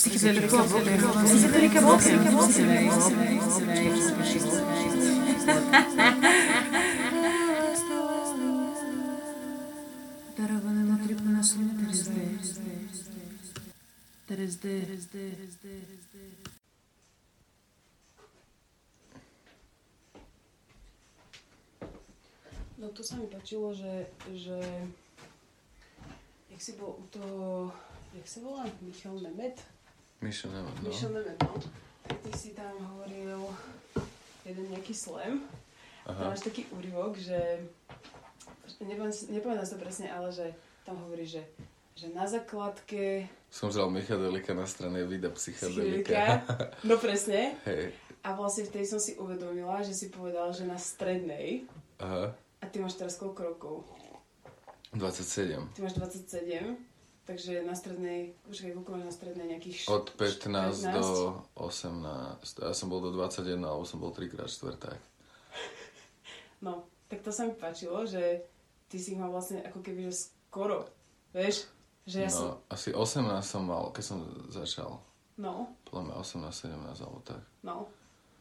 Psychedelica 0.00 0.62
Book. 0.64 0.84
Psychedelica 1.24 1.80
Book. 1.80 2.02
Дарованому 10.36 11.06
трипнасу 11.06 11.58
Терезде. 14.26 14.80
Терезде. 14.80 15.30
Терезде. 15.62 15.76
No 22.76 22.92
to 22.92 23.00
sa 23.00 23.16
mi 23.16 23.24
páčilo, 23.24 23.72
že, 23.72 24.04
že 24.36 24.60
jak 26.52 26.60
si 26.60 26.76
bol 26.76 27.00
u 27.00 27.04
toho, 27.08 27.72
jak 28.12 28.28
sa 28.28 28.44
volá, 28.44 28.68
Michal 28.84 29.16
Nemet? 29.16 29.56
Mišo, 30.21 30.53
neviem, 30.53 30.69
no. 30.69 30.89
Michal 30.89 31.11
Nemet, 31.17 31.37
no. 31.41 31.57
Tak 32.05 32.17
ty 32.21 32.31
si 32.37 32.53
tam 32.53 32.77
hovoril 32.77 33.41
jeden 34.45 34.65
nejaký 34.69 34.93
slam. 34.93 35.41
Tam 36.05 36.13
Aha. 36.13 36.29
máš 36.29 36.45
taký 36.45 36.69
úryvok, 36.69 37.17
že 37.17 37.65
nepamätám, 38.85 39.65
to 39.65 39.81
presne, 39.81 40.13
ale 40.13 40.29
že 40.29 40.53
tam 40.85 41.01
hovorí, 41.01 41.25
že, 41.25 41.41
že 41.97 42.13
na 42.13 42.29
základke 42.29 43.29
Som 43.49 43.73
žral 43.73 43.89
Michadelika 43.89 44.53
na 44.53 44.69
strane 44.69 45.05
Vida 45.09 45.33
psychedelika, 45.33 46.45
no 46.85 46.97
presne, 47.01 47.53
Hej, 47.69 47.93
a 48.21 48.37
vlastne 48.37 48.65
vtedy 48.69 48.85
som 48.85 49.01
si 49.01 49.17
uvedomila, 49.17 49.81
že 49.81 49.93
si 49.93 50.13
povedal, 50.13 50.53
že 50.53 50.65
na 50.65 50.77
strednej, 50.77 51.65
aha, 52.01 52.33
a 52.61 52.65
ty 52.69 52.77
máš 52.77 52.97
teraz 52.97 53.17
koľko 53.17 53.41
rokov? 53.57 53.75
27. 54.93 55.77
Ty 55.77 55.79
máš 55.81 55.93
27, 55.97 56.90
takže 57.31 57.63
na 57.63 57.71
strednej, 57.71 58.35
počkaj, 58.43 58.75
koľko 58.75 58.91
na 58.99 59.07
strednej 59.07 59.47
nejakých... 59.55 59.87
Od 59.87 60.11
15, 60.19 60.51
15? 60.51 60.99
do 60.99 61.07
18. 61.55 62.67
Ja 62.67 62.75
som 62.75 62.91
bol 62.91 62.99
do 62.99 63.15
21, 63.15 63.55
alebo 63.63 63.87
som 63.87 64.03
bol 64.03 64.11
3 64.11 64.27
krát 64.27 64.51
štvrták. 64.51 64.99
No, 66.61 66.85
tak 67.09 67.25
to 67.25 67.33
sa 67.33 67.49
mi 67.49 67.57
páčilo, 67.57 68.05
že 68.05 68.45
ty 68.85 69.01
si 69.01 69.17
mal 69.17 69.33
vlastne 69.33 69.65
ako 69.65 69.81
keby, 69.81 70.13
že 70.13 70.29
skoro, 70.29 70.85
vieš? 71.33 71.65
Že 72.05 72.17
ja 72.21 72.29
no, 72.29 72.37
som, 72.37 72.49
asi 72.69 72.89
18 72.93 73.41
som 73.41 73.65
mal, 73.65 73.89
keď 73.89 74.03
som 74.05 74.19
začal. 74.45 75.01
no, 75.41 75.73
Podľa 75.89 76.13
mňa 76.13 76.15
18, 76.21 76.53
17 76.93 77.01
alebo 77.01 77.17
tak. 77.25 77.41
no, 77.65 77.89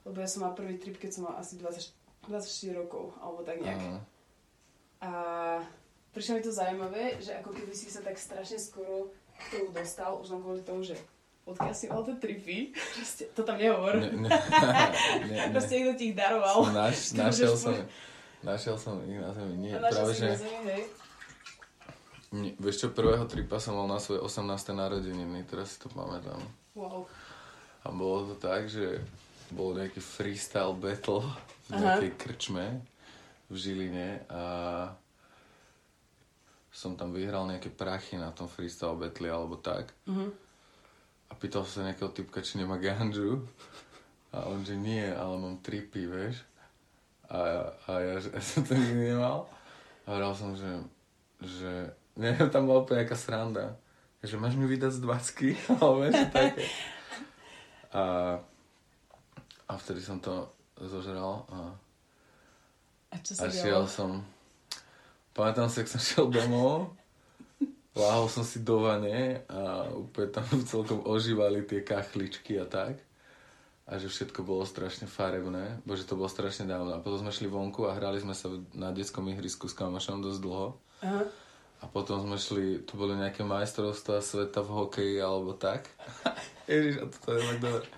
lebo 0.05 0.21
ja 0.21 0.29
som 0.29 0.45
mal 0.45 0.53
prvý 0.53 0.77
trip, 0.77 1.01
keď 1.01 1.11
som 1.17 1.33
mal 1.33 1.41
asi 1.41 1.57
20, 1.57 2.29
24 2.29 2.77
rokov, 2.77 3.17
alebo 3.25 3.41
tak 3.41 3.57
nejak. 3.65 3.81
Aha. 3.81 3.99
A 5.01 5.11
prišlo 6.15 6.39
mi 6.39 6.43
to 6.43 6.53
zaujímavé, 6.53 7.19
že 7.23 7.35
ako 7.39 7.51
keby 7.55 7.73
si 7.75 7.91
sa 7.91 8.03
tak 8.03 8.19
strašne 8.19 8.59
skoro 8.59 9.11
k 9.41 9.45
tomu 9.55 9.69
dostal, 9.73 10.19
už 10.21 10.37
len 10.37 10.41
kvôli 10.43 10.63
tomu, 10.63 10.83
že 10.85 10.99
odkiaľ 11.49 11.75
si 11.75 11.87
mal 11.89 12.03
tie 12.05 12.17
tripy, 12.19 12.59
proste, 12.97 13.25
to 13.33 13.41
tam 13.43 13.57
nehovor, 13.59 13.97
Ne, 13.99 14.13
ne, 14.13 14.29
ne, 15.31 15.35
ne. 15.35 15.45
proste 15.55 15.81
niekto 15.81 15.95
ti 15.97 16.05
ich 16.13 16.17
daroval. 16.19 16.55
Som 16.67 16.77
naš, 16.85 16.97
našiel 17.17 17.55
som, 17.57 17.75
našiel 18.45 18.77
som 18.77 19.01
ich 19.07 19.19
na 19.19 19.31
zemi. 19.35 19.55
Nie, 19.59 19.75
A 19.79 19.89
práve 19.89 20.13
že... 20.15 20.29
na 20.29 20.39
zemi, 20.39 20.61
hej? 20.67 20.85
Nie, 22.31 22.55
vieš 22.63 22.87
čo, 22.87 22.95
prvého 22.95 23.27
tripa 23.27 23.59
som 23.59 23.75
mal 23.75 23.91
na 23.91 23.99
svoje 23.99 24.23
18. 24.23 24.47
narodeniny, 24.71 25.43
teraz 25.51 25.75
si 25.75 25.83
to 25.83 25.91
pamätám. 25.91 26.39
Wow. 26.79 27.11
A 27.83 27.91
bolo 27.91 28.31
to 28.31 28.35
tak, 28.39 28.71
že 28.71 29.03
bol 29.51 29.75
nejaký 29.75 29.99
freestyle 29.99 30.71
battle 30.79 31.27
v 31.67 31.71
Aha. 31.75 31.99
nejakej 31.99 32.11
krčme 32.15 32.67
v 33.51 33.55
Žiline 33.59 34.31
a 34.31 34.43
som 36.71 36.95
tam 36.95 37.11
vyhral 37.11 37.51
nejaké 37.51 37.71
prachy 37.71 38.15
na 38.15 38.31
tom 38.31 38.47
freestyle 38.47 38.95
battle 38.95 39.31
alebo 39.31 39.59
tak. 39.59 39.91
Mhm. 40.07 40.31
A 41.31 41.33
pýtal 41.39 41.63
sa 41.63 41.87
nejakého 41.87 42.11
typka, 42.11 42.43
či 42.43 42.59
nemá 42.59 42.75
ganžu. 42.79 43.47
A 44.35 44.47
on, 44.51 44.63
že 44.67 44.75
nie, 44.75 45.03
ale 45.03 45.39
mám 45.39 45.63
tripy, 45.63 46.07
vieš. 46.07 46.43
A, 47.31 47.71
a 47.87 47.91
ja, 48.03 48.15
že 48.19 48.35
ja 48.35 48.43
som 48.43 48.67
to 48.67 48.75
nikdy 48.75 49.15
nemal. 49.15 49.47
A 50.07 50.19
hovoril 50.19 50.35
som, 50.35 50.51
že, 50.59 50.71
že 51.39 51.71
neviem, 52.23 52.51
tam 52.51 52.67
bola 52.67 52.83
úplne 52.83 53.07
nejaká 53.07 53.15
sranda. 53.15 53.79
Že 54.21 54.43
máš 54.43 54.59
mi 54.59 54.67
vydať 54.67 54.99
z 54.99 55.01
20 55.07 55.71
alebo 55.83 55.99
niečo 56.07 56.27
také. 56.35 56.67
A, 57.91 58.03
a 59.67 59.73
vtedy 59.79 60.03
som 60.03 60.19
to 60.23 60.51
zožral 60.79 61.47
a, 61.51 61.59
A 63.11 63.17
čo 63.19 63.35
a 63.39 63.51
šiel 63.51 63.87
som... 63.91 64.23
Pamätám 65.41 65.73
si, 65.73 65.81
jak 65.81 65.89
som 65.89 66.05
šiel 66.05 66.27
domov, 66.29 66.93
láhol 67.97 68.29
som 68.29 68.45
si 68.45 68.61
do 68.61 68.85
vane 68.85 69.41
a 69.49 69.89
úplne 69.89 70.29
tam 70.37 70.45
celkom 70.69 71.01
ožívali 71.09 71.65
tie 71.65 71.81
kachličky 71.81 72.61
a 72.61 72.69
tak. 72.69 73.01
A 73.89 73.97
že 73.97 74.13
všetko 74.13 74.45
bolo 74.45 74.69
strašne 74.69 75.09
farebné, 75.09 75.81
bože 75.89 76.05
to 76.05 76.21
bolo 76.21 76.29
strašne 76.29 76.69
dávno. 76.69 76.93
A 76.93 77.01
potom 77.01 77.25
sme 77.25 77.33
šli 77.33 77.49
vonku 77.49 77.89
a 77.89 77.97
hrali 77.97 78.21
sme 78.21 78.37
sa 78.37 78.53
na 78.77 78.93
detskom 78.93 79.25
ihrisku 79.33 79.65
s 79.65 79.73
kamošom 79.73 80.21
dosť 80.21 80.41
dlho. 80.45 80.77
Aha. 81.09 81.25
A 81.81 81.85
potom 81.89 82.21
sme 82.21 82.37
šli, 82.37 82.85
tu 82.85 83.01
boli 83.01 83.17
nejaké 83.17 83.41
majstrovstvá 83.41 84.21
sveta 84.21 84.61
v 84.61 84.71
hokeji 84.77 85.17
alebo 85.25 85.57
tak. 85.57 85.89
Ježiš, 86.69 87.01
a 87.01 87.09
toto 87.09 87.33
je 87.33 87.41
tak 87.41 87.59
dobré. 87.65 87.89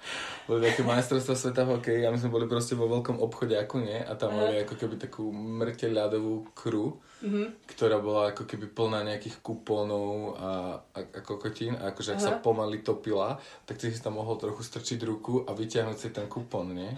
Boli 0.47 0.59
nejaké 0.63 0.87
majstrovstvá 0.87 1.35
sveta 1.35 1.67
v 1.67 1.75
hokeji 1.75 2.07
a 2.07 2.15
my 2.15 2.23
sme 2.23 2.31
boli 2.31 2.47
proste 2.47 2.79
vo 2.79 2.87
veľkom 2.87 3.19
obchode 3.19 3.59
ako 3.59 3.83
nie. 3.83 3.99
A 3.99 4.15
tam 4.15 4.39
mali 4.39 4.63
ako 4.63 4.79
keby 4.79 4.95
takú 5.03 5.35
mŕte 5.35 5.91
ľadovú 5.91 6.47
kru, 6.55 7.03
Mhm. 7.23 7.71
ktorá 7.71 8.03
bola 8.03 8.35
ako 8.35 8.51
keby 8.51 8.67
plná 8.75 9.07
nejakých 9.07 9.39
kupónov 9.47 10.35
a, 10.35 10.51
a, 10.91 10.99
a 11.07 11.21
kokotín. 11.23 11.79
A 11.79 11.95
akože 11.95 12.19
ak 12.19 12.21
sa 12.21 12.33
Aha. 12.35 12.43
pomaly 12.43 12.83
topila, 12.83 13.39
tak 13.63 13.79
si 13.79 13.95
tam 14.03 14.19
mohol 14.19 14.35
trochu 14.43 14.67
strčiť 14.67 14.99
ruku 15.07 15.47
a 15.47 15.55
vyťahnuť 15.55 15.99
si 15.99 16.11
ten 16.11 16.27
kupón, 16.27 16.75
nie? 16.75 16.91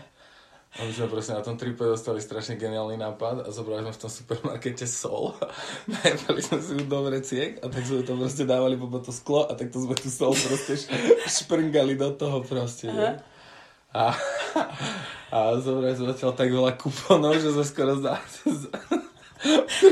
A 0.75 0.83
my 0.83 0.91
sme 0.91 1.07
proste 1.07 1.31
na 1.31 1.45
tom 1.45 1.55
tripe 1.55 1.87
dostali 1.87 2.19
strašne 2.19 2.59
geniálny 2.59 2.99
nápad 2.99 3.47
a 3.47 3.49
zobrali 3.55 3.87
sme 3.87 3.95
v 3.95 4.01
tom 4.01 4.11
supermarkete 4.11 4.91
sol. 4.91 5.39
Najebali 5.93 6.41
sme 6.43 6.59
si 6.59 6.73
ju 6.75 6.83
do 6.83 6.99
vreciek 7.07 7.63
a 7.63 7.71
tak 7.71 7.87
sme 7.87 8.03
to 8.03 8.19
proste 8.19 8.43
dávali 8.43 8.75
po 8.75 8.91
to 8.99 9.15
sklo 9.15 9.47
a 9.47 9.55
takto 9.55 9.79
sme 9.79 9.95
tu 9.95 10.11
sol 10.11 10.35
proste 10.35 10.75
šprngali 11.31 11.95
do 11.95 12.11
toho 12.17 12.43
proste. 12.43 12.91
nie? 12.91 13.13
A, 13.95 14.19
a 15.37 15.39
zobrali 15.63 15.95
sme 15.95 16.11
zatiaľ 16.11 16.33
tak 16.35 16.51
veľa 16.51 16.75
kuponov, 16.75 17.39
že 17.39 17.55
sme 17.55 17.63
skoro 17.63 17.95
za, 18.03 18.19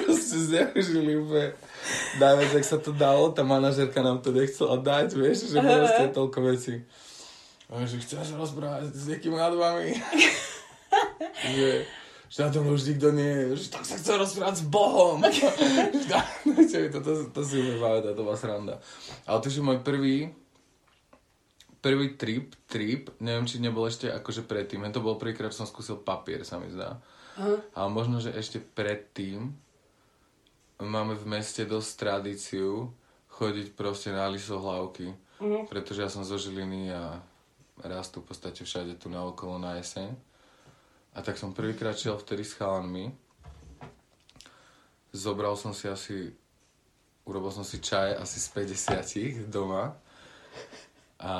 proste 0.06 0.36
zneužili 0.48 1.20
úplne 1.20 1.52
najviac, 2.16 2.50
jak 2.56 2.66
sa 2.66 2.78
to 2.80 2.90
dalo. 2.96 3.32
Tá 3.32 3.44
manažerka 3.44 4.00
nám 4.00 4.24
to 4.24 4.32
nechcela 4.32 4.80
dať, 4.80 5.08
vieš, 5.14 5.52
že 5.52 5.58
proste 5.60 6.04
toľko 6.12 6.38
veci. 6.48 6.74
A 7.72 7.88
že 7.88 8.04
chceš 8.04 8.36
rozprávať 8.36 8.92
s 8.92 9.08
niekým 9.08 9.32
nad 9.32 9.56
vami? 9.56 9.96
že, 11.56 11.88
že 12.28 12.38
na 12.44 12.50
tom 12.52 12.68
už 12.68 12.84
nikto 12.84 13.08
nie 13.16 13.32
je, 13.32 13.64
že 13.64 13.66
tak 13.72 13.84
sa 13.88 13.96
chce 13.96 14.12
rozprávať 14.12 14.60
s 14.60 14.64
Bohom. 14.68 15.24
Mi 16.44 16.64
to, 16.68 17.00
to, 17.00 17.12
to 17.32 17.40
si 17.40 17.64
úplne 17.64 17.80
pamätá, 17.80 18.12
to 18.12 18.24
bola 18.28 18.36
sranda. 18.36 18.76
Ale 19.24 19.40
to, 19.40 19.48
že 19.48 19.64
môj 19.64 19.80
prvý, 19.80 20.36
prvý 21.80 22.06
trip, 22.20 22.52
trip, 22.68 23.08
neviem, 23.24 23.48
či 23.48 23.56
nebol 23.56 23.88
ešte 23.88 24.12
akože 24.12 24.44
predtým, 24.44 24.84
to 24.92 25.00
bol 25.00 25.16
prvýkrát, 25.16 25.56
som 25.56 25.64
skúsil 25.64 25.96
papier, 25.96 26.44
sa 26.44 26.60
mi 26.60 26.68
zdá. 26.68 27.00
Aha. 27.38 27.56
Ale 27.72 27.88
možno, 27.88 28.20
že 28.20 28.34
ešte 28.34 28.60
predtým 28.60 29.52
máme 30.82 31.14
v 31.14 31.24
meste 31.28 31.62
dosť 31.64 31.90
tradíciu 31.96 32.90
chodiť 33.32 33.72
proste 33.72 34.10
na 34.12 34.28
lisohlavky. 34.28 35.14
Mhm. 35.40 35.66
Pretože 35.66 36.02
ja 36.02 36.10
som 36.12 36.22
zo 36.22 36.38
Žiliny 36.38 36.92
a 36.92 37.18
rastú 37.82 38.20
v 38.22 38.30
podstate 38.30 38.62
všade 38.62 38.94
tu 39.00 39.08
na 39.08 39.24
okolo 39.24 39.58
na 39.58 39.80
jeseň. 39.80 40.12
A 41.12 41.18
tak 41.20 41.36
som 41.36 41.52
prvýkrát 41.52 41.96
šiel 41.96 42.16
vtedy 42.16 42.44
s 42.44 42.56
chalanmi. 42.56 43.12
Zobral 45.12 45.56
som 45.60 45.76
si 45.76 45.84
asi, 45.88 46.32
urobil 47.28 47.52
som 47.52 47.64
si 47.68 47.84
čaj 47.84 48.16
asi 48.16 48.40
z 48.40 48.48
50 49.44 49.52
doma. 49.52 49.92
A, 51.22 51.34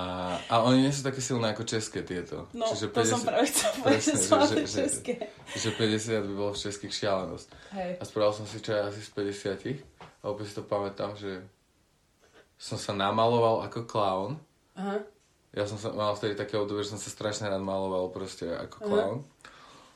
a 0.46 0.62
oni 0.62 0.86
nie 0.86 0.94
sú 0.94 1.02
také 1.02 1.18
silné 1.18 1.50
ako 1.50 1.66
české 1.66 2.06
tieto. 2.06 2.46
No, 2.54 2.70
to 2.70 2.78
som 2.78 2.94
práve 2.94 3.18
povedať, 3.18 3.50
presne, 3.82 4.14
že 4.14 4.62
že, 4.62 4.84
že, 5.02 5.14
že 5.58 5.68
50 5.74 6.22
by 6.22 6.32
bolo 6.38 6.50
v 6.54 6.62
českých 6.62 6.94
šialenosť. 6.94 7.48
Hej. 7.74 7.90
A 7.98 8.02
spravil 8.06 8.30
som 8.30 8.46
si 8.46 8.62
čaj 8.62 8.94
asi 8.94 9.02
z 9.02 9.10
50 9.10 10.22
a 10.22 10.24
opäť 10.30 10.54
si 10.54 10.54
to 10.54 10.62
pamätám, 10.62 11.18
že 11.18 11.42
som 12.54 12.78
sa 12.78 12.94
namaloval 12.94 13.66
ako 13.66 13.82
klaun. 13.82 14.38
Aha. 14.78 15.02
Ja 15.50 15.66
som 15.66 15.76
sa, 15.82 15.90
mal 15.90 16.14
vtedy 16.14 16.38
také 16.38 16.54
obdobie, 16.54 16.86
že 16.86 16.94
som 16.94 17.02
sa 17.02 17.10
strašne 17.10 17.50
rád 17.50 17.60
maloval 17.60 18.06
proste 18.14 18.54
ako 18.54 18.76
Aha. 18.78 18.86
klaun. 18.86 19.18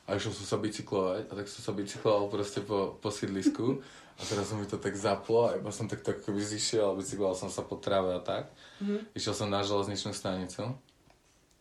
A 0.03 0.19
išiel 0.19 0.35
som 0.35 0.43
sa 0.43 0.59
bicyklovať 0.59 1.31
a 1.31 1.33
tak 1.35 1.47
som 1.47 1.63
sa 1.63 1.71
bicykloval 1.71 2.27
proste 2.27 2.59
po, 2.59 2.99
po 2.99 3.07
sídlisku. 3.07 3.79
A 4.17 4.21
teraz 4.25 4.49
mi 4.49 4.65
to 4.65 4.81
tak 4.81 4.97
zaplo 4.97 5.45
a 5.45 5.61
iba 5.61 5.69
som 5.69 5.85
tak 5.85 6.01
tak 6.01 6.25
akoby 6.25 6.41
zišiel 6.41 6.89
a 6.89 6.97
bicykloval 6.97 7.37
som 7.37 7.53
sa 7.53 7.61
po 7.61 7.77
tráve 7.77 8.17
a 8.17 8.21
tak. 8.21 8.49
Mhm. 8.81 9.13
Išiel 9.13 9.33
som 9.37 9.47
na 9.49 9.61
železničnú 9.61 10.13
stanicu. 10.13 10.73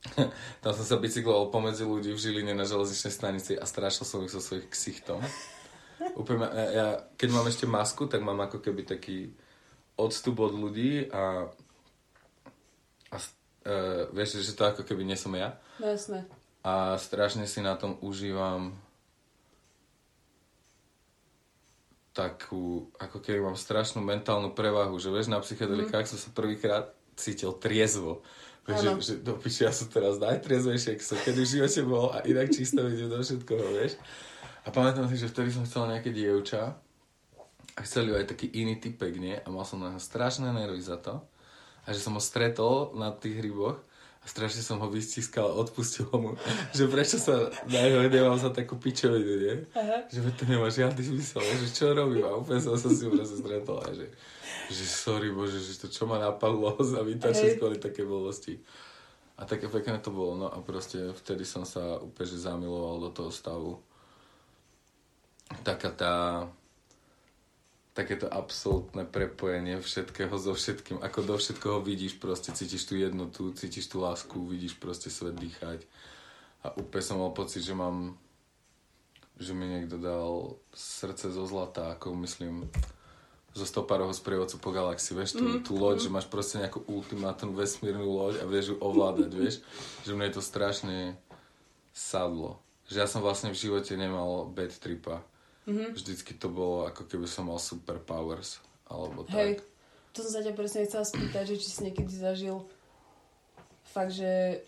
Tam 0.63 0.73
som 0.73 0.87
sa 0.87 0.97
bicykloval 0.97 1.51
pomedzi 1.51 1.85
ľudí 1.85 2.15
v 2.15 2.21
Žiline 2.21 2.55
na 2.55 2.65
železničnej 2.65 3.13
stanici 3.13 3.53
a 3.59 3.65
strašil 3.67 4.07
som 4.07 4.23
ich 4.23 4.33
so 4.33 4.41
svojich 4.41 4.71
ksichtom. 4.71 5.21
Úplne, 6.21 6.47
ja, 6.53 6.67
ja, 6.71 6.87
keď 7.17 7.29
mám 7.33 7.47
ešte 7.49 7.65
masku, 7.65 8.07
tak 8.07 8.21
mám 8.21 8.39
ako 8.45 8.61
keby 8.61 8.85
taký 8.85 9.33
odstup 9.97 10.45
od 10.45 10.53
ľudí 10.53 11.09
a, 11.09 11.49
a, 13.09 13.17
uh, 13.17 14.05
vieš, 14.13 14.45
že 14.45 14.53
to 14.53 14.69
ako 14.69 14.85
keby 14.85 15.09
nie 15.09 15.17
som 15.17 15.33
ja. 15.33 15.57
No 15.81 15.89
jasné. 15.89 16.29
A 16.61 17.01
strašne 17.01 17.49
si 17.49 17.65
na 17.65 17.81
tom 17.81 17.97
užívam 18.05 18.77
takú, 22.17 22.89
ako 22.97 23.21
keby 23.21 23.45
mám 23.45 23.61
strašnú 23.61 24.01
mentálnu 24.01 24.57
prevahu, 24.57 24.97
že 24.97 25.13
vieš, 25.13 25.29
na 25.29 25.37
psychedelikách 25.37 26.09
mm. 26.09 26.11
som 26.17 26.19
sa 26.19 26.33
prvýkrát 26.33 26.97
cítil 27.13 27.53
triezvo. 27.61 28.25
Vieš, 28.65 28.81
že, 28.81 28.91
že 29.05 29.15
do 29.21 29.37
piči, 29.37 29.69
ja 29.69 29.71
som 29.71 29.87
teraz 29.93 30.17
najtriezvejšie, 30.19 30.97
ako 30.97 31.05
som 31.05 31.19
kedy 31.21 31.41
v 31.45 31.53
živote 31.61 31.81
bol 31.85 32.11
a 32.11 32.25
inak 32.25 32.49
čisto 32.51 32.81
vidím 32.83 33.13
do 33.13 33.21
všetkoho, 33.21 33.65
vieš. 33.77 34.01
A 34.67 34.73
pamätám 34.73 35.07
si, 35.07 35.21
že 35.21 35.31
vtedy 35.31 35.55
som 35.55 35.63
chcel 35.69 35.87
nejaké 35.93 36.11
dievča 36.11 36.75
a 37.77 37.81
chcel 37.85 38.11
ju 38.11 38.19
aj 38.19 38.33
taký 38.33 38.51
iný 38.57 38.81
typek, 38.81 39.15
nie? 39.21 39.37
A 39.39 39.47
mal 39.53 39.63
som 39.63 39.79
na 39.79 39.95
strašné 40.01 40.51
nervy 40.51 40.83
za 40.83 40.99
to. 40.99 41.23
A 41.87 41.95
že 41.95 42.03
som 42.03 42.19
ho 42.19 42.23
stretol 42.25 42.97
na 42.99 43.15
tých 43.15 43.39
hryboch 43.39 43.79
strašne 44.27 44.61
som 44.61 44.83
ho 44.83 44.91
vystiskal 44.91 45.47
a 45.47 45.59
odpustil 45.63 46.11
mu, 46.19 46.35
že 46.75 46.91
prečo 46.91 47.17
sa 47.17 47.49
na 47.71 47.81
jeho 47.87 48.11
nemal 48.11 48.35
za 48.35 48.51
takú 48.51 48.75
pičovinu, 48.75 49.33
nie? 49.39 49.55
Aha. 49.73 50.03
Že 50.11 50.35
to 50.35 50.45
nemá 50.51 50.67
žiadny 50.67 50.99
zmysel, 50.99 51.47
že 51.47 51.71
čo 51.71 51.95
robím 51.95 52.27
a 52.27 52.35
úplne 52.35 52.59
som 52.59 52.75
sa 52.75 52.91
s 52.91 53.07
ním 53.07 53.15
proste 53.15 53.39
stretol 53.39 53.79
a 53.79 53.89
že, 53.95 54.11
že 54.75 54.85
sorry 54.85 55.31
bože, 55.31 55.63
že 55.63 55.79
to 55.79 55.87
čo 55.87 56.11
ma 56.11 56.19
napadlo 56.19 56.75
za 56.83 57.07
vytačiť 57.07 57.63
kvôli 57.63 57.79
také 57.79 58.03
blbosti. 58.03 58.59
A 59.37 59.45
také 59.45 59.69
pekné 59.71 60.01
to 60.03 60.11
bolo, 60.11 60.35
no 60.35 60.47
a 60.51 60.59
proste 60.65 61.13
vtedy 61.13 61.47
som 61.47 61.63
sa 61.63 62.03
úplne 62.03 62.27
že 62.27 62.41
zamiloval 62.41 63.09
do 63.09 63.11
toho 63.13 63.31
stavu. 63.31 63.79
Taká 65.63 65.93
tá 65.95 66.15
takéto 67.97 68.29
absolútne 68.29 69.09
prepojenie 69.09 69.81
všetkého 69.81 70.37
so 70.37 70.53
všetkým, 70.53 71.01
ako 71.01 71.19
do 71.25 71.35
všetkoho 71.41 71.81
vidíš 71.81 72.21
proste, 72.21 72.53
cítiš 72.53 72.85
tú 72.85 73.01
jednotu, 73.01 73.57
cítiš 73.57 73.89
tú 73.89 74.05
lásku, 74.05 74.37
vidíš 74.37 74.77
proste 74.77 75.09
svet 75.09 75.33
dýchať. 75.41 75.89
A 76.61 76.77
úplne 76.77 77.01
som 77.01 77.17
mal 77.17 77.33
pocit, 77.33 77.65
že 77.65 77.73
mám 77.73 78.21
že 79.37 79.53
mi 79.53 79.69
niekto 79.69 80.01
dal 80.01 80.57
srdce 80.73 81.29
zo 81.29 81.45
zlata, 81.45 81.93
ako 81.93 82.17
myslím 82.25 82.73
zo 83.57 83.65
stopárovho 83.65 84.13
sprievodcu 84.13 84.57
po 84.61 84.69
galaxii, 84.69 85.17
vieš, 85.17 85.41
tú, 85.41 85.45
tú 85.65 85.73
loď, 85.81 86.05
že 86.05 86.13
máš 86.13 86.29
proste 86.29 86.61
nejakú 86.61 86.85
ultimátnu 86.89 87.57
vesmírnu 87.57 88.05
loď 88.05 88.45
a 88.45 88.49
vieš 88.49 88.73
ju 88.73 88.77
ovládať, 88.81 89.31
vieš, 89.41 89.65
že 90.05 90.13
mne 90.13 90.29
to 90.33 90.45
strašne 90.45 91.17
sadlo. 91.97 92.61
Že 92.93 92.97
ja 93.01 93.09
som 93.09 93.25
vlastne 93.25 93.53
v 93.53 93.61
živote 93.61 93.97
nemal 93.97 94.49
bad 94.53 94.73
tripa. 94.77 95.25
Mm-hmm. 95.67 95.99
Vždycky 95.99 96.33
to 96.39 96.47
bolo 96.47 96.87
ako 96.87 97.11
keby 97.11 97.27
som 97.27 97.51
mal 97.51 97.59
superpowers, 97.59 98.63
alebo 98.87 99.27
tak. 99.27 99.35
Hej, 99.35 99.51
to 100.15 100.23
som 100.23 100.39
sa 100.39 100.47
ťa 100.47 100.55
presne 100.55 100.87
chcela 100.87 101.03
spýtať, 101.03 101.45
že 101.53 101.57
či 101.59 101.69
si 101.69 101.81
niekedy 101.83 102.15
zažil 102.15 102.63
fakt, 103.91 104.15
že 104.15 104.63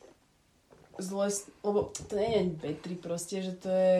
zle, 0.98 1.30
lebo 1.62 1.94
to 1.94 2.12
nie 2.18 2.30
je 2.34 2.42
betri 2.58 2.94
proste, 2.98 3.38
že 3.40 3.54
to 3.54 3.70
je 3.70 3.94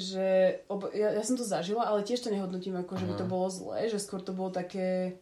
že, 0.00 0.60
lebo 0.70 0.88
ja, 0.96 1.12
ja 1.12 1.22
som 1.26 1.36
to 1.36 1.44
zažila, 1.44 1.84
ale 1.84 2.06
tiež 2.06 2.24
to 2.24 2.32
nehodnotím 2.32 2.72
ako, 2.80 2.96
že 2.96 3.04
by 3.04 3.14
to 3.20 3.26
Aha. 3.26 3.32
bolo 3.36 3.46
zlé, 3.52 3.92
že 3.92 4.00
skôr 4.00 4.24
to 4.24 4.32
bolo 4.32 4.48
také, 4.48 5.20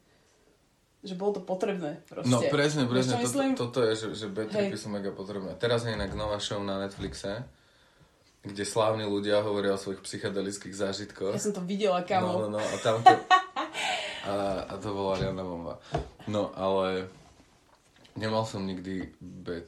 že 1.02 1.18
bolo 1.18 1.34
to 1.34 1.42
potrebné 1.42 1.98
proste. 2.06 2.30
No 2.30 2.38
presne, 2.46 2.86
presne, 2.86 3.18
čo 3.18 3.26
toto, 3.26 3.74
toto 3.74 3.78
je, 3.82 3.92
že, 3.98 4.06
že 4.14 4.26
bad 4.30 4.54
tripy 4.54 4.78
sú 4.78 4.92
mega 4.92 5.10
potrebné. 5.10 5.58
Teraz 5.58 5.82
je 5.82 5.90
inak 5.90 6.14
nová 6.14 6.38
show 6.38 6.62
na 6.62 6.78
Netflixe, 6.78 7.42
kde 8.48 8.64
slávni 8.64 9.04
ľudia 9.04 9.44
hovoria 9.44 9.76
o 9.76 9.80
svojich 9.80 10.00
psychedelických 10.00 10.72
zážitkoch. 10.72 11.36
Ja 11.36 11.42
som 11.42 11.52
to 11.52 11.60
videla, 11.62 12.00
No, 12.00 12.08
kamo. 12.08 12.30
no, 12.48 12.56
no, 12.56 12.60
a 12.60 12.76
tam 12.80 13.04
to... 13.04 13.12
A, 14.28 14.60
a 14.68 14.74
to 14.76 14.92
bola 14.92 15.16
riadna 15.16 15.40
bomba. 15.40 15.80
No, 16.28 16.52
ale 16.52 17.08
nemal 18.12 18.44
som 18.44 18.60
nikdy 18.60 19.08
bad, 19.16 19.64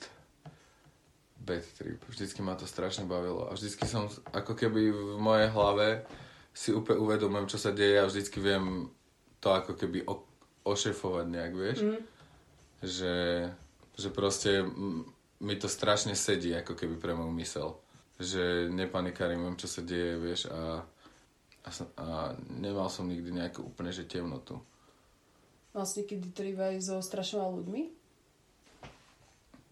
bad 1.41 1.65
trip. 1.81 1.97
Vždycky 2.05 2.44
ma 2.44 2.53
to 2.53 2.69
strašne 2.69 3.09
bavilo. 3.09 3.49
A 3.49 3.56
vždycky 3.56 3.88
som, 3.88 4.12
ako 4.37 4.53
keby 4.53 4.93
v 4.93 5.17
mojej 5.17 5.49
hlave 5.49 6.05
si 6.53 6.76
úplne 6.76 7.00
uvedomujem, 7.00 7.49
čo 7.49 7.56
sa 7.56 7.73
deje 7.73 8.05
a 8.05 8.11
vždycky 8.11 8.37
viem 8.37 8.93
to 9.41 9.49
ako 9.49 9.73
keby 9.81 10.05
o, 10.05 10.21
ošefovať 10.69 11.26
nejak, 11.31 11.53
vieš? 11.56 11.79
Mm. 11.81 12.00
Že, 12.85 13.15
že 13.97 14.09
proste 14.12 14.61
mi 15.41 15.56
to 15.56 15.73
strašne 15.73 16.12
sedí, 16.12 16.53
ako 16.53 16.76
keby 16.76 17.00
pre 17.00 17.17
môj 17.17 17.33
mysel. 17.41 17.81
Že 18.21 18.69
nepanikárim, 18.69 19.41
viem, 19.41 19.57
čo 19.57 19.65
sa 19.65 19.81
deje, 19.81 20.21
vieš, 20.21 20.53
a, 20.53 20.85
a, 21.65 21.71
a 21.97 22.07
nemal 22.53 22.93
som 22.93 23.09
nikdy 23.09 23.33
nejakú 23.33 23.65
úplne, 23.65 23.89
že 23.89 24.05
temnotu. 24.05 24.61
Vlastne, 25.73 26.05
keď 26.05 26.37
trývaj 26.37 26.75
so 26.85 27.01
strašne 27.01 27.41
veľa 27.41 27.53
ľuďmi. 27.65 27.83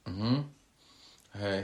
Mhm. 0.08 0.32
Hej. 1.38 1.60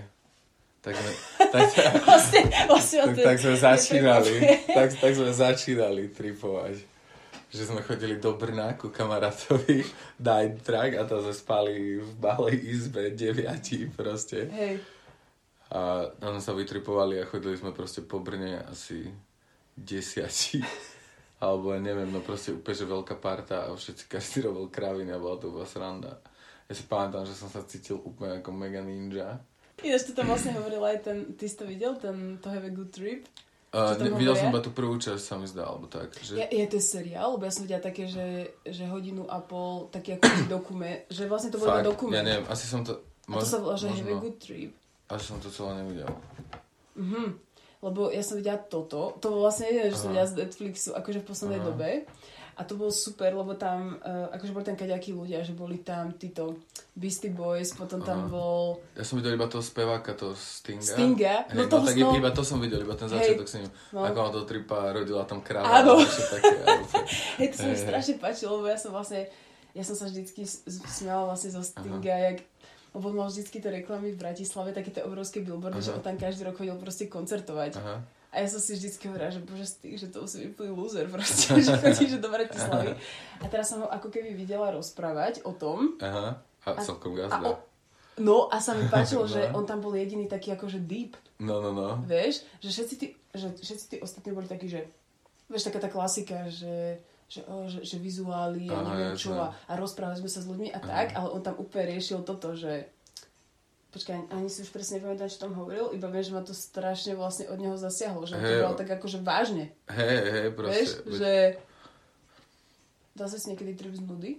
Tak 0.84 0.92
sme, 1.00 1.12
tak, 1.54 1.62
Vlastne, 2.04 2.40
vlastne 2.68 2.98
tak, 3.00 3.16
tak 3.24 3.36
sme 3.40 3.56
začínali, 3.56 4.34
tak, 4.76 4.88
tak 5.00 5.12
sme 5.16 5.32
začínali 5.32 6.12
tripovať. 6.12 6.76
Že 7.54 7.62
sme 7.70 7.80
chodili 7.86 8.20
do 8.20 8.36
Brna 8.36 8.76
ku 8.76 8.92
kamarátovi 8.92 9.80
night 10.26 10.60
track 10.60 11.00
a 11.00 11.08
tam 11.08 11.24
sme 11.24 11.32
spali 11.32 11.74
v 12.02 12.10
malej 12.20 12.56
izbe 12.68 13.14
deviatí 13.16 13.88
proste. 13.88 14.50
Hej, 14.52 14.84
A 15.74 16.06
tam 16.22 16.38
sme 16.38 16.42
sa 16.42 16.54
vytripovali 16.54 17.18
a 17.18 17.26
chodili 17.26 17.58
sme 17.58 17.74
proste 17.74 18.06
po 18.06 18.22
Brne 18.22 18.62
asi 18.62 19.10
desiatí. 19.74 20.62
Alebo 21.42 21.74
ja 21.74 21.82
neviem, 21.82 22.08
no 22.08 22.22
proste 22.22 22.54
úplne, 22.54 22.78
že 22.78 22.86
veľká 22.86 23.18
parta 23.18 23.66
a 23.66 23.74
všetci 23.74 24.06
každý 24.06 24.46
robil 24.46 24.70
kraviny 24.70 25.10
a 25.10 25.18
bola 25.18 25.36
to 25.36 25.50
úplne 25.50 25.66
sranda. 25.66 26.12
Ja 26.70 26.72
si 26.72 26.86
pamätám, 26.86 27.26
že 27.26 27.34
som 27.36 27.50
sa 27.50 27.66
cítil 27.66 27.98
úplne 28.00 28.40
ako 28.40 28.50
mega 28.54 28.80
ninja. 28.80 29.42
Ináč 29.82 30.08
to 30.08 30.14
tam 30.14 30.30
vlastne 30.30 30.54
hovoril 30.54 30.80
aj 30.86 31.02
ten, 31.02 31.16
ty 31.34 31.50
si 31.50 31.58
to 31.58 31.66
videl, 31.66 31.98
ten 31.98 32.38
To 32.38 32.48
Have 32.48 32.64
a 32.64 32.72
Good 32.72 32.94
Trip? 32.94 33.26
Uh, 33.74 33.98
ne, 33.98 34.14
videl 34.14 34.38
som 34.38 34.54
iba 34.54 34.62
tú 34.62 34.70
prvú 34.70 34.94
časť, 35.02 35.18
sa 35.18 35.34
mi 35.34 35.50
zdá, 35.50 35.66
alebo 35.66 35.90
tak. 35.90 36.14
Že... 36.14 36.38
Ja, 36.38 36.46
je 36.46 36.66
to 36.70 36.78
seriál, 36.78 37.34
lebo 37.34 37.42
ja 37.42 37.50
som 37.50 37.66
videla 37.66 37.82
také, 37.82 38.06
že, 38.06 38.54
že 38.62 38.86
hodinu 38.86 39.26
a 39.26 39.42
pol, 39.42 39.90
taký 39.90 40.14
ako 40.14 40.46
dokument, 40.46 41.02
že 41.10 41.26
vlastne 41.26 41.50
to 41.50 41.58
bol 41.58 41.66
dokument. 41.82 42.14
ja 42.14 42.22
neviem, 42.22 42.46
asi 42.46 42.70
som 42.70 42.86
to... 42.86 43.02
a 43.26 43.42
to 43.42 43.50
sa 43.50 43.58
volá, 43.58 43.74
že 43.74 43.90
Have 43.90 43.98
a 43.98 44.14
možno, 44.14 44.22
Good 44.30 44.38
Trip. 44.38 44.72
Asi 45.08 45.24
som 45.28 45.40
to 45.40 45.52
celé 45.52 45.84
nevidel. 45.84 46.10
Mhm. 46.96 47.40
Lebo 47.84 48.08
ja 48.08 48.24
som 48.24 48.40
videla 48.40 48.56
toto, 48.56 49.12
to 49.20 49.28
bolo 49.28 49.44
vlastne 49.44 49.68
jediné, 49.68 49.92
že 49.92 50.00
som 50.00 50.08
Aha. 50.08 50.24
videla 50.24 50.32
z 50.32 50.36
Netflixu, 50.40 50.90
akože 50.96 51.20
v 51.20 51.28
poslednej 51.28 51.60
Aha. 51.60 51.68
dobe. 51.68 51.90
A 52.54 52.62
to 52.62 52.78
bolo 52.78 52.94
super, 52.94 53.34
lebo 53.34 53.58
tam, 53.58 53.98
uh, 53.98 54.30
akože 54.30 54.54
boli 54.54 54.62
tam 54.62 54.78
kaďakí 54.78 55.10
ľudia, 55.10 55.42
že 55.42 55.58
boli 55.58 55.82
tam 55.82 56.14
títo 56.14 56.62
Beastie 56.94 57.34
Boys, 57.34 57.74
potom 57.74 57.98
tam 57.98 58.24
Aha. 58.24 58.30
bol 58.30 58.78
Ja 58.94 59.02
som 59.02 59.18
videl 59.18 59.34
iba 59.34 59.50
toho 59.50 59.60
speváka, 59.60 60.14
toho 60.14 60.38
Stinga. 60.38 60.86
Stinga. 60.86 61.34
Hej, 61.50 61.58
No 61.58 61.66
no, 61.66 61.68
to 61.68 61.76
tak 61.82 61.98
no. 61.98 62.14
iba 62.14 62.30
to 62.30 62.46
som 62.46 62.62
videl, 62.62 62.80
iba 62.80 62.94
ten 62.94 63.10
začiatok 63.10 63.50
s 63.50 63.58
ním. 63.58 63.68
No. 63.90 64.06
Ako 64.06 64.16
mal 64.16 64.30
toho 64.32 64.46
tripa, 64.46 64.94
rodila 64.94 65.26
tam 65.26 65.42
kráva. 65.42 65.82
Áno. 65.82 65.98
také. 66.06 66.56
Hej, 67.42 67.46
to 67.52 67.56
sa 67.58 67.66
mi 67.68 67.76
strašne 67.76 68.14
páčilo, 68.22 68.62
lebo 68.62 68.70
ja 68.70 68.78
som 68.78 68.94
vlastne, 68.94 69.26
ja 69.74 69.82
som 69.82 69.98
sa 69.98 70.06
vždycky 70.06 70.46
smiala 70.88 71.26
vlastne 71.26 71.50
zo 71.52 71.60
Stinga, 71.60 72.16
jak, 72.32 72.38
lebo 72.94 73.10
mal 73.10 73.26
vždycky 73.26 73.58
tie 73.58 73.70
reklamy 73.74 74.08
v 74.08 74.16
Bratislave, 74.16 74.70
také 74.70 74.88
tie 74.88 75.02
obrovské 75.02 75.42
billboardy, 75.42 75.76
Aha. 75.76 75.84
že 75.84 75.92
on 75.92 76.00
tam 76.00 76.14
každý 76.14 76.42
rok 76.42 76.54
chodil 76.54 76.74
proste 76.74 77.04
koncertovať. 77.04 77.76
Aha. 77.76 78.06
A 78.30 78.36
ja 78.36 78.46
som 78.46 78.58
si 78.58 78.74
vždycky 78.74 79.06
hovorila, 79.06 79.30
že 79.30 79.38
bože 79.40 79.66
Sting, 79.68 79.94
že 79.94 80.10
to 80.10 80.22
musí 80.22 80.36
byť 80.40 80.48
úplný 80.50 80.70
loser 80.72 81.06
proste, 81.06 81.54
že 81.60 81.74
chodí 81.74 82.04
že 82.08 82.18
do 82.18 82.26
Bratislavy. 82.28 82.94
A 83.38 83.46
teraz 83.46 83.68
som 83.68 83.82
ho 83.82 83.88
ako 83.88 84.08
keby 84.08 84.30
videla 84.32 84.70
rozprávať 84.70 85.42
o 85.42 85.52
tom. 85.52 85.94
Aha. 85.98 86.38
A, 86.62 86.68
A- 86.70 86.80
celkom 86.80 87.14
A 87.14 87.18
gazda. 87.20 87.38
o, 87.44 87.52
no 88.18 88.46
a 88.46 88.58
sa 88.58 88.72
mi 88.72 88.86
páčilo, 88.94 89.26
že 89.26 89.50
No. 89.50 89.58
on 89.58 89.64
tam 89.64 89.78
bol 89.78 89.92
jediný 89.92 90.26
taký 90.26 90.50
akože 90.50 90.78
deep, 90.80 91.14
No, 91.36 91.58
no, 91.58 91.70
no. 91.70 91.98
vieš, 92.00 92.42
že 92.58 92.70
všetci 92.70 92.94
tí, 92.94 93.06
že 93.30 93.50
všetci 93.52 93.84
tí 93.86 93.96
ostatní 93.98 94.30
boli 94.30 94.46
takí, 94.46 94.66
že 94.66 94.86
vieš, 95.46 95.66
taká 95.66 95.78
tá 95.78 95.90
klasika, 95.90 96.46
že 96.46 97.02
že, 97.34 97.40
o, 97.50 97.66
že, 97.66 97.82
že 97.82 97.98
vizuály 97.98 98.70
a 98.70 98.78
neviem 98.86 99.18
čo 99.18 99.34
a, 99.34 99.50
a 99.66 99.72
rozprávali 99.74 100.22
sme 100.22 100.30
sa 100.30 100.38
s 100.38 100.46
ľuďmi 100.46 100.70
a 100.70 100.78
Aha. 100.78 100.86
tak, 100.86 101.06
ale 101.18 101.28
on 101.34 101.42
tam 101.42 101.58
úplne 101.58 101.90
riešil 101.98 102.22
toto, 102.22 102.54
že 102.54 102.86
počkaj, 103.90 104.30
ani 104.30 104.46
si 104.50 104.62
už 104.62 104.70
presne 104.70 104.98
nepamätám, 104.98 105.30
čo 105.30 105.42
tam 105.42 105.54
hovoril, 105.54 105.94
iba 105.94 106.10
viem, 106.10 106.22
že 106.22 106.34
ma 106.34 106.42
to 106.42 106.54
strašne 106.54 107.14
vlastne 107.14 107.46
od 107.50 107.58
neho 107.58 107.74
zasiahlo, 107.78 108.26
že 108.26 108.38
on 108.38 108.42
to 108.42 108.54
bral 108.58 108.74
tak 108.74 108.90
akože 108.90 109.22
vážne, 109.22 109.74
Hej, 109.90 110.18
hej, 110.30 110.48
proste. 110.54 110.70
vieš, 110.70 110.90
veď- 111.02 111.14
že 111.18 111.32
dá 113.14 113.24
sa 113.30 113.38
si 113.38 113.46
niekedy 113.50 113.78
trip 113.78 113.94
z 113.94 114.02
nudy? 114.02 114.32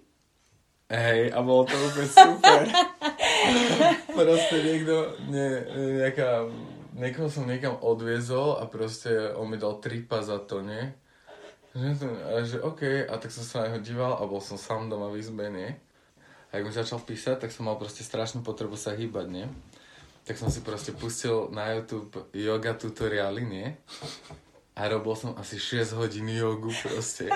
Hej, 0.92 1.34
a 1.34 1.40
bolo 1.42 1.66
to 1.66 1.74
úplne 1.74 2.06
super. 2.06 2.62
proste 4.20 4.56
niekto, 4.62 5.18
nie, 5.32 5.50
nejaká, 6.04 6.46
niekoho 6.94 7.28
som 7.32 7.50
niekam 7.50 7.80
odviezol 7.80 8.62
a 8.62 8.70
proste 8.70 9.34
on 9.34 9.50
mi 9.50 9.58
dal 9.58 9.82
tripa 9.82 10.22
za 10.22 10.38
to, 10.44 10.62
nie? 10.62 10.94
Že, 11.76 11.92
to, 12.00 12.08
a 12.08 12.32
že 12.48 12.58
OK, 12.64 12.82
a 13.04 13.20
tak 13.20 13.36
som 13.36 13.44
sa 13.44 13.68
na 13.68 13.76
neho 13.76 13.84
díval 13.84 14.16
a 14.16 14.24
bol 14.24 14.40
som 14.40 14.56
sám 14.56 14.88
doma 14.88 15.12
v 15.12 15.20
izbe, 15.20 15.52
nie? 15.52 15.76
A 16.48 16.64
ak 16.64 16.64
mi 16.64 16.72
začal 16.72 17.04
písať, 17.04 17.36
tak 17.44 17.52
som 17.52 17.68
mal 17.68 17.76
proste 17.76 18.00
strašnú 18.00 18.48
potrebu 18.48 18.80
sa 18.80 18.96
hýbať, 18.96 19.28
nie? 19.28 19.44
Tak 20.24 20.40
som 20.40 20.48
si 20.48 20.64
proste 20.64 20.96
pustil 20.96 21.52
na 21.52 21.76
YouTube 21.76 22.32
yoga 22.32 22.80
tutoriály, 22.80 23.44
nie? 23.44 23.76
A 24.72 24.88
robil 24.88 25.20
som 25.20 25.36
asi 25.36 25.60
6 25.60 26.00
hodín 26.00 26.32
jogu 26.32 26.72
proste. 26.80 27.28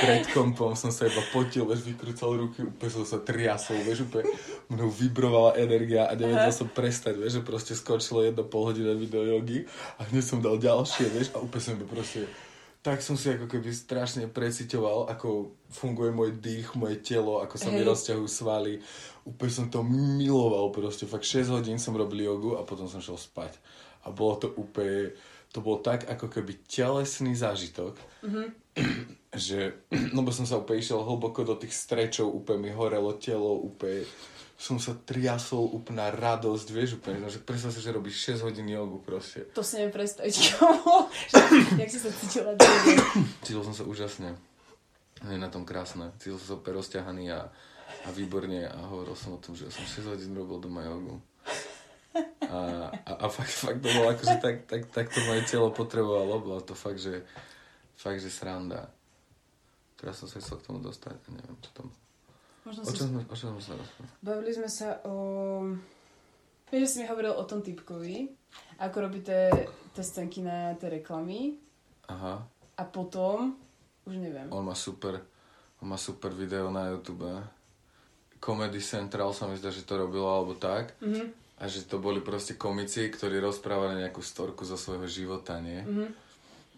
Pred 0.00 0.32
kompom 0.32 0.72
som 0.72 0.88
sa 0.88 1.04
iba 1.04 1.20
potil, 1.28 1.68
vieš, 1.68 1.84
vykrúcal 1.84 2.40
ruky, 2.40 2.64
úplne 2.64 2.88
som 2.88 3.04
sa 3.04 3.20
triasol, 3.20 3.84
vieš, 3.84 4.08
úplne, 4.08 4.32
mnou 4.72 4.88
vibrovala 4.88 5.60
energia 5.60 6.08
a 6.08 6.16
nevedel 6.16 6.56
som 6.56 6.72
prestať, 6.72 7.20
vieš, 7.20 7.36
že 7.36 7.44
proste 7.44 7.72
skočilo 7.76 8.24
jedno 8.24 8.48
pol 8.48 8.72
hodina 8.72 8.96
video 8.96 9.28
jogy 9.28 9.68
a 10.00 10.08
hneď 10.08 10.24
som 10.24 10.40
dal 10.40 10.56
ďalšie, 10.56 11.04
vieš, 11.12 11.36
a 11.36 11.40
úplne 11.44 11.60
som 11.60 11.76
to 11.76 11.84
proste 11.84 12.24
tak 12.84 13.00
som 13.00 13.16
si 13.16 13.32
ako 13.32 13.48
keby 13.48 13.72
strašne 13.72 14.28
precitoval, 14.28 15.08
ako 15.08 15.56
funguje 15.72 16.12
môj 16.12 16.36
dých, 16.36 16.76
moje 16.76 17.00
telo, 17.00 17.40
ako 17.40 17.56
sa 17.56 17.72
mi 17.72 17.80
Hej. 17.80 17.88
rozťahujú 17.88 18.28
svaly. 18.28 18.76
Úplne 19.24 19.52
som 19.56 19.66
to 19.72 19.80
miloval 19.88 20.68
proste. 20.68 21.08
Fakt 21.08 21.24
6 21.24 21.48
hodín 21.48 21.80
som 21.80 21.96
robil 21.96 22.28
jogu 22.28 22.60
a 22.60 22.62
potom 22.68 22.84
som 22.84 23.00
šel 23.00 23.16
spať. 23.16 23.56
A 24.04 24.12
bolo 24.12 24.36
to 24.36 24.52
úplne, 24.60 25.16
to 25.48 25.64
bolo 25.64 25.80
tak 25.80 26.04
ako 26.04 26.28
keby 26.28 26.60
telesný 26.68 27.32
zážitok, 27.32 27.96
že, 29.32 29.80
no 30.12 30.20
bo 30.20 30.28
som 30.28 30.44
sa 30.44 30.60
úplne 30.60 30.84
išiel 30.84 31.00
hlboko 31.00 31.40
do 31.40 31.56
tých 31.56 31.72
strečov, 31.72 32.28
úplne 32.28 32.68
mi 32.68 32.70
horelo 32.76 33.16
telo, 33.16 33.64
úplne 33.64 34.04
som 34.54 34.78
sa 34.78 34.94
triasol, 34.94 35.66
úplná 35.66 36.14
radosť, 36.14 36.66
vieš, 36.70 37.02
úplne, 37.02 37.18
no, 37.18 37.26
že 37.26 37.42
predstav 37.42 37.74
si, 37.74 37.82
že 37.82 37.90
robíš 37.90 38.38
6 38.38 38.46
hodín 38.46 38.70
jogu 38.70 39.02
proste. 39.02 39.50
To 39.50 39.66
si 39.66 39.82
neviem 39.82 39.92
predstaviť. 39.92 40.30
Že- 40.38 41.78
Jak 41.78 41.90
si 41.90 41.98
sa 41.98 42.10
cítila. 42.14 42.50
Cítil 43.42 43.62
som 43.66 43.74
sa 43.74 43.82
úžasne. 43.82 44.38
Je 45.26 45.38
na 45.40 45.50
tom 45.50 45.66
krásne. 45.66 46.14
Cítil 46.22 46.38
som 46.38 46.46
sa 46.46 46.54
úplne 46.54 46.78
rozťahaný 46.78 47.24
a, 47.34 47.50
a 48.06 48.08
výborne 48.14 48.70
a 48.70 48.78
hovoril 48.94 49.18
som 49.18 49.34
o 49.34 49.42
tom, 49.42 49.58
že 49.58 49.66
som 49.74 49.82
6 49.82 50.14
hodín 50.14 50.32
robil 50.38 50.62
doma 50.62 50.86
jogu. 50.86 51.18
A, 52.46 52.94
a, 52.94 53.12
a 53.20 53.26
fakt, 53.26 53.50
fakt 53.50 53.82
to 53.82 53.90
bolo 53.90 54.14
akože 54.14 54.38
tak, 54.38 54.56
tak, 54.70 54.86
tak 54.94 55.06
to 55.10 55.18
moje 55.26 55.42
telo 55.50 55.74
potrebovalo. 55.74 56.38
Bolo 56.38 56.62
to 56.62 56.78
fakt, 56.78 57.02
že, 57.02 57.26
fakt, 57.98 58.22
že 58.22 58.30
sranda. 58.30 58.86
Teraz 59.98 60.22
som 60.22 60.30
sa 60.30 60.38
chcel 60.38 60.62
k 60.62 60.66
tomu 60.70 60.78
dostať. 60.78 61.18
Neviem, 61.26 61.58
čo 61.58 61.70
tam... 61.74 61.90
Možno 62.64 62.80
O 62.80 62.92
čom 62.96 63.20
o 63.20 63.36
čom 63.36 63.60
sa 63.60 63.76
rozprávali? 63.76 64.12
Bavili 64.24 64.50
sme 64.56 64.68
sa 64.72 65.04
o... 65.04 65.12
Vieš, 66.72 66.80
že 66.80 66.88
si 66.88 66.96
mi 67.04 67.06
hovoril 67.06 67.36
o 67.36 67.44
tom 67.44 67.60
typkovi, 67.60 68.32
ako 68.80 68.96
robí 69.04 69.20
tie, 69.20 69.52
scénky 69.92 70.40
na 70.40 70.72
tie 70.80 70.88
reklamy 70.88 71.60
Aha. 72.08 72.40
a 72.80 72.82
potom, 72.88 73.52
už 74.08 74.16
neviem. 74.16 74.48
On 74.48 74.64
má 74.64 74.72
super, 74.72 75.20
on 75.84 75.92
má 75.92 76.00
super 76.00 76.32
video 76.32 76.72
na 76.72 76.88
YouTube. 76.88 77.28
Comedy 78.40 78.80
Central 78.80 79.36
sa 79.36 79.44
mi 79.44 79.60
zdá, 79.60 79.68
že 79.68 79.84
to 79.84 80.00
robilo 80.00 80.26
alebo 80.26 80.56
tak. 80.56 80.96
Mhm. 81.04 81.44
A 81.60 81.70
že 81.70 81.86
to 81.86 82.02
boli 82.02 82.18
proste 82.18 82.58
komici, 82.58 83.06
ktorí 83.12 83.38
rozprávali 83.38 84.02
nejakú 84.02 84.24
storku 84.24 84.66
zo 84.66 84.74
svojho 84.74 85.06
života, 85.06 85.60
nie? 85.60 85.84
Mhm. 85.84 86.06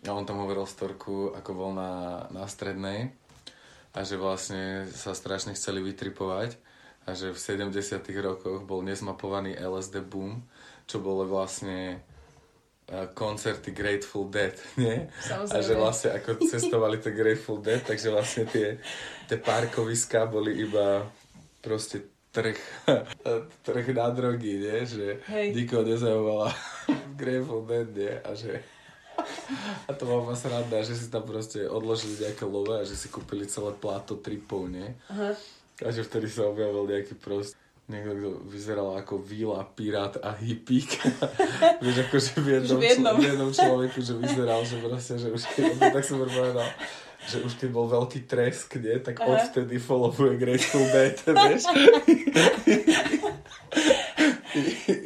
A 0.06 0.10
on 0.12 0.26
tam 0.26 0.42
hovoril 0.42 0.66
storku, 0.66 1.30
ako 1.32 1.50
bol 1.54 1.70
na, 1.72 2.26
na 2.34 2.44
strednej 2.50 3.14
a 3.96 4.04
že 4.04 4.20
vlastne 4.20 4.84
sa 4.92 5.16
strašne 5.16 5.56
chceli 5.56 5.80
vytripovať 5.80 6.60
a 7.08 7.16
že 7.16 7.32
v 7.32 7.38
70 7.40 7.72
rokoch 8.20 8.60
bol 8.68 8.84
nezmapovaný 8.84 9.56
LSD 9.56 10.04
boom, 10.04 10.44
čo 10.84 11.00
bolo 11.00 11.24
vlastne 11.24 12.04
eh, 12.92 13.06
koncerty 13.16 13.72
Grateful 13.72 14.28
Dead, 14.28 14.52
nie? 14.82 15.08
A 15.08 15.24
že 15.24 15.32
Samozrejme. 15.32 15.80
vlastne 15.80 16.10
ako 16.12 16.30
cestovali 16.52 17.00
tie 17.00 17.16
Grateful 17.16 17.64
Dead, 17.64 17.80
takže 17.80 18.12
vlastne 18.12 18.44
tie, 18.44 18.76
tie 19.32 19.38
parkoviská 19.40 20.28
boli 20.28 20.60
iba 20.60 21.08
proste 21.64 22.28
trh, 22.36 22.60
trh 23.66 23.86
na 23.96 24.12
drogy, 24.12 24.60
nie? 24.60 24.84
Že 24.84 25.24
Hej. 25.24 25.46
nikoho 25.56 25.88
nezaujímala 25.88 26.52
Grateful 27.16 27.64
Dead, 27.64 27.88
nie? 27.96 28.12
A 28.12 28.36
že 28.36 28.60
a 29.86 29.90
to 29.94 30.02
bola 30.06 30.34
sranda, 30.34 30.82
že 30.82 30.94
si 30.98 31.06
tam 31.10 31.22
proste 31.22 31.66
odložili 31.66 32.26
nejaké 32.26 32.44
love 32.44 32.72
a 32.72 32.88
že 32.88 32.98
si 32.98 33.08
kúpili 33.08 33.46
celé 33.46 33.72
pláto 33.76 34.18
tripov, 34.18 34.66
nie? 34.66 34.92
Aha. 35.12 35.36
A 35.84 35.88
že 35.92 36.02
vtedy 36.02 36.26
sa 36.26 36.48
objavil 36.48 36.88
nejaký 36.88 37.14
prost 37.20 37.54
niekto, 37.86 38.12
kto 38.18 38.30
vyzeral 38.50 38.98
ako 38.98 39.22
víla, 39.22 39.62
pirát 39.62 40.18
a 40.18 40.34
hippík. 40.34 40.90
Vieš, 41.82 41.96
akože 42.10 42.30
v 42.42 42.48
jednom, 42.58 42.78
v 42.82 42.84
jednom. 42.90 43.14
Člo, 43.14 43.22
v 43.22 43.26
jednom 43.30 43.50
človeku, 43.54 43.98
že 44.02 44.12
vyzeral, 44.18 44.60
že 44.66 44.76
proste, 44.82 45.14
že 45.22 45.28
už 45.30 45.42
keď, 45.54 45.70
tak 45.94 46.02
som 46.02 46.18
povedal, 46.18 46.66
že 47.26 47.42
už 47.42 47.58
keď 47.58 47.68
bol 47.74 47.90
veľký 47.90 48.30
tresk, 48.30 48.78
nie, 48.78 48.98
tak 49.02 49.18
Aha. 49.18 49.26
odvtedy 49.34 49.82
followuje 49.82 50.38
Grateful 50.38 50.86
Dead, 50.94 51.16
vieš. 51.46 51.64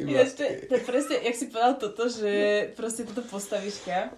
Ináč, 0.01 0.39
to, 0.39 0.43
to 0.69 0.77
presne, 0.87 1.19
jak 1.19 1.35
si 1.35 1.51
povedal 1.51 1.75
toto, 1.75 2.07
že 2.07 2.31
proste 2.77 3.03
toto 3.03 3.25
postavička, 3.25 4.15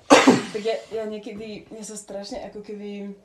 tak 0.53 0.61
ja, 0.61 0.75
ja 0.93 1.03
niekedy, 1.09 1.65
ja 1.73 1.83
sa 1.83 1.97
strašne 1.97 2.43
ako 2.45 2.61
keby, 2.61 3.17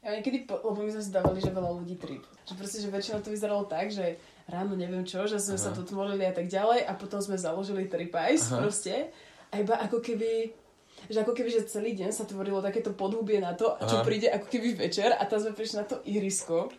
ja 0.00 0.10
niekedy, 0.16 0.48
po, 0.48 0.56
lebo 0.64 0.80
my 0.80 0.90
sme 0.96 1.02
si 1.04 1.12
dávali, 1.12 1.44
že 1.44 1.52
veľa 1.52 1.70
ľudí 1.76 2.00
trip. 2.00 2.24
Že 2.48 2.54
proste, 2.56 2.78
že 2.80 2.88
väčšinou 2.88 3.20
to 3.20 3.34
vyzeralo 3.34 3.68
tak, 3.68 3.92
že 3.92 4.16
ráno 4.48 4.74
neviem 4.78 5.04
čo, 5.04 5.28
že 5.28 5.36
sme 5.36 5.60
Aha. 5.60 5.64
sa 5.68 5.70
tu 5.76 5.84
tmolili 5.84 6.24
a 6.24 6.32
tak 6.32 6.48
ďalej 6.48 6.88
a 6.88 6.92
potom 6.96 7.20
sme 7.20 7.36
založili 7.36 7.84
Aha. 7.90 8.58
proste 8.64 9.12
a 9.52 9.60
iba 9.60 9.76
ako 9.76 10.00
keby 10.00 10.61
že 11.06 11.18
ako 11.18 11.32
keby, 11.32 11.50
že 11.50 11.66
celý 11.66 11.94
deň 11.94 12.10
sa 12.10 12.22
tvorilo 12.22 12.58
takéto 12.58 12.90
podhubie 12.90 13.38
na 13.38 13.52
to, 13.52 13.74
čo 13.80 13.98
Aha. 13.98 14.04
príde 14.04 14.26
ako 14.26 14.46
keby 14.46 14.76
večer 14.76 15.10
a 15.10 15.22
tam 15.22 15.38
sme 15.38 15.52
prišli 15.52 15.76
na 15.76 15.86
to 15.86 16.02
ihrisko 16.04 16.70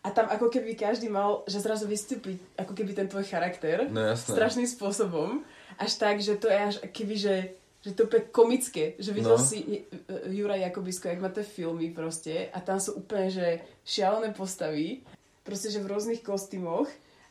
a 0.00 0.10
tam 0.10 0.26
ako 0.26 0.48
keby 0.48 0.74
každý 0.74 1.08
mal, 1.08 1.44
že 1.44 1.58
zrazu 1.58 1.84
vystúpi 1.84 2.36
ako 2.54 2.72
keby 2.72 2.92
ten 2.92 3.06
tvoj 3.06 3.24
charakter 3.24 3.88
No 3.88 4.04
jasné. 4.04 4.36
strašným 4.36 4.68
spôsobom. 4.68 5.40
Až 5.74 5.96
tak, 5.96 6.18
že 6.18 6.36
to 6.36 6.46
je 6.46 6.58
až 6.58 6.74
keby, 6.86 7.16
že, 7.16 7.36
že 7.80 7.90
to 7.90 8.04
je 8.04 8.28
komické. 8.28 8.94
Že 8.96 9.10
videl 9.10 9.32
No. 9.32 9.40
si 9.40 9.58
e, 9.60 9.88
e, 10.04 10.28
Jura 10.28 10.60
Jakobisko, 10.60 11.08
jak 11.08 11.18
má 11.18 11.28
tie 11.28 11.40
filmy 11.40 11.88
proste 11.88 12.46
a 12.48 12.60
tam 12.60 12.76
sú 12.76 13.00
úplne, 13.00 13.32
že 13.32 13.46
šialené 13.82 14.30
postavy, 14.30 15.00
proste, 15.40 15.68
že 15.68 15.80
v 15.80 15.88
rôznych 15.88 16.20
kostýmoch 16.20 16.84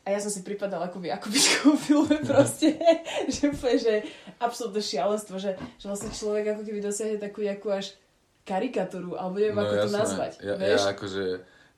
a 0.04 0.12
ja 0.12 0.20
som 0.20 0.28
si 0.28 0.44
pripadala 0.44 0.92
ako 0.92 1.00
v 1.00 1.08
Jakobiškovom 1.16 1.78
filme 1.80 2.16
proste, 2.20 2.76
že 3.32 3.48
úplne, 3.48 3.78
že 3.80 3.94
absolútne 4.36 4.84
šialenstvo, 4.84 5.40
že, 5.40 5.56
že 5.80 5.86
vlastne 5.88 6.12
človek 6.12 6.52
ako 6.52 6.62
keby 6.68 6.78
dosiahne 6.84 7.16
takú 7.16 7.40
jakú 7.40 7.72
až 7.72 7.96
karikatúru, 8.44 9.16
alebo 9.16 9.40
neviem, 9.40 9.56
ako 9.56 9.88
to 9.88 9.90
nazvať. 9.90 10.32
No 10.44 10.52
Ja, 10.52 10.54
vieš? 10.60 10.84
ja 10.84 10.92
akože, 10.92 11.24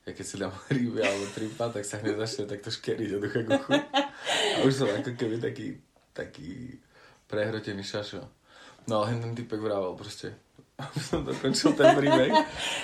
ja 0.03 0.11
keď 0.11 0.25
si 0.27 0.35
dám 0.35 0.53
ryby 0.75 0.99
alebo 0.99 1.25
tripa, 1.31 1.65
tak 1.71 1.83
sa 1.87 2.03
hneď 2.03 2.15
začne 2.19 2.43
takto 2.51 2.67
škeriť 2.67 3.09
od 3.15 3.21
ucha 3.23 3.41
k 3.41 3.49
uchu. 3.55 3.71
A 4.27 4.57
už 4.67 4.73
som 4.75 4.87
ako 4.91 5.11
keby 5.15 5.39
taký, 5.39 5.79
taký 6.11 6.75
prehrotený 7.31 7.83
šašo. 7.87 8.27
No 8.91 9.03
ale 9.03 9.19
ten 9.19 9.35
typek 9.35 9.59
vravel 9.59 9.95
proste. 9.95 10.35
Som 11.09 11.25
dokončil 11.25 11.73
ten 11.73 11.97
príbeh. 11.97 12.31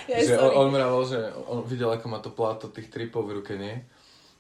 Ja, 0.10 0.18
že 0.18 0.36
sorry. 0.36 0.52
on, 0.58 0.68
on 0.68 0.70
vravel, 0.74 1.04
že 1.06 1.20
on 1.46 1.60
videl, 1.64 1.94
ako 1.94 2.06
má 2.10 2.20
to 2.20 2.34
pláto 2.34 2.68
tých 2.74 2.90
tripov 2.90 3.24
v 3.30 3.40
ruke, 3.40 3.54
nie? 3.54 3.86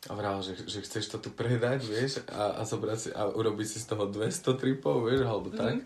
A 0.07 0.19
vravel, 0.19 0.43
že, 0.43 0.67
že 0.67 0.83
chceš 0.83 1.15
to 1.15 1.17
tu 1.23 1.31
predať, 1.31 1.87
vieš, 1.87 2.19
a, 2.27 2.59
a, 2.59 2.61
zobrať 2.67 2.99
si, 2.99 3.09
a 3.15 3.23
urobiť 3.31 3.67
si 3.67 3.77
z 3.79 3.87
toho 3.87 4.03
200 4.11 4.59
tripov, 4.59 5.07
vieš, 5.07 5.23
alebo 5.23 5.47
tak. 5.47 5.79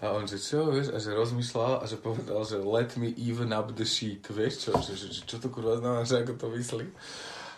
A 0.00 0.12
on, 0.16 0.24
že 0.24 0.40
čo, 0.40 0.72
vieš, 0.72 0.92
a 0.92 1.00
že 1.00 1.12
rozmýšľal 1.12 1.80
a 1.80 1.84
že 1.84 2.00
povedal, 2.00 2.40
že 2.48 2.60
let 2.64 2.96
me 2.96 3.12
even 3.20 3.52
up 3.52 3.72
the 3.76 3.84
sheet, 3.84 4.24
vieš 4.32 4.68
čo, 4.68 4.70
že, 4.80 4.96
že, 4.96 5.08
že 5.12 5.20
čo 5.28 5.36
to 5.36 5.52
kurva 5.52 5.80
znamená, 5.80 6.08
že 6.08 6.24
ako 6.24 6.32
to 6.36 6.46
myslí. 6.56 6.86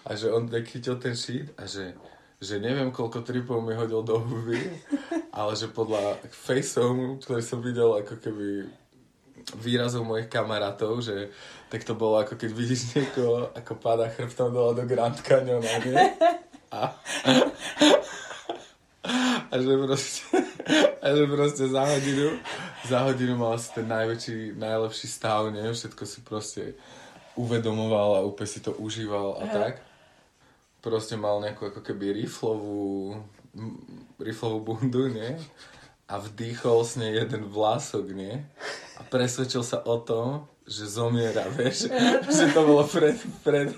A 0.06 0.10
že 0.14 0.30
on 0.30 0.50
tak 0.50 0.66
chytil 0.66 0.98
ten 0.98 1.14
sheet 1.14 1.50
a 1.58 1.66
že, 1.66 1.94
že 2.42 2.58
neviem, 2.58 2.90
koľko 2.90 3.22
tripov 3.22 3.62
mi 3.62 3.74
hodil 3.74 4.02
do 4.02 4.18
huby, 4.18 4.62
ale 5.38 5.54
že 5.54 5.70
podľa 5.70 6.22
faceov, 6.30 7.22
ktoré 7.22 7.38
som 7.42 7.62
videl 7.62 7.94
ako 7.98 8.14
keby 8.18 8.66
výrazov 9.54 10.02
mojich 10.02 10.26
kamarátov, 10.26 10.98
že 10.98 11.30
tak 11.70 11.86
to 11.86 11.94
bolo 11.94 12.18
ako 12.18 12.34
keď 12.34 12.50
vidíš 12.50 12.98
niekoho, 12.98 13.54
ako 13.54 13.78
páda 13.78 14.10
chrbtom 14.10 14.50
dole 14.50 14.74
do 14.74 14.82
Grand 14.86 15.14
Canyona, 15.22 15.78
nie? 15.86 15.94
A, 16.74 16.90
a 19.50 19.54
že 19.54 19.72
proste, 19.78 20.22
a 20.98 21.06
že 21.14 21.24
proste 21.30 21.64
za 21.70 21.82
hodinu, 21.86 22.42
za 22.90 22.98
hodinu 23.06 23.38
mal 23.38 23.54
asi 23.54 23.70
ten 23.70 23.86
najväčší, 23.86 24.58
najlepší 24.58 25.06
stav, 25.06 25.46
nie? 25.54 25.62
Všetko 25.62 26.02
si 26.02 26.18
proste 26.26 26.62
uvedomoval 27.38 28.18
a 28.18 28.26
úplne 28.26 28.50
si 28.50 28.58
to 28.58 28.74
užíval 28.74 29.38
a 29.38 29.42
Aha. 29.46 29.54
tak. 29.54 29.74
Proste 30.82 31.14
mal 31.14 31.38
nejakú 31.38 31.70
ako 31.70 31.82
keby 31.86 32.18
riflovú, 32.18 33.14
riflovú 34.18 34.58
bundu, 34.62 35.06
nie? 35.10 35.38
A 36.06 36.22
vdýchol 36.22 36.86
s 36.86 36.94
nej 36.94 37.18
jeden 37.18 37.50
vlások, 37.50 38.14
nie? 38.14 38.46
A 38.94 39.02
presvedčil 39.02 39.66
sa 39.66 39.82
o 39.82 39.98
tom, 39.98 40.46
že 40.62 40.86
zomiera, 40.86 41.50
vieš? 41.50 41.90
že 42.36 42.54
to 42.54 42.62
bolo 42.62 42.86
pred, 42.86 43.18
pred, 43.42 43.74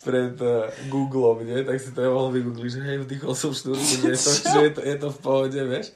pred 0.00 0.32
uh, 0.40 0.72
Googlom, 0.88 1.44
nie? 1.44 1.60
Tak 1.60 1.76
si 1.76 1.92
to 1.92 2.00
ja 2.00 2.08
mohol 2.08 2.32
vygoogliť, 2.32 2.70
že 2.72 2.80
hej, 2.80 2.98
vdýchol 3.04 3.32
som 3.36 3.52
šnúrku, 3.52 4.08
nie? 4.08 4.16
To, 4.16 4.30
že 4.32 4.58
je 4.64 4.72
to, 4.72 4.80
je 4.80 4.96
to 4.96 5.08
v 5.12 5.18
pohode, 5.20 5.60
vieš? 5.60 5.92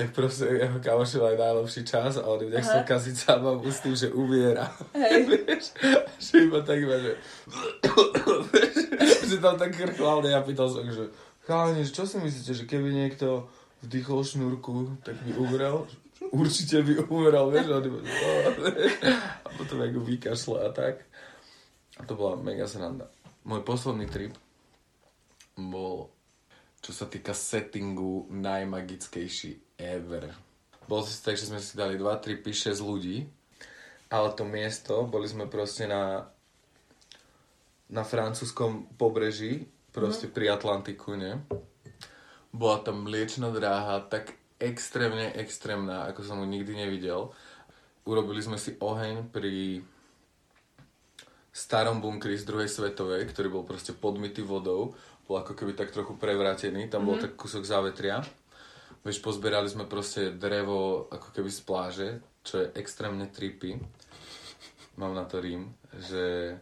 Tak 0.00 0.08
proste 0.16 0.48
jeho 0.48 0.80
kamoši 0.80 1.20
mali 1.20 1.36
najlepší 1.36 1.82
čas 1.84 2.16
a 2.16 2.24
on 2.24 2.40
im 2.40 2.48
nechcel 2.48 2.80
kaziť 2.80 3.14
zábavu 3.28 3.68
s 3.68 3.84
tým, 3.84 3.92
že 3.92 4.08
umiera. 4.08 4.72
Hej. 4.96 5.20
vieš? 5.36 5.76
Že 6.16 6.48
iba 6.48 6.60
tak 6.64 6.80
iba, 6.80 6.96
že... 6.96 7.12
že 9.28 9.36
tam 9.36 9.60
tak 9.60 9.76
krchlal, 9.76 10.24
a 10.24 10.28
ja 10.32 10.40
pýtal 10.40 10.72
som, 10.72 10.88
že 10.88 11.12
chalani, 11.44 11.84
čo 11.84 12.08
si 12.08 12.16
myslíte, 12.16 12.52
že 12.56 12.64
keby 12.64 12.88
niekto 12.88 13.52
vdýchol 13.82 14.20
šnúrku, 14.22 15.02
tak 15.02 15.18
by 15.26 15.30
umrel? 15.36 15.86
Určite 16.30 16.86
by 16.86 17.10
umrel, 17.10 17.50
vieš? 17.50 17.66
A, 17.68 17.78
on 17.82 17.84
vieš? 17.98 18.94
a 19.42 19.48
potom 19.58 19.78
ako 19.82 19.98
vykašle 20.06 20.56
a 20.62 20.68
tak. 20.70 21.02
A 21.98 22.06
to 22.06 22.14
bola 22.14 22.38
mega 22.38 22.64
sranda. 22.70 23.10
Môj 23.42 23.66
posledný 23.66 24.06
trip 24.06 24.32
bol, 25.58 26.08
čo 26.80 26.94
sa 26.94 27.10
týka 27.10 27.34
settingu, 27.34 28.30
najmagickejší 28.30 29.76
ever. 29.76 30.32
Bol 30.86 31.02
si 31.04 31.18
tak, 31.20 31.36
že 31.36 31.50
sme 31.50 31.60
si 31.60 31.74
dali 31.74 31.98
2, 31.98 32.06
3, 32.06 32.38
5, 32.38 32.74
6 32.74 32.82
ľudí, 32.82 33.26
ale 34.08 34.28
to 34.34 34.44
miesto, 34.46 35.04
boli 35.06 35.26
sme 35.28 35.50
proste 35.50 35.86
na, 35.86 36.26
na 37.90 38.02
francúzskom 38.02 38.94
pobreží, 38.96 39.68
proste 39.92 40.26
mm. 40.28 40.32
pri 40.32 40.44
Atlantiku, 40.54 41.14
ne? 41.14 41.44
Bola 42.52 42.84
tam 42.84 43.08
mliečna 43.08 43.48
dráha, 43.48 44.04
tak 44.04 44.36
extrémne 44.62 45.34
extrémna, 45.34 46.06
ako 46.06 46.20
som 46.22 46.38
ho 46.38 46.46
nikdy 46.46 46.76
nevidel. 46.78 47.34
Urobili 48.06 48.38
sme 48.38 48.60
si 48.60 48.78
oheň 48.78 49.32
pri 49.32 49.82
starom 51.52 52.00
bunkri 52.00 52.38
z 52.38 52.48
druhej 52.48 52.70
svetovej, 52.70 53.28
ktorý 53.28 53.48
bol 53.52 53.64
proste 53.66 53.92
podmytý 53.92 54.40
vodou, 54.40 54.96
bol 55.28 55.36
ako 55.42 55.52
keby 55.52 55.76
tak 55.76 55.92
trochu 55.92 56.16
prevrátený, 56.16 56.88
tam 56.88 57.04
bol 57.04 57.18
mm-hmm. 57.18 57.36
tak 57.36 57.40
kúsok 57.40 57.62
závetria. 57.66 58.24
Vieš, 59.02 59.18
pozberali 59.18 59.66
sme 59.66 59.90
proste 59.90 60.30
drevo 60.32 61.10
ako 61.10 61.28
keby 61.34 61.50
z 61.50 61.60
pláže, 61.66 62.08
čo 62.46 62.62
je 62.62 62.72
extrémne 62.78 63.26
trippy. 63.28 63.76
Mám 64.96 65.16
na 65.16 65.26
to 65.26 65.42
rím, 65.42 65.74
že, 65.98 66.56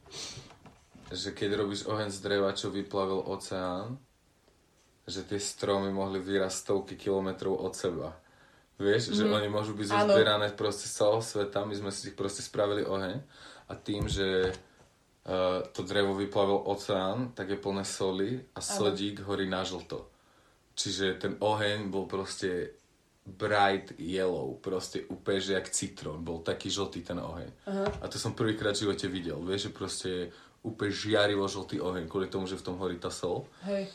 že 1.20 1.30
keď 1.32 1.64
robíš 1.64 1.86
oheň 1.86 2.10
z 2.10 2.18
dreva, 2.18 2.50
čo 2.56 2.74
vyplavil 2.74 3.22
oceán, 3.30 3.96
že 5.08 5.24
tie 5.24 5.40
stromy 5.40 5.88
mohli 5.88 6.20
vyrásť 6.20 6.56
stovky 6.68 6.94
kilometrov 7.00 7.56
od 7.56 7.72
seba. 7.72 8.12
Vieš, 8.78 9.10
mm. 9.10 9.14
že 9.16 9.24
oni 9.26 9.48
môžu 9.50 9.74
byť 9.74 9.88
zozbierané 9.90 10.54
proste 10.54 10.86
z 10.86 11.02
celého 11.02 11.22
sveta, 11.24 11.66
my 11.66 11.74
sme 11.74 11.90
si 11.90 12.12
ich 12.12 12.16
proste 12.16 12.44
spravili 12.44 12.86
oheň 12.86 13.16
a 13.66 13.72
tým, 13.74 14.06
že 14.06 14.54
uh, 14.54 15.66
to 15.74 15.82
drevo 15.82 16.14
vyplavil 16.14 16.62
oceán, 16.68 17.34
tak 17.34 17.50
je 17.50 17.58
plné 17.58 17.82
soli 17.82 18.38
a 18.54 18.60
sodík 18.62 19.26
horí 19.26 19.50
na 19.50 19.66
žlto. 19.66 20.06
Čiže 20.78 21.18
ten 21.18 21.32
oheň 21.42 21.90
bol 21.90 22.06
proste 22.06 22.78
bright 23.26 23.98
yellow, 23.98 24.56
proste 24.62 25.04
úplne, 25.10 25.40
že 25.42 25.52
jak 25.58 25.68
citrón, 25.74 26.22
bol 26.22 26.40
taký 26.40 26.70
žltý 26.70 27.02
ten 27.02 27.18
oheň. 27.18 27.50
Uh-huh. 27.66 27.88
A 28.00 28.06
to 28.06 28.16
som 28.16 28.32
prvýkrát 28.32 28.72
v 28.72 28.88
živote 28.88 29.10
videl, 29.10 29.36
vieš, 29.42 29.68
že 29.68 29.76
proste 29.76 30.10
úplne 30.64 30.94
žiarivo 30.94 31.44
žltý 31.44 31.82
oheň, 31.82 32.06
kvôli 32.08 32.30
tomu, 32.30 32.48
že 32.48 32.56
v 32.56 32.64
tom 32.64 32.78
horí 32.80 32.96
tá 32.96 33.10
sol. 33.12 33.50
Hej. 33.66 33.90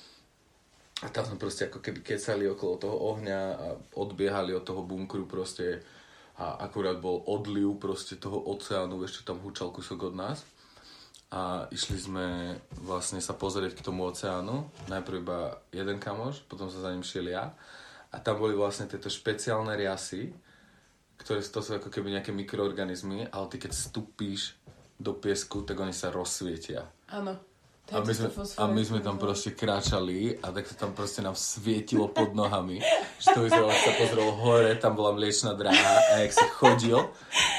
A 1.02 1.10
tam 1.10 1.26
sme 1.26 1.42
proste 1.42 1.68
ako 1.68 1.82
keby 1.82 2.06
kecali 2.06 2.46
okolo 2.46 2.78
toho 2.78 2.98
ohňa 3.16 3.40
a 3.58 3.68
odbiehali 3.98 4.54
od 4.54 4.62
toho 4.62 4.86
bunkru 4.86 5.26
proste 5.26 5.82
a 6.34 6.66
akurát 6.66 6.98
bol 6.98 7.22
odliv 7.30 7.78
proste 7.78 8.18
toho 8.18 8.42
oceánu, 8.42 8.98
ešte 9.06 9.22
tam 9.22 9.38
húčal 9.42 9.70
kusok 9.70 10.14
od 10.14 10.16
nás. 10.18 10.42
A 11.34 11.66
išli 11.74 11.98
sme 11.98 12.58
vlastne 12.86 13.18
sa 13.18 13.34
pozrieť 13.34 13.82
k 13.82 13.86
tomu 13.86 14.06
oceánu. 14.06 14.70
Najprv 14.90 15.18
iba 15.22 15.40
jeden 15.74 15.98
kamoš, 15.98 16.46
potom 16.46 16.70
sa 16.70 16.82
za 16.82 16.94
ním 16.94 17.06
šiel 17.06 17.34
ja. 17.34 17.54
A 18.14 18.22
tam 18.22 18.38
boli 18.38 18.54
vlastne 18.54 18.86
tieto 18.86 19.10
špeciálne 19.10 19.74
riasy, 19.74 20.30
ktoré 21.18 21.42
to 21.42 21.62
sú 21.62 21.78
ako 21.78 21.90
keby 21.90 22.14
nejaké 22.14 22.30
mikroorganizmy, 22.34 23.26
ale 23.34 23.50
ty 23.50 23.58
keď 23.58 23.74
vstúpíš 23.74 24.54
do 25.02 25.18
piesku, 25.18 25.66
tak 25.66 25.82
oni 25.82 25.94
sa 25.94 26.14
rozsvietia. 26.14 26.86
Áno. 27.10 27.53
A 27.92 28.00
my, 28.00 28.16
sme, 28.16 28.32
a 28.32 28.64
my 28.72 28.80
sme 28.80 29.00
tam 29.04 29.20
proste 29.20 29.52
kráčali 29.52 30.40
a 30.40 30.56
tak 30.56 30.72
sa 30.72 30.88
tam 30.88 30.96
proste 30.96 31.20
nám 31.20 31.36
svietilo 31.36 32.08
pod 32.08 32.32
nohami. 32.32 32.80
Že 33.20 33.28
to 33.36 33.40
vyzeralo, 33.44 33.76
sa 33.76 33.92
pozrel 34.00 34.32
hore, 34.40 34.72
tam 34.80 34.96
bola 34.96 35.12
mliečná 35.12 35.52
dráha 35.52 36.16
a 36.16 36.24
jak 36.24 36.32
si 36.32 36.48
chodil, 36.56 36.96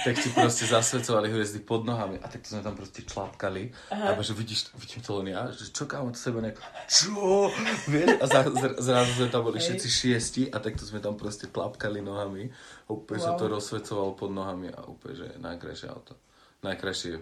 tak 0.00 0.16
ti 0.16 0.32
proste 0.32 0.64
zasvedcovali 0.64 1.28
hviezdy 1.28 1.60
pod 1.60 1.84
nohami 1.84 2.16
a 2.24 2.26
tak 2.32 2.40
to 2.40 2.56
sme 2.56 2.64
tam 2.64 2.72
proste 2.72 3.04
člapkali. 3.04 3.68
A 3.92 4.16
že 4.24 4.32
vidíš, 4.32 4.72
vidím 4.80 5.04
to 5.04 5.20
len 5.20 5.28
ja, 5.28 5.52
že 5.52 5.68
čo 5.68 5.84
kámo, 5.84 6.16
to 6.16 6.16
sebe 6.16 6.40
nejak, 6.40 6.56
čo? 6.88 7.52
Vieš? 7.92 8.16
A 8.16 8.24
za, 8.24 8.40
zrazu 8.80 9.12
sme 9.20 9.28
tam 9.28 9.44
boli 9.44 9.60
všetci 9.60 9.88
šiesti 9.92 10.42
a 10.48 10.56
tak 10.56 10.80
to 10.80 10.88
sme 10.88 11.04
tam 11.04 11.20
proste 11.20 11.52
tlapkali 11.52 12.00
nohami. 12.00 12.48
A 12.88 12.96
úplne 12.96 13.20
wow. 13.20 13.28
sa 13.28 13.32
to 13.36 13.44
rozsvecovalo 13.52 14.16
pod 14.16 14.32
nohami 14.32 14.72
a 14.72 14.88
úplne, 14.88 15.20
že 15.20 15.26
najkrajšie 15.36 15.86
auto. 15.92 16.16
Najkrajšie 16.64 17.20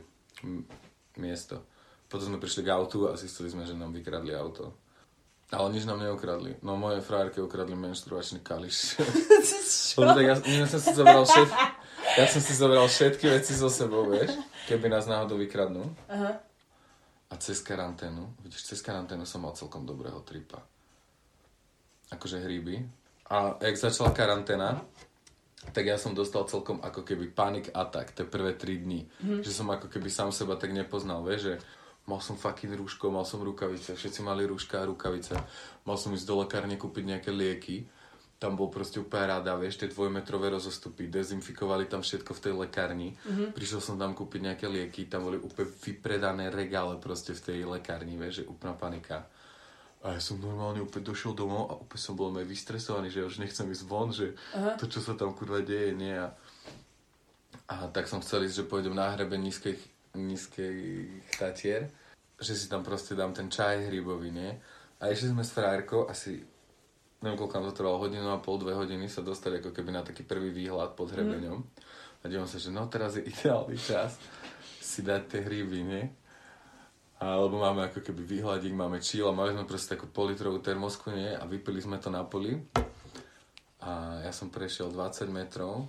miesto. 1.19 1.67
Potom 2.13 2.29
sme 2.29 2.37
prišli 2.37 2.69
k 2.69 2.77
autu 2.77 3.09
a 3.09 3.17
zistili 3.17 3.49
sme, 3.49 3.65
že 3.65 3.73
nám 3.73 3.97
vykradli 3.97 4.37
auto. 4.37 4.77
Ale 5.49 5.73
nič 5.73 5.89
nám 5.89 5.97
neukradli. 5.97 6.61
No 6.61 6.77
moje 6.77 7.01
frajerke 7.01 7.41
ukradli 7.41 7.73
menštruačný 7.73 8.45
kališ. 8.45 9.01
ja, 9.97 10.37
ja, 10.37 10.67
som 10.69 10.81
si 10.81 10.93
zobral 10.93 11.25
všet, 11.25 11.49
ja 12.21 12.25
som 12.29 12.41
si 12.45 12.53
zobral 12.53 12.85
všetky 12.85 13.33
veci 13.33 13.57
so 13.57 13.73
sebou, 13.73 14.13
vieš, 14.13 14.37
keby 14.69 14.93
nás 14.93 15.09
náhodou 15.09 15.41
vykradnú. 15.41 15.89
Aha. 16.13 16.37
A 17.33 17.35
cez 17.41 17.65
karanténu, 17.65 18.45
vidíš, 18.45 18.77
cez 18.77 18.85
karanténu 18.85 19.25
som 19.25 19.41
mal 19.41 19.57
celkom 19.57 19.89
dobrého 19.89 20.21
tripa. 20.21 20.61
Akože 22.13 22.45
hríby. 22.45 22.85
A 23.33 23.57
jak 23.57 23.77
začala 23.77 24.13
karanténa, 24.13 24.85
tak 25.73 25.89
ja 25.89 25.97
som 25.97 26.13
dostal 26.13 26.45
celkom 26.45 26.85
ako 26.85 27.09
keby 27.09 27.33
panic 27.33 27.73
attack, 27.73 28.13
tie 28.13 28.29
prvé 28.29 28.53
3 28.53 28.85
dní. 28.85 29.01
Mm. 29.25 29.41
Že 29.41 29.53
som 29.53 29.69
ako 29.73 29.89
keby 29.89 30.13
sám 30.13 30.29
seba 30.29 30.61
tak 30.61 30.77
nepoznal, 30.77 31.25
vieš, 31.25 31.41
že 31.49 31.55
Mal 32.03 32.19
som 32.19 32.35
fucking 32.35 32.75
rúško, 32.75 33.15
mal 33.15 33.23
som 33.23 33.39
rukavice, 33.47 33.95
všetci 33.95 34.27
mali 34.27 34.43
rúška 34.43 34.83
a 34.83 34.89
rukavice. 34.91 35.39
Mal 35.87 35.97
som 35.99 36.11
ísť 36.11 36.27
do 36.27 36.35
lekárne 36.43 36.75
kúpiť 36.75 37.05
nejaké 37.15 37.31
lieky. 37.31 37.87
Tam 38.43 38.59
bol 38.59 38.75
proste 38.75 38.99
úplne 38.99 39.39
rada, 39.39 39.55
vieš, 39.55 39.79
tie 39.79 39.87
dvojmetrové 39.87 40.51
rozostupy, 40.51 41.07
dezinfikovali 41.07 41.87
tam 41.87 42.03
všetko 42.03 42.35
v 42.35 42.43
tej 42.43 42.55
lekárni. 42.59 43.15
Mm-hmm. 43.15 43.55
Prišiel 43.55 43.79
som 43.79 43.95
tam 43.95 44.19
kúpiť 44.19 44.51
nejaké 44.51 44.67
lieky, 44.67 45.07
tam 45.07 45.31
boli 45.31 45.39
úplne 45.39 45.71
vypredané 45.71 46.51
regále 46.51 46.99
proste 46.99 47.39
v 47.39 47.43
tej 47.47 47.59
lekárni, 47.71 48.19
vieš, 48.19 48.43
že 48.43 48.51
úplná 48.51 48.75
panika. 48.75 49.31
A 50.03 50.19
ja 50.19 50.21
som 50.21 50.43
normálne 50.43 50.83
úplne 50.83 51.07
došiel 51.07 51.39
domov 51.39 51.71
a 51.71 51.79
úplne 51.79 52.03
som 52.03 52.19
bol 52.19 52.35
aj 52.35 52.43
vystresovaný, 52.43 53.15
že 53.15 53.23
ja 53.23 53.31
už 53.31 53.39
nechcem 53.39 53.71
ísť 53.71 53.85
von, 53.87 54.11
že 54.11 54.35
Aha. 54.59 54.75
to, 54.75 54.91
čo 54.91 54.99
sa 54.99 55.15
tam 55.15 55.31
kurva 55.39 55.63
deje, 55.63 55.95
nie. 55.95 56.19
A, 56.19 56.35
a 57.71 57.87
tak 57.95 58.11
som 58.11 58.19
chcel 58.19 58.51
ísť, 58.51 58.67
že 58.67 58.67
pôjdem 58.67 58.99
na 58.99 59.15
hrebe 59.15 59.39
nízkej 59.39 59.79
nízkej 60.17 61.09
tatier, 61.39 61.89
že 62.37 62.53
si 62.53 62.67
tam 62.69 62.85
proste 62.85 63.17
dám 63.17 63.33
ten 63.33 63.49
čaj 63.49 63.89
hrybový, 63.89 64.29
nie? 64.35 64.51
A 65.03 65.11
išli 65.11 65.33
sme 65.33 65.43
s 65.43 65.55
frajerkou 65.55 66.07
asi, 66.07 66.43
neviem 67.25 67.39
koľko 67.39 67.55
nám 67.59 67.67
to 67.73 67.79
trvalo, 67.79 68.03
hodinu 68.03 68.29
a 68.31 68.43
pol, 68.43 68.61
dve 68.61 68.77
hodiny 68.77 69.09
sa 69.09 69.25
dostali 69.25 69.59
ako 69.59 69.75
keby 69.75 69.91
na 69.91 70.03
taký 70.05 70.23
prvý 70.23 70.55
výhľad 70.55 70.95
pod 70.95 71.11
hrebeňom. 71.11 71.59
Mm. 71.59 71.69
A 72.23 72.25
dívam 72.31 72.47
sa, 72.47 72.63
že 72.63 72.71
no 72.71 72.87
teraz 72.87 73.19
je 73.19 73.27
ideálny 73.27 73.75
čas 73.75 74.15
si 74.83 75.01
dať 75.03 75.23
tie 75.27 75.41
hryby, 75.43 75.81
nie? 75.83 76.05
Alebo 77.23 77.63
máme 77.63 77.87
ako 77.87 78.03
keby 78.03 78.23
výhľadík, 78.27 78.75
máme 78.75 78.99
chill 78.99 79.31
a 79.31 79.35
mali 79.35 79.55
sme 79.55 79.63
proste 79.63 79.95
takú 79.95 80.11
politrovú 80.11 80.59
termosku, 80.59 81.15
nie? 81.15 81.31
A 81.31 81.47
vypili 81.47 81.79
sme 81.79 82.03
to 82.03 82.11
na 82.11 82.27
poli. 82.27 82.59
A 83.83 84.23
ja 84.27 84.31
som 84.35 84.51
prešiel 84.51 84.91
20 84.91 85.31
metrov 85.31 85.87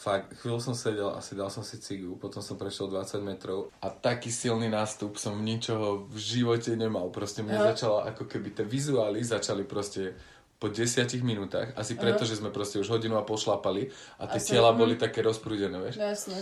fakt, 0.00 0.32
chvíľu 0.40 0.64
som 0.64 0.72
sedel, 0.72 1.12
asi 1.12 1.36
dal 1.36 1.52
som 1.52 1.60
si 1.60 1.76
cigu, 1.76 2.16
potom 2.16 2.40
som 2.40 2.56
prešiel 2.56 2.88
20 2.88 3.20
metrov 3.20 3.68
a 3.84 3.92
taký 3.92 4.32
silný 4.32 4.72
nástup 4.72 5.20
som 5.20 5.36
ničoho 5.36 6.08
v 6.08 6.16
živote 6.16 6.72
nemal. 6.72 7.12
Proste 7.12 7.44
mne 7.44 7.60
Aha. 7.60 7.76
začala, 7.76 8.08
ako 8.08 8.24
keby 8.24 8.56
tie 8.56 8.64
vizuály 8.64 9.20
začali 9.20 9.68
proste 9.68 10.16
po 10.56 10.72
desiatich 10.72 11.20
minútach, 11.20 11.72
asi 11.76 11.96
preto, 11.96 12.24
že 12.24 12.36
sme 12.36 12.52
proste 12.52 12.80
už 12.80 12.88
hodinu 12.92 13.16
a 13.16 13.24
pošlapali 13.24 13.92
a 14.20 14.28
tie 14.28 14.40
asi, 14.40 14.56
tela 14.56 14.72
hm. 14.72 14.76
boli 14.76 14.94
také 14.96 15.20
rozprúdené, 15.20 15.76
vieš? 15.80 15.96
Jasne. 16.00 16.36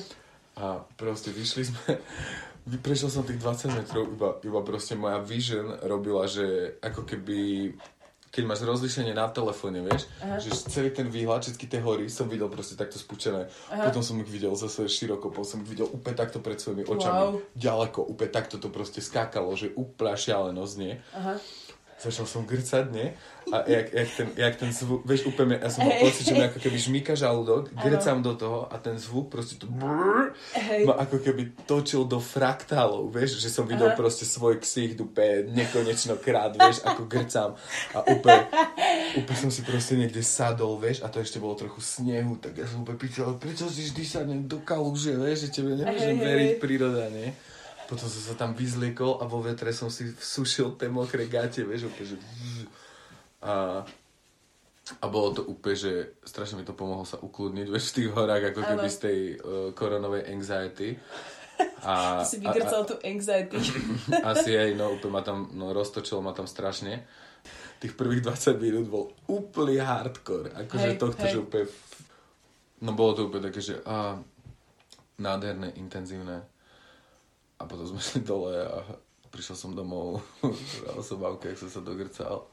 A 0.59 0.83
proste 0.95 1.35
vyšli 1.35 1.71
sme, 1.71 1.99
prešiel 2.87 3.11
som 3.11 3.27
tých 3.27 3.43
20 3.43 3.75
metrov, 3.75 4.07
iba, 4.07 4.31
iba 4.43 4.61
proste 4.63 4.95
moja 4.95 5.19
vision 5.19 5.83
robila, 5.83 6.31
že 6.31 6.79
ako 6.83 7.03
keby 7.07 7.39
keď 8.39 8.47
máš 8.47 8.63
rozlišenie 8.63 9.19
na 9.19 9.27
telefóne, 9.27 9.83
vieš, 9.83 10.07
Aha. 10.23 10.39
že 10.39 10.55
celý 10.71 10.95
ten 10.95 11.11
výhľad, 11.11 11.43
všetky 11.43 11.67
tie 11.67 11.83
hory 11.83 12.07
som 12.07 12.31
videl 12.31 12.47
proste 12.47 12.79
takto 12.79 12.95
spúčené. 12.95 13.51
Aha. 13.75 13.91
Potom 13.91 13.99
som 13.99 14.15
ich 14.23 14.31
videl 14.31 14.55
zase 14.55 14.87
široko, 14.87 15.35
potom 15.35 15.43
som 15.43 15.59
ich 15.67 15.75
videl 15.75 15.91
úplne 15.91 16.15
takto 16.15 16.39
pred 16.39 16.55
svojimi 16.63 16.87
očami. 16.87 17.35
Wow. 17.35 17.43
Ďaleko, 17.59 18.07
úplne 18.07 18.31
takto 18.31 18.63
to 18.63 18.71
proste 18.71 19.03
skákalo, 19.03 19.59
že 19.59 19.75
úplná 19.75 20.15
šialenosť, 20.15 20.75
nie? 20.79 20.95
Aha 21.19 21.43
začal 21.99 22.27
som 22.31 22.47
grcať, 22.47 22.95
nie? 22.95 23.11
A 23.49 23.65
jak, 23.65 23.93
jak, 23.93 24.09
ten, 24.13 24.29
jak 24.37 24.55
ten 24.61 24.71
zvuk, 24.73 25.03
vieš, 25.09 25.25
úplne, 25.25 25.57
ja 25.57 25.73
som 25.73 25.83
mal 25.89 25.97
pocit, 25.99 26.29
že 26.29 26.37
mi 26.37 26.45
ako 26.45 26.61
keby 26.61 26.77
žmýka 26.79 27.17
žalúdok, 27.17 27.73
grcam 27.75 28.21
do 28.21 28.37
toho 28.37 28.69
a 28.69 28.77
ten 28.77 29.01
zvuk 29.01 29.33
proste 29.33 29.57
to 29.57 29.65
brrr, 29.67 30.37
ma 30.85 30.95
ako 31.01 31.17
keby 31.19 31.57
točil 31.65 32.05
do 32.05 32.21
fraktálov, 32.21 33.09
vieš, 33.09 33.41
že 33.41 33.49
som 33.49 33.65
videl 33.65 33.91
Aha. 33.91 33.97
proste 33.97 34.29
svoj 34.29 34.61
ksich 34.61 35.01
úplne 35.01 35.49
nekonečno 35.57 36.21
krát, 36.21 36.55
vieš, 36.55 36.85
ako 36.85 37.09
grcam 37.09 37.57
a 37.97 37.99
úplne, 38.05 38.47
úplne 39.17 39.39
som 39.41 39.51
si 39.51 39.65
proste 39.65 39.97
niekde 39.97 40.21
sadol, 40.21 40.77
vieš, 40.77 41.01
a 41.01 41.09
to 41.09 41.19
ešte 41.19 41.41
bolo 41.41 41.57
trochu 41.57 41.81
snehu, 41.81 42.37
tak 42.37 42.53
ja 42.53 42.69
som 42.69 42.85
úplne 42.85 43.01
pýtal, 43.01 43.33
prečo 43.41 43.65
si 43.73 43.89
vždy 43.89 44.03
sadnem 44.05 44.41
do 44.45 44.61
kaluže, 44.61 45.17
vieš, 45.17 45.49
že 45.49 45.65
tebe 45.65 45.73
nemôžem 45.73 46.21
veriť 46.21 46.53
príroda, 46.61 47.09
nie? 47.09 47.33
Potom 47.89 48.05
som 48.05 48.21
sa 48.21 48.37
tam 48.37 48.53
vyzliekol 48.53 49.17
a 49.17 49.25
vo 49.25 49.41
vetre 49.41 49.73
som 49.73 49.89
si 49.89 50.13
sušil 50.13 50.77
tie 50.77 50.93
mokré 50.93 51.25
gate, 51.25 51.65
vieš, 51.65 51.89
úplne, 51.89 52.07
že... 52.13 52.17
A, 53.41 53.81
a 55.01 55.07
bolo 55.09 55.33
to 55.33 55.43
úplne, 55.49 55.73
že 55.73 55.93
strašne 56.21 56.61
mi 56.61 56.69
to 56.69 56.77
pomohlo 56.77 57.09
sa 57.09 57.17
ukludniť, 57.17 57.67
vieš, 57.73 57.89
v 57.89 57.97
tých 57.97 58.11
horách, 58.13 58.53
ako 58.53 58.61
keby 58.61 58.89
z 58.93 58.99
tej 59.01 59.19
uh, 59.41 59.73
koronovej 59.73 60.29
anxiety. 60.29 61.01
A, 61.81 62.21
si 62.29 62.37
vygrcal 62.45 62.85
tú 62.85 63.01
anxiety. 63.01 63.57
asi 64.37 64.53
aj, 64.53 64.77
no 64.77 64.93
úplne 65.01 65.13
ma 65.17 65.23
tam, 65.25 65.49
no 65.57 65.73
roztočilo 65.73 66.21
ma 66.21 66.37
tam 66.37 66.45
strašne. 66.45 67.09
Tých 67.81 67.97
prvých 67.97 68.21
20 68.21 68.61
minút 68.61 68.87
bol 68.93 69.05
úplný 69.33 69.81
hardcore. 69.81 70.53
Akože 70.53 70.89
Hej, 70.93 71.01
tohto, 71.01 71.25
hej. 71.25 71.33
že 71.33 71.41
úplne... 71.41 71.65
No 72.85 72.93
bolo 72.93 73.17
to 73.17 73.21
úplne 73.33 73.49
také, 73.49 73.65
že 73.65 73.81
á, 73.89 74.21
nádherné, 75.17 75.73
intenzívne. 75.81 76.58
A 77.59 77.67
potom 77.67 77.85
sme 77.87 77.99
šli 77.99 78.23
dole 78.23 78.55
a 78.55 78.83
prišiel 79.35 79.57
som 79.59 79.75
domov. 79.75 80.23
Hral 80.83 81.03
som 81.03 81.19
bavke, 81.19 81.51
jak 81.51 81.59
som 81.59 81.71
sa 81.71 81.81
dogrcal. 81.83 82.47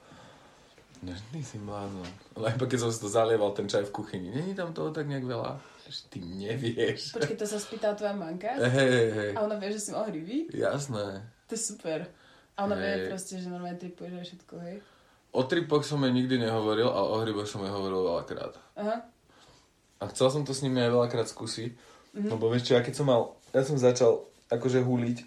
No, 1.06 1.12
ty 1.32 1.44
si 1.44 1.62
blázon. 1.62 2.08
Ale 2.34 2.56
iba 2.56 2.66
keď 2.66 2.80
som 2.82 2.90
si 2.90 2.98
to 2.98 3.10
zalieval, 3.12 3.54
ten 3.54 3.70
čaj 3.70 3.86
v 3.90 3.94
kuchyni. 3.94 4.34
Není 4.34 4.58
tam 4.58 4.74
toho 4.74 4.90
tak 4.90 5.06
nejak 5.06 5.28
veľa? 5.28 5.62
Že 5.86 6.02
ty 6.10 6.18
nevieš. 6.24 7.14
Počkej, 7.14 7.38
to 7.38 7.46
sa 7.46 7.62
spýtala 7.62 7.94
tvoja 7.94 8.16
manka? 8.18 8.58
Hej, 8.58 8.90
hej, 8.90 9.10
hej. 9.14 9.32
A 9.38 9.46
ona 9.46 9.60
vie, 9.62 9.70
že 9.76 9.82
si 9.86 9.90
mal 9.94 10.10
hryby? 10.10 10.50
Jasné. 10.50 11.22
To 11.46 11.52
je 11.54 11.62
super. 11.62 12.10
A 12.56 12.66
ona 12.66 12.76
vie 12.80 12.88
Hej. 12.88 13.08
proste, 13.12 13.34
že 13.38 13.52
normálne 13.52 13.76
tripuješ 13.78 14.14
aj 14.16 14.26
všetko, 14.32 14.54
hej? 14.64 14.78
O 15.36 15.44
tripoch 15.44 15.84
som 15.84 16.00
jej 16.08 16.16
nikdy 16.16 16.40
nehovoril, 16.40 16.88
ale 16.88 17.08
o 17.12 17.16
hryboch 17.20 17.46
som 17.52 17.60
jej 17.62 17.70
hovoril 17.70 18.02
veľakrát. 18.08 18.56
Aha. 18.80 19.04
A 20.00 20.04
chcel 20.16 20.32
som 20.32 20.42
to 20.48 20.56
s 20.56 20.64
nimi 20.64 20.80
aj 20.80 20.96
veľakrát 20.96 21.28
skúsiť, 21.28 21.76
mm-hmm. 21.76 22.32
lebo 22.32 22.48
vieš 22.48 22.72
čo, 22.72 22.80
ja 22.80 22.82
keď 22.82 22.94
som 22.96 23.08
mal, 23.12 23.36
ja 23.52 23.62
som 23.68 23.76
začal 23.76 24.24
akože 24.52 24.86
huliť 24.86 25.18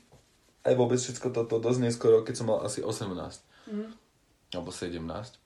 aj 0.69 0.75
vôbec 0.77 1.01
všetko 1.01 1.33
toto 1.33 1.57
dosť 1.63 1.81
neskoro, 1.81 2.21
keď 2.21 2.35
som 2.37 2.47
mal 2.53 2.61
asi 2.61 2.85
18. 2.85 3.09
Mhm. 3.73 3.87
Alebo 4.53 4.71
17. 4.73 5.41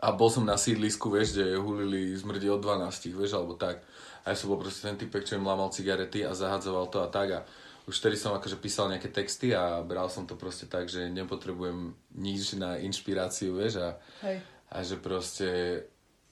A 0.00 0.16
bol 0.16 0.32
som 0.32 0.48
na 0.48 0.56
sídlisku, 0.56 1.12
vieš, 1.12 1.36
kde 1.36 1.60
hulili 1.60 2.16
zmrdi 2.16 2.48
od 2.48 2.64
12, 2.64 3.12
vieš, 3.12 3.36
alebo 3.36 3.52
tak. 3.52 3.84
A 4.24 4.32
ja 4.32 4.36
som 4.36 4.48
bol 4.48 4.56
proste 4.56 4.88
ten 4.88 4.96
typek, 4.96 5.28
čo 5.28 5.36
im 5.36 5.44
lámal 5.44 5.68
cigarety 5.68 6.24
a 6.24 6.32
zahadzoval 6.32 6.88
to 6.88 7.04
a 7.04 7.08
tak. 7.12 7.28
A 7.36 7.40
už 7.84 8.00
vtedy 8.00 8.16
som 8.16 8.32
akože 8.32 8.56
písal 8.56 8.88
nejaké 8.88 9.12
texty 9.12 9.52
a 9.52 9.84
bral 9.84 10.08
som 10.08 10.24
to 10.24 10.40
proste 10.40 10.72
tak, 10.72 10.88
že 10.88 11.12
nepotrebujem 11.12 11.92
nič 12.16 12.56
na 12.56 12.80
inšpiráciu, 12.80 13.60
vieš, 13.60 13.84
a, 13.84 13.88
Hej. 14.24 14.40
a 14.72 14.76
že 14.80 14.96
proste 14.96 15.48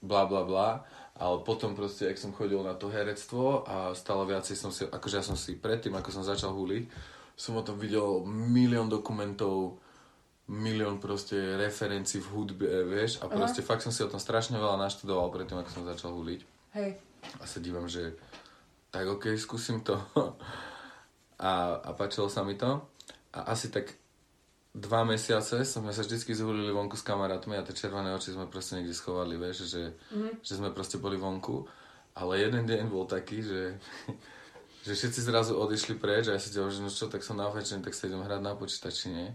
bla 0.01 0.25
bla 0.25 0.41
bla. 0.47 0.69
Ale 1.19 1.43
potom 1.43 1.75
proste, 1.75 2.07
ak 2.07 2.15
som 2.15 2.31
chodil 2.31 2.63
na 2.63 2.79
to 2.79 2.87
herectvo 2.87 3.67
a 3.67 3.91
stále 3.91 4.23
viacej 4.23 4.55
som 4.55 4.71
si, 4.71 4.87
akože 4.87 5.19
ja 5.19 5.25
som 5.25 5.35
si 5.35 5.59
predtým, 5.59 5.91
ako 5.99 6.15
som 6.15 6.23
začal 6.23 6.55
huliť, 6.55 6.87
som 7.35 7.59
o 7.59 7.63
tom 7.63 7.75
videl 7.75 8.23
milión 8.23 8.87
dokumentov, 8.87 9.83
milión 10.47 10.97
proste 10.97 11.59
referencií 11.59 12.23
v 12.23 12.31
hudbe, 12.31 12.65
vieš, 12.87 13.19
a 13.19 13.27
proste 13.27 13.59
fakt 13.61 13.83
som 13.83 13.91
si 13.91 13.99
o 14.01 14.09
tom 14.09 14.17
strašne 14.17 14.55
veľa 14.57 14.79
naštudoval 14.79 15.27
predtým, 15.29 15.59
ako 15.59 15.69
som 15.69 15.83
začal 15.83 16.15
huliť. 16.15 16.41
Hej. 16.79 16.97
A 17.37 17.43
sa 17.43 17.59
dívam, 17.59 17.85
že 17.85 18.15
tak 18.89 19.05
ok, 19.05 19.37
skúsim 19.37 19.85
to. 19.85 19.99
A, 21.39 21.79
a 21.79 21.95
páčilo 21.95 22.27
sa 22.27 22.43
mi 22.43 22.59
to. 22.59 22.83
A 23.31 23.55
asi 23.55 23.71
tak 23.71 23.95
dva 24.73 25.01
mesiace 25.01 25.65
sme 25.65 25.89
sa 25.89 26.05
vždycky 26.05 26.37
zhulili 26.37 26.69
vonku 26.69 26.93
s 26.93 27.01
kamarátmi 27.01 27.57
a 27.57 27.65
tie 27.65 27.73
červené 27.73 28.13
oči 28.13 28.37
sme 28.37 28.45
proste 28.45 28.77
niekde 28.77 28.93
schovali, 28.93 29.33
vieš, 29.33 29.65
že, 29.65 29.83
mm. 30.13 30.45
že 30.45 30.53
sme 30.61 30.69
proste 30.69 31.01
boli 31.01 31.17
vonku. 31.17 31.65
Ale 32.13 32.41
jeden 32.41 32.67
deň 32.67 32.91
bol 32.91 33.09
taký, 33.09 33.41
že, 33.41 33.79
že 34.85 34.93
všetci 34.93 35.19
zrazu 35.25 35.57
odišli 35.57 35.97
preč 35.97 36.29
a 36.29 36.37
ja 36.37 36.41
si 36.41 36.53
ďalej, 36.53 36.77
že 36.77 36.81
no 36.85 36.89
čo, 36.93 37.09
tak 37.09 37.25
som 37.25 37.39
na 37.39 37.49
večer, 37.49 37.81
tak 37.81 37.97
sa 37.97 38.05
idem 38.05 38.21
hrať 38.21 38.41
na 38.45 38.53
počítači, 38.53 39.07
nie? 39.09 39.29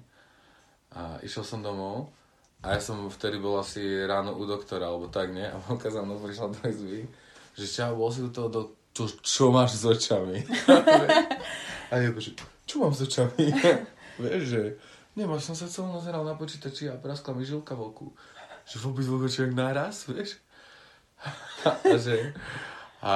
A 0.95 1.19
išiel 1.27 1.43
som 1.43 1.59
domov 1.59 2.15
a 2.63 2.79
ja 2.79 2.81
som 2.81 3.11
vtedy 3.11 3.43
bol 3.43 3.59
asi 3.59 3.83
ráno 4.07 4.39
u 4.39 4.47
doktora, 4.47 4.89
alebo 4.89 5.11
tak, 5.11 5.35
nie? 5.35 5.45
A 5.45 5.59
vonka 5.59 5.91
za 5.91 6.07
mnou 6.07 6.23
prišla 6.23 6.55
do 6.55 6.63
izby, 6.71 7.11
že 7.59 7.67
čau, 7.67 7.99
bol 7.99 8.15
si 8.15 8.23
u 8.23 8.31
toho, 8.31 8.47
do, 8.47 8.63
čo, 8.95 9.11
čo 9.21 9.45
máš 9.51 9.83
s 9.83 9.85
očami? 9.85 10.47
a 11.91 11.95
ja 11.99 12.09
že 12.15 12.33
čo 12.65 12.81
mám 12.81 12.95
s 12.95 13.03
očami? 13.03 13.51
Vieš, 14.23 14.43
že 14.47 14.63
nemáš, 15.15 15.47
som 15.47 15.57
sa 15.57 15.71
celú 15.71 15.91
noc 15.91 16.07
hral 16.07 16.27
na 16.27 16.35
počítači 16.35 16.91
a 16.91 16.99
praskla 16.99 17.35
mi 17.35 17.47
žilka 17.47 17.75
v 17.79 17.83
oku. 17.91 18.07
Že 18.67 18.77
v 18.81 18.85
obidvoch 18.91 19.27
očiach 19.27 19.53
naraz, 19.55 20.07
vieš? 20.11 20.39
a 21.65 21.97
že, 21.97 22.35
a 23.01 23.13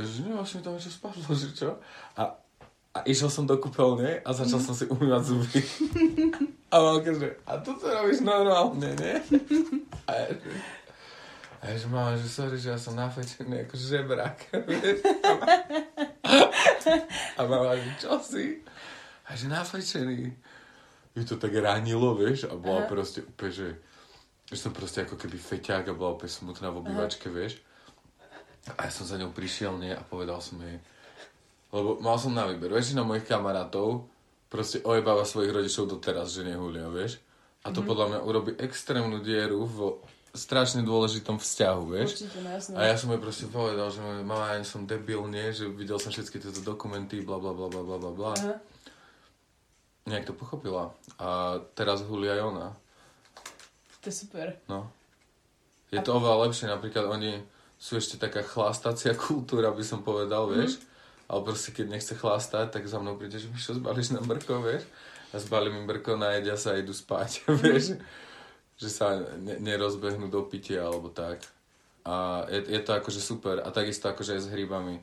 že 0.00 0.26
nemáš 0.26 0.58
mi 0.58 0.64
tam 0.64 0.74
niečo 0.74 0.90
spadlo, 0.90 1.22
že 1.36 1.52
čo? 1.54 1.78
A, 2.18 2.34
a 2.92 2.98
išiel 3.06 3.30
som 3.30 3.44
do 3.44 3.56
kúpeľne 3.60 4.24
a 4.24 4.28
začal 4.32 4.60
som 4.60 4.74
si 4.74 4.88
umývať 4.88 5.22
zuby. 5.28 5.60
A 6.72 6.80
mamka, 6.80 7.12
že 7.12 7.36
a 7.44 7.60
toto 7.60 7.84
robíš 7.84 8.24
normálne, 8.24 8.96
nie? 8.96 9.16
A 10.08 10.12
ja, 10.16 10.28
že, 10.32 10.50
a 11.60 11.62
ja, 11.68 11.76
že 11.76 11.86
mama, 11.86 12.16
že 12.16 12.26
sorry, 12.32 12.56
že 12.56 12.72
ja 12.72 12.78
som 12.80 12.96
nafečený 12.96 13.68
ako 13.68 13.76
žebrak, 13.76 14.50
vieš? 14.66 15.04
A 17.36 17.40
mama, 17.44 17.76
že 17.76 17.92
čo 18.00 18.16
si? 18.24 18.64
A 19.28 19.36
že 19.36 19.46
nafečený. 19.52 20.32
Ju 21.12 21.22
to 21.28 21.36
tak 21.36 21.52
ranilo, 21.52 22.16
vieš, 22.16 22.48
a 22.48 22.56
bola 22.56 22.84
Aha. 22.84 22.90
proste 22.90 23.20
úplne, 23.20 23.52
že, 23.52 23.68
že 24.48 24.56
som 24.56 24.72
proste 24.72 25.04
ako 25.04 25.20
keby 25.20 25.36
feťák 25.36 25.92
a 25.92 25.96
bola 25.96 26.16
úplne 26.16 26.32
smutná 26.32 26.72
v 26.72 26.80
obývačke, 26.80 27.28
vieš. 27.28 27.60
A 28.78 28.88
ja 28.88 28.92
som 28.94 29.04
za 29.04 29.20
ňou 29.20 29.34
prišiel, 29.34 29.76
nie, 29.76 29.92
a 29.92 30.00
povedal 30.00 30.40
som 30.40 30.56
jej, 30.62 30.80
lebo 31.72 32.00
mal 32.00 32.16
som 32.16 32.32
na 32.32 32.48
výber, 32.48 32.72
väčšina 32.72 33.04
mojich 33.04 33.28
kamarátov 33.28 34.08
proste 34.52 34.84
ojebáva 34.84 35.24
svojich 35.24 35.48
rodičov 35.48 35.88
doteraz, 35.88 36.36
že 36.36 36.44
nehulia, 36.44 36.92
vieš. 36.92 37.16
A 37.64 37.72
to 37.72 37.80
mm-hmm. 37.80 37.88
podľa 37.88 38.06
mňa 38.12 38.20
urobí 38.28 38.52
extrémnu 38.60 39.24
dieru 39.24 39.64
v 39.64 39.96
strašne 40.36 40.84
dôležitom 40.84 41.40
vzťahu, 41.40 41.82
vieš. 41.88 42.08
Určite, 42.20 42.38
no 42.44 42.48
jasné. 42.52 42.74
A 42.76 42.80
ja 42.92 42.96
som 43.00 43.08
jej 43.08 43.20
proste 43.20 43.46
povedal, 43.48 43.88
že 43.88 44.00
mama, 44.00 44.60
ja 44.60 44.64
som 44.64 44.84
debil, 44.84 45.24
nie, 45.32 45.52
že 45.56 45.68
videl 45.72 45.96
som 45.96 46.12
všetky 46.12 46.36
tieto 46.40 46.60
dokumenty, 46.60 47.24
bla 47.24 47.40
bla 47.40 47.56
bla 47.56 47.72
bla 47.72 47.80
bla 47.80 47.96
bla 47.96 48.12
bla. 48.12 48.32
Aha. 48.36 48.54
Nejak 50.06 50.26
to 50.26 50.34
pochopila. 50.34 50.90
A 51.18 51.58
teraz 51.78 52.02
hulí 52.02 52.26
aj 52.26 52.42
ona. 52.42 52.68
To 54.02 54.10
je 54.10 54.14
super. 54.26 54.58
No. 54.66 54.90
Je 55.94 56.00
to 56.02 56.18
oveľa 56.18 56.48
lepšie, 56.48 56.66
napríklad 56.66 57.06
oni 57.06 57.38
sú 57.78 57.98
ešte 57.98 58.18
taká 58.18 58.42
chlastacia 58.42 59.14
kultúra, 59.28 59.70
by 59.70 59.84
som 59.86 60.02
povedal, 60.02 60.50
vieš. 60.50 60.82
Ale 61.30 61.40
proste 61.46 61.70
keď 61.70 61.86
nechce 61.96 62.14
chlastať, 62.18 62.74
tak 62.74 62.84
za 62.84 62.98
mnou 62.98 63.14
príde, 63.14 63.38
že 63.38 63.48
mi 63.48 63.56
čo 63.56 63.78
zbalíš 63.78 64.12
na 64.14 64.20
brko, 64.20 64.58
vieš. 64.62 64.84
A 65.32 65.40
zbalím 65.40 65.82
im 65.82 65.86
brko, 65.88 66.18
najedia 66.18 66.58
sa 66.58 66.74
a 66.74 66.80
idú 66.82 66.92
spať, 66.92 67.46
vieš. 67.62 67.96
Že 68.76 68.88
sa 68.90 69.06
ne- 69.38 69.62
nerozbehnú 69.62 70.26
do 70.26 70.42
pitia 70.44 70.82
alebo 70.82 71.08
tak. 71.08 71.46
A 72.02 72.44
je, 72.50 72.74
je 72.74 72.80
to 72.82 72.98
akože 72.98 73.22
super. 73.22 73.62
A 73.62 73.70
takisto 73.70 74.10
akože 74.10 74.34
aj 74.34 74.42
s 74.42 74.50
hrybami. 74.50 74.98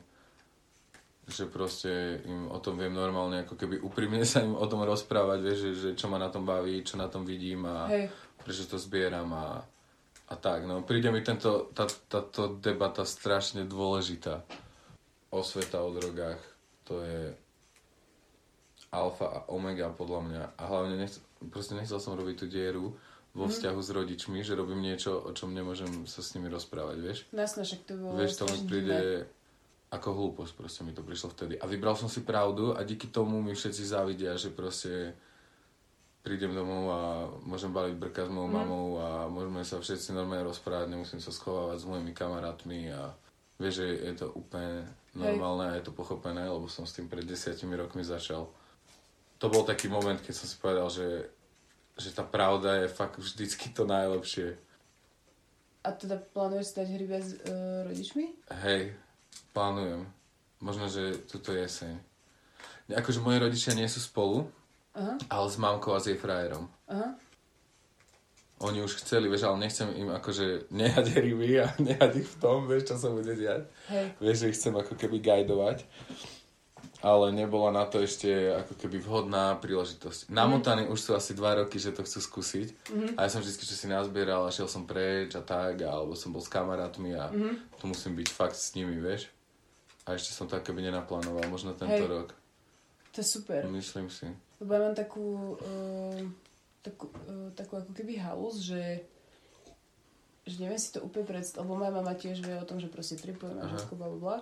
Že 1.30 1.44
proste 1.46 1.90
im 2.26 2.50
o 2.50 2.58
tom 2.58 2.74
viem 2.74 2.90
normálne, 2.90 3.46
ako 3.46 3.54
keby 3.54 3.78
úprimne 3.78 4.26
sa 4.26 4.42
im 4.42 4.58
o 4.58 4.66
tom 4.66 4.82
rozprávať, 4.82 5.38
vieš, 5.38 5.58
že, 5.62 5.70
že 5.78 5.90
čo 5.94 6.10
ma 6.10 6.18
na 6.18 6.26
tom 6.26 6.42
baví, 6.42 6.82
čo 6.82 6.98
na 6.98 7.06
tom 7.06 7.22
vidím 7.22 7.70
a 7.70 7.86
Hej. 7.86 8.10
prečo 8.42 8.66
to 8.66 8.82
zbieram 8.82 9.30
a, 9.30 9.62
a 10.26 10.34
tak. 10.34 10.66
No, 10.66 10.82
príde 10.82 11.14
mi 11.14 11.22
tento, 11.22 11.70
tá, 11.70 11.86
táto 11.86 12.58
debata 12.58 13.06
strašne 13.06 13.62
dôležitá. 13.62 14.42
Osveta 15.30 15.86
o 15.86 15.94
drogách, 15.94 16.42
to 16.82 16.98
je 17.06 17.30
alfa 18.90 19.26
a 19.30 19.38
omega 19.54 19.94
podľa 19.94 20.20
mňa. 20.26 20.44
A 20.58 20.62
hlavne 20.66 20.98
nechc, 20.98 21.22
proste 21.54 21.78
nechcel 21.78 22.02
som 22.02 22.18
robiť 22.18 22.36
tú 22.42 22.46
dieru 22.50 22.98
vo 23.30 23.46
vzťahu 23.46 23.78
s 23.78 23.90
rodičmi, 23.94 24.42
že 24.42 24.58
robím 24.58 24.82
niečo, 24.82 25.14
o 25.14 25.30
čom 25.30 25.54
nemôžem 25.54 26.02
sa 26.10 26.18
s 26.18 26.34
nimi 26.34 26.50
rozprávať, 26.50 26.96
vieš? 26.98 27.18
Jasné, 27.30 27.62
však 27.62 27.80
to 27.86 27.94
bolo 27.94 28.18
Vieš, 28.18 28.42
to 28.42 28.44
mi 28.50 28.58
príde 28.66 28.98
divné. 28.98 29.39
Ako 29.90 30.08
hlúposť, 30.14 30.52
proste 30.54 30.80
mi 30.86 30.94
to 30.94 31.02
prišlo 31.02 31.34
vtedy. 31.34 31.58
A 31.58 31.66
vybral 31.66 31.98
som 31.98 32.06
si 32.06 32.22
pravdu 32.22 32.78
a 32.78 32.86
díky 32.86 33.10
tomu 33.10 33.42
mi 33.42 33.52
všetci 33.52 33.82
závidia, 33.82 34.38
že 34.38 34.54
proste 34.54 35.18
prídem 36.22 36.54
domov 36.54 36.84
a 36.92 37.00
môžem 37.42 37.72
baliť 37.72 37.94
brka 37.98 38.22
s 38.22 38.30
mojou 38.30 38.50
Mhm. 38.52 38.56
mamou 38.56 38.88
a 39.00 39.08
môžeme 39.26 39.64
sa 39.64 39.80
všetci 39.80 40.12
normálne 40.12 40.46
rozprávať, 40.46 40.92
nemusím 40.92 41.18
sa 41.18 41.32
schovávať 41.32 41.80
s 41.82 41.88
mojimi 41.88 42.12
kamarátmi 42.12 42.92
a 42.92 43.10
vieš, 43.58 43.82
že 43.82 43.86
je 43.88 44.14
to 44.14 44.26
úplne 44.36 44.84
normálne 45.10 45.74
a 45.74 45.76
je 45.80 45.84
to 45.88 45.92
pochopené, 45.92 46.46
lebo 46.46 46.70
som 46.70 46.86
s 46.86 46.94
tým 46.94 47.10
pred 47.10 47.26
desiatimi 47.26 47.74
rokmi 47.74 48.06
začal. 48.06 48.46
To 49.40 49.46
bol 49.48 49.64
taký 49.64 49.88
moment, 49.88 50.20
keď 50.20 50.34
som 50.36 50.46
si 50.46 50.54
povedal, 50.60 50.86
že, 50.92 51.32
že 51.96 52.12
tá 52.12 52.22
pravda 52.22 52.84
je 52.84 52.92
fakt 52.92 53.16
vždycky 53.16 53.72
to 53.72 53.88
najlepšie. 53.88 54.54
A 55.80 55.96
teda 55.96 56.20
plánuješ 56.20 56.76
stať 56.76 56.86
hrybe 56.92 57.16
s 57.16 57.40
uh, 57.40 57.88
rodičmi? 57.88 58.36
Hej, 58.60 58.92
plánujem. 59.52 60.06
Možno, 60.60 60.86
že 60.86 61.16
tuto 61.24 61.52
jeseň. 61.52 61.96
Akože 62.90 63.22
moji 63.22 63.38
rodičia 63.38 63.72
nie 63.72 63.86
sú 63.86 64.02
spolu, 64.02 64.50
Aha, 64.92 65.14
ale 65.30 65.46
s 65.46 65.56
mamkou 65.56 65.94
a 65.94 66.02
s 66.02 66.10
jej 66.10 66.18
frajerom. 66.18 66.66
aha. 66.90 67.14
Oni 68.60 68.84
už 68.84 69.00
chceli, 69.00 69.24
vieš, 69.24 69.48
ale 69.48 69.64
nechcem 69.64 69.88
im 69.96 70.12
akože 70.12 70.68
nehať 70.68 71.06
ryby 71.24 71.64
a 71.64 71.72
nehať 71.80 72.12
ich 72.20 72.28
v 72.28 72.36
tom, 72.36 72.68
vieš, 72.68 72.92
čo 72.92 72.96
sa 73.00 73.08
bude 73.08 73.32
diať. 73.32 73.64
Hej. 73.88 74.06
Vieš, 74.20 74.36
že 74.36 74.48
ich 74.52 74.56
chcem 74.60 74.74
ako 74.76 74.92
keby 75.00 75.16
guidovať. 75.24 75.88
Ale 77.00 77.32
nebola 77.32 77.72
na 77.72 77.88
to 77.88 77.98
ešte 77.98 78.28
ako 78.52 78.76
keby 78.76 79.00
vhodná 79.00 79.56
príležitosť. 79.56 80.28
Namotaní 80.28 80.84
už 80.84 81.00
sú 81.00 81.10
asi 81.16 81.32
dva 81.32 81.56
roky, 81.56 81.80
že 81.80 81.96
to 81.96 82.04
chcú 82.04 82.20
skúsiť. 82.20 82.68
Mhm. 82.92 83.06
A 83.16 83.24
ja 83.24 83.32
som 83.32 83.40
vždy, 83.40 83.56
čo 83.56 83.72
si 83.72 83.88
nazbieral 83.88 84.44
a 84.44 84.52
šiel 84.52 84.68
som 84.68 84.84
preč 84.84 85.32
a 85.32 85.40
tak, 85.40 85.80
alebo 85.80 86.12
som 86.12 86.28
bol 86.28 86.44
s 86.44 86.48
kamarátmi 86.48 87.16
a 87.16 87.32
Mhm. 87.32 87.80
tu 87.80 87.84
musím 87.88 88.12
byť 88.14 88.28
fakt 88.28 88.54
s 88.54 88.76
nimi, 88.76 89.00
vieš. 89.00 89.32
A 90.04 90.12
ešte 90.12 90.32
som 90.32 90.44
to 90.44 90.56
akoby 90.56 90.82
nenaplánoval, 90.82 91.44
možno 91.48 91.72
tento 91.72 92.04
Hej. 92.04 92.08
rok. 92.08 92.28
To 93.10 93.20
je 93.20 93.26
super. 93.26 93.64
Myslím 93.66 94.06
si. 94.06 94.28
Lebo 94.60 94.70
ja 94.70 94.80
mám 94.84 94.94
takú, 94.94 95.56
uh, 95.56 96.20
takú, 96.80 97.08
uh, 97.26 97.48
takú 97.52 97.76
ako 97.76 97.90
keby 97.90 98.20
halus, 98.20 98.60
že 98.60 99.08
že 100.40 100.56
neviem 100.58 100.80
si 100.80 100.90
to 100.90 101.04
úplne 101.04 101.28
predstaviť, 101.28 101.62
lebo 101.62 101.78
moja 101.78 101.92
mama 101.92 102.10
tiež 102.10 102.42
vie 102.42 102.56
o 102.58 102.66
tom, 102.66 102.80
že 102.80 102.90
proste 102.90 103.14
tripujeme 103.14 103.60
a 103.60 103.70
všetko 103.70 103.92
bla 103.94 104.08
bla. 104.10 104.36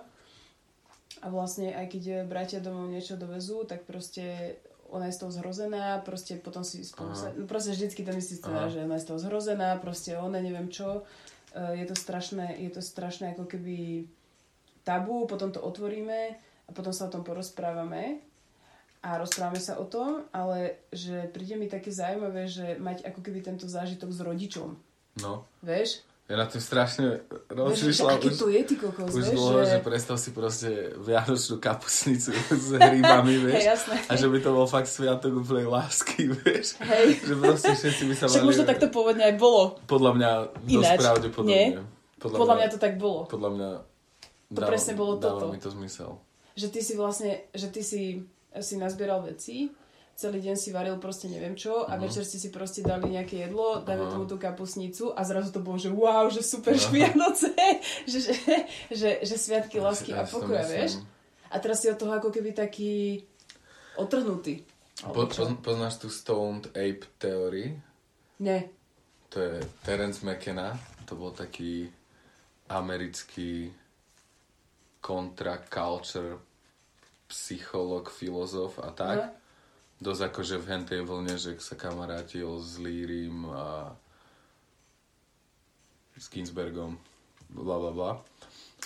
A 1.19 1.27
vlastne 1.27 1.71
aj 1.71 1.87
keď 1.89 2.03
bratia 2.23 2.59
domov 2.59 2.87
niečo 2.87 3.15
dovezú, 3.15 3.67
tak 3.67 3.83
proste 3.83 4.55
ona 4.89 5.05
je 5.05 5.13
z 5.13 5.21
toho 5.21 5.31
zhrozená, 5.31 5.99
proste 6.01 6.33
potom 6.35 6.63
si 6.63 6.81
spolu 6.81 7.13
sa, 7.13 7.29
no 7.29 7.45
proste 7.45 7.71
vždycky 7.71 8.01
ten 8.01 8.17
istý 8.17 8.35
scenár, 8.35 8.71
že 8.71 8.81
ona 8.81 8.97
je 8.97 9.05
z 9.05 9.09
toho 9.09 9.19
zhrozená, 9.19 9.77
proste 9.77 10.17
ona 10.17 10.39
neviem 10.39 10.65
čo. 10.67 11.05
Eh, 11.53 11.81
Je 11.81 11.85
to 11.85 11.93
strašné, 11.93 12.57
je 12.57 12.71
to 12.71 12.81
strašné 12.81 13.33
ako 13.33 13.45
keby 13.45 14.09
tabu, 14.81 15.27
potom 15.27 15.51
to 15.51 15.61
otvoríme 15.61 16.33
a 16.39 16.69
potom 16.71 16.89
sa 16.89 17.05
o 17.05 17.13
tom 17.13 17.21
porozprávame 17.21 18.17
a 18.99 19.15
rozprávame 19.15 19.59
sa 19.59 19.77
o 19.77 19.85
tom, 19.85 20.25
ale 20.31 20.81
že 20.89 21.29
príde 21.29 21.53
mi 21.53 21.67
také 21.67 21.93
zaujímavé, 21.93 22.47
že 22.47 22.75
mať 22.75 23.05
ako 23.05 23.19
keby 23.21 23.39
tento 23.39 23.67
zážitok 23.67 24.09
s 24.09 24.19
rodičom, 24.19 24.69
No. 25.21 25.45
vieš? 25.61 26.01
Ja 26.29 26.37
na 26.37 26.45
tým 26.45 26.61
strašne 26.61 27.25
rozmýšľam 27.49 28.21
už, 28.21 28.37
to 28.37 28.53
je, 28.53 28.61
ty 28.61 28.77
kokos, 28.77 29.09
už 29.09 29.17
vieš, 29.17 29.33
dlho, 29.33 29.65
že... 29.65 29.65
že... 29.65 29.77
predstav 29.81 30.15
si 30.21 30.29
proste 30.29 30.69
vianočnú 31.01 31.57
kapusnicu 31.57 32.29
s 32.69 32.69
hríbami, 32.69 33.33
Hej, 33.33 33.41
vieš. 33.49 33.63
jasné. 33.65 33.95
A 34.05 34.13
že 34.13 34.29
by 34.29 34.37
to 34.37 34.49
bol 34.53 34.69
fakt 34.69 34.85
sviatok 34.85 35.41
úplnej 35.41 35.65
lásky, 35.65 36.29
vieš. 36.45 36.77
Hej. 36.85 37.25
Že 37.25 37.33
proste 37.33 37.73
všetci 37.73 38.03
by 38.05 38.13
sa 38.13 38.25
Však 38.29 38.45
mali... 38.45 38.49
možno 38.53 38.63
takto 38.69 38.87
pôvodne 38.93 39.23
aj 39.25 39.35
bolo. 39.41 39.81
Podľa 39.89 40.11
mňa 40.13 40.29
dosť 40.61 40.69
Ináč, 40.69 40.99
pravdepodobne. 41.01 41.49
nie? 41.49 41.81
Podľa 42.21 42.55
mňa 42.61 42.67
to 42.69 42.77
tak 42.77 42.93
bolo. 43.01 43.19
Podľa 43.25 43.49
mňa 43.49 43.69
To 44.53 44.59
presne 44.69 44.93
bolo 44.93 45.17
dáva 45.17 45.41
toto. 45.41 45.49
mi 45.49 45.57
to 45.57 45.73
zmysel. 45.73 46.21
Že 46.53 46.67
ty 46.69 46.79
si 46.85 46.93
vlastne, 46.93 47.31
že 47.57 47.73
ty 47.73 47.81
si, 47.81 48.21
si 48.53 48.75
nazbieral 48.77 49.25
veci, 49.25 49.73
celý 50.19 50.43
deň 50.43 50.55
si 50.59 50.75
varil 50.75 50.99
proste 50.99 51.31
neviem 51.31 51.55
čo 51.55 51.87
a 51.87 51.95
Mhm. 51.95 52.01
večer 52.03 52.27
ste 52.27 52.35
si 52.35 52.51
proste 52.51 52.83
dali 52.83 53.15
nejaké 53.15 53.47
jedlo, 53.47 53.79
dajme 53.79 54.03
Aha. 54.03 54.11
tomu 54.11 54.27
tú 54.27 54.35
kapusnicu 54.35 55.15
a 55.15 55.23
zrazu 55.23 55.55
to 55.55 55.63
bolo, 55.63 55.79
že 55.79 55.87
wow, 55.87 56.27
že 56.27 56.43
super 56.43 56.75
Aha. 56.75 56.91
Vianoce, 56.91 57.55
že, 58.11 58.19
že, 58.19 58.35
že, 58.91 59.09
že 59.23 59.35
sviatky 59.39 59.79
lásky 59.79 60.11
a 60.11 60.27
pokoja, 60.27 60.67
vieš? 60.67 60.99
A 61.47 61.55
teraz 61.57 61.79
si 61.79 61.87
od 61.87 61.95
toho 61.95 62.11
ako 62.11 62.29
keby 62.29 62.51
taký 62.51 63.23
otrhnutý. 63.95 64.67
Po, 64.99 65.23
poz, 65.23 65.39
poznáš 65.63 65.95
tú 65.97 66.11
Stoned 66.11 66.67
Ape 66.75 67.07
Theory? 67.17 67.79
Nie. 68.43 68.67
To 69.31 69.39
je 69.39 69.55
Terence 69.81 70.19
McKenna. 70.19 70.75
To 71.07 71.15
bol 71.15 71.31
taký 71.31 71.87
americký 72.67 73.71
kontra-culture 74.99 76.37
psycholog, 77.25 78.11
filozof 78.11 78.77
a 78.83 78.91
tak. 78.91 79.17
Aha. 79.17 79.38
Dosť 79.99 80.21
akože 80.31 80.55
v 80.63 80.69
hentej 80.71 81.01
vlne, 81.03 81.35
že 81.35 81.59
sa 81.59 81.75
kamarátil 81.75 82.47
s 82.63 82.79
Lírim 82.79 83.51
a 83.51 83.91
s 86.15 86.31
Ginsbergom, 86.31 86.95
bla 87.51 87.75
bla 87.79 87.91
bla. 87.91 88.11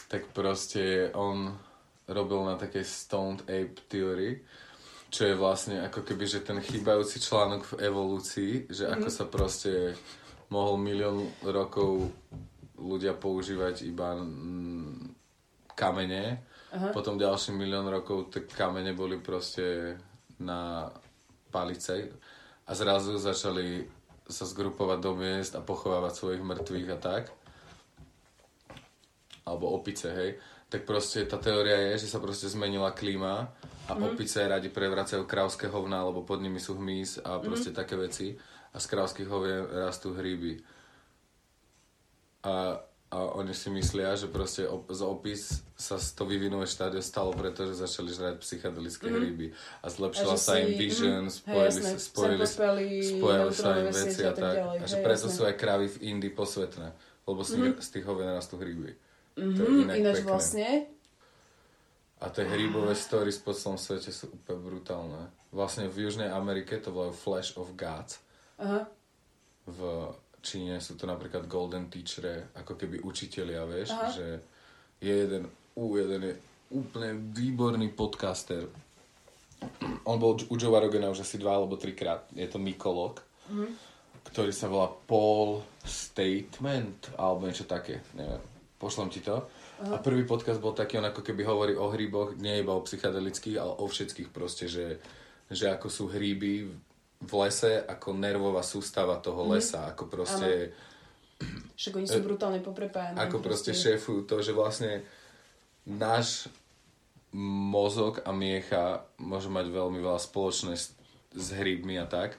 Tak 0.09 0.33
proste 0.33 1.13
on 1.13 1.53
robil 2.09 2.41
na 2.45 2.57
takej 2.57 2.85
Stoned 2.85 3.41
Ape 3.45 3.77
Theory, 3.89 4.41
čo 5.13 5.29
je 5.29 5.37
vlastne 5.37 5.85
ako 5.85 6.01
keby, 6.01 6.25
že 6.25 6.41
ten 6.41 6.57
chýbajúci 6.57 7.21
článok 7.21 7.77
v 7.77 7.85
evolúcii, 7.85 8.53
že 8.73 8.89
ako 8.89 9.07
sa 9.13 9.29
proste 9.29 9.93
mohol 10.49 10.81
milión 10.81 11.29
rokov 11.45 12.09
ľudia 12.77 13.13
používať 13.13 13.85
iba 13.85 14.17
mm, 14.17 15.13
kamene, 15.77 16.41
Aha. 16.73 16.89
potom 16.89 17.21
ďalší 17.21 17.53
milión 17.53 17.85
rokov 17.85 18.33
tie 18.33 18.45
kamene 18.49 18.97
boli 18.97 19.21
proste 19.21 19.97
na 20.41 20.89
palice 21.53 22.09
a 22.65 22.71
zrazu 22.73 23.21
začali 23.21 23.85
sa 24.25 24.49
zgrupovať 24.49 24.99
do 25.03 25.13
miest 25.13 25.53
a 25.53 25.61
pochovávať 25.61 26.13
svojich 26.15 26.41
mŕtvych 26.41 26.89
a 26.89 26.97
tak. 26.97 27.23
Alebo 29.43 29.75
opice, 29.75 30.09
hej. 30.09 30.31
Tak 30.71 30.89
proste 30.89 31.27
tá 31.29 31.37
teória 31.37 31.93
je, 31.93 32.07
že 32.07 32.09
sa 32.09 32.17
proste 32.17 32.49
zmenila 32.49 32.95
klíma 32.95 33.51
a 33.85 33.91
opice 33.99 34.41
radi 34.41 34.73
prevracajú 34.73 35.27
krávské 35.27 35.69
hovná, 35.69 36.01
lebo 36.01 36.25
pod 36.25 36.41
nimi 36.41 36.57
sú 36.57 36.79
hmyz 36.79 37.21
a 37.21 37.37
proste 37.43 37.75
také 37.75 37.93
veci. 37.99 38.33
A 38.73 38.81
z 38.81 38.85
krávskych 38.89 39.29
hovien 39.29 39.69
rastú 39.69 40.17
hríby. 40.17 40.57
A, 42.41 42.81
a 43.13 43.29
oni 43.31 43.53
si 43.53 43.69
myslia, 43.69 44.11
že 44.13 44.25
proste 44.25 44.65
op- 44.65 44.89
z 44.89 45.01
opis 45.01 45.41
sa 45.75 45.95
to 45.95 46.25
vyvinulé 46.25 46.65
štádio 46.65 46.97
stalo, 46.99 47.29
pretože 47.31 47.77
začali 47.77 48.09
žrať 48.09 48.35
psychedelické 48.39 49.05
hryby. 49.05 49.53
A 49.79 49.87
zlepšila 49.87 50.33
A 50.33 50.41
sa 50.41 50.57
im 50.57 50.67
si- 50.67 50.79
vision, 50.79 51.23
mhm. 51.23 51.31
spojili, 51.31 51.79
sa- 51.79 52.01
spojili, 52.01 52.45
spojili 52.97 53.53
sa 53.53 53.69
im 53.77 53.87
veci 53.87 54.21
a 54.21 54.33
tak 54.33 54.53
ďalej. 54.57 54.77
A 54.79 54.85
že 54.87 54.97
Hej, 54.97 55.03
preto 55.03 55.25
jasné. 55.27 55.35
sú 55.35 55.41
aj 55.43 55.55
krávy 55.55 55.85
v 55.87 55.97
Indii 56.07 56.31
posvetné. 56.31 56.87
Lebo 57.23 57.39
z, 57.39 57.49
tých, 57.53 57.75
z 57.79 57.89
tých 57.91 58.05
hovien 58.05 58.29
rastú 58.29 58.57
hryby. 58.57 58.91
To 59.33 59.39
je 59.39 59.63
Mhm, 59.63 59.79
inak 59.83 59.95
ináč 59.95 60.15
pekné. 60.17 60.27
vlastne, 60.27 60.67
A 62.17 62.29
tie 62.29 62.45
hrybové 62.45 62.95
stories 62.95 63.35
po 63.37 63.51
celom 63.51 63.75
svete 63.75 64.07
sú 64.07 64.31
úplne 64.31 64.57
brutálne. 64.57 65.21
Vlastne 65.49 65.85
v 65.85 66.07
Južnej 66.07 66.27
Amerike 66.29 66.75
to 66.77 66.89
volajú 66.89 67.11
Flash 67.13 67.53
of 67.53 67.71
Gods. 67.73 68.23
aha, 68.55 68.87
v 69.65 69.79
Číne 70.43 70.77
sú 70.77 70.99
to 70.99 71.07
napríklad 71.07 71.47
golden 71.47 71.87
teachere, 71.87 72.51
ako 72.53 72.75
keby 72.75 72.99
učitelia, 72.99 73.63
vieš, 73.63 73.95
Aha. 73.95 74.11
že 74.11 74.27
je 74.99 75.13
jeden, 75.23 75.47
ú, 75.73 75.95
jeden 75.95 76.21
je 76.21 76.33
úplne 76.69 77.31
výborný 77.31 77.87
podcaster. 77.89 78.67
On 80.03 80.19
bol 80.19 80.35
u 80.35 80.55
Joe 80.55 80.75
Rogana 80.75 81.07
už 81.07 81.23
asi 81.23 81.39
dva 81.39 81.55
alebo 81.55 81.79
trikrát. 81.79 82.27
Je 82.35 82.43
to 82.45 82.59
mykolog, 82.59 83.23
Mhm. 83.47 83.67
ktorý 84.27 84.51
sa 84.51 84.67
volá 84.67 84.91
Paul 85.07 85.63
Statement, 85.83 87.15
alebo 87.15 87.47
niečo 87.47 87.63
také, 87.63 88.03
neviem. 88.13 88.43
Pošlem 88.75 89.07
ti 89.07 89.23
to. 89.23 89.47
A 89.83 89.99
prvý 89.99 90.23
podcast 90.23 90.59
bol 90.59 90.75
taký, 90.75 90.99
on 90.99 91.07
ako 91.07 91.23
keby 91.23 91.43
hovorí 91.43 91.73
o 91.75 91.87
hríboch, 91.87 92.35
nie 92.35 92.59
iba 92.59 92.75
o 92.75 92.83
psychedelických, 92.83 93.55
ale 93.55 93.71
o 93.79 93.85
všetkých 93.87 94.27
proste, 94.27 94.67
že, 94.67 94.99
že 95.47 95.71
ako 95.71 95.87
sú 95.87 96.03
hríby 96.11 96.67
v 97.23 97.31
lese, 97.39 97.79
ako 97.87 98.13
nervová 98.13 98.61
sústava 98.61 99.17
toho 99.23 99.47
lesa, 99.47 99.87
ako 99.87 100.11
proste, 100.11 100.75
však 101.79 101.93
oni 101.95 102.07
sú 102.07 102.19
brutálne 102.19 102.59
poprepájani. 102.59 103.15
ako 103.15 103.39
proste 103.39 103.71
šéfujú 103.71 104.27
to, 104.27 104.43
že 104.43 104.51
vlastne 104.51 105.01
náš 105.87 106.51
mozog 107.33 108.21
a 108.21 108.29
miecha 108.29 109.07
môže 109.17 109.49
mať 109.49 109.71
veľmi 109.71 109.99
veľa 110.03 110.21
spoločné 110.21 110.77
s, 110.77 110.93
s 111.33 111.47
hríbmi 111.55 111.97
a 111.97 112.05
tak. 112.05 112.37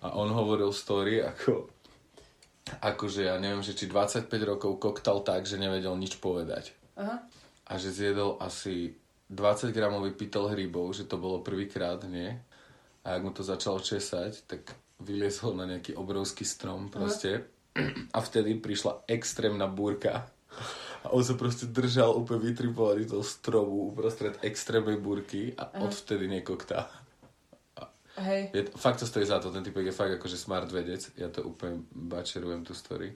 A 0.00 0.16
on 0.16 0.32
hovoril 0.32 0.72
story 0.72 1.20
ako 1.20 1.68
akože 2.66 3.30
ja 3.30 3.38
neviem, 3.38 3.62
že 3.62 3.78
či 3.78 3.86
25 3.86 4.26
rokov 4.42 4.82
koktal 4.82 5.22
tak, 5.22 5.46
že 5.46 5.60
nevedel 5.60 5.94
nič 5.94 6.18
povedať. 6.18 6.74
Aha, 6.98 7.22
A 7.68 7.72
že 7.78 7.94
zjedol 7.94 8.40
asi 8.42 8.96
20 9.30 9.70
gramový 9.70 10.14
pytel 10.14 10.50
hríbov, 10.50 10.90
že 10.94 11.06
to 11.06 11.18
bolo 11.18 11.42
prvýkrát, 11.42 12.02
nie? 12.06 12.34
A 13.06 13.14
ak 13.14 13.22
mu 13.22 13.30
to 13.30 13.46
začalo 13.46 13.78
česať, 13.78 14.50
tak 14.50 14.74
vyliezol 14.98 15.54
na 15.54 15.62
nejaký 15.70 15.94
obrovský 15.94 16.42
strom 16.42 16.90
proste. 16.90 17.46
A 18.10 18.18
vtedy 18.18 18.58
prišla 18.58 19.06
extrémna 19.06 19.70
búrka. 19.70 20.26
A 21.06 21.14
on 21.14 21.22
sa 21.22 21.38
proste 21.38 21.70
držal 21.70 22.18
úplne 22.18 22.50
vytripovaný 22.50 23.06
toho 23.06 23.22
stromu 23.22 23.94
uprostred 23.94 24.34
extrémnej 24.42 24.98
búrky 24.98 25.54
a 25.54 25.70
odvtedy 25.86 26.26
nekoktá. 26.26 26.90
hej, 28.18 28.50
Je, 28.50 28.62
fakt 28.74 28.98
to 28.98 29.06
stojí 29.06 29.22
za 29.22 29.38
to, 29.38 29.54
ten 29.54 29.62
typek 29.62 29.86
je 29.86 29.94
fakt 29.94 30.18
akože 30.18 30.34
smart 30.40 30.66
vedec, 30.72 31.04
ja 31.14 31.28
to 31.28 31.44
úplne 31.46 31.84
bačerujem 31.92 32.64
tú 32.64 32.74
story. 32.74 33.12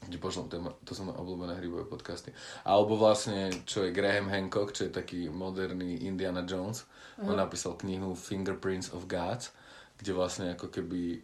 Pošlom, 0.00 0.48
to, 0.48 0.56
je 0.56 0.62
to 0.84 0.92
sú 0.96 1.04
obľúbené 1.08 1.56
hrybové 1.60 1.84
podcasty. 1.84 2.32
Alebo 2.64 2.96
vlastne, 2.96 3.52
čo 3.68 3.84
je 3.84 3.94
Graham 3.94 4.28
Hancock, 4.28 4.72
čo 4.72 4.88
je 4.88 4.92
taký 4.92 5.28
moderný 5.28 6.04
Indiana 6.04 6.44
Jones. 6.44 6.84
On 7.20 7.36
napísal 7.36 7.76
knihu 7.76 8.16
Fingerprints 8.16 8.96
of 8.96 9.04
God, 9.04 9.44
kde 10.00 10.12
vlastne 10.16 10.56
ako 10.56 10.72
keby 10.72 11.20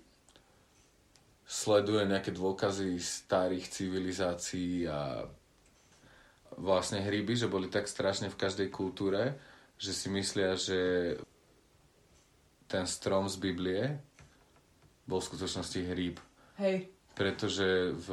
sleduje 1.47 2.05
nejaké 2.05 2.35
dôkazy 2.35 2.99
starých 3.01 3.71
civilizácií 3.71 4.85
a 4.91 5.25
vlastne 6.59 7.01
hryby, 7.01 7.39
že 7.39 7.49
boli 7.49 7.71
tak 7.71 7.87
strašne 7.87 8.29
v 8.29 8.41
každej 8.41 8.69
kultúre, 8.69 9.39
že 9.79 9.95
si 9.95 10.11
myslia, 10.11 10.59
že 10.59 11.15
ten 12.67 12.85
strom 12.85 13.31
z 13.31 13.37
Biblie 13.39 13.83
bol 15.07 15.23
v 15.23 15.29
skutočnosti 15.31 15.81
hríb. 15.87 16.19
hej, 16.59 16.91
Pretože 17.15 17.95
v, 17.95 18.09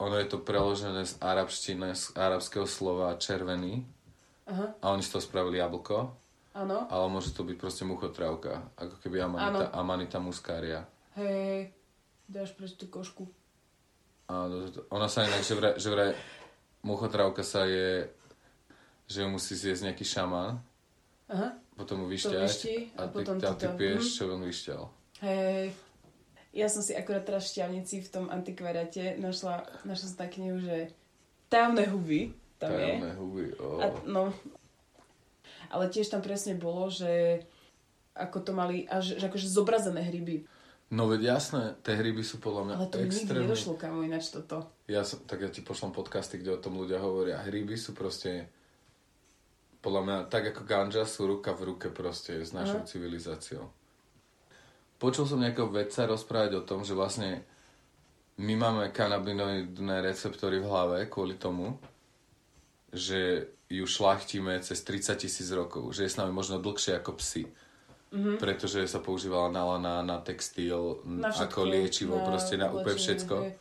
ono 0.00 0.16
je 0.16 0.26
to 0.32 0.40
preložené 0.40 1.04
z 1.04 1.14
arabštiny, 1.20 1.92
z 1.92 2.04
arabského 2.16 2.64
slova 2.64 3.12
červený 3.20 3.84
aha, 4.48 4.66
a 4.80 4.84
oni 4.96 5.04
z 5.04 5.12
toho 5.12 5.22
spravili 5.22 5.60
jablko, 5.60 6.16
áno, 6.56 6.88
ale 6.88 7.04
môže 7.12 7.36
to 7.36 7.44
byť 7.44 7.56
proste 7.60 7.84
muchotrávka, 7.84 8.72
ako 8.80 8.96
keby 9.04 9.20
amanita, 9.20 9.68
amanita 9.76 10.18
muscaria. 10.18 10.88
hej, 11.20 11.28
hej, 11.28 11.60
dáš 12.24 12.56
preč 12.56 12.74
tú 12.80 12.88
košku. 12.88 13.28
A 14.30 14.46
ona 14.94 15.10
sa 15.10 15.26
inak, 15.26 15.42
že 15.42 15.54
vraj, 15.58 15.74
že 15.76 15.88
vraj 15.90 16.10
muchotrávka 16.86 17.42
sa 17.42 17.66
je, 17.66 18.08
že 19.10 19.26
musí 19.26 19.58
zjesť 19.58 19.90
nejaký 19.90 20.06
šaman 20.06 20.62
Aha. 21.30 21.58
potom 21.74 22.02
mu 22.02 22.06
vyšťať 22.06 22.42
vyští 22.46 22.74
a, 22.94 23.04
a 23.04 23.10
ty, 23.10 23.14
potom 23.14 23.36
ty 23.38 23.46
ty 23.46 23.66
to- 23.66 23.76
piješ, 23.76 24.04
mhm. 24.06 24.14
čo 24.14 24.22
on 24.30 24.42
vyšťal. 24.46 24.82
Hej, 25.20 25.64
ja 26.50 26.66
som 26.66 26.82
si 26.82 26.92
akurát 26.98 27.22
teraz 27.22 27.46
v 27.46 27.52
šťavnici 27.58 28.02
v 28.02 28.08
tom 28.10 28.26
antikvariate 28.26 29.18
našla, 29.22 29.86
našla 29.86 30.06
som 30.10 30.18
tak 30.18 30.34
knihu, 30.34 30.58
že 30.58 30.90
Tajomné 31.50 31.86
huby 31.90 32.34
tam 32.60 32.76
je. 32.76 32.86
Tajomné 32.86 33.12
huby. 33.16 33.44
Oh. 33.58 33.80
A, 33.80 33.86
no. 34.06 34.22
Ale 35.70 35.88
tiež 35.88 36.10
tam 36.10 36.20
presne 36.20 36.54
bolo, 36.58 36.90
že 36.92 37.42
ako 38.14 38.38
to 38.42 38.52
mali, 38.52 38.84
až 38.84 39.16
že 39.16 39.24
akože 39.26 39.48
zobrazené 39.48 40.02
hryby. 40.04 40.44
No 40.90 41.06
veď 41.06 41.38
jasné, 41.38 41.78
tie 41.86 41.94
hryby 41.94 42.26
sú 42.26 42.42
podľa 42.42 42.62
mňa 42.66 42.74
Ale 42.74 42.90
to 42.90 42.98
mi 42.98 43.06
nikdy 43.06 43.22
extrémne. 43.22 43.42
nedošlo, 43.46 43.72
kamo, 43.78 44.02
ináč 44.02 44.34
toto. 44.34 44.66
Ja 44.90 45.06
som, 45.06 45.22
tak 45.22 45.46
ja 45.46 45.48
ti 45.48 45.62
pošlom 45.62 45.94
podcasty, 45.94 46.42
kde 46.42 46.58
o 46.58 46.62
tom 46.62 46.74
ľudia 46.74 46.98
hovoria. 46.98 47.38
Hryby 47.38 47.78
sú 47.78 47.94
proste, 47.94 48.50
podľa 49.78 50.02
mňa, 50.02 50.16
tak 50.26 50.50
ako 50.50 50.66
ganja 50.66 51.06
sú 51.06 51.30
ruka 51.30 51.54
v 51.54 51.70
ruke 51.70 51.94
proste 51.94 52.42
s 52.42 52.50
našou 52.50 52.82
Aha. 52.82 52.90
civilizáciou. 52.90 53.70
Počul 55.00 55.24
som 55.24 55.40
nejakého 55.40 55.72
vedca 55.72 56.04
rozprávať 56.04 56.60
o 56.60 56.66
tom, 56.68 56.84
že 56.84 56.92
vlastne 56.92 57.40
my 58.36 58.52
máme 58.52 58.84
kanabinoidné 58.92 60.04
receptory 60.04 60.60
v 60.60 60.68
hlave 60.68 60.96
kvôli 61.08 61.40
tomu, 61.40 61.80
že 62.92 63.48
ju 63.70 63.86
šlachtíme 63.86 64.60
cez 64.60 64.82
30 64.84 65.24
tisíc 65.24 65.48
rokov, 65.56 65.96
že 65.96 66.04
je 66.04 66.12
s 66.12 66.18
nami 66.20 66.34
možno 66.34 66.60
dlhšie 66.60 67.00
ako 67.00 67.16
psi. 67.16 67.48
Mm-hmm. 68.10 68.36
Pretože 68.42 68.90
sa 68.90 68.98
používala 68.98 69.48
na 69.54 69.62
lana, 69.62 70.02
na 70.02 70.18
textil, 70.18 70.98
Na 71.06 71.30
všetko, 71.30 71.62
ako 71.62 71.70
liečivo, 71.70 72.16
proste 72.26 72.58
na 72.58 72.66
úplne 72.74 72.98
všetko 72.98 73.36
hej. 73.38 73.52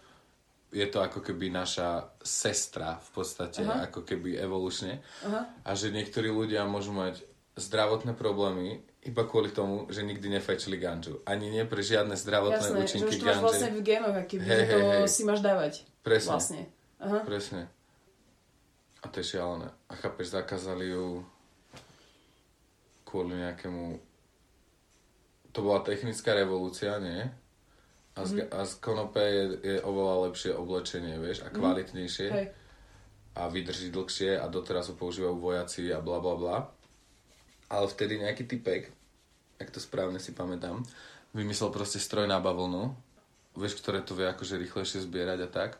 je 0.73 0.88
to 0.89 1.06
ako 1.06 1.21
keby 1.21 1.54
naša 1.54 2.10
sestra 2.25 2.97
v 2.97 3.10
podstate, 3.13 3.62
Aha. 3.62 3.86
ako 3.86 4.02
keby 4.02 4.41
evolučne. 4.41 5.06
Aha. 5.30 5.54
A 5.62 5.69
že 5.78 5.93
niektorí 5.93 6.34
ľudia 6.34 6.65
môžu 6.65 6.97
mať 6.97 7.21
zdravotné 7.62 8.17
problémy 8.17 8.82
iba 9.02 9.24
kvôli 9.24 9.50
tomu, 9.50 9.88
že 9.88 10.04
nikdy 10.04 10.28
nefajčili 10.30 10.76
ganžu. 10.76 11.24
Ani 11.24 11.48
nie 11.48 11.64
pre 11.64 11.80
žiadne 11.80 12.14
zdravotné 12.14 12.60
Jasné, 12.60 12.76
že 12.76 12.84
účinky 12.84 13.08
už 13.10 13.20
to 13.20 13.26
máš 13.26 13.40
vlastne 13.40 13.68
ganže. 13.68 13.78
v 13.78 13.82
génoch, 13.82 14.16
aký 14.18 14.36
že 14.36 14.44
to 14.44 14.78
hej, 14.78 14.84
hej. 15.00 15.08
si 15.08 15.22
máš 15.24 15.40
dávať. 15.40 15.74
Presne, 16.00 16.30
Vlastne. 16.30 16.62
Aha. 17.00 17.20
presne. 17.24 17.62
A 19.00 19.06
to 19.08 19.24
je 19.24 19.30
šialené. 19.30 19.72
A 19.88 19.94
chápeš, 19.96 20.28
zakázali 20.30 20.92
ju 20.92 21.24
kvôli 23.04 23.36
nejakému... 23.36 24.00
To 25.50 25.60
bola 25.60 25.82
technická 25.82 26.36
revolúcia, 26.36 27.00
nie? 27.00 27.24
A 28.14 28.20
z, 28.22 28.44
Mhm. 28.44 28.52
a 28.52 28.60
z 28.62 28.74
konope 28.78 29.24
je, 29.24 29.44
je 29.64 29.78
oveľa 29.82 30.16
lepšie 30.28 30.52
oblečenie, 30.54 31.16
vieš, 31.18 31.42
a 31.42 31.50
kvalitnejšie. 31.50 32.28
Hej. 32.30 32.48
a 33.30 33.48
vydrží 33.48 33.88
dlhšie 33.88 34.36
a 34.36 34.52
doteraz 34.52 34.92
ho 34.92 35.00
používajú 35.00 35.40
vojaci 35.40 35.88
a 35.96 36.04
bla 36.04 36.20
bla 36.20 36.36
bla. 36.36 36.58
Ale 37.70 37.86
vtedy 37.86 38.18
nejaký 38.18 38.50
typek, 38.50 38.90
ak 39.62 39.70
to 39.70 39.78
správne 39.78 40.18
si 40.18 40.34
pamätám, 40.34 40.82
vymyslel 41.38 41.70
proste 41.70 42.02
stroj 42.02 42.26
na 42.26 42.42
bavlnu, 42.42 42.98
vieš, 43.54 43.78
ktoré 43.78 44.02
to 44.02 44.18
vie 44.18 44.26
akože 44.26 44.58
rýchlejšie 44.58 45.06
zbierať 45.06 45.40
a 45.46 45.50
tak. 45.50 45.72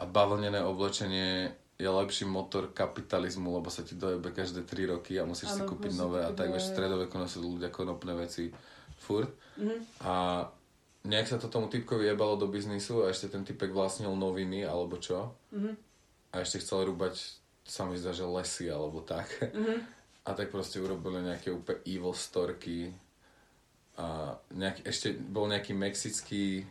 A 0.00 0.08
bavlnené 0.08 0.60
oblečenie 0.64 1.54
je 1.80 1.88
lepší 1.88 2.28
motor 2.28 2.68
kapitalizmu, 2.76 3.56
lebo 3.56 3.72
sa 3.72 3.80
ti 3.80 3.96
dojebe 3.96 4.36
každé 4.36 4.68
3 4.68 4.92
roky 4.92 5.16
a 5.16 5.24
musíš 5.24 5.56
si 5.56 5.62
Áno, 5.64 5.70
kúpiť 5.72 5.92
nové 5.96 6.20
a 6.20 6.30
tak, 6.36 6.52
vieš, 6.52 6.68
v 6.68 6.72
stredoveku 6.76 7.16
nosili 7.16 7.48
ľudia 7.48 7.72
konopné 7.72 8.12
veci 8.12 8.52
furt. 9.00 9.32
Mhm. 9.56 10.04
A 10.04 10.44
nejak 11.08 11.28
sa 11.32 11.40
to 11.40 11.48
tomu 11.48 11.72
typkovi 11.72 12.04
jebalo 12.04 12.36
do 12.36 12.52
biznisu 12.52 13.08
a 13.08 13.08
ešte 13.08 13.32
ten 13.32 13.48
typek 13.48 13.72
vlastnil 13.72 14.12
noviny 14.12 14.68
alebo 14.68 15.00
čo. 15.00 15.32
Mhm. 15.56 15.72
A 16.36 16.44
ešte 16.44 16.60
chcel 16.60 16.92
rúbať, 16.92 17.16
sa 17.64 17.88
mi 17.88 17.96
zdá, 17.96 18.12
že 18.12 18.28
lesy 18.28 18.68
alebo 18.68 19.00
tak. 19.00 19.30
Mhm. 19.40 19.99
A 20.24 20.36
tak 20.36 20.52
proste 20.52 20.80
urobili 20.80 21.24
nejaké 21.24 21.48
úplne 21.48 21.80
evil 21.88 22.12
storky. 22.12 22.92
A 23.96 24.36
nejaký, 24.52 24.84
ešte 24.84 25.16
bol 25.16 25.48
nejaký 25.48 25.72
mexický 25.72 26.64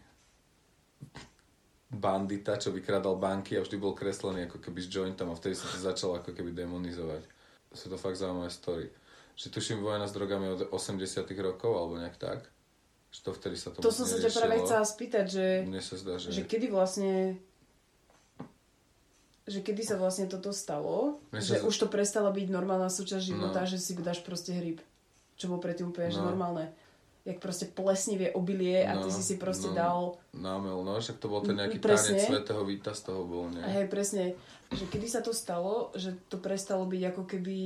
bandita, 1.90 2.62
čo 2.62 2.70
vykradal 2.70 3.18
banky 3.18 3.58
a 3.58 3.66
vždy 3.66 3.78
bol 3.82 3.98
kreslený 3.98 4.46
ako 4.46 4.62
keby 4.62 4.80
s 4.86 4.88
jointom 4.94 5.34
a 5.34 5.38
vtedy 5.38 5.58
sa 5.58 5.66
to 5.74 5.78
začalo 5.82 6.22
ako 6.22 6.38
keby 6.38 6.54
demonizovať. 6.54 7.26
Sú 7.74 7.90
to 7.90 7.98
fakt 7.98 8.22
zaujímavé 8.22 8.54
story. 8.54 8.86
Že 9.34 9.48
tuším 9.50 9.80
vojna 9.82 10.06
s 10.06 10.14
drogami 10.14 10.54
od 10.54 10.70
80 10.70 11.26
rokov 11.42 11.72
alebo 11.74 11.98
nejak 11.98 12.18
tak. 12.22 12.46
Že 13.10 13.20
to 13.26 13.32
vtedy 13.34 13.56
sa 13.58 13.68
to 13.74 13.82
To 13.82 13.90
som 13.90 14.06
sa 14.06 14.22
ťa 14.22 14.30
práve 14.30 14.56
chcela 14.62 14.86
spýtať, 14.86 15.26
že, 15.26 15.46
Mne 15.66 15.82
sa 15.82 15.96
zdá, 15.98 16.22
že... 16.22 16.30
že 16.30 16.46
kedy 16.46 16.70
vlastne 16.70 17.42
že 19.50 19.60
kedy 19.60 19.82
sa 19.82 19.96
vlastne 19.96 20.26
toto 20.26 20.54
stalo, 20.54 21.18
Mne 21.28 21.42
že 21.42 21.58
sa- 21.58 21.66
už 21.66 21.76
to 21.76 21.88
prestala 21.88 22.30
byť 22.30 22.48
normálna 22.48 22.86
súčasť 22.88 23.24
života, 23.26 23.60
No. 23.60 23.66
že 23.66 23.76
si 23.76 23.98
dáš 23.98 24.22
proste 24.22 24.54
hryb. 24.54 24.78
Čo 25.34 25.50
bolo 25.50 25.60
predtým 25.60 25.90
úplne, 25.90 26.08
že 26.08 26.22
No. 26.22 26.30
normálne. 26.30 26.70
Jak 27.24 27.38
proste 27.38 27.66
plesnivé 27.66 28.32
obilie 28.32 28.80
a 28.82 28.96
ty 28.96 29.06
No, 29.06 29.12
si 29.12 29.22
si 29.24 29.36
proste 29.36 29.68
no. 29.68 29.76
dal 29.76 29.98
Námel, 30.32 30.80
no, 30.80 30.96
však 30.96 31.18
to 31.18 31.28
bol 31.28 31.42
ten 31.42 31.58
nejaký 31.58 31.78
presne. 31.78 32.16
tanec 32.16 32.30
svetého 32.46 32.62
víta 32.64 32.92
z 32.92 33.02
toho 33.04 33.22
bol, 33.24 33.50
nie? 33.50 33.60
Hej, 33.60 33.86
presne, 33.88 34.38
že 34.70 34.86
kedy 34.86 35.08
sa 35.08 35.20
to 35.20 35.32
stalo, 35.32 35.90
že 35.94 36.14
to 36.28 36.38
prestalo 36.38 36.86
byť 36.86 37.02
ako 37.08 37.24
keby 37.26 37.58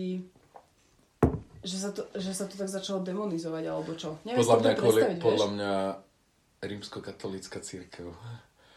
že 1.63 1.77
sa 1.77 1.89
to, 1.89 2.03
že 2.13 2.33
sa 2.33 2.43
to 2.43 2.55
tak 2.55 2.67
začalo 2.67 2.99
demonizovať, 3.01 3.63
alebo 3.65 3.95
čo? 3.95 4.19
Neviem 4.25 4.35
podľa 4.37 4.57
mňa, 4.59 4.73
kvôli, 4.75 5.01
podľa 5.17 5.47
mňa 5.49 5.71
rímskokatolícka 6.61 7.59
církev, 7.59 8.11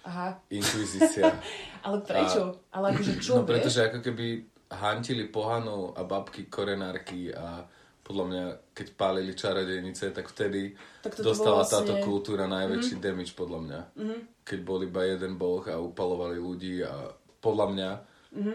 Aha, 0.06 0.38
inkvizícia. 0.48 1.34
ale 1.86 1.98
prečo? 2.00 2.62
ale 2.70 2.94
akože 2.94 3.12
čo, 3.18 3.32
no 3.32 3.42
vieš? 3.42 3.50
pretože 3.50 3.78
ako 3.84 3.98
keby 4.00 4.26
hantili 4.72 5.26
pohanov 5.26 5.94
a 5.94 6.02
babky 6.02 6.46
korenárky 6.46 7.30
a 7.30 7.66
podľa 8.00 8.24
mňa, 8.24 8.44
keď 8.70 8.86
pálili 8.94 9.34
čarodejnice, 9.34 10.14
tak 10.14 10.30
vtedy 10.30 10.78
Tak 11.02 11.18
dostala 11.18 11.60
vlastne- 11.60 11.82
táto 11.82 11.94
kultúra 12.00 12.46
najväčší 12.46 12.96
damage 12.96 13.34
podľa 13.34 13.58
mňa. 13.60 13.80
Mhm. 13.98 14.16
Keď 14.42 14.58
bol 14.62 14.78
iba 14.80 15.02
jeden 15.04 15.34
boh 15.34 15.62
a 15.64 15.74
upalovali 15.76 16.38
ľudí 16.38 16.86
a 16.86 17.10
podľa 17.40 17.66
mňa 17.68 17.90
Mhm. 18.32 18.54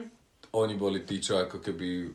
oni 0.53 0.75
boli 0.75 1.03
tí, 1.03 1.19
čo 1.19 1.35
ako 1.37 1.59
keby 1.59 2.07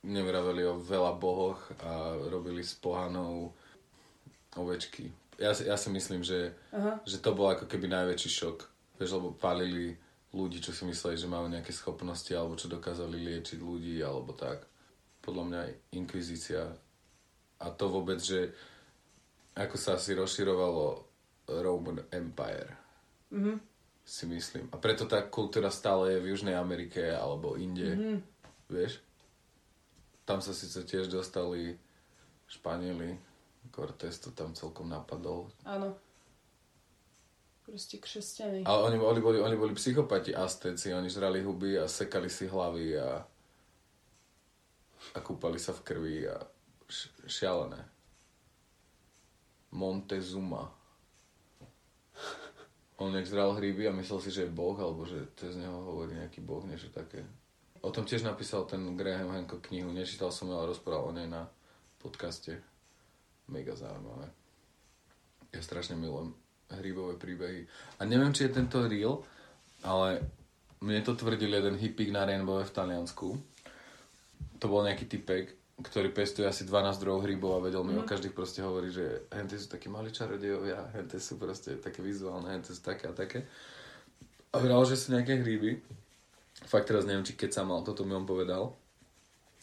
nevraveli 0.00 0.64
o 0.64 0.80
veľa 0.80 1.12
bohoch 1.14 1.60
a 1.78 1.92
robili 2.24 2.64
s 2.64 2.72
pohanou 2.72 3.52
ovečky. 4.54 5.12
Ja, 5.36 5.52
ja 5.52 5.76
si 5.76 5.88
myslím, 5.88 6.22
že, 6.22 6.50
Aha. 6.70 6.98
že 7.04 7.18
to 7.18 7.30
bol 7.30 7.46
ako 7.46 7.66
keby 7.66 7.86
najväčší 7.86 8.30
šok. 8.32 8.58
Vieš, 8.98 9.14
lebo 9.14 9.30
palili 9.32 9.94
ľudí, 10.34 10.60
čo 10.60 10.74
si 10.74 10.84
mysleli, 10.84 11.16
že 11.16 11.30
majú 11.30 11.48
nejaké 11.48 11.72
schopnosti 11.72 12.28
alebo 12.34 12.58
čo 12.58 12.68
dokázali 12.68 13.16
liečiť 13.16 13.58
ľudí 13.58 14.02
alebo 14.02 14.36
tak. 14.36 14.66
Podľa 15.22 15.44
mňa 15.48 15.60
inkvizícia 15.94 16.68
a 17.58 17.66
to 17.72 17.84
vôbec, 17.88 18.20
že 18.20 18.52
ako 19.56 19.74
sa 19.74 19.98
asi 19.98 20.14
rozširovalo 20.14 20.84
Roman 21.48 22.04
Empire 22.12 22.76
Mhm. 23.28 23.60
si 24.04 24.24
myslím. 24.24 24.68
A 24.72 24.76
preto 24.80 25.04
tá 25.04 25.20
kultúra 25.20 25.68
stále 25.68 26.16
je 26.16 26.22
v 26.24 26.30
Južnej 26.32 26.56
Amerike 26.56 27.12
alebo 27.12 27.56
inde. 27.60 27.92
Mhm. 27.92 28.16
Vieš? 28.68 29.00
Tam 30.24 30.40
sa 30.44 30.52
síce 30.52 30.84
tiež 30.84 31.08
dostali 31.08 31.76
Španieli. 32.48 33.16
Cortés 33.68 34.16
to 34.20 34.32
tam 34.32 34.56
celkom 34.56 34.88
napadol. 34.88 35.52
Áno. 35.64 35.92
Proste 37.68 38.00
křesťany. 38.00 38.64
Ale 38.64 38.82
oni, 38.82 38.98
oni, 38.98 39.20
boli, 39.20 39.40
oni 39.40 39.56
boli 39.56 39.74
psychopati, 39.74 40.34
Aztéci. 40.34 40.94
Oni 40.94 41.10
žrali 41.10 41.44
huby 41.44 41.78
a 41.78 41.88
sekali 41.88 42.30
si 42.32 42.48
hlavy 42.48 42.96
a, 42.96 43.20
a 45.14 45.18
kúpali 45.20 45.60
sa 45.60 45.76
v 45.76 45.84
krvi 45.84 46.24
a 46.24 46.40
š, 46.88 47.12
šialené. 47.28 47.84
Montezuma. 49.76 50.72
On 52.96 53.12
nejak 53.12 53.28
zral 53.28 53.52
hryby 53.52 53.84
a 53.84 53.92
myslel 53.92 54.20
si, 54.24 54.30
že 54.32 54.48
je 54.48 54.56
boh, 54.56 54.80
alebo 54.80 55.04
že 55.04 55.28
to 55.36 55.52
z 55.52 55.60
neho 55.60 55.76
hovorí 55.92 56.16
nejaký 56.16 56.40
boh, 56.40 56.64
niečo 56.64 56.88
také. 56.88 57.20
O 57.84 57.92
tom 57.92 58.08
tiež 58.08 58.24
napísal 58.24 58.64
ten 58.64 58.96
Graham 58.96 59.28
Hancock 59.36 59.68
knihu. 59.68 59.92
Nečítal 59.92 60.32
som 60.32 60.48
ju, 60.48 60.56
ale 60.56 60.72
rozprával 60.72 61.12
o 61.12 61.12
nej 61.12 61.28
na 61.28 61.52
podcaste. 62.00 62.64
Mega 63.44 63.76
zaujímavé. 63.76 64.32
Ja 65.52 65.60
strašne 65.60 66.00
milujem 66.00 66.32
hrybové 66.76 67.16
príbehy. 67.16 67.64
A 67.98 68.04
neviem, 68.04 68.32
či 68.36 68.44
je 68.44 68.56
tento 68.60 68.84
real, 68.84 69.24
ale 69.80 70.20
mne 70.84 71.00
to 71.02 71.16
tvrdil 71.16 71.50
jeden 71.58 71.76
hippík 71.80 72.12
na 72.12 72.28
Rainbow 72.28 72.60
v 72.60 72.74
Taliansku. 72.74 73.28
To 74.58 74.66
bol 74.68 74.84
nejaký 74.84 75.08
typek, 75.08 75.58
ktorý 75.78 76.10
pestuje 76.10 76.46
asi 76.46 76.66
12 76.66 77.02
druhov 77.02 77.22
hrybov 77.22 77.58
a 77.58 77.64
vedel 77.64 77.82
mi 77.86 77.94
o 77.94 78.06
každých 78.06 78.34
proste 78.34 78.62
hovoriť, 78.66 78.90
že 78.90 79.06
hente 79.30 79.54
sú 79.54 79.70
takí 79.70 79.86
malí 79.86 80.10
čarodejovia, 80.10 80.90
hente 80.94 81.22
sú 81.22 81.38
proste 81.38 81.78
také 81.78 82.02
vizuálne, 82.02 82.50
hente 82.50 82.74
sú 82.74 82.82
také 82.82 83.06
a 83.06 83.14
také. 83.14 83.46
A 84.50 84.58
vral, 84.58 84.82
že 84.84 84.98
sú 84.98 85.14
nejaké 85.14 85.38
hryby. 85.38 85.78
Fakt 86.66 86.90
teraz 86.90 87.06
neviem, 87.06 87.22
či 87.22 87.38
keď 87.38 87.50
sa 87.54 87.62
mal, 87.62 87.86
toto 87.86 88.02
mi 88.02 88.14
on 88.14 88.26
povedal. 88.26 88.74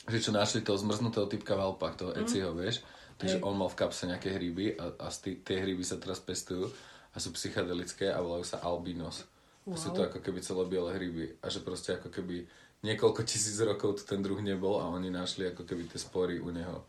Že 0.07 0.19
čo 0.21 0.31
našli 0.31 0.63
toho 0.63 0.79
zmrznutého 0.79 1.27
typka 1.27 1.57
v 1.57 1.63
Alpách, 1.67 1.95
toho 1.99 2.11
Eciho, 2.15 2.55
vieš. 2.55 2.85
Takže 3.19 3.39
Hej. 3.39 3.43
on 3.43 3.55
mal 3.55 3.71
v 3.71 3.79
kapse 3.79 4.07
nejaké 4.07 4.35
hryby 4.35 4.75
a, 4.75 4.95
a 4.99 5.07
tie 5.15 5.57
hryby 5.59 5.83
sa 5.83 5.99
teraz 5.99 6.19
pestujú 6.19 6.71
a 7.15 7.17
sú 7.17 7.31
psychedelické 7.31 8.11
a 8.11 8.19
volajú 8.19 8.43
sa 8.43 8.59
albinos. 8.59 9.23
A 9.65 9.79
sú 9.79 9.95
to 9.95 10.03
Wow. 10.03 10.11
ako 10.11 10.19
keby 10.21 10.43
celé 10.45 10.63
biele 10.67 10.91
hryby. 10.93 11.25
A 11.41 11.49
že 11.49 11.63
proste 11.63 11.95
ako 11.97 12.11
keby 12.11 12.45
niekoľko 12.85 13.25
tisíc 13.25 13.57
rokov 13.63 13.97
tu 13.97 14.03
ten 14.05 14.21
druh 14.21 14.37
nebol 14.43 14.77
a 14.77 14.91
oni 14.91 15.09
našli 15.09 15.49
ako 15.49 15.65
keby 15.65 15.89
tie 15.89 15.97
spory 15.97 16.37
u 16.37 16.53
neho. 16.53 16.85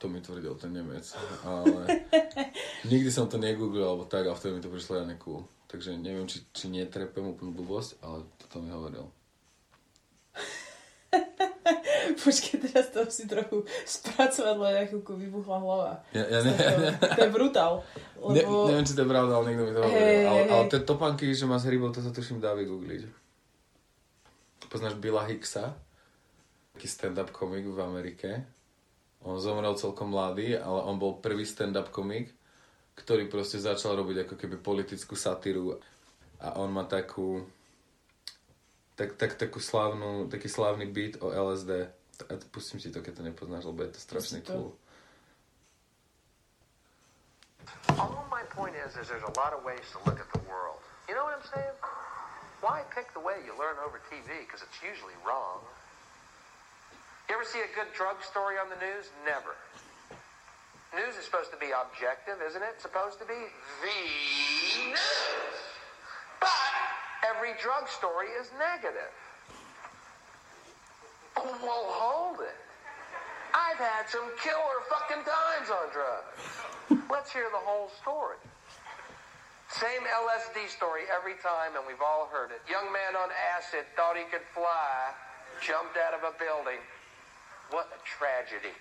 To 0.00 0.08
mi 0.08 0.18
tvrdil 0.18 0.56
ten 0.56 0.72
Nemec. 0.72 1.04
Ale 1.44 2.08
nikdy 2.90 3.12
som 3.12 3.28
to 3.28 3.36
negooglil 3.36 3.84
alebo 3.84 4.08
tak 4.08 4.26
a 4.26 4.34
vtedy 4.34 4.56
mi 4.56 4.64
to 4.64 4.72
prišlo 4.72 4.96
ja 4.96 5.04
cool. 5.20 5.44
Takže 5.70 5.94
neviem, 6.00 6.26
či, 6.26 6.42
či 6.50 6.66
netrepem 6.66 7.22
úplnú 7.22 7.54
blbosť, 7.54 8.00
ale 8.02 8.26
toto 8.42 8.58
mi 8.58 8.72
hovoril. 8.74 9.06
Počkej, 12.24 12.56
teraz 12.68 12.92
to 12.92 13.00
si 13.08 13.24
trochu 13.24 13.64
spracovať, 13.88 14.54
lebo 14.56 14.62
na 14.68 14.84
chvíľku 14.84 15.12
vybuchla 15.16 15.56
hlava. 15.60 15.92
Ja, 16.12 16.24
ja, 16.26 16.38
ne, 16.44 16.52
To, 16.52 17.06
to 17.16 17.20
je 17.24 17.30
brutál. 17.32 17.72
ne, 18.30 18.42
Lebo... 18.44 18.68
neviem, 18.68 18.86
či 18.86 18.94
to 18.96 19.02
je 19.04 19.08
pravda, 19.08 19.32
ale 19.40 19.44
niekto 19.50 19.64
mi 19.64 19.72
to 19.72 19.80
hovoril. 19.80 20.00
Hej, 20.00 20.20
ale, 20.26 20.40
ale 20.52 20.64
tie 20.68 20.80
topanky, 20.84 21.26
že 21.32 21.44
má 21.48 21.56
s 21.56 21.66
rybou, 21.66 21.88
to 21.92 22.04
sa 22.04 22.12
tuším 22.12 22.42
dá 22.42 22.52
vygoogliť. 22.52 23.02
Poznáš 24.70 24.94
Billa 25.00 25.26
Hicksa? 25.26 25.74
Taký 26.76 26.86
stand-up 26.86 27.34
komik 27.34 27.66
v 27.66 27.80
Amerike. 27.82 28.30
On 29.26 29.36
zomrel 29.36 29.76
celkom 29.76 30.14
mladý, 30.14 30.56
ale 30.56 30.80
on 30.86 30.96
bol 30.96 31.20
prvý 31.20 31.44
stand-up 31.44 31.92
komik, 31.92 32.32
ktorý 32.96 33.28
proste 33.28 33.60
začal 33.60 33.98
robiť 33.98 34.24
ako 34.24 34.34
keby 34.38 34.56
politickú 34.60 35.12
satíru. 35.18 35.76
A 36.40 36.56
on 36.56 36.72
má 36.72 36.88
takú 36.88 37.44
tak, 39.00 39.16
tak, 39.16 39.32
takú 39.40 39.64
slávnu, 39.64 40.28
taký 40.28 40.52
slávny 40.52 40.84
beat 40.84 41.16
o 41.24 41.32
LSD. 41.32 41.88
A 42.28 42.34
pustím 42.52 42.80
ti 42.80 42.92
to, 42.92 43.00
keď 43.00 43.16
to 43.16 43.22
nepoznáš, 43.24 43.64
lebo 43.64 43.86
je 43.88 43.96
to 43.96 44.00
strašne 44.00 44.44
to. 44.44 44.52
cool. 44.52 44.70
All 47.96 48.26
my 48.30 48.42
point 48.50 48.74
is, 48.76 48.96
is 48.96 49.08
there's 49.08 49.24
a 49.24 49.34
lot 49.38 49.52
of 49.52 49.64
ways 49.64 49.84
to 49.92 49.98
look 50.08 50.18
at 50.20 50.28
the 50.32 50.42
world. 50.48 50.80
You 51.08 51.14
know 51.14 51.24
what 51.24 51.36
I'm 51.36 51.48
saying? 51.52 51.76
Why 52.60 52.84
pick 52.92 53.12
the 53.16 53.20
way 53.20 53.40
you 53.44 53.56
learn 53.56 53.80
over 53.80 54.00
TV? 54.12 54.44
Because 54.44 54.60
it's 54.60 54.80
usually 54.84 55.16
wrong. 55.24 55.64
You 57.28 57.38
ever 57.38 57.46
see 57.46 57.62
a 57.62 57.72
good 57.72 57.88
drug 57.96 58.20
story 58.26 58.58
on 58.58 58.68
the 58.68 58.80
news? 58.82 59.08
Never. 59.24 59.56
News 60.92 61.14
is 61.14 61.24
supposed 61.24 61.54
to 61.54 61.60
be 61.62 61.70
objective, 61.70 62.42
isn't 62.42 62.62
it? 62.62 62.82
Supposed 62.82 63.22
to 63.22 63.26
be 63.26 63.38
the 63.38 63.98
news. 64.90 64.98
But 66.42 66.50
every 67.22 67.54
drug 67.62 67.86
story 67.86 68.26
is 68.34 68.50
negative. 68.58 69.14
Well, 71.40 71.88
hold 71.88 72.40
it. 72.44 72.58
I've 73.56 73.80
had 73.80 74.08
some 74.08 74.28
killer 74.44 74.78
fucking 74.92 75.24
times 75.24 75.68
on 75.72 75.88
drugs. 75.88 77.04
Let's 77.08 77.32
hear 77.32 77.48
the 77.48 77.64
whole 77.64 77.88
story. 78.02 78.36
Same 79.72 80.04
LSD 80.04 80.68
story 80.68 81.08
every 81.08 81.40
time, 81.40 81.78
and 81.78 81.86
we've 81.86 82.02
all 82.02 82.28
heard 82.28 82.50
it. 82.50 82.60
Young 82.68 82.92
man 82.92 83.16
on 83.16 83.30
acid 83.56 83.88
thought 83.96 84.18
he 84.18 84.24
could 84.28 84.44
fly, 84.52 85.16
jumped 85.62 85.96
out 85.96 86.12
of 86.12 86.20
a 86.28 86.36
building. 86.36 86.82
What 87.70 87.88
a 87.88 88.00
tragedy. 88.04 88.74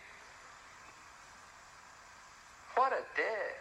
What 2.75 2.91
a 2.91 3.03
dick. 3.15 3.59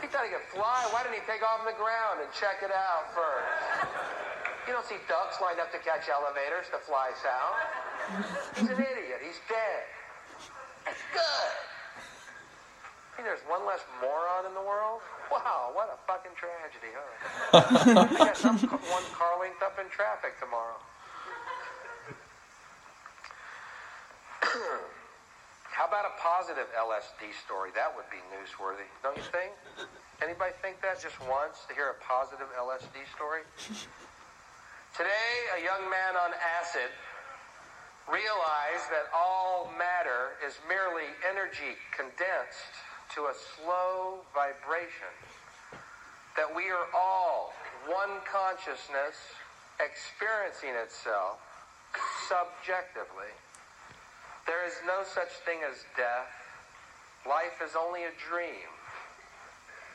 He 0.00 0.08
thought 0.08 0.24
he 0.24 0.32
could 0.32 0.48
fly. 0.50 0.88
Why 0.90 1.04
didn't 1.04 1.22
he 1.22 1.26
take 1.30 1.42
off 1.44 1.62
the 1.62 1.76
ground 1.76 2.24
and 2.24 2.28
check 2.34 2.64
it 2.64 2.72
out 2.74 3.14
first? 3.14 4.19
You 4.66 4.72
don't 4.72 4.86
see 4.86 5.00
ducks 5.08 5.40
lined 5.40 5.58
up 5.58 5.72
to 5.72 5.78
catch 5.78 6.08
elevators 6.08 6.66
to 6.70 6.78
fly 6.84 7.10
south. 7.18 7.58
He's 8.56 8.70
an 8.70 8.78
idiot. 8.78 9.20
He's 9.24 9.40
dead. 9.48 9.84
That's 10.84 11.02
good. 11.12 11.52
I 13.14 13.22
mean, 13.22 13.26
there's 13.26 13.44
one 13.48 13.66
less 13.66 13.80
moron 14.00 14.46
in 14.46 14.54
the 14.54 14.64
world? 14.64 15.00
Wow, 15.30 15.70
what 15.76 15.92
a 15.92 15.98
fucking 16.08 16.32
tragedy, 16.34 16.90
huh? 16.90 17.04
I 17.54 18.32
got 18.32 18.36
some, 18.36 18.58
one 18.90 19.06
car 19.12 19.38
linked 19.38 19.62
up 19.62 19.78
in 19.78 19.86
traffic 19.92 20.38
tomorrow. 20.40 20.80
How 25.70 25.86
about 25.86 26.04
a 26.04 26.14
positive 26.20 26.66
LSD 26.76 27.32
story? 27.44 27.70
That 27.74 27.94
would 27.94 28.08
be 28.10 28.18
newsworthy, 28.34 28.88
don't 29.02 29.16
you 29.16 29.22
think? 29.32 29.52
Anybody 30.20 30.52
think 30.60 30.80
that 30.82 31.00
just 31.00 31.16
once 31.24 31.64
to 31.68 31.74
hear 31.74 31.94
a 31.94 31.98
positive 32.04 32.48
LSD 32.58 33.06
story? 33.14 33.42
Today, 35.00 35.56
a 35.56 35.64
young 35.64 35.88
man 35.88 36.12
on 36.12 36.36
acid 36.60 36.92
realized 38.04 38.84
that 38.92 39.08
all 39.16 39.72
matter 39.80 40.36
is 40.44 40.60
merely 40.68 41.08
energy 41.24 41.72
condensed 41.88 42.76
to 43.16 43.32
a 43.32 43.34
slow 43.56 44.20
vibration. 44.36 45.08
That 46.36 46.52
we 46.52 46.68
are 46.68 46.84
all 46.92 47.56
one 47.88 48.20
consciousness 48.28 49.16
experiencing 49.80 50.76
itself 50.76 51.40
subjectively. 52.28 53.32
There 54.44 54.68
is 54.68 54.76
no 54.84 55.00
such 55.00 55.32
thing 55.48 55.64
as 55.64 55.80
death. 55.96 56.28
Life 57.24 57.64
is 57.64 57.72
only 57.72 58.04
a 58.04 58.12
dream, 58.20 58.68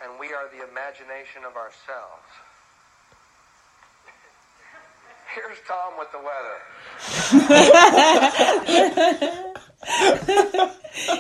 and 0.02 0.18
we 0.18 0.34
are 0.34 0.50
the 0.50 0.66
imagination 0.66 1.46
of 1.46 1.54
ourselves. 1.54 2.26
Here's 5.36 5.60
Tom 5.68 6.00
with 6.00 6.12
the 6.16 6.22
weather. 6.24 6.58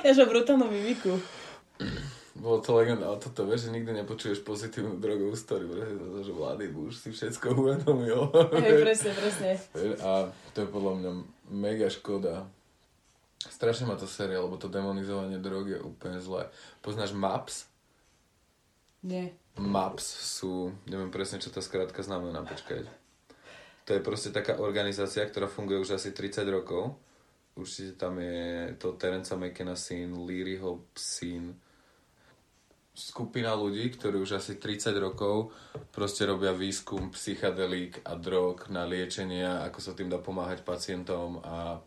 Ja 0.08 0.12
že 0.16 0.24
brutálnu 0.24 0.72
mimiku. 0.72 1.20
Bolo 2.32 2.64
to 2.64 2.80
legenda, 2.80 3.12
ale 3.12 3.20
toto 3.20 3.44
vieš, 3.44 3.68
že 3.68 3.76
nikdy 3.76 3.92
nepočuješ 3.92 4.40
pozitívnu 4.48 5.04
drogovú 5.04 5.36
story, 5.36 5.68
pretože 5.68 6.00
to, 6.00 6.22
že 6.24 6.32
mladý 6.32 6.72
muž 6.72 6.96
si 6.96 7.12
všetko 7.12 7.60
uvedomil. 7.60 8.32
Hej, 8.56 8.88
presne, 8.88 9.12
presne. 9.20 9.50
A 10.00 10.32
to 10.56 10.58
je 10.64 10.68
podľa 10.72 10.94
mňa 10.96 11.12
mega 11.52 11.92
škoda. 11.92 12.48
Strašne 13.44 13.92
ma 13.92 14.00
to 14.00 14.08
séria, 14.08 14.40
lebo 14.40 14.56
to 14.56 14.72
demonizovanie 14.72 15.44
drog 15.44 15.68
je 15.68 15.80
úplne 15.84 16.24
zlé. 16.24 16.48
Poznáš 16.80 17.12
MAPS? 17.12 17.68
Nie. 19.04 19.36
MAPS 19.60 20.08
sú, 20.40 20.72
neviem 20.88 21.12
presne, 21.12 21.44
čo 21.44 21.52
tá 21.52 21.60
skrátka 21.60 22.00
znamená, 22.00 22.48
počkať. 22.48 22.88
To 23.86 23.94
je 23.94 24.02
proste 24.02 24.34
taká 24.34 24.58
organizácia, 24.58 25.22
ktorá 25.22 25.46
funguje 25.46 25.78
už 25.78 26.02
asi 26.02 26.10
30 26.10 26.42
rokov. 26.50 26.98
Určite 27.54 27.96
tam 27.96 28.18
je 28.18 28.74
to 28.82 28.98
Terenca 28.98 29.38
McKenna 29.38 29.78
syn, 29.78 30.26
Learyho 30.26 30.92
syn. 30.98 31.54
Skupina 32.96 33.54
ľudí, 33.54 33.92
ktorí 33.94 34.18
už 34.20 34.42
asi 34.42 34.58
30 34.58 34.96
rokov 34.98 35.54
proste 35.94 36.26
robia 36.26 36.56
výskum 36.56 37.12
psychadelík 37.14 38.04
a 38.08 38.16
drog 38.18 38.72
na 38.74 38.88
liečenie, 38.88 39.46
ako 39.46 39.80
sa 39.80 39.92
tým 39.94 40.10
dá 40.10 40.18
pomáhať 40.18 40.66
pacientom 40.66 41.40
a 41.44 41.80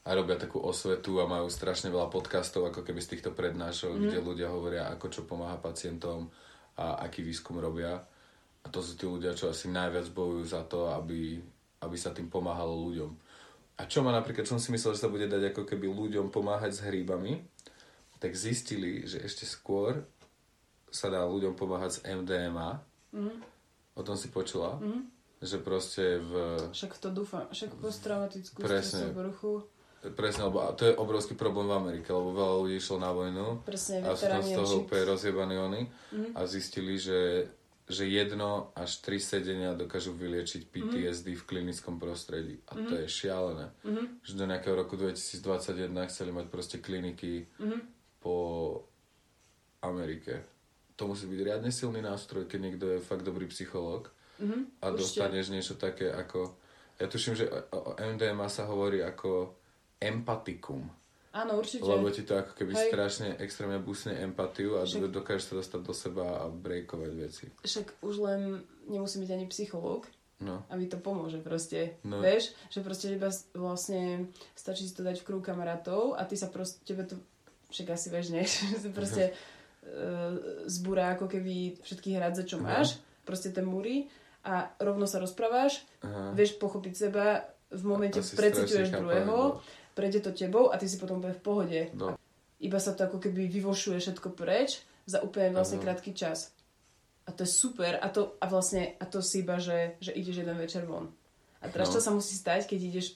a 0.00 0.16
robia 0.16 0.40
takú 0.40 0.58
osvetu 0.64 1.20
a 1.20 1.28
majú 1.28 1.52
strašne 1.52 1.92
veľa 1.92 2.08
podcastov, 2.08 2.72
ako 2.72 2.80
keby 2.80 3.04
z 3.04 3.10
týchto 3.16 3.30
prednášok, 3.36 3.92
mm. 3.94 4.02
kde 4.08 4.18
ľudia 4.24 4.48
hovoria, 4.48 4.88
ako 4.88 5.06
čo 5.12 5.28
pomáha 5.28 5.60
pacientom 5.60 6.32
a 6.80 7.04
aký 7.04 7.20
výskum 7.20 7.60
robia. 7.60 8.00
A 8.64 8.66
to 8.68 8.84
sú 8.84 8.96
tí 8.96 9.08
ľudia, 9.08 9.32
čo 9.32 9.48
asi 9.48 9.72
najviac 9.72 10.12
bojujú 10.12 10.44
za 10.44 10.62
to, 10.68 10.92
aby, 10.92 11.40
aby 11.80 11.96
sa 11.96 12.12
tým 12.12 12.28
pomáhalo 12.28 12.76
ľuďom. 12.92 13.10
A 13.80 13.88
čo 13.88 14.04
ma 14.04 14.12
napríklad, 14.12 14.44
som 14.44 14.60
si 14.60 14.68
myslel, 14.76 14.92
že 14.92 15.02
sa 15.02 15.08
bude 15.08 15.24
dať 15.24 15.56
ako 15.56 15.64
keby 15.64 15.88
ľuďom 15.88 16.28
pomáhať 16.28 16.76
s 16.76 16.84
hríbami, 16.84 17.40
tak 18.20 18.36
zistili, 18.36 19.08
že 19.08 19.24
ešte 19.24 19.48
skôr 19.48 20.04
sa 20.92 21.08
dá 21.08 21.24
ľuďom 21.24 21.56
pomáhať 21.56 21.90
s 21.96 21.98
MDMA. 22.04 22.84
Mm. 23.16 23.40
O 23.96 24.02
tom 24.04 24.20
si 24.20 24.28
počula? 24.28 24.76
Mm. 24.76 25.08
Že 25.40 25.56
proste 25.64 26.20
v... 26.20 26.32
Však 26.76 27.00
to 27.00 27.08
dúfam. 27.08 27.48
Však 27.48 27.80
posttraumatickú 27.80 28.60
Presne. 28.60 28.84
stresovú 28.84 29.16
poruchu. 29.16 29.52
Presne, 30.00 30.48
lebo 30.48 30.64
to 30.76 30.88
je 30.88 30.96
obrovský 30.96 31.36
problém 31.36 31.68
v 31.68 31.76
Amerike, 31.76 32.08
lebo 32.08 32.32
veľa 32.32 32.54
ľudí 32.64 32.80
išlo 32.80 32.96
na 32.96 33.12
vojnu 33.12 33.60
Presne, 33.68 34.00
a 34.00 34.16
sú 34.16 34.32
tam 34.32 34.40
z 34.40 34.56
toho 34.56 34.72
úplne 34.84 35.04
rozjebaní 35.12 35.56
oni 35.60 35.82
a 36.32 36.40
zistili, 36.48 36.96
že, 36.96 37.44
že 37.90 38.06
jedno 38.06 38.70
až 38.78 39.02
tri 39.02 39.18
sedenia 39.18 39.74
dokážu 39.74 40.14
vyliečiť 40.14 40.70
PTSD 40.70 41.34
v 41.34 41.44
klinickom 41.44 41.98
prostredí. 41.98 42.62
A 42.70 42.78
to 42.78 42.94
je 43.02 43.10
šialené. 43.10 43.74
Že 44.22 44.32
do 44.38 44.44
nejakého 44.46 44.78
roku 44.78 44.94
2021 44.94 45.90
chceli 46.06 46.30
mať 46.30 46.46
proste 46.46 46.78
kliniky 46.78 47.50
po 48.22 48.36
Amerike. 49.82 50.46
To 50.94 51.10
musí 51.10 51.26
byť 51.26 51.40
riadne 51.42 51.74
silný 51.74 51.98
nástroj, 51.98 52.46
keď 52.46 52.58
niekto 52.60 52.86
je 52.94 53.02
fakt 53.02 53.26
dobrý 53.26 53.50
psychológ 53.50 54.12
a 54.80 54.86
určite. 54.88 54.96
dostaneš 54.96 55.46
niečo 55.50 55.74
také 55.74 56.12
ako... 56.14 56.54
Ja 57.00 57.08
tuším, 57.08 57.34
že 57.34 57.48
o 57.72 57.96
MDMA 57.96 58.46
sa 58.52 58.68
hovorí 58.68 59.00
ako 59.00 59.56
empatikum. 59.96 60.84
Áno, 61.30 61.56
určite. 61.56 61.86
Lebo 61.86 62.10
ti 62.10 62.26
to 62.26 62.34
ako 62.36 62.58
keby 62.58 62.74
Hej. 62.74 62.88
strašne 62.90 63.28
extrémne 63.38 63.78
busne 63.78 64.18
empatiu 64.18 64.74
a 64.76 64.82
Však- 64.82 65.14
dokážeš 65.14 65.44
sa 65.46 65.54
dostať 65.56 65.80
do 65.80 65.94
seba 65.94 66.26
a 66.42 66.50
breakovať 66.50 67.10
veci. 67.14 67.44
Však 67.62 68.02
už 68.02 68.14
len 68.18 68.40
nemusí 68.86 69.22
byť 69.22 69.30
ani 69.30 69.46
psychológ, 69.46 70.10
No. 70.40 70.64
a 70.66 70.74
mi 70.74 70.88
to 70.88 70.96
pomôže 70.96 71.36
proste. 71.38 72.00
No. 72.00 72.18
Vieš, 72.18 72.56
že 72.72 72.80
proste 72.80 73.12
iba 73.12 73.28
vlastne 73.52 74.24
stačí 74.56 74.88
si 74.88 74.96
to 74.96 75.04
dať 75.04 75.20
v 75.20 75.26
kruhu 75.28 75.44
kamarátov 75.44 76.16
a 76.16 76.24
ty 76.24 76.32
sa 76.32 76.48
proste, 76.48 76.80
tebe 76.82 77.04
to, 77.04 77.20
však 77.68 77.92
asi 77.92 78.08
vieš, 78.08 78.26
nie? 78.32 78.48
Proste 78.96 79.36
uh, 79.84 80.32
zbúra 80.64 81.12
ako 81.12 81.28
keby 81.28 81.84
všetky 81.84 82.16
hradze, 82.16 82.48
čo 82.48 82.56
máš, 82.56 82.96
proste 83.22 83.52
tie 83.52 83.60
múry 83.60 84.08
a 84.40 84.72
rovno 84.80 85.04
sa 85.04 85.20
rozprávaš, 85.20 85.84
Aha. 86.00 86.32
vieš 86.32 86.56
pochopiť 86.56 86.92
seba, 86.96 87.44
v 87.70 87.82
momente 87.84 88.18
preciťuješ 88.18 88.90
druhého, 88.90 89.60
no. 89.60 89.60
Prejde 90.00 90.20
to 90.20 90.32
tebou 90.32 90.72
a 90.72 90.80
ty 90.80 90.88
si 90.88 90.96
potom 90.96 91.20
bude 91.20 91.32
v 91.32 91.44
pohode. 91.44 91.80
No. 91.92 92.16
Iba 92.56 92.76
sa 92.76 92.92
to 92.92 93.04
ako 93.04 93.20
keby 93.20 93.44
vyvošuje 93.46 94.00
všetko 94.00 94.32
preč 94.32 94.80
za 95.04 95.20
úplne 95.20 95.52
vlastne 95.52 95.76
krátky 95.76 96.12
čas. 96.12 96.56
A 97.24 97.32
to 97.32 97.44
je 97.44 97.52
super 97.52 97.94
a 97.94 98.08
to, 98.08 98.34
a 98.36 98.46
vlastne, 98.46 98.96
a 98.96 99.04
to 99.04 99.20
si 99.20 99.40
iba, 99.40 99.56
že, 99.56 99.94
že 99.98 100.10
ideš 100.10 100.40
jeden 100.40 100.56
večer 100.56 100.82
von. 100.82 101.12
A 101.60 101.68
teraz 101.68 101.88
No. 101.88 101.94
čo 101.94 102.00
sa 102.00 102.10
musí 102.10 102.32
stať, 102.32 102.64
keď 102.66 102.80
ideš, 102.82 103.06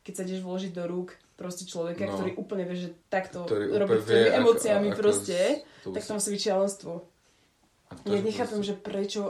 keď 0.00 0.12
sa 0.14 0.22
ideš 0.22 0.40
vložiť 0.40 0.72
do 0.72 0.84
rúk 0.84 1.12
proste 1.36 1.64
človeka, 1.64 2.04
No. 2.04 2.16
ktorý 2.16 2.30
úplne 2.34 2.64
vie, 2.64 2.76
že 2.78 2.96
takto 3.06 3.44
robí 3.44 3.96
s 3.96 4.08
ako- 4.08 4.36
emóciami 4.36 4.88
ako 4.88 4.98
proste, 4.98 5.38
to 5.80 5.92
tak 5.92 6.02
to 6.02 6.12
musí 6.12 6.28
byť 6.30 6.42
šialenstvo. 6.42 6.92
Ja 8.04 8.10
že 8.10 8.22
nechápem, 8.22 8.56
proste- 8.56 8.66
že 8.66 8.74
prečo, 8.76 9.22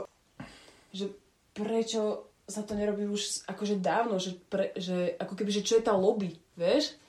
že 0.91 1.05
prečo 1.51 2.01
sa 2.45 2.61
to 2.61 2.73
nerobí 2.73 3.07
už 3.07 3.47
akože 3.47 3.79
dávno, 3.79 4.19
že, 4.19 4.35
pre, 4.43 4.75
že 4.75 5.15
ako 5.15 5.33
keby, 5.33 5.51
že 5.53 5.63
čo 5.63 5.79
je 5.79 5.83
tá 5.83 5.93
lobby, 5.93 6.35
vieš? 6.53 6.99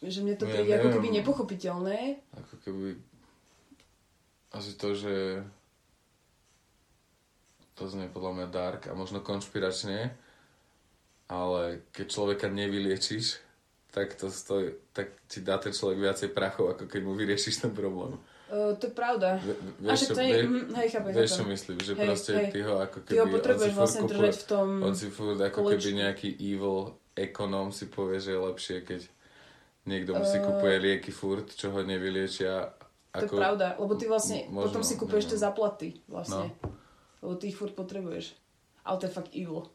Že 0.00 0.20
mne 0.24 0.34
to 0.40 0.48
No 0.48 0.52
ja 0.52 0.64
príde 0.64 0.72
ako 0.72 0.88
neviem. 0.88 0.96
keby 0.96 1.08
nepochopiteľné. 1.20 1.98
Ako 2.32 2.54
keby... 2.64 2.86
Asi 4.50 4.72
to, 4.80 4.96
že... 4.96 5.44
To 7.76 7.88
znie 7.88 8.08
podľa 8.12 8.32
mňa 8.40 8.46
dark 8.52 8.82
a 8.88 8.92
možno 8.92 9.24
konšpiračne, 9.24 10.12
ale 11.32 11.62
keď 11.96 12.06
človeka 12.12 12.46
nevyliečiš, 12.52 13.40
tak 13.90 14.14
to 14.20 14.28
stojí, 14.28 14.76
tak 14.92 15.16
ti 15.26 15.40
dá 15.40 15.56
ten 15.56 15.72
človek 15.72 15.98
viacej 15.98 16.28
prachov, 16.36 16.76
ako 16.76 16.84
keď 16.86 17.00
mu 17.00 17.16
vyriešiš 17.16 17.64
ten 17.64 17.72
problém. 17.72 18.20
Uh, 18.50 18.74
to 18.76 18.90
je 18.90 18.94
pravda. 18.94 19.38
A 19.38 19.94
Vieš, 19.94 20.10
čo, 20.10 20.18
to 20.18 20.22
je, 20.26 20.28
vie, 20.28 20.42
mm, 20.42 20.74
hej, 20.74 20.88
chápem, 20.90 21.10
vieš 21.14 21.38
čo 21.38 21.44
myslím, 21.46 21.78
že 21.78 21.92
Hej, 21.94 22.02
proste 22.02 22.32
hej. 22.34 22.50
ty 22.50 22.58
ho 22.66 22.74
ako 22.82 22.98
keby... 23.06 23.14
Ty 23.14 23.18
ho 23.22 23.26
potrebuješ 23.30 23.72
vlastne 23.78 24.02
držať 24.10 24.34
v 24.34 24.44
tom 24.50 24.66
On 24.82 24.94
si 24.98 25.06
furt 25.06 25.38
ako 25.38 25.60
keby 25.70 25.88
nejaký 26.02 26.28
evil 26.36 26.98
ekonóm 27.14 27.70
si 27.70 27.86
povie, 27.86 28.18
že 28.18 28.34
je 28.34 28.40
lepšie, 28.42 28.76
keď 28.82 29.00
niekto 29.82 30.12
mu 30.12 30.22
si 30.22 30.36
Eh. 30.36 30.42
kupuje 30.42 30.76
lieky 30.78 31.10
furt, 31.10 31.48
čo 31.50 31.70
ho 31.70 31.80
nevyliečia. 31.80 32.72
To 33.12 33.26
je 33.26 33.30
pravda, 33.32 33.74
lebo 33.74 33.92
ty 33.92 34.06
vlastne 34.06 34.46
možno, 34.46 34.70
potom 34.70 34.82
si 34.82 34.94
kúpeš 34.94 35.26
tie 35.26 35.36
zaplaty 35.36 35.98
vlastne. 36.06 36.54
No. 36.54 36.70
Lebo 37.20 37.32
ty 37.34 37.48
ich 37.48 37.56
furt 37.56 37.72
potrebuješ. 37.72 38.38
Ale 38.80 38.96
to 38.96 39.04
je 39.04 39.12
fakt 39.12 39.32
evil. 39.32 39.66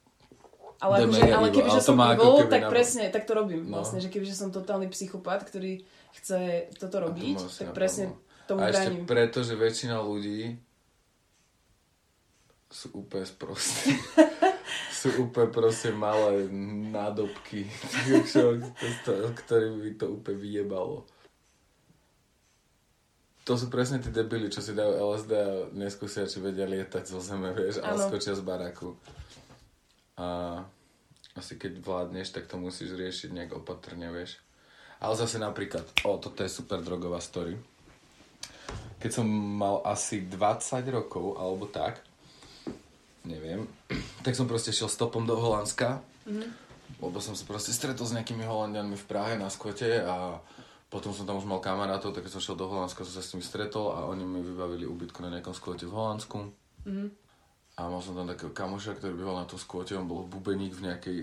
Ale, 0.77 0.99
To 0.99 1.07
akože, 1.07 1.23
ale 1.29 1.47
kebyže 1.49 1.79
to 1.79 1.85
som 1.85 1.97
ako 1.97 2.15
evil, 2.17 2.35
keby 2.37 2.49
tak 2.49 2.61
na- 2.61 2.69
presne, 2.69 3.03
tak 3.09 3.23
to 3.23 3.33
robím 3.33 3.63
No. 3.65 3.77
vlastne. 3.77 3.97
Že 3.97 4.09
kebyže 4.09 4.35
som 4.35 4.49
totálny 4.49 4.87
psychopat, 4.87 5.43
ktorý 5.43 5.83
chce 6.13 6.39
toto 6.73 6.99
robiť, 7.01 7.35
asi 7.37 7.47
tak 7.57 7.67
napadlo. 7.69 7.75
presne 7.75 8.03
tomu 8.45 8.59
A 8.61 8.67
ešte 8.67 8.87
bránim. 8.89 9.03
preto, 9.05 9.39
že 9.41 9.53
väčšina 9.53 9.95
ľudí 9.97 10.55
sú 12.69 12.87
úplne 12.93 13.23
sprostí. 13.23 13.91
sú 15.05 15.29
úplne 15.29 15.53
proste 15.53 15.93
malé 15.93 16.49
nádobky, 16.89 17.69
ktorým 19.45 19.77
by 19.85 19.91
to 20.01 20.05
úplne 20.09 20.37
vyjebalo. 20.41 21.05
To 23.45 23.53
sú 23.53 23.69
presne 23.69 24.01
tí 24.01 24.09
debili, 24.09 24.49
čo 24.49 24.65
si 24.65 24.73
dajú 24.73 24.97
LSD 24.97 25.31
a 25.37 25.49
neskúsia, 25.77 26.25
či 26.25 26.41
vedia 26.41 26.65
lietať 26.65 27.05
zo 27.05 27.21
zeme, 27.21 27.53
vieš, 27.53 27.77
ale 27.85 28.01
skočia 28.01 28.33
z 28.33 28.41
baraku. 28.41 28.97
A 30.17 30.57
asi 31.37 31.53
keď 31.53 31.77
vládneš, 31.77 32.33
tak 32.33 32.49
to 32.49 32.57
musíš 32.57 32.97
riešiť 32.97 33.29
nejak 33.29 33.53
opatrne, 33.53 34.09
vieš. 34.09 34.41
Ale 34.97 35.13
zase 35.13 35.37
napríklad, 35.37 35.85
o, 36.09 36.17
toto 36.17 36.41
je 36.41 36.49
super 36.49 36.81
drogová 36.81 37.21
story. 37.21 37.53
Keď 38.97 39.21
som 39.21 39.29
mal 39.29 39.85
asi 39.85 40.25
20 40.25 40.81
rokov, 40.89 41.37
alebo 41.37 41.69
tak, 41.69 42.01
neviem, 43.25 43.67
tak 44.25 44.37
som 44.37 44.47
proste 44.47 44.71
šiel 44.71 44.89
stopom 44.89 45.25
do 45.25 45.35
Holandska, 45.35 45.99
lebo 47.01 47.17
som 47.19 47.35
sa 47.35 47.43
proste 47.45 47.73
stretol 47.75 48.07
s 48.07 48.15
nejakými 48.15 48.45
Holandianmi 48.45 48.95
v 48.95 49.05
Prahe 49.09 49.33
na 49.35 49.51
skvote 49.51 50.01
a 50.05 50.39
potom 50.87 51.11
som 51.11 51.27
tam 51.27 51.41
už 51.41 51.49
mal 51.49 51.59
kamarátov, 51.59 52.13
tak 52.15 52.23
keď 52.23 52.39
som 52.39 52.41
šiel 52.41 52.57
do 52.57 52.69
Holandska, 52.69 53.03
som 53.03 53.19
sa 53.19 53.25
s 53.25 53.33
nimi 53.35 53.43
stretol 53.43 53.91
a 53.91 54.07
oni 54.07 54.23
mi 54.23 54.39
vybavili 54.39 54.87
ubytku 54.87 55.19
na 55.25 55.33
nejakom 55.33 55.51
skvote 55.51 55.83
v 55.83 55.91
Holandsku. 55.91 56.37
A 57.75 57.81
mal 57.91 57.99
som 57.99 58.15
tam 58.15 58.29
takého 58.29 58.55
kamoša, 58.55 58.95
ktorý 58.95 59.19
býval 59.19 59.43
na 59.43 59.49
tom 59.49 59.59
skvote, 59.59 59.97
on 59.97 60.07
bol 60.07 60.23
bubeník 60.23 60.71
v 60.77 60.85
nejakej 60.87 61.19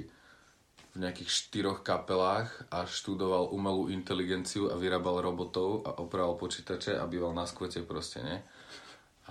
v 0.93 1.01
nejakých 1.01 1.31
štyroch 1.33 1.81
kapelách 1.81 2.53
a 2.69 2.85
študoval 2.85 3.49
umelú 3.49 3.89
inteligenciu 3.89 4.69
a 4.69 4.77
vyrábal 4.77 5.25
robotov 5.25 5.89
a 5.89 5.97
opravoval 6.05 6.37
počítače 6.37 7.01
a 7.01 7.09
býval 7.09 7.33
na 7.33 7.49
skvote 7.49 7.81
proste, 7.81 8.21
ne? 8.21 8.45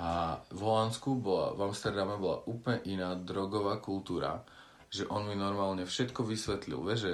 A 0.01 0.41
v 0.49 0.59
Holandsku 0.65 1.13
bola, 1.21 1.53
v 1.53 1.69
Amsterdame 1.69 2.17
bola 2.17 2.41
úplne 2.49 2.81
iná 2.89 3.13
drogová 3.13 3.77
kultúra, 3.77 4.41
že 4.89 5.05
on 5.13 5.29
mi 5.29 5.37
normálne 5.37 5.85
všetko 5.85 6.25
vysvetlil, 6.25 6.81
vieš, 6.81 6.99
že 7.05 7.13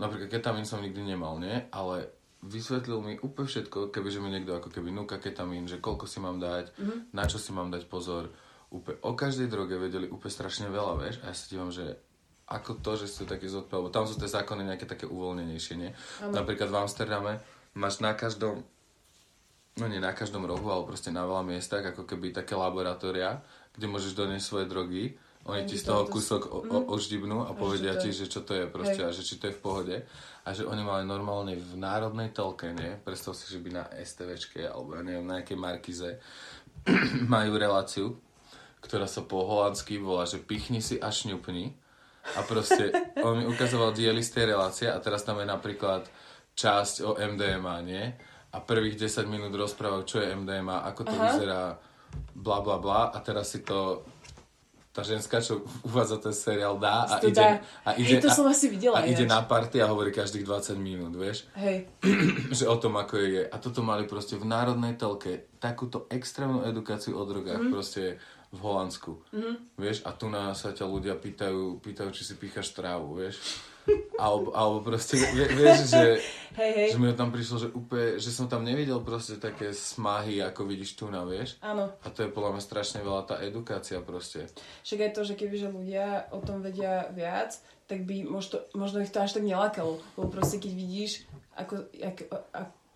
napríklad 0.00 0.32
ketamín 0.32 0.64
som 0.64 0.80
nikdy 0.80 1.04
nemal, 1.04 1.36
nie? 1.36 1.68
Ale 1.68 2.08
vysvetlil 2.40 2.98
mi 3.04 3.12
úplne 3.20 3.44
všetko, 3.44 3.92
kebyže 3.92 4.24
mi 4.24 4.32
niekto 4.32 4.56
ako 4.56 4.72
keby 4.72 4.88
núka 4.88 5.20
ketamín, 5.20 5.68
že 5.68 5.84
koľko 5.84 6.08
si 6.08 6.18
mám 6.24 6.40
dať, 6.40 6.72
mm-hmm. 6.72 6.98
na 7.12 7.24
čo 7.28 7.36
si 7.36 7.52
mám 7.52 7.68
dať 7.68 7.84
pozor. 7.92 8.32
Úplne, 8.72 9.04
o 9.04 9.12
každej 9.12 9.52
droge 9.52 9.76
vedeli 9.76 10.08
úplne 10.08 10.32
strašne 10.32 10.72
veľa, 10.72 10.94
vieš? 11.04 11.20
A 11.22 11.30
ja 11.30 11.34
sa 11.36 11.44
dívam, 11.52 11.68
že 11.68 11.92
ako 12.44 12.84
to, 12.84 12.92
že 13.00 13.08
sú 13.08 13.24
také 13.28 13.48
zodpovedné, 13.48 13.92
tam 13.92 14.08
sú 14.08 14.16
tie 14.16 14.28
zákony 14.28 14.64
nejaké 14.64 14.84
také 14.88 15.04
uvoľnenejšie, 15.08 15.74
nie? 15.76 15.92
Napríklad 16.24 16.68
v 16.72 16.80
Amsterdame 16.88 17.32
máš 17.76 18.00
na 18.04 18.12
každom, 18.12 18.64
no 19.78 19.84
nie 19.90 19.98
na 19.98 20.14
každom 20.14 20.46
rohu, 20.46 20.70
ale 20.70 20.86
proste 20.86 21.10
na 21.10 21.26
veľa 21.26 21.42
miestach, 21.42 21.82
ako 21.82 22.06
keby 22.06 22.30
také 22.30 22.54
laboratória, 22.54 23.42
kde 23.74 23.86
môžeš 23.90 24.14
doniesť 24.14 24.46
svoje 24.46 24.66
drogy, 24.70 25.04
oni 25.44 25.68
ti 25.68 25.76
z 25.76 25.84
toho 25.84 26.08
to- 26.08 26.12
kúsok 26.16 26.48
o, 26.48 26.58
o, 26.64 26.78
oždibnú 26.96 27.44
a 27.44 27.52
povedia 27.52 28.00
ti, 28.00 28.16
že 28.16 28.32
čo 28.32 28.40
to 28.40 28.56
je 28.56 28.64
proste 28.64 29.04
Hej. 29.04 29.08
a 29.08 29.12
že 29.12 29.22
či 29.28 29.36
to 29.36 29.52
je 29.52 29.56
v 29.56 29.60
pohode. 29.60 29.96
A 30.44 30.48
že 30.56 30.64
oni 30.64 30.80
mali 30.80 31.04
normálne 31.04 31.56
v 31.56 31.76
národnej 31.76 32.32
telke, 32.32 32.72
nie? 32.72 32.96
Predstav 33.04 33.36
si, 33.36 33.52
že 33.52 33.60
by 33.60 33.70
na 33.72 33.84
STVčke 33.92 34.64
alebo 34.64 34.96
ja 34.96 35.04
neviem, 35.04 35.24
na 35.24 35.40
nejakej 35.40 35.58
Markize 35.60 36.10
majú 37.34 37.60
reláciu, 37.60 38.16
ktorá 38.80 39.04
sa 39.04 39.24
po 39.24 39.44
holandsky 39.44 40.00
volá, 40.00 40.24
že 40.24 40.40
pichni 40.40 40.80
si 40.80 40.96
a 40.96 41.12
šňupni. 41.12 41.76
A 42.36 42.40
proste 42.48 42.88
on 43.26 43.40
mi 43.40 43.44
ukazoval 43.44 43.92
diely 43.92 44.24
z 44.24 44.32
tej 44.40 44.44
relácie 44.56 44.88
a 44.88 44.96
teraz 44.96 45.28
tam 45.28 45.44
je 45.44 45.48
napríklad 45.48 46.08
časť 46.56 47.04
o 47.04 47.20
MDMA, 47.20 47.84
nie? 47.84 48.04
A 48.54 48.62
prvých 48.62 48.94
10 48.96 49.26
minút 49.26 49.50
rozprával, 49.50 50.06
čo 50.06 50.22
je 50.22 50.30
MDMA, 50.30 50.86
ako 50.86 51.02
to 51.10 51.14
Aha. 51.18 51.24
vyzerá, 51.26 51.62
bla 52.38 52.58
bla 52.62 52.78
bla 52.78 53.10
a 53.10 53.18
teraz 53.18 53.50
si 53.50 53.66
to 53.66 54.06
tá 54.94 55.02
ženská, 55.02 55.42
čo 55.42 55.66
uvádza 55.82 56.22
ten 56.22 56.30
seriál, 56.30 56.78
dá 56.78 57.02
a 57.10 57.18
ide, 57.18 57.34
dá. 57.34 57.58
a 57.82 57.98
ide, 57.98 58.14
Hej, 58.14 58.22
to 58.22 58.30
som 58.30 58.46
asi 58.46 58.70
videla 58.70 59.02
a 59.02 59.10
ide 59.10 59.26
na 59.26 59.42
party 59.42 59.82
a 59.82 59.90
hovorí 59.90 60.14
každých 60.14 60.46
20 60.46 60.78
minút, 60.78 61.18
vieš? 61.18 61.50
Hej, 61.58 61.90
že 62.54 62.70
o 62.70 62.78
tom, 62.78 62.94
ako 62.94 63.18
je. 63.18 63.42
A 63.42 63.58
toto 63.58 63.82
mali 63.82 64.06
proste 64.06 64.38
v 64.38 64.46
národnej 64.46 64.94
telke 64.94 65.50
takúto 65.58 66.06
extrémnu 66.14 66.62
edukáciu 66.62 67.18
o 67.18 67.26
drogách 67.26 67.58
mm. 67.58 67.72
proste 67.74 68.22
v 68.54 68.60
Holandsku. 68.62 69.18
Mm. 69.34 69.56
Vieš, 69.74 70.06
a 70.06 70.14
tu 70.14 70.30
na 70.30 70.54
sa 70.54 70.70
ťa 70.70 70.86
ľudia 70.86 71.18
pýtajú, 71.18 71.82
pýtajú, 71.82 72.14
či 72.14 72.22
si 72.22 72.34
píchaš 72.38 72.70
trávu, 72.70 73.18
vieš. 73.18 73.42
Alebo, 74.16 74.54
alebo 74.56 74.78
proste, 74.80 75.20
vie, 75.20 75.44
vieš, 75.52 75.92
že, 75.92 76.22
hej, 76.60 76.72
hej. 76.72 76.88
že 76.94 76.98
mi 77.02 77.12
tam 77.12 77.28
prišlo, 77.28 77.56
že 77.60 77.68
úplne, 77.74 78.16
že 78.16 78.30
som 78.32 78.48
tam 78.48 78.64
nevidel 78.64 78.96
proste 79.04 79.36
také 79.36 79.76
smahy, 79.76 80.40
ako 80.40 80.64
vidíš 80.64 80.96
tu 80.96 81.10
na, 81.10 81.26
vieš. 81.26 81.60
Áno. 81.60 81.92
A 82.00 82.06
to 82.08 82.24
je 82.24 82.32
podľa 82.32 82.56
mňa 82.56 82.62
strašne 82.64 83.04
veľa 83.04 83.22
tá 83.28 83.36
edukácia 83.44 84.00
proste. 84.00 84.48
Však 84.86 85.00
aj 85.04 85.12
to, 85.12 85.22
že 85.26 85.34
kebyže 85.36 85.68
ľudia 85.68 86.32
o 86.32 86.40
tom 86.40 86.64
vedia 86.64 87.10
viac, 87.12 87.58
tak 87.84 88.08
by 88.08 88.24
možno, 88.24 88.64
možno 88.72 89.04
ich 89.04 89.12
to 89.12 89.20
až 89.20 89.36
tak 89.36 89.44
nelákalo. 89.44 90.00
Lebo 90.16 90.32
proste 90.32 90.56
keď 90.56 90.72
vidíš, 90.72 91.28
ako, 91.52 91.84
ak, 92.00 92.18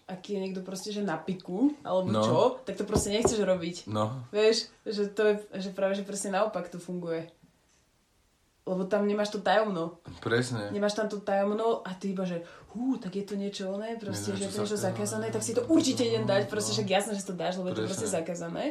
ak, 0.09 0.25
je 0.25 0.39
niekto 0.39 0.61
proste, 0.61 0.89
že 0.89 1.01
na 1.01 1.15
piku, 1.15 1.77
alebo 1.83 2.09
No. 2.09 2.23
čo, 2.23 2.39
tak 2.65 2.75
to 2.75 2.83
proste 2.83 3.09
nechceš 3.11 3.39
robiť. 3.39 3.87
No, 3.87 4.25
Vieš, 4.29 4.73
že 4.83 5.05
to 5.07 5.23
je, 5.23 5.35
že 5.59 5.71
práve, 5.71 5.93
že 5.93 6.03
presne 6.03 6.33
naopak 6.33 6.67
to 6.67 6.77
funguje. 6.77 7.29
Lebo 8.65 8.85
tam 8.85 9.05
nemáš 9.05 9.29
to 9.31 9.41
tajomno. 9.41 9.97
presne. 10.21 10.69
Nemáš 10.69 10.93
tam 10.93 11.09
to 11.09 11.17
tajomno 11.19 11.81
a 11.81 11.93
ty 11.93 12.13
iba, 12.13 12.25
že 12.25 12.45
hú, 12.69 12.97
tak 12.97 13.17
je 13.17 13.25
to 13.25 13.33
niečo 13.33 13.65
oné, 13.67 13.97
proste, 13.97 14.29
Niečo 14.29 14.37
že 14.37 14.45
je 14.45 14.51
to 14.51 14.61
niečo 14.61 14.77
zakázané. 14.79 15.27
tak 15.29 15.41
si 15.41 15.53
to 15.53 15.65
určite 15.67 16.05
idem 16.05 16.25
dať, 16.25 16.49
proste, 16.49 16.73
No. 16.73 16.77
však 16.77 16.89
jasné, 16.91 17.13
že 17.15 17.25
to 17.25 17.33
dáš, 17.35 17.57
lebo 17.57 17.69
je 17.69 17.75
to 17.75 17.81
Presne. 17.81 17.89
proste 17.91 18.09
zakázané. 18.11 18.65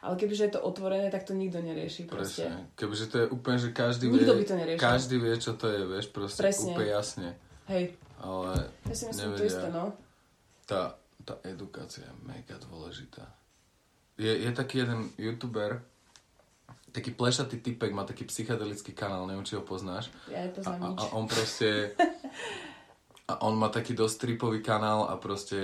Ale 0.00 0.14
kebyže 0.16 0.42
je 0.44 0.54
to 0.54 0.60
otvorené, 0.60 1.06
tak 1.08 1.22
to 1.24 1.34
nikto 1.34 1.58
nerieši 1.58 2.02
proste. 2.04 2.46
Presne. 2.46 2.70
Kebyže 2.74 3.06
to 3.06 3.16
je 3.16 3.26
úplne, 3.28 3.58
že 3.58 3.68
každý 3.72 4.06
Nikto 4.08 4.22
vie, 4.24 4.38
by 4.38 4.44
to 4.44 4.54
neriešil. 4.56 4.82
každý 4.84 5.16
vie, 5.18 5.34
čo 5.36 5.52
to 5.54 5.66
je, 5.66 5.80
vieš, 5.84 6.06
proste 6.08 6.40
Presne. 6.40 6.70
úplne 6.70 6.88
jasne. 6.88 7.28
Hej, 7.66 7.84
Ale 8.20 8.50
ja 8.84 8.94
si 8.94 9.04
myslím 9.04 9.28
to 9.28 9.34
nevedia. 9.34 9.50
isté, 9.50 9.66
no. 9.68 9.84
Tá, 10.70 10.94
tá 11.26 11.34
edukácia 11.42 12.06
je 12.06 12.14
mega 12.22 12.54
dôležitá. 12.62 13.26
Je, 14.14 14.30
je 14.30 14.50
taký 14.54 14.86
jeden 14.86 15.10
youtuber, 15.18 15.82
taký 16.94 17.10
plešatý 17.10 17.58
typek, 17.58 17.90
má 17.90 18.06
taký 18.06 18.22
psychedelický 18.30 18.94
kanál, 18.94 19.26
neviem, 19.26 19.42
či 19.42 19.58
ho 19.58 19.66
poznáš. 19.66 20.14
Ja 20.30 20.46
A, 20.46 20.46
nepoznám 20.46 20.78
a, 20.78 20.88
nič. 20.94 20.98
a 21.02 21.04
on 21.18 21.24
proste... 21.26 21.68
A 23.30 23.46
on 23.46 23.54
má 23.54 23.70
taký 23.70 23.94
dosť 23.94 24.26
tripový 24.26 24.58
kanál 24.58 25.06
a 25.06 25.14
proste 25.14 25.54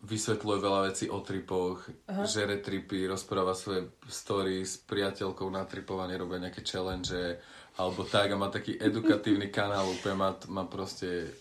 vysvetľuje 0.00 0.58
veľa 0.64 0.80
vecí 0.88 1.12
o 1.12 1.20
tripoch, 1.20 1.84
Aha. 2.08 2.24
žere 2.24 2.56
tripy, 2.56 3.04
rozpráva 3.04 3.52
svoje 3.52 3.92
story 4.08 4.64
s 4.64 4.80
priateľkou 4.80 5.44
na 5.52 5.68
tripovanie, 5.68 6.16
robia 6.16 6.40
nejaké 6.40 6.64
challenge 6.64 7.12
alebo 7.76 8.08
tak 8.08 8.32
a 8.32 8.40
má 8.40 8.48
taký 8.48 8.80
edukatívny 8.80 9.52
kanál, 9.52 9.92
úplne 9.92 10.16
má, 10.16 10.30
má 10.48 10.64
proste 10.64 11.36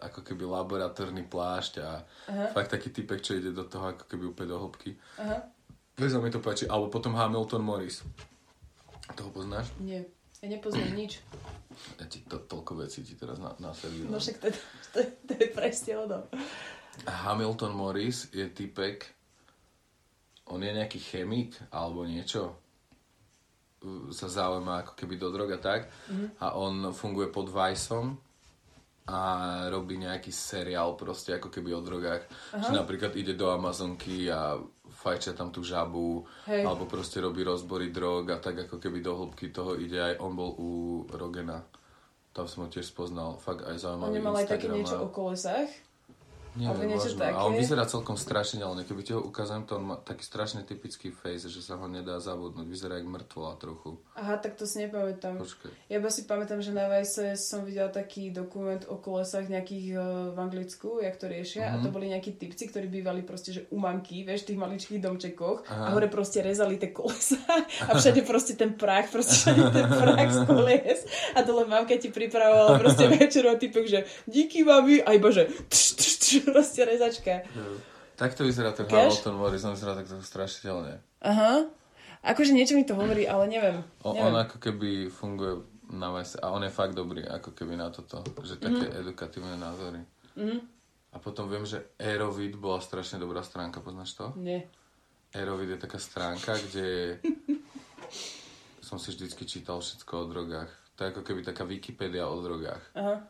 ako 0.00 0.20
keby 0.22 0.42
laboratórny 0.42 1.22
plášť 1.22 1.72
a 1.78 2.02
Aha. 2.26 2.46
fakt 2.50 2.70
taký 2.70 2.88
typek, 2.90 3.20
čo 3.20 3.34
ide 3.34 3.50
do 3.50 3.62
toho 3.62 3.92
ako 3.92 4.04
keby 4.06 4.24
úplne 4.26 4.48
do 4.48 4.58
hĺbky. 4.58 4.96
Veľmi 5.94 6.08
sa 6.08 6.18
mi 6.18 6.28
to 6.28 6.38
páči. 6.38 6.64
Alebo 6.64 6.88
potom 6.88 7.12
Hamilton 7.12 7.60
Morris. 7.60 8.00
Toho 9.10 9.30
poznáš? 9.30 9.68
nie. 9.78 10.00
Ja 10.40 10.48
nepoznám 10.48 10.96
nič. 10.96 11.20
Ja 12.00 12.08
ti 12.08 12.24
to, 12.24 12.40
toľko 12.40 12.80
vecí 12.80 13.04
ti 13.04 13.12
teraz 13.12 13.36
na, 13.36 13.52
No 13.54 13.70
naservírujem. 13.70 14.08
však 14.10 14.36
to, 14.40 14.48
to, 14.90 14.98
to 15.22 15.32
je 15.36 15.48
presne 15.52 15.92
ono. 15.98 16.24
Hamilton 17.04 17.72
Morris 17.72 18.28
je 18.30 18.48
typek, 18.48 19.04
on 20.48 20.58
je 20.58 20.72
nejaký 20.72 20.96
chemik 20.96 21.54
alebo 21.68 22.02
niečo, 22.02 22.56
sa 24.10 24.26
zaujíma 24.26 24.82
ako 24.82 24.92
keby 24.94 25.14
do 25.16 25.28
drog 25.28 25.48
a 25.50 25.60
tak 25.60 25.88
a 26.36 26.52
on 26.52 26.88
funguje 26.90 27.28
pod 27.28 27.48
Viceom 27.48 28.16
a 29.08 29.20
robí 29.72 29.96
nejaký 29.96 30.28
seriál 30.30 30.94
proste 30.94 31.34
ako 31.34 31.48
keby 31.48 31.72
o 31.74 31.80
drogách. 31.80 32.28
Že 32.52 32.72
napríklad 32.76 33.12
ide 33.16 33.34
do 33.34 33.48
Amazonky 33.48 34.28
a 34.28 34.60
fajčia 34.90 35.32
tam 35.32 35.48
tú 35.54 35.64
žabu 35.64 36.26
Hej. 36.44 36.66
alebo 36.66 36.84
proste 36.84 37.22
robí 37.22 37.40
rozbory 37.40 37.88
drog 37.94 38.30
a 38.30 38.38
tak 38.42 38.68
ako 38.68 38.76
keby 38.76 39.00
do 39.00 39.16
hĺbky 39.16 39.54
toho 39.54 39.78
ide 39.78 39.98
aj 39.98 40.14
on 40.20 40.32
bol 40.36 40.52
u 40.58 40.70
Rogena. 41.10 41.64
Tam 42.30 42.46
som 42.46 42.66
ho 42.66 42.68
tiež 42.70 42.86
spoznal, 42.86 43.40
fakt 43.42 43.66
aj 43.66 43.74
On 43.74 43.82
zaujímavý 43.82 44.14
nemal 44.22 44.36
aj 44.38 44.46
také 44.46 44.70
niečo 44.70 45.02
o 45.02 45.10
kolesách. 45.10 45.89
Neviem, 46.58 46.98
niečo 46.98 47.14
také? 47.14 47.30
A 47.30 47.46
on 47.46 47.54
vyzerá 47.54 47.86
celkom 47.86 48.18
strašne, 48.18 48.66
ale 48.66 48.82
keby 48.82 49.02
ti 49.06 49.12
ho 49.14 49.22
ukážem, 49.22 49.62
to 49.62 49.78
on 49.78 49.94
má 49.94 49.96
taký 50.02 50.26
strašne 50.26 50.66
typický 50.66 51.14
face, 51.14 51.46
že 51.46 51.62
sa 51.62 51.78
ho 51.78 51.86
nedá 51.86 52.18
zabudnúť. 52.18 52.66
Vyzerá 52.66 52.98
jak 52.98 53.06
mŕtvola 53.06 53.54
trochu. 53.54 54.02
Aha, 54.18 54.34
tak 54.42 54.58
to 54.58 54.66
si 54.66 54.82
nepamätám. 54.82 55.38
Počkaj. 55.38 55.70
Ja 55.86 56.02
iba 56.02 56.10
si 56.10 56.26
pamätám, 56.26 56.58
že 56.58 56.74
na 56.74 56.90
Vice 56.90 57.38
som 57.38 57.62
videla 57.62 57.86
taký 57.92 58.34
dokument 58.34 58.82
o 58.90 58.98
kolesách 58.98 59.46
nejakých 59.46 59.86
uh, 59.94 60.02
v 60.34 60.38
Anglicku, 60.42 60.98
jak 60.98 61.14
to 61.22 61.30
riešia. 61.30 61.70
Mhm. 61.70 61.72
A 61.72 61.74
to 61.86 61.88
boli 61.94 62.10
nejakí 62.10 62.34
typci, 62.34 62.66
ktorí 62.66 62.90
bývali 62.90 63.22
proste, 63.22 63.54
že 63.54 63.70
u 63.70 63.78
mamky, 63.78 64.26
vieš, 64.26 64.42
v 64.42 64.54
tých 64.54 64.62
maličkých 64.62 65.00
domčekoch. 65.00 65.70
Aha. 65.70 65.86
A 65.86 65.94
hore 65.94 66.10
proste 66.10 66.42
rezali 66.42 66.82
tie 66.82 66.90
kolesa. 66.90 67.38
A 67.90 67.94
všade 67.94 68.26
proste 68.26 68.58
ten 68.58 68.74
prach, 68.74 69.06
proste 69.08 69.38
všade 69.38 69.70
ten 69.70 69.86
prach 69.86 70.30
z 70.30 70.40
kolies. 70.50 71.00
A 71.38 71.46
dole 71.46 71.64
mamka 71.70 71.94
ti 71.94 72.10
pripravovala 72.10 72.78
proste 72.82 73.06
večer 73.14 73.46
a 73.46 73.54
typek, 73.54 73.86
že 73.86 74.00
díky 74.26 74.66
mami. 74.66 75.02
A 75.06 75.14
iba, 75.14 75.30
že 75.30 75.46
tš, 75.70 75.84
tš, 75.96 76.10
tš, 76.18 76.39
proste 76.42 76.82
rezačka. 76.82 77.44
Takto 78.14 78.44
vyzerá 78.44 78.70
ten? 78.70 78.84
Hamilton 78.84 79.34
Morris, 79.34 79.62
on 79.62 79.72
vyzerá 79.72 79.94
takto 79.94 80.18
strašidelne. 80.18 81.00
Aha. 81.20 81.64
Akože 82.20 82.52
niečo 82.52 82.76
mi 82.76 82.84
to 82.84 82.92
hovorí, 82.92 83.24
ale 83.24 83.48
neviem. 83.48 83.80
O, 84.00 84.12
neviem. 84.12 84.28
on 84.28 84.36
ako 84.38 84.60
keby 84.60 85.08
funguje 85.08 85.64
na 85.90 86.12
Vice 86.12 86.36
a 86.36 86.52
on 86.52 86.60
je 86.60 86.70
fakt 86.70 86.92
dobrý 86.92 87.24
ako 87.24 87.50
keby 87.50 87.74
na 87.74 87.88
toto, 87.88 88.20
že 88.40 88.56
také 88.56 88.86
Mhm. 88.86 88.96
edukatívne 89.00 89.56
názory. 89.56 90.00
A 91.10 91.18
potom 91.18 91.46
viem, 91.46 91.64
že 91.64 91.80
Aerovid 91.96 92.54
bola 92.54 92.78
strašne 92.78 93.16
dobrá 93.16 93.40
stránka, 93.40 93.80
poznáš 93.80 94.14
to? 94.14 94.30
Nie. 94.36 94.68
Aerovid 95.32 95.70
je 95.70 95.80
taká 95.80 95.98
stránka, 95.98 96.54
kde 96.60 97.18
som 98.80 98.96
si 98.96 99.10
vždycky 99.10 99.42
čítal 99.44 99.78
všetko 99.78 100.12
o 100.14 100.28
drogách. 100.28 100.70
To 100.94 101.00
je 101.00 101.10
ako 101.10 101.22
keby 101.22 101.40
taká 101.42 101.64
Wikipedia 101.64 102.26
o 102.26 102.36
drogách. 102.38 102.82
Aha. 102.92 103.24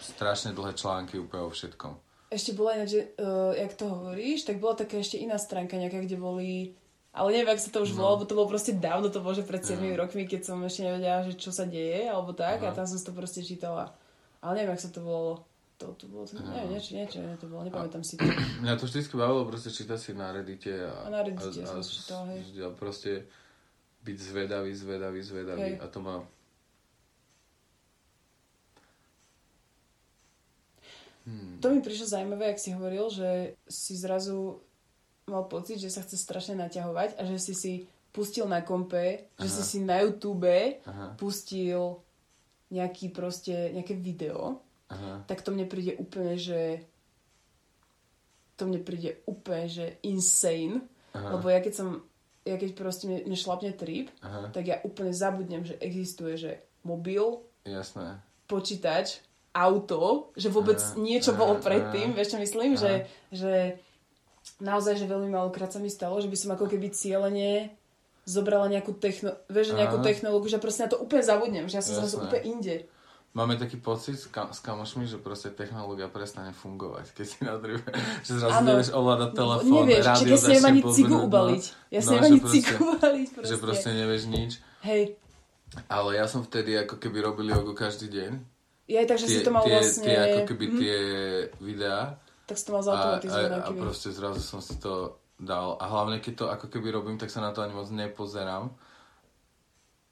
Strašne 0.00 0.50
dlhé 0.52 0.74
články 0.74 1.16
úplne 1.16 1.46
o 1.46 1.52
všetkom. 1.52 1.92
Ešte 2.30 2.54
bola 2.54 2.78
ináč, 2.78 2.94
že, 2.94 3.02
uh, 3.18 3.50
jak 3.54 3.74
to 3.74 3.90
hovoríš, 3.90 4.46
tak 4.46 4.62
bola 4.62 4.78
taká 4.78 5.02
ešte 5.02 5.18
iná 5.18 5.38
stránka 5.38 5.74
nejaká, 5.74 6.02
kde 6.02 6.16
boli... 6.18 6.74
Ale 7.10 7.34
neviem, 7.34 7.50
ak 7.50 7.58
sa 7.58 7.74
to 7.74 7.82
už 7.82 7.90
No. 7.98 8.06
volalo, 8.06 8.22
lebo 8.22 8.26
to 8.30 8.38
bolo 8.38 8.46
proste 8.46 8.78
dávno, 8.78 9.10
to 9.10 9.18
bolo, 9.18 9.34
že 9.34 9.42
pred 9.42 9.66
7 9.66 9.82
rokmi, 9.98 10.30
keď 10.30 10.46
som 10.46 10.62
ešte 10.62 10.86
nevedela, 10.86 11.26
že 11.26 11.34
čo 11.34 11.50
sa 11.50 11.66
deje, 11.66 12.06
alebo 12.06 12.30
tak, 12.30 12.62
a 12.62 12.70
Aha. 12.70 12.76
tam 12.78 12.86
som 12.86 13.02
to 13.02 13.10
proste 13.10 13.42
čítala. 13.42 13.90
Ale 14.38 14.62
neviem, 14.62 14.78
ak 14.78 14.82
sa 14.82 14.94
to 14.94 15.02
volalo. 15.02 15.42
To, 15.82 15.96
to 15.98 16.06
bolo, 16.06 16.22
to, 16.28 16.38
neviem, 16.38 16.76
niečo, 16.76 16.94
niečo, 16.94 17.18
niečo 17.18 17.40
to 17.40 17.48
bolo, 17.50 17.66
nepamätám 17.66 18.04
si 18.06 18.14
to. 18.14 18.22
Mňa 18.62 18.78
to 18.78 18.86
vždycky 18.86 19.16
bavilo 19.18 19.42
proste 19.42 19.74
čítať 19.74 19.98
si 19.98 20.10
na 20.14 20.30
Reddite 20.30 20.70
a, 20.86 21.08
A 21.08 21.10
na 21.10 21.20
Reddite 21.24 21.66
som 21.66 21.82
si 21.82 21.98
čítala, 21.98 22.30
hej. 22.30 22.62
a 22.62 22.68
proste 22.70 23.26
byť 24.06 24.16
zvedavý, 24.16 24.70
zvedavý, 24.70 25.20
zvedavý 25.20 25.70
Hej. 25.76 25.82
a 25.82 25.86
to 25.90 25.98
ma... 25.98 26.20
To 31.60 31.66
mi 31.68 31.84
prišlo 31.84 32.06
zaujímavé, 32.08 32.50
ak 32.50 32.58
si 32.58 32.72
hovoril, 32.72 33.12
že 33.12 33.54
si 33.68 33.94
zrazu 33.94 34.64
mal 35.28 35.46
pocit, 35.46 35.78
že 35.78 35.92
sa 35.92 36.02
chce 36.02 36.16
strašne 36.18 36.58
naťahovať 36.58 37.20
a 37.20 37.22
že 37.28 37.38
si 37.38 37.54
si 37.54 37.72
pustil 38.10 38.50
na 38.50 38.64
kompe, 38.66 39.30
že 39.38 39.48
si 39.48 39.62
si 39.62 39.78
na 39.78 40.02
YouTube 40.02 40.50
Aha. 40.82 41.14
pustil 41.14 42.02
nejaký 42.70 43.14
proste, 43.14 43.70
nejaké 43.70 43.94
video, 43.94 44.58
Aha. 44.90 45.22
tak 45.26 45.42
to 45.46 45.54
mne 45.54 45.70
príde 45.70 45.94
úplne, 45.98 46.34
že 46.34 46.82
to 48.58 48.66
mne 48.66 48.82
príde 48.82 49.22
úplne, 49.30 49.70
že 49.70 50.02
insane, 50.02 50.82
Aha. 51.14 51.38
lebo 51.38 51.46
ja 51.46 51.62
keď 51.62 51.74
som 51.74 51.88
ja 52.42 52.56
keď 52.56 52.70
proste 52.72 53.04
mne, 53.06 53.28
mne 53.28 53.38
šlapne 53.38 53.70
trip, 53.76 54.10
Aha. 54.24 54.50
tak 54.50 54.66
ja 54.66 54.82
úplne 54.82 55.14
zabudnem, 55.14 55.62
že 55.62 55.78
existuje, 55.78 56.34
že 56.40 56.52
mobil, 56.82 57.22
Jasné. 57.62 58.18
počítač, 58.50 59.22
auto, 59.50 60.30
že 60.34 60.46
vôbec 60.46 60.78
niečo 60.94 61.34
bolo 61.34 61.58
predtým, 61.58 62.14
vieš 62.14 62.34
čo 62.34 62.38
myslím, 62.38 62.78
že, 62.78 63.04
že 63.30 63.82
naozaj, 64.62 64.94
že 64.94 65.10
veľmi 65.10 65.26
málokrát 65.28 65.68
sa 65.68 65.82
mi 65.82 65.90
stalo, 65.90 66.22
že 66.22 66.30
by 66.30 66.36
som 66.38 66.50
ako 66.54 66.70
keby 66.70 66.90
cieľene 66.90 67.74
zobrala 68.22 68.70
nejakú, 68.70 68.94
techno, 68.94 69.34
vieš, 69.50 69.74
nejakú 69.74 69.98
technológiu, 70.00 70.54
že 70.54 70.62
proste 70.62 70.86
na 70.86 70.90
to 70.92 71.02
úplne 71.02 71.24
zabudnem, 71.24 71.66
že 71.66 71.80
ja 71.80 71.84
som 71.84 71.98
zrazu 71.98 72.22
úplne 72.22 72.46
inde. 72.46 72.76
Máme 73.30 73.54
taký 73.54 73.78
pocit 73.78 74.18
s, 74.18 74.26
ka- 74.26 74.50
s 74.50 74.58
kamošmi, 74.58 75.06
že 75.06 75.14
proste 75.14 75.54
technológia 75.54 76.10
prestane 76.10 76.50
fungovať, 76.50 77.14
keď 77.14 77.26
si 77.26 77.38
na 77.42 77.54
drive, 77.58 77.82
že 78.26 78.38
zrazu 78.38 78.54
Áno. 78.58 78.66
nevieš 78.74 78.90
ovládať 78.90 79.30
telefón, 79.34 79.74
Nevieš, 79.82 80.02
rádio 80.02 80.26
ja 80.26 80.38
začne 80.38 80.66
ani 80.66 80.80
cigu 80.82 81.14
blbnúť, 81.14 81.26
ubaliť. 81.26 81.64
Ja 81.90 82.00
si 82.02 82.10
No, 82.10 82.18
ani 82.18 82.38
cigu 82.42 82.74
ubaliť 82.90 83.28
proste. 83.30 83.50
Že 83.50 83.56
proste 83.58 83.88
nevieš 83.94 84.22
nič. 84.26 84.52
Hej, 84.82 85.02
Ale 85.86 86.18
ja 86.18 86.26
som 86.26 86.42
vtedy 86.42 86.74
ako 86.74 86.98
keby 86.98 87.18
robil 87.22 87.46
jogu 87.46 87.70
každý 87.72 88.10
deň. 88.10 88.42
Ja 88.90 89.00
takže 89.04 89.26
si 89.26 89.40
to 89.40 89.50
mal 89.50 89.62
tie, 89.62 89.72
vlastne... 89.72 90.04
tie 90.04 90.18
ako 90.18 90.42
keby 90.48 90.64
Mhm. 90.66 90.76
tie 90.76 90.98
videá. 91.60 92.18
Tak 92.44 92.56
si 92.56 92.64
to 92.64 92.72
mal 92.72 92.78
A, 92.78 92.82
a, 92.82 92.86
zautomatizované. 92.88 93.56
a 93.56 93.70
proste 93.72 94.08
zrazu 94.10 94.40
som 94.40 94.58
si 94.58 94.74
to 94.76 94.92
dal. 95.36 95.78
A 95.78 95.86
hlavne, 95.86 96.18
keď 96.18 96.34
to 96.34 96.46
ako 96.48 96.66
keby 96.68 96.90
robím, 96.90 97.14
tak 97.14 97.28
sa 97.28 97.38
na 97.38 97.50
to 97.50 97.60
ani 97.60 97.70
moc 97.70 97.86
nepozerám. 97.88 98.74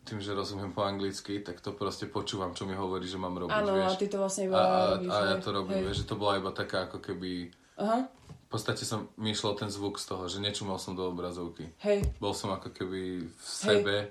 Tým, 0.01 0.19
že 0.19 0.33
rozumiem 0.33 0.73
po 0.73 0.81
anglicky, 0.81 1.43
tak 1.43 1.59
to 1.59 1.71
proste 1.71 2.09
počúvam, 2.09 2.51
čo 2.51 2.65
mi 2.65 2.73
hovorí, 2.73 3.05
že 3.05 3.17
mám 3.17 3.37
robiť, 3.37 3.53
Áno, 3.53 3.77
vieš. 3.77 3.93
a 3.93 3.99
ty 3.99 4.07
to 4.07 4.17
vlastne 4.17 4.49
iba 4.49 4.57
a, 4.57 4.65
a, 4.65 4.81
robíš. 4.95 5.11
a 5.11 5.17
ja 5.19 5.29
hej, 5.29 5.43
to 5.43 5.49
robím, 5.53 5.75
hej. 5.75 5.85
vieš, 5.85 5.99
že 5.99 6.07
to 6.07 6.17
bola 6.17 6.33
iba 6.35 6.51
taká 6.51 6.79
ako 6.87 6.99
keby... 6.99 7.53
Aha, 7.77 8.09
V 8.09 8.49
podstate 8.49 8.83
som, 8.83 9.13
mi 9.15 9.31
išlo 9.31 9.53
ten 9.53 9.69
zvuk 9.69 10.01
z 10.01 10.09
toho, 10.09 10.25
že 10.25 10.41
nečumal 10.41 10.81
som 10.81 10.97
do 10.97 11.05
obrazovky. 11.05 11.69
hej, 11.79 12.01
Bol 12.17 12.33
som 12.33 12.49
ako 12.49 12.73
keby 12.73 13.01
v 13.21 13.43
sebe, 13.45 14.09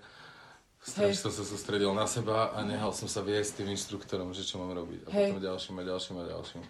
strašne 0.84 1.18
som 1.18 1.34
sa 1.34 1.44
sústredil 1.44 1.92
na 1.96 2.06
seba 2.06 2.54
a 2.54 2.64
nehal 2.64 2.94
som 2.94 3.10
sa 3.10 3.26
viesť 3.26 3.64
tým 3.64 3.74
inštruktorom, 3.74 4.32
že 4.32 4.46
čo 4.46 4.62
mám 4.62 4.72
robiť. 4.76 5.08
A 5.08 5.10
Hej. 5.12 5.34
potom 5.34 5.44
ďalším 5.44 5.76
a 5.80 5.84
ďalším 5.84 6.16
a 6.18 6.26
ďalším. 6.28 6.64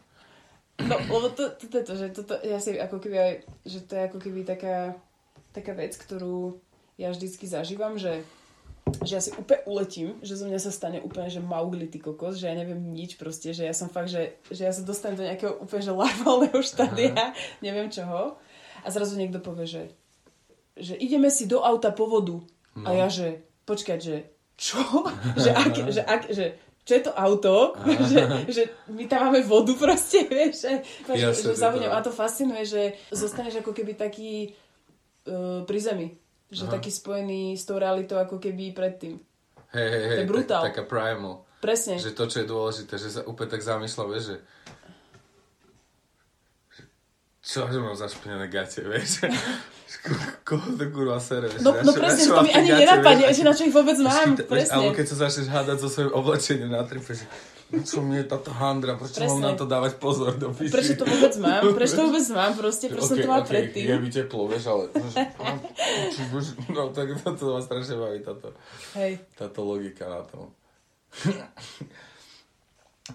No, 0.78 0.96
lebo 1.10 1.28
to, 1.34 1.50
to, 1.58 1.66
to, 1.74 1.80
to, 1.82 1.94
že 1.98 2.08
toto, 2.14 2.38
ja 2.46 2.62
si 2.62 2.78
ako 2.78 3.02
keby 3.02 3.18
aj, 3.18 3.32
že 3.66 3.80
to 3.82 3.98
je 3.98 4.02
ako 4.06 4.18
keby 4.22 4.46
taká, 4.46 4.94
taká 5.50 5.74
vec, 5.74 5.98
ktorú 5.98 6.62
ja 7.02 7.10
vždycky 7.10 7.50
zažívam, 7.50 7.98
že, 7.98 8.22
že 9.02 9.18
ja 9.18 9.22
si 9.22 9.34
úplne 9.34 9.66
uletím, 9.66 10.22
že 10.22 10.38
zo 10.38 10.46
mňa 10.46 10.60
sa 10.62 10.70
stane 10.70 11.02
úplne, 11.02 11.34
že 11.34 11.42
maugli 11.42 11.90
ty 11.90 11.98
kokos, 11.98 12.38
že 12.38 12.54
ja 12.54 12.54
neviem 12.54 12.94
nič 12.94 13.18
proste, 13.18 13.58
že 13.58 13.66
ja 13.66 13.74
som 13.74 13.90
fakt, 13.90 14.14
že, 14.14 14.38
že 14.54 14.70
ja 14.70 14.74
sa 14.74 14.86
dostanem 14.86 15.18
do 15.18 15.26
nejakého 15.26 15.58
úplne, 15.58 15.82
že 15.82 15.98
larválneho 15.98 16.62
štádia, 16.62 17.34
neviem 17.66 17.90
čoho. 17.90 18.38
A 18.86 18.88
zrazu 18.94 19.18
niekto 19.18 19.42
povie, 19.42 19.66
že, 19.66 19.84
že 20.78 20.94
ideme 20.94 21.34
si 21.34 21.50
do 21.50 21.66
auta 21.66 21.90
po 21.90 22.06
vodu. 22.06 22.38
No. 22.78 22.86
A 22.86 22.94
ja, 22.94 23.10
že 23.10 23.47
počkať, 23.68 24.00
že 24.00 24.18
čo? 24.56 24.80
že, 25.44 25.52
ak, 25.52 25.74
že, 25.92 26.02
ak, 26.02 26.22
že 26.32 26.46
čo 26.88 26.92
je 26.96 27.04
to 27.04 27.12
auto, 27.12 27.76
že, 28.12 28.48
že 28.48 28.64
my 28.88 29.12
tam 29.12 29.28
máme 29.28 29.44
vodu 29.44 29.76
proste, 29.76 30.24
vieš, 30.32 30.64
že, 30.64 30.74
Jasne, 31.12 31.52
že, 31.52 31.60
že. 31.60 31.88
A 31.92 32.00
to 32.00 32.16
fascinuje, 32.16 32.64
že 32.64 32.96
zostaneš 33.12 33.60
ako 33.60 33.76
keby 33.76 34.00
taký 34.00 34.56
uh, 35.28 35.68
pri 35.68 35.80
zemi. 35.84 36.08
Že 36.48 36.72
Aha. 36.72 36.80
taký 36.80 36.96
spojený 36.96 37.60
s 37.60 37.68
tou 37.68 37.76
realitou 37.76 38.16
ako 38.16 38.40
keby 38.40 38.72
predtým. 38.72 39.20
Hej, 39.76 39.88
hej, 39.92 40.04
hej, 40.08 40.16
To 40.16 40.24
je 40.24 40.32
brutál. 40.32 40.64
tak, 40.64 40.80
taká 40.80 40.84
primal. 40.88 41.44
Presne. 41.60 42.00
Že 42.00 42.16
to, 42.16 42.24
čo 42.32 42.38
je 42.40 42.48
dôležité, 42.48 42.94
že 42.96 43.20
sa 43.20 43.22
úplne 43.28 43.52
tak 43.52 43.60
zamýšľa, 43.60 44.04
vieš, 44.08 44.24
že 44.24 44.38
že 44.38 44.38
čo, 47.48 47.64
že 47.64 47.80
mám 47.80 47.96
zašpinené 47.96 48.52
gate, 48.52 48.84
vieš? 48.84 49.24
Ko- 50.04 50.20
Koho 50.44 50.76
to 50.76 50.84
kurva 50.92 51.16
sere, 51.16 51.48
vieš? 51.48 51.64
No, 51.64 51.72
no 51.80 51.96
presne, 51.96 52.28
to 52.28 52.36
mám 52.36 52.44
mi 52.44 52.52
ani 52.52 52.76
nenapadne, 52.76 53.32
že 53.32 53.44
na 53.48 53.56
čo 53.56 53.64
ich 53.64 53.72
vôbec 53.72 53.96
mám. 54.04 54.36
Vieš, 54.36 54.44
Presne. 54.44 54.74
Alebo 54.76 54.92
keď 54.92 55.06
sa 55.08 55.16
začneš 55.24 55.48
hádať 55.48 55.78
so 55.80 55.88
svojím 55.88 56.12
oblečením 56.12 56.70
na 56.76 56.84
tripe, 56.84 57.16
že 57.16 57.24
"No 57.72 57.80
čo 57.84 58.04
mne 58.04 58.20
je 58.20 58.28
táto 58.28 58.52
handra, 58.52 59.00
prečo 59.00 59.24
Presne. 59.24 59.32
mám 59.32 59.44
na 59.48 59.54
to 59.56 59.64
dávať 59.64 59.96
pozor 59.96 60.36
do 60.36 60.52
piči? 60.52 60.76
Prečo 60.76 60.94
to 61.00 61.08
vôbec 61.08 61.34
mám? 61.40 61.62
Prečo 61.80 61.96
to 61.96 62.04
vôbec 62.12 62.26
mám? 62.36 62.52
Proste, 62.52 62.86
prečo 62.92 63.08
som 63.08 63.16
Ok, 63.16 63.24
to 63.24 63.30
mal 63.32 63.42
ok, 63.44 63.48
predtým? 63.48 63.84
Je 63.88 63.96
mi 63.96 64.10
teplo, 64.12 64.44
vieš, 64.52 64.64
ale... 64.68 64.84
No 66.68 66.82
tak 66.92 67.08
to, 67.16 67.28
to 67.32 67.44
ma 67.48 67.60
strašne 67.64 67.96
baví 67.96 68.20
táto, 68.24 68.52
Hej. 69.00 69.24
táto 69.40 69.60
logika 69.64 70.04
na 70.04 70.22
tom. 70.28 70.52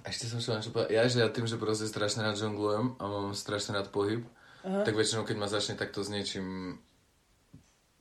Ešte 0.01 0.24
som 0.24 0.40
chcel 0.40 0.57
niečo 0.57 0.72
povedať. 0.72 0.90
Ja, 0.97 1.05
že 1.05 1.20
ja 1.20 1.28
tým, 1.28 1.45
že 1.45 1.61
proste 1.61 1.84
strašne 1.84 2.24
rád 2.24 2.40
žonglujem 2.40 2.97
a 2.97 3.05
mám 3.05 3.36
strašne 3.36 3.76
rád 3.76 3.93
pohyb, 3.93 4.24
Aha. 4.64 4.88
tak 4.88 4.97
väčšinou, 4.97 5.28
keď 5.28 5.36
ma 5.36 5.49
začne 5.53 5.76
takto 5.76 6.01
s 6.01 6.09
niečím 6.09 6.80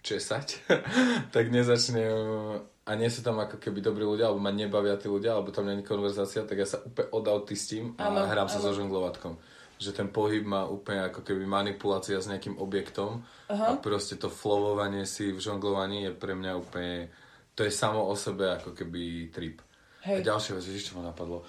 česať, 0.02 0.66
tak 1.36 1.52
nezačnem 1.54 2.64
a 2.82 2.92
nie 2.98 3.10
sú 3.14 3.22
tam 3.22 3.38
ako 3.38 3.62
keby 3.62 3.80
dobrí 3.84 4.02
ľudia, 4.02 4.32
alebo 4.32 4.42
ma 4.42 4.50
nebavia 4.50 4.98
tí 4.98 5.06
ľudia, 5.06 5.38
alebo 5.38 5.54
tam 5.54 5.70
je 5.70 5.86
konverzácia, 5.86 6.42
tak 6.48 6.58
ja 6.58 6.66
sa 6.66 6.82
úplne 6.82 7.14
odautistím 7.14 7.94
a 8.02 8.10
Áno, 8.10 8.26
hrám 8.26 8.50
sa 8.50 8.58
áno. 8.58 8.74
so 8.74 8.78
žonglovatkom. 8.82 9.38
Že 9.78 9.92
ten 9.94 10.08
pohyb 10.10 10.42
má 10.46 10.66
úplne 10.66 11.06
ako 11.10 11.22
keby 11.22 11.46
manipulácia 11.46 12.18
s 12.18 12.30
nejakým 12.30 12.58
objektom 12.58 13.22
a 13.50 13.78
proste 13.78 14.18
to 14.18 14.34
flowovanie 14.34 15.06
si 15.06 15.30
v 15.30 15.38
žonglovaní 15.42 16.10
je 16.10 16.12
pre 16.18 16.34
mňa 16.34 16.52
úplne, 16.58 17.14
to 17.54 17.62
je 17.66 17.74
samo 17.74 18.02
o 18.10 18.14
sebe 18.18 18.50
ako 18.58 18.74
keby 18.74 19.30
trip. 19.30 19.62
Hej. 20.02 20.26
A 20.26 20.34
ďalšia 20.34 20.58
vec, 20.58 20.66
čo 20.66 20.98
ma 20.98 21.14
napadlo? 21.14 21.46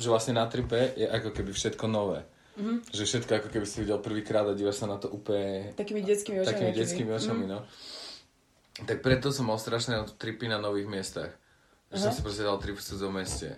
Že 0.00 0.06
vlastne 0.08 0.36
na 0.38 0.46
tripe 0.46 0.94
je 0.96 1.06
ako 1.06 1.30
keby 1.34 1.50
všetko 1.52 1.84
nové. 1.90 2.22
Mm-hmm. 2.60 2.92
Že 2.92 3.02
všetko 3.06 3.30
ako 3.40 3.48
keby 3.48 3.66
si 3.66 3.76
videl 3.80 3.98
prvýkrát 4.02 4.44
a 4.44 4.52
dívaš 4.52 4.84
sa 4.84 4.86
na 4.90 5.00
to 5.00 5.08
úplne 5.08 5.72
Takými 5.78 6.02
detskými 6.04 6.44
očami. 6.44 6.50
takými 6.50 6.70
akými. 6.70 6.80
detskými 6.84 7.10
očami, 7.14 7.44
no. 7.48 7.64
Tak 8.84 9.00
preto 9.00 9.32
som 9.32 9.48
mal 9.48 9.56
strašné 9.60 9.96
tripy 10.16 10.48
na 10.48 10.60
nových 10.60 10.88
miestach. 10.88 11.32
Že 11.90 11.96
som 11.98 12.12
si 12.14 12.22
proste 12.22 12.46
dal 12.46 12.58
trip 12.62 12.78
v 12.78 12.84
cudzom 12.86 13.12
meste. 13.16 13.50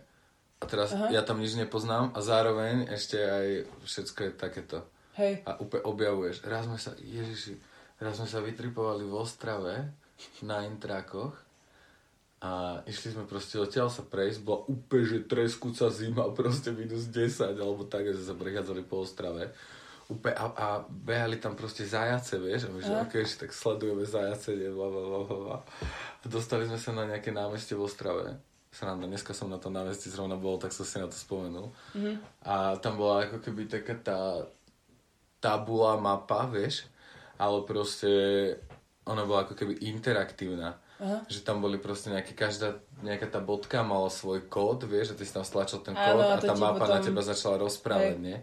A 0.62 0.64
teraz 0.64 0.94
ja 1.10 1.26
tam 1.26 1.42
nič 1.42 1.58
nepoznám 1.58 2.14
a 2.14 2.22
zároveň 2.22 2.86
ešte 2.88 3.18
aj 3.18 3.46
všetko 3.82 4.18
je 4.22 4.30
takéto. 4.38 4.78
Hej. 5.18 5.42
A 5.44 5.58
úplne 5.58 5.84
objavuješ. 5.84 6.46
Raz 6.46 6.64
sme 6.64 6.78
sa, 6.78 6.94
ježiši, 6.96 7.58
raz 8.00 8.16
sme 8.16 8.28
sa 8.30 8.38
vytripovali 8.40 9.04
v 9.04 9.14
Ostrave 9.18 9.74
na 10.46 10.64
intrákoch 10.64 11.34
a 12.42 12.82
išli 12.90 13.14
sme 13.14 13.22
proste 13.22 13.54
odtiaľ 13.62 13.86
sa 13.86 14.02
prejsť, 14.02 14.42
bola 14.42 14.66
úplne, 14.66 15.06
že 15.06 15.26
treskúca 15.30 15.86
zima, 15.94 16.26
proste 16.38 16.74
minus 16.74 17.06
10, 17.06 17.54
alebo 17.54 17.86
tak, 17.86 18.10
že 18.10 18.26
sa 18.26 18.34
prechádzali 18.34 18.82
po 18.82 19.06
Ostrave. 19.06 19.54
Úplne, 20.10 20.34
a, 20.34 20.46
a 20.50 20.66
behali 20.90 21.38
tam 21.38 21.54
proste 21.54 21.86
zajace, 21.86 22.42
vieš, 22.42 22.66
a 22.66 22.74
my, 22.74 22.82
že 22.82 22.92
ok, 23.06 23.14
ešte 23.22 23.46
tak 23.46 23.54
sledujeme 23.54 24.02
zajace, 24.02 24.58
bla, 24.74 24.88
bla, 24.90 25.02
bla, 25.06 25.20
bla, 25.22 25.38
bla. 25.38 25.58
A 26.18 26.24
dostali 26.26 26.66
sme 26.66 26.82
sa 26.82 26.90
na 26.90 27.06
nejaké 27.06 27.30
námestie 27.30 27.78
v 27.78 27.86
Ostrave. 27.86 28.34
Sranda, 28.72 29.06
dneska 29.06 29.36
som 29.36 29.46
na 29.46 29.60
tom 29.62 29.70
námestí 29.76 30.10
zrovna 30.10 30.34
bol, 30.34 30.58
tak 30.58 30.74
som 30.74 30.82
si 30.82 30.98
na 30.98 31.06
to 31.06 31.14
spomenul. 31.14 31.70
Mm-hmm. 31.94 32.16
A 32.48 32.74
tam 32.82 32.98
bola 32.98 33.28
ako 33.28 33.38
keby 33.44 33.68
taká 33.68 33.94
tá 34.00 34.18
tabula 35.38 35.94
mapa, 36.00 36.50
vieš, 36.50 36.90
ale 37.38 37.62
proste 37.68 38.10
ona 39.06 39.22
bola 39.22 39.46
ako 39.46 39.54
keby 39.54 39.86
interaktívna. 39.86 40.81
Aha. 41.02 41.26
Že 41.26 41.40
tam 41.42 41.58
boli 41.58 41.76
proste 41.76 42.08
nejaké, 42.08 42.30
každá, 42.32 42.78
nejaká 43.02 43.26
tá 43.26 43.42
bodka 43.42 43.82
mala 43.82 44.06
svoj 44.06 44.46
kód, 44.46 44.86
vieš, 44.86 45.12
a 45.12 45.18
ty 45.18 45.26
si 45.26 45.34
tam 45.34 45.42
stlačil 45.42 45.82
ten 45.82 45.92
Áno, 45.92 46.06
kód 46.14 46.22
a 46.22 46.26
a 46.28 46.38
to 46.38 46.46
tá 46.46 46.54
mapa 46.54 46.86
na 46.86 46.96
potom- 46.96 47.06
teba 47.10 47.20
začala 47.20 47.58
rozprávať, 47.58 48.14
Hej. 48.14 48.22
nie? 48.22 48.38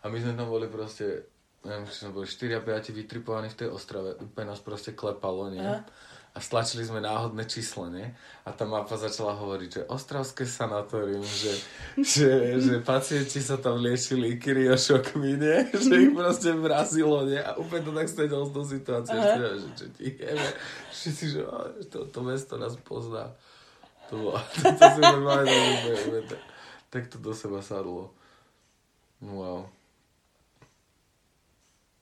A 0.00 0.08
my 0.08 0.16
sme 0.18 0.32
tam 0.34 0.50
boli 0.50 0.66
proste, 0.66 1.30
neviem, 1.62 1.86
či 1.86 2.02
sme 2.02 2.10
boli 2.10 2.26
4 2.26 2.50
a 2.52 2.60
5 2.60 2.90
vytripovaní 2.90 3.46
v 3.46 3.58
tej 3.62 3.68
ostrave, 3.70 4.18
úplne 4.18 4.50
nás 4.50 4.58
proste 4.58 4.90
klepalo, 4.90 5.46
nie? 5.48 5.62
Aha. 5.62 5.86
A 6.30 6.38
stlačili 6.38 6.86
sme 6.86 7.02
náhodné 7.02 7.42
číslo, 7.50 7.90
nie? 7.90 8.06
A 8.46 8.54
tá 8.54 8.62
mapa 8.62 8.94
začala 8.94 9.34
hovoriť, 9.34 9.70
že 9.70 9.82
Ostravské 9.90 10.46
sanatórium, 10.46 11.26
že, 11.26 11.50
že, 11.98 12.30
že 12.62 12.74
pacienti 12.86 13.42
sa 13.42 13.58
tam 13.58 13.82
liečili 13.82 14.38
kriošokmi, 14.38 15.30
nie? 15.34 15.58
Že 15.90 15.94
ich 16.06 16.14
proste 16.14 16.54
vrazilo, 16.54 17.26
nie? 17.26 17.42
A 17.42 17.58
úplne 17.58 17.82
to 17.82 17.90
tak 17.90 18.06
stredilo 18.06 18.46
z 18.46 18.52
toho 18.54 18.66
situácie, 18.66 19.18
že, 19.18 19.46
že 19.58 19.68
čo 19.74 19.86
ti 19.90 20.06
jeme. 20.14 20.50
Všetci, 20.94 21.24
že 21.34 21.40
"Á, 21.50 21.58
to, 21.90 21.98
to 22.06 22.18
mesto 22.22 22.54
nás 22.62 22.78
pozná. 22.78 23.34
To 24.10 24.12
bolo, 24.14 24.38
to, 24.62 24.70
to 24.70 24.86
si 24.86 25.00
normálne, 25.02 25.50
úplne, 25.50 25.98
úplne, 25.98 26.22
tak, 26.30 26.40
tak 26.94 27.02
to 27.10 27.18
do 27.18 27.34
seba 27.34 27.58
sadlo. 27.58 28.14
Wow. 29.18 29.66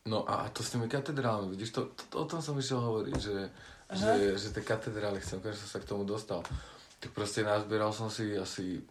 No 0.08 0.24
a 0.28 0.48
to 0.52 0.60
s 0.64 0.72
tými 0.72 0.88
katedrálmi, 0.88 1.52
vidíš, 1.52 1.72
to, 1.72 1.80
to, 1.96 2.02
to, 2.12 2.16
o 2.20 2.24
tom 2.28 2.40
som 2.40 2.56
išiel 2.56 2.80
hovoriť, 2.80 3.16
že, 3.20 3.36
že, 3.89 4.36
že 4.36 4.49
tie 4.53 4.64
katedrály 4.64 5.20
chcem, 5.24 5.41
konečne 5.41 5.64
som 5.64 5.70
sa 5.76 5.80
k 5.80 5.89
tomu 5.89 6.05
dostal. 6.05 6.45
Tak 7.01 7.11
proste 7.16 7.41
nazbieral 7.41 7.95
som 7.97 8.12
si 8.12 8.36
asi 8.36 8.84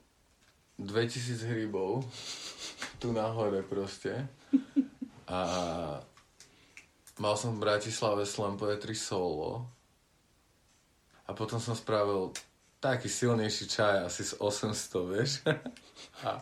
2000 0.82 1.46
hrybov 1.54 2.06
tu 3.02 3.14
na 3.14 3.30
hore 3.30 3.62
proste. 3.62 4.26
A 5.28 5.40
mal 7.22 7.36
som 7.38 7.54
v 7.54 7.62
Bratislave 7.62 8.26
Slam 8.26 8.58
Poetry 8.58 8.98
solo. 8.98 9.70
A 11.28 11.36
potom 11.36 11.60
som 11.60 11.76
spravil 11.76 12.32
taký 12.80 13.10
silnejší 13.10 13.68
čaj, 13.68 14.06
asi 14.06 14.24
z 14.24 14.34
800, 14.40 15.12
vieš. 15.12 15.32
A, 16.26 16.42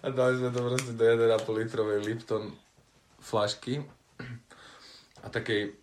a 0.00 0.06
dali 0.12 0.40
sme 0.40 0.48
to 0.52 0.60
proste 0.64 0.92
do 0.96 1.04
1,5 1.04 1.44
litrovej 1.44 2.00
Lipton 2.04 2.52
flašky. 3.20 3.84
A 5.20 5.28
takej 5.28 5.76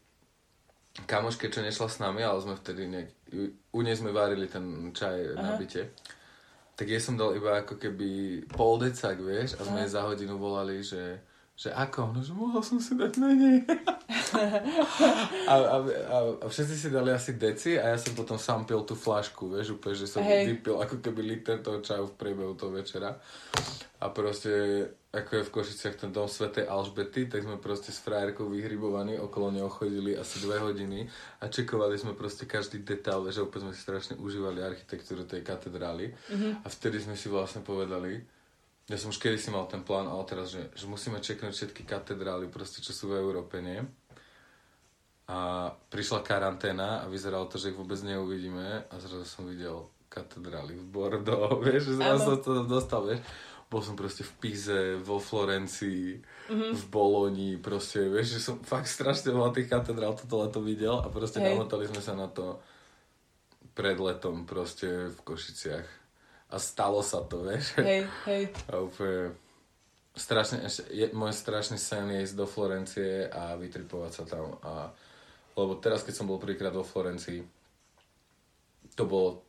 kamoške, 1.05 1.53
čo 1.53 1.61
nešla 1.61 1.87
s 1.91 2.01
nami, 2.01 2.25
ale 2.25 2.41
sme 2.41 2.57
vtedy 2.57 2.89
nejak, 2.89 3.09
u 3.75 3.79
nej 3.85 3.93
sme 3.93 4.09
varili 4.09 4.49
ten 4.49 4.89
čaj 4.95 5.37
Aha. 5.37 5.41
na 5.43 5.51
byte. 5.59 5.93
Tak 6.77 6.85
jej 6.89 7.01
som 7.01 7.17
dal 7.17 7.37
iba 7.37 7.61
ako 7.61 7.77
keby 7.77 8.41
pol 8.49 8.81
decak, 8.81 9.21
vieš, 9.21 9.57
a 9.57 9.65
sme 9.65 9.85
jej 9.85 9.93
za 9.93 10.05
hodinu 10.05 10.37
volali, 10.37 10.81
že, 10.81 11.21
že 11.57 11.73
ako? 11.73 12.13
No, 12.13 12.21
že 12.21 12.37
mohol 12.37 12.61
som 12.61 12.77
si 12.77 12.93
dať 12.93 13.17
menej. 13.17 13.65
a, 15.49 15.53
a, 15.57 15.75
a, 15.81 16.17
a 16.37 16.45
všetci 16.45 16.75
si 16.77 16.87
dali 16.93 17.09
asi 17.09 17.33
deci 17.33 17.81
a 17.81 17.91
ja 17.91 17.97
som 17.97 18.13
potom 18.13 18.37
sám 18.37 18.69
pil 18.69 18.77
tú 18.85 18.93
flašku, 18.93 19.57
vieš, 19.57 19.73
úplne, 19.73 19.97
že 19.97 20.05
som 20.05 20.21
Hej. 20.21 20.53
vypil 20.53 20.77
ako 20.77 21.01
keby 21.01 21.25
liter 21.25 21.57
toho 21.65 21.81
čaju 21.81 22.13
v 22.13 22.17
priebehu 22.21 22.53
toho 22.53 22.69
večera. 22.69 23.17
A 23.97 24.13
proste, 24.13 24.53
ako 25.09 25.41
je 25.41 25.47
v 25.49 25.53
Košiciach 25.57 25.97
ten 25.97 26.13
dom 26.13 26.29
Svetej 26.29 26.69
Alžbety, 26.69 27.25
tak 27.25 27.41
sme 27.41 27.57
proste 27.57 27.89
s 27.89 28.05
frajerkou 28.05 28.45
vyhrybovaní, 28.53 29.17
okolo 29.17 29.49
neho 29.49 29.73
chodili 29.73 30.13
asi 30.13 30.37
dve 30.45 30.61
hodiny 30.61 31.09
a 31.41 31.49
čekovali 31.49 31.97
sme 31.97 32.13
proste 32.13 32.45
každý 32.45 32.85
detail, 32.85 33.25
že 33.33 33.41
úplne 33.41 33.65
sme 33.65 33.73
si 33.73 33.81
strašne 33.81 34.13
užívali 34.21 34.61
architektúru 34.61 35.25
tej 35.25 35.41
katedrály. 35.41 36.13
Mm-hmm. 36.13 36.61
A 36.61 36.67
vtedy 36.69 37.01
sme 37.01 37.17
si 37.17 37.33
vlastne 37.33 37.65
povedali, 37.65 38.36
ja 38.87 38.95
som 38.95 39.11
už 39.11 39.19
kedy 39.19 39.35
si 39.35 39.51
mal 39.51 39.67
ten 39.67 39.83
plán, 39.83 40.07
ale 40.07 40.23
teraz, 40.23 40.55
že, 40.55 40.71
že 40.71 40.87
musíme 40.87 41.19
čeknúť 41.19 41.51
všetky 41.51 41.83
katedrály, 41.83 42.47
proste, 42.47 42.79
čo 42.79 42.95
sú 42.95 43.11
v 43.11 43.19
Európe, 43.19 43.59
nie? 43.59 43.83
A 45.27 45.67
prišla 45.91 46.23
karanténa 46.23 47.03
a 47.03 47.11
vyzeralo 47.11 47.51
to, 47.51 47.59
že 47.59 47.75
ich 47.75 47.79
vôbec 47.79 47.99
neuvidíme 47.99 48.87
a 48.87 48.93
zrazu 48.95 49.27
som 49.27 49.43
videl 49.43 49.91
katedrály 50.07 50.79
v 50.79 50.85
Bordeaux, 50.87 51.59
vieš, 51.67 51.91
že 51.91 51.93
zrazu 51.99 52.39
som 52.39 52.39
to 52.39 52.49
tam 52.63 52.67
dostal, 52.71 53.03
vieš. 53.03 53.19
Bol 53.67 53.83
som 53.83 53.99
proste 53.99 54.23
v 54.23 54.31
Pize, 54.39 54.95
vo 55.03 55.19
Florencii, 55.19 56.23
mm-hmm. 56.47 56.71
v 56.71 56.83
Boloni, 56.87 57.59
proste, 57.59 58.07
vieš, 58.07 58.39
že 58.39 58.47
som 58.47 58.55
fakt 58.63 58.87
strašne 58.87 59.35
veľa 59.35 59.51
tých 59.51 59.67
katedrál 59.67 60.15
toto 60.15 60.39
leto 60.39 60.63
videl 60.63 61.03
a 61.03 61.11
proste 61.11 61.43
Hej. 61.43 61.51
namotali 61.51 61.91
sme 61.91 61.99
sa 61.99 62.15
na 62.15 62.31
to 62.31 62.63
pred 63.75 63.99
letom 63.99 64.47
proste 64.47 65.11
v 65.11 65.19
Košiciach. 65.27 65.96
A 66.47 66.55
stalo 66.59 67.03
sa 67.03 67.23
to, 67.27 67.43
vieš. 67.43 67.75
Hej, 67.79 68.07
hej. 68.27 68.43
A 68.71 68.79
úplne 68.79 69.35
strašne, 70.17 70.65
ešte, 70.65 70.87
je, 70.89 71.05
môj 71.13 71.35
strašný 71.35 71.77
sen 71.77 72.09
je 72.09 72.23
ísť 72.23 72.35
do 72.35 72.47
Florencie 72.49 73.27
a 73.29 73.53
vytripovať 73.59 74.11
sa 74.11 74.23
tam. 74.23 74.57
A, 74.63 74.89
lebo 75.53 75.77
teraz, 75.77 76.01
keď 76.07 76.13
som 76.17 76.29
bol 76.29 76.41
prvýkrát 76.41 76.71
vo 76.73 76.87
Florencii, 76.87 77.43
to 78.97 79.03
bolo 79.05 79.43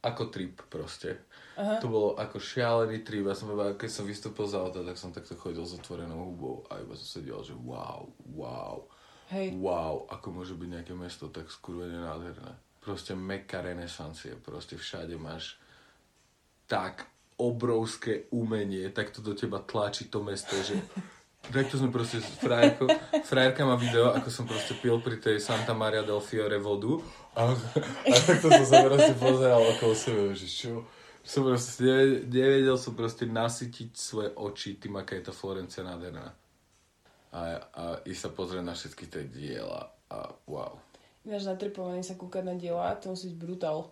ako 0.00 0.32
trip 0.32 0.64
proste. 0.70 1.28
Aha. 1.60 1.76
To 1.82 1.92
bolo 1.92 2.08
ako 2.16 2.40
šialený 2.40 3.04
trip. 3.04 3.26
Ja 3.28 3.36
som 3.36 3.52
iba, 3.52 3.76
keď 3.76 3.90
som 3.92 4.08
vystúpil 4.08 4.48
z 4.48 4.56
auta, 4.56 4.80
tak 4.80 4.96
som 4.96 5.12
takto 5.12 5.36
chodil 5.36 5.60
s 5.66 5.76
otvorenou 5.76 6.32
hubou 6.32 6.64
a 6.72 6.80
iba 6.80 6.96
som 6.96 7.04
sedel, 7.04 7.44
že 7.44 7.52
wow, 7.52 8.08
wow, 8.32 8.88
Hej. 9.28 9.60
wow, 9.60 10.08
ako 10.08 10.40
môže 10.40 10.56
byť 10.56 10.68
nejaké 10.72 10.92
mesto 10.96 11.28
tak 11.28 11.52
skurvene 11.52 12.00
nádherné. 12.00 12.56
Proste 12.80 13.12
meka 13.12 13.60
renesancie, 13.60 14.40
proste 14.40 14.80
všade 14.80 15.20
máš 15.20 15.60
tak 16.70 17.10
obrovské 17.34 18.30
umenie, 18.30 18.86
tak 18.94 19.10
to 19.10 19.18
do 19.18 19.34
teba 19.34 19.58
tlačí 19.58 20.06
to 20.06 20.22
mesto, 20.22 20.54
že 20.62 20.78
takto 21.50 21.80
sme 21.80 21.90
proste 21.90 22.22
s 22.22 22.38
frajerkou, 22.38 22.86
frajerka 23.26 23.66
má 23.66 23.74
video, 23.74 24.14
ako 24.14 24.28
som 24.30 24.46
proste 24.46 24.78
pil 24.78 25.02
pri 25.02 25.18
tej 25.18 25.42
Santa 25.42 25.74
Maria 25.74 26.06
del 26.06 26.22
Fiore 26.22 26.62
vodu 26.62 27.00
a, 27.34 27.50
a 28.06 28.16
takto 28.22 28.52
som 28.54 28.66
sa 28.68 28.86
proste 28.86 29.14
pozeral 29.18 29.58
okolo 29.74 29.94
sebe, 29.98 30.36
že 30.38 30.46
čo, 30.46 30.86
som 31.26 31.42
proste 31.42 31.82
nevedel, 31.82 32.28
nevedel 32.30 32.76
som 32.78 32.92
proste 32.94 33.26
nasytiť 33.26 33.90
svoje 33.96 34.30
oči 34.36 34.78
tým, 34.78 35.00
aká 35.00 35.18
je 35.18 35.26
tá 35.26 35.34
Florencia 35.34 35.82
nádherná. 35.82 36.30
A, 37.30 37.40
a 37.72 37.82
ísť 38.06 38.20
sa 38.20 38.30
pozrieť 38.30 38.64
na 38.66 38.74
všetky 38.74 39.10
tie 39.10 39.26
diela 39.26 39.90
a 40.10 40.34
wow. 40.46 40.76
Ináč 41.24 41.46
natripovaný 41.46 42.02
sa 42.02 42.18
kúkať 42.18 42.42
na 42.46 42.54
diela, 42.54 42.94
to 43.00 43.16
musí 43.16 43.32
byť 43.32 43.38
brutál. 43.38 43.90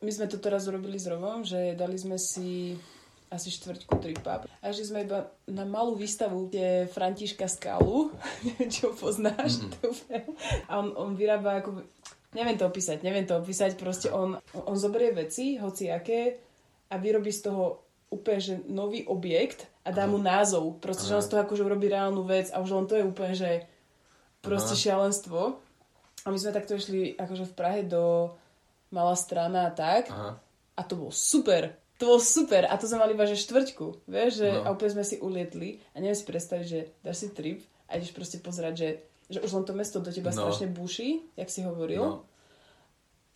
My 0.00 0.10
sme 0.14 0.26
to 0.30 0.40
teraz 0.40 0.64
urobili 0.70 0.96
s 0.96 1.10
Rovom, 1.10 1.44
že 1.44 1.76
dali 1.76 1.98
sme 1.98 2.16
si 2.16 2.78
asi 3.28 3.52
štvrťku 3.52 3.92
tripa. 4.00 4.48
A 4.64 4.72
že 4.72 4.88
sme 4.88 5.04
iba 5.04 5.28
na 5.44 5.68
malú 5.68 5.92
výstavu, 5.92 6.48
kde 6.48 6.62
je 6.64 6.92
Františka 6.92 7.44
Skalu, 7.44 8.08
neviem, 8.46 8.68
či 8.72 8.88
ho 8.88 8.92
poznáš. 8.96 9.60
Mm-hmm. 9.60 10.68
A 10.68 10.72
on, 10.80 10.96
on 10.96 11.10
vyrába 11.12 11.60
ako... 11.60 11.84
Neviem 12.36 12.60
to 12.60 12.68
opísať, 12.68 13.00
neviem 13.00 13.24
to 13.24 13.40
opísať, 13.40 13.80
proste 13.80 14.12
on, 14.12 14.36
on 14.52 14.76
zoberie 14.76 15.16
veci, 15.16 15.56
hoci 15.56 15.88
aké, 15.88 16.36
a 16.88 16.94
vyrobí 17.00 17.32
z 17.32 17.48
toho 17.48 17.88
úplne, 18.08 18.40
že 18.40 18.54
nový 18.68 19.04
objekt 19.04 19.68
a 19.84 19.92
dá 19.92 20.08
mu 20.08 20.16
názov. 20.16 20.80
Proste, 20.80 21.08
že 21.08 21.16
on 21.20 21.24
z 21.24 21.32
toho 21.32 21.44
akože 21.44 21.64
urobí 21.64 21.88
reálnu 21.92 22.24
vec 22.24 22.48
a 22.52 22.60
už 22.64 22.72
len 22.72 22.86
to 22.88 22.96
je 22.96 23.04
úplne, 23.04 23.34
že 23.36 23.68
proste 24.40 24.76
Aha. 24.76 24.82
šialenstvo. 24.84 25.60
A 26.24 26.28
my 26.32 26.36
sme 26.40 26.56
takto 26.56 26.76
išli 26.76 27.16
akože 27.16 27.44
v 27.48 27.56
Prahe 27.56 27.80
do 27.84 28.32
Malá 28.90 29.14
strana 29.14 29.66
a 29.66 29.70
tak. 29.70 30.08
Aha. 30.08 30.40
A 30.74 30.80
to 30.82 30.94
bolo 30.94 31.10
super. 31.10 31.74
To 31.98 32.06
bolo 32.08 32.20
super. 32.20 32.64
A 32.64 32.74
to 32.74 32.86
sme 32.86 32.98
mali 32.98 33.12
iba, 33.12 33.24
že 33.24 33.34
štvrťku. 33.36 34.06
Vieš, 34.06 34.30
že 34.36 34.48
No. 34.50 34.62
a 34.62 34.72
úplne 34.72 34.94
sme 34.94 35.04
si 35.04 35.18
ulietli. 35.18 35.82
A 35.90 35.98
neviem 35.98 36.14
si 36.14 36.22
predstaviť, 36.22 36.64
že 36.64 36.80
dáš 37.00 37.16
si 37.18 37.28
trip 37.28 37.60
a 37.84 37.96
ideš 37.96 38.12
proste 38.12 38.38
pozerať, 38.38 38.74
že, 38.74 38.88
že 39.28 39.38
už 39.40 39.50
len 39.50 39.64
to 39.64 39.72
mesto 39.72 39.98
do 39.98 40.08
teba 40.08 40.30
No. 40.30 40.46
strašne 40.46 40.68
buší, 40.68 41.26
jak 41.34 41.48
si 41.48 41.60
hovoril. 41.60 42.00
No. 42.00 42.22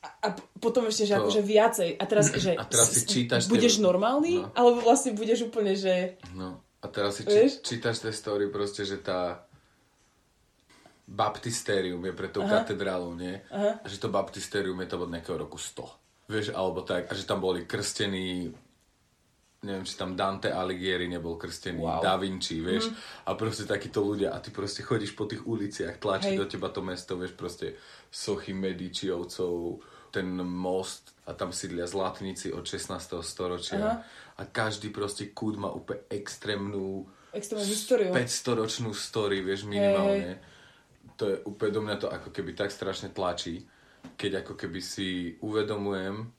A, 0.01 0.09
a 0.21 0.29
potom 0.57 0.83
ešte, 0.85 1.05
že 1.05 1.15
To- 1.15 1.23
akože 1.23 1.41
viacej. 1.41 1.91
A 1.95 2.05
teraz, 2.05 2.27
že 2.33 2.55
A 2.55 2.65
teraz 2.65 2.91
si 2.91 3.03
čítaš 3.05 3.47
tie- 3.47 3.51
budeš 3.51 3.79
normálny, 3.79 4.41
No. 4.41 4.51
alebo 4.53 4.79
vlastne 4.81 5.13
budeš 5.13 5.45
úplne, 5.45 5.75
že... 5.75 6.19
No. 6.33 6.59
A 6.79 6.87
teraz 6.87 7.15
si 7.15 7.23
či, 7.23 7.63
čítaš 7.63 7.99
tie 8.01 8.11
story 8.11 8.47
proste, 8.49 8.83
že 8.83 8.99
tá 8.99 9.47
baptistérium 11.13 12.01
je 12.01 12.13
pre 12.17 12.33
tou 12.33 12.43
Aha. 12.43 12.65
katedrálou, 12.65 13.13
nie? 13.13 13.37
Aha. 13.53 13.85
A 13.85 13.87
že 13.87 14.01
to 14.01 14.09
baptistérium 14.09 14.81
je 14.81 14.89
to 14.89 14.97
od 14.97 15.13
nejakého 15.13 15.37
roku 15.37 15.61
100. 15.61 16.33
Vieš, 16.33 16.47
alebo 16.57 16.81
tak. 16.81 17.07
A 17.09 17.13
že 17.13 17.29
tam 17.29 17.45
boli 17.45 17.69
krstení 17.69 18.49
neviem, 19.63 19.87
či 19.87 19.95
tam 19.95 20.19
Dante 20.19 20.51
Alighieri 20.51 21.07
nebol 21.07 21.39
krstený, 21.39 21.79
Wow. 21.79 22.03
Da 22.03 22.19
Vinci, 22.19 22.59
vieš, 22.59 22.91
a 23.23 23.39
proste 23.39 23.63
takíto 23.63 24.03
ľudia 24.03 24.35
a 24.35 24.43
ty 24.43 24.51
proste 24.51 24.83
chodíš 24.83 25.15
po 25.15 25.31
tých 25.31 25.47
uliciach, 25.47 26.03
tlačí 26.03 26.35
Hej. 26.35 26.39
do 26.43 26.47
teba 26.51 26.69
to 26.75 26.83
mesto, 26.83 27.15
vieš, 27.15 27.39
proste 27.39 27.79
sochy 28.11 28.51
Medičiovcov, 28.59 29.79
ten 30.11 30.27
most 30.43 31.15
a 31.25 31.33
tam 31.33 31.55
sídlia 31.55 31.87
zlatníci 31.87 32.51
od 32.51 32.67
16. 32.67 33.23
storočia 33.23 33.79
Aha. 33.79 33.95
a 34.35 34.43
každý 34.51 34.91
proste 34.91 35.31
kút 35.31 35.55
má 35.55 35.71
úplne 35.71 36.03
extrémnu 36.11 37.07
Extrémnu 37.33 37.65
históriu. 37.65 38.13
500 38.13 38.61
ročnú 38.61 38.91
story, 38.93 39.41
vieš, 39.41 39.65
minimálne. 39.65 40.37
To 41.21 41.23
je 41.29 41.37
úplne 41.45 41.73
do 41.75 41.83
mňa 41.85 41.97
to 42.01 42.09
ako 42.09 42.29
keby 42.33 42.57
tak 42.57 42.73
strašne 42.73 43.13
tlačí, 43.13 43.67
keď 44.17 44.47
ako 44.47 44.55
keby 44.59 44.81
si 44.81 45.39
uvedomujem 45.45 46.31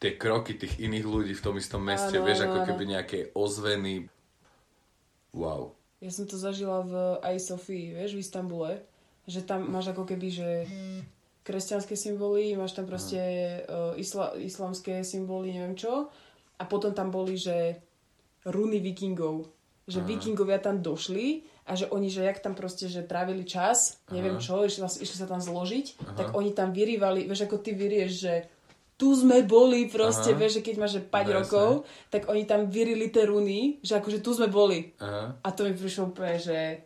tie 0.00 0.16
kroky 0.16 0.56
tých 0.56 0.80
iných 0.80 1.06
ľudí 1.06 1.32
v 1.36 1.44
tom 1.44 1.60
istom 1.60 1.84
meste, 1.84 2.16
Áno, 2.16 2.24
vieš, 2.24 2.44
áno, 2.44 2.46
ako 2.48 2.58
áno. 2.64 2.68
keby 2.72 2.84
nejaké 2.88 3.18
ozveny. 3.36 4.08
Wow. 5.36 5.76
Ja 6.00 6.08
som 6.08 6.24
to 6.24 6.40
zažila 6.40 6.80
v 6.80 7.20
aj 7.20 7.36
Sofii, 7.52 7.92
vieš, 7.92 8.16
v 8.16 8.24
Istambule, 8.24 8.72
že 9.28 9.44
tam 9.44 9.68
máš 9.68 9.92
ako 9.92 10.08
keby, 10.08 10.28
že 10.32 10.48
kresťanské 11.44 11.92
symboly, 11.92 12.56
máš 12.56 12.72
tam 12.72 12.88
proste 12.88 13.20
uh, 13.68 13.92
isla, 14.00 14.32
islamské 14.40 15.04
symboly, 15.04 15.52
neviem 15.52 15.76
čo. 15.76 16.08
A 16.56 16.64
potom 16.64 16.96
tam 16.96 17.12
boli, 17.12 17.36
že 17.36 17.76
runy 18.48 18.80
vikingov. 18.80 19.52
Že 19.84 20.00
Aha. 20.00 20.08
vikingovia 20.08 20.58
tam 20.64 20.80
došli 20.80 21.44
a 21.70 21.78
že 21.78 21.86
oni, 21.86 22.10
že 22.10 22.26
jak 22.26 22.42
tam 22.42 22.58
proste, 22.58 22.90
že 22.90 23.06
trávili 23.06 23.46
čas, 23.46 24.02
neviem 24.10 24.36
Aha. 24.36 24.42
čo, 24.42 24.66
išli, 24.66 24.82
išli 24.82 25.16
sa 25.16 25.30
tam 25.30 25.38
zložiť, 25.38 25.86
Aha. 26.02 26.14
tak 26.18 26.26
oni 26.34 26.50
tam 26.50 26.74
vyrývali, 26.74 27.30
vieš, 27.30 27.46
ako 27.46 27.62
ty 27.62 27.70
vyrieš, 27.72 28.12
že 28.18 28.34
tu 28.98 29.14
sme 29.14 29.40
boli 29.40 29.86
proste, 29.86 30.34
Aha. 30.34 30.36
vieš, 30.36 30.58
že 30.58 30.64
keď 30.66 30.74
máš 30.76 30.92
že 30.98 31.02
5 31.06 31.14
No, 31.24 31.32
rokov, 31.38 31.68
tak 32.10 32.26
oni 32.26 32.42
tam 32.42 32.66
vyrili 32.66 33.06
tie 33.08 33.24
runy, 33.24 33.78
že 33.80 33.96
akože 33.96 34.18
tu 34.18 34.34
sme 34.34 34.50
boli. 34.50 34.90
Aha. 34.98 35.38
A 35.40 35.48
to 35.54 35.62
mi 35.62 35.72
prišlo 35.72 36.10
úplne, 36.10 36.36
že, 36.36 36.84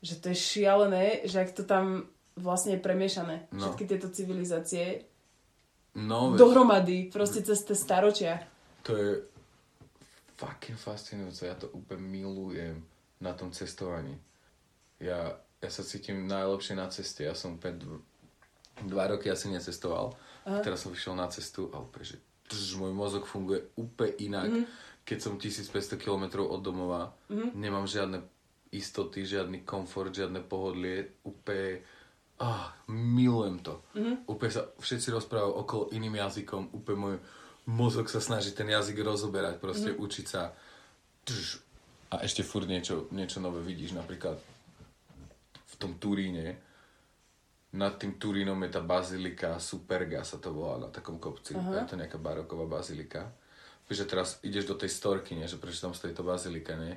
že 0.00 0.16
to 0.18 0.32
je 0.32 0.38
šialené, 0.40 1.22
že 1.22 1.38
ak 1.38 1.52
to 1.52 1.62
tam 1.62 2.08
vlastne 2.34 2.74
je 2.74 2.80
premiešané. 2.80 3.52
No. 3.52 3.68
Všetky 3.68 3.84
tieto 3.86 4.08
civilizácie 4.08 5.04
No, 5.92 6.32
vieš, 6.32 6.40
dohromady, 6.40 7.12
proste 7.12 7.44
cez 7.44 7.60
tie 7.62 7.76
staročia. 7.76 8.40
to 8.80 8.96
je 8.96 9.10
fucking 10.34 10.74
fascinujúce. 10.74 11.44
Ja 11.44 11.52
to 11.52 11.68
úplne 11.68 12.00
milujem 12.02 12.80
na 13.22 13.32
tom 13.32 13.48
cestovaní. 13.48 14.18
Ja, 14.98 15.32
ja 15.56 15.70
sa 15.70 15.82
cítim 15.82 16.26
najlepšie 16.26 16.74
na 16.74 16.86
ceste. 16.86 17.22
Ja 17.22 17.32
som 17.32 17.56
úplne 17.56 17.78
dv- 17.78 18.02
dva 18.84 19.04
roky 19.08 19.30
asi 19.30 19.46
necestoval. 19.46 20.12
Aha. 20.44 20.58
Teraz 20.60 20.82
som 20.82 20.90
vyšiel 20.90 21.14
na 21.14 21.26
cestu 21.26 21.70
a 21.70 21.78
úplne, 21.78 22.04
že 22.04 22.16
tž, 22.44 22.76
môj 22.76 22.90
mozog 22.90 23.24
funguje 23.24 23.70
úplne 23.74 24.12
inak. 24.20 24.50
Mhm. 24.50 24.64
Keď 25.02 25.18
som 25.18 25.34
1500 25.34 25.70
km 25.96 26.24
od 26.44 26.60
domova, 26.60 27.10
nemám 27.30 27.86
žiadne 27.86 28.22
istoty, 28.70 29.22
žiadny 29.22 29.62
komfort, 29.62 30.10
žiadne 30.10 30.40
pohodlie. 30.40 31.18
Úplne 31.22 31.82
ah, 32.38 32.70
milujem 32.88 33.58
to. 33.60 33.82
Mhm. 33.94 34.26
Úplne 34.26 34.50
sa 34.50 34.66
všetci 34.76 35.08
rozprávajú 35.12 35.52
okolo 35.56 35.82
iným 35.90 36.18
jazykom. 36.18 36.70
Úplne 36.72 36.98
môj 36.98 37.16
mozog 37.64 38.06
sa 38.06 38.18
snaží 38.18 38.50
ten 38.50 38.66
jazyk 38.66 38.98
rozoberať, 38.98 39.58
proste 39.58 39.90
Mhm. 39.90 39.98
učiť 40.00 40.26
sa. 40.26 40.50
Tž, 41.22 41.62
a 42.12 42.20
ešte 42.20 42.44
furt 42.44 42.68
niečo, 42.68 43.08
niečo 43.08 43.40
nové 43.40 43.64
vidíš. 43.64 43.96
Napríklad 43.96 44.36
v 45.64 45.74
tom 45.80 45.96
Turíne, 45.96 46.60
nad 47.72 47.96
tým 47.96 48.20
Turínom 48.20 48.60
je 48.68 48.70
tá 48.70 48.84
bazilika 48.84 49.56
Superga 49.56 50.20
sa 50.20 50.36
to 50.36 50.52
volá 50.52 50.76
na 50.76 50.88
takom 50.92 51.16
kopci. 51.16 51.56
Aha. 51.56 51.82
Je 51.82 51.88
to 51.88 51.96
nejaká 51.96 52.20
baroková 52.20 52.68
bazilika. 52.68 53.32
Vieš, 53.88 54.04
že 54.04 54.10
teraz 54.12 54.28
ideš 54.44 54.68
do 54.68 54.76
tej 54.76 54.92
storky, 54.92 55.32
nie? 55.32 55.48
že 55.48 55.56
prečo 55.56 55.88
tam 55.88 55.96
stojí 55.96 56.12
tá 56.12 56.20
bazilika, 56.20 56.76
nie? 56.76 56.92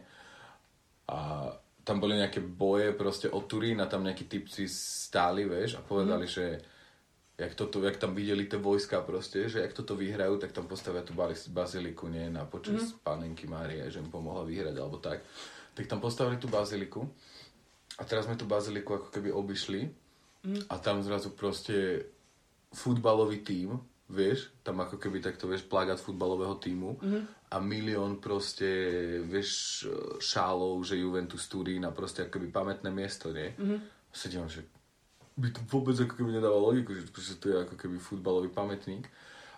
A 1.07 1.47
tam 1.87 2.03
boli 2.03 2.19
nejaké 2.19 2.43
boje 2.43 2.91
proste 2.91 3.31
o 3.31 3.39
Turín 3.47 3.79
a 3.79 3.87
tam 3.87 4.03
nejakí 4.03 4.27
typci 4.27 4.67
stáli, 4.67 5.47
vieš, 5.47 5.79
a 5.79 5.81
povedali, 5.85 6.27
že 6.27 6.59
jak, 7.35 7.53
toto, 7.55 7.83
jak 7.83 7.99
tam 7.99 8.15
videli 8.15 8.47
tie 8.47 8.55
vojska 8.55 9.03
proste, 9.03 9.51
že 9.51 9.59
jak 9.59 9.75
toto 9.75 9.99
vyhrajú, 9.99 10.39
tak 10.39 10.55
tam 10.55 10.71
postavia 10.71 11.03
tú 11.03 11.11
baziliku, 11.51 12.07
nie, 12.07 12.31
na 12.31 12.47
počas 12.47 12.95
panenky 13.03 13.47
Márie, 13.47 13.91
že 13.91 13.99
im 13.99 14.07
pomohla 14.07 14.47
vyhrať, 14.47 14.75
alebo 14.79 15.03
tak. 15.03 15.23
Tak 15.75 15.85
tam 15.91 15.99
postavili 15.99 16.39
tú 16.39 16.47
baziliku 16.47 17.03
a 17.99 18.03
teraz 18.07 18.27
sme 18.27 18.39
tú 18.39 18.47
baziliku 18.47 18.95
ako 18.95 19.11
keby 19.11 19.35
obišli 19.35 19.81
a 20.71 20.75
tam 20.79 21.03
zrazu 21.03 21.35
proste 21.35 22.07
futbalový 22.71 23.43
tím, 23.43 23.79
vieš, 24.05 24.53
tam 24.61 24.79
ako 24.85 25.01
keby 25.01 25.17
takto, 25.17 25.49
vieš, 25.49 25.65
plagát 25.65 25.97
futbalového 25.97 26.55
tímu 26.61 27.01
a 27.51 27.57
milión 27.57 28.21
proste, 28.21 28.69
vieš, 29.25 29.83
šálov, 30.21 30.85
že 30.85 31.01
Juventus 31.01 31.49
Turín 31.49 31.83
a 31.83 31.91
proste 31.91 32.23
ako 32.23 32.37
keby 32.37 32.47
pamätné 32.53 32.93
miesto, 32.93 33.33
nie? 33.33 33.51
Sa 34.13 34.29
dívam, 34.29 34.47
že 34.47 34.63
by 35.35 35.51
to 35.51 35.59
vôbec 35.67 35.95
ako 35.99 36.15
keby 36.15 36.39
nedávalo 36.39 36.71
logiku, 36.71 36.95
že 36.95 37.11
proste 37.11 37.35
to 37.35 37.51
je 37.51 37.57
ako 37.67 37.75
keby 37.75 37.99
futbalový 37.99 38.47
pamätník. 38.47 39.07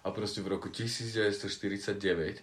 A 0.02 0.10
proste 0.10 0.42
v 0.42 0.58
roku 0.58 0.74
1949 0.74 2.42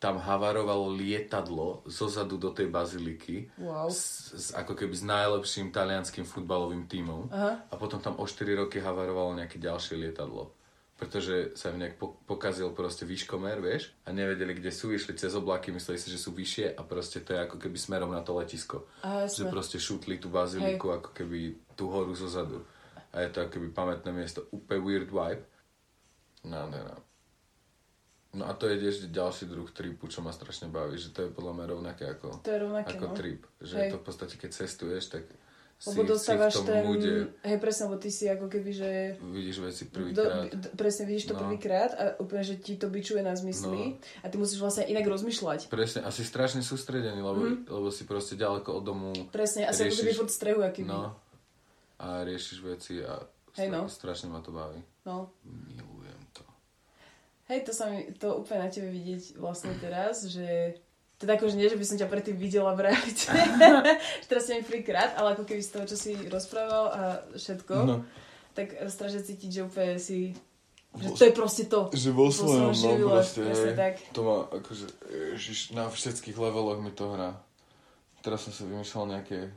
tam 0.00 0.16
havarovalo 0.16 0.88
lietadlo 0.96 1.84
zozadu 1.84 2.40
do 2.40 2.50
tej 2.56 2.72
baziliky 2.72 3.52
Wow. 3.60 3.92
s, 3.92 4.32
s, 4.32 4.46
ako 4.56 4.72
keby 4.72 4.96
s 4.96 5.04
najlepším 5.04 5.68
talianským 5.68 6.24
futbalovým 6.24 6.88
tímom. 6.88 7.28
Aha. 7.28 7.68
A 7.68 7.74
potom 7.76 8.00
tam 8.00 8.16
o 8.16 8.24
4 8.24 8.56
roky 8.56 8.80
havarovalo 8.80 9.36
nejaké 9.36 9.60
ďalšie 9.60 10.00
lietadlo. 10.00 10.56
Pretože 11.00 11.56
sa 11.56 11.72
im 11.72 11.80
nejak 11.80 11.96
po- 11.96 12.20
pokazil 12.28 12.68
proste 12.76 13.08
výškomer, 13.08 13.56
vieš, 13.64 13.96
a 14.04 14.12
nevedeli, 14.12 14.52
kde 14.52 14.68
sú, 14.68 14.92
išli 14.92 15.16
cez 15.16 15.32
oblaky, 15.32 15.72
mysleli 15.72 15.96
si, 15.96 16.12
že 16.12 16.20
sú 16.20 16.36
vyššie 16.36 16.76
a 16.76 16.84
proste 16.84 17.24
to 17.24 17.32
je 17.32 17.40
ako 17.40 17.56
keby 17.56 17.80
smerom 17.80 18.12
na 18.12 18.20
to 18.20 18.36
letisko. 18.36 18.84
Aha, 19.00 19.24
že 19.24 19.48
proste 19.48 19.80
šutli 19.80 20.20
tú 20.20 20.28
baziliku 20.28 20.92
ako 20.92 21.16
keby 21.16 21.56
tú 21.72 21.88
horu 21.88 22.12
zozadu. 22.12 22.60
A 23.16 23.24
je 23.24 23.32
to 23.32 23.48
ako 23.48 23.56
keby 23.56 23.72
pamätné 23.72 24.12
miesto. 24.12 24.44
Úplne 24.52 24.80
weird 24.84 25.08
vibe. 25.08 25.42
No, 26.44 26.68
no, 26.68 26.78
no. 26.84 26.96
No 28.30 28.46
a 28.46 28.54
to 28.54 28.70
je 28.70 28.78
ešte 28.78 29.10
ďalší 29.10 29.50
druh 29.50 29.66
tripu, 29.74 30.06
čo 30.06 30.22
ma 30.22 30.30
strašne 30.30 30.70
baví, 30.70 30.94
že 30.94 31.10
to 31.10 31.26
je 31.26 31.34
podľa 31.34 31.50
mňa 31.56 31.66
rovnaké 31.66 32.04
ako, 32.06 32.46
To 32.46 32.50
je 32.52 32.60
rovnaké, 32.62 32.94
ako 32.94 33.06
no. 33.10 33.16
trip. 33.18 33.42
Že 33.58 33.74
Hej. 33.74 33.90
to 33.90 33.96
v 33.98 34.04
podstate, 34.06 34.34
keď 34.38 34.50
cestuješ, 34.54 35.04
tak 35.10 35.24
Lebo 35.82 36.04
si 36.04 36.08
dostávaš 36.10 36.52
tom 36.54 36.66
ten... 36.66 36.84
múde, 36.84 37.32
Hej, 37.40 37.56
presne, 37.56 37.88
lebo 37.88 37.96
ty 37.96 38.08
si 38.08 38.24
ako 38.24 38.46
keby, 38.46 38.70
že... 38.70 38.90
vidíš 39.18 39.56
veci 39.60 39.82
Do, 39.82 39.90
prvýkrát. 39.90 40.44
d, 40.50 40.64
presne 40.74 41.04
vidíš 41.04 41.24
to 41.24 41.34
No. 41.34 41.40
prvýkrát 41.40 41.90
a 41.90 42.02
úplne, 42.16 42.42
že 42.42 42.54
ti 42.54 42.74
to 42.74 42.86
bičuje 42.86 43.18
na 43.18 43.32
zmysly 43.32 43.96
a 44.20 44.26
ty 44.26 44.36
musíš 44.36 44.58
vlastne 44.58 44.84
inak 44.84 45.02
rozmýšľať. 45.02 45.66
Presne, 45.66 46.00
asi 46.02 46.20
strašne 46.20 46.60
sústredený, 46.60 47.16
lebo, 47.18 47.40
Mhm. 47.40 47.56
lebo 47.66 47.88
si 47.88 48.04
proste 48.04 48.34
ďaleko 48.34 48.70
od 48.70 48.82
domu. 48.82 49.10
Presne, 49.28 49.64
a 49.64 49.72
si 49.72 49.82
ako 49.82 49.94
keby 49.94 50.04
Riešiš- 50.06 50.20
pod 50.20 50.30
strehu, 50.30 50.60
aký 50.60 50.82
No. 50.82 51.16
A 51.98 52.22
riešiš 52.22 52.58
veci 52.60 53.00
a 53.00 53.16
stra- 53.50 53.68
no. 53.70 53.84
strašne 53.86 54.28
ma 54.28 54.40
to 54.40 54.50
baví. 54.50 54.80
no. 55.02 55.32
Milujem 55.42 56.20
to. 56.30 56.44
Hej, 57.46 57.60
to 57.62 57.72
sa 57.72 57.88
mi, 57.88 58.04
to 58.14 58.36
úplne 58.36 58.62
na 58.62 58.70
tebe 58.70 58.86
vidieť 58.86 59.34
vlastne 59.34 59.72
teraz, 59.74 60.22
že 60.24 60.76
teda 61.20 61.36
akože 61.36 61.60
nie, 61.60 61.68
že 61.68 61.76
by 61.76 61.84
som 61.84 62.00
ťa 62.00 62.08
predtým 62.08 62.40
videla 62.40 62.72
v 62.72 62.88
realite, 62.88 63.28
teraz 64.32 64.48
mi 64.48 64.64
prvýkrát, 64.64 65.12
ale 65.20 65.36
ako 65.36 65.44
keby 65.44 65.60
z 65.60 65.70
toho, 65.76 65.84
čo 65.84 65.96
si 66.00 66.16
rozprával 66.16 66.84
a 66.88 67.00
všetko, 67.36 67.74
No. 67.84 67.96
tak 68.56 68.72
strašne 68.88 69.20
cítiť, 69.20 69.50
že 69.52 69.60
úplne 69.62 70.00
si, 70.00 70.32
že 70.96 71.12
to 71.12 71.22
je 71.28 71.32
proste 71.36 71.68
to. 71.68 71.92
Že 71.92 72.10
vo 72.16 72.32
svojom, 72.32 72.72
no 72.72 73.12
proste, 73.12 73.44
hej. 73.46 73.76
tak. 73.76 74.00
To 74.16 74.20
má 74.24 74.36
akože, 74.48 74.86
ježiš, 75.36 75.76
na 75.76 75.92
všetkých 75.92 76.40
leveloch 76.40 76.80
mi 76.80 76.90
to 76.90 77.12
hrá. 77.12 77.36
Teraz 78.24 78.48
som 78.48 78.52
si 78.56 78.64
vymýšľal 78.64 79.12
nejaké 79.12 79.52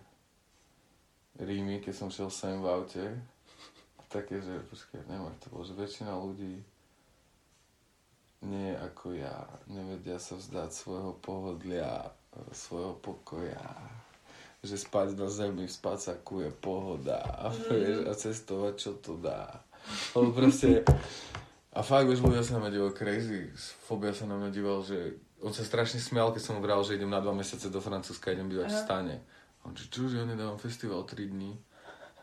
rímy, 1.39 1.79
keď 1.79 1.93
som 1.95 2.11
šiel 2.11 2.27
sem 2.29 2.59
v 2.59 2.67
aute. 2.69 3.03
Také, 4.11 4.37
že, 4.43 4.61
počkaj, 4.69 5.09
neviem, 5.09 5.33
to 5.41 5.49
bolo, 5.49 5.65
že 5.65 5.73
väčšina 5.73 6.13
ľudí 6.13 6.61
nie 8.43 8.75
ako 9.03 9.19
ja. 9.19 9.35
Nevedia 9.67 10.15
sa 10.15 10.39
vzdať 10.39 10.71
svojho 10.71 11.19
pohodlia, 11.19 12.07
svojho 12.55 12.95
pokoja. 13.03 13.59
Že 14.63 14.79
spať 14.79 15.19
na 15.19 15.27
zemi 15.27 15.67
v 15.67 15.75
spacáku 15.75 16.47
je 16.47 16.51
pohoda. 16.55 17.19
Mm. 17.51 17.67
Vieš, 17.67 17.97
a 18.07 18.13
cestovať, 18.15 18.73
čo 18.79 18.95
to 19.03 19.19
dá. 19.19 19.59
Lebo 20.15 20.31
proste... 20.31 20.87
A 21.75 21.83
fakt, 21.83 22.07
vieš, 22.07 22.23
ľudia 22.23 22.47
sa 22.47 22.55
na 22.55 22.63
mňa 22.63 22.71
díval 22.79 22.91
crazy. 22.95 23.51
Fobia 23.83 24.15
sa 24.15 24.23
na 24.23 24.39
mňa 24.39 24.49
díval, 24.55 24.79
že 24.87 25.19
on 25.43 25.51
sa 25.51 25.67
strašne 25.67 25.99
smial, 25.99 26.31
keď 26.31 26.39
som 26.39 26.55
mu 26.55 26.63
vral, 26.63 26.79
že 26.87 26.95
idem 26.95 27.11
na 27.11 27.19
dva 27.19 27.35
mesiace 27.35 27.67
do 27.67 27.83
Francúzska, 27.83 28.31
idem 28.31 28.47
bývať 28.47 28.71
v 28.71 28.79
stane. 28.87 29.15
A 29.59 29.67
on, 29.67 29.75
že 29.75 29.91
čože, 29.91 30.15
ja 30.15 30.23
nedávam 30.23 30.55
festival 30.55 31.03
3 31.03 31.27
dní. 31.27 31.59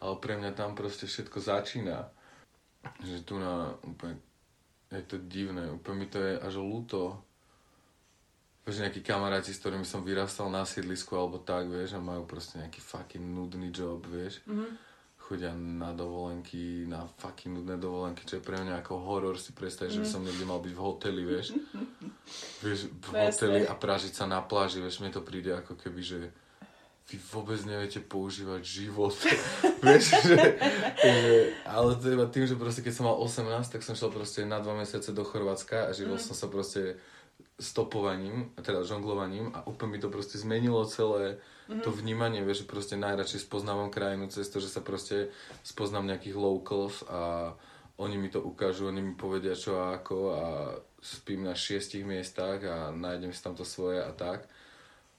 Ale 0.00 0.16
pre 0.16 0.40
mňa 0.40 0.56
tam 0.56 0.72
proste 0.72 1.04
všetko 1.04 1.44
začína. 1.44 2.08
Že 3.04 3.16
tu 3.28 3.36
na 3.36 3.76
úplne 3.84 4.16
je 4.90 5.04
to 5.06 5.16
divné, 5.22 5.70
úplne 5.70 6.02
mi 6.02 6.06
to 6.10 6.18
je 6.18 6.34
až 6.34 6.58
ľúto. 6.58 7.22
Vieš, 8.66 8.82
nejakí 8.86 9.00
kamaráti, 9.00 9.54
s 9.54 9.62
ktorými 9.62 9.86
som 9.86 10.02
vyrastal 10.02 10.50
na 10.50 10.66
sídlisku 10.66 11.14
alebo 11.14 11.40
tak, 11.40 11.70
vieš, 11.70 11.96
a 11.96 12.02
majú 12.02 12.26
proste 12.26 12.60
nejaký 12.60 12.82
fucking 12.82 13.22
nudný 13.22 13.70
job, 13.70 14.02
vieš. 14.04 14.42
Mm-hmm. 14.44 14.70
Chodia 15.16 15.54
na 15.54 15.94
dovolenky, 15.94 16.84
na 16.90 17.06
fucking 17.06 17.62
nudné 17.62 17.78
dovolenky, 17.78 18.26
čo 18.26 18.42
je 18.42 18.46
pre 18.46 18.58
mňa 18.58 18.82
ako 18.82 18.98
horor 19.06 19.38
si 19.38 19.54
predstaviť, 19.54 19.94
mm-hmm. 19.94 20.04
že 20.04 20.10
by 20.10 20.12
som 20.12 20.22
niekde 20.26 20.44
mal 20.44 20.58
byť 20.58 20.74
v 20.74 20.82
hoteli, 20.82 21.22
vieš. 21.22 21.46
vieš, 22.66 22.80
v 22.90 23.10
hoteli 23.14 23.62
a 23.64 23.74
pražiť 23.78 24.12
sa 24.12 24.26
na 24.26 24.42
pláži, 24.42 24.82
vieš, 24.82 25.00
mne 25.00 25.14
to 25.14 25.22
príde 25.22 25.54
ako 25.54 25.78
keby, 25.78 26.02
že 26.02 26.20
vy 27.10 27.18
vôbec 27.34 27.58
neviete 27.66 27.98
používať 27.98 28.62
život. 28.62 29.14
Vieš, 29.84 30.04
že, 30.22 30.38
že, 31.02 31.24
ale 31.66 31.98
to 31.98 32.06
iba 32.06 32.30
tým, 32.30 32.46
že 32.46 32.54
proste 32.54 32.86
keď 32.86 32.92
som 32.94 33.10
mal 33.10 33.18
18, 33.18 33.50
tak 33.66 33.82
som 33.82 33.98
šiel 33.98 34.14
proste 34.14 34.46
na 34.46 34.62
dva 34.62 34.78
mesiace 34.78 35.10
do 35.10 35.26
Chorvátska 35.26 35.90
a 35.90 35.94
živil 35.94 36.14
mm. 36.14 36.22
som 36.22 36.38
sa 36.38 36.46
proste 36.46 37.02
stopovaním, 37.60 38.56
teda 38.56 38.88
žonglovaním 38.88 39.52
a 39.52 39.66
úplne 39.68 39.96
mi 39.96 40.00
to 40.00 40.08
proste 40.08 40.40
zmenilo 40.40 40.88
celé 40.88 41.36
mm-hmm. 41.68 41.84
to 41.84 41.92
vnímanie, 41.92 42.40
vieš, 42.40 42.64
že 42.64 42.72
proste 42.72 42.96
najradšej 42.96 43.44
spoznávam 43.44 43.92
krajinu 43.92 44.32
cez 44.32 44.48
to, 44.48 44.64
že 44.64 44.72
sa 44.72 44.80
proste 44.80 45.28
spoznám 45.60 46.08
nejakých 46.08 46.40
locals 46.40 47.04
a 47.04 47.52
oni 48.00 48.16
mi 48.16 48.32
to 48.32 48.40
ukážu, 48.40 48.88
oni 48.88 49.04
mi 49.04 49.12
povedia 49.12 49.52
čo 49.52 49.76
a 49.76 50.00
ako 50.00 50.16
a 50.32 50.44
spím 51.04 51.44
na 51.44 51.52
šiestich 51.52 52.00
miestach 52.00 52.64
a 52.64 52.88
nájdem 52.88 53.32
si 53.36 53.44
tam 53.44 53.52
to 53.52 53.64
svoje 53.68 54.00
a 54.00 54.08
tak. 54.16 54.48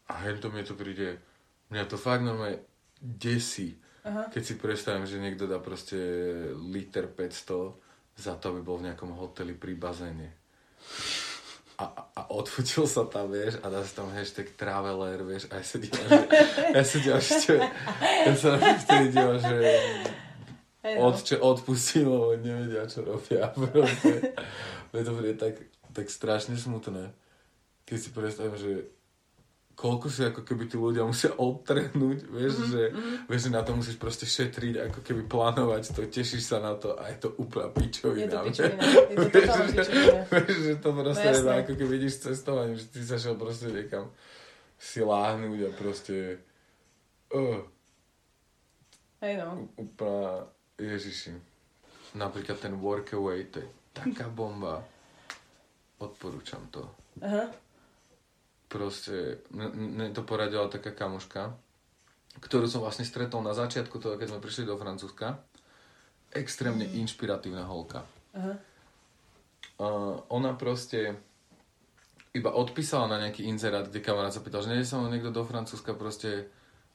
A 0.10 0.18
hento 0.26 0.50
mi 0.50 0.66
to 0.66 0.74
príde, 0.74 1.22
Mňa 1.72 1.88
to 1.88 1.96
fakt 1.96 2.22
normálne 2.22 2.60
desí, 3.00 3.80
Aha. 4.04 4.28
keď 4.28 4.44
si 4.44 4.54
predstavím, 4.60 5.08
že 5.08 5.24
niekto 5.24 5.48
dá 5.48 5.58
proste 5.58 5.98
liter 6.70 7.08
500 7.08 8.20
za 8.20 8.36
to, 8.38 8.52
aby 8.54 8.62
bol 8.62 8.78
v 8.78 8.92
nejakom 8.92 9.16
hoteli 9.16 9.56
pri 9.56 9.74
bazéne. 9.80 10.36
A, 11.82 11.86
a 12.14 12.22
odfotil 12.38 12.86
sa 12.86 13.10
tam, 13.10 13.34
vieš, 13.34 13.58
a 13.66 13.72
dá 13.74 13.82
sa 13.82 14.06
tam 14.06 14.14
hashtag 14.14 14.54
traveler, 14.54 15.26
vieš, 15.26 15.50
a 15.50 15.58
ja 15.58 15.66
sa 15.66 15.78
dívam, 15.82 16.06
že, 16.06 16.22
ja 16.78 16.84
sa 16.86 16.98
dívam, 17.02 17.24
že, 17.24 17.56
ja 18.28 18.34
sa 18.38 18.50
vtedy 18.60 19.06
dívam, 19.10 19.38
že 19.42 19.58
od, 21.02 21.16
čo 21.26 21.36
odpustím, 21.42 22.06
lebo 22.06 22.38
nevedia, 22.38 22.86
čo 22.86 23.02
robia, 23.02 23.50
proste. 23.56 24.34
To 24.92 25.12
tak, 25.40 25.56
tak 25.96 26.06
strašne 26.12 26.60
smutné, 26.60 27.16
keď 27.88 27.98
si 27.98 28.10
predstavím, 28.14 28.58
že 28.60 28.92
koľko 29.82 30.14
si 30.14 30.22
ako 30.22 30.46
keby 30.46 30.70
tí 30.70 30.78
ľudia 30.78 31.02
musia 31.02 31.34
odtrhnúť, 31.34 32.30
vieš, 32.30 32.54
mm-hmm. 32.54 32.70
že, 32.70 32.84
mhm. 32.94 33.14
vieš, 33.26 33.42
že 33.42 33.50
na 33.50 33.62
to 33.66 33.72
musíš 33.74 33.98
proste 33.98 34.30
šetriť, 34.30 34.76
ako 34.78 35.00
keby 35.02 35.22
plánovať 35.26 35.98
to, 35.98 36.06
tešíš 36.06 36.54
sa 36.54 36.62
na 36.62 36.78
to 36.78 36.94
a 36.94 37.10
je 37.10 37.18
to 37.26 37.34
úplná 37.42 37.74
pičovina. 37.74 38.22
Je 38.22 38.30
to 38.30 38.38
pičovina, 38.46 38.82
je 38.86 39.16
to 39.18 39.26
vieš, 39.34 39.50
pičovina. 39.74 40.22
Vieš, 40.30 40.58
že 40.62 40.74
to 40.78 40.90
proste 40.94 41.30
no, 41.34 41.50
je 41.50 41.62
ako 41.66 41.74
keby 41.74 41.94
ideš 41.98 42.16
cestovaním, 42.22 42.78
že 42.78 42.86
ty 42.94 43.00
sa 43.02 43.18
šiel 43.18 43.36
proste 43.42 43.68
niekam 43.74 44.06
si 44.78 45.00
láhnuť 45.02 45.60
a 45.66 45.70
proste 45.74 46.16
uh, 47.34 47.60
Hej 49.26 49.34
no. 49.42 49.66
Úplná, 49.82 50.46
ježiši. 50.78 51.34
Napríklad 52.22 52.58
ten 52.62 52.78
workaway, 52.78 53.50
to 53.50 53.66
je 53.66 53.70
taká 53.98 54.30
bomba. 54.30 54.86
Odporúčam 55.98 56.70
to. 56.70 56.86
Aha 57.22 57.71
proste, 58.72 59.44
mne 59.52 60.16
to 60.16 60.24
poradila 60.24 60.72
taká 60.72 60.96
kamoška, 60.96 61.52
ktorú 62.40 62.72
som 62.72 62.80
vlastne 62.80 63.04
stretol 63.04 63.44
na 63.44 63.52
začiatku 63.52 64.00
toho, 64.00 64.16
keď 64.16 64.32
sme 64.32 64.40
prišli 64.40 64.64
do 64.64 64.80
Francúzska. 64.80 65.44
Extrémne 66.32 66.88
mm. 66.88 66.96
inšpiratívna 67.04 67.68
holka. 67.68 68.08
Uh-huh. 68.32 68.56
Uh, 69.76 70.16
ona 70.32 70.56
proste 70.56 71.20
iba 72.32 72.56
odpísala 72.56 73.12
na 73.12 73.28
nejaký 73.28 73.44
inzerát, 73.44 73.92
kde 73.92 74.00
kamarát 74.00 74.32
sa 74.32 74.40
pýtal, 74.40 74.64
že 74.64 74.72
nie 74.72 74.88
sa 74.88 75.04
niekto 75.04 75.36
do 75.36 75.44
Francúzska 75.44 75.92
proste 75.92 76.48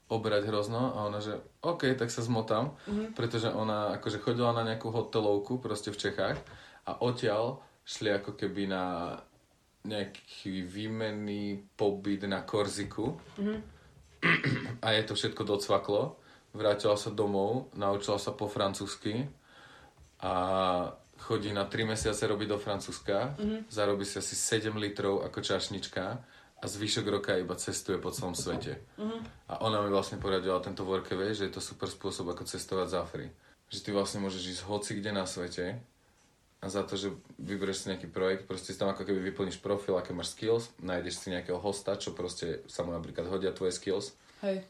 obrať 0.08 0.48
hrozno 0.48 0.96
a 0.96 1.12
ona, 1.12 1.20
že 1.20 1.36
OK, 1.60 1.92
tak 2.00 2.08
sa 2.08 2.24
zmotám, 2.24 2.72
uh-huh. 2.72 3.12
pretože 3.12 3.52
ona 3.52 4.00
akože 4.00 4.24
chodila 4.24 4.56
na 4.56 4.64
nejakú 4.64 4.88
hotelovku 4.88 5.60
proste 5.60 5.92
v 5.92 6.00
Čechách 6.00 6.40
a 6.88 6.96
odtiaľ 7.04 7.60
šli 7.84 8.16
ako 8.16 8.40
keby 8.40 8.72
na 8.72 9.14
nejaký 9.86 10.66
výmenný 10.66 11.62
pobyt 11.78 12.26
na 12.26 12.42
Korziku 12.42 13.16
mm-hmm. 13.38 13.58
a 14.82 14.86
je 14.92 15.02
to 15.06 15.14
všetko 15.14 15.42
docvaklo. 15.46 16.18
Vrátila 16.56 16.96
sa 16.96 17.12
domov, 17.12 17.70
naučila 17.76 18.18
sa 18.18 18.32
po 18.32 18.50
francúzsky 18.50 19.28
a 20.24 20.32
chodí 21.20 21.52
na 21.52 21.68
3 21.68 21.96
mesiace 21.96 22.24
robiť 22.26 22.48
do 22.48 22.58
Francúzska, 22.60 23.36
mm-hmm. 23.36 23.60
zarobí 23.68 24.04
si 24.04 24.18
asi 24.20 24.36
7 24.36 24.72
litrov 24.76 25.24
ako 25.24 25.38
čašnička 25.40 26.04
a 26.56 26.64
zvyšok 26.64 27.06
roka 27.12 27.36
iba 27.36 27.52
cestuje 27.56 28.00
po 28.00 28.08
celom 28.08 28.32
svete. 28.32 28.80
Mm-hmm. 28.96 29.20
A 29.52 29.54
ona 29.64 29.84
mi 29.84 29.92
vlastne 29.92 30.16
poradila 30.16 30.60
tento 30.64 30.88
workaway, 30.88 31.36
že 31.36 31.48
je 31.48 31.52
to 31.52 31.60
super 31.60 31.92
spôsob, 31.92 32.32
ako 32.32 32.48
cestovať 32.48 32.86
z 32.88 32.94
Afry. 32.96 33.26
Že 33.68 33.78
ty 33.84 33.90
vlastne 33.92 34.24
môžeš 34.24 34.42
ísť 34.56 34.62
hoci 34.64 34.90
kde 34.96 35.10
na 35.12 35.28
svete, 35.28 35.80
a 36.56 36.72
za 36.72 36.82
to, 36.82 36.96
že 36.96 37.12
vyberieš 37.36 37.84
si 37.84 37.90
nejaký 37.92 38.08
projekt, 38.08 38.48
proste 38.48 38.72
si 38.72 38.80
tam 38.80 38.88
ako 38.88 39.04
keby 39.04 39.20
vyplníš 39.30 39.60
profil, 39.60 40.00
aké 40.00 40.16
máš 40.16 40.32
skills, 40.32 40.72
nájdeš 40.80 41.20
si 41.20 41.28
nejakého 41.28 41.60
hosta, 41.60 42.00
čo 42.00 42.16
proste 42.16 42.64
sa 42.64 42.80
mu 42.80 42.96
napríklad 42.96 43.28
hodia 43.28 43.52
tvoje 43.52 43.76
skills. 43.76 44.16
Hej. 44.40 44.64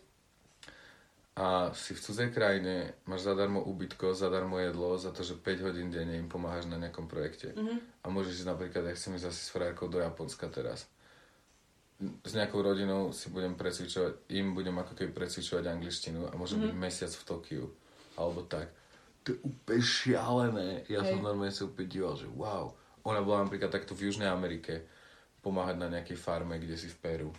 A 1.37 1.71
si 1.77 1.93
v 1.93 2.01
cudzej 2.01 2.33
krajine, 2.33 2.97
máš 3.05 3.29
zadarmo 3.29 3.61
ubytko, 3.61 4.17
zadarmo 4.17 4.57
jedlo, 4.57 4.97
za 4.97 5.13
to, 5.13 5.21
že 5.21 5.37
5 5.37 5.69
hodín 5.69 5.93
denne 5.93 6.17
im 6.17 6.33
pomáhaš 6.33 6.65
na 6.67 6.81
nejakom 6.81 7.07
projekte. 7.07 7.53
Mm-hmm. 7.53 8.03
A 8.03 8.07
môžeš 8.09 8.43
ísť 8.43 8.51
napríklad, 8.51 8.89
ja 8.89 8.97
chcem 8.97 9.15
ísť 9.21 9.29
asi 9.31 9.41
s 9.47 9.53
frárkou 9.53 9.87
do 9.87 10.01
Japonska 10.01 10.49
teraz. 10.49 10.89
S 12.01 12.33
nejakou 12.33 12.65
rodinou 12.65 13.13
si 13.13 13.29
budem 13.29 13.53
precvičovať, 13.53 14.33
im 14.33 14.57
budem 14.57 14.75
ako 14.81 14.97
keby 14.97 15.13
precvičovať 15.13 15.65
angličtinu 15.71 16.25
a 16.25 16.33
môžem 16.41 16.57
mm-hmm. 16.57 16.73
byť 16.73 16.83
mesiac 16.83 17.13
v 17.13 17.27
Tokiu. 17.29 17.65
Alebo 18.17 18.41
tak 18.49 18.73
to 19.27 19.35
je 19.35 19.43
úplne 19.43 19.83
šialené. 19.83 20.69
Ja 20.87 21.03
Hej. 21.03 21.19
som 21.19 21.27
normálne 21.27 21.51
sa 21.51 21.67
úplne 21.67 21.91
díval, 21.91 22.15
že 22.15 22.31
wow. 22.31 22.71
Ona 23.03 23.27
bola 23.27 23.43
napríklad 23.43 23.75
takto 23.75 23.99
v 23.99 24.07
Južnej 24.07 24.31
Amerike 24.31 24.87
pomáhať 25.43 25.83
na 25.83 25.91
nejakej 25.91 26.15
farme, 26.15 26.63
kde 26.63 26.79
si 26.79 26.87
v 26.87 26.99
Peru. 27.03 27.31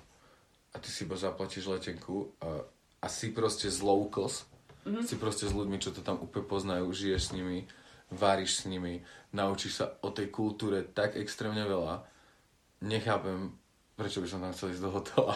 A 0.75 0.83
ty 0.83 0.91
si 0.91 1.07
iba 1.07 1.15
zaplatíš 1.15 1.71
letenku 1.71 2.27
a, 2.43 2.59
a 2.99 3.07
si 3.07 3.31
proste 3.31 3.71
z 3.71 3.79
locals, 3.79 4.43
mm-hmm. 4.83 5.07
si 5.07 5.15
proste 5.15 5.47
s 5.47 5.55
ľuďmi, 5.55 5.79
čo 5.79 5.95
to 5.95 6.03
tam 6.03 6.19
úplne 6.19 6.43
poznajú, 6.43 6.91
žiješ 6.91 7.31
s 7.31 7.33
nimi, 7.35 7.63
varíš 8.11 8.63
s 8.63 8.67
nimi, 8.67 8.99
naučíš 9.31 9.79
sa 9.79 9.85
o 10.03 10.11
tej 10.11 10.27
kultúre 10.27 10.83
tak 10.91 11.15
extrémne 11.15 11.63
veľa. 11.63 12.03
Nechápem, 12.83 13.55
prečo 13.97 14.21
by 14.21 14.29
som 14.29 14.39
tam 14.45 14.53
chcel 14.53 14.77
ísť 14.77 14.83
do 14.85 14.91
hotela. 14.93 15.33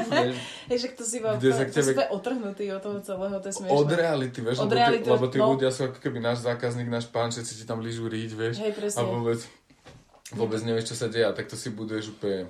Že 0.72 0.88
to 0.96 1.04
si 1.04 1.20
iba 1.20 1.36
to 1.36 1.52
tebe... 1.52 1.68
si 1.68 1.92
otrhnutý 2.08 2.64
od 2.72 2.80
toho 2.80 2.98
celého, 3.04 3.36
to 3.44 3.52
je 3.52 3.54
smiešné. 3.60 3.76
Od 3.76 3.90
reality, 3.92 4.38
vieš, 4.40 4.56
od 4.64 4.72
lebo, 4.72 4.80
reality, 4.80 5.06
lebo 5.12 5.26
tí 5.28 5.38
no. 5.38 5.52
ľudia 5.52 5.68
sú 5.68 5.92
ako 5.92 6.00
keby 6.00 6.18
náš 6.24 6.40
zákazník, 6.48 6.88
náš 6.88 7.12
pán, 7.12 7.28
všetci 7.28 7.60
ti 7.60 7.64
tam 7.68 7.84
lížu 7.84 8.08
ríť, 8.08 8.32
vieš. 8.32 8.56
Hej, 8.64 8.72
presne. 8.72 8.98
A 8.98 9.02
vôbec, 9.04 9.44
vôbec 10.32 10.60
nevieš, 10.64 10.96
čo 10.96 11.04
sa 11.04 11.12
deje, 11.12 11.28
tak 11.36 11.44
to 11.44 11.60
si 11.60 11.68
buduješ 11.68 12.16
úplne 12.16 12.48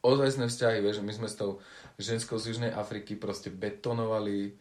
ozajstné 0.00 0.48
vzťahy, 0.48 0.78
vieš, 0.80 1.04
my 1.04 1.12
sme 1.12 1.28
s 1.28 1.36
tou 1.36 1.60
ženskou 2.00 2.40
z 2.40 2.56
Južnej 2.56 2.72
Afriky 2.72 3.20
proste 3.20 3.52
betonovali 3.52 4.56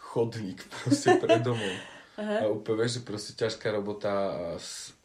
chodník 0.00 0.64
proste 0.80 1.20
pred 1.20 1.44
domom. 1.44 1.76
A 2.16 2.48
úplne, 2.48 2.88
vieš, 2.88 3.00
že 3.00 3.02
proste 3.04 3.32
ťažká 3.36 3.76
robota 3.76 4.40
s 4.56 4.96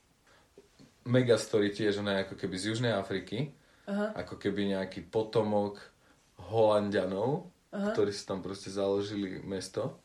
mega 1.04 1.36
story 1.36 1.76
tiež, 1.76 2.00
ona 2.00 2.16
je 2.16 2.32
ako 2.32 2.36
keby 2.40 2.56
z 2.56 2.64
Južnej 2.72 2.96
Afriky 2.96 3.52
Aha. 3.86 4.18
ako 4.18 4.42
keby 4.42 4.74
nejaký 4.74 5.06
potomok 5.06 5.78
Holandianov, 6.50 7.48
Aha. 7.70 7.94
ktorí 7.94 8.10
si 8.10 8.26
tam 8.26 8.42
proste 8.42 8.74
založili 8.74 9.42
mesto. 9.46 10.02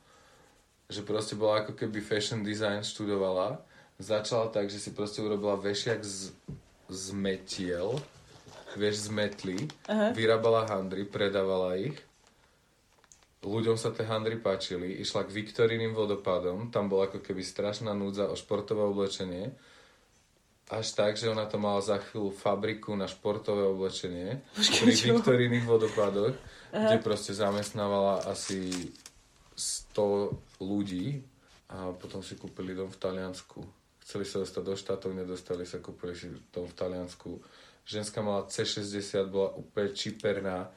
Že 0.90 1.06
proste 1.06 1.34
bola 1.38 1.64
ako 1.64 1.72
keby 1.78 2.02
fashion 2.02 2.44
design 2.44 2.84
študovala. 2.84 3.62
Začala 4.00 4.48
tak, 4.52 4.68
že 4.72 4.80
si 4.80 4.90
proste 4.92 5.20
urobila 5.24 5.56
vešiak 5.60 6.00
z, 6.00 6.32
z 6.88 7.04
metiel, 7.12 8.00
vieš, 8.76 9.06
z 9.06 9.08
metly, 9.12 9.58
Aha. 9.88 10.12
vyrábala 10.12 10.68
handry, 10.68 11.04
predávala 11.04 11.76
ich. 11.76 11.96
Ľuďom 13.40 13.80
sa 13.80 13.88
tie 13.88 14.04
handry 14.04 14.36
páčili, 14.36 15.00
išla 15.00 15.24
k 15.24 15.32
Viktoriným 15.32 15.96
vodopádom, 15.96 16.68
tam 16.68 16.92
bola 16.92 17.08
ako 17.08 17.24
keby 17.24 17.40
strašná 17.40 17.96
núdza 17.96 18.28
o 18.28 18.36
športové 18.36 18.84
oblečenie 18.84 19.56
až 20.70 20.86
tak, 20.94 21.18
že 21.18 21.26
ona 21.26 21.50
to 21.50 21.58
mala 21.58 21.82
za 21.82 21.98
chvíľu 21.98 22.30
fabriku 22.30 22.94
na 22.94 23.10
športové 23.10 23.66
oblečenie 23.66 24.38
pri 24.54 24.92
Viktorínych 24.94 25.66
vodopadoch, 25.66 26.38
kde 26.70 26.96
proste 27.02 27.34
zamestnávala 27.34 28.22
asi 28.30 28.70
100 29.58 30.62
ľudí 30.62 31.26
a 31.74 31.90
potom 31.94 32.22
si 32.22 32.38
kúpili 32.38 32.78
dom 32.78 32.86
v 32.86 32.98
Taliansku. 33.02 33.58
Chceli 34.06 34.24
sa 34.26 34.42
dostať 34.42 34.62
do 34.62 34.74
štátov, 34.78 35.10
nedostali 35.10 35.66
sa, 35.66 35.82
kúpili 35.82 36.14
si 36.14 36.30
dom 36.54 36.66
v 36.70 36.74
Taliansku. 36.78 37.42
Ženská 37.82 38.22
mala 38.22 38.46
C60, 38.46 39.26
bola 39.26 39.50
úplne 39.58 39.90
čiperná, 39.90 40.70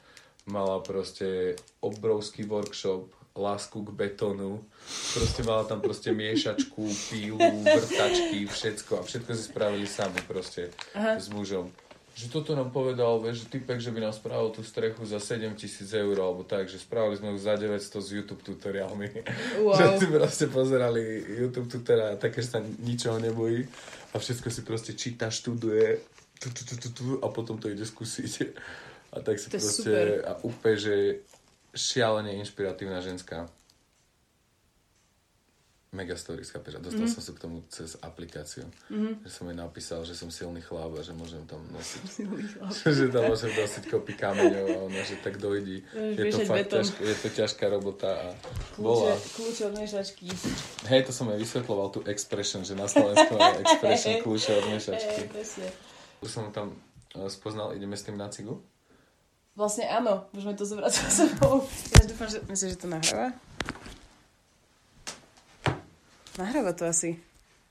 mala 0.50 0.82
proste 0.82 1.54
obrovský 1.78 2.46
workshop, 2.50 3.10
lásku 3.34 3.82
k 3.82 3.90
betónu. 3.90 4.62
Proste 5.14 5.42
mala 5.42 5.66
tam 5.66 5.82
proste 5.82 6.14
miešačku, 6.14 6.82
pílu, 7.10 7.38
vrtačky, 7.66 8.46
všetko. 8.46 8.98
A 8.98 9.02
všetko 9.02 9.30
si 9.34 9.42
spravili 9.42 9.86
sami 9.86 10.22
proste 10.22 10.70
Aha. 10.94 11.18
s 11.18 11.28
mužom. 11.28 11.70
Že 12.14 12.30
toto 12.30 12.54
nám 12.54 12.70
povedal, 12.70 13.18
vieš, 13.18 13.42
že 13.42 13.58
typek, 13.58 13.82
že 13.82 13.90
by 13.90 14.06
nám 14.06 14.14
spravil 14.14 14.54
tú 14.54 14.62
strechu 14.62 15.02
za 15.02 15.18
7 15.18 15.50
tisíc 15.58 15.90
eur, 15.90 16.14
alebo 16.14 16.46
tak, 16.46 16.70
že 16.70 16.78
spravili 16.78 17.18
sme 17.18 17.34
ju 17.34 17.38
za 17.42 17.58
900 17.58 17.74
s 17.90 18.08
YouTube 18.14 18.42
tutoriálmi. 18.46 19.08
Wow. 19.66 19.74
že 19.82 19.84
si 19.98 20.06
proste 20.06 20.46
pozerali 20.46 21.02
YouTube 21.26 21.66
tutoriál, 21.66 22.14
také, 22.14 22.38
že 22.38 22.54
sa 22.54 22.62
ničoho 22.62 23.18
nebojí 23.18 23.66
a 24.14 24.22
všetko 24.22 24.46
si 24.46 24.62
proste 24.62 24.94
číta, 24.94 25.26
študuje 25.26 25.98
tu, 26.38 26.50
tu, 26.54 26.62
tu, 26.62 26.74
tu, 26.76 26.88
tu, 26.94 27.04
a 27.18 27.26
potom 27.34 27.58
to 27.58 27.66
ide 27.66 27.82
skúsiť. 27.82 28.32
A 29.14 29.22
tak 29.22 29.38
si 29.38 29.50
to 29.50 29.58
proste, 29.58 29.82
super. 29.82 30.06
a 30.26 30.32
úplne, 30.42 30.76
že 30.78 30.94
šialene 31.74 32.38
inšpiratívna 32.40 33.02
ženská. 33.02 33.50
Mega 35.94 36.18
story, 36.18 36.42
chápeš? 36.42 36.74
A 36.74 36.82
dostal 36.82 37.06
mm-hmm. 37.06 37.14
som 37.14 37.22
sa 37.22 37.30
k 37.30 37.38
tomu 37.38 37.62
cez 37.70 37.94
aplikáciu. 38.02 38.66
Mm-hmm. 38.90 39.22
Že 39.22 39.30
som 39.30 39.44
jej 39.46 39.58
napísal, 39.62 40.00
že 40.02 40.18
som 40.18 40.26
silný 40.26 40.58
chlap 40.58 40.90
a 40.98 41.06
že 41.06 41.14
môžem 41.14 41.46
tam 41.46 41.62
nosiť. 41.70 42.26
že 42.98 43.14
tam 43.14 43.30
môžem 43.30 43.54
nosiť 43.54 43.84
kopy 43.86 44.18
kameňov 44.18 44.66
a 44.74 44.78
ona, 44.90 45.00
že 45.06 45.22
tak 45.22 45.38
dojdi. 45.38 45.86
Je 45.94 46.34
to 46.34 46.42
fakt 46.50 46.74
ťažká, 46.74 46.98
je 46.98 47.14
to 47.14 47.28
ťažká 47.30 47.64
robota 47.70 48.10
a 48.10 48.26
kľúče, 48.74 48.82
bola. 48.82 49.14
Kľúče 49.14 49.62
od 49.70 49.74
miešačky. 49.78 50.26
Hej, 50.90 51.00
to 51.06 51.12
som 51.14 51.30
aj 51.30 51.38
vysvetloval, 51.38 51.86
tú 51.94 52.02
expression, 52.10 52.66
že 52.66 52.74
na 52.74 52.90
Slovensku 52.90 53.30
je 53.38 53.50
expression 53.62 54.12
kľúče 54.18 54.50
od 54.50 54.64
miešačky. 54.74 55.20
Už 56.26 56.28
som 56.28 56.50
tam 56.50 56.74
eh, 57.14 57.30
spoznal, 57.30 57.70
ideme 57.78 57.94
s 57.94 58.02
tým 58.02 58.18
na 58.18 58.26
cigu? 58.34 58.58
Vlastne 59.54 59.86
áno, 59.86 60.26
môžeme 60.34 60.58
to 60.58 60.66
zobrať 60.66 60.92
za 60.98 61.08
sebou. 61.10 61.62
Ja 61.94 62.02
dúfam, 62.10 62.26
že... 62.26 62.42
Myslíš, 62.50 62.74
že 62.74 62.80
to 62.82 62.88
nahráva? 62.90 63.30
Nahráva 66.34 66.74
to 66.74 66.90
asi. 66.90 67.22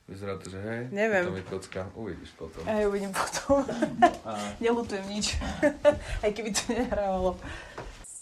Vyzerá 0.07 0.39
to, 0.39 0.51
že 0.51 0.59
hej. 0.59 0.81
Neviem. 0.91 1.27
To 1.27 1.35
mi 1.35 1.43
kocka. 1.43 1.87
Uvidíš 1.95 2.35
potom. 2.35 2.63
Aj 2.63 2.83
uvidím 2.87 3.11
potom. 3.11 3.63
A... 4.27 4.35
Nelutujem 4.63 5.03
nič. 5.11 5.35
Aj 6.23 6.31
keby 6.31 6.55
to 6.55 6.71
nehrávalo. 6.71 7.35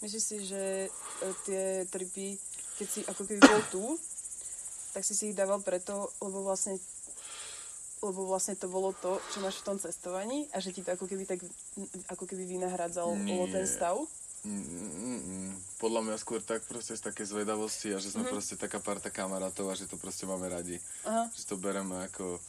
Myslíš 0.02 0.22
si, 0.22 0.36
že 0.42 0.62
e, 0.86 1.26
tie 1.46 1.62
tripy, 1.86 2.34
keď 2.78 2.86
si 2.86 3.00
ako 3.06 3.22
keby 3.22 3.38
bol 3.38 3.62
tu, 3.70 3.84
tak 4.94 5.06
si 5.06 5.14
si 5.14 5.30
ich 5.30 5.38
dával 5.38 5.62
preto, 5.62 6.10
lebo 6.18 6.42
vlastne 6.42 6.78
lebo 8.02 8.26
vlastne 8.26 8.58
to 8.58 8.66
bolo 8.66 8.90
to, 8.98 9.22
čo 9.30 9.38
máš 9.38 9.62
v 9.62 9.66
tom 9.72 9.76
cestovaní 9.78 10.50
a 10.50 10.58
že 10.58 10.74
ti 10.74 10.82
to 10.82 10.90
ako 10.92 11.06
keby 11.06 11.24
tak 11.24 11.38
ako 12.10 12.26
keby 12.26 12.44
vynahradzal 12.44 13.14
ten 13.48 13.66
stav? 13.70 14.02
Mm, 14.42 15.54
podľa 15.78 16.02
mňa 16.02 16.16
skôr 16.18 16.42
tak 16.42 16.66
proste 16.66 16.98
z 16.98 17.02
také 17.06 17.22
zvedavosti 17.22 17.94
a 17.94 18.02
že 18.02 18.10
sme 18.10 18.26
mm-hmm. 18.26 18.34
proste 18.34 18.54
taká 18.58 18.82
parta 18.82 19.06
kamarátov 19.06 19.70
a 19.70 19.78
že 19.78 19.86
to 19.86 19.94
proste 19.94 20.26
máme 20.26 20.50
radi. 20.50 20.82
Aha. 21.06 21.30
Že 21.30 21.42
to 21.46 21.54
bereme 21.62 21.94
ako 22.10 22.42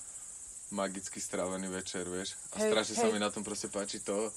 magicky 0.73 1.21
strávený 1.21 1.69
večer, 1.69 2.09
vieš. 2.09 2.33
A 2.57 2.65
hej, 2.65 2.73
strašne 2.73 2.95
hej. 2.97 3.01
sa 3.05 3.07
mi 3.13 3.21
na 3.21 3.29
tom 3.29 3.45
proste 3.45 3.69
páči 3.69 4.01
to, 4.01 4.33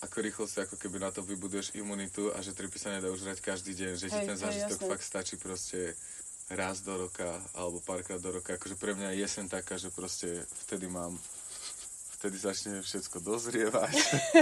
ako 0.00 0.16
rýchlo 0.24 0.44
si 0.48 0.60
ako 0.64 0.80
keby 0.80 1.04
na 1.04 1.12
to 1.12 1.20
vybuduješ 1.20 1.76
imunitu 1.76 2.32
a 2.32 2.40
že 2.40 2.56
tripy 2.56 2.80
sa 2.80 2.96
nedá 2.96 3.12
už 3.12 3.28
hrať 3.28 3.44
každý 3.44 3.76
deň, 3.76 3.92
že 4.00 4.08
hej, 4.08 4.12
ti 4.16 4.20
ten 4.24 4.38
zážitok 4.40 4.78
hej, 4.80 4.88
fakt 4.88 5.04
stačí 5.04 5.36
proste 5.36 5.92
raz 6.52 6.84
do 6.84 7.08
roka 7.08 7.40
alebo 7.56 7.80
párkrát 7.80 8.20
do 8.20 8.32
roka. 8.32 8.56
Akože 8.56 8.76
pre 8.76 8.92
mňa 8.92 9.16
je 9.16 9.20
jesen 9.24 9.48
taká, 9.48 9.80
že 9.80 9.88
proste 9.88 10.44
vtedy 10.66 10.88
mám 10.88 11.16
vtedy 12.20 12.40
začne 12.40 12.80
všetko 12.80 13.20
dozrievať 13.20 13.94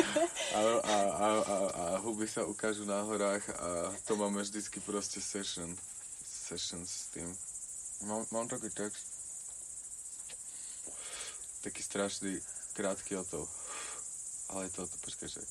a, 0.54 0.60
a, 0.62 0.96
a, 1.02 1.26
a, 1.26 1.56
a 1.66 1.84
huby 1.98 2.30
sa 2.30 2.46
ukážu 2.46 2.86
na 2.86 3.02
horách 3.02 3.42
a 3.58 3.90
to 4.06 4.14
máme 4.14 4.38
vždycky 4.38 4.78
proste 4.78 5.18
session, 5.18 5.66
session 6.22 6.78
s 6.86 7.10
tým. 7.10 7.26
Mám, 8.06 8.22
mám 8.30 8.46
taký 8.46 8.70
text, 8.70 9.02
taký 11.66 11.82
strašný, 11.82 12.38
krátky 12.78 13.18
o 13.18 13.24
to, 13.26 13.50
ale 14.54 14.70
to, 14.70 14.86
to 14.86 14.96
počkaj, 15.02 15.26
že 15.26 15.42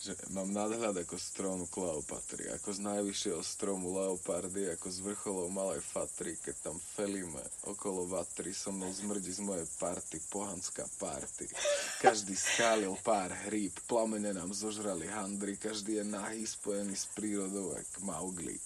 že 0.00 0.16
mám 0.32 0.48
nadhľad 0.48 1.04
ako 1.04 1.20
strom 1.20 1.68
Kleopatry, 1.68 2.48
ako 2.56 2.72
z 2.72 2.80
najvyššieho 2.88 3.44
stromu 3.44 3.92
Leopardy, 4.00 4.72
ako 4.72 4.88
z 4.88 4.98
vrcholov 5.04 5.52
Malej 5.52 5.84
Fatry, 5.84 6.40
keď 6.40 6.72
tam 6.72 6.76
felíme 6.80 7.44
okolo 7.68 8.08
Vatry, 8.08 8.56
so 8.56 8.72
mnou 8.72 8.88
zmrdí 8.88 9.28
z 9.28 9.44
mojej 9.44 9.68
party, 9.76 10.16
pohanská 10.32 10.88
party. 10.96 11.52
Každý 12.00 12.32
skálil 12.32 12.96
pár 13.04 13.28
hríb, 13.44 13.76
plamene 13.84 14.32
nám 14.32 14.56
zožrali 14.56 15.04
handry, 15.04 15.60
každý 15.60 16.00
je 16.00 16.04
nahý, 16.08 16.48
spojený 16.48 16.96
s 16.96 17.04
prírodou, 17.12 17.76
jak 17.76 18.00
Maugli 18.00 18.56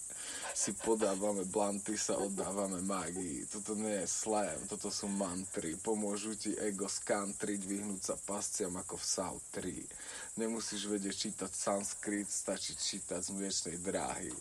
si 0.55 0.71
podávame 0.71 1.43
blanty, 1.43 1.99
sa 1.99 2.15
oddávame 2.15 2.79
mágii. 2.79 3.43
Toto 3.51 3.75
nie 3.75 4.03
je 4.03 4.07
slam, 4.07 4.55
toto 4.71 4.87
sú 4.87 5.11
mantry. 5.11 5.75
Pomôžu 5.75 6.39
ti 6.39 6.55
ego 6.55 6.87
skantriť, 6.87 7.59
vyhnúť 7.67 8.01
sa 8.01 8.15
pasciam 8.15 8.71
ako 8.79 8.95
v 8.95 9.05
South 9.05 9.43
3. 9.51 10.39
Nemusíš 10.39 10.87
vedieť 10.87 11.15
čítať 11.27 11.51
sanskrit, 11.51 12.31
stačí 12.31 12.71
čítať 12.79 13.19
z 13.19 13.29
mliečnej 13.35 13.77
dráhy. 13.83 14.31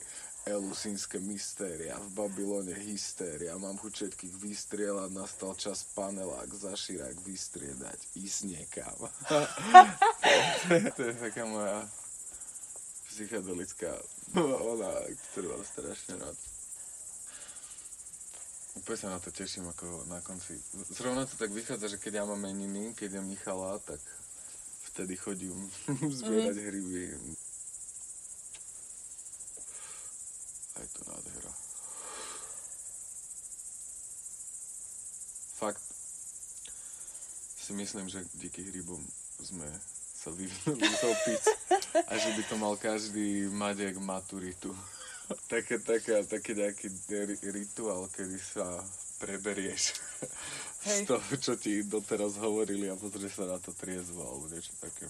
Elusínske 0.45 1.17
mystéria, 1.25 1.97
v 1.97 2.21
Babylone 2.21 2.77
hystéria, 2.77 3.57
mám 3.57 3.81
chuť 3.81 3.93
všetkých 3.97 4.35
vystrieľať, 4.45 5.09
nastal 5.17 5.57
čas 5.57 5.89
panelák, 5.97 6.53
zaširák 6.53 7.17
vystriedať, 7.25 7.97
ísť 8.13 8.41
niekam. 8.53 8.97
to, 9.25 9.41
to 11.01 11.03
je 11.09 11.15
taká 11.17 11.49
moja 11.49 11.89
psychedelická 13.15 13.95
ona, 14.43 14.91
ktorú 15.31 15.55
mám 15.55 15.63
strašne 15.63 16.19
rád. 16.19 16.35
Úplne 18.75 18.99
sa 18.99 19.15
na 19.15 19.23
to 19.23 19.31
teším, 19.31 19.71
ako 19.71 20.11
na 20.11 20.19
konci. 20.19 20.59
Zrovna 20.91 21.23
to 21.23 21.39
tak 21.39 21.55
vychádza, 21.55 21.95
že 21.95 22.03
keď 22.03 22.13
ja 22.19 22.25
mám 22.27 22.43
meniny, 22.43 22.91
keď 22.99 23.23
je 23.23 23.23
Michala, 23.23 23.79
tak 23.87 24.03
vtedy 24.91 25.15
chodím 25.15 25.71
zbierať 26.19 26.59
mm. 26.59 26.67
hryby. 26.67 27.03
Aj 30.75 30.87
to 30.91 31.01
nádhera. 31.07 31.53
Fakt 35.55 35.87
si 37.63 37.73
myslím, 37.79 38.11
že 38.11 38.27
díky 38.35 38.67
hrybom 38.67 38.99
sme 39.39 39.71
sa 40.25 41.07
opic 41.13 41.43
a 42.09 42.13
že 42.17 42.31
by 42.33 42.43
to 42.49 42.55
mal 42.57 42.75
každý 42.81 43.53
mať 43.53 43.93
jak 43.93 43.97
maturitu. 44.01 44.73
také, 45.53 45.81
také, 45.81 46.25
také 46.25 46.53
nejaký 46.53 46.89
rituál, 47.49 48.09
kedy 48.13 48.39
sa 48.41 48.85
preberieš 49.21 49.97
Hej. 50.89 51.05
z 51.05 51.09
toho, 51.09 51.31
čo 51.41 51.53
ti 51.57 51.81
doteraz 51.85 52.37
hovorili 52.37 52.93
a 52.93 52.99
pozrieš 52.99 53.41
sa 53.41 53.57
na 53.57 53.59
to 53.61 53.73
triezvo 53.73 54.21
alebo 54.21 54.53
niečo 54.53 54.75
také. 54.81 55.09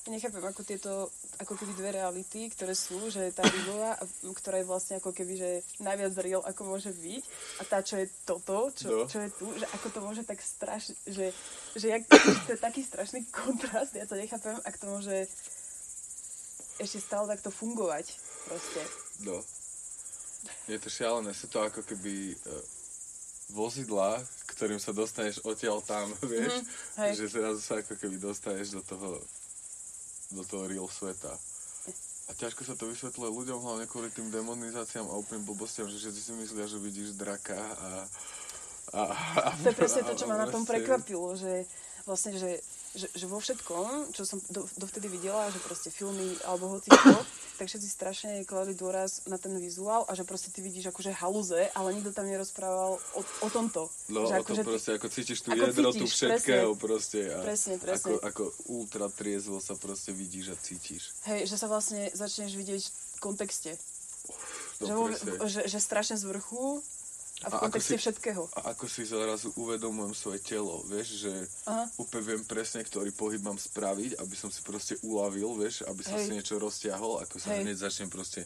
Ja 0.00 0.16
nechápem, 0.16 0.40
ako 0.40 0.64
tieto, 0.64 1.12
ako 1.36 1.60
keby 1.60 1.76
dve 1.76 1.90
reality, 2.00 2.48
ktoré 2.48 2.72
sú, 2.72 3.12
že 3.12 3.36
tá 3.36 3.44
rybová, 3.44 4.00
ktorá 4.32 4.56
je 4.56 4.68
vlastne 4.68 4.94
ako 4.96 5.12
keby, 5.12 5.36
že 5.36 5.50
najviac 5.76 6.16
real, 6.24 6.40
ako 6.40 6.72
môže 6.72 6.88
byť, 6.96 7.22
a 7.60 7.62
tá, 7.68 7.84
čo 7.84 8.00
je 8.00 8.08
toto, 8.24 8.72
čo, 8.72 9.04
čo 9.04 9.20
je 9.20 9.30
tu, 9.36 9.52
že 9.52 9.68
ako 9.76 9.86
to 9.92 9.98
môže 10.00 10.22
tak 10.24 10.40
strašne, 10.40 10.96
že, 11.04 11.36
že 11.76 11.92
jak, 11.92 12.08
to 12.48 12.56
je 12.56 12.60
taký 12.64 12.80
strašný 12.80 13.28
kontrast, 13.28 13.92
ja 13.92 14.08
to 14.08 14.16
nechápem, 14.16 14.56
ak 14.64 14.80
to 14.80 14.88
môže 14.88 15.28
ešte 16.80 16.98
stále 17.04 17.28
takto 17.28 17.52
fungovať, 17.52 18.16
proste. 18.48 18.80
No. 19.28 19.44
Je 20.64 20.80
to 20.80 20.88
šialené, 20.88 21.36
sú 21.36 21.52
to 21.52 21.60
ako 21.60 21.84
keby 21.84 22.32
uh, 22.32 22.56
vozidlá, 23.52 24.16
ktorým 24.56 24.80
sa 24.80 24.96
dostaneš 24.96 25.44
odtiaľ 25.44 25.84
tam, 25.84 26.08
vieš, 26.30 26.64
mm, 26.96 27.12
že 27.12 27.24
zrazu 27.28 27.60
sa 27.60 27.84
ako 27.84 28.00
keby 28.00 28.16
dostaneš 28.16 28.80
do 28.80 28.82
toho 28.84 29.20
do 30.30 30.42
toho 30.46 30.66
real 30.66 30.86
sveta. 30.86 31.34
A 32.30 32.34
ťažko 32.38 32.62
sa 32.62 32.78
to 32.78 32.86
vysvetľuje 32.86 33.26
ľuďom, 33.26 33.58
hlavne 33.58 33.90
kvôli 33.90 34.06
tým 34.14 34.30
demonizáciám 34.30 35.10
a 35.10 35.18
úplným 35.18 35.42
blbostiam, 35.42 35.90
že 35.90 35.98
všetci 35.98 36.20
si 36.22 36.32
myslia, 36.38 36.70
že 36.70 36.78
vidíš 36.78 37.18
draka 37.18 37.58
a... 37.58 37.90
a, 38.94 39.00
a 39.44 39.50
to 39.58 39.74
je 39.74 39.78
presne 39.78 40.06
to, 40.06 40.14
čo 40.14 40.30
ma 40.30 40.38
na 40.38 40.46
tom 40.46 40.62
prekvapilo, 40.62 41.34
že 41.34 41.66
vlastne, 42.06 42.38
že 42.38 42.62
že, 42.90 43.06
že 43.14 43.26
vo 43.30 43.38
všetkom, 43.38 44.10
čo 44.10 44.26
som 44.26 44.42
do, 44.50 44.66
dovtedy 44.74 45.06
videla, 45.06 45.46
že 45.54 45.62
proste 45.62 45.94
filmy 45.94 46.34
alebo 46.42 46.78
hoci 46.78 46.90
čo, 46.90 47.22
tak 47.58 47.70
všetci 47.70 47.88
strašne 47.88 48.30
kladli 48.42 48.74
dôraz 48.74 49.30
na 49.30 49.38
ten 49.38 49.54
vizuál 49.54 50.02
a 50.10 50.12
že 50.18 50.26
proste 50.26 50.50
ty 50.50 50.58
vidíš 50.58 50.90
akože 50.90 51.14
haluze, 51.14 51.70
ale 51.78 51.94
nikto 51.94 52.10
tam 52.10 52.26
nerozprával 52.26 52.98
o, 52.98 53.20
o 53.22 53.48
tomto. 53.52 53.86
No, 54.10 54.26
že 54.26 54.34
o 54.34 54.42
akože 54.42 54.62
tom 54.66 54.70
proste, 54.74 54.90
ako 54.98 55.06
cítiš 55.06 55.38
tú 55.46 55.54
ako 55.54 55.62
jedrotu 55.70 56.04
cítiš, 56.04 56.12
všetkého 56.18 56.70
proste. 56.74 57.20
A 57.30 57.38
Presne, 57.46 57.74
presne. 57.78 58.18
Ako, 58.18 58.26
ako 58.26 58.42
ultra 58.74 59.06
triezvo 59.06 59.62
sa 59.62 59.78
proste 59.78 60.10
vidíš 60.10 60.50
a 60.50 60.56
cítiš. 60.58 61.14
Hej, 61.30 61.46
že 61.46 61.56
sa 61.60 61.70
vlastne 61.70 62.10
začneš 62.10 62.58
vidieť 62.58 62.82
v 62.82 63.18
kontexte. 63.22 63.78
No, 64.80 65.12
že, 65.12 65.20
presne. 65.20 65.46
že, 65.46 65.60
že 65.68 65.78
strašne 65.78 66.16
z 66.16 66.24
vrchu 66.26 66.80
a 67.40 67.48
v 67.48 67.54
kontexte 67.56 67.96
si- 67.96 68.02
všetkého. 68.04 68.42
A 68.52 68.76
ako 68.76 68.84
si 68.84 69.08
zrazu 69.08 69.48
uvedomujem 69.56 70.12
svoje 70.12 70.40
telo, 70.44 70.84
vieš, 70.84 71.24
že 71.24 71.32
Aha. 71.64 71.88
úplne 71.96 72.36
viem 72.36 72.42
presne, 72.44 72.84
ktorý 72.84 73.10
pohyb 73.16 73.40
mám 73.40 73.56
spraviť, 73.56 74.20
aby 74.20 74.34
som 74.36 74.52
si 74.52 74.60
proste 74.60 75.00
uľavil, 75.00 75.56
vieš, 75.56 75.88
aby 75.88 76.02
som 76.04 76.20
Hej. 76.20 76.28
si 76.28 76.30
niečo 76.36 76.60
rozťahol, 76.60 77.24
ako 77.24 77.36
sa 77.40 77.56
hneď 77.56 77.76
začnem 77.80 78.12
proste 78.12 78.44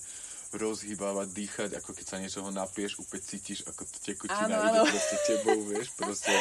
rozhýbávať, 0.55 1.29
dýchať, 1.35 1.71
ako 1.83 1.91
keď 1.93 2.07
sa 2.07 2.17
niečoho 2.23 2.49
napieš, 2.55 3.03
úplne 3.03 3.23
cítiš, 3.23 3.67
ako 3.67 3.83
to 3.85 3.99
tekutina 4.03 4.47
Áno, 4.47 4.57
ide 4.63 4.81
áno. 4.81 4.85
proste 4.87 5.17
tebou, 5.27 5.59
vieš, 5.67 5.89
proste 5.99 6.33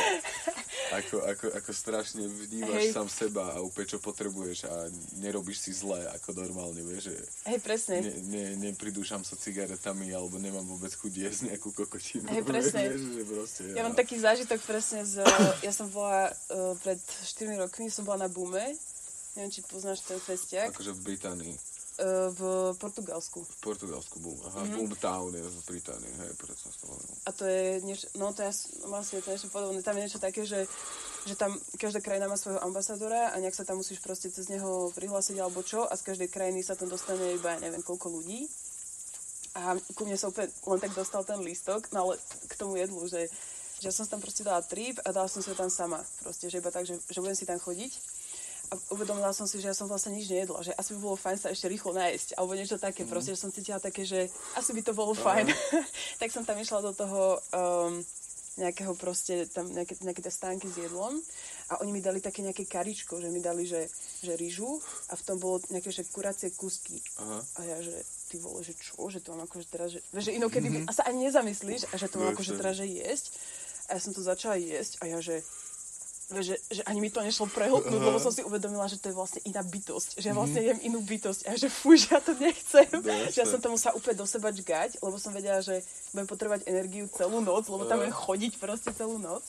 ako, 0.93 1.15
ako, 1.25 1.45
ako 1.57 1.71
strašne 1.73 2.23
vnímaš 2.29 2.89
Hej. 2.89 2.93
sám 2.93 3.09
seba 3.09 3.57
a 3.57 3.61
úplne 3.65 3.89
čo 3.89 3.97
potrebuješ 3.97 4.69
a 4.69 4.73
nerobíš 5.17 5.57
si 5.65 5.71
zle, 5.73 6.05
ako 6.13 6.37
normálne, 6.37 6.85
vieš, 6.85 7.09
že 7.09 7.15
Hej, 7.49 7.59
presne. 7.65 7.95
ne, 8.01 8.13
ne, 8.29 8.45
nepridúšam 8.69 9.25
sa 9.25 9.33
cigaretami 9.33 10.13
alebo 10.13 10.37
nemám 10.37 10.65
vôbec 10.65 10.93
chuť 10.93 11.13
jesť 11.13 11.41
nejakú 11.49 11.73
kokotinu. 11.73 12.29
Hej, 12.29 12.43
presne. 12.45 12.81
Vieš, 12.93 13.01
že 13.01 13.23
proste, 13.25 13.61
Ja 13.73 13.81
mám 13.83 13.97
taký 13.97 14.15
zážitok 14.21 14.59
presne 14.63 15.01
z... 15.03 15.25
Ja 15.65 15.71
som 15.73 15.89
bola 15.89 16.29
uh, 16.29 16.75
pred 16.85 16.99
4 17.01 17.57
rokmi, 17.57 17.89
som 17.89 18.05
bola 18.05 18.25
na 18.25 18.29
Bume. 18.29 18.75
Neviem, 19.33 19.49
či 19.49 19.65
poznáš 19.65 20.05
ten 20.05 20.21
festiak. 20.21 20.69
Akože 20.69 20.93
v 20.93 21.01
Británii. 21.09 21.72
Uh, 21.93 22.33
v 22.33 22.41
Portugalsku. 22.81 23.45
V 23.45 23.57
Portugalsku 23.61 24.17
Boom. 24.17 24.33
Aha, 24.49 24.65
Mhm. 24.65 24.65
mm-hmm. 24.65 24.77
Boomtown 24.97 25.29
je 25.29 25.45
v 25.45 25.57
Británii, 25.61 26.13
hej, 26.25 26.31
preto 26.41 26.57
som 26.57 26.73
to 26.73 26.89
hovoril. 26.89 27.13
A 27.21 27.29
to 27.29 27.43
je 27.45 27.65
niečo... 27.85 28.09
No 28.17 28.33
to 28.33 28.41
je 28.41 28.49
as- 28.49 28.65
vlastne 28.81 29.21
to 29.21 29.29
je 29.29 29.37
niečo 29.37 29.53
podobné. 29.53 29.85
Tam 29.85 29.93
je 29.93 30.09
niečo 30.09 30.17
také, 30.17 30.41
že, 30.41 30.65
že 31.23 31.37
tam 31.37 31.53
každá 31.77 32.01
krajina 32.01 32.25
má 32.25 32.33
svojho 32.33 32.57
ambasadora 32.65 33.29
a 33.29 33.37
nejak 33.37 33.53
sa 33.53 33.61
tam 33.61 33.77
musíš 33.77 34.01
proste 34.01 34.33
cez 34.33 34.49
neho 34.49 34.89
prihlásiť 34.97 35.37
alebo 35.37 35.61
čo 35.61 35.85
a 35.85 35.93
z 35.93 36.01
každej 36.01 36.33
krajiny 36.33 36.65
sa 36.65 36.73
tam 36.73 36.89
dostane 36.89 37.37
iba 37.37 37.53
ja 37.53 37.61
neviem 37.61 37.85
koľko 37.85 38.09
ľudí. 38.09 38.49
A 39.53 39.77
ku 39.93 40.09
mne 40.09 40.17
sa 40.17 40.33
úplne 40.33 40.49
len 40.49 40.79
tak 40.81 40.97
dostal 40.97 41.21
ten 41.21 41.37
lístok, 41.37 41.93
no 41.93 42.09
ale 42.09 42.13
k 42.49 42.53
tomu 42.57 42.73
jedlu, 42.73 43.05
že, 43.05 43.29
že 43.77 43.85
ja 43.85 43.93
som 43.93 44.01
si 44.01 44.09
tam 44.09 44.17
proste 44.17 44.41
dala 44.41 44.65
trip 44.65 44.97
a 45.05 45.13
dala 45.13 45.29
som 45.29 45.45
si 45.45 45.49
ho 45.49 45.55
tam 45.55 45.69
sama. 45.69 46.01
Proste, 46.25 46.49
že 46.49 46.57
iba 46.57 46.73
tak, 46.73 46.89
že, 46.89 46.97
že 47.05 47.21
budem 47.21 47.37
si 47.37 47.45
tam 47.45 47.61
chodiť. 47.61 48.12
A 48.73 48.77
uvedomila 48.89 49.29
som 49.37 49.45
si, 49.45 49.61
že 49.61 49.69
ja 49.69 49.77
som 49.77 49.85
vlastne 49.85 50.17
nič 50.17 50.33
nejedla, 50.33 50.65
že 50.65 50.73
asi 50.73 50.97
by 50.97 50.99
bolo 51.05 51.13
fajn 51.13 51.37
sa 51.37 51.53
ešte 51.53 51.69
rýchlo 51.69 51.93
nájsť, 51.93 52.41
alebo 52.41 52.57
niečo 52.57 52.81
také, 52.81 53.05
proste, 53.05 53.37
že 53.37 53.45
som 53.45 53.53
cítila 53.53 53.77
také, 53.77 54.01
že 54.01 54.33
asi 54.57 54.73
by 54.73 54.81
to 54.81 54.97
bolo 54.97 55.13
fajn. 55.13 55.45
tak 56.21 56.33
som 56.33 56.41
tam 56.41 56.57
išla 56.57 56.81
do 56.81 56.89
toho 56.97 57.37
um, 57.53 58.01
nejakého 58.57 58.97
proste, 58.97 59.45
tam 59.49 59.69
nejaké, 59.69 59.97
nejaké 60.01 60.25
tie 60.25 60.33
stánky 60.33 60.69
s 60.69 60.77
jedlom 60.77 61.21
a 61.69 61.81
oni 61.85 61.93
mi 61.93 62.01
dali 62.01 62.17
také 62.17 62.41
nejaké 62.41 62.65
karičko, 62.65 63.17
že 63.21 63.29
mi 63.29 63.41
dali, 63.41 63.65
že, 63.65 63.89
že 64.21 64.37
rýžu 64.37 64.81
a 65.09 65.13
v 65.13 65.25
tom 65.25 65.37
bolo 65.37 65.61
nejaké, 65.73 65.89
že 65.89 66.05
kuracie 66.09 66.53
kúsky. 66.53 67.01
Aha. 67.17 67.41
A 67.41 67.59
ja, 67.65 67.77
že 67.81 67.93
ty 68.29 68.37
vole, 68.37 68.61
že 68.61 68.73
čo, 68.77 69.09
že 69.09 69.21
to 69.21 69.33
mám 69.33 69.45
akože 69.45 69.67
teraz, 69.69 69.93
že, 69.93 70.01
že 70.01 70.33
inokedy 70.33 70.69
mm-hmm. 70.69 70.89
a 70.89 70.91
sa 70.93 71.05
ani 71.09 71.29
nezamyslíš 71.29 71.93
a 71.93 71.95
že 71.97 72.09
to 72.09 72.21
mám 72.21 72.33
akože 72.33 72.57
teraz, 72.57 72.77
že 72.77 72.89
jesť. 72.89 73.33
A 73.89 73.97
ja 73.97 74.01
som 74.01 74.13
to 74.13 74.21
začala 74.25 74.57
jesť 74.57 75.01
a 75.01 75.09
ja, 75.09 75.19
že 75.21 75.41
že, 76.41 76.55
že 76.71 76.81
ani 76.87 77.03
mi 77.03 77.13
to 77.13 77.21
nešlo 77.21 77.45
prehltnúť, 77.51 78.01
lebo 78.01 78.17
som 78.17 78.33
si 78.33 78.41
uvedomila, 78.41 78.89
že 78.89 78.97
to 78.97 79.11
je 79.11 79.15
vlastne 79.17 79.43
iná 79.45 79.61
bytosť. 79.61 80.17
Že 80.17 80.25
ja 80.25 80.33
vlastne 80.33 80.61
jem 80.63 80.79
inú 80.81 81.03
bytosť 81.03 81.41
a 81.45 81.59
že 81.59 81.69
fuj, 81.69 82.07
že 82.07 82.17
ja 82.17 82.19
to 82.23 82.33
nechcem. 82.39 82.89
Mhm. 82.89 83.05
No, 83.05 83.13
že 83.29 83.39
ja 83.43 83.47
som 83.47 83.59
to 83.61 83.69
musela 83.69 83.93
úplne 83.93 84.17
do 84.17 84.25
seba 84.25 84.49
čgať, 84.49 85.03
lebo 85.03 85.15
som 85.21 85.35
vedela, 85.35 85.61
že 85.61 85.83
budem 86.15 86.25
potrebovať 86.25 86.65
energiu 86.65 87.05
celú 87.11 87.43
noc, 87.43 87.69
lebo 87.69 87.85
tam 87.85 88.01
budem 88.01 88.15
chodiť 88.15 88.53
proste 88.57 88.89
celú 88.95 89.21
noc. 89.21 89.45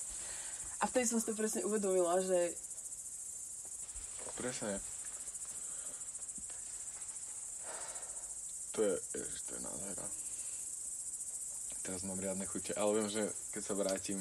A 0.83 0.91
vtedy 0.91 1.09
som 1.09 1.17
si 1.17 1.25
to 1.25 1.39
presne 1.39 1.65
uvedomila, 1.65 2.21
že 2.21 2.53
Presne. 4.35 4.83
To 8.75 8.83
je, 8.83 8.95
ježiš, 9.15 9.41
to 9.47 9.51
je 9.55 9.61
nádhera. 9.63 10.07
Teraz 11.87 12.01
mám 12.03 12.19
riadne 12.19 12.43
chute, 12.43 12.75
ale 12.75 12.99
viem, 12.99 13.09
že 13.13 13.23
keď 13.55 13.63
sa 13.63 13.75
vrátim 13.79 14.19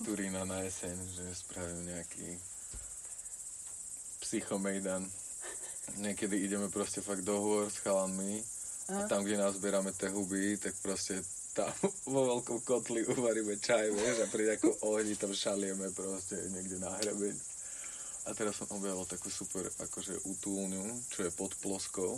z 0.00 0.08
Turína 0.08 0.48
na 0.48 0.64
jeseň, 0.64 0.96
že 1.12 1.24
spravím 1.36 1.92
nejaký 1.92 2.32
psychomejdan. 4.24 5.04
Niekedy 6.00 6.40
ideme 6.40 6.72
proste 6.72 7.04
fakt 7.04 7.20
do 7.20 7.36
hôr 7.36 7.68
s 7.68 7.84
chalanmi 7.84 8.40
a 8.88 9.04
Aha. 9.04 9.08
tam, 9.12 9.28
kde 9.28 9.36
nás 9.36 9.60
zberáme 9.60 9.92
tie 9.92 10.08
huby, 10.08 10.56
tak 10.56 10.72
proste 10.80 11.20
tam 11.52 11.68
vo 12.16 12.32
veľkom 12.32 12.64
kotli 12.64 13.04
uvaríme 13.12 13.60
čaj, 13.60 13.92
vieš, 13.92 14.24
a 14.24 14.26
pri 14.32 14.54
nejakom 14.54 14.72
ohni 14.88 15.20
tam 15.20 15.36
šalieme 15.36 15.92
proste 15.92 16.48
niekde 16.48 16.80
na 16.80 16.96
hrebeň. 16.96 17.36
A 18.24 18.32
teraz 18.32 18.56
som 18.56 18.72
objavil 18.72 19.04
takú 19.04 19.28
super 19.28 19.68
akože 19.84 20.16
útulňu, 20.24 21.12
čo 21.12 21.28
je 21.28 21.30
pod 21.36 21.52
ploskou. 21.60 22.16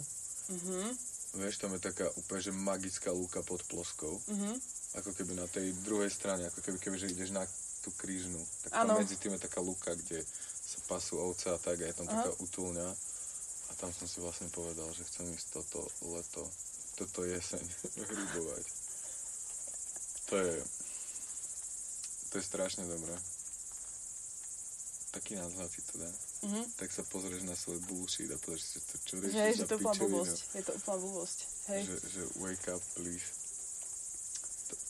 mhm, 0.54 0.94
Vieš, 1.32 1.64
tam 1.64 1.72
je 1.74 1.82
taká 1.82 2.06
úplne 2.14 2.44
že 2.44 2.52
magická 2.54 3.10
lúka 3.10 3.42
pod 3.42 3.64
ploskou. 3.66 4.22
mhm, 4.30 4.54
Ako 5.02 5.10
keby 5.16 5.34
na 5.34 5.50
tej 5.50 5.74
druhej 5.82 6.12
strane, 6.14 6.46
ako 6.46 6.62
keby, 6.62 6.78
keby 6.78 6.96
že 7.00 7.10
ideš 7.10 7.34
na 7.34 7.42
tú 7.82 7.90
krížnu. 7.98 8.38
Tak 8.64 8.70
tam 8.86 8.96
medzi 8.96 9.18
tým 9.18 9.34
je 9.34 9.44
taká 9.44 9.58
lúka, 9.58 9.92
kde 9.92 10.22
sa 10.62 10.78
pasú 10.86 11.18
ovce 11.18 11.50
a 11.50 11.58
tak 11.58 11.82
a 11.82 11.90
je 11.90 11.96
tam 11.98 12.06
Aha. 12.06 12.14
taká 12.22 12.30
útulňa. 12.38 12.88
A 13.68 13.72
tam 13.76 13.90
som 13.90 14.06
si 14.06 14.22
vlastne 14.22 14.46
povedal, 14.48 14.86
že 14.94 15.02
chcem 15.04 15.26
ísť 15.34 15.58
toto 15.58 15.82
leto, 16.06 16.46
toto 16.96 17.26
jeseň 17.26 17.62
hrybovať. 18.08 18.64
To 20.30 20.34
je, 20.38 20.54
to 22.30 22.34
je 22.38 22.44
strašne 22.46 22.86
dobré. 22.86 23.12
Taký 25.12 25.36
názor 25.36 25.68
ti 25.68 25.84
to 25.92 26.00
dá. 26.00 26.08
mhm. 26.48 26.64
Tak 26.80 26.88
sa 26.88 27.04
pozrieš 27.04 27.44
na 27.44 27.52
svoj 27.52 27.84
bullshit 27.84 28.32
a 28.32 28.40
povieš 28.40 28.62
si, 28.64 28.78
čo 29.04 29.20
Že, 29.20 29.28
riešiš 29.28 29.56
že 29.58 29.60
za 29.60 29.66
to 29.68 29.76
úplná 29.76 29.94
blbosť. 30.00 30.38
Je 30.56 30.62
to 30.64 30.72
úplná 30.72 30.96
blbosť. 31.04 31.38
Hej. 31.68 31.80
Že, 31.84 31.96
že 32.08 32.20
wake 32.40 32.66
up, 32.72 32.82
please. 32.96 33.41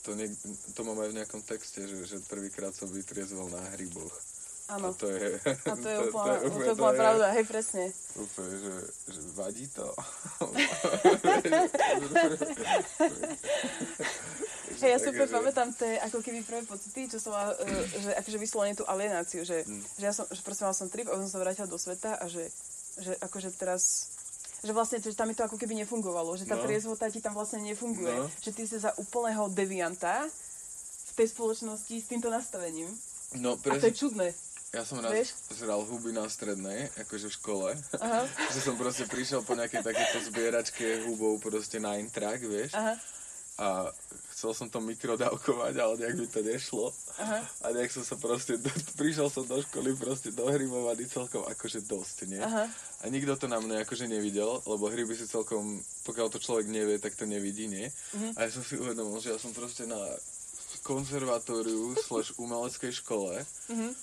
To, 0.03 0.09
to, 0.09 0.11
niek, 0.12 0.35
to 0.73 0.81
mám 0.83 0.99
aj 0.99 1.09
v 1.09 1.16
nejakom 1.16 1.43
texte, 1.43 1.79
že, 1.81 1.97
že 2.05 2.19
prvýkrát 2.23 2.70
som 2.70 2.87
vytriezval 2.87 3.47
na 3.49 3.62
hryboch. 3.73 4.11
Áno. 4.69 4.89
A 4.89 4.95
to 4.95 5.07
je... 5.07 5.39
A 5.45 5.74
to 5.74 5.87
je 5.87 5.99
úplná, 6.09 6.35
to, 6.35 6.47
úplne- 6.49 6.65
je 6.65 6.73
úplná 6.73 6.93
pravda, 6.97 7.27
hej, 7.33 7.45
presne. 7.45 7.85
Úplne, 8.15 8.55
že, 8.57 8.74
že 9.09 9.20
vadí 9.33 9.66
to. 9.69 9.87
Hej, 14.73 14.89
ja 14.89 14.99
Takže- 14.99 15.11
úplne 15.12 15.31
pamätám 15.31 15.69
tie 15.73 15.95
ako 16.01 16.19
keby 16.19 16.43
prvé 16.43 16.62
pocity, 16.65 17.07
čo 17.07 17.19
som 17.20 17.31
mala, 17.31 17.55
e, 17.57 17.70
že 18.01 18.11
akože 18.16 18.35
vyslovene 18.37 18.74
tú 18.74 18.83
alienáciu, 18.83 19.45
že, 19.45 19.62
Mm. 19.62 19.79
že 19.79 20.05
ja 20.05 20.12
som, 20.12 20.27
že 20.27 20.43
proste 20.43 20.65
mala 20.65 20.74
som 20.74 20.89
trip 20.89 21.07
a 21.07 21.15
potom 21.15 21.29
som 21.29 21.39
vrátila 21.39 21.69
do 21.69 21.79
sveta 21.79 22.16
a 22.16 22.27
že, 22.27 22.51
že 22.99 23.15
akože 23.16 23.55
teraz 23.55 24.11
že 24.62 24.70
vlastne 24.70 24.98
že 24.98 25.12
tam 25.12 25.26
mi 25.26 25.34
to 25.34 25.43
ako 25.43 25.55
keby 25.55 25.74
nefungovalo, 25.76 26.34
že 26.34 26.44
tá 26.44 26.55
No. 26.55 26.62
triezvota 26.62 27.06
ti 27.06 27.18
tam 27.18 27.32
vlastne 27.32 27.60
nefunguje, 27.60 28.14
No. 28.16 28.30
že 28.39 28.51
ty 28.51 28.62
si 28.62 28.76
za 28.76 28.94
úplného 28.97 29.47
devianta 29.48 30.26
v 31.05 31.12
tej 31.14 31.28
spoločnosti 31.28 31.93
s 31.93 32.06
týmto 32.06 32.28
nastavením. 32.28 32.89
No, 33.34 33.56
A 33.56 33.76
to 33.76 33.84
je 33.84 33.97
čudné. 33.97 34.30
ja 34.70 34.82
som 34.82 34.98
raz 34.98 35.12
vieš? 35.12 35.28
zral 35.51 35.82
huby 35.82 36.10
na 36.10 36.24
strednej, 36.26 36.89
akože 36.97 37.26
v 37.26 37.34
škole. 37.34 37.68
Aha, 37.94 38.22
že 38.55 38.60
som 38.60 38.74
proste 38.74 39.05
prišiel 39.05 39.40
po 39.40 39.52
nejakej 39.52 39.82
takéto 39.82 40.22
zbieračke 40.22 41.05
hubov 41.05 41.36
proste 41.39 41.76
na 41.76 41.97
intrak, 41.97 42.40
vieš. 42.40 42.72
aha, 42.72 42.94
A 43.55 43.66
chcel 44.43 44.59
som 44.59 44.66
to 44.66 44.82
mikrodávkovať, 44.82 45.74
ale 45.78 45.94
nejak 46.02 46.19
mi 46.19 46.27
to 46.27 46.43
nešlo. 46.43 46.90
aha. 47.14 47.47
A 47.62 47.70
nejak 47.70 47.94
som 47.94 48.02
sa 48.02 48.19
proste, 48.19 48.59
do, 48.59 48.66
prišiel 48.98 49.31
som 49.31 49.47
do 49.47 49.62
školy 49.62 49.94
proste 49.94 50.35
dohrybovaný 50.35 51.06
celkom 51.06 51.47
akože 51.47 51.86
dosť, 51.86 52.27
nie? 52.27 52.43
Aha. 52.43 52.66
A 52.66 53.05
nikto 53.06 53.39
to 53.39 53.47
na 53.47 53.62
mne 53.62 53.86
akože 53.86 54.10
nevidel, 54.10 54.59
lebo 54.66 54.90
hryby 54.90 55.14
si 55.14 55.31
celkom, 55.31 55.78
pokiaľ 56.02 56.27
to 56.28 56.43
človek 56.43 56.66
nevie, 56.66 56.98
tak 56.98 57.14
to 57.14 57.23
nevidí, 57.23 57.70
nie? 57.70 57.86
Mhm. 58.19 58.35
A 58.35 58.44
ja 58.44 58.51
som 58.51 58.66
si 58.66 58.74
uvedomil, 58.74 59.23
že 59.23 59.31
ja 59.31 59.39
som 59.39 59.55
proste 59.55 59.86
na 59.86 60.02
konzervatóriu 60.82 61.94
slash 62.06 62.35
umeleckej 62.36 62.93
škole 62.93 63.47
Mhm. 63.70 63.94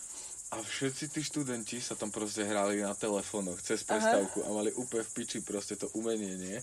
a 0.50 0.58
všetci 0.58 1.12
tí 1.12 1.22
študenti 1.22 1.78
sa 1.78 1.94
tam 1.94 2.10
proste 2.10 2.42
hrali 2.42 2.80
na 2.80 2.96
telefónoch 2.96 3.60
cez 3.60 3.84
Aha. 3.84 3.92
prestávku 3.92 4.42
a 4.42 4.50
mali 4.50 4.72
úplne 4.74 5.04
v 5.04 5.14
piči 5.14 5.44
proste 5.44 5.76
to 5.76 5.92
umenie, 5.94 6.34
nie? 6.34 6.58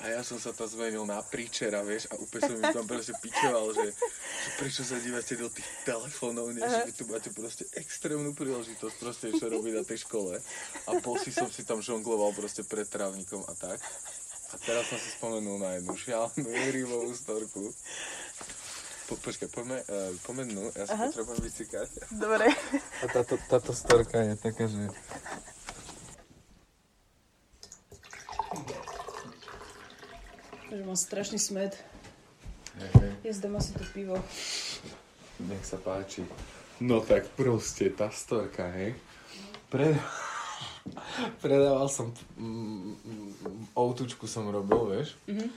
A 0.00 0.08
ja 0.08 0.24
som 0.24 0.40
sa 0.40 0.56
tam 0.56 0.64
zmenil 0.64 1.04
na 1.04 1.20
príčera, 1.20 1.84
vieš, 1.84 2.08
a 2.08 2.16
úplne 2.16 2.40
som 2.48 2.56
im 2.56 2.72
tam 2.72 2.88
proste 2.88 3.12
pičoval, 3.20 3.76
že, 3.76 3.92
že 3.92 4.48
prečo 4.56 4.80
sa 4.80 4.96
dívate 4.96 5.36
do 5.36 5.52
tých 5.52 5.68
telefónov, 5.84 6.48
Aha. 6.56 6.88
vy 6.88 6.92
tu 6.96 7.04
máte 7.04 7.28
proste 7.36 7.68
extrémnu 7.76 8.32
príležitosť 8.32 8.96
proste 8.96 9.28
čo 9.36 9.52
robiť 9.52 9.72
na 9.76 9.84
tej 9.84 10.08
škole. 10.08 10.40
A 10.88 10.90
bosy 11.04 11.28
som 11.28 11.52
si 11.52 11.68
tam 11.68 11.84
žongloval 11.84 12.32
proste 12.32 12.64
pred 12.64 12.88
trávnikom 12.88 13.44
a 13.44 13.52
tak. 13.52 13.76
A 14.50 14.54
teraz 14.64 14.88
som 14.88 14.96
si 14.96 15.12
spomenul 15.12 15.60
na 15.60 15.76
jednu 15.76 15.92
šialenú 15.92 16.48
rýmovú 16.48 17.12
storku. 17.12 17.68
po, 19.04 19.20
počkaj, 19.20 19.52
poďme, 19.52 19.84
uh, 19.84 20.16
poďme 20.24 20.44
dnu, 20.48 20.64
ja 20.80 20.84
si 20.88 20.96
Aha. 20.96 21.06
potrebujem 21.12 21.40
vycikať. 21.44 21.88
Dobre. 22.16 22.48
A 23.02 23.04
táto, 23.04 23.36
táto 23.52 23.76
storka 23.76 24.16
je 24.22 24.34
taká, 24.40 24.64
že... 24.64 24.88
Že 30.70 30.86
mám 30.86 30.94
strašný 30.94 31.38
smet. 31.42 31.74
Hej, 32.78 32.90
hej. 33.02 33.12
Jezdem 33.26 33.50
asi 33.58 33.74
to 33.74 33.82
pivo. 33.90 34.14
Nech 35.42 35.66
sa 35.66 35.74
páči. 35.82 36.22
No 36.78 37.02
tak 37.02 37.26
proste, 37.34 37.90
tá 37.90 38.06
storka, 38.14 38.70
hej. 38.78 38.94
Pre... 39.66 39.98
Predával 41.42 41.90
som... 41.90 42.14
Mm, 42.38 42.94
outučku 43.74 44.30
som 44.30 44.46
robil, 44.46 44.94
vieš. 44.94 45.18
Mhm. 45.26 45.50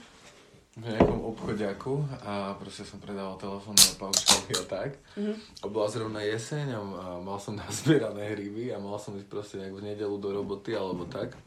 V 0.74 0.82
nejakom 0.90 1.22
obchodiaku 1.30 2.02
a 2.26 2.58
proste 2.58 2.82
som 2.82 2.98
predával 2.98 3.38
telefónne 3.38 3.94
paušálky 3.94 4.58
a 4.58 4.64
tak. 4.66 4.90
Mhm. 5.14 5.62
A 5.62 5.64
bola 5.70 5.86
zrovna 5.94 6.26
jeseň 6.26 6.74
a 6.74 6.78
mal 7.22 7.38
som 7.38 7.54
nazbierané 7.62 8.34
hryby 8.34 8.74
a 8.74 8.82
mal 8.82 8.98
som 8.98 9.14
ísť 9.14 9.30
proste 9.30 9.62
nejak 9.62 9.78
v 9.78 9.94
nedelu 9.94 10.16
do 10.18 10.28
roboty 10.34 10.74
alebo 10.74 11.06
tak. 11.06 11.38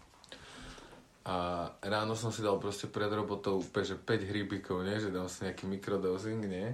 A 1.27 1.67
ráno 1.83 2.15
som 2.15 2.31
si 2.31 2.39
dal 2.39 2.55
proste 2.55 2.87
pred 2.87 3.11
robotou 3.11 3.59
úplne, 3.59 3.83
že 3.83 3.99
5 3.99 4.31
hrybíkov, 4.31 4.87
nie? 4.87 4.95
Že 4.95 5.11
dám 5.11 5.27
si 5.27 5.43
nejaký 5.43 5.67
mikrodosing, 5.67 6.39
nie? 6.39 6.71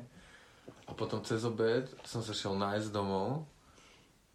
A 0.85 0.93
potom 0.93 1.25
cez 1.25 1.41
obed 1.41 1.89
som 2.05 2.21
sa 2.21 2.37
šiel 2.37 2.53
nájsť 2.53 2.93
domov 2.93 3.49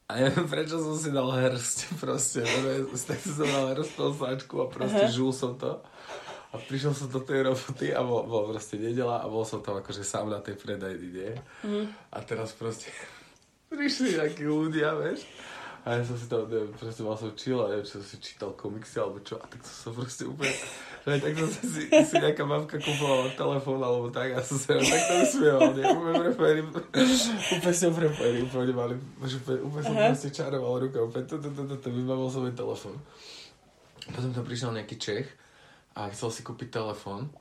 a 0.09 0.25
neviem 0.25 0.49
prečo 0.49 0.81
som 0.81 0.97
si 0.97 1.13
dal 1.13 1.29
hrst 1.29 1.93
proste, 2.03 2.41
tak 2.41 3.21
som 3.21 3.45
dal 3.45 3.77
hrst 3.77 3.95
sáčku 3.95 4.65
a 4.65 4.67
proste 4.67 5.05
Aha. 5.05 5.13
žul 5.13 5.37
som 5.37 5.53
to. 5.61 5.85
A 6.49 6.57
prišiel 6.57 6.97
som 6.97 7.13
do 7.13 7.21
tej 7.21 7.45
roboty 7.45 7.93
a 7.93 8.01
bol, 8.01 8.25
bol 8.25 8.49
proste 8.49 8.81
nedela 8.81 9.21
a 9.21 9.29
bol 9.29 9.45
som 9.45 9.61
tam 9.61 9.85
akože 9.85 10.01
sám 10.01 10.33
na 10.33 10.41
tej 10.41 10.57
predajni, 10.57 11.09
nie? 11.13 11.33
A 12.09 12.25
teraz 12.25 12.57
proste 12.57 12.89
prišli 13.69 14.17
nejakí 14.17 14.49
ľudia, 14.49 14.97
vieš? 14.97 15.29
A 15.89 15.97
ja 15.97 16.05
som 16.05 16.21
si 16.21 16.29
tam, 16.29 16.45
neviem, 16.53 16.69
proste 16.77 17.01
mal 17.01 17.17
som 17.17 17.33
chill 17.33 17.65
a 17.65 17.73
neviem, 17.73 17.81
čo 17.81 17.97
som 17.97 18.05
si 18.05 18.21
čítal 18.21 18.53
komiksy 18.53 19.01
alebo 19.01 19.25
čo. 19.25 19.41
A 19.41 19.49
tak 19.49 19.65
som 19.65 19.89
sa 19.89 19.91
proste 19.97 20.29
úplne, 20.29 20.53
že 20.53 21.17
tak 21.17 21.33
som 21.33 21.49
si, 21.49 21.89
si 21.89 22.15
nejaká 22.21 22.45
mamka 22.45 22.77
kupovala 22.77 23.33
telefón 23.33 23.81
alebo 23.81 24.13
tak 24.13 24.37
a 24.37 24.45
som 24.45 24.61
sa 24.61 24.77
takto 24.77 25.15
usmieval, 25.25 25.73
nie? 25.73 25.89
Úplne 25.89 26.13
prepojení, 26.29 26.61
úplne 27.57 27.73
som 27.73 27.97
prepojení, 27.97 28.39
úplne 28.45 28.77
mali, 28.77 28.95
úplne, 29.17 29.61
úplne 29.65 29.85
som 29.89 29.97
proste 29.97 30.29
čaroval 30.29 30.85
rukou, 30.85 31.09
úplne 31.09 31.25
tu, 31.25 31.41
tu, 31.41 31.49
tu, 31.57 31.63
tu, 31.65 31.77
tu, 31.81 31.89
vybavil 31.89 32.29
som 32.29 32.45
jej 32.45 32.53
telefón. 32.53 32.97
Potom 34.13 34.29
tam 34.37 34.45
prišiel 34.45 34.77
nejaký 34.77 35.01
Čech 35.01 35.29
a 35.97 36.13
chcel 36.13 36.29
si 36.37 36.45
kúpiť 36.45 36.69
telefón 36.69 37.33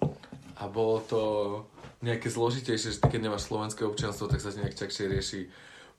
a 0.56 0.72
bolo 0.72 1.04
to 1.04 1.22
nejaké 2.00 2.32
zložitejšie, 2.32 2.96
že 2.96 3.00
ty 3.04 3.12
keď 3.12 3.28
nemáš 3.28 3.52
slovenské 3.52 3.84
občianstvo, 3.84 4.32
tak 4.32 4.40
sa 4.40 4.56
ti 4.56 4.64
nejak 4.64 4.80
čakšie 4.80 5.12
rieši 5.12 5.42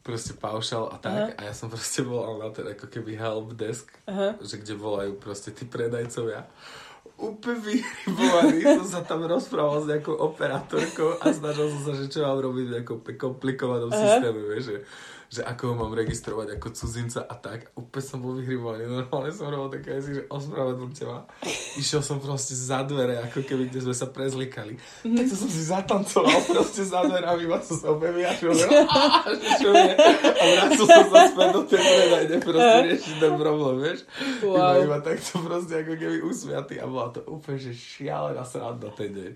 proste 0.02 0.32
paušal 0.32 0.88
a 0.92 0.96
tak. 0.96 1.36
A 1.36 1.40
ja 1.44 1.52
som 1.52 1.68
proste 1.68 2.00
volal 2.00 2.40
na 2.40 2.48
ten 2.54 2.64
ako 2.64 2.88
keby 2.88 3.18
help 3.18 3.54
desk, 3.58 3.92
Aha. 4.08 4.38
že 4.40 4.60
kde 4.62 4.74
volajú 4.78 5.18
proste 5.20 5.52
tí 5.52 5.68
predajcovia. 5.68 6.48
Úplne 7.18 7.58
vyhrybovaný, 7.58 8.58
som 8.78 8.86
sa 8.86 9.00
tam 9.02 9.26
rozprával 9.26 9.82
s 9.82 9.90
nejakou 9.90 10.14
operátorkou 10.14 11.18
a 11.18 11.34
snažil 11.34 11.66
som 11.74 11.82
sa, 11.90 11.92
že 11.98 12.06
čo 12.06 12.22
mám 12.22 12.38
robiť 12.38 12.64
v 12.70 12.74
nejakom 12.78 12.98
komplikovanom 13.18 13.90
Aha. 13.90 13.98
systéme, 13.98 14.38
vieš, 14.46 14.64
že, 14.70 14.76
že 15.28 15.44
ako 15.44 15.62
ho 15.68 15.74
mám 15.76 15.92
registrovať 15.92 16.56
ako 16.56 16.72
cudzinca 16.72 17.20
a 17.22 17.36
tak. 17.36 17.68
Úplne 17.76 18.00
som 18.00 18.18
bol 18.18 18.32
vyhrybovaný, 18.34 18.88
normálne 18.88 19.28
som 19.28 19.46
robil 19.46 19.76
také 19.76 20.00
veci, 20.00 20.16
že 20.16 20.22
ospravedlňte 20.24 21.04
ma. 21.04 21.28
Išiel 21.76 22.00
som 22.00 22.16
proste 22.16 22.56
za 22.56 22.80
dvere, 22.82 23.20
ako 23.20 23.44
keby, 23.44 23.68
kde 23.68 23.84
sme 23.84 23.92
sa 23.92 24.08
prezlikali. 24.08 24.80
Tak 25.04 25.24
to 25.28 25.36
som 25.36 25.50
si 25.52 25.62
zatancoval 25.62 26.40
proste 26.48 26.80
za 26.80 27.04
dverami, 27.04 27.44
iba 27.44 27.60
som 27.60 27.76
sa 27.76 27.88
že 27.92 28.66
"Á, 28.88 29.02
že 29.28 29.48
čo 29.60 29.70
je. 29.70 29.92
A 30.32 30.44
vrátil 30.48 30.84
som 30.84 31.04
sa 31.06 31.20
späť 31.28 31.48
do 31.52 31.62
tej 31.62 31.80
predajne, 31.80 32.36
proste 32.40 32.78
riešiť 32.88 33.14
ten 33.20 33.34
problém, 33.36 33.76
vieš. 33.78 34.00
Iba, 34.40 34.48
Wow. 34.48 34.80
iba 34.80 34.98
takto 34.98 35.32
proste 35.40 35.74
ako 35.76 35.92
keby 35.92 36.16
usmiatý 36.24 36.74
a 36.80 36.88
bola 36.88 37.12
to 37.12 37.20
úplne, 37.28 37.60
že 37.60 37.76
šialená 37.76 38.42
sranda 38.42 38.88
ten 38.96 39.12
deň. 39.12 39.32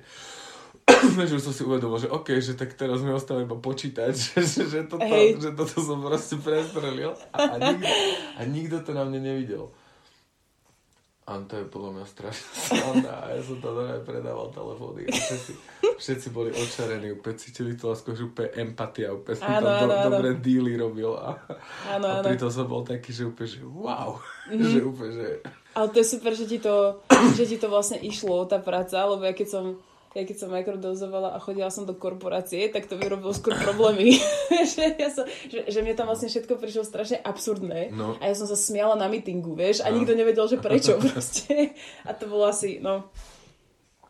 že 1.25 1.39
som 1.39 1.51
si 1.51 1.63
uvedomil, 1.63 1.99
že 1.99 2.09
OK, 2.09 2.29
že 2.37 2.53
tak 2.53 2.73
teraz 2.73 2.99
mi 2.99 3.11
ostáva 3.11 3.41
iba 3.41 3.55
počítať, 3.55 4.13
že, 4.25 4.39
že, 4.41 4.63
že, 4.65 4.81
toto, 4.85 5.03
Hej. 5.03 5.39
že 5.39 5.51
toto 5.53 5.77
som 5.77 5.99
proste 5.99 6.37
prestrelil 6.37 7.15
a, 7.29 7.39
a, 7.39 7.57
nikto, 7.59 7.93
a 8.33 8.41
nikto 8.45 8.77
to 8.81 8.91
na 8.91 9.03
mne 9.03 9.21
nevidel. 9.25 9.71
A 11.23 11.39
to 11.41 11.55
je 11.55 11.65
podľa 11.65 11.91
mňa 11.93 12.05
strašná 12.05 12.51
sranda 12.53 13.15
a 13.15 13.31
ja 13.31 13.41
som 13.41 13.55
to 13.57 13.71
aj 13.79 14.03
predával 14.03 14.51
telefóny 14.51 15.07
a 15.07 15.15
všetci, 15.15 15.53
všetci 15.97 16.29
boli 16.29 16.51
očarení, 16.51 17.15
úplne 17.15 17.37
cítili 17.37 17.73
to 17.73 17.89
ako 17.89 18.11
že 18.11 18.27
úplne 18.27 18.51
empatia, 18.59 19.15
úplne 19.15 19.39
som 19.39 19.47
Áno, 19.49 19.63
tam 19.63 19.71
do, 19.71 19.71
áno, 19.79 19.95
áno. 19.95 20.07
dobré 20.11 20.29
díly 20.37 20.75
robil 20.75 21.15
a, 21.15 21.39
Áno, 21.89 22.07
a 22.11 22.27
pritom 22.27 22.51
som 22.51 22.67
bol 22.67 22.83
taký, 22.83 23.15
že 23.15 23.23
úplne, 23.25 23.49
že 23.49 23.63
wow, 23.63 24.19
Mhm. 24.51 24.67
že 24.67 24.79
úplne, 24.83 25.13
že 25.15 25.29
Ale 25.73 25.87
to 25.89 25.97
je 25.97 26.07
super, 26.11 26.33
že 26.35 26.45
ti 26.45 26.59
to, 26.59 26.99
že 27.33 27.45
ti 27.47 27.57
to 27.57 27.71
vlastne 27.71 27.97
išlo, 27.97 28.43
tá 28.45 28.59
práca, 28.59 28.99
lebo 29.01 29.23
ja 29.23 29.31
keď 29.31 29.47
som, 29.49 29.65
ja 30.13 30.23
keď 30.23 30.37
som 30.37 30.53
mikrodozovala 30.53 31.33
a 31.33 31.41
chodila 31.41 31.73
som 31.73 31.89
do 31.89 31.97
korporácie, 31.97 32.69
tak 32.69 32.85
to 32.85 33.01
mi 33.01 33.09
robilo 33.09 33.33
skôr 33.33 33.57
problémy. 33.57 34.21
že, 34.73 34.85
ja 35.01 35.09
som, 35.09 35.25
že, 35.49 35.65
že 35.67 35.79
mne 35.81 35.97
tam 35.97 36.09
vlastne 36.09 36.29
všetko 36.29 36.61
prišlo 36.61 36.85
strašne 36.85 37.19
absurdné 37.21 37.89
No. 37.97 38.21
a 38.21 38.29
ja 38.29 38.35
som 38.37 38.45
sa 38.45 38.55
smiala 38.55 38.93
na 38.95 39.09
mítingu, 39.09 39.57
vieš, 39.57 39.81
a 39.81 39.89
No. 39.89 39.97
nikto 39.97 40.13
nevedel, 40.13 40.45
že 40.49 40.61
prečo 40.61 41.01
proste. 41.03 41.73
A 42.05 42.13
to 42.13 42.29
bolo 42.29 42.45
asi, 42.45 42.77
no, 42.79 43.09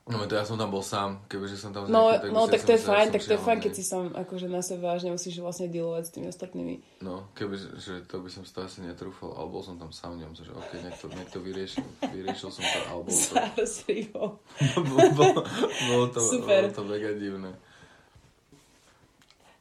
No 0.03 0.27
to 0.27 0.35
ja 0.35 0.43
som 0.43 0.59
tam 0.59 0.74
bol 0.74 0.83
sám, 0.83 1.23
kebyže 1.31 1.55
som 1.55 1.70
tam... 1.70 1.87
no, 1.87 2.11
nejaký, 2.11 2.35
no 2.35 2.51
tak 2.51 2.66
som 2.66 2.66
to 2.66 2.73
je 2.74 2.83
fajn, 2.83 3.07
tak 3.15 3.23
to 3.23 3.33
je 3.39 3.41
fajn, 3.41 3.59
keď 3.62 3.73
si 3.79 3.85
sám 3.87 4.11
akože 4.11 4.51
na 4.51 4.59
seba 4.59 4.99
až 4.99 5.07
nemusíš 5.07 5.39
vlastne 5.39 5.70
dealovať 5.70 6.03
s 6.03 6.11
tými 6.11 6.27
ostatnými. 6.27 6.74
No, 7.07 7.31
keby, 7.39 7.55
že 7.79 8.03
to 8.11 8.19
by 8.19 8.27
som 8.27 8.43
si 8.43 8.51
to 8.51 8.66
asi 8.66 8.83
netrúfal, 8.83 9.31
ale 9.39 9.47
bol 9.47 9.62
som 9.62 9.79
tam 9.79 9.95
sám 9.95 10.19
ňom, 10.19 10.35
že 10.35 10.51
ok, 10.51 10.70
nech 10.83 10.99
to, 10.99 11.07
nech 11.07 11.31
to 11.31 11.39
vyriešil, 11.39 11.87
vyriešil 12.03 12.51
som 12.51 12.66
to, 12.66 12.79
ale 12.91 13.01
bolo 13.07 13.15
to, 13.15 13.31
Starostlivo. 13.31 14.23
bolo, 14.91 15.07
bolo, 15.15 15.41
bolo 15.87 16.07
to, 16.11 16.19
Super. 16.19 16.66
bolo 16.66 16.74
to 16.74 16.83
mega 16.83 17.11
divné. 17.15 17.51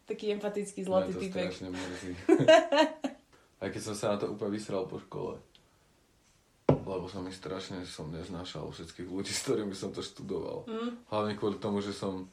Taký 0.09 0.26
empatický 0.41 0.81
zlatý 0.81 1.13
to 1.13 1.22
typek. 1.22 1.53
strašne 1.53 1.69
mrzí. 1.69 2.11
Aj 3.61 3.69
keď 3.69 3.81
som 3.85 3.93
sa 3.93 4.18
na 4.18 4.18
to 4.18 4.34
úplne 4.34 4.57
vysral 4.57 4.89
po 4.89 4.97
škole. 4.97 5.38
Lebo 6.81 7.06
som 7.06 7.22
mi 7.22 7.31
strašne, 7.31 7.84
som 7.84 8.07
neznášal 8.07 8.65
všetkých 8.65 9.07
ľudí, 9.07 9.30
s 9.30 9.43
ktorými 9.43 9.73
som 9.73 9.89
to 9.89 9.99
študoval. 9.99 10.65
Mm. 10.65 10.89
Hlavne 11.07 11.34
kvôli 11.35 11.57
tomu, 11.57 11.80
že 11.80 11.91
som 11.91 12.27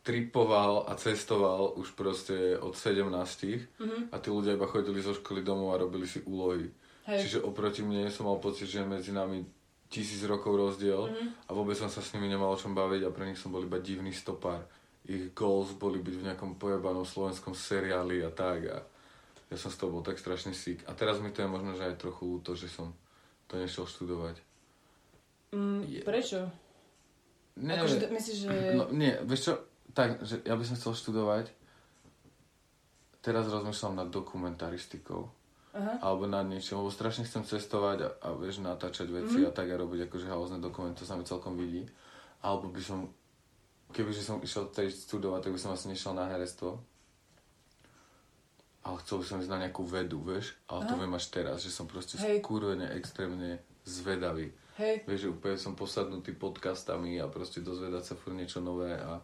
tripoval 0.00 0.88
a 0.88 0.96
cestoval 0.96 1.76
už 1.76 1.92
proste 1.92 2.56
od 2.56 2.72
17 2.72 3.68
Mhm. 3.76 4.08
a 4.08 4.16
tí 4.16 4.28
ľudia 4.28 4.56
iba 4.56 4.64
chodili 4.64 4.98
zo 4.98 5.12
školy 5.12 5.44
domov 5.44 5.76
a 5.76 5.78
robili 5.78 6.08
si 6.08 6.24
úlohy. 6.24 6.72
Hej. 7.04 7.18
Čiže 7.20 7.38
oproti 7.42 7.82
mne 7.82 8.08
som 8.08 8.24
mal 8.24 8.38
pocit, 8.38 8.64
že 8.64 8.80
medzi 8.80 9.12
nami 9.12 9.44
tisíc 9.86 10.24
rokov 10.24 10.56
rozdiel 10.56 11.04
Mhm. 11.04 11.26
a 11.44 11.50
vôbec 11.52 11.76
som 11.76 11.92
sa 11.92 12.00
s 12.00 12.14
nimi 12.14 12.26
nemal 12.26 12.48
o 12.48 12.56
čom 12.56 12.72
baviť 12.72 13.02
a 13.04 13.10
pre 13.10 13.28
nich 13.28 13.36
som 13.36 13.52
bol 13.52 13.60
iba 13.60 13.76
divný 13.76 14.10
stopár. 14.10 14.64
Ich 15.04 15.32
goals 15.32 15.72
boli 15.74 15.98
byť 15.98 16.14
v 16.14 16.26
nejakom 16.26 16.56
pojebanom 16.56 17.04
slovenskom 17.04 17.52
seriáli 17.52 18.24
a 18.24 18.30
tak 18.30 18.58
a 18.68 18.76
ja 19.50 19.56
som 19.58 19.68
z 19.68 19.76
toho 19.76 19.90
bol 19.90 20.00
tak 20.00 20.16
strašne 20.16 20.54
sick. 20.54 20.80
A 20.86 20.94
teraz 20.94 21.18
mi 21.18 21.28
to 21.28 21.42
je 21.42 21.48
možno, 21.48 21.74
že 21.74 21.82
aj 21.84 21.98
trochu 21.98 22.24
ľúto, 22.24 22.54
že 22.54 22.70
som 22.70 22.94
to 23.50 23.58
nešiel 23.58 23.84
študovať. 23.84 24.38
Mm, 25.50 25.82
Je- 25.82 26.02
prečo? 26.02 26.46
Ne, 27.56 27.74
Akože 27.76 27.98
to- 27.98 28.08
myslíš, 28.08 28.36
že... 28.38 28.48
No, 28.72 28.86
nie, 28.88 29.10
vieš 29.22 29.40
čo, 29.42 29.52
tak, 29.90 30.22
že 30.22 30.38
ja 30.40 30.54
by 30.54 30.62
som 30.62 30.76
chcel 30.76 30.94
študovať, 30.94 31.50
teraz 33.20 33.44
rozmýšľam 33.44 33.94
nad 33.96 34.08
dokumentaristikou, 34.08 35.28
Aha. 35.72 35.98
alebo 36.00 36.24
nad 36.24 36.42
niečím, 36.42 36.78
lebo 36.78 36.88
strašne 36.88 37.22
chcem 37.22 37.42
cestovať 37.42 37.98
a, 38.00 38.08
a 38.22 38.28
vieš, 38.32 38.58
natáčať 38.60 39.06
veci 39.08 39.38
Mhm. 39.38 39.46
a 39.46 39.52
tak 39.52 39.66
a 39.66 39.76
robiť 39.76 40.06
akože 40.06 40.26
halózne 40.26 40.58
dokumenty, 40.58 40.96
to 40.96 41.04
sa 41.04 41.14
mi 41.14 41.22
celkom 41.22 41.54
vidí. 41.54 41.84
Alebo 42.40 42.70
by 42.70 42.80
som, 42.80 43.10
kebyže 43.90 44.22
som 44.22 44.38
išiel 44.38 44.66
tej 44.68 44.88
študovať, 44.88 45.40
tak 45.42 45.52
by 45.52 45.60
som 45.60 45.74
asi 45.74 45.86
nešiel 45.86 46.12
na 46.12 46.24
herectvo. 46.26 46.80
Ale 48.80 48.96
chcel 49.00 49.20
som 49.20 49.38
ísť 49.38 49.50
na 49.50 49.60
nejakú 49.60 49.84
vedu, 49.84 50.18
vieš? 50.18 50.56
Ale 50.64 50.88
to 50.88 50.96
viem 50.96 51.12
až 51.12 51.28
teraz, 51.28 51.60
že 51.60 51.68
som 51.68 51.84
proste 51.84 52.16
Hej. 52.16 52.40
skurvene 52.40 52.88
extrémne 52.96 53.60
zvedavý. 53.84 54.48
Hej, 54.80 55.04
Vieš, 55.04 55.20
že 55.20 55.28
úplne 55.28 55.56
som 55.56 55.76
posadnutý 55.76 56.32
podcastami 56.32 57.20
a 57.20 57.28
proste 57.28 57.60
dozvedať 57.60 58.02
sa 58.02 58.14
furt 58.16 58.32
niečo 58.32 58.64
nové 58.64 58.96
a, 58.96 59.20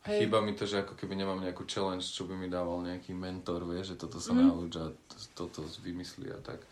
a 0.00 0.06
Hej. 0.08 0.24
chýba 0.24 0.40
mi 0.40 0.56
to, 0.56 0.64
že 0.64 0.80
ako 0.80 0.96
keby 0.96 1.12
nemám 1.14 1.36
nejakú 1.38 1.68
challenge, 1.68 2.08
čo 2.08 2.24
by 2.24 2.32
mi 2.32 2.48
dával 2.48 2.80
nejaký 2.80 3.12
mentor, 3.12 3.68
vieš, 3.68 3.92
že 3.92 3.96
toto 4.00 4.16
sa 4.16 4.32
mm. 4.32 4.40
nauč 4.40 4.72
a 4.76 4.88
to- 4.88 5.52
toto 5.52 5.68
vymyslí 5.78 6.32
a 6.32 6.40
tak. 6.40 6.64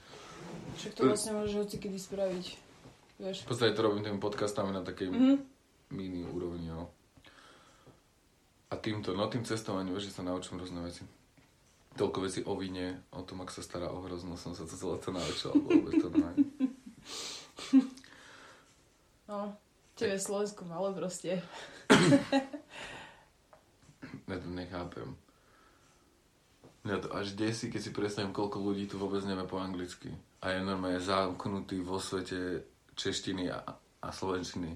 však 0.80 0.92
to 0.94 1.02
vlastne 1.04 1.36
môžeš 1.36 1.54
hoci 1.58 1.76
kedy 1.76 1.98
spraviť. 2.00 2.46
Vieš. 3.16 3.36
V 3.44 3.48
podstate 3.48 3.72
to 3.72 3.84
robím 3.84 4.00
tými 4.00 4.16
podcastami 4.16 4.72
na 4.72 4.80
takej 4.80 5.12
Mhm. 5.12 5.36
mini 5.92 6.24
úrovni, 6.24 6.68
no. 6.68 6.88
A 8.66 8.74
týmto, 8.76 9.12
no 9.12 9.28
tým 9.28 9.44
cestovaním, 9.44 9.92
vieš, 9.92 10.10
že 10.10 10.16
sa 10.16 10.22
naučím 10.24 10.56
rôzne 10.56 10.80
veci. 10.80 11.04
Toľko 11.96 12.18
veci 12.28 12.40
o 12.44 12.52
vine, 12.60 13.08
o 13.16 13.24
tom, 13.24 13.40
ak 13.40 13.50
sa 13.50 13.64
stará 13.64 13.88
o 13.88 14.04
hrozno, 14.04 14.36
som 14.36 14.52
sa 14.52 14.68
to 14.68 14.76
celé 14.76 15.00
to 15.00 15.10
naučil, 15.16 15.50
ale 15.56 15.64
vôbec 15.64 15.94
to 15.96 16.08
ne. 16.12 16.30
No, 19.26 19.58
tebe 19.98 20.14
je 20.14 20.22
Slovensko 20.22 20.62
malo 20.70 20.94
proste. 20.94 21.42
Ja 24.26 24.42
to 24.42 24.50
nechápem. 24.50 25.14
Mňa 26.82 26.98
to 26.98 27.08
až 27.14 27.38
desí, 27.38 27.70
keď 27.70 27.80
si 27.82 27.90
predstavím, 27.94 28.34
koľko 28.34 28.58
ľudí 28.58 28.90
tu 28.90 28.98
vôbec 28.98 29.22
nevie 29.22 29.46
po 29.46 29.62
anglicky. 29.62 30.10
A 30.42 30.50
je 30.50 30.66
normálne 30.66 30.98
zamknutý 30.98 31.78
vo 31.82 32.02
svete 32.02 32.66
češtiny 32.98 33.50
a, 33.50 33.62
a 34.02 34.08
slovenčiny. 34.10 34.74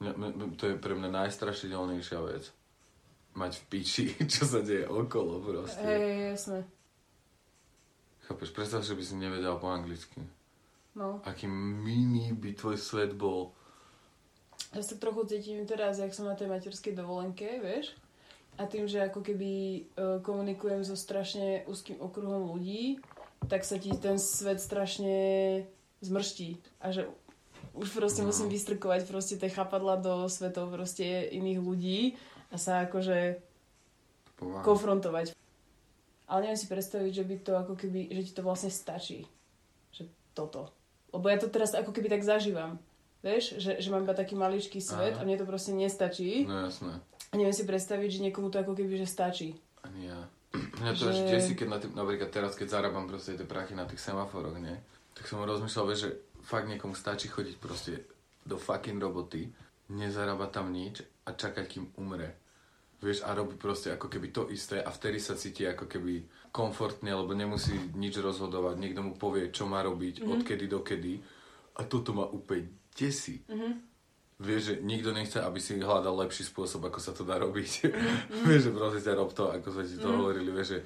Mňa, 0.00 0.12
mňa, 0.16 0.56
to 0.56 0.72
je 0.72 0.80
pre 0.80 0.96
mňa 0.96 1.12
najstrašidelnejšia 1.12 2.20
vec. 2.24 2.48
Mať 3.34 3.52
v 3.58 3.64
piči, 3.66 4.04
čo 4.32 4.46
sa 4.46 4.62
deje 4.62 4.86
okolo 4.86 5.42
proste. 5.42 5.82
Hej, 5.82 6.38
jasné. 6.38 6.58
Chápeš, 8.24 8.50
predstav, 8.56 8.80
že 8.80 8.96
by 8.96 9.02
si 9.04 9.14
nevedel 9.20 9.58
po 9.60 9.68
anglicky. 9.68 10.22
No. 10.94 11.20
Aký 11.26 11.50
mini 11.50 12.30
by 12.32 12.54
tvoj 12.54 12.78
svet 12.78 13.12
bol. 13.12 13.52
Ja 14.72 14.80
sa 14.80 14.94
trochu 14.96 15.26
cítim 15.26 15.66
teraz, 15.66 15.98
jak 15.98 16.14
som 16.14 16.30
na 16.30 16.38
tej 16.38 16.48
materskej 16.48 16.94
dovolenke, 16.94 17.58
vieš? 17.60 17.92
A 18.54 18.70
tým, 18.70 18.86
že 18.86 19.02
ako 19.02 19.20
keby 19.20 19.50
uh, 19.98 20.22
komunikujem 20.22 20.86
so 20.86 20.94
strašne 20.94 21.66
úzkým 21.66 21.98
okruhom 21.98 22.54
ľudí, 22.54 23.02
tak 23.50 23.66
sa 23.66 23.76
ti 23.82 23.90
ten 23.98 24.16
svet 24.16 24.62
strašne 24.62 25.14
zmrští. 26.00 26.62
A 26.78 26.94
že 26.94 27.10
už 27.74 27.90
proste 27.90 28.22
No. 28.22 28.30
musím 28.30 28.46
vystrkovať 28.46 29.10
proste 29.10 29.34
tie 29.34 29.50
chapadla 29.50 29.98
do 29.98 30.30
svetov 30.30 30.70
proste 30.70 31.26
iných 31.34 31.60
ľudí 31.60 32.00
a 32.54 32.56
sa 32.56 32.86
akože 32.86 33.42
Pomáha. 34.38 34.62
konfrontovať. 34.62 35.34
Ale 36.24 36.38
neviem 36.40 36.56
si 36.56 36.70
predstaviť, 36.70 37.12
že 37.12 37.24
by 37.24 37.36
to 37.42 37.52
ako 37.52 37.74
keby, 37.74 38.08
že 38.08 38.22
ti 38.24 38.32
to 38.32 38.40
vlastne 38.40 38.70
stačí. 38.70 39.26
Že 39.90 40.06
toto. 40.32 40.70
Lebo 41.10 41.26
ja 41.26 41.36
to 41.36 41.50
teraz 41.50 41.74
ako 41.74 41.90
keby 41.90 42.08
tak 42.08 42.22
zažívam. 42.22 42.78
Vieš, 43.20 43.58
že, 43.58 43.80
že 43.80 43.88
mám 43.88 44.04
iba 44.04 44.12
taký 44.12 44.36
maličký 44.36 44.78
svet 44.78 45.16
Áno. 45.16 45.20
a 45.20 45.26
mne 45.26 45.40
to 45.40 45.48
proste 45.48 45.72
nestačí. 45.72 46.44
No 46.44 46.68
jasné. 46.68 47.00
A 47.28 47.34
neviem 47.34 47.56
si 47.56 47.64
predstaviť, 47.64 48.08
že 48.08 48.24
niekomu 48.24 48.48
to 48.48 48.60
ako 48.60 48.72
keby, 48.72 49.00
že 49.00 49.08
stačí. 49.08 49.56
Ani 49.82 50.08
ja. 50.08 50.20
Mňa 50.80 50.92
to 50.94 51.10
Že- 51.10 51.28
desí, 51.28 51.52
keď 51.56 51.68
na 51.68 51.78
tým, 51.80 51.92
napríklad 51.92 52.30
teraz, 52.30 52.54
keď 52.54 52.78
zarábam 52.78 53.08
proste 53.08 53.34
tie 53.34 53.48
prachy 53.48 53.74
na 53.74 53.88
tých 53.88 53.98
semaforoch, 53.98 54.54
nie? 54.56 54.76
Tak 55.14 55.26
som 55.26 55.42
rozmýšľal, 55.42 55.84
vieš, 55.88 56.00
že 56.04 56.10
fakt 56.42 56.68
niekomu 56.68 56.94
stačí 56.94 57.26
chodiť 57.26 57.56
proste 57.58 58.04
do 58.44 58.54
fucking 58.54 59.00
roboty, 59.00 59.48
nezarába 59.88 60.46
tam 60.46 60.68
nič 60.68 61.00
a 61.24 61.32
čakať, 61.32 61.64
kým 61.64 61.84
umre. 61.96 62.36
Vieš, 63.04 63.20
a 63.28 63.36
robí 63.36 63.60
proste 63.60 63.92
ako 63.92 64.08
keby 64.08 64.32
to 64.32 64.48
isté 64.48 64.80
a 64.80 64.88
vtedy 64.88 65.20
sa 65.20 65.36
cíti 65.36 65.68
ako 65.68 65.84
keby 65.84 66.24
komfortne, 66.48 67.12
lebo 67.12 67.36
nemusí 67.36 67.76
nič 67.92 68.16
rozhodovať, 68.16 68.80
niekto 68.80 69.04
mu 69.04 69.12
povie, 69.12 69.52
čo 69.52 69.68
má 69.68 69.84
robiť, 69.84 70.24
mm-hmm. 70.24 70.32
odkedy 70.40 70.64
do 70.64 70.80
kedy. 70.80 71.20
A 71.76 71.84
toto 71.84 72.16
ma 72.16 72.24
úplne 72.24 72.72
desí. 72.96 73.44
Mhm. 73.50 73.92
Vieš, 74.34 74.62
že 74.66 74.74
nikto 74.82 75.14
nechce, 75.14 75.38
aby 75.38 75.62
si 75.62 75.78
hľadal 75.78 76.26
lepší 76.26 76.42
spôsob, 76.42 76.90
ako 76.90 76.98
sa 76.98 77.14
to 77.14 77.22
dá 77.22 77.38
robiť. 77.38 77.70
vieš, 78.48 78.66
že 78.66 78.70
proste 78.74 79.00
ťa 79.06 79.14
rob 79.14 79.30
to, 79.30 79.46
ako 79.46 79.68
sme 79.70 79.84
ti 79.86 79.96
to 80.00 80.08
hovorili, 80.10 80.50
vieš, 80.50 80.68
že... 80.74 80.80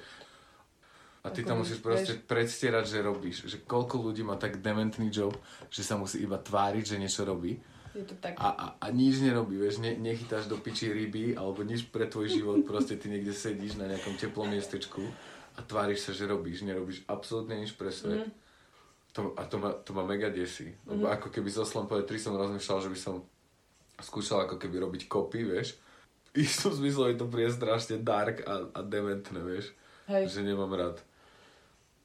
A 1.19 1.33
ty 1.33 1.43
Ako 1.43 1.47
tam 1.51 1.57
musíš 1.65 1.81
proste 1.81 2.13
vieš- 2.15 2.29
predstierať, 2.29 2.85
že 2.87 2.99
robíš. 3.01 3.37
Že 3.49 3.57
koľko 3.65 3.95
ľudí 4.05 4.21
má 4.21 4.37
tak 4.37 4.61
dementný 4.61 5.09
job, 5.09 5.33
že 5.67 5.81
sa 5.81 5.97
musí 5.97 6.21
iba 6.21 6.37
tváriť, 6.37 6.95
že 6.95 7.01
niečo 7.01 7.25
robí. 7.25 7.57
Je 7.99 8.07
to 8.07 8.15
tak. 8.15 8.39
A, 8.39 8.47
a, 8.55 8.65
a 8.79 8.85
nič 8.95 9.19
nerobí, 9.19 9.59
vieš, 9.59 9.83
ne, 9.83 9.91
nechytáš 9.99 10.47
do 10.47 10.55
piči 10.55 10.87
ryby, 10.87 11.35
alebo 11.35 11.67
nič 11.67 11.91
pre 11.91 12.07
tvoj 12.07 12.31
život, 12.31 12.63
proste 12.63 12.95
ty 12.95 13.11
niekde 13.11 13.35
sedíš 13.35 13.75
na 13.75 13.91
nejakom 13.91 14.15
teplom 14.15 14.47
miestečku 14.47 15.03
a 15.53 15.59
tváriš 15.59 16.07
sa, 16.07 16.11
že 16.15 16.23
robíš, 16.23 16.63
nerobíš 16.63 17.03
absolútne 17.11 17.59
nič 17.59 17.75
pre 17.75 17.91
svet. 17.91 18.31
To, 19.11 19.35
a 19.35 19.43
to 19.43 19.59
ma, 19.59 19.75
to 19.83 19.91
ma 19.91 20.07
mega 20.07 20.31
desí. 20.31 20.71
Lebo 20.87 21.11
ako 21.11 21.27
keby 21.27 21.51
zo 21.51 21.67
Slom 21.67 21.91
3 21.91 22.07
som 22.15 22.39
rozmýšľal, 22.39 22.79
že 22.87 22.91
by 22.93 22.99
som 22.99 23.15
skúšal 23.99 24.47
ako 24.47 24.55
keby 24.55 24.79
robiť 24.79 25.11
kopy, 25.11 25.43
vieš. 25.43 25.75
V 26.31 26.47
istom 26.47 26.71
zmysle 26.71 27.11
je 27.11 27.17
to 27.19 27.27
príde 27.27 27.51
strašne 27.51 27.99
dark 27.99 28.47
a, 28.47 28.71
a 28.71 28.79
dementné, 28.79 29.43
vieš. 29.43 29.75
Hej, 30.07 30.39
Že 30.39 30.55
nemám 30.55 30.71
rád 30.71 30.97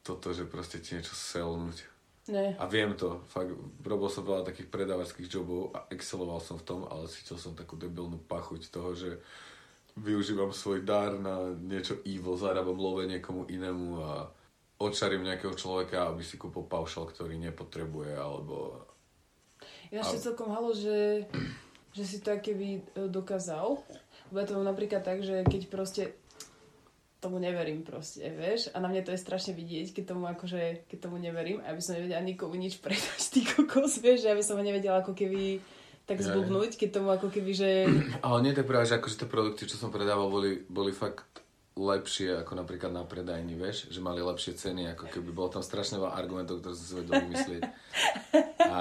toto, 0.03 0.35
že 0.35 0.49
proste 0.49 0.83
ti 0.83 0.99
niečo 0.99 1.15
selnúť. 1.15 1.94
Ne. 2.29 2.57
A 2.57 2.65
viem 2.65 2.95
to, 2.97 3.21
fakt, 3.29 3.53
robil 3.85 4.09
som 4.09 4.25
veľa 4.25 4.49
takých 4.49 4.69
predávačských 4.73 5.29
jobov 5.29 5.75
a 5.77 5.85
exceloval 5.93 6.41
som 6.41 6.57
v 6.57 6.67
tom, 6.67 6.81
ale 6.89 7.11
cítil 7.11 7.37
som 7.37 7.53
takú 7.53 7.77
debilnú 7.77 8.21
pachuť 8.25 8.73
toho, 8.73 8.97
že 8.97 9.21
využívam 9.95 10.51
svoj 10.51 10.83
dar 10.83 11.15
na 11.19 11.55
niečo 11.55 12.03
evil, 12.03 12.35
zarábam 12.35 12.79
love 12.79 13.07
niekomu 13.07 13.47
inému 13.47 13.89
a 14.03 14.27
očarím 14.83 15.23
nejakého 15.23 15.55
človeka, 15.55 16.11
aby 16.11 16.23
si 16.27 16.35
kúpil 16.35 16.67
paušal, 16.67 17.07
ktorý 17.09 17.39
nepotrebuje, 17.39 18.13
alebo... 18.19 18.83
Ináč 19.95 20.11
A- 20.11 20.13
to 20.19 20.35
celkom 20.35 20.51
halo, 20.51 20.75
že, 20.75 21.31
že 21.95 22.05
si 22.05 22.19
to 22.19 22.35
keby 22.35 22.83
e, 22.83 23.07
dokázal. 23.07 23.79
Ja 24.35 24.43
to 24.43 24.59
napríklad 24.67 25.07
tak, 25.07 25.23
že 25.23 25.47
keď 25.47 25.63
proste 25.71 26.19
tomu 27.25 27.41
neverím 27.41 27.81
proste, 27.81 28.29
vieš? 28.29 28.69
A 28.77 28.85
na 28.85 28.93
mne 28.93 29.01
to 29.01 29.17
je 29.17 29.25
strašne 29.25 29.57
vidieť, 29.57 29.97
keď 29.97 30.05
tomu 30.13 30.29
akože, 30.29 30.85
keď 30.93 30.99
tomu 31.09 31.17
neverím, 31.17 31.65
aby 31.65 31.81
som 31.81 31.97
nevedela 31.97 32.21
nikomu 32.21 32.61
nič 32.61 32.85
predať, 32.85 33.21
ty 33.33 33.41
kokos, 33.49 34.05
vieš? 34.05 34.29
Že 34.29 34.37
aby 34.37 34.45
som 34.45 34.61
ho 34.61 34.65
nevedela 34.65 35.01
ako 35.01 35.17
keby 35.17 35.65
tak 36.05 36.21
zblbnúť, 36.21 36.77
keď 36.77 36.89
tomu 37.01 37.09
ako 37.17 37.33
keby, 37.33 37.53
že... 37.57 37.89
Ale 38.27 38.45
nie 38.45 38.53
je 38.53 38.61
práve, 38.61 38.85
že 38.85 39.01
akože 39.01 39.25
tie 39.25 39.29
produkty, 39.29 39.65
čo 39.65 39.81
som 39.81 39.89
predával, 39.89 40.29
boli, 40.29 40.61
boli 40.69 40.93
fakt 40.93 41.41
lepšie 41.75 42.45
ako 42.45 42.55
napríklad 42.55 42.93
na 42.93 43.03
predajni, 43.03 43.57
vieš? 43.57 43.89
Že 43.89 44.05
mali 44.05 44.21
lepšie 44.21 44.55
ceny, 44.55 44.95
ako 44.95 45.11
keby 45.11 45.33
bolo 45.33 45.49
tam 45.59 45.65
strašne 45.65 45.99
veľa 45.99 46.15
argumentov, 46.15 46.61
ktoré 46.61 46.77
som 46.77 46.87
si 46.87 46.95
vedel 47.01 47.25
vymyslieť. 47.25 47.63
A, 48.69 48.81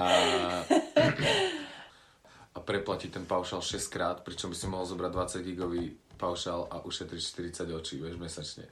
a 2.54 2.58
preplatiť 2.62 3.10
ten 3.18 3.24
paušal 3.26 3.64
6 3.64 3.88
krát, 3.90 4.22
pričom 4.22 4.52
by 4.52 4.56
si 4.60 4.66
mohol 4.70 4.86
zobrať 4.86 5.10
20 5.40 5.48
gigový 5.48 6.03
paušal 6.14 6.70
a 6.70 6.82
ušetriť 6.82 7.20
40 7.52 7.70
očí, 7.74 8.00
vieš, 8.00 8.16
mesačne. 8.16 8.66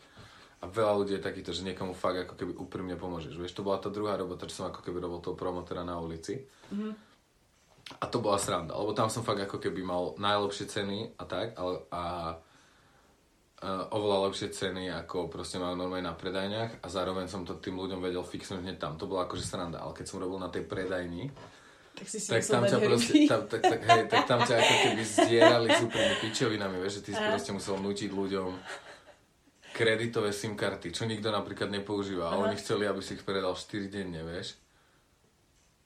A 0.62 0.70
veľa 0.70 0.94
ľudí 0.94 1.12
je 1.18 1.26
takýto, 1.26 1.50
že 1.50 1.66
niekomu 1.66 1.90
fakt 1.90 2.22
ako 2.22 2.38
keby 2.38 2.52
úprimne 2.54 2.94
pomôžeš. 2.94 3.34
Vieš, 3.34 3.58
to 3.58 3.66
bola 3.66 3.82
tá 3.82 3.90
druhá 3.90 4.14
robota, 4.14 4.46
čo 4.46 4.62
som 4.62 4.70
ako 4.70 4.78
keby 4.86 5.02
robil 5.02 5.18
toho 5.18 5.34
promotora 5.34 5.82
na 5.82 5.98
ulici. 5.98 6.38
A 7.98 8.04
to 8.06 8.22
bola 8.22 8.38
sranda, 8.38 8.78
lebo 8.78 8.94
tam 8.94 9.10
som 9.10 9.26
fakt 9.26 9.42
ako 9.42 9.58
keby 9.58 9.82
mal 9.82 10.14
najlepšie 10.16 10.70
ceny 10.70 11.18
a 11.18 11.24
tak, 11.26 11.58
ale 11.58 11.82
a, 11.90 11.98
a 11.98 12.04
oveľa 13.90 14.30
lepšie 14.30 14.54
ceny, 14.54 14.86
ako 15.02 15.26
proste 15.26 15.58
majú 15.58 15.74
normálne 15.74 16.06
na 16.06 16.14
predajniach 16.14 16.78
a 16.78 16.86
zároveň 16.86 17.26
som 17.26 17.42
to 17.42 17.58
tým 17.58 17.74
ľuďom 17.74 17.98
vedel 17.98 18.22
fixnúť 18.22 18.62
hneď 18.62 18.78
tam. 18.78 18.94
To 19.02 19.10
bola 19.10 19.26
akože 19.26 19.42
sranda, 19.42 19.82
ale 19.82 19.98
keď 19.98 20.06
som 20.14 20.22
robil 20.22 20.38
na 20.38 20.48
tej 20.48 20.62
predajni, 20.62 21.26
Tak 21.92 22.06
si 22.08 22.18
si 22.18 22.28
tak 22.32 22.42
tam 22.42 22.64
ťa 22.64 22.78
proste, 22.80 23.12
tam, 23.28 23.42
tak, 23.46 23.62
tak, 23.62 23.80
hej, 23.84 24.02
tak 24.08 24.24
tam 24.24 24.40
ťa 24.40 24.54
ako 24.58 24.74
keby 24.88 25.02
zdierali 25.04 25.68
s 25.68 25.80
úplnými 25.84 26.16
pičovinami, 26.24 26.76
vieš, 26.80 26.94
že 26.98 27.02
ty 27.04 27.10
si 27.12 27.22
proste 27.22 27.50
musel 27.52 27.76
nutiť 27.78 28.10
ľuďom 28.10 28.48
kreditové 29.72 30.30
SIM 30.36 30.56
karty, 30.56 30.92
čo 30.92 31.08
nikto 31.08 31.32
napríklad 31.32 31.72
nepoužíva 31.72 32.32
a 32.32 32.38
oni 32.40 32.56
chceli, 32.60 32.84
aby 32.84 33.00
si 33.00 33.16
ich 33.16 33.24
predal 33.24 33.56
4 33.56 33.88
denne, 33.88 34.20
vieš. 34.24 34.60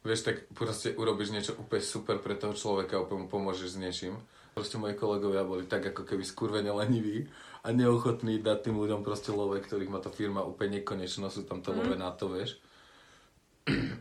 Vieš, 0.07 0.21
tak 0.23 0.37
proste 0.55 0.95
urobíš 0.95 1.35
niečo 1.35 1.59
úplne 1.59 1.83
super 1.83 2.23
pre 2.23 2.39
toho 2.39 2.55
človeka, 2.55 3.03
úplne 3.03 3.27
mu 3.27 3.29
pomôžeš 3.31 3.75
s 3.75 3.81
niečím. 3.81 4.15
Proste 4.55 4.79
moji 4.79 4.95
kolegovia 4.95 5.43
boli 5.43 5.67
tak 5.67 5.83
ako 5.91 6.07
keby 6.07 6.23
skurvene 6.23 6.71
leniví 6.71 7.27
a 7.67 7.75
neochotní 7.75 8.39
dať 8.39 8.71
tým 8.71 8.79
ľuďom 8.79 9.03
proste 9.03 9.35
love, 9.35 9.59
ktorých 9.59 9.91
má 9.91 9.99
tá 9.99 10.15
firma 10.15 10.47
úplne 10.47 10.81
nekonečno, 10.81 11.27
sú 11.27 11.43
tam 11.43 11.59
to 11.59 11.75
love 11.75 11.99
na 11.99 12.15
to, 12.15 12.31
vieš. 12.31 12.63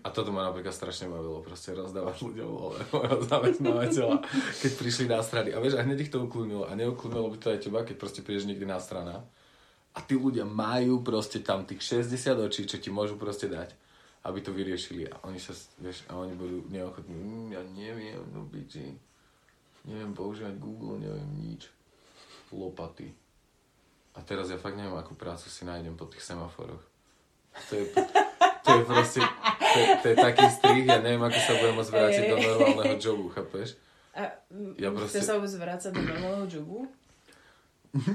A 0.06 0.14
toto 0.14 0.30
ma 0.30 0.46
napríklad 0.46 0.78
strašne 0.78 1.10
bavilo, 1.10 1.42
proste 1.42 1.74
rozdávať 1.74 2.22
ľuďom 2.22 2.50
love 2.54 2.78
mojho 2.94 3.18
zamestnávateľa, 3.26 4.18
keď 4.62 4.72
prišli 4.78 5.06
na 5.10 5.26
strany. 5.26 5.50
A 5.50 5.58
vieš, 5.58 5.82
a 5.82 5.82
hneď 5.82 6.06
ich 6.06 6.14
to 6.14 6.22
uklúnilo. 6.22 6.70
A 6.70 6.78
neuklúnilo 6.78 7.34
by 7.34 7.38
to 7.42 7.50
aj 7.50 7.60
teba, 7.66 7.82
keď 7.82 7.98
proste 7.98 8.22
prídeš 8.22 8.46
niekde 8.46 8.70
na 8.70 8.78
strana. 8.78 9.26
A 9.98 10.00
tí 10.06 10.14
ľudia 10.14 10.46
majú 10.46 11.02
proste 11.02 11.42
tam 11.42 11.66
tých 11.66 11.82
60 12.06 12.46
očí, 12.46 12.70
čo 12.70 12.78
ti 12.78 12.94
môžu 12.94 13.18
proste 13.18 13.50
dať, 13.50 13.74
aby 14.30 14.40
to 14.46 14.54
vyriešili. 14.54 15.10
A 15.10 15.18
oni 15.26 15.42
sa, 15.42 15.58
vieš, 15.82 16.06
a 16.12 16.20
oni 16.20 16.38
budú 16.38 16.62
neochotní. 16.70 17.16
Mm, 17.18 17.48
ja 17.50 17.62
neviem, 17.66 18.22
no 18.30 18.46
biči. 18.46 18.94
Neviem 19.90 20.14
používať 20.14 20.62
Google, 20.62 21.02
neviem 21.02 21.30
nič. 21.42 21.74
Lopaty. 22.54 23.10
A 24.14 24.22
teraz 24.22 24.54
ja 24.54 24.62
fakt 24.62 24.78
neviem, 24.78 24.94
akú 24.94 25.18
prácu 25.18 25.50
si 25.50 25.66
nájdem 25.66 25.98
po 25.98 26.06
tých 26.06 26.22
semaforoch. 26.22 26.86
To 27.70 27.74
je, 27.74 27.90
to 28.66 28.72
je 28.72 28.84
proste, 28.84 29.22
to 29.22 29.80
to 30.02 30.06
je 30.08 30.16
taký 30.18 30.46
strih, 30.50 30.84
ja 30.84 30.98
neviem, 30.98 31.22
ako 31.22 31.38
sa 31.38 31.54
budem 31.56 31.76
môcť 31.76 31.92
vrátiť 31.92 32.24
do 32.26 32.36
normálneho 32.36 32.96
jobu, 32.98 33.26
chápeš? 33.30 33.78
A 34.12 34.20
ja 34.20 34.30
Ja 34.78 34.90
proste- 34.90 35.22
sa 35.22 35.38
vôbec 35.38 35.54
vrácať 35.54 35.92
do 35.92 36.02
normálneho 36.02 36.48
jobu? 36.50 36.78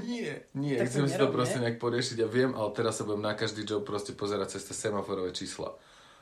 Nie, 0.05 0.45
nie, 0.53 0.77
Tak 0.77 0.87
chcem 0.87 1.09
si 1.09 1.17
to 1.17 1.25
proste 1.27 1.57
ne? 1.57 1.65
nejak 1.65 1.81
poriešiť, 1.81 2.17
ja 2.19 2.29
viem, 2.29 2.53
ale 2.53 2.69
teraz 2.69 2.97
sa 2.97 3.03
budem 3.03 3.23
na 3.23 3.33
každý 3.33 3.65
job 3.65 3.81
proste 3.81 4.13
pozerať 4.13 4.53
cez 4.53 4.69
tie 4.69 4.77
semaforové 4.77 5.33
čísla. 5.33 5.73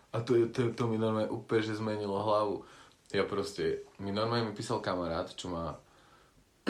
A 0.10 0.24
to, 0.24 0.34
je, 0.34 0.48
to, 0.48 0.72
to 0.72 0.88
mi 0.88 0.96
normálne 0.96 1.28
úplne, 1.28 1.62
že 1.62 1.76
zmenilo 1.76 2.16
hlavu. 2.16 2.64
Ja 3.12 3.28
proste, 3.28 3.84
mi 3.98 4.10
normálne 4.10 4.48
mi 4.48 4.56
písal 4.56 4.80
kamarát, 4.80 5.28
čo 5.30 5.52
má 5.52 5.76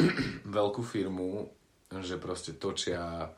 veľkú 0.50 0.82
firmu, 0.82 1.54
že 1.96 2.18
proste 2.18 2.54
točia 2.54 3.30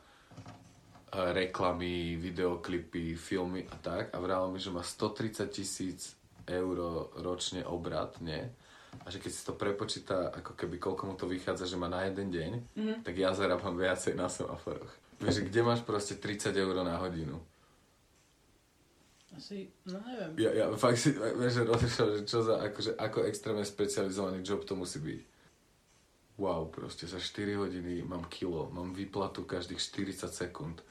reklamy, 1.12 2.16
videoklipy, 2.16 3.14
filmy 3.14 3.68
a 3.68 3.76
tak 3.76 4.08
a 4.12 4.18
vral 4.20 4.48
mi, 4.48 4.56
že 4.56 4.72
má 4.72 4.80
130 4.80 5.52
tisíc 5.52 6.16
eur 6.48 6.76
ročne 7.20 7.62
obrat, 7.64 8.16
nie? 8.20 8.40
a 8.92 9.08
že 9.08 9.24
keď 9.24 9.32
si 9.32 9.40
to 9.40 9.56
prepočíta, 9.56 10.28
ako 10.36 10.52
keby 10.52 10.76
koľko 10.76 11.02
mu 11.08 11.14
to 11.16 11.24
vychádza, 11.24 11.64
že 11.64 11.80
má 11.80 11.88
na 11.88 12.04
jeden 12.04 12.28
deň, 12.28 12.52
Mhm. 12.76 12.94
tak 13.00 13.16
ja 13.16 13.32
zarábam 13.32 13.72
viacej 13.72 14.12
na 14.12 14.28
semaforoch. 14.28 14.92
Vieš, 15.16 15.48
kde 15.48 15.60
máš 15.64 15.80
proste 15.80 16.12
30 16.20 16.52
eur 16.52 16.76
na 16.84 17.00
hodinu? 17.00 17.40
Asi, 19.32 19.72
no 19.88 19.96
neviem. 20.04 20.36
Ja, 20.44 20.50
ja 20.52 20.64
fakt 20.76 21.00
si, 21.00 21.16
vieš, 21.16 21.52
že 21.56 21.62
rozmýšľam, 21.64 22.08
že 22.12 22.20
čo 22.28 22.38
za, 22.44 22.60
akože, 22.68 23.00
ako 23.00 23.18
extrémne 23.24 23.64
specializovaný 23.64 24.44
job 24.44 24.60
to 24.68 24.76
musí 24.76 25.00
byť. 25.00 25.20
Wow, 26.36 26.68
proste 26.68 27.08
za 27.08 27.16
4 27.16 27.56
hodiny 27.56 28.04
mám 28.04 28.28
kilo, 28.28 28.68
mám 28.68 28.92
výplatu 28.92 29.48
každých 29.48 29.80
40 29.80 30.28
sekúnd. 30.28 30.84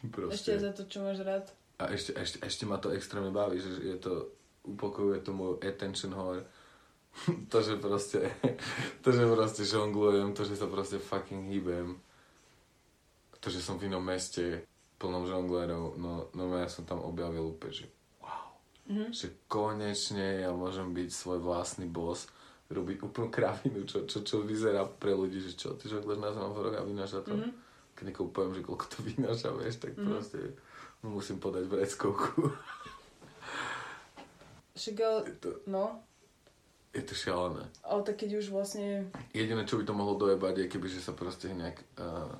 Ešte 0.00 0.16
Proste. 0.16 0.52
za 0.56 0.70
to, 0.72 0.82
čo 0.88 1.04
máš 1.04 1.20
rád. 1.20 1.44
A 1.80 1.92
ešte, 1.92 2.16
ešte, 2.16 2.40
ešte 2.40 2.64
ma 2.64 2.80
to 2.80 2.92
extrémne 2.92 3.32
baví, 3.32 3.60
že 3.60 3.72
je 3.84 3.96
to, 4.00 4.32
upokojuje 4.64 5.20
to 5.20 5.32
môj 5.32 5.60
attention 5.60 6.12
whore. 6.16 6.44
to, 7.52 7.58
že 7.60 7.76
proste, 7.76 8.32
to, 9.04 9.08
že 9.12 9.24
proste 9.28 9.62
žonglujem, 9.68 10.32
to, 10.32 10.44
že 10.44 10.56
sa 10.56 10.68
proste 10.68 10.96
fucking 11.00 11.52
hýbem. 11.52 12.00
To, 13.40 13.48
že 13.48 13.64
som 13.64 13.80
v 13.80 13.88
inom 13.88 14.04
meste 14.04 14.68
plnom 15.00 15.24
žonglérov, 15.24 15.96
no, 15.96 16.28
no 16.36 16.42
ja 16.60 16.68
som 16.68 16.84
tam 16.84 17.00
objavil 17.00 17.56
úplne, 17.56 17.72
že 17.72 17.86
wow. 18.20 18.52
Mhm. 18.88 19.16
Že 19.16 19.26
konečne 19.48 20.44
ja 20.44 20.52
môžem 20.52 20.92
byť 20.92 21.08
svoj 21.08 21.40
vlastný 21.40 21.88
boss, 21.88 22.28
robiť 22.68 23.00
úplnú 23.00 23.32
kravinu, 23.32 23.88
čo, 23.88 24.04
čo, 24.04 24.20
čo 24.20 24.44
vyzerá 24.44 24.84
pre 24.84 25.16
ľudí, 25.16 25.40
že 25.40 25.56
čo, 25.56 25.74
ty 25.74 25.88
žongléš 25.88 26.20
na 26.20 26.30
semaforoch 26.36 26.76
a 26.76 26.84
vynáša 26.84 27.24
to. 27.24 27.32
Mhm. 27.36 27.69
Keď 28.00 28.04
niekomu 28.06 28.32
poviem, 28.32 28.56
že 28.56 28.64
koľko 28.64 28.86
to 28.88 28.98
vynáša, 29.04 29.52
vieš, 29.52 29.76
tak 29.76 29.92
proste 29.92 30.56
mu 31.02 31.20
musím 31.20 31.36
podať 31.36 31.68
vreckovku. 31.68 32.48
Však 34.72 34.96
ale, 34.98 35.20
to, 35.36 35.60
no, 35.66 36.00
je 36.90 37.04
to 37.04 37.12
šialené. 37.12 37.68
ale 37.84 38.00
tak 38.00 38.16
keď 38.16 38.40
už 38.40 38.48
vlastne, 38.48 39.12
Jediné, 39.30 39.68
čo 39.68 39.76
by 39.76 39.84
to 39.84 39.92
mohlo 39.92 40.16
dojebať, 40.16 40.54
je 40.58 40.66
keby, 40.66 40.88
že 40.88 41.04
sa 41.04 41.12
proste 41.12 41.52
nejak 41.52 41.76
uh, 42.00 42.32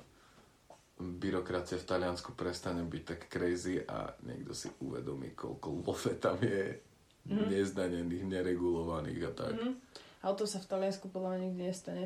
byrokracia 0.97 1.77
v 1.77 1.85
Taliansku 1.85 2.33
prestane 2.33 2.81
byť 2.81 3.03
tak 3.05 3.21
crazy 3.27 3.79
a 3.79 4.09
niekto 4.21 4.51
si 4.51 4.73
uvedomí, 4.81 5.31
koľko 5.31 5.85
lofe 5.85 6.17
tam 6.17 6.41
je 6.41 6.81
Mhm. 7.21 7.53
nezdanených, 7.53 8.25
neregulovaných 8.25 9.21
a 9.21 9.31
tak. 9.31 9.53
mhm. 9.53 9.77
Ale 10.21 10.33
to 10.37 10.45
sa 10.45 10.61
v 10.61 10.69
Taliansku 10.69 11.09
podľa 11.09 11.29
mňa 11.33 11.39
nikdy 11.43 11.61
nestane. 11.65 12.05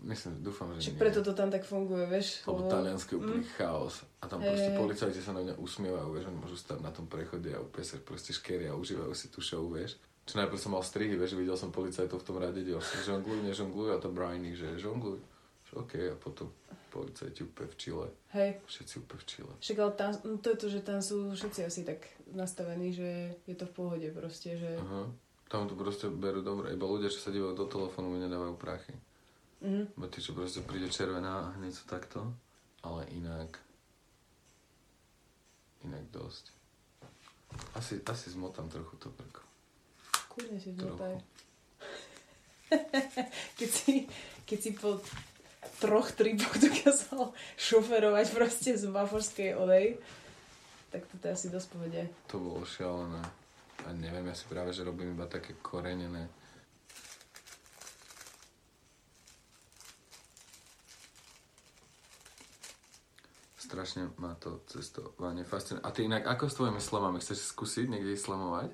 Myslím, 0.00 0.38
dúfam, 0.38 0.70
že 0.72 0.86
Však 0.86 0.94
nie. 0.94 1.02
preto 1.02 1.20
to 1.20 1.32
tam 1.34 1.50
tak 1.50 1.66
funguje, 1.66 2.06
vieš? 2.06 2.46
Lebo 2.46 2.70
Taliansko 2.70 3.10
je 3.10 3.18
úplný 3.18 3.42
chaos. 3.58 4.06
A 4.18 4.30
tam 4.30 4.38
Hej, 4.38 4.54
proste 4.54 4.70
policajti 4.72 5.20
sa 5.20 5.34
na 5.34 5.42
mňa 5.42 5.54
usmievajú, 5.58 6.08
vieš, 6.14 6.24
oni 6.30 6.38
môžu 6.38 6.56
stať 6.56 6.78
na 6.78 6.94
tom 6.94 7.06
prechode 7.06 7.50
a 7.50 7.58
úplne 7.58 7.82
sa 7.82 7.98
proste 7.98 8.30
škeria 8.30 8.70
a 8.70 8.78
užívajú 8.78 9.10
si 9.12 9.26
tú 9.28 9.42
show, 9.42 9.66
vieš. 9.66 9.98
Čo 10.26 10.38
najprv 10.38 10.58
som 10.58 10.74
mal 10.74 10.82
strihy, 10.82 11.14
vieš, 11.14 11.34
videl 11.34 11.54
som 11.54 11.70
policajtov 11.70 12.18
v 12.18 12.26
tom 12.26 12.38
rade, 12.38 12.58
kde 12.58 12.78
sa 12.78 12.98
žonglujú, 13.02 13.46
nežonglujú 13.46 13.90
a 13.94 13.98
to 13.98 14.10
Briany, 14.10 14.54
že 14.54 14.78
žonglujú. 14.78 15.22
Že 15.66 15.72
OK, 15.82 15.92
a 15.98 16.14
potom 16.14 16.46
policajti 16.90 17.44
úplne 17.44 17.68
v 17.68 17.76
čile. 17.76 18.06
Hej, 18.32 18.50
Všetci 18.64 18.94
úplne 19.02 19.20
v 19.20 19.26
čile. 19.26 19.52
však 19.60 19.78
ale 19.78 19.92
tam, 19.94 20.10
no 20.24 20.34
to 20.38 20.48
je 20.50 20.58
to, 20.58 20.66
že 20.70 20.80
tam 20.80 20.98
sú 20.98 21.30
všetci 21.30 21.60
asi 21.62 21.80
tak 21.84 22.00
nastavení, 22.32 22.90
že 22.90 23.36
je 23.44 23.54
to 23.54 23.66
v 23.66 23.74
pohode 23.74 24.08
proste, 24.10 24.56
že... 24.56 24.78
Aha. 24.78 25.10
Tam 25.46 25.70
to 25.70 25.78
proste 25.78 26.10
berú 26.10 26.42
dobre. 26.42 26.74
Iba 26.74 26.90
ľudia, 26.90 27.06
čo 27.06 27.22
sa 27.22 27.30
dívajú 27.30 27.54
do 27.54 27.66
telefónu, 27.70 28.10
mi 28.10 28.18
nedávajú 28.18 28.58
prachy. 28.58 28.94
Mhm. 29.62 29.94
Iba 29.94 30.06
tí, 30.10 30.18
čo 30.18 30.34
proste 30.34 30.60
príde 30.66 30.90
červená 30.90 31.50
a 31.50 31.52
hneď 31.58 31.72
sú 31.72 31.84
takto. 31.86 32.34
Ale 32.82 33.06
inak... 33.14 33.58
Inak 35.86 36.02
dosť. 36.10 36.50
Asi, 37.78 38.02
asi 38.02 38.26
zmotám 38.34 38.66
trochu 38.66 38.98
to 38.98 39.08
prko. 39.14 39.42
Kľudne 40.34 40.58
si 40.58 40.74
zmotaj. 40.74 41.14
keď, 43.58 43.70
si, 43.70 43.94
keď 44.44 44.58
si 44.58 44.70
po 44.74 44.98
troch 45.78 46.10
tripoch 46.10 46.58
dokázal 46.58 47.30
šoferovať 47.54 48.26
proste 48.34 48.74
z 48.74 48.90
baforskej 48.90 49.54
olej, 49.54 50.02
tak 50.90 51.06
to 51.06 51.22
je 51.22 51.32
asi 51.32 51.46
dosť 51.52 51.68
povede. 51.70 52.02
To 52.32 52.36
bolo 52.42 52.62
šialené. 52.66 53.22
A 53.84 53.92
neviem, 53.92 54.24
ja 54.24 54.34
si 54.34 54.48
práve, 54.48 54.72
že 54.72 54.80
robím 54.82 55.12
iba 55.12 55.28
také 55.28 55.52
korenené. 55.60 56.32
Strašne 63.56 64.14
ma 64.22 64.36
to 64.38 64.62
cestovanie 64.70 65.42
fascinuje. 65.42 65.82
A 65.82 65.90
ty 65.90 66.06
inak, 66.06 66.28
ako 66.28 66.44
s 66.46 66.54
tvojimi 66.54 66.80
slamami? 66.80 67.18
Chceš 67.18 67.36
si 67.40 67.46
skúsiť 67.50 67.86
niekde 67.90 68.14
ich 68.14 68.22
slamovať? 68.22 68.70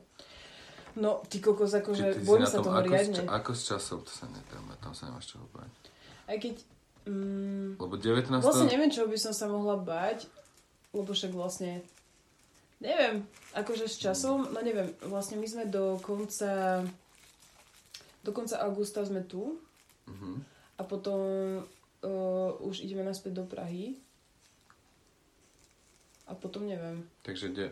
No, 1.00 1.24
ty 1.24 1.40
kokos, 1.40 1.72
akože 1.72 2.20
ty 2.20 2.26
bojím 2.28 2.44
sa 2.44 2.60
tom, 2.60 2.68
toho 2.68 2.76
ako, 2.76 2.92
s, 2.92 2.92
riadne. 2.92 3.16
ča- 3.16 3.30
ako 3.32 3.50
s 3.56 3.62
časov? 3.64 3.98
To 4.04 4.12
sa 4.12 4.26
nedáme, 4.28 4.76
tam 4.84 4.92
sa 4.92 5.08
nemáš 5.08 5.32
čoho 5.32 5.48
bať. 5.56 5.72
Aj 6.28 6.36
keď... 6.36 6.54
Mm, 7.02 7.80
Lebo 7.80 7.94
19. 7.98 8.44
vlastne 8.44 8.68
neviem, 8.68 8.92
čo 8.92 9.08
by 9.08 9.16
som 9.16 9.32
sa 9.32 9.48
mohla 9.48 9.80
bať, 9.80 10.28
lebo 10.92 11.08
však 11.08 11.32
vlastne... 11.32 11.80
Neviem, 12.82 13.22
akože 13.54 13.86
s 13.86 14.02
časom, 14.02 14.50
no 14.50 14.58
neviem, 14.58 14.90
vlastne 15.06 15.38
my 15.38 15.46
sme 15.46 15.64
do 15.70 16.02
konca... 16.02 16.82
Do 18.22 18.30
konca 18.30 18.58
augusta 18.62 19.02
sme 19.06 19.22
tu 19.22 19.58
Mhm. 20.02 20.42
a 20.78 20.82
potom 20.82 21.20
uh, 22.02 22.50
už 22.58 22.82
ideme 22.82 23.06
naspäť 23.06 23.38
do 23.38 23.44
Prahy. 23.46 23.94
A 26.26 26.34
potom 26.34 26.66
neviem. 26.66 27.06
Takže 27.22 27.54
de, 27.54 27.70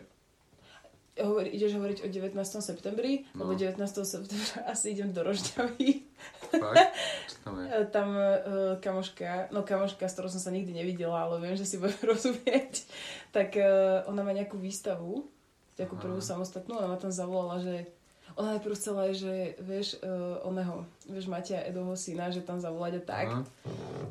Hovor, 1.19 1.43
ideš 1.43 1.75
hovoriť 1.75 1.97
o 2.03 2.07
19. 2.07 2.39
septembri, 2.63 3.27
No. 3.35 3.43
lebo 3.43 3.59
19. 3.59 3.75
septembra 4.07 4.63
asi 4.71 4.95
idem 4.95 5.11
do 5.11 5.27
Rožďavy. 5.27 6.07
tam? 7.43 7.53
E, 7.59 7.85
Tam 7.91 8.09
uh, 8.15 8.79
kamoška, 8.79 9.51
no 9.51 9.67
kamoška, 9.67 10.07
s 10.07 10.15
ktorou 10.15 10.31
som 10.31 10.39
sa 10.39 10.55
nikdy 10.55 10.71
nevidela, 10.71 11.27
ale 11.27 11.43
viem, 11.43 11.59
že 11.59 11.67
si 11.67 11.75
budeme 11.75 11.99
rozumieť, 12.15 12.87
tak 13.35 13.59
uh, 13.59 14.07
ona 14.07 14.23
má 14.23 14.31
nejakú 14.31 14.55
výstavu, 14.55 15.27
takú 15.75 15.99
prvú 15.99 16.23
samostatnú, 16.23 16.79
a 16.79 16.87
ona 16.87 16.95
tam 16.95 17.11
zavolala, 17.11 17.59
že 17.59 17.91
ona 18.35 18.57
najprv 18.57 18.75
chcela, 18.75 19.11
že 19.11 19.55
vieš, 19.59 19.99
uh, 20.01 20.43
oného, 20.47 20.85
vieš, 21.07 21.27
Matia 21.27 21.63
Edoho 21.63 21.95
syna, 21.95 22.31
že 22.31 22.45
tam 22.45 22.59
zavolať 22.59 22.99
a 22.99 23.03
tak. 23.03 23.27
Aha. 23.31 23.41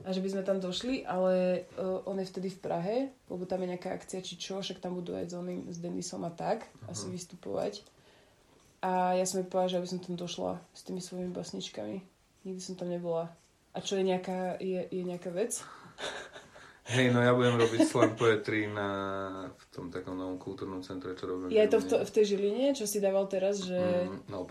A 0.05 0.09
že 0.13 0.25
by 0.25 0.29
sme 0.33 0.43
tam 0.43 0.59
došli, 0.59 1.05
ale 1.05 1.67
uh, 1.77 2.01
on 2.09 2.17
je 2.21 2.31
vtedy 2.31 2.49
v 2.49 2.63
Prahe, 2.63 2.97
lebo 3.29 3.45
tam 3.45 3.61
je 3.65 3.71
nejaká 3.77 3.93
akcia 3.93 4.25
či 4.25 4.41
čo, 4.41 4.61
však 4.61 4.81
tam 4.81 4.97
budú 4.97 5.13
aj 5.13 5.31
s, 5.31 5.35
oným, 5.37 5.69
s 5.69 5.79
Denisom 5.81 6.25
a 6.25 6.33
tak, 6.33 6.65
asi 6.89 7.13
vystupovať. 7.13 7.85
A 8.81 9.13
ja 9.13 9.29
som 9.29 9.45
jej 9.45 9.49
povedala, 9.49 9.77
že 9.77 9.79
aby 9.79 9.89
som 9.93 10.01
tam 10.01 10.17
došla 10.17 10.57
s 10.73 10.81
tými 10.89 11.05
svojimi 11.05 11.37
basničkami. 11.37 12.01
Nikdy 12.49 12.61
som 12.65 12.81
tam 12.81 12.89
nebola. 12.89 13.29
A 13.77 13.85
čo 13.85 14.01
je 14.01 14.09
nejaká, 14.09 14.57
je, 14.57 14.89
je 14.89 15.03
nejaká 15.05 15.29
vec? 15.29 15.61
Hej, 16.91 17.15
no 17.15 17.23
ja 17.23 17.31
budem 17.31 17.55
robiť 17.55 17.87
slam 17.87 18.19
poetry 18.19 18.67
na, 18.67 18.89
v 19.55 19.65
tom 19.71 19.95
takom 19.95 20.19
novom 20.19 20.43
kultúrnom 20.43 20.83
centre, 20.83 21.15
čo 21.15 21.31
robím. 21.31 21.55
Je 21.55 21.63
to 21.71 21.79
v, 21.79 21.87
to, 21.87 21.97
v 22.03 22.11
tej 22.11 22.25
Žiline, 22.35 22.75
čo 22.75 22.83
si 22.91 22.99
dával 22.99 23.31
teraz, 23.31 23.63
že... 23.63 23.79
Mm, 23.79 24.27
no, 24.27 24.51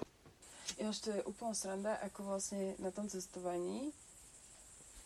Jož 0.80 0.98
to 1.04 1.10
je 1.12 1.22
úplná 1.28 1.52
sranda, 1.52 2.00
ako 2.00 2.32
vlastne 2.32 2.80
na 2.80 2.88
tom 2.96 3.12
cestovaní 3.12 3.92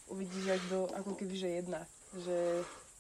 uvidíš, 0.06 0.46
jak 0.46 0.62
do, 0.70 0.86
ako 0.94 1.18
keby, 1.18 1.34
že 1.34 1.50
jedna. 1.50 1.82
Že, 2.14 2.38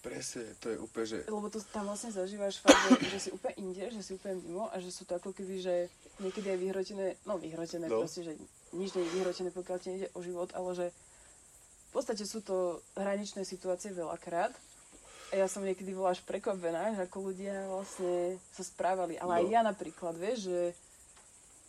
presne, 0.02 0.44
to 0.58 0.74
je 0.74 0.78
úplne, 0.82 1.06
že... 1.06 1.18
lebo 1.30 1.48
to 1.54 1.62
tam 1.70 1.86
vlastne 1.86 2.10
zažívaš 2.10 2.58
fakt, 2.66 2.82
že, 2.90 3.14
že 3.14 3.20
si 3.20 3.30
úplne 3.30 3.56
inde, 3.62 3.86
že 3.94 4.02
si 4.02 4.12
úplne 4.18 4.42
mimo 4.42 4.66
a 4.74 4.82
že 4.82 4.90
sú 4.90 5.06
to 5.06 5.22
ako 5.22 5.30
keby, 5.38 5.62
že 5.62 5.94
niekedy 6.18 6.50
aj 6.50 6.60
vyhrotené, 6.60 7.08
no 7.30 7.38
vyhrotené 7.38 7.86
No. 7.86 8.02
proste, 8.02 8.26
že 8.26 8.34
nič 8.74 8.98
nie 8.98 9.06
je 9.06 9.14
vyhrotené, 9.22 9.50
pokiaľ 9.54 9.78
ti 9.78 9.88
nejde 9.94 10.10
o 10.18 10.20
život, 10.26 10.50
ale 10.58 10.70
že 10.74 10.86
v 11.94 12.02
podstate 12.02 12.26
sú 12.26 12.42
to 12.42 12.58
hraničné 12.96 13.46
situácie 13.46 13.94
veľakrát. 13.94 14.50
A 15.30 15.36
ja 15.36 15.46
som 15.46 15.62
niekedy 15.62 15.94
bola 15.94 16.10
až 16.10 16.22
prekvapená, 16.22 16.94
že 16.94 17.06
ako 17.06 17.30
ľudia 17.30 17.54
vlastne 17.68 18.14
sa 18.50 18.62
správali. 18.62 19.14
Ale 19.16 19.40
aj 19.40 19.46
No. 19.46 19.52
ja 19.52 19.62
napríklad, 19.62 20.14
vieš, 20.16 20.46
že, 20.46 20.62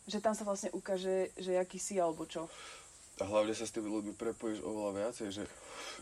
že 0.06 0.18
tam 0.18 0.32
sa 0.32 0.42
vlastne 0.42 0.68
ukáže, 0.70 1.28
že 1.34 1.52
aký 1.55 1.76
si 1.76 1.96
alebo 1.96 2.24
čo. 2.24 2.48
A 3.14 3.24
hlavne 3.24 3.52
sa 3.52 3.62
s 3.62 3.70
tými 3.70 3.86
ľuďmi 3.86 4.12
prepojíš 4.12 4.60
oveľa 4.60 4.92
viacej, 4.98 5.28
že 5.30 5.44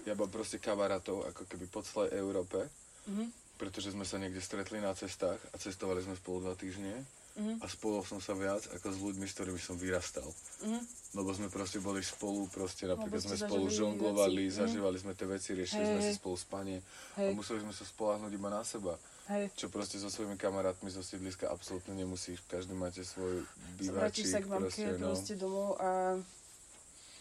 ja 0.04 0.14
mám 0.14 0.26
proste 0.26 0.56
kamarátov 0.56 1.22
ako 1.24 1.42
keby 1.44 1.66
po 1.66 1.82
celej 1.82 2.14
Európe, 2.14 2.66
Mhm. 3.04 3.26
pretože 3.58 3.90
sme 3.90 4.02
sa 4.02 4.18
niekde 4.18 4.38
stretli 4.38 4.78
na 4.78 4.90
cestách 4.92 5.42
a 5.50 5.56
cestovali 5.56 5.98
sme 5.98 6.14
spolu 6.14 6.42
dva 6.42 6.54
týždne 6.54 7.02
Mhm. 7.32 7.64
a 7.64 7.66
spolu 7.68 8.04
som 8.04 8.20
sa 8.20 8.36
viac 8.36 8.60
ako 8.76 8.86
s 8.92 8.98
ľuďmi, 9.00 9.24
s 9.24 9.32
ktorými 9.32 9.56
som 9.56 9.80
vyrastal. 9.80 10.28
Mhm. 10.60 10.80
Lebo 11.16 11.28
sme 11.32 11.48
proste 11.48 11.80
boli 11.80 12.04
spolu, 12.04 12.44
proste 12.48 12.84
napríklad 12.84 13.24
sme 13.24 13.36
spolu 13.40 13.72
žonglovali, 13.72 14.48
veci. 14.48 14.60
zažívali 14.60 14.96
sme 15.00 15.12
tie 15.16 15.28
veci, 15.28 15.56
riešili 15.56 15.80
Hej, 15.80 15.90
sme 15.92 16.00
si 16.04 16.12
spolu 16.20 16.36
spanie 16.36 16.78
a 17.16 17.28
Hej, 17.28 17.32
museli 17.36 17.60
sme 17.64 17.72
sa 17.72 17.84
spolahnuť 17.88 18.32
iba 18.32 18.48
na 18.52 18.60
seba. 18.64 18.96
hej. 19.32 19.48
Čo 19.56 19.72
proste 19.72 19.96
so 19.96 20.12
svojimi 20.12 20.36
kamarátmi 20.36 20.92
zo 20.92 21.00
sídliska 21.00 21.48
absolútne 21.48 21.96
nemusíš. 21.96 22.44
Každý 22.48 22.76
máte 22.76 23.00
svoj 23.04 23.44
Vrátiš 23.80 23.80
bývačík, 23.80 24.26
sa 24.28 24.40
k 24.40 24.46
mamke 24.48 24.68
proste, 24.68 24.84
no. 25.00 25.06
proste 25.12 25.34
domov 25.36 25.68
a 25.80 25.88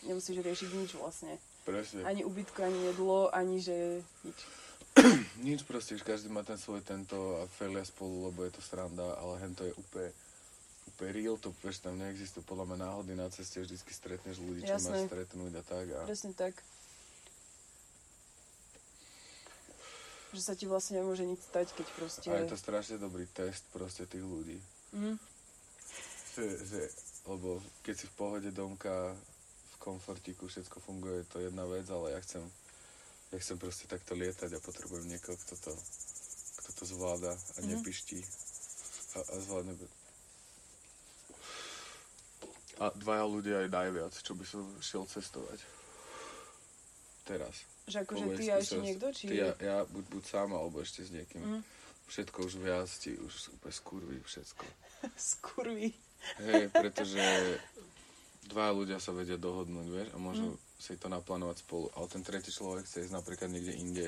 nemusíš 0.04 0.38
riešiť 0.44 0.70
nič 0.76 0.92
vlastne. 0.98 1.40
Presne. 1.62 2.02
Ani 2.04 2.26
ubytko, 2.26 2.58
ani 2.66 2.80
jedlo, 2.90 3.30
ani 3.30 3.62
že 3.62 4.02
nič. 4.26 4.40
Nič 5.48 5.64
proste, 5.64 5.96
už 5.96 6.04
každý 6.04 6.28
má 6.28 6.44
ten 6.44 6.60
svoj 6.60 6.84
tento 6.84 7.16
a 7.40 7.48
felia 7.48 7.84
spolu, 7.88 8.28
lebo 8.32 8.44
je 8.44 8.52
to 8.52 8.62
sranda, 8.62 9.16
ale 9.18 9.40
hen 9.40 9.56
to 9.56 9.64
je 9.64 9.74
úplne, 9.80 10.12
úplne 10.92 11.12
real 11.16 11.36
to, 11.40 11.56
vieš, 11.64 11.80
tam 11.80 11.96
neexistuje 11.96 12.44
podľa 12.44 12.72
mňa 12.72 12.78
náhody 12.84 13.14
na 13.16 13.32
ceste, 13.32 13.64
vždycky 13.64 13.92
stretneš 13.96 14.44
ľudí, 14.44 14.68
čo 14.68 14.76
Jasné. 14.76 14.92
máš 14.92 15.02
stretnúť 15.08 15.52
a 15.60 15.64
tak. 15.64 15.86
A... 15.96 16.00
Presne 16.06 16.34
tak. 16.36 16.54
Že 20.32 20.42
sa 20.44 20.54
ti 20.56 20.64
vlastne 20.68 21.04
nemôže 21.04 21.28
nič 21.28 21.44
stať, 21.44 21.76
keď 21.76 21.88
proste... 21.96 22.28
A 22.32 22.40
je 22.40 22.52
to 22.52 22.60
strašne 22.60 22.96
dobrý 23.00 23.28
test 23.32 23.68
proste 23.76 24.08
tých 24.08 24.24
ľudí. 24.24 24.60
Mhm. 24.96 25.16
Že, 26.32 26.48
že, 26.64 26.82
lebo 27.28 27.60
keď 27.84 27.96
si 27.96 28.06
v 28.08 28.16
pohode 28.16 28.50
domka, 28.56 29.12
v 29.72 29.76
komfortiku, 29.84 30.48
všetko 30.48 30.80
funguje, 30.80 31.28
to 31.28 31.44
je 31.44 31.52
jedna 31.52 31.68
vec, 31.68 31.84
ale 31.92 32.16
ja 32.16 32.20
chcem, 32.24 32.40
ja 33.32 33.38
chcem 33.40 33.58
proste 33.58 33.88
takto 33.88 34.12
lietať 34.14 34.52
a 34.54 34.60
potrebujem 34.60 35.08
niekoho, 35.08 35.40
kto 35.40 35.56
to, 35.56 35.74
kto 36.62 36.70
to 36.76 36.84
zvláda 36.86 37.32
a 37.32 37.60
Mhm. 37.64 37.68
nepiští. 37.68 38.20
A, 39.16 39.20
a 39.20 39.36
zvládne... 39.40 39.76
A 42.82 42.90
dvaja 42.98 43.26
ľudia 43.30 43.56
aj 43.62 43.70
najviac, 43.70 44.14
čo 44.16 44.34
by 44.34 44.42
som 44.44 44.66
šiel 44.82 45.06
cestovať. 45.06 45.60
Teraz. 47.30 47.62
Že 47.86 47.98
akože 48.02 48.26
ty 48.42 48.44
a 48.50 48.56
ešte 48.58 48.78
niekto, 48.82 49.08
či... 49.14 49.26
Ty, 49.30 49.36
ja, 49.38 49.50
ja 49.62 49.78
buď, 49.86 50.04
buď 50.10 50.24
sám, 50.26 50.50
alebo 50.58 50.82
ešte 50.82 51.06
s 51.06 51.14
niekým. 51.14 51.42
Mhm. 51.46 51.60
Všetko 52.10 52.38
už 52.44 52.54
viac 52.60 52.90
ti 52.92 53.16
už 53.16 53.56
úplne 53.56 53.72
skurví 53.72 54.18
všetko. 54.26 54.66
Skurví. 55.32 55.96
Hej, 56.44 56.68
pretože 56.76 57.22
dva 58.52 58.68
ľudia 58.76 59.00
sa 59.00 59.16
vedia 59.16 59.40
dohodnúť, 59.40 59.88
vieš, 59.88 60.10
a 60.12 60.18
môžu 60.20 60.54
Mm. 60.54 60.60
Si 60.82 60.98
to 60.98 61.06
naplánovať 61.06 61.62
spolu. 61.62 61.94
Ale 61.94 62.10
ten 62.10 62.26
tretí 62.26 62.50
človek 62.50 62.90
chce 62.90 63.06
ísť 63.06 63.14
napríklad 63.14 63.54
niekde 63.54 63.78
inde, 63.78 64.08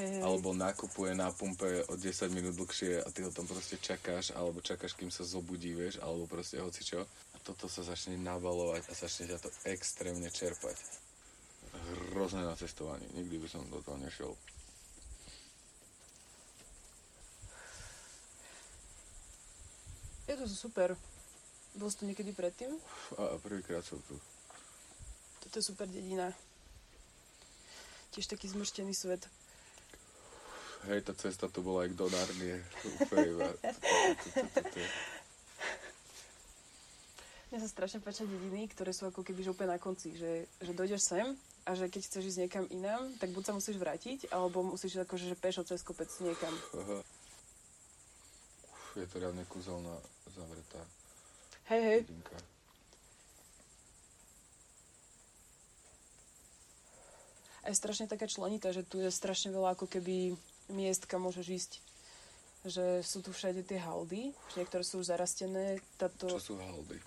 hej. 0.00 0.24
alebo 0.24 0.56
nakupuje 0.56 1.12
na 1.12 1.28
pumpe 1.28 1.84
o 1.86 1.94
10 2.00 2.32
minút 2.32 2.56
dlhšie 2.56 3.04
a 3.04 3.08
ty 3.12 3.20
ho 3.20 3.30
tam 3.30 3.44
proste 3.44 3.76
čakáš, 3.76 4.32
alebo 4.32 4.64
čakáš, 4.64 4.96
kým 4.96 5.12
sa 5.12 5.28
zobudí, 5.28 5.76
vieš, 5.76 6.00
alebo 6.00 6.24
proste 6.24 6.56
hocičo. 6.64 7.04
A 7.04 7.36
toto 7.44 7.68
sa 7.68 7.84
začne 7.84 8.16
nabalovať 8.16 8.88
a 8.88 8.92
začne 8.96 9.36
ťa 9.36 9.38
to 9.44 9.50
extrémne 9.68 10.32
čerpať. 10.32 10.80
Hrozné 12.16 12.40
na 12.40 12.56
cestovaní. 12.56 13.04
Nikdy 13.12 13.36
by 13.44 13.48
som 13.52 13.68
do 13.68 13.84
toho 13.84 14.00
nešiel. 14.00 14.32
Je 20.24 20.34
to 20.40 20.48
super. 20.48 20.96
Bol 21.76 21.90
si 21.92 22.00
tu 22.00 22.04
niekedy 22.08 22.32
predtým? 22.32 22.72
A 23.20 23.34
a 23.34 23.38
prvýkrát 23.42 23.84
som 23.84 24.00
tu. 24.08 24.16
Toto 25.54 25.62
je 25.62 25.70
super 25.70 25.86
dedina. 25.86 26.34
Tiež 28.10 28.26
taký 28.26 28.50
zmrštený 28.50 28.90
svet. 28.90 29.22
Hej, 30.90 31.06
tá 31.06 31.14
cesta 31.14 31.46
tu 31.46 31.62
bola 31.62 31.86
aj 31.86 31.94
k 31.94 31.98
Donárnie. 32.02 32.58
Mne 37.54 37.58
sa 37.62 37.70
strašne 37.70 38.02
páčia 38.02 38.26
dediny, 38.26 38.66
ktoré 38.66 38.90
sú 38.90 39.06
ako 39.06 39.22
keby 39.22 39.46
úplne 39.46 39.70
na 39.70 39.78
konci, 39.78 40.18
že, 40.18 40.50
že 40.58 40.74
dojdeš 40.74 41.06
sem 41.06 41.38
a 41.70 41.78
že 41.78 41.86
keď 41.86 42.02
chceš 42.02 42.34
ísť 42.34 42.50
niekam 42.50 42.66
inám, 42.74 43.14
tak 43.22 43.30
buď 43.30 43.46
sa 43.46 43.54
musíš 43.54 43.78
vrátiť, 43.78 44.34
alebo 44.34 44.66
musíš 44.66 45.06
akože 45.06 45.30
že 45.30 45.38
pešo 45.38 45.62
cez 45.62 45.86
kopec 45.86 46.10
niekam. 46.18 46.50
Aha. 46.50 46.98
Uf, 48.74 48.98
je 48.98 49.06
to 49.06 49.22
reálne 49.22 49.46
kúzelná 49.46 50.02
zavretá 50.34 50.82
Hej, 51.70 51.82
hej, 51.86 52.00
dedinka. 52.10 52.53
A 57.64 57.72
je 57.72 57.80
strašne 57.80 58.04
taká 58.04 58.28
členitá, 58.28 58.70
že 58.76 58.84
tu 58.84 59.00
je 59.00 59.08
strašne 59.08 59.48
veľa 59.48 59.72
ako 59.72 59.88
keby 59.88 60.36
miest, 60.68 61.08
kam 61.08 61.24
môžeš 61.24 61.46
ísť. 61.48 61.72
Že 62.64 62.84
sú 63.00 63.24
tu 63.24 63.32
všade 63.32 63.64
tie 63.64 63.80
haldy, 63.80 64.36
že 64.52 64.54
niektoré 64.60 64.84
sú 64.84 65.00
už 65.00 65.08
zarastené, 65.08 65.80
táto, 65.96 66.28
Čo 66.28 66.40
sú 66.40 66.54
haldy? 66.60 67.00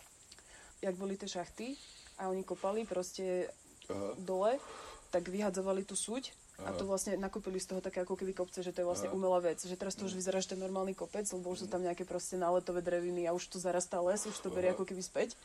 jak 0.81 0.93
boli 0.97 1.17
tie 1.17 1.29
šachty 1.29 1.73
a 2.21 2.29
oni 2.29 2.45
kopali 2.45 2.85
proste 2.85 3.49
Aha. 3.89 4.13
dole, 4.17 4.61
tak 5.09 5.29
vyhadzovali 5.29 5.81
tú 5.85 5.97
suť 5.97 6.33
a 6.61 6.73
Aha. 6.73 6.77
to 6.77 6.89
vlastne 6.89 7.17
nakúpili 7.21 7.61
z 7.61 7.73
toho 7.73 7.81
také 7.81 8.01
ako 8.01 8.17
keby 8.17 8.33
kopce, 8.33 8.65
že 8.65 8.73
to 8.73 8.81
je 8.81 8.89
vlastne 8.89 9.09
Aha. 9.09 9.17
umelá 9.17 9.37
vec. 9.41 9.61
Že 9.61 9.77
teraz 9.77 9.93
to 9.93 10.09
už 10.09 10.17
vyzerá, 10.17 10.41
že 10.41 10.53
to 10.53 10.55
je 10.57 10.65
normálny 10.65 10.97
kopec, 10.97 11.25
lebo 11.29 11.53
už 11.53 11.65
sú 11.65 11.67
tam 11.69 11.85
nejaké 11.85 12.05
proste 12.05 12.37
náletové 12.37 12.81
dreviny 12.81 13.29
a 13.29 13.33
už 13.33 13.49
tu 13.49 13.57
zarastá 13.61 14.01
les, 14.01 14.25
už 14.25 14.37
to 14.41 14.49
berie 14.49 14.73
ako 14.73 14.85
keby 14.85 15.01
späť. 15.05 15.37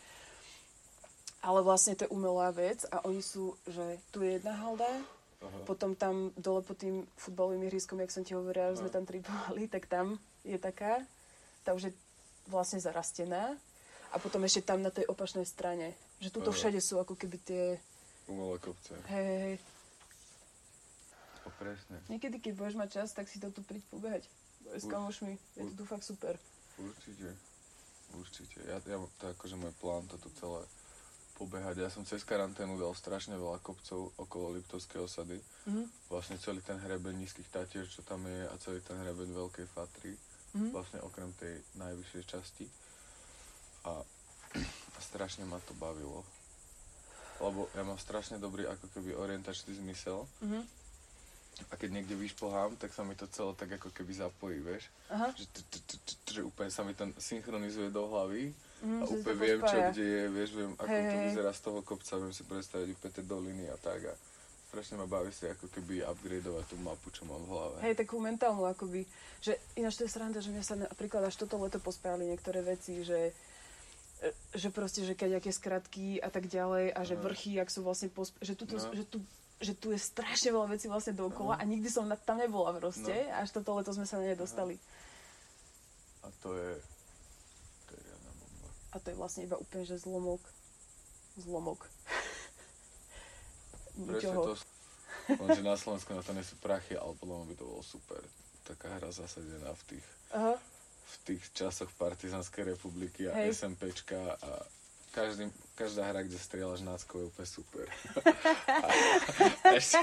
Ale 1.43 1.59
vlastne 1.67 1.99
to 1.99 2.07
je 2.07 2.15
umelá 2.15 2.55
vec 2.55 2.87
a 2.87 3.03
oni 3.03 3.19
sú, 3.19 3.59
že 3.67 3.99
tu 4.15 4.23
je 4.23 4.39
jedna 4.39 4.55
halda, 4.55 4.87
Aha. 5.43 5.59
potom 5.67 5.99
tam 5.99 6.31
dole 6.39 6.63
pod 6.63 6.79
tým 6.79 7.03
futbalovým 7.19 7.67
ihriskom, 7.67 7.99
jak 7.99 8.15
som 8.15 8.23
ti 8.23 8.39
hovorila, 8.39 8.71
že 8.71 8.87
sme 8.87 8.95
tam 8.95 9.03
tripovali, 9.03 9.67
tak 9.67 9.91
tam 9.91 10.23
je 10.47 10.55
taká, 10.55 11.03
tá 11.67 11.75
už 11.75 11.91
je 11.91 11.93
vlastne 12.47 12.79
zarastená. 12.79 13.59
A 14.13 14.21
potom 14.21 14.45
ešte 14.45 14.63
tam 14.63 14.85
na 14.85 14.93
tej 14.93 15.09
opačnej 15.09 15.49
strane. 15.49 15.97
Že 16.21 16.29
tuto 16.31 16.51
Aha. 16.53 16.59
všade 16.59 16.81
sú 16.85 17.01
ako 17.01 17.17
keby 17.17 17.37
tie, 17.43 17.65
Umelé 18.31 18.61
kopce. 18.63 18.95
hej, 19.11 19.25
hej, 19.25 19.41
hej. 19.43 19.57
O, 21.43 21.51
presne. 21.59 21.99
Niekedy, 22.07 22.39
keď 22.39 22.53
budeš 22.55 22.77
mať 22.79 22.89
čas, 23.03 23.09
tak 23.11 23.27
si 23.27 23.43
to 23.43 23.51
tu 23.51 23.67
príď 23.67 23.83
pobehať. 23.91 24.23
S 24.79 24.87
kamošmi. 24.87 25.35
Je 25.59 25.63
to 25.75 25.83
tu 25.83 25.85
fakt 25.91 26.07
super. 26.07 26.39
Určite. 26.79 27.35
Určite. 28.15 28.63
Ja, 28.69 28.79
ja 28.85 28.97
to 29.19 29.25
akože 29.35 29.59
môj 29.59 29.75
plán 29.83 30.07
to 30.07 30.21
tu 30.23 30.31
celé 30.39 30.63
pobehať. 31.37 31.83
Ja 31.83 31.91
som 31.91 32.05
cez 32.05 32.23
karanténu 32.23 32.77
dal 32.77 32.93
strašne 32.93 33.35
veľa 33.35 33.59
kopcov 33.65 34.13
okolo 34.21 34.57
Liptovskej 34.59 35.01
osady. 35.03 35.39
Mhm. 35.69 35.85
Vlastne 36.13 36.37
celý 36.39 36.61
ten 36.61 36.79
hrebeň 36.79 37.19
nízkych 37.19 37.49
tatier, 37.49 37.89
čo 37.89 38.05
tam 38.05 38.25
je 38.29 38.47
a 38.47 38.55
celý 38.61 38.85
ten 38.85 38.97
hrebeň 39.01 39.29
Veľkej 39.33 39.67
Fatry. 39.73 40.13
Mhm. 40.55 40.71
Vlastne 40.71 40.99
okrem 41.01 41.33
tej 41.41 41.59
najvyššej 41.81 42.25
časti. 42.29 42.67
A, 43.89 44.05
a 44.97 44.99
strašne 45.01 45.49
ma 45.49 45.59
to 45.65 45.73
bavilo. 45.75 46.23
Lebo 47.43 47.67
ja 47.75 47.83
mám 47.83 47.99
strašne 47.99 48.39
dobrý 48.39 48.69
ako 48.69 48.87
keby 48.95 49.17
orientačný 49.17 49.75
zmysel. 49.81 50.29
Mhm. 50.45 50.63
A 51.69 51.77
keď 51.77 52.01
niekde 52.01 52.17
vyšplhám, 52.17 52.81
tak 52.81 52.97
sa 52.97 53.05
mi 53.05 53.13
to 53.13 53.29
celé 53.29 53.53
tak 53.61 53.77
ako 53.77 53.93
keby 53.93 54.17
zapojí, 54.17 54.65
vieš? 54.65 54.89
Že 56.33 56.49
úplne 56.49 56.73
sa 56.73 56.81
mi 56.81 56.97
to 56.97 57.05
synchronizuje 57.21 57.93
do 57.93 58.09
hlavy 58.09 58.57
Mhm, 58.83 58.99
a 58.99 59.05
úplne 59.09 59.37
viem, 59.39 59.57
čo 59.57 59.65
pospája. 59.65 59.89
kde 59.89 60.05
je, 60.05 60.23
vieš, 60.29 60.51
viem, 60.53 60.73
ako 60.75 60.91
Hej, 60.91 61.03
to 61.05 61.17
vyzerá 61.25 61.51
z 61.51 61.61
toho 61.63 61.81
kopca, 61.81 62.13
viem 62.17 62.33
si 62.33 62.43
predstaviť 62.43 62.89
úplne 62.91 63.13
tie 63.13 63.25
doliny 63.25 63.65
a 63.65 63.77
tak 63.77 64.01
a 64.05 64.15
strašne 64.67 64.95
ma 64.97 65.07
baví 65.07 65.31
si 65.31 65.45
ako 65.45 65.67
keby 65.69 66.03
upgradeovať 66.03 66.65
tú 66.67 66.77
mapu, 66.79 67.09
čo 67.09 67.23
mám 67.23 67.39
v 67.41 67.51
hlave. 67.51 67.77
Hej, 67.81 67.95
takú 67.97 68.19
mentálnu 68.19 68.65
akoby. 68.65 69.07
Že 69.39 69.53
ináč 69.77 69.95
to 69.95 70.03
je 70.03 70.11
sranda, 70.11 70.39
že 70.39 70.49
mňa 70.49 70.63
sa 70.63 70.75
napríklad 70.77 71.23
až 71.23 71.37
toto 71.37 71.57
leto 71.57 71.79
pospájali 71.79 72.27
niektoré 72.27 72.61
veci, 72.61 73.01
že 73.01 73.31
že 74.53 74.71
proste, 74.71 75.03
že 75.03 75.15
keď 75.15 75.39
aké 75.39 75.51
skratky 75.51 76.17
a 76.17 76.29
tak 76.29 76.47
ďalej 76.47 76.91
a 76.91 77.01
že 77.03 77.15
No. 77.15 77.23
vrchy, 77.25 77.59
ak 77.59 77.67
sú 77.67 77.83
vlastne 77.83 78.07
posp- 78.09 78.39
že, 78.39 78.55
tuto, 78.55 78.79
No. 78.79 78.87
že, 78.89 79.03
tu, 79.05 79.19
že 79.59 79.75
tu 79.75 79.91
je 79.91 79.99
strašne 79.99 80.47
veľa 80.49 80.71
vecí 80.71 80.87
vlastne 80.87 81.11
dookola 81.13 81.55
a 81.55 81.63
nikdy 81.65 81.87
som 81.87 82.03
na, 82.05 82.15
tam 82.15 82.39
nebola 82.39 82.71
proste. 82.73 83.11
No. 83.11 83.35
Až 83.37 83.51
toto 83.53 83.75
leto 83.75 83.91
sme 83.91 84.03
sa 84.05 84.17
na 84.17 84.25
ne 84.25 84.37
dostali. 84.37 84.79
A 86.23 86.31
to 86.39 86.55
je, 86.55 86.71
to 87.85 87.91
je 87.93 88.01
riadna 88.01 88.31
bomba. 88.33 88.71
A 88.93 89.01
to 89.01 89.09
je 89.09 89.17
vlastne 89.17 89.49
iba 89.49 89.57
úplne, 89.57 89.89
že 89.89 89.97
zlomok. 90.01 90.45
Zlomok. 91.41 91.89
Ničoho. 93.97 94.53
to, 94.53 94.55
lenže 95.37 95.63
na 95.65 95.77
Slovensku 95.77 96.13
na 96.17 96.25
to 96.25 96.33
nie 96.33 96.45
sú 96.45 96.57
prachy, 96.61 96.97
ale 96.97 97.13
podľa 97.17 97.37
mňa 97.41 97.47
by 97.53 97.55
to 97.57 97.65
bolo 97.69 97.83
super. 97.85 98.21
Taká 98.65 98.89
hra 99.01 99.11
zasadená 99.13 99.73
v 99.73 99.83
tých, 99.97 100.07
Aha. 100.33 100.57
v 101.09 101.15
tých 101.25 101.43
časoch 101.53 101.93
Partizanskej 101.97 102.73
republiky 102.77 103.29
a 103.29 103.37
Hej. 103.37 103.57
SMPčka 103.57 104.37
a 104.41 104.51
každý, 105.13 105.53
každá 105.77 106.09
hra, 106.09 106.25
kde 106.25 106.41
strieľaš 106.41 106.81
náckou 106.85 107.21
je 107.21 107.27
úplne 107.29 107.49
super. 107.49 107.87
a 108.65 108.89
ešte, 109.77 110.01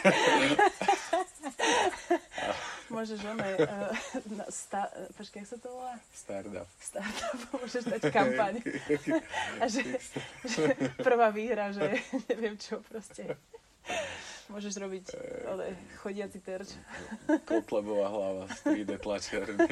Môžeš 2.89 3.21
oné, 3.21 3.49
uh, 3.61 3.93
na 4.33 4.45
sta- 4.49 4.89
uh, 4.89 5.09
počkaj, 5.13 5.45
jak 5.45 5.49
sa 5.53 5.57
to 5.61 5.69
volá? 5.69 5.93
Startup. 6.09 6.67
Startup, 6.81 7.37
môžeš 7.61 7.83
dať 7.85 8.01
kampaň. 8.09 8.61
A 9.61 9.69
že, 9.69 9.85
že 10.45 10.73
prvá 10.97 11.29
výhra, 11.29 11.69
že 11.69 12.01
neviem 12.33 12.57
čo 12.57 12.81
proste. 12.81 13.37
Môžeš 14.49 14.81
robiť 14.81 15.05
ale, 15.45 15.77
chodiaci 16.01 16.41
terč. 16.41 16.73
Kotlebová 17.45 18.09
hlava 18.09 18.43
z 18.49 18.81
3D 18.81 18.97
tlačiarne. 18.97 19.69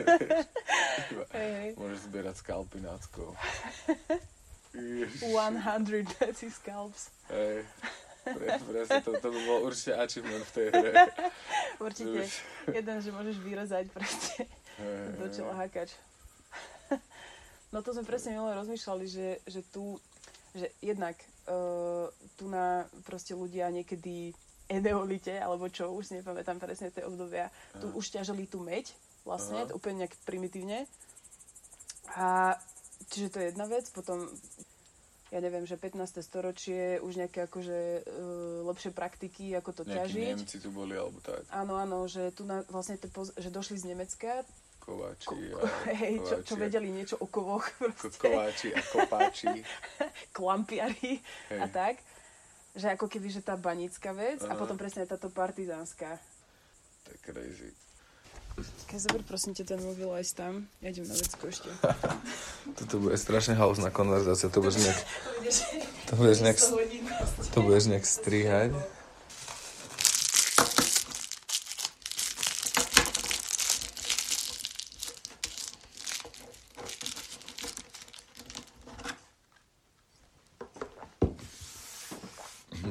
Hej. 1.34 1.74
Môžeš 1.74 2.00
zbierať 2.06 2.36
skalpy 2.46 2.86
náckou. 2.86 3.34
100 4.78 6.06
Betsy 6.22 6.54
Scalps. 6.54 7.10
Hej. 7.34 7.66
Pre, 8.34 8.48
presne, 8.68 9.00
to, 9.06 9.12
to 9.22 9.28
by 9.32 9.40
bol 9.48 9.60
určite 9.64 9.94
achievement 9.96 10.44
v 10.44 10.52
tej 10.52 10.66
hre. 10.74 10.92
Určite. 11.88 12.22
Jeden, 12.74 12.98
že 13.00 13.10
môžeš 13.14 13.36
vyrezať 13.40 13.86
proste 13.94 14.50
do 15.22 15.26
čela 15.30 15.54
hakač. 15.56 15.94
No 17.72 17.84
to 17.84 17.92
sme 17.92 18.08
presne 18.08 18.34
minule 18.34 18.56
rozmýšľali, 18.56 19.06
že, 19.06 19.28
že 19.44 19.62
tu, 19.68 20.00
že 20.56 20.72
jednak 20.80 21.20
uh, 21.52 22.08
tu 22.40 22.48
na 22.48 22.88
proste 23.04 23.36
ľudia 23.36 23.68
niekedy 23.68 24.32
eneolite, 24.72 25.36
alebo 25.36 25.68
čo, 25.72 25.92
už 25.92 26.04
si 26.08 26.14
nepamätám 26.20 26.60
presne 26.60 26.92
tie 26.92 27.04
obdobia, 27.04 27.52
tu 27.80 27.88
už 27.96 28.12
ťažili 28.12 28.48
tú 28.48 28.60
meď, 28.64 28.92
vlastne, 29.24 29.68
úplne 29.72 30.04
nejak 30.04 30.16
primitívne. 30.28 30.88
A 32.16 32.56
čiže 33.12 33.32
to 33.32 33.40
je 33.40 33.52
jedna 33.52 33.68
vec, 33.68 33.88
potom 33.92 34.28
ja 35.28 35.40
neviem, 35.40 35.64
že 35.64 35.76
15. 35.76 35.98
storočie, 36.20 37.00
už 37.00 37.18
nejaké 37.18 37.44
akože 37.44 37.80
uh, 38.00 38.64
lepšie 38.66 38.92
praktiky, 38.92 39.52
ako 39.54 39.72
to 39.72 39.84
Nejakí 39.84 39.96
ťažiť. 40.16 40.36
Nemci 40.40 40.58
tu 40.58 40.70
boli, 40.70 40.94
alebo 40.94 41.20
tak, 41.20 41.44
Áno, 41.50 41.76
áno, 41.76 42.08
že 42.08 42.32
tu 42.32 42.44
na, 42.44 42.64
vlastne 42.68 42.96
te 42.96 43.08
poz- 43.08 43.36
že 43.36 43.48
došli 43.48 43.76
z 43.76 43.92
Nemecka, 43.92 44.48
kováči 44.80 45.28
ko, 45.28 45.36
a 45.36 45.60
ko, 45.60 45.68
hej, 45.92 46.14
čo, 46.22 46.36
čo 46.42 46.54
kováči 46.54 46.54
a- 46.54 46.64
vedeli 46.64 46.90
niečo 46.90 47.16
o 47.20 47.28
kovoch, 47.28 47.68
ko- 48.00 48.12
kováči 48.18 48.72
a 48.72 48.80
kopáči. 48.80 49.52
klampiari 50.38 51.20
Hej. 51.50 51.60
a 51.60 51.68
tak. 51.68 52.00
Že 52.72 52.94
ako 52.94 53.10
keby, 53.10 53.28
že 53.28 53.42
tá 53.42 53.58
banická 53.58 54.14
vec 54.14 54.40
a 54.46 54.54
Aha. 54.54 54.56
potom 54.56 54.78
presne 54.78 55.04
táto 55.04 55.28
partizánska. 55.28 56.22
Je 57.04 57.18
crazy. 57.20 57.74
Keď 58.88 58.98
zober 58.98 59.22
prosím 59.22 59.54
ťa 59.54 59.78
ten 59.78 59.82
mobil 59.86 60.10
aj 60.10 60.34
tam, 60.34 60.66
ja 60.82 60.90
idem 60.90 61.06
na 61.06 61.14
vecko 61.14 61.46
ešte. 61.46 61.70
Toto 62.82 62.98
bude 62.98 63.14
strašne 63.14 63.54
hausná 63.54 63.94
konverzácia, 63.94 64.50
to 64.50 64.66
budeš 64.66 64.82
nejak, 64.82 65.00
to 66.10 66.14
budeš 66.18 66.40
nejak, 66.42 66.58
to 67.54 67.60
budeš 67.62 67.86
nejak 67.94 68.06
strihať. 68.06 68.74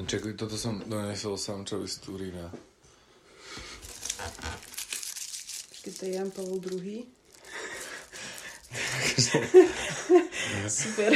Čakaj, 0.06 0.38
toto 0.38 0.54
som 0.54 0.78
donesol 0.86 1.34
sám 1.34 1.66
čo 1.66 1.82
z 1.82 1.98
Turína. 1.98 2.46
Keď 2.46 2.76
to 5.96 6.04
je 6.04 6.12
Jan 6.14 6.30
Pavel 6.30 6.60
II. 6.60 7.06
Super. 10.68 11.12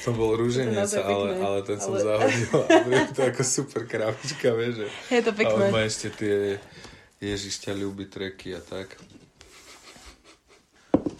To 0.00 0.16
bol 0.16 0.32
To 0.32 0.40
rúženec, 0.40 0.80
naozaj 0.80 1.04
ale, 1.04 1.28
ale 1.44 1.58
ten 1.60 1.76
som 1.76 1.92
ale- 1.92 2.08
zahodil. 2.08 2.48
To 3.12 3.20
ako 3.20 3.42
super 3.44 3.84
krabička, 3.84 4.48
vieš. 4.56 4.88
Je 5.12 5.20
to 5.20 5.32
pekné. 5.36 5.68
má 5.68 5.84
ešte 5.84 6.08
tie 6.16 6.56
Ježiš 7.20 7.68
ťa 7.68 7.76
ľúbi 7.76 8.08
treky 8.08 8.56
a 8.56 8.64
tak. 8.64 8.96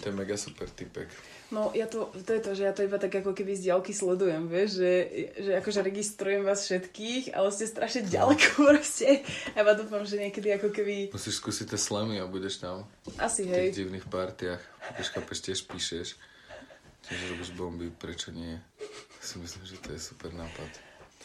To 0.01 0.09
je 0.09 0.15
mega 0.17 0.37
super 0.41 0.69
typek. 0.73 1.13
No, 1.51 1.75
ja 1.75 1.91
to, 1.91 2.15
to 2.15 2.31
je 2.31 2.41
to, 2.41 2.51
že 2.55 2.63
ja 2.63 2.73
to 2.73 2.87
iba 2.87 2.95
tak 2.95 3.11
ako 3.11 3.35
keby 3.35 3.59
z 3.59 3.69
diaľky 3.69 3.91
sledujem, 3.91 4.47
vieš, 4.47 4.79
že, 4.79 4.93
že 5.35 5.51
akože 5.59 5.83
registrujem 5.83 6.47
vás 6.47 6.63
všetkých, 6.63 7.35
ale 7.35 7.51
ste 7.51 7.67
strašne 7.67 8.07
ďaleko 8.07 8.47
proste. 8.71 9.27
Ja 9.59 9.67
iba 9.67 9.75
dúfam, 9.75 10.07
že 10.07 10.23
niekedy 10.23 10.55
ako 10.55 10.71
keby, 10.71 11.11
Musíš 11.11 11.43
skúsiť 11.43 11.75
tie 11.75 11.81
slamy 11.81 12.23
a 12.23 12.31
budeš 12.31 12.63
tam 12.63 12.87
asi 13.19 13.45
v 13.45 13.51
tých 13.51 13.75
hej, 13.75 13.79
divných 13.83 14.07
partiách. 14.07 14.63
Keď 14.95 15.07
chápeš, 15.11 15.39
tiež 15.43 15.61
píšeš. 15.67 16.09
Tiež 17.05 17.21
robíš 17.35 17.51
bomby, 17.59 17.91
prečo 17.91 18.31
nie? 18.31 18.55
Si 19.19 19.37
myslím, 19.43 19.67
že 19.67 19.83
to 19.83 19.91
je 19.91 20.01
super 20.01 20.31
nápad. 20.31 20.71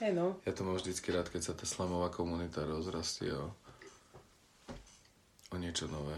hej 0.01 0.11
no. 0.11 0.41
Ja 0.43 0.57
to 0.57 0.65
mám 0.65 0.81
vždycky 0.81 1.13
rád, 1.13 1.29
keď 1.29 1.41
sa 1.47 1.53
tá 1.53 1.69
slamová 1.69 2.09
komunita 2.09 2.65
rozrastie 2.65 3.29
o, 3.29 3.53
o 5.53 5.55
niečo 5.61 5.85
nové. 5.85 6.17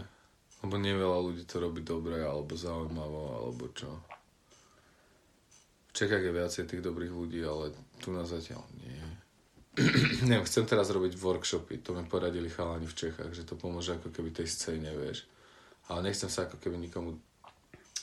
Lebo 0.64 0.74
nie 0.76 0.94
veľa 0.94 1.18
ľudí 1.22 1.44
to 1.46 1.62
robí 1.62 1.86
dobre, 1.86 2.18
alebo 2.22 2.58
zaujímavo, 2.58 3.38
alebo 3.38 3.70
čo. 3.70 3.90
V 5.88 5.92
Čechách 5.94 6.24
je 6.24 6.32
viacej 6.34 6.64
tých 6.66 6.82
dobrých 6.82 7.14
ľudí, 7.14 7.40
ale 7.42 7.74
tu 8.02 8.10
na 8.10 8.26
zatiaľ 8.26 8.62
nie. 8.82 8.98
Neviem, 10.28 10.46
chcem 10.46 10.66
teraz 10.66 10.90
robiť 10.90 11.14
workshopy, 11.14 11.82
to 11.82 11.94
mi 11.94 12.02
poradili 12.06 12.50
chalani 12.50 12.90
v 12.90 12.98
Čechách, 12.98 13.30
že 13.30 13.46
to 13.46 13.54
pomôže 13.54 13.94
ako 13.98 14.10
keby 14.10 14.34
tej 14.34 14.50
scéne, 14.50 14.90
vieš. 14.94 15.26
Ale 15.88 16.10
nechcem 16.10 16.28
sa 16.28 16.50
ako 16.50 16.58
keby 16.58 16.76
nikomu... 16.76 17.16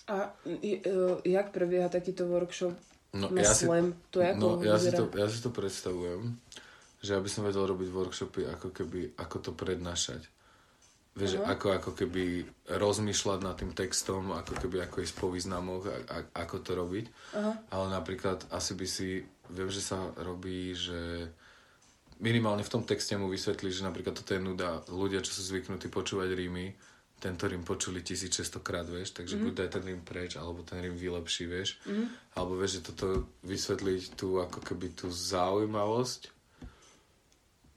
A 0.07 0.31
e, 0.45 0.79
jak 1.25 1.49
prebieha 1.49 1.89
takýto 1.91 2.29
workshop 2.29 2.77
No, 3.15 3.31
na 3.31 3.47
ja 3.47 3.55
si, 3.55 3.63
slam? 3.63 3.95
To 4.11 4.19
je 4.19 4.27
ako 4.35 4.39
no, 4.43 4.49
ja 4.59 4.75
si, 4.75 4.91
to, 4.91 5.07
ja 5.15 5.27
si 5.31 5.39
to 5.39 5.49
predstavujem, 5.55 6.35
že 6.99 7.15
aby 7.15 7.31
som 7.31 7.47
vedel 7.47 7.63
robiť 7.63 7.87
workshopy, 7.87 8.43
ako 8.51 8.75
keby, 8.75 9.15
ako 9.15 9.37
to 9.39 9.51
prednášať. 9.55 10.27
Vieš, 11.15 11.39
Aha. 11.39 11.55
ako, 11.55 11.67
ako 11.79 11.91
keby 11.95 12.43
rozmýšľať 12.75 13.39
nad 13.39 13.55
tým 13.55 13.71
textom, 13.71 14.35
ako 14.35 14.59
keby 14.59 14.83
ako 14.83 14.99
ísť 14.99 15.15
po 15.15 15.31
významoch, 15.31 15.87
a, 15.87 15.97
a, 16.11 16.17
ako 16.43 16.55
to 16.59 16.71
robiť. 16.75 17.05
Aha. 17.39 17.51
Ale 17.71 17.85
napríklad 17.95 18.43
asi 18.51 18.75
by 18.75 18.83
si, 18.83 19.23
viem, 19.47 19.71
že 19.71 19.79
sa 19.79 20.11
robí, 20.19 20.75
že 20.75 21.31
minimálne 22.19 22.67
v 22.67 22.73
tom 22.75 22.83
texte 22.83 23.15
mu 23.15 23.31
vysvetlí, 23.31 23.71
že 23.71 23.87
napríklad 23.87 24.11
toto 24.11 24.35
je 24.35 24.43
nuda. 24.43 24.83
Ľudia, 24.91 25.23
čo 25.23 25.31
sú 25.31 25.55
zvyknutí 25.55 25.87
počúvať 25.87 26.35
rímy, 26.35 26.75
tento 27.15 27.47
rím 27.47 27.63
počuli 27.63 28.03
1600 28.03 28.59
krát, 28.59 28.83
vieš, 28.83 29.15
takže 29.15 29.39
mm-hmm. 29.39 29.45
buď 29.47 29.53
daj 29.55 29.69
ten 29.71 29.83
rím 29.87 30.01
preč, 30.03 30.35
alebo 30.35 30.67
ten 30.67 30.83
rím 30.83 30.99
vylepší, 30.99 31.47
vieš. 31.47 31.79
Mm-hmm. 31.87 32.07
Alebo 32.35 32.59
vieš, 32.59 32.83
že 32.83 32.91
toto 32.91 33.31
vysvetliť 33.47 34.19
tú 34.19 34.43
ako 34.43 34.59
keby 34.59 34.99
tú 34.99 35.07
zaujímavosť 35.07 36.34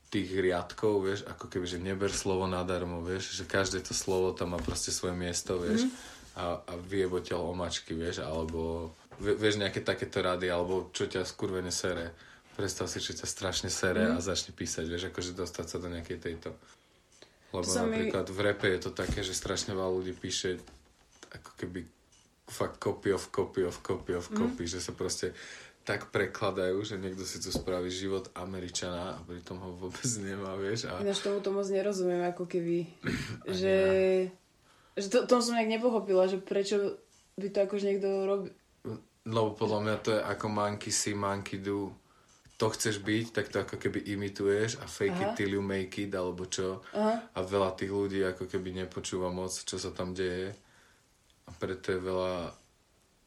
tých 0.08 0.28
riadkov, 0.32 1.04
vieš, 1.04 1.20
ako 1.28 1.52
keby, 1.52 1.66
že 1.68 1.78
neber 1.78 2.08
slovo 2.08 2.48
nadarmo, 2.48 3.04
vieš, 3.04 3.36
že 3.36 3.44
každé 3.44 3.84
to 3.84 3.92
slovo 3.92 4.32
tam 4.32 4.56
má 4.56 4.60
proste 4.60 4.88
svoje 4.88 5.12
miesto, 5.12 5.60
vieš, 5.60 5.84
mm-hmm. 5.84 6.40
a, 6.40 6.44
a 6.64 6.72
vyjeboteľ 6.80 7.38
omačky, 7.52 7.92
vieš, 7.92 8.24
alebo 8.24 8.92
vie- 9.20 9.36
vieš, 9.36 9.60
nejaké 9.60 9.84
takéto 9.84 10.24
rady, 10.24 10.48
alebo 10.48 10.88
čo 10.96 11.04
ťa 11.04 11.28
skurvene 11.28 11.68
sere. 11.68 12.16
Predstav 12.56 12.88
si, 12.90 12.98
že 12.98 13.20
ťa 13.22 13.28
strašne 13.28 13.70
sere 13.70 14.10
mm. 14.10 14.16
a 14.16 14.18
začne 14.18 14.50
písať, 14.50 14.84
vieš, 14.88 15.14
akože 15.14 15.36
dostať 15.36 15.66
sa 15.68 15.76
do 15.78 15.92
nejakej 15.92 16.18
tejto. 16.18 16.50
Lebo 17.54 17.62
To 17.62 17.70
sa 17.70 17.84
mi- 17.84 17.94
napríklad 17.94 18.26
v 18.32 18.40
repe 18.42 18.66
je 18.66 18.80
to 18.88 18.90
také, 18.90 19.20
že 19.22 19.36
strašne 19.36 19.76
veľa 19.78 19.92
ľudí 19.94 20.16
píše 20.16 20.58
ako 21.28 21.50
keby 21.54 21.84
fakt 22.48 22.80
copy 22.80 23.12
of 23.12 23.28
copy 23.28 23.60
of 23.62 23.76
copy 23.84 24.16
of 24.16 24.26
copy, 24.32 24.64
že 24.64 24.80
sa 24.80 24.96
proste 24.96 25.36
tak 25.88 26.12
prekladajú, 26.12 26.84
že 26.84 27.00
niekto 27.00 27.24
si 27.24 27.40
tu 27.40 27.48
spraví 27.48 27.88
život 27.88 28.28
Američana 28.36 29.16
a 29.16 29.24
pritom 29.24 29.56
ho 29.56 29.72
vôbec 29.72 30.04
nemá, 30.20 30.52
vieš. 30.60 30.84
A 30.84 31.00
Ináč 31.00 31.24
tomu 31.24 31.40
to 31.40 31.48
moc 31.48 31.64
nerozumiem, 31.64 32.28
ako 32.28 32.44
keby, 32.44 32.84
že, 33.60 33.76
že 35.00 35.06
to, 35.08 35.24
tom 35.24 35.40
som 35.40 35.56
nejak 35.56 35.80
nepochopila, 35.80 36.28
že 36.28 36.44
prečo 36.44 37.00
by 37.40 37.48
to 37.48 37.58
akože 37.64 37.84
niekto 37.88 38.08
robí. 38.28 38.52
Lebo 39.24 39.56
podľa 39.56 39.80
mňa 39.80 39.96
to 40.04 40.10
je 40.12 40.20
ako 40.20 40.46
monkey 40.52 40.92
see, 40.92 41.16
monkey 41.16 41.56
do. 41.56 41.88
To 42.60 42.68
chceš 42.68 43.00
byť, 43.00 43.26
tak 43.32 43.48
to 43.48 43.62
ako 43.62 43.80
keby 43.80 44.02
imituješ 44.12 44.82
a 44.82 44.86
fake 44.90 45.14
Aha. 45.14 45.24
it 45.32 45.40
till 45.40 45.56
you 45.56 45.64
make 45.64 45.94
it, 45.96 46.12
alebo 46.12 46.44
čo. 46.50 46.84
Aha. 46.92 47.32
A 47.32 47.38
veľa 47.40 47.72
tých 47.78 47.88
ľudí 47.88 48.20
ako 48.28 48.44
keby 48.44 48.76
nepočúva 48.84 49.32
moc, 49.32 49.56
čo 49.56 49.80
sa 49.80 49.88
tam 49.94 50.12
deje. 50.12 50.52
A 51.48 51.50
preto 51.56 51.96
je 51.96 52.00
veľa 52.02 52.52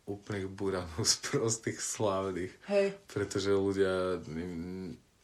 úplných 0.03 0.47
buranov 0.47 1.01
z 1.03 1.15
prostých 1.23 1.77
slávnych. 1.77 2.51
Hej. 2.67 2.97
Pretože 3.07 3.51
ľudia, 3.51 4.19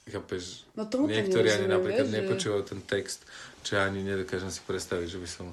chápeš, 0.05 0.63
No 0.73 0.85
tomu 0.85 1.05
to 1.05 1.13
niektorí 1.13 1.47
ani 1.47 1.67
napríklad 1.67 2.03
vieš, 2.03 2.11
že- 2.11 2.19
nepočúvajú 2.21 2.63
ten 2.65 2.81
text, 2.81 3.19
čo 3.61 3.75
ja 3.75 3.85
ani 3.85 4.01
nedokážem 4.01 4.47
si 4.47 4.61
predstaviť, 4.61 5.07
že 5.09 5.19
by 5.19 5.29
som 5.29 5.47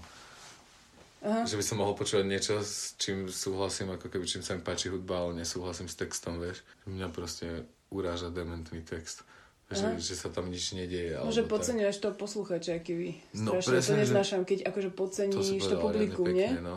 Aha. 1.21 1.43
že 1.43 1.57
by 1.57 1.65
som 1.65 1.81
mohol 1.81 1.95
počúvať 1.95 2.23
niečo, 2.23 2.61
s 2.61 2.93
čím 2.95 3.27
súhlasím, 3.27 3.91
ako 3.91 4.07
keby 4.07 4.25
čím 4.25 4.41
sa 4.41 4.53
mi 4.53 4.61
páči 4.61 4.87
hudba, 4.87 5.19
ale 5.19 5.41
nesúhlasím 5.41 5.89
s 5.89 5.97
textom, 5.97 6.37
vieš. 6.37 6.61
Mňa 6.85 7.09
proste 7.09 7.65
uráža 7.89 8.29
dementný 8.29 8.83
text. 8.83 9.25
Že, 9.67 9.97
že 9.97 10.15
sa 10.15 10.29
tam 10.29 10.53
nič 10.53 10.71
nedieje. 10.71 11.17
No, 11.17 11.33
že 11.33 11.41
podceňuješ 11.43 11.97
toho 11.99 12.13
posluchača, 12.13 12.77
aký 12.77 13.17
No, 13.33 13.57
strašne, 13.57 13.71
presne, 13.73 13.81
to 13.81 13.91
že- 13.91 14.01
neznášam, 14.05 14.41
keď 14.45 14.59
akože 14.69 14.91
To 14.91 14.95
podceníš 14.95 15.49
to, 15.57 15.57
povedala 15.73 15.81
publikum, 15.83 16.25
riadne 16.27 16.37
nie? 16.37 16.49
pekne, 16.53 16.63
no. 16.63 16.77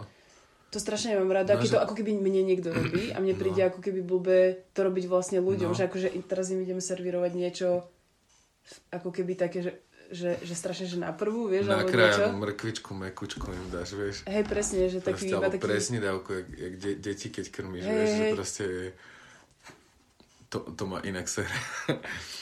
To 0.68 0.78
strašne 0.78 1.16
nemám 1.16 1.32
rada, 1.32 1.56
No, 1.56 1.64
keď 1.64 1.68
že- 1.68 1.74
to 1.74 1.82
ako 1.82 1.96
keby 1.96 2.12
mne 2.14 2.44
niekto 2.44 2.70
robí 2.70 3.10
a 3.10 3.18
mne 3.18 3.34
príde 3.34 3.64
ako 3.64 3.80
keby 3.80 4.04
blbé 4.04 4.40
to 4.76 4.84
robiť 4.84 5.06
vlastne 5.08 5.40
ľuďom, 5.40 5.72
No. 5.72 5.78
že 5.78 5.88
akože 5.88 6.12
teraz 6.28 6.52
im 6.52 6.60
ideme 6.60 6.84
servírovať 6.84 7.32
niečo 7.34 7.88
ako 8.92 9.16
keby 9.16 9.40
také, 9.40 9.64
že, 9.64 9.72
že, 10.12 10.36
že 10.38 10.54
strašne, 10.54 10.84
že 10.86 11.00
na 11.00 11.16
prvú, 11.16 11.48
vieš, 11.48 11.72
alebo 11.72 11.88
niečo. 11.88 12.36
Mrkvičku, 12.36 12.92
mekučku 12.92 13.48
im 13.48 13.68
dáš, 13.72 13.96
vieš. 13.96 14.28
Hej, 14.28 14.44
presne, 14.44 14.92
že 14.92 15.00
taký 15.00 15.32
Proste, 15.32 15.40
iba 15.40 15.48
taký... 15.48 15.64
presne 15.64 15.98
dávku, 16.04 16.30
jak, 16.36 16.48
jak 16.52 16.74
de, 16.76 16.92
deti, 17.00 17.28
keď 17.30 17.46
krmíš, 17.48 17.84
Hej, 17.84 17.96
vieš, 17.96 18.10
že 18.10 18.20
hej. 18.20 18.34
proste 18.36 18.66
to, 20.48 20.58
to 20.68 20.84
má 20.84 21.00
inak 21.02 21.28
sere. 21.28 21.52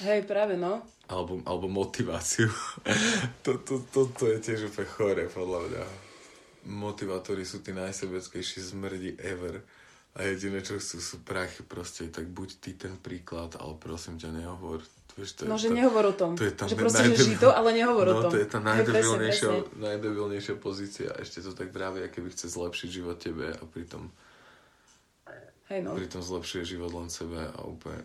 Hej, 0.02 0.26
práve 0.26 0.57
no. 0.57 0.81
alebo, 1.06 1.41
alebo 1.45 1.69
motiváciu. 1.69 2.49
to, 3.45 3.61
to, 3.61 3.85
to, 3.93 4.10
to 4.11 4.23
je 4.34 4.38
tiež 4.41 4.73
úplne 4.73 4.89
chore, 4.89 5.23
podľa 5.30 5.61
mňa. 5.61 5.84
Motivátori 6.66 7.42
sú 7.42 7.60
tí 7.60 7.72
najsebeckejší 7.72 8.60
zmrdi 8.66 9.18
ever. 9.18 9.62
A 10.16 10.24
jediné, 10.24 10.60
čo 10.60 10.76
chcú, 10.76 10.98
sú 10.98 11.18
prachy 11.22 11.62
proste. 11.62 12.08
Tak 12.08 12.26
buď 12.26 12.50
ty 12.58 12.72
ten 12.74 12.96
príklad, 12.96 13.56
ale 13.56 13.76
prosím 13.76 14.16
ťa, 14.16 14.32
nehovor. 14.32 14.80
Vieš, 15.14 15.30
to 15.32 15.42
No, 15.44 15.56
že 15.56 15.70
tá- 15.70 15.76
nehovor 15.76 16.06
o 16.06 16.14
tom. 16.14 16.36
to 16.36 16.44
je 16.44 16.52
tá 16.52 16.66
že 16.66 16.76
proste, 16.76 17.04
že 17.04 17.12
najdebil- 17.14 17.26
ži 17.26 17.36
to, 17.38 17.50
ale 17.50 17.70
nehovor 17.72 18.06
o 18.06 18.14
no, 18.14 18.22
tom. 18.22 18.32
to 18.32 18.40
je 18.40 18.48
tá 18.48 18.60
najdebilnejšia, 18.60 19.48
presne, 19.48 19.64
presne. 19.64 19.80
najdebilnejšia 19.82 20.56
pozícia. 20.58 21.08
A 21.10 21.20
ešte 21.20 21.40
to 21.40 21.52
tak 21.52 21.70
práve, 21.70 22.04
keby 22.06 22.28
chce 22.30 22.48
zlepšiť 22.50 22.90
život 22.90 23.16
tebe 23.18 23.48
a 23.50 23.64
pritom, 23.66 24.12
Hej, 25.68 25.80
no. 25.82 25.96
pritom 25.96 26.22
zlepšuje 26.22 26.64
život 26.68 26.92
len 26.92 27.08
sebe 27.08 27.42
a 27.42 27.60
úplne 27.62 28.04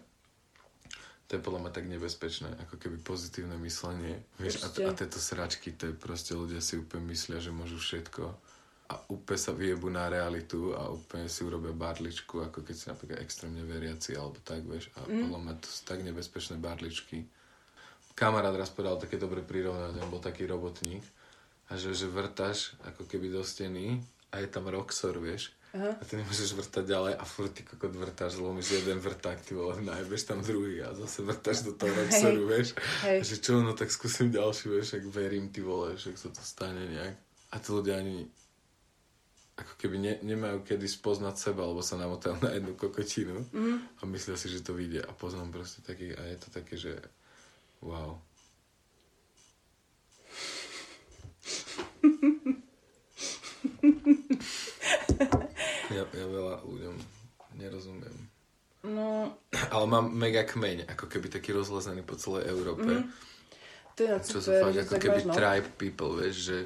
to 1.26 1.38
je 1.38 1.46
podľa 1.46 1.62
mňa 1.62 1.72
tak 1.72 1.86
nebezpečné, 1.86 2.50
ako 2.60 2.74
keby 2.76 2.96
pozitívne 2.98 3.54
myslenie. 3.60 4.18
Vieš, 4.36 4.54
a, 4.56 4.66
Určite. 4.66 4.82
a 4.82 4.90
tieto 4.92 5.18
sračky, 5.20 5.70
to 5.70 5.86
je 5.86 5.94
proste 5.94 6.34
ľudia 6.34 6.58
si 6.58 6.74
úplne 6.74 7.06
myslia, 7.06 7.38
že 7.38 7.50
môžu 7.50 7.78
všetko. 7.78 8.34
A 8.90 8.98
úplne 9.14 9.38
sa 9.38 9.54
vyjebu 9.54 9.86
na 9.86 10.10
realitu 10.10 10.74
a 10.74 10.90
úplne 10.90 11.30
si 11.30 11.46
urobia 11.46 11.70
barličku, 11.70 12.42
ako 12.42 12.66
keď 12.66 12.74
si 12.74 12.86
napríklad 12.90 13.22
extrémne 13.22 13.62
veriaci 13.62 14.18
alebo 14.18 14.42
tak, 14.42 14.66
vieš. 14.66 14.90
A 14.98 15.06
mm. 15.06 15.30
podľa 15.30 15.40
mňa 15.46 15.54
to 15.62 15.68
sú 15.70 15.80
tak 15.86 16.02
nebezpečné 16.02 16.58
barličky. 16.58 17.22
Kamarát 18.18 18.52
raz 18.52 18.74
povedal 18.74 18.98
také 18.98 19.14
dobré 19.14 19.46
prirovnanie, 19.46 20.02
on 20.02 20.10
bol 20.10 20.18
taký 20.18 20.42
robotník 20.50 21.06
a 21.70 21.78
že, 21.78 21.94
že 21.94 22.10
vrtaš 22.10 22.74
ako 22.82 23.06
keby 23.06 23.30
do 23.30 23.46
steny 23.46 24.02
a 24.34 24.42
je 24.42 24.48
tam 24.50 24.66
roxor, 24.66 25.22
vieš. 25.22 25.54
Aha. 25.70 25.94
A 25.94 26.02
ty 26.02 26.18
nemôžeš 26.18 26.58
vrtať 26.58 26.82
ďalej 26.82 27.14
a 27.14 27.22
furt 27.22 27.54
ty 27.54 27.62
kokot 27.62 27.94
vrtáš, 27.94 28.42
zlomíš 28.42 28.82
jeden 28.82 28.98
vrták, 28.98 29.38
ty 29.38 29.54
vole, 29.54 29.78
najbeš 29.78 30.26
tam 30.26 30.42
druhý 30.42 30.82
a 30.82 30.90
zase 30.98 31.22
vrtáš 31.22 31.62
do 31.62 31.78
toho 31.78 31.94
roxoru, 31.94 32.42
vieš. 32.50 32.74
Hej. 33.06 33.18
A 33.18 33.24
že 33.24 33.36
čo, 33.38 33.62
no 33.62 33.78
tak 33.78 33.94
skúsim 33.94 34.34
ďalší, 34.34 34.66
vieš, 34.66 34.98
ak 34.98 35.06
verím, 35.06 35.54
ty 35.54 35.62
vole, 35.62 35.94
že 35.94 36.10
sa 36.18 36.34
to 36.34 36.42
stane 36.42 36.90
nejak. 36.90 37.14
A 37.54 37.62
tí 37.62 37.70
ľudia 37.70 38.02
ani 38.02 38.26
ako 39.60 39.76
keby 39.76 40.00
ne, 40.00 40.16
nemajú 40.24 40.64
kedy 40.64 40.88
spoznať 40.88 41.36
seba, 41.36 41.68
alebo 41.68 41.84
sa 41.84 42.00
namotajú 42.00 42.40
na 42.40 42.56
jednu 42.56 42.72
kokotinu 42.80 43.44
mm. 43.52 44.00
a 44.00 44.08
myslia 44.08 44.40
si, 44.40 44.48
že 44.48 44.64
to 44.64 44.72
vyjde. 44.72 45.04
A 45.04 45.12
poznám 45.12 45.52
proste 45.52 45.84
taký, 45.84 46.16
a 46.16 46.22
je 46.24 46.36
to 46.40 46.48
také, 46.48 46.80
že 46.80 46.96
wow. 47.84 48.16
ja, 55.96 56.04
ja 56.08 56.26
veľa 56.26 56.64
ľuďom 56.64 56.96
nerozumiem. 57.60 58.16
No, 58.80 59.36
Ale 59.68 59.84
mám 59.84 60.08
mega 60.08 60.48
kmeň, 60.48 60.88
ako 60.88 61.04
keby 61.04 61.28
taký 61.28 61.52
rozlezený 61.52 62.00
po 62.00 62.16
celej 62.16 62.48
Európe. 62.48 62.88
Mm. 62.88 63.12
to 63.92 64.08
je 64.08 64.16
Čo 64.24 64.40
sú 64.40 64.56
fakt 64.56 64.88
ako 64.88 64.96
keby 64.96 65.28
no. 65.28 65.36
tribe 65.36 65.68
people, 65.76 66.16
vieš, 66.16 66.48
že 66.48 66.64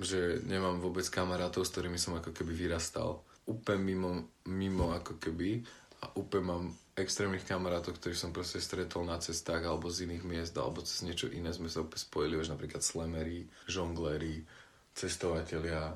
že 0.00 0.42
nemám 0.42 0.82
vôbec 0.82 1.06
kamarátov, 1.06 1.62
s 1.62 1.72
ktorými 1.74 1.98
som 2.00 2.18
ako 2.18 2.34
keby 2.34 2.52
vyrastal. 2.54 3.22
Úplne 3.46 3.80
mimo, 3.80 4.10
mimo 4.50 4.90
ako 4.90 5.20
keby 5.20 5.62
a 6.02 6.10
úplne 6.18 6.44
mám 6.44 6.64
extrémnych 6.94 7.46
kamarátov, 7.46 7.98
ktorých 7.98 8.18
som 8.18 8.30
proste 8.30 8.62
stretol 8.62 9.02
na 9.02 9.18
cestách 9.18 9.62
alebo 9.66 9.90
z 9.90 10.06
iných 10.06 10.24
miest 10.24 10.54
alebo 10.54 10.82
cez 10.82 11.02
niečo 11.02 11.26
iné 11.30 11.50
sme 11.50 11.66
sa 11.66 11.82
úplne 11.82 12.02
spojili, 12.02 12.34
vieš, 12.38 12.54
napríklad 12.54 12.82
slamery, 12.82 13.46
žongléri, 13.66 14.46
cestovatelia, 14.94 15.90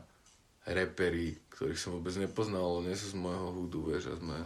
reperi, 0.66 1.38
ktorých 1.54 1.78
som 1.78 1.94
vôbec 1.94 2.14
nepoznal, 2.18 2.82
nie 2.82 2.98
sú 2.98 3.14
z 3.14 3.20
môjho 3.20 3.54
húdu, 3.54 3.94
vieš, 3.94 4.10
a 4.10 4.14
sme, 4.18 4.38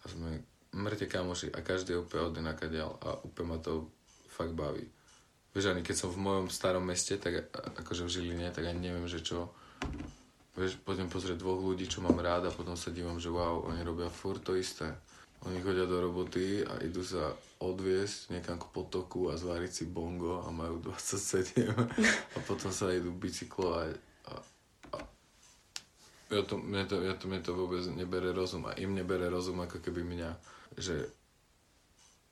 a 0.00 0.04
sme 0.04 0.30
mŕte 0.76 1.08
kamoši 1.08 1.50
a 1.56 1.64
každý 1.64 1.96
je 1.96 2.02
úplne 2.04 2.28
od 2.28 2.34
inakadiaľ 2.38 2.90
a 3.00 3.08
úplne 3.24 3.56
ma 3.56 3.58
to 3.58 3.88
fakt 4.28 4.52
baví. 4.52 4.84
Vieš, 5.50 5.74
ani 5.74 5.82
keď 5.82 5.96
som 5.98 6.14
v 6.14 6.22
mojom 6.22 6.46
starom 6.46 6.86
meste, 6.86 7.18
tak 7.18 7.50
a- 7.50 7.74
akože 7.82 8.06
v 8.06 8.12
Žiline, 8.14 8.54
tak 8.54 8.70
ani 8.70 8.90
neviem, 8.90 9.10
že 9.10 9.18
čo. 9.18 9.50
Vieš, 10.54 10.78
poďme 10.82 11.10
pozrieť 11.10 11.42
dvoch 11.42 11.58
ľudí, 11.58 11.90
čo 11.90 12.02
mám 12.02 12.18
rád 12.18 12.50
a 12.50 12.54
potom 12.54 12.74
sa 12.78 12.94
dívam, 12.94 13.18
že 13.18 13.30
wow, 13.30 13.66
oni 13.70 13.82
robia 13.82 14.10
furt 14.10 14.42
to 14.42 14.54
isté. 14.54 14.86
Oni 15.48 15.56
chodia 15.64 15.88
do 15.88 15.96
roboty 16.04 16.60
a 16.60 16.84
idú 16.84 17.00
sa 17.00 17.32
odviesť 17.64 18.36
niekam 18.36 18.60
k 18.60 18.68
potoku 18.76 19.32
a 19.32 19.40
zváriť 19.40 19.72
si 19.72 19.84
bongo 19.88 20.44
a 20.44 20.52
majú 20.52 20.84
27 20.84 21.64
a 22.36 22.38
potom 22.44 22.68
sa 22.68 22.92
idú 22.92 23.08
bicyklovať 23.08 23.96
a, 24.28 24.32
a 24.92 24.96
ja 26.36 26.44
to, 26.44 26.60
mne, 26.60 26.84
to, 26.84 27.00
ja 27.00 27.16
to, 27.16 27.24
mne 27.24 27.40
to 27.40 27.56
vôbec 27.56 27.80
nebere 27.88 28.36
rozum 28.36 28.68
a 28.68 28.76
im 28.76 28.92
nebere 28.92 29.32
rozum 29.32 29.64
ako 29.64 29.80
keby 29.80 30.04
mňa, 30.04 30.30
že, 30.76 31.08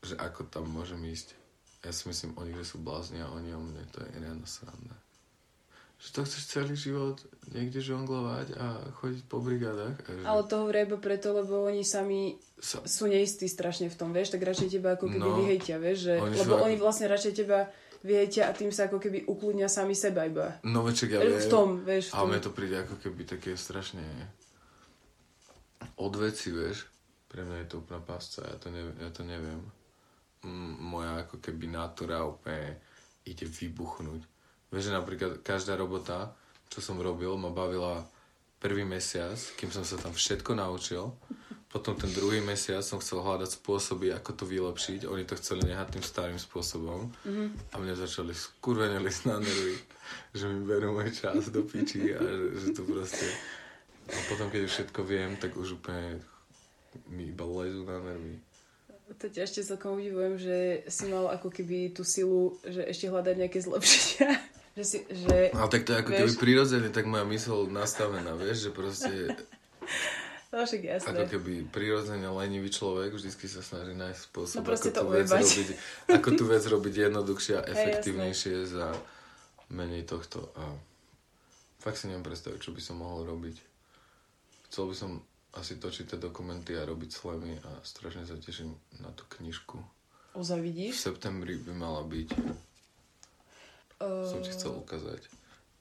že 0.04 0.14
ako 0.20 0.44
tam 0.52 0.68
môžem 0.68 1.00
ísť. 1.08 1.37
Ja 1.80 1.90
si 1.90 2.04
myslím 2.04 2.34
o 2.34 2.42
nich, 2.42 2.56
že 2.56 2.66
sú 2.66 2.78
blázni 2.78 3.18
a 3.18 3.28
oni 3.28 3.50
o 3.50 3.60
mne, 3.60 3.82
to 3.88 4.00
je 4.00 4.10
riadna 4.14 4.44
sranda. 4.44 4.96
Že 5.96 6.08
to 6.12 6.20
chceš 6.24 6.42
celý 6.48 6.74
život 6.74 7.18
niekde 7.48 7.80
žonglovať 7.80 8.54
a 8.54 8.66
chodiť 8.94 9.22
po 9.24 9.38
brigádach? 9.38 9.98
A 10.00 10.10
že 10.12 10.22
Ale 10.22 10.42
to 10.44 10.54
hovoria 10.56 10.82
iba 10.84 10.94
preto, 10.96 11.30
lebo 11.32 11.64
oni 11.64 11.82
sami 11.82 12.20
sa, 12.56 12.78
sú 12.80 13.06
neistí 13.06 13.46
strašne 13.46 13.86
v 13.86 13.96
tom, 13.96 14.10
vieš, 14.10 14.30
tak 14.30 14.42
radšej 14.42 14.68
teba 14.72 14.94
ako 14.94 15.06
keby 15.08 15.22
No. 15.24 15.36
vyhejtia, 15.36 15.76
vieš, 15.76 15.98
že, 16.04 16.14
Oni 16.16 16.34
lebo 16.36 16.54
ako- 16.54 16.64
oni 16.64 16.76
vlastne 16.76 17.06
radšej 17.06 17.32
teba 17.36 17.66
vyhejtia 18.00 18.46
a 18.46 18.52
tým 18.52 18.70
sa 18.70 18.86
ako 18.86 18.98
keby 19.00 19.26
ukludnia 19.26 19.66
sami 19.66 19.90
seba 19.92 20.22
iba. 20.24 20.54
no 20.62 20.82
veček 20.82 21.10
ja 21.10 21.18
v 21.18 21.46
tom, 21.46 21.68
vieš, 21.80 22.10
v 22.10 22.14
ale 22.14 22.20
tom. 22.20 22.28
mne 22.28 22.40
to 22.40 22.52
príde 22.52 22.76
ako 22.76 22.94
keby 22.96 23.22
také 23.24 23.50
strašne 23.54 24.02
od 25.96 26.12
veci, 26.16 26.50
vieš. 26.50 26.86
Pre 27.26 27.40
mňa 27.40 27.56
je 27.58 27.68
to 27.68 27.76
úplná 27.76 28.00
pásca, 28.00 28.40
ja 28.40 28.56
to, 28.56 28.68
neviem, 28.68 28.94
ja 28.96 29.10
to 29.10 29.22
neviem. 29.22 29.60
Moja 30.78 31.26
ako 31.26 31.42
keby 31.42 31.66
natura 31.66 32.22
úplne 32.22 32.78
ide 33.26 33.44
vybuchnúť. 33.44 34.22
Vieš, 34.68 34.92
že 34.92 34.92
napríklad 34.92 35.32
každá 35.40 35.74
robota, 35.74 36.36
čo 36.68 36.84
som 36.84 37.00
robil, 37.00 37.32
ma 37.40 37.48
bavila 37.48 38.04
prvý 38.58 38.84
mesiac, 38.84 39.38
kým 39.56 39.70
som 39.72 39.86
sa 39.86 39.96
tam 39.96 40.12
všetko 40.12 40.54
naučil. 40.58 41.14
Potom 41.68 41.92
ten 42.00 42.08
druhý 42.16 42.40
mesiac 42.40 42.80
som 42.80 42.96
chcel 42.96 43.20
hľadať 43.20 43.60
spôsoby, 43.60 44.08
ako 44.16 44.30
to 44.32 44.44
vylepšiť. 44.48 45.04
Oni 45.04 45.28
to 45.28 45.36
chceli 45.36 45.68
nehať 45.68 46.00
tým 46.00 46.04
starým 46.04 46.40
spôsobom. 46.40 47.12
Mm-hmm. 47.28 47.48
A 47.72 47.74
mne 47.76 47.92
začali 47.92 48.32
skurvene 48.32 48.96
na 49.04 49.36
nervy, 49.36 49.76
že 50.32 50.48
mi 50.48 50.64
berú 50.64 50.96
môj 50.96 51.12
čas 51.12 51.52
do 51.52 51.60
piči 51.68 52.16
a 52.16 52.20
že, 52.24 52.44
že 52.56 52.68
to 52.72 52.88
proste... 52.88 53.28
A 54.08 54.16
potom, 54.32 54.48
keď 54.48 54.64
už 54.64 54.72
všetko 54.72 55.00
viem, 55.04 55.36
tak 55.36 55.52
už 55.60 55.76
úplne 55.76 56.24
mi 57.12 57.28
iba 57.28 57.44
lezú 57.44 57.84
na 57.84 58.00
nervy. 58.00 58.40
To 59.08 59.26
ťa 59.26 59.40
ešte 59.48 59.64
celkom 59.64 59.96
udivujem, 59.96 60.36
že 60.36 60.56
si 60.92 61.08
mal 61.08 61.32
ako 61.32 61.48
keby 61.48 61.96
tú 61.96 62.04
silu, 62.04 62.60
že 62.60 62.84
ešte 62.84 63.08
hľadať 63.08 63.34
nejaké 63.40 63.58
zlepšenia. 63.64 64.30
že 64.78 64.84
si, 64.84 64.98
že... 65.08 65.50
Ale 65.56 65.68
tak 65.72 65.88
to 65.88 65.96
je 65.96 65.98
ako 66.04 66.10
Vieš? 66.12 66.18
keby 66.20 66.32
prirodzene, 66.36 66.88
tak 66.92 67.04
moja 67.08 67.24
mysl 67.24 67.66
nastavená, 67.72 68.36
vieš, 68.36 68.68
že 68.68 68.70
proste 68.70 69.12
No 70.48 70.64
však 70.64 70.80
jasné. 70.80 71.12
ako 71.12 71.24
keby 71.28 71.68
prirodzene 71.68 72.24
lenivý 72.32 72.72
človek 72.72 73.12
vždycky 73.12 73.44
sa 73.52 73.60
snaží 73.60 73.92
nájsť 73.92 74.20
spôsob, 74.32 74.64
No 74.64 74.72
ako, 74.72 74.88
tú 74.88 75.04
vec 75.12 75.28
robiť, 75.28 75.68
ako 76.08 76.28
tú 76.32 76.44
vec 76.48 76.64
robiť 76.64 76.94
jednoduchšie 77.04 77.54
a 77.60 77.62
efektívnejšie 77.76 78.64
za 78.64 78.96
menej 79.68 80.08
tohto. 80.08 80.48
A 80.56 80.72
fakt 81.84 82.00
si 82.00 82.08
neviem 82.08 82.24
predstaviť, 82.24 82.64
čo 82.64 82.72
by 82.72 82.80
som 82.80 82.96
mohol 82.96 83.28
robiť. 83.28 83.60
Chcel 84.72 84.88
by 84.88 84.96
som 84.96 85.10
asi 85.54 85.76
točiť 85.76 86.12
tie 86.12 86.18
dokumenty 86.18 86.76
a 86.76 86.84
robiť 86.84 87.10
slamy 87.10 87.56
a 87.56 87.70
strašne 87.80 88.24
sa 88.24 88.36
teším 88.36 88.72
na 89.00 89.08
tú 89.12 89.24
knižku. 89.30 89.80
Oza 90.36 90.54
V 90.54 90.68
vidíš? 90.68 91.00
septembri 91.00 91.56
by 91.56 91.72
mala 91.72 92.04
byť. 92.04 92.28
Som 93.98 94.38
ti 94.40 94.50
chcel 94.52 94.78
ukázať. 94.78 95.24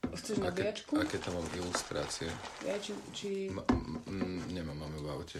Chceš 0.07 0.39
Aké, 0.39 0.45
nabíjačku? 0.47 0.93
aké 0.97 1.17
tam 1.19 1.35
mám 1.35 1.47
ilustrácie. 1.53 2.31
Ja, 2.63 2.79
či, 2.79 2.95
či... 3.11 3.29
Ma, 3.51 3.61
m, 4.07 4.39
nemám, 4.49 4.77
máme 4.77 4.97
v 4.97 5.07
aute. 5.11 5.39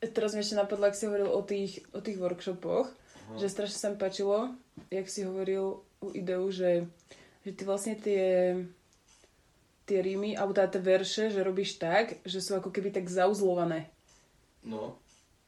Teraz 0.00 0.32
mi 0.32 0.40
ešte 0.40 0.56
napadlo, 0.56 0.88
ak 0.88 0.96
si 0.96 1.04
hovoril 1.04 1.28
o 1.28 1.44
tých, 1.44 1.84
o 1.92 2.00
tých 2.00 2.16
workshopoch, 2.16 2.88
že 3.36 3.52
strašne 3.52 3.76
sa 3.76 3.92
mi 3.92 4.00
páčilo, 4.00 4.56
jak 4.88 5.06
si 5.06 5.22
hovoril 5.22 5.84
u 6.00 6.08
ideu, 6.10 6.48
že, 6.48 6.88
že 7.44 7.50
ty 7.52 7.62
vlastne 7.62 7.94
tie 7.94 8.56
tie 9.90 9.98
rímy, 9.98 10.38
alebo 10.38 10.54
teda 10.54 10.70
tie 10.70 10.78
verše, 10.78 11.24
že 11.28 11.42
robíš 11.42 11.76
tak, 11.76 12.22
že 12.22 12.38
sú 12.38 12.54
ako 12.54 12.70
keby 12.70 12.90
tak 12.90 13.10
zauzlované. 13.10 13.90
No. 14.62 14.94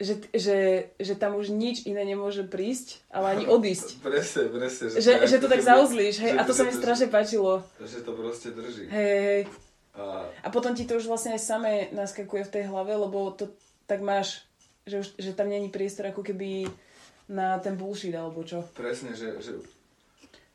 Že, 0.02 0.14
že, 0.35 0.59
že 0.98 1.14
tam 1.14 1.39
už 1.39 1.55
nič 1.55 1.86
iné 1.86 2.02
nemôže 2.02 2.43
prísť, 2.43 3.06
ale 3.06 3.39
ani 3.39 3.44
odísť. 3.55 4.02
Presne, 4.02 4.51
presne. 4.51 4.98
Že, 4.98 5.12
že 5.31 5.36
to 5.39 5.47
ako 5.47 5.55
tak 5.55 5.62
zauzlíš, 5.62 6.16
hej, 6.19 6.32
že 6.35 6.39
a 6.39 6.43
to 6.43 6.52
sa 6.52 6.66
mi 6.66 6.74
že- 6.74 6.81
strašne 6.82 7.06
páčilo. 7.06 7.62
Že 7.78 7.98
to 8.02 8.12
proste 8.12 8.48
drží. 8.51 8.90
Hej, 8.90 9.14
hej. 9.23 9.43
A 9.93 10.27
A 10.43 10.48
potom 10.48 10.73
ti 10.73 10.82
to 10.82 10.97
už 10.97 11.06
vlastne 11.06 11.36
aj 11.36 11.43
samé 11.44 11.73
naskakuje 11.93 12.48
v 12.48 12.55
tej 12.59 12.64
hlave, 12.66 12.97
lebo 12.97 13.31
to 13.31 13.52
tak 13.85 14.01
máš, 14.01 14.43
že, 14.89 15.05
už, 15.05 15.09
že 15.20 15.31
tam 15.36 15.47
není 15.47 15.69
priestor 15.69 16.09
ako 16.09 16.24
keby 16.24 16.64
na 17.28 17.60
ten 17.60 17.77
bullshit 17.77 18.16
alebo 18.16 18.40
čo. 18.43 18.64
presne, 18.73 19.12
že, 19.12 19.36
že, 19.39 19.60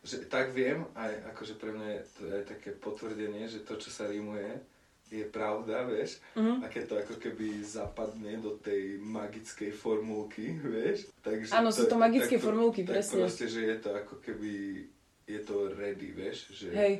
že 0.07 0.23
tak 0.31 0.55
viem, 0.55 0.88
aj 0.95 1.35
akože 1.35 1.59
pre 1.59 1.75
mňa 1.75 1.88
je 1.91 2.03
to 2.15 2.21
aj 2.31 2.43
také 2.47 2.71
potvrdenie, 2.71 3.43
že 3.51 3.67
to, 3.67 3.75
čo 3.75 3.91
sa 3.91 4.07
rímuje, 4.07 4.63
je 5.11 5.23
pravda, 5.27 5.84
vieš. 5.84 6.23
Mhm. 6.35 6.63
A 6.63 6.71
keď 6.71 6.84
to 6.88 6.95
ako 6.99 7.15
keby 7.19 7.63
zapadne 7.63 8.39
do 8.39 8.55
tej 8.59 8.99
magickej 9.03 9.71
formulky, 9.75 10.55
vieš. 10.79 11.11
Takže 11.19 11.51
Áno, 11.51 11.75
sú 11.75 11.91
to 11.91 11.99
magické 11.99 12.39
tak 12.39 12.45
formulky, 12.47 12.88
tak 12.88 13.03
presne. 13.03 13.27
proste, 13.27 13.51
že 13.51 13.67
je 13.67 13.77
to 13.84 13.89
ako 13.91 14.15
keby, 14.23 14.88
je 15.27 15.39
to 15.43 15.55
ready, 15.75 16.15
vieš. 16.15 16.47
Že, 16.55 16.67
Hej, 16.71 16.93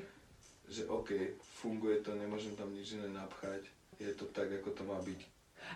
že 0.67 0.84
OK, 0.91 1.39
funguje 1.63 2.03
to, 2.03 2.11
nemôžem 2.11 2.55
tam 2.59 2.67
nič 2.75 2.99
iné 2.99 3.07
napchať. 3.07 3.63
Je 4.03 4.11
to 4.11 4.27
tak, 4.29 4.51
ako 4.51 4.75
to 4.75 4.84
má 4.84 4.99
byť. 4.99 5.19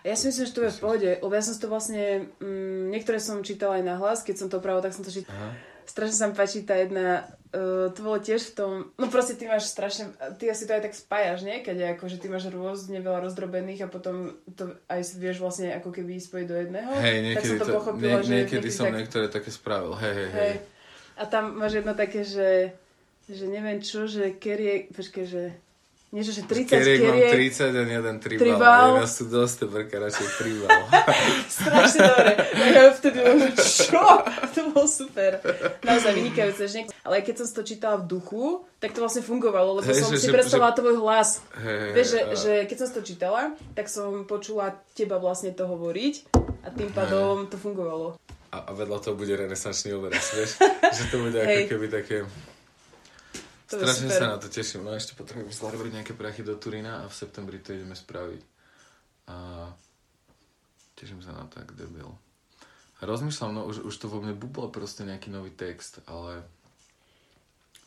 Ja 0.04 0.16
si 0.16 0.32
myslím, 0.32 0.46
že 0.48 0.56
to 0.56 0.64
je 0.64 0.72
v 0.72 0.80
pohode, 0.80 1.10
lebo 1.20 1.32
ja 1.36 1.44
som 1.44 1.52
to 1.58 1.68
vlastne, 1.68 2.32
mm, 2.40 2.88
niektoré 2.88 3.20
som 3.20 3.44
čítala 3.44 3.76
aj 3.76 3.84
na 3.84 4.00
hlas, 4.00 4.24
keď 4.24 4.36
som 4.40 4.48
to 4.48 4.56
opravo, 4.56 4.80
tak 4.80 4.96
som 4.96 5.04
to 5.04 5.12
čítala. 5.12 5.36
Aha. 5.36 5.71
Strašne 5.92 6.16
sa 6.16 6.24
mi 6.24 6.32
páči 6.32 6.64
tá 6.64 6.72
jedna, 6.80 7.28
uh, 7.52 7.92
to 7.92 8.00
bolo 8.00 8.16
tiež 8.16 8.48
v 8.48 8.52
tom, 8.56 8.72
no 8.96 9.12
proste 9.12 9.36
ty 9.36 9.44
máš 9.44 9.68
strašne, 9.68 10.08
ty 10.40 10.48
asi 10.48 10.64
to 10.64 10.72
aj 10.72 10.88
tak 10.88 10.96
spájaš, 10.96 11.44
nie? 11.44 11.60
Keď 11.60 12.00
ako, 12.00 12.08
že 12.08 12.16
ty 12.16 12.32
máš 12.32 12.48
rôzne 12.48 12.96
veľa 13.04 13.28
rozdrobených 13.28 13.84
a 13.84 13.92
potom 13.92 14.32
to 14.56 14.72
aj 14.88 15.20
vieš 15.20 15.44
vlastne 15.44 15.76
ako 15.76 15.92
keby 15.92 16.16
spojiť 16.16 16.46
do 16.48 16.56
jedného. 16.56 16.92
Hej, 16.96 17.16
tak 17.20 17.24
niekedy, 17.28 17.48
som 17.52 17.60
to, 17.60 17.66
to, 17.68 17.76
pochopila, 17.76 18.08
nie, 18.08 18.24
že 18.24 18.32
niekedy 18.32 18.68
som 18.72 18.88
tak, 18.88 18.96
niektoré 18.96 19.26
také 19.28 19.50
spravil. 19.52 19.92
Hej, 20.00 20.14
hej, 20.16 20.30
hej. 20.32 20.54
A 21.20 21.22
tam 21.28 21.60
máš 21.60 21.76
jedno 21.76 21.92
také, 21.92 22.24
že 22.24 22.72
že 23.30 23.46
neviem 23.46 23.78
čo, 23.78 24.10
že 24.10 24.34
kerie, 24.34 24.90
počkej, 24.90 25.24
že 25.26 25.42
niečo, 26.12 26.30
že 26.30 26.44
30 26.44 26.68
Keriek 26.68 27.00
mám 27.00 27.16
kerie, 27.16 27.50
30 27.50 27.72
a 27.72 27.82
jeden 27.82 28.16
tribal. 28.20 28.42
Tribal. 28.44 28.88
Nás 29.00 29.12
tu 29.16 29.24
dosť, 29.24 29.58
brka, 29.64 29.96
radšej 29.96 30.28
tribal. 30.36 30.78
strašne 31.58 32.00
dobre. 32.04 32.32
Ja 32.52 32.92
vtedy 32.92 33.18
že 33.18 33.50
čo? 33.88 34.04
To 34.52 34.60
bolo 34.70 34.84
super. 34.84 35.40
Naozaj 35.80 36.12
vynikajúce. 36.12 36.62
Že 36.62 36.76
niek- 36.78 36.92
Ale 37.00 37.16
keď 37.18 37.34
som 37.40 37.46
to 37.50 37.62
čítala 37.64 37.96
v 37.96 38.06
duchu, 38.06 38.44
tak 38.76 38.92
to 38.92 39.00
vlastne 39.00 39.20
fungovalo, 39.20 39.80
lebo 39.80 39.88
Hej, 39.88 39.98
som 39.98 40.12
že- 40.12 40.20
si 40.20 40.28
že- 40.28 40.34
predstavila 40.34 40.70
tvoj 40.70 41.00
hlas. 41.00 41.40
Hej, 41.56 41.90
Vieš, 41.92 42.06
že, 42.06 42.20
a- 42.20 42.26
že 42.36 42.52
keď 42.68 42.76
som 42.76 42.88
to 42.92 43.00
čítala, 43.02 43.42
tak 43.72 43.86
som 43.88 44.22
počula 44.22 44.66
teba 44.92 45.16
vlastne 45.16 45.50
to 45.50 45.64
hovoriť 45.64 46.14
a 46.62 46.68
tým 46.68 46.92
pádom 46.92 47.48
to 47.48 47.56
fungovalo. 47.56 48.20
A, 48.52 48.68
a 48.68 48.70
vedľa 48.70 49.00
toho 49.00 49.16
bude 49.16 49.32
renesančný 49.32 49.96
obraz, 49.96 50.28
vieš? 50.30 50.60
že 50.96 51.04
to 51.08 51.24
bude 51.24 51.34
ako 51.34 51.48
Hej. 51.48 51.64
keby 51.66 51.86
také... 51.88 52.16
To 53.72 53.80
Strašne 53.80 54.12
super. 54.12 54.20
sa 54.20 54.26
na 54.28 54.36
to 54.36 54.52
teším. 54.52 54.84
No 54.84 54.92
ešte 54.92 55.16
potrebujem 55.16 55.48
zarobiť 55.48 55.92
nejaké 55.96 56.12
prachy 56.12 56.44
do 56.44 56.60
Turína 56.60 57.00
a 57.00 57.08
v 57.08 57.14
septembri 57.16 57.56
to 57.56 57.72
ideme 57.72 57.96
spraviť. 57.96 58.42
A 59.32 59.64
teším 60.92 61.24
sa 61.24 61.32
na 61.32 61.48
to, 61.48 61.64
debil. 61.72 62.12
A 63.00 63.08
rozmýšľam, 63.08 63.50
no 63.56 63.64
už, 63.64 63.88
už 63.88 63.94
to 63.96 64.12
vo 64.12 64.20
mne 64.20 64.36
bublo 64.36 64.68
proste 64.68 65.08
nejaký 65.08 65.32
nový 65.32 65.56
text, 65.56 66.04
ale 66.04 66.44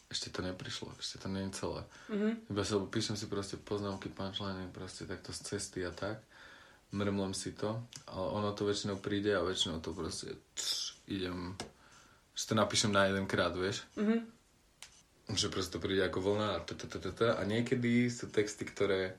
ešte 0.10 0.34
to 0.34 0.42
neprišlo, 0.42 0.90
ešte 0.98 1.22
to 1.22 1.28
nie 1.30 1.46
je 1.48 1.56
celé. 1.56 1.82
Mm-hmm. 2.10 2.34
Iba 2.50 2.64
sa, 2.66 2.82
píšem 2.82 3.16
si 3.16 3.30
proste 3.30 3.56
poznámky, 3.62 4.10
punchline, 4.10 4.74
proste 4.74 5.06
takto 5.06 5.32
z 5.32 5.54
cesty 5.54 5.86
a 5.86 5.94
tak. 5.94 6.18
Mrmlem 6.98 7.38
si 7.38 7.54
to, 7.54 7.78
ale 8.10 8.28
ono 8.42 8.58
to 8.58 8.66
väčšinou 8.66 8.98
príde 8.98 9.38
a 9.38 9.46
väčšinou 9.46 9.86
to 9.86 9.94
proste 9.94 10.34
tš, 10.58 10.98
idem, 11.14 11.54
že 12.34 12.44
to 12.50 12.54
napíšem 12.58 12.90
na 12.90 13.06
jeden 13.06 13.30
krát, 13.30 13.54
vieš. 13.54 13.86
Mhm. 13.96 14.35
Že 15.26 15.50
proste 15.50 15.74
to 15.74 15.82
príde 15.82 16.06
ako 16.06 16.22
vlna 16.22 16.48
a, 16.54 16.60
t- 16.62 16.78
a 17.26 17.42
niekedy 17.44 18.14
sú 18.14 18.30
texty, 18.30 18.62
ktoré 18.62 19.18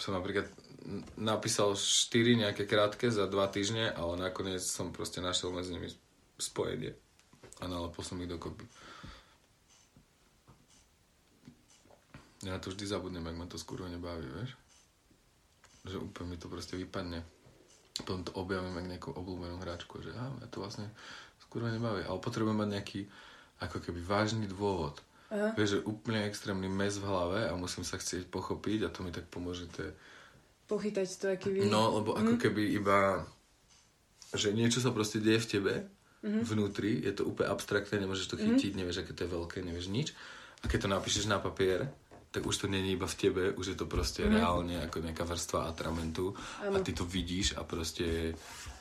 som 0.00 0.16
napríklad 0.16 0.48
napísal 1.20 1.76
4 1.76 2.40
nejaké 2.40 2.64
krátke 2.64 3.12
za 3.12 3.28
2 3.28 3.36
týždne, 3.52 3.92
ale 3.92 4.16
nakoniec 4.16 4.64
som 4.64 4.96
proste 4.96 5.20
našiel 5.20 5.52
medzi 5.52 5.76
nimi 5.76 5.92
spojenie 6.40 6.96
a 7.60 7.68
nalepil 7.68 8.00
som 8.00 8.16
ich 8.24 8.32
dokopy. 8.32 8.64
Ja 12.40 12.56
to 12.56 12.72
vždy 12.72 12.88
zabudnem, 12.88 13.28
ak 13.28 13.36
ma 13.36 13.44
to 13.44 13.60
skôr 13.60 13.84
nebaví, 13.84 14.24
vieš? 14.24 14.56
Že 15.84 16.08
úplne 16.08 16.32
mi 16.32 16.36
to 16.40 16.48
proste 16.48 16.72
vypadne. 16.80 17.20
Potom 18.00 18.24
to 18.24 18.32
objavím 18.32 18.80
jak 18.80 18.88
nejakú 18.96 19.10
obľúbenú 19.12 19.60
hráčku, 19.60 20.00
že 20.00 20.16
á, 20.16 20.32
ja 20.40 20.48
to 20.48 20.64
vlastne 20.64 20.88
skôr 21.44 21.68
nebaví. 21.68 22.00
Ale 22.00 22.16
potrebujem 22.16 22.56
mať 22.56 22.70
nejaký 22.80 23.00
ako 23.60 23.78
keby 23.78 24.00
vážny 24.00 24.44
dôvod. 24.44 24.98
Aha. 25.28 25.54
Vieš, 25.54 25.70
že 25.70 25.84
úplne 25.84 26.24
extrémny 26.24 26.66
mes 26.66 26.96
v 26.96 27.06
hlave 27.06 27.46
a 27.46 27.54
musím 27.54 27.84
sa 27.84 27.94
chcieť 27.94 28.26
pochopiť 28.26 28.78
a 28.82 28.90
to 28.90 29.00
mi 29.00 29.10
tak 29.10 29.28
pomôže 29.28 29.70
tie... 29.70 29.94
Pochytať 30.66 31.08
to, 31.16 31.26
aký 31.30 31.48
vy... 31.50 31.58
No, 31.66 31.94
lebo 31.94 32.14
ako 32.14 32.34
keby 32.36 32.74
iba... 32.74 33.22
Že 34.30 34.54
niečo 34.54 34.78
sa 34.78 34.90
proste 34.90 35.18
deje 35.18 35.38
v 35.38 35.50
tebe, 35.50 35.74
Mhm. 36.20 36.44
vnútri, 36.44 37.00
je 37.00 37.16
to 37.16 37.24
úplne 37.24 37.48
abstraktné, 37.48 37.96
nemôžeš 37.96 38.26
to 38.26 38.36
chytiť, 38.36 38.76
nevieš, 38.76 39.00
aké 39.00 39.16
to 39.16 39.24
je 39.24 39.30
veľké, 39.30 39.64
nevieš 39.64 39.88
nič. 39.88 40.12
A 40.60 40.68
keď 40.68 40.84
to 40.84 40.88
napíšeš 40.90 41.24
na 41.24 41.40
papier, 41.40 41.88
tak 42.28 42.44
už 42.44 42.54
to 42.54 42.66
není 42.68 42.92
iba 42.92 43.08
v 43.08 43.16
tebe, 43.16 43.42
už 43.56 43.66
je 43.66 43.76
to 43.80 43.88
proste 43.88 44.22
Mhm. 44.22 44.30
reálne 44.30 44.76
ako 44.84 45.00
nejaká 45.00 45.24
vrstva 45.24 45.64
atramentu 45.64 46.36
a 46.60 46.76
ty 46.78 46.92
to 46.92 47.02
vidíš 47.02 47.56
a 47.56 47.64
proste 47.64 48.36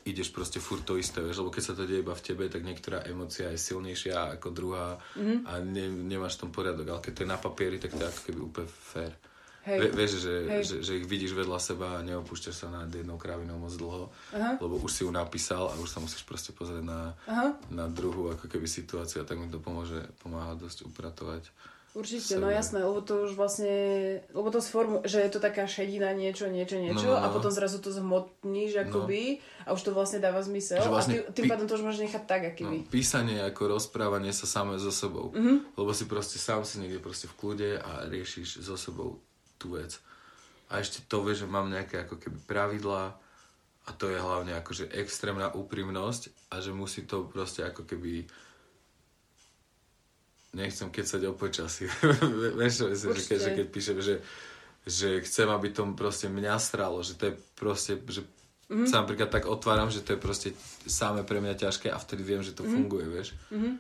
ideš 0.06 0.30
proste 0.30 0.60
furt 0.60 0.84
to 0.84 0.96
isté, 0.96 1.20
vieš, 1.20 1.40
lebo 1.40 1.50
keď 1.50 1.64
sa 1.64 1.74
to 1.74 1.84
deje 1.84 2.00
iba 2.00 2.14
v 2.14 2.24
tebe, 2.24 2.46
tak 2.48 2.62
niektorá 2.62 3.04
emocia 3.04 3.50
je 3.50 3.60
silnejšia 3.60 4.38
ako 4.38 4.48
druhá 4.50 4.96
Mhm. 5.16 5.36
a 5.44 5.52
ne, 5.60 5.86
nemáš 5.90 6.38
tom 6.38 6.50
poriadok, 6.50 6.88
ale 6.88 7.02
keď 7.02 7.14
to 7.14 7.24
je 7.24 7.30
na 7.30 7.38
papieri, 7.38 7.78
tak 7.78 7.92
to 7.92 8.00
je 8.00 8.08
ako 8.08 8.22
keby 8.24 8.40
úplne 8.40 8.70
fér. 8.70 9.14
Hej. 9.60 9.76
Vie, 9.76 9.90
vieš, 9.92 10.12
že, 10.24 10.36
Hej. 10.48 10.64
že, 10.64 10.76
že 10.82 10.92
ich 10.98 11.06
vidíš 11.06 11.36
vedľa 11.36 11.60
seba 11.60 12.00
a 12.00 12.02
neopúšťaš 12.02 12.56
sa 12.56 12.68
nad 12.72 12.88
jednou 12.88 13.20
krávinou 13.20 13.60
moc 13.60 13.76
dlho, 13.76 14.08
Aha. 14.32 14.56
lebo 14.56 14.80
už 14.80 14.88
si 14.90 15.02
ju 15.04 15.12
napísal 15.12 15.68
a 15.68 15.76
už 15.76 15.90
sa 15.92 16.00
musíš 16.00 16.24
proste 16.24 16.56
pozrieť 16.56 16.82
na, 16.82 17.12
Aha. 17.28 17.60
na 17.70 17.86
druhú 17.92 18.32
ako 18.32 18.48
keby 18.48 18.66
situáciu 18.66 19.22
a 19.22 19.28
tak 19.28 19.36
mi 19.36 19.52
to 19.52 19.60
pomôže, 19.60 20.00
pomáha 20.24 20.56
dosť 20.56 20.88
upratovať. 20.88 21.44
Určite, 22.00 22.40
no 22.40 22.48
jasné, 22.48 22.80
lebo 22.80 23.04
to 23.04 23.28
už 23.28 23.36
vlastne, 23.36 23.76
lebo 24.32 24.48
to 24.48 24.64
sformu, 24.64 25.04
že 25.04 25.20
je 25.20 25.32
to 25.36 25.44
taká 25.44 25.68
šedina, 25.68 26.16
niečo, 26.16 26.48
niečo, 26.48 26.80
niečo 26.80 27.12
No, 27.12 27.20
no, 27.20 27.22
a 27.22 27.28
no. 27.28 27.36
potom 27.36 27.52
zrazu 27.52 27.84
to 27.84 27.92
zhmotníš 27.92 28.88
akoby 28.88 29.44
a 29.68 29.76
už 29.76 29.84
to 29.84 29.92
vlastne 29.92 30.24
dáva 30.24 30.40
zmysel 30.40 30.80
Že 30.80 30.90
vlastne 30.90 31.16
a 31.20 31.28
tý, 31.36 31.44
tým 31.44 31.52
pádom 31.52 31.68
to 31.68 31.76
už 31.76 31.84
môžeš 31.84 32.02
nechať 32.08 32.24
tak, 32.24 32.42
aký 32.56 32.64
No, 32.64 32.72
by. 32.72 32.78
písanie 32.88 33.44
ako 33.44 33.76
rozprávanie 33.76 34.32
sa 34.32 34.48
samé 34.48 34.80
so 34.80 34.96
sebou. 34.96 35.36
Mhm. 35.36 35.38
Mm-hmm. 35.38 35.58
Lebo 35.76 35.92
si 35.92 36.06
proste 36.08 36.40
sám 36.40 36.64
si 36.64 36.80
niekde 36.80 37.04
proste 37.04 37.28
v 37.28 37.36
kľude 37.36 37.70
a 37.84 38.08
riešiš 38.08 38.64
so 38.64 38.80
sebou 38.80 39.20
tú 39.60 39.76
vec. 39.76 40.00
A 40.72 40.80
ešte 40.80 41.04
to 41.04 41.20
vieš, 41.20 41.44
že 41.44 41.52
mám 41.52 41.68
nejaké 41.68 42.08
ako 42.08 42.16
keby 42.16 42.40
pravidlá 42.48 43.12
a 43.86 43.90
to 43.98 44.06
je 44.08 44.22
hlavne 44.22 44.54
akože 44.54 44.94
extrémna 44.94 45.50
úprimnosť 45.50 46.54
a 46.54 46.62
že 46.62 46.72
musí 46.72 47.10
to 47.10 47.26
proste 47.26 47.66
ako 47.66 47.90
keby 47.90 48.30
nechcem 50.54 50.90
kecať 50.90 51.22
o 51.30 51.34
počasí. 51.34 51.86
Vieš, 52.60 52.74
že 52.98 53.22
keď, 53.26 53.40
že 53.40 53.50
keď 53.54 53.68
píšem, 53.70 53.98
že, 54.02 54.16
že 54.84 55.22
chcem, 55.22 55.48
aby 55.48 55.70
to 55.70 55.86
proste 55.94 56.28
mňa 56.28 56.56
stralo, 56.58 57.02
že 57.02 57.14
to 57.14 57.30
je 57.30 57.34
proste, 57.56 57.94
že 58.10 58.22
Mhm. 58.70 58.86
mm-hmm. 58.86 58.90
sa 58.94 59.02
napríklad 59.02 59.30
tak 59.34 59.50
otváram, 59.50 59.90
že 59.90 60.06
to 60.06 60.14
je 60.14 60.22
proste 60.22 60.50
samé 60.86 61.26
pre 61.26 61.42
mňa 61.42 61.58
ťažké 61.58 61.90
a 61.90 61.98
vtedy 61.98 62.22
viem, 62.22 62.46
že 62.46 62.54
to 62.54 62.62
Mhm. 62.62 62.70
mm-hmm. 62.70 62.78
funguje, 62.78 63.06
vieš. 63.10 63.30
Mm-hmm. 63.50 63.74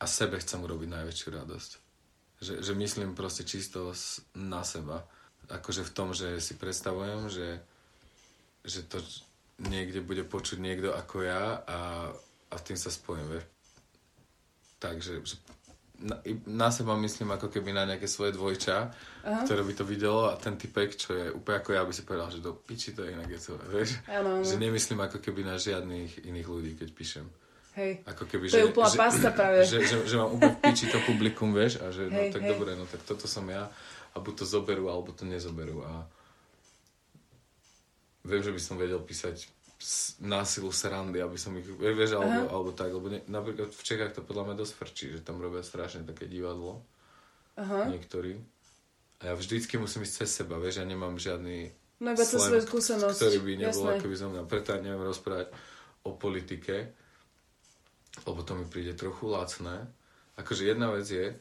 A 0.00 0.04
sebe 0.04 0.36
chcem 0.36 0.60
urobiť 0.60 0.88
najväčšiu 0.88 1.28
radosť. 1.32 1.70
Že, 2.40 2.54
že 2.60 2.72
myslím 2.72 3.16
proste 3.16 3.44
čisto 3.44 3.92
na 4.32 4.64
seba. 4.64 5.04
Akože 5.48 5.80
v 5.84 5.92
tom, 5.92 6.12
že 6.12 6.40
si 6.40 6.56
predstavujem, 6.56 7.28
že, 7.28 7.60
že 8.64 8.80
to 8.84 9.00
niekde 9.60 10.00
bude 10.00 10.24
počuť 10.24 10.56
niekto 10.56 10.92
ako 10.92 11.24
ja 11.24 11.60
a, 11.64 11.78
a 12.48 12.54
v 12.56 12.64
tým 12.64 12.76
sa 12.76 12.88
spojím, 12.88 13.28
vieš. 13.28 13.44
Takže 14.80 15.20
že 15.20 15.36
na, 16.00 16.16
na 16.48 16.68
seba 16.72 16.96
myslím 16.96 17.36
ako 17.36 17.52
keby 17.52 17.76
na 17.76 17.84
nejaké 17.84 18.08
svoje 18.08 18.32
dvojča, 18.32 18.88
Aha. 19.20 19.44
ktoré 19.44 19.60
by 19.60 19.72
to 19.76 19.84
videlo 19.84 20.32
a 20.32 20.34
ten 20.40 20.56
typek, 20.56 20.96
čo 20.96 21.12
je 21.12 21.28
úplne 21.28 21.60
ako 21.60 21.70
ja, 21.76 21.84
by 21.84 21.92
si 21.92 22.02
povedal, 22.08 22.32
že 22.32 22.40
do 22.40 22.56
piči 22.56 22.96
to 22.96 23.04
je 23.04 23.12
inak 23.12 23.28
je 23.28 23.40
celé, 23.40 23.62
vieš. 23.68 24.00
Áno, 24.08 24.40
áno. 24.40 24.44
Že 24.44 24.56
nemyslím 24.56 25.00
ako 25.04 25.20
keby 25.20 25.44
na 25.44 25.60
žiadnych 25.60 26.24
iných 26.24 26.48
ľudí, 26.48 26.72
keď 26.80 26.88
píšem. 26.96 27.26
Hej. 27.76 28.02
Ako 28.08 28.24
keby, 28.26 28.48
To 28.48 28.58
je 28.64 28.66
úplná 28.72 28.90
pasta 28.96 29.28
práve. 29.36 29.68
Že, 29.68 29.78
že, 29.84 29.96
že 30.08 30.14
mám 30.16 30.30
úplne 30.40 30.56
v 30.56 30.60
piči 30.64 30.88
to 30.88 30.98
publikum, 31.04 31.52
vieš, 31.52 31.84
a 31.84 31.92
že 31.92 32.08
no 32.08 32.16
Hej, 32.16 32.32
tak 32.32 32.42
hej. 32.42 32.50
dobre, 32.50 32.70
no 32.74 32.88
tak 32.88 33.04
toto 33.04 33.28
som 33.28 33.44
ja 33.46 33.68
a 34.10 34.16
buď 34.18 34.42
to 34.42 34.44
zoberú, 34.48 34.88
alebo 34.88 35.12
to 35.12 35.28
nezoberú 35.28 35.84
a 35.84 36.08
viem, 38.26 38.42
že 38.42 38.50
by 38.50 38.60
som 38.60 38.76
vedel 38.80 38.98
písať 38.98 39.48
násilu 40.20 40.68
srandy, 40.68 41.18
aby 41.18 41.34
som 41.34 41.56
ich, 41.56 41.64
vie- 41.64 41.96
vieš, 41.96 42.14
alebo, 42.14 42.40
alebo 42.46 42.70
tak, 42.70 42.90
lebo 42.90 43.08
ne, 43.08 43.24
napríklad 43.26 43.68
v 43.68 43.82
Čechách 43.82 44.12
to 44.12 44.20
podľa 44.20 44.52
mňa 44.52 44.56
dosť 44.58 44.74
frčí, 44.74 45.06
že 45.10 45.20
tam 45.20 45.40
robia 45.40 45.60
strašne 45.60 46.04
také 46.04 46.28
divadlo, 46.28 46.84
Aha. 47.56 47.88
niektorí. 47.88 48.36
A 49.20 49.32
ja 49.32 49.34
vždycky 49.34 49.76
musím 49.76 50.04
ísť 50.04 50.24
cez 50.24 50.30
seba, 50.34 50.56
vieš, 50.56 50.80
ja 50.80 50.86
nemám 50.86 51.16
žiadny 51.16 51.72
No 51.98 52.12
iba 52.12 52.24
cez 52.24 52.36
svoju 52.36 52.60
skúsenosť. 52.62 53.16
ktorý 53.18 53.38
by 53.38 53.52
nebol 53.58 53.84
Jasné. 53.84 53.92
ako 53.94 54.06
by 54.06 54.16
som 54.16 54.28
mňa, 54.30 54.42
preto 54.44 54.68
ja 54.70 54.80
neviem 54.80 55.04
rozprávať 55.04 55.46
o 56.02 56.10
politike, 56.12 56.76
lebo 58.24 58.40
to 58.40 58.52
mi 58.54 58.64
príde 58.64 58.92
trochu 58.92 59.28
lacné. 59.28 59.84
Akože 60.36 60.64
jedna 60.66 60.88
vec 60.90 61.04
je, 61.04 61.36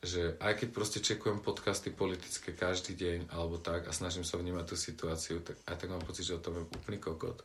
že 0.00 0.40
aj 0.40 0.64
keď 0.64 0.68
proste 0.72 0.98
čekujem 1.04 1.44
podcasty 1.44 1.92
politické 1.92 2.56
každý 2.56 2.96
deň 2.96 3.28
alebo 3.36 3.60
tak 3.60 3.84
a 3.84 3.92
snažím 3.92 4.24
sa 4.24 4.40
vnímať 4.40 4.64
tú 4.72 4.76
situáciu, 4.76 5.44
tak 5.44 5.60
aj 5.68 5.76
tak 5.76 5.92
mám 5.92 6.00
pocit, 6.00 6.24
že 6.24 6.40
o 6.40 6.44
tom 6.44 6.56
je 6.56 6.64
úplný 6.64 6.96
kokot. 6.96 7.44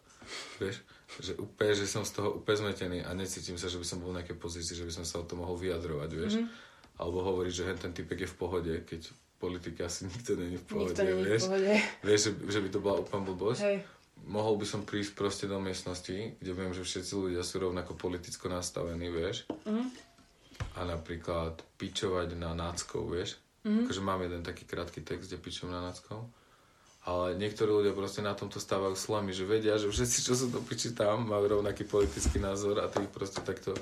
Vieš? 0.63 0.79
Že 1.19 1.31
úplne, 1.43 1.73
že 1.75 1.85
som 1.85 2.07
z 2.07 2.15
toho 2.15 2.39
úplne 2.39 2.63
zmetený 2.63 3.03
a 3.03 3.11
necítim 3.11 3.59
sa, 3.59 3.67
že 3.67 3.75
by 3.75 3.85
som 3.85 3.99
bol 3.99 4.15
v 4.15 4.23
nejakej 4.23 4.39
pozícii, 4.39 4.73
že 4.73 4.87
by 4.87 4.93
som 4.95 5.05
sa 5.05 5.19
o 5.19 5.27
tom 5.27 5.43
mohol 5.43 5.59
vyjadrovať, 5.59 6.09
vieš? 6.15 6.33
Mhm. 6.39 6.43
Mm-hmm. 6.47 6.63
Alebo 6.95 7.17
hovoriť, 7.27 7.51
že 7.51 7.67
hen 7.67 7.77
ten 7.77 7.91
typek 7.91 8.23
je 8.23 8.29
v 8.31 8.37
pohode, 8.39 8.71
keď 8.87 9.01
politika 9.35 9.91
asi 9.91 10.07
nikto 10.07 10.39
není 10.39 10.55
v 10.55 10.63
pohode, 10.63 10.95
Nikto 10.95 11.03
není 11.03 11.21
v 11.21 11.27
vieš? 11.27 11.43
pohode. 11.43 11.73
Vieš, 12.07 12.19
že, 12.23 12.31
že 12.55 12.59
by 12.63 12.69
to 12.71 12.79
bola 12.79 12.95
úplná 13.03 13.21
blbosť. 13.27 13.61
Hej. 13.67 13.77
Mohol 14.25 14.63
by 14.63 14.65
som 14.65 14.81
prísť 14.87 15.11
proste 15.11 15.45
do 15.45 15.59
miestnosti, 15.59 16.39
kde 16.39 16.51
viem, 16.55 16.71
že 16.71 16.87
všetci 16.87 17.13
ľudia 17.19 17.43
sú 17.43 17.59
rovnako 17.59 17.99
politicko 17.99 18.47
nastavení, 18.47 19.11
vieš. 19.11 19.43
Mhm. 19.67 20.14
A 20.75 20.83
napríklad 20.83 21.59
pičovať 21.79 22.35
na 22.35 22.51
náckov, 22.51 23.11
vieš. 23.11 23.39
Mhm. 23.65 23.87
Akože 23.87 24.01
mám 24.05 24.21
jeden 24.21 24.45
taký 24.45 24.63
krátky 24.67 25.01
text, 25.01 25.31
kde 25.31 25.41
pičujem 25.41 25.73
na 25.73 25.81
náckov. 25.89 26.29
Ale 27.05 27.37
niektorí 27.37 27.69
ľudia 27.69 27.93
proste 27.93 28.25
na 28.25 28.33
tomto 28.33 28.57
stávajú 28.57 28.97
slamy, 28.97 29.29
že 29.29 29.45
vedia, 29.45 29.77
že 29.77 29.89
všetci, 29.89 30.25
čo 30.25 30.33
sú 30.33 30.49
do 30.49 30.57
piči 30.61 30.97
tam, 30.97 31.29
majú 31.29 31.61
rovnaký 31.61 31.85
politický 31.85 32.41
názor 32.41 32.81
a 32.81 32.89
ty 32.89 33.05
ich 33.05 33.13
proste 33.13 33.45
takto 33.45 33.77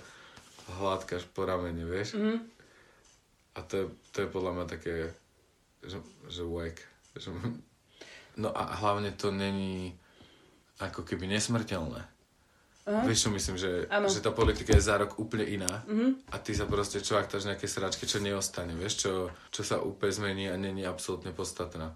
hladkáš 0.80 1.24
po 1.32 1.48
ramene, 1.48 1.88
vieš. 1.88 2.20
Mhm. 2.20 2.38
A 3.54 3.60
to 3.64 3.74
je, 3.78 3.86
to 4.12 4.18
je 4.26 4.34
podľa 4.34 4.52
mňa 4.58 4.66
také, 4.66 5.14
že, 5.86 6.02
že 6.28 6.44
wack. 6.44 6.82
Že, 7.16 7.30
no 8.42 8.50
a 8.50 8.64
hlavne 8.82 9.14
to 9.14 9.30
není 9.30 9.94
ako 10.82 11.06
keby 11.06 11.30
nesmrteľné. 11.30 12.13
Aha. 12.84 13.04
Vieš 13.04 13.20
čo 13.22 13.32
myslím, 13.32 13.56
že, 13.56 13.88
Áno. 13.88 14.06
že 14.06 14.20
tá 14.20 14.30
politika 14.30 14.72
je 14.72 14.82
za 14.82 14.96
rok 14.96 15.16
úplne 15.16 15.46
iná 15.46 15.88
a 16.28 16.36
ty 16.36 16.52
sa 16.52 16.66
proste 16.66 17.00
čo 17.00 17.16
aktáš 17.16 17.46
nejaké 17.46 17.64
sračky, 17.64 18.04
čo 18.04 18.20
neostane, 18.20 18.72
vieš, 18.74 18.94
čo, 19.02 19.12
čo 19.50 19.62
sa 19.62 19.80
úplne 19.80 20.12
zmení 20.12 20.46
a 20.46 20.56
není 20.56 20.84
absolútne 20.84 21.32
podstatná. 21.32 21.96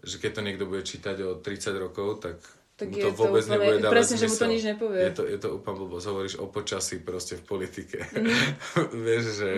Že 0.00 0.16
keď 0.18 0.30
to 0.32 0.40
niekto 0.40 0.64
bude 0.64 0.82
čítať 0.82 1.16
o 1.22 1.36
30 1.36 1.52
rokov, 1.78 2.18
tak, 2.18 2.40
Tak 2.74 2.88
mu 2.88 2.96
to 2.96 3.06
to 3.06 3.14
vôbec 3.14 3.44
úplne- 3.44 3.52
nebude 3.54 3.78
dávať 3.78 3.92
presne, 3.92 4.16
že 4.16 4.24
mu 4.24 4.30
to 4.30 4.36
zmysel. 4.38 4.50
nič 4.50 4.62
nepovie. 4.66 5.00
Je 5.00 5.12
to, 5.12 5.22
je 5.26 5.38
to 5.38 5.48
úplne 5.52 5.76
blbosť. 5.78 6.06
Hovoríš 6.06 6.34
o 6.38 6.46
počasí 6.48 6.96
proste 6.98 7.34
v 7.34 7.44
politike. 7.44 7.98
Mhm. 8.08 8.32
vieš, 9.04 9.24
že 9.36 9.48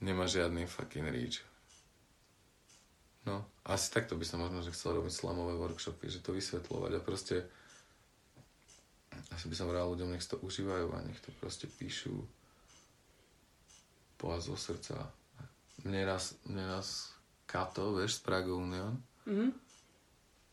nemá 0.00 0.24
žiadny 0.26 0.64
fucking 0.64 1.06
reach. 1.06 1.44
No, 3.22 3.40
asi 3.62 3.88
takto 3.90 4.14
by 4.14 4.24
som 4.24 4.36
možno, 4.38 4.60
že 4.60 4.68
chcel 4.70 4.92
robiť 4.94 5.12
slamové 5.14 5.54
workshopy, 5.54 6.08
že 6.08 6.20
to 6.20 6.32
vysvetľovať 6.32 6.92
a 6.92 7.00
proste 7.00 7.36
asi 9.32 9.46
by 9.48 9.54
som 9.56 9.70
vral 9.70 9.88
ľuďom, 9.94 10.12
nech 10.12 10.24
to 10.24 10.36
užívajú 10.40 10.92
a 10.92 10.98
nech 11.06 11.20
to 11.22 11.32
proste 11.40 11.70
píšu 11.70 12.12
pohľad 14.18 14.42
zo 14.42 14.56
srdca. 14.56 15.08
Mne 15.84 16.04
raz, 16.04 16.36
mne 16.44 16.64
raz 16.68 17.12
Kato, 17.44 17.92
vieš, 17.94 18.20
z 18.20 18.20
Prago 18.24 18.56
Union, 18.56 18.96
Mhm. 19.24 19.52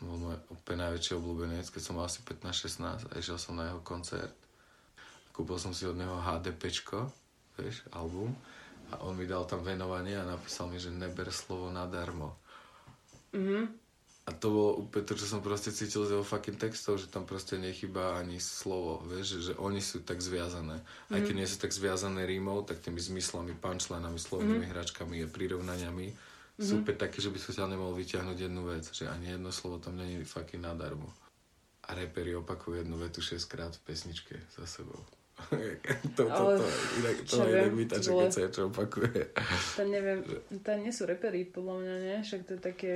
bol 0.01 0.17
môj 0.17 0.37
úplne 0.49 0.89
najväčší 0.89 1.13
obľúbenec, 1.19 1.67
keď 1.69 1.81
som 1.81 1.95
mal 1.99 2.07
asi 2.07 2.23
15-16 2.25 3.05
a 3.07 3.13
išiel 3.15 3.37
som 3.37 3.55
na 3.55 3.69
jeho 3.69 3.81
koncert. 3.83 4.33
Kúpil 5.31 5.55
som 5.61 5.71
si 5.71 5.87
od 5.87 5.95
neho 5.95 6.19
HDPčko, 6.19 7.07
vieš, 7.55 7.85
album 7.95 8.35
a 8.91 8.99
on 9.07 9.15
mi 9.15 9.23
dal 9.23 9.47
tam 9.47 9.63
venovanie 9.63 10.19
a 10.19 10.27
napísal 10.27 10.67
mi, 10.67 10.81
že 10.81 10.91
neber 10.91 11.31
slovo 11.31 11.71
nadarmo. 11.71 12.35
Mhm. 13.31 13.80
A 14.21 14.37
to 14.37 14.53
bolo 14.53 14.71
úplne 14.85 15.01
to, 15.01 15.17
čo 15.17 15.25
som 15.25 15.41
proste 15.41 15.73
cítil 15.73 16.05
z 16.05 16.13
jeho 16.13 16.21
fucking 16.21 16.53
textov, 16.53 17.01
že 17.01 17.09
tam 17.09 17.25
proste 17.25 17.57
nechýba 17.57 18.21
ani 18.21 18.37
slovo, 18.37 19.01
vieš, 19.09 19.25
že, 19.33 19.39
že 19.49 19.53
oni 19.57 19.81
sú 19.81 20.05
tak 20.05 20.21
zviazané. 20.21 20.77
Aj 21.09 21.19
keď 21.25 21.35
nie 21.41 21.49
sú 21.49 21.57
tak 21.57 21.73
zviazané 21.73 22.29
rímov, 22.29 22.69
tak 22.69 22.85
tými 22.85 23.01
zmyslami, 23.01 23.57
punchlinami, 23.57 24.21
slovnými 24.21 24.69
hračkami 24.69 25.25
a 25.25 25.27
prirovnaniami 25.27 26.13
sú 26.61 26.85
úplne 26.85 27.01
také, 27.01 27.17
že 27.17 27.33
by 27.33 27.39
som 27.41 27.51
ťa 27.57 27.73
nemohol 27.73 27.97
vyťahnuť 27.97 28.37
jednu 28.37 28.61
vec, 28.69 28.85
že 28.93 29.09
ani 29.09 29.33
jedno 29.33 29.49
slovo 29.49 29.81
tam 29.81 29.97
není 29.97 30.21
fucking 30.21 30.61
nadarmo. 30.61 31.09
A 31.89 31.97
reperi 31.97 32.37
opakujú 32.37 32.85
jednu 32.85 33.01
vetu 33.01 33.25
6 33.25 33.41
krát 33.49 33.73
v 33.73 33.81
pesničke 33.89 34.37
za 34.53 34.69
sebou. 34.69 35.01
to, 36.15 36.21
to, 36.21 36.29
Ale 36.29 36.61
to, 36.61 36.65
inak, 37.01 37.15
to 37.17 37.25
čo 37.25 37.41
ma 37.41 37.45
inak 37.49 37.73
vytača, 37.73 38.09
keď 38.13 38.29
sa 38.29 38.41
niečo 38.45 38.61
opakuje. 38.69 39.21
To 39.73 39.83
neviem, 39.89 40.19
to 40.65 40.69
nie 40.77 40.91
sú 40.93 41.09
repery, 41.09 41.49
podľa 41.49 41.75
mňa, 41.81 41.95
nie? 41.97 42.17
Však 42.21 42.41
to 42.45 42.51
je 42.53 42.61
také... 42.61 42.91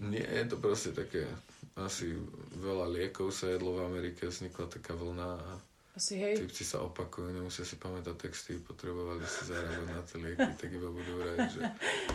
Nie, 0.00 0.22
je 0.22 0.44
to 0.46 0.56
proste 0.56 0.92
také, 0.92 1.26
asi 1.74 2.14
veľa 2.54 2.86
liekov 2.88 3.30
sa 3.30 3.50
jedlo 3.50 3.74
v 3.74 3.84
Amerike, 3.84 4.26
vznikla 4.26 4.66
taká 4.68 4.94
vlna 4.94 5.30
a 5.34 5.50
Asi 5.92 6.14
hej. 6.14 6.38
typci 6.38 6.62
sa 6.62 6.78
opakujú, 6.80 7.34
nemusia 7.34 7.66
si 7.66 7.74
pamätať 7.74 8.14
texty, 8.14 8.54
potrebovali 8.56 9.26
si 9.26 9.50
zarábať 9.50 9.86
na 9.88 9.98
tie 10.00 10.18
lieky, 10.20 10.50
tak 10.54 10.70
iba 10.70 10.86
budú 10.86 11.12
vrať, 11.18 11.38
že 11.50 11.60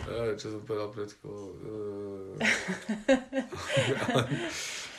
"Á, 0.08 0.32
čo 0.34 0.46
som 0.50 0.60
povedal 0.64 0.88
pred 0.90 1.12
chvíľou. 1.12 1.44
eh." 2.32 2.48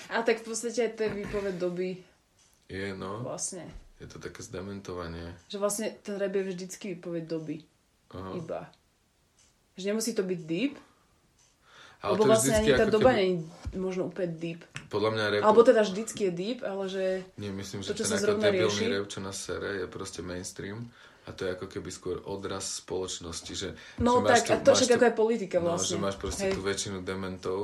A 0.10 0.22
tak 0.22 0.38
v 0.40 0.46
podstate 0.46 0.86
aj 0.86 0.92
to 0.94 1.02
je 1.02 1.18
výpoveď 1.18 1.56
doby 1.58 1.98
Je, 2.70 2.94
no, 2.94 3.26
vlastne. 3.26 3.66
je 3.98 4.06
to 4.06 4.22
také 4.22 4.46
zdementovanie. 4.46 5.34
Že 5.50 5.58
vlastne 5.58 5.88
ten 6.02 6.16
rap 6.16 6.30
je 6.32 6.54
vždycky 6.54 6.94
výpoveď 6.94 7.24
doby. 7.26 7.58
Aha. 8.14 8.38
Iba. 8.38 8.62
Že 9.76 9.86
nemusí 9.92 10.14
to 10.14 10.22
byť 10.22 10.40
deep, 10.46 10.78
Ale 12.06 12.14
lebo 12.14 12.22
to 12.22 12.30
vlastne 12.30 12.54
ani 12.54 12.70
tá 12.72 12.86
doba 12.86 13.10
keby- 13.10 13.18
nie 13.18 13.28
je 13.68 13.78
možno 13.78 14.04
úplne 14.06 14.30
deep. 14.32 14.62
Podľa 14.88 15.10
mňa 15.10 15.24
rap... 15.28 15.42
Alebo 15.44 15.62
teda 15.62 15.82
vždycky 15.82 16.22
je 16.22 16.32
deep, 16.32 16.60
ale 16.62 16.84
že... 16.86 17.04
Nie, 17.36 17.50
myslím, 17.52 17.82
to, 17.82 17.92
že 17.92 17.98
čo 17.98 18.06
ten 18.06 18.16
ako 18.16 18.38
debilný 18.40 18.86
rap, 18.88 19.06
čo 19.08 19.20
nás 19.20 19.36
sere, 19.36 19.70
je 19.76 19.88
proste 19.88 20.22
mainstream. 20.22 20.86
A 21.24 21.34
to 21.34 21.42
je 21.42 21.52
ako 21.52 21.66
keby 21.68 21.90
skôr 21.90 22.22
odraz 22.24 22.80
spoločnosti, 22.80 23.52
že, 23.52 23.70
No 23.98 24.22
že 24.22 24.30
tak, 24.30 24.44
a 24.46 24.56
tu- 24.56 24.62
to 24.62 24.72
máš 24.72 24.78
však 24.80 24.92
ako 24.94 25.04
je 25.04 25.16
politika 25.18 25.58
No, 25.58 25.66
vlastne. 25.68 25.90
že 25.90 25.98
máš 25.98 26.16
proste 26.16 26.46
Hej. 26.46 26.54
tú 26.54 26.62
väčšinu 26.62 26.98
dementov, 27.02 27.60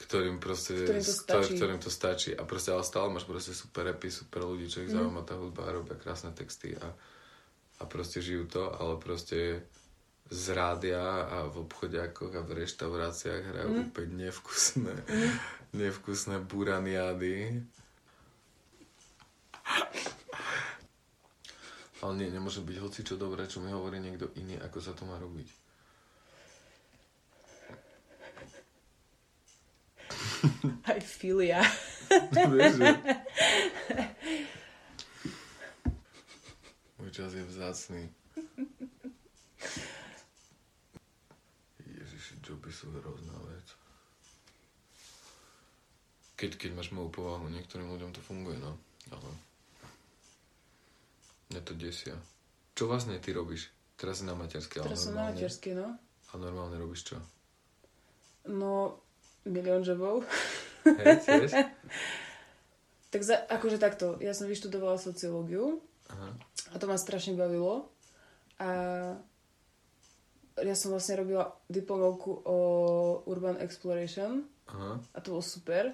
ktorým 0.00 0.38
proste, 0.38 0.74
Ktorým 0.80 1.02
to 1.02 1.12
stačí. 1.12 1.52
ktorým 1.52 1.78
to 1.78 1.90
stačí. 1.90 2.30
A 2.30 2.42
proste 2.42 2.70
ale 2.70 2.82
stále 2.82 3.06
máš 3.08 3.22
proste 3.24 3.52
super 3.52 3.84
repy, 3.84 4.06
super 4.08 4.42
ľudí, 4.44 4.66
čo 4.66 4.80
ich 4.80 4.88
Mhm. 4.88 4.96
zaujíma 4.96 5.22
tá 5.22 5.34
hudba 5.34 5.62
a 5.64 5.74
robia 5.74 5.94
krásne 5.94 6.30
texty 6.30 6.72
a, 6.72 6.86
a 7.76 7.82
proste 7.84 8.18
žijú 8.18 8.46
to, 8.46 8.70
ale 8.72 8.94
proste 8.96 9.66
z 10.32 10.44
rádia 10.56 11.04
a 11.28 11.44
v 11.44 11.68
obchodiakoch 11.68 12.32
a 12.32 12.40
v 12.40 12.64
reštauráciách 12.64 13.42
hrajú 13.44 13.68
Mhm. 13.68 13.82
úplne 13.84 14.12
nevkusné, 14.26 14.94
nevkusné 15.76 16.40
buraniády. 16.40 17.60
Ale 22.02 22.12
nie, 22.18 22.32
nemôže 22.32 22.64
byť 22.64 22.76
hoci 22.82 23.00
čo 23.04 23.14
dobré, 23.14 23.46
čo 23.46 23.62
mi 23.62 23.70
hovorí 23.70 24.00
niekto 24.00 24.32
iný, 24.34 24.58
ako 24.58 24.78
sa 24.80 24.90
to 24.90 25.04
má 25.04 25.20
robiť. 25.20 25.46
Filia. 31.02 31.62
Vieš, 32.50 32.72
že... 32.82 32.90
Môj 36.98 37.10
čas 37.10 37.30
je 37.32 37.44
vzácný. 37.46 38.02
Joby 42.42 42.70
sú 42.74 42.90
hrozná 42.90 43.38
vec. 43.46 43.66
Keď, 46.36 46.58
keď 46.58 46.70
máš 46.74 46.90
moju 46.90 47.14
povahu, 47.14 47.46
niektorým 47.46 47.86
ľuďom 47.86 48.10
to 48.10 48.20
funguje, 48.20 48.58
no. 48.58 48.74
Ale... 49.14 49.30
Mňa 51.54 51.60
to 51.62 51.72
desia. 51.78 52.18
Čo 52.74 52.90
vlastne 52.90 53.20
ty 53.22 53.30
robíš? 53.30 53.70
Teraz 53.94 54.18
si 54.18 54.26
na 54.26 54.34
materskej, 54.34 54.82
Teraz 54.82 55.06
som 55.06 55.14
na 55.14 55.30
normálne. 55.30 55.38
materskej, 55.38 55.72
no. 55.78 55.88
A 56.02 56.32
normálne 56.34 56.76
robíš 56.80 57.14
čo? 57.14 57.16
No, 58.50 58.98
milión 59.46 59.86
jobov. 59.86 60.26
Hej? 60.82 61.46
Tak 63.12 63.20
za, 63.28 63.36
akože 63.44 63.76
takto, 63.76 64.16
ja 64.24 64.32
som 64.32 64.48
vyštudovala 64.48 64.96
sociológiu 64.96 65.84
Aha. 66.08 66.32
a 66.72 66.74
to 66.80 66.88
ma 66.88 66.96
strašne 66.96 67.36
bavilo. 67.36 67.92
A 68.56 68.68
ja 70.62 70.76
som 70.78 70.94
vlastne 70.94 71.18
robila 71.18 71.50
diplomovku 71.66 72.46
o 72.46 72.58
Urban 73.26 73.58
Exploration 73.58 74.46
Aha. 74.70 74.98
a 74.98 75.18
to 75.18 75.34
bolo 75.34 75.44
super. 75.44 75.90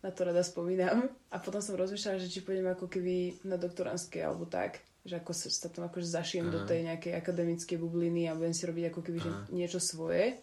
Na 0.00 0.08
to 0.08 0.24
rada 0.24 0.40
spomínam. 0.40 1.12
A 1.28 1.36
potom 1.36 1.60
som 1.60 1.76
rozmýšľala, 1.76 2.24
že 2.24 2.32
či 2.32 2.40
pôjdem 2.40 2.72
ako 2.72 2.88
keby 2.88 3.44
na 3.44 3.60
doktorantské 3.60 4.24
alebo 4.24 4.48
tak. 4.48 4.80
Že 5.04 5.20
ako 5.20 5.32
sa, 5.36 5.68
tam 5.68 5.84
akože 5.92 6.08
zašijem 6.08 6.48
Aha. 6.48 6.54
do 6.56 6.60
tej 6.64 6.88
nejakej 6.88 7.12
akademickej 7.20 7.76
bubliny 7.76 8.24
a 8.28 8.36
budem 8.36 8.56
si 8.56 8.64
robiť 8.64 8.84
ako 8.88 9.00
keby 9.04 9.18
že 9.20 9.30
niečo 9.52 9.76
svoje. 9.76 10.40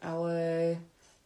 Ale 0.00 0.36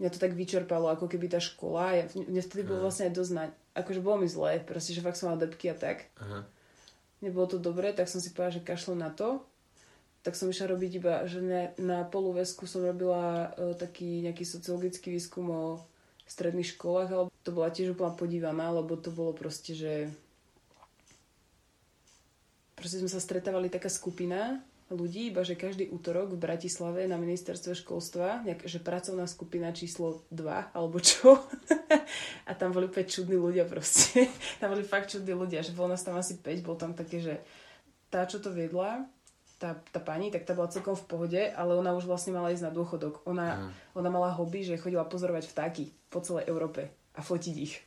mňa 0.03 0.11
to 0.13 0.19
tak 0.19 0.35
vyčerpalo, 0.35 0.91
ako 0.91 1.07
keby 1.07 1.31
tá 1.31 1.39
škola. 1.39 1.97
Ja, 1.97 2.05
mne 2.13 2.43
vtedy 2.43 2.67
bolo 2.67 2.83
Aha. 2.83 2.87
vlastne 2.91 3.09
aj 3.09 3.15
dosť 3.15 3.33
na, 3.33 3.45
akože 3.79 4.01
bolo 4.03 4.27
mi 4.27 4.29
zle, 4.29 4.59
proste, 4.67 4.93
že 4.93 5.05
fakt 5.05 5.17
som 5.17 5.31
mala 5.31 5.47
depky 5.47 5.71
a 5.71 5.77
tak. 5.79 6.11
Aha. 6.19 6.45
Nebolo 7.25 7.47
to 7.49 7.59
dobré, 7.63 7.97
tak 7.97 8.11
som 8.11 8.21
si 8.21 8.35
povedala, 8.35 8.61
že 8.61 8.67
kašlem 8.67 9.01
na 9.01 9.09
to. 9.09 9.41
Tak 10.27 10.35
som 10.35 10.51
išla 10.51 10.75
robiť 10.75 10.93
iba, 10.99 11.23
že 11.31 11.39
na, 11.39 11.71
na 11.79 11.99
poluväzku 12.03 12.67
som 12.67 12.83
robila 12.83 13.55
e, 13.55 13.79
taký 13.79 14.27
nejaký 14.27 14.43
sociologický 14.43 15.15
výskum 15.15 15.47
o 15.55 15.63
stredných 16.27 16.75
školách, 16.75 17.11
ale 17.15 17.25
to 17.47 17.55
bola 17.55 17.71
tiež 17.71 17.95
úplne 17.95 18.19
podívaná, 18.19 18.75
lebo 18.75 18.99
to 18.99 19.15
bolo 19.15 19.31
proste, 19.31 19.79
že 19.79 20.11
proste 22.75 22.99
sme 22.99 23.07
sa 23.07 23.23
stretávali 23.23 23.71
taká 23.71 23.87
skupina 23.87 24.59
ľudí, 24.91 25.31
iba 25.31 25.43
že 25.43 25.59
každý 25.59 25.91
útorok 25.91 26.35
v 26.35 26.43
Bratislave 26.43 27.07
na 27.11 27.19
ministerstve 27.19 27.75
školstva, 27.79 28.47
nejak, 28.47 28.67
že 28.67 28.79
pracovná 28.79 29.27
skupina 29.27 29.75
číslo 29.75 30.23
2, 30.31 30.75
alebo 30.75 31.03
čo. 31.03 31.39
a 32.49 32.51
tam 32.55 32.71
boli 32.71 32.87
úplne 32.87 33.07
čudní 33.07 33.35
ľudia 33.39 33.67
proste. 33.67 34.31
tam 34.63 34.75
boli 34.75 34.87
fakt 34.87 35.11
čudní 35.11 35.35
ľudia, 35.35 35.63
že 35.63 35.75
bolo 35.75 35.95
nás 35.95 36.07
tam 36.07 36.19
asi 36.19 36.39
5, 36.39 36.67
bol 36.67 36.79
tam 36.79 36.95
také, 36.95 37.19
že 37.19 37.35
tá, 38.11 38.23
čo 38.27 38.39
to 38.39 38.55
viedla, 38.55 39.07
tá, 39.57 39.77
tá 39.93 40.01
pani, 40.01 40.29
tak 40.29 40.45
tá 40.45 40.53
bola 40.53 40.69
celkom 40.69 40.93
v 40.93 41.07
pohode, 41.09 41.41
ale 41.41 41.73
ona 41.73 41.97
už 41.97 42.05
vlastne 42.05 42.37
mala 42.37 42.53
ísť 42.53 42.69
na 42.69 42.73
dôchodok. 42.73 43.25
Ona, 43.25 43.73
ona 43.97 44.09
mala 44.13 44.37
hobby, 44.37 44.63
že 44.65 44.77
chodila 44.77 45.09
pozorovať 45.09 45.49
vtáky 45.49 45.85
po 46.13 46.21
celej 46.21 46.49
Európe 46.53 46.93
a 47.17 47.21
fotiť 47.25 47.57
ich. 47.57 47.81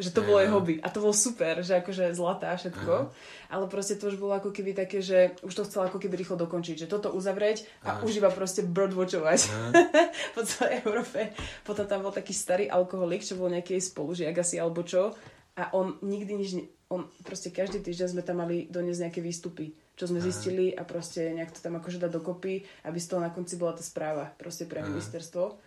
Že 0.00 0.16
to 0.16 0.24
bolo 0.24 0.40
jej 0.40 0.48
hobby. 0.48 0.74
A 0.80 0.88
to 0.88 1.04
bolo 1.04 1.12
super, 1.12 1.60
že 1.60 1.76
akože 1.76 2.16
zlatá 2.16 2.56
všetko. 2.56 3.12
Ale 3.52 3.64
proste 3.68 4.00
to 4.00 4.08
už 4.08 4.16
bolo 4.16 4.32
ako 4.32 4.48
keby 4.48 4.72
také, 4.72 5.04
že 5.04 5.36
už 5.44 5.52
to 5.52 5.66
chcela 5.68 5.92
ako 5.92 6.00
keby 6.00 6.16
rýchlo 6.16 6.40
dokončiť. 6.40 6.88
Že 6.88 6.88
toto 6.88 7.12
uzavrieť 7.12 7.68
a 7.84 8.00
Aha. 8.00 8.08
už 8.08 8.16
iba 8.16 8.32
proste 8.32 8.64
birdwatchovať 8.64 9.40
Aha. 9.52 9.68
po 10.34 10.40
celej 10.48 10.80
Európe. 10.88 11.36
Potom 11.68 11.84
tam 11.84 12.00
bol 12.00 12.16
taký 12.16 12.32
starý 12.32 12.72
alkoholik, 12.72 13.20
čo 13.20 13.36
bol 13.36 13.52
nejaký 13.52 13.76
spolužiak 13.76 14.40
asi 14.40 14.56
alebo 14.56 14.80
čo. 14.80 15.12
A 15.60 15.68
on 15.76 16.00
nikdy 16.00 16.32
nič... 16.32 16.50
Ne... 16.56 16.64
On 16.90 17.06
proste 17.22 17.52
každý 17.54 17.84
týždeň 17.84 18.08
sme 18.18 18.22
tam 18.24 18.40
mali 18.42 18.66
doniesť 18.66 19.06
nejaké 19.06 19.20
výstupy 19.22 19.70
čo 20.00 20.08
sme 20.08 20.24
zistili 20.24 20.72
a 20.72 20.80
proste 20.88 21.28
nejak 21.28 21.52
to 21.52 21.60
tam 21.60 21.76
akože 21.76 22.00
dá 22.00 22.08
dokopy, 22.08 22.64
aby 22.88 22.96
z 22.96 23.06
toho 23.12 23.20
na 23.20 23.28
konci 23.28 23.60
bola 23.60 23.76
tá 23.76 23.84
správa 23.84 24.32
proste 24.40 24.64
pre 24.64 24.80
Aha. 24.80 24.88
ministerstvo. 24.88 25.60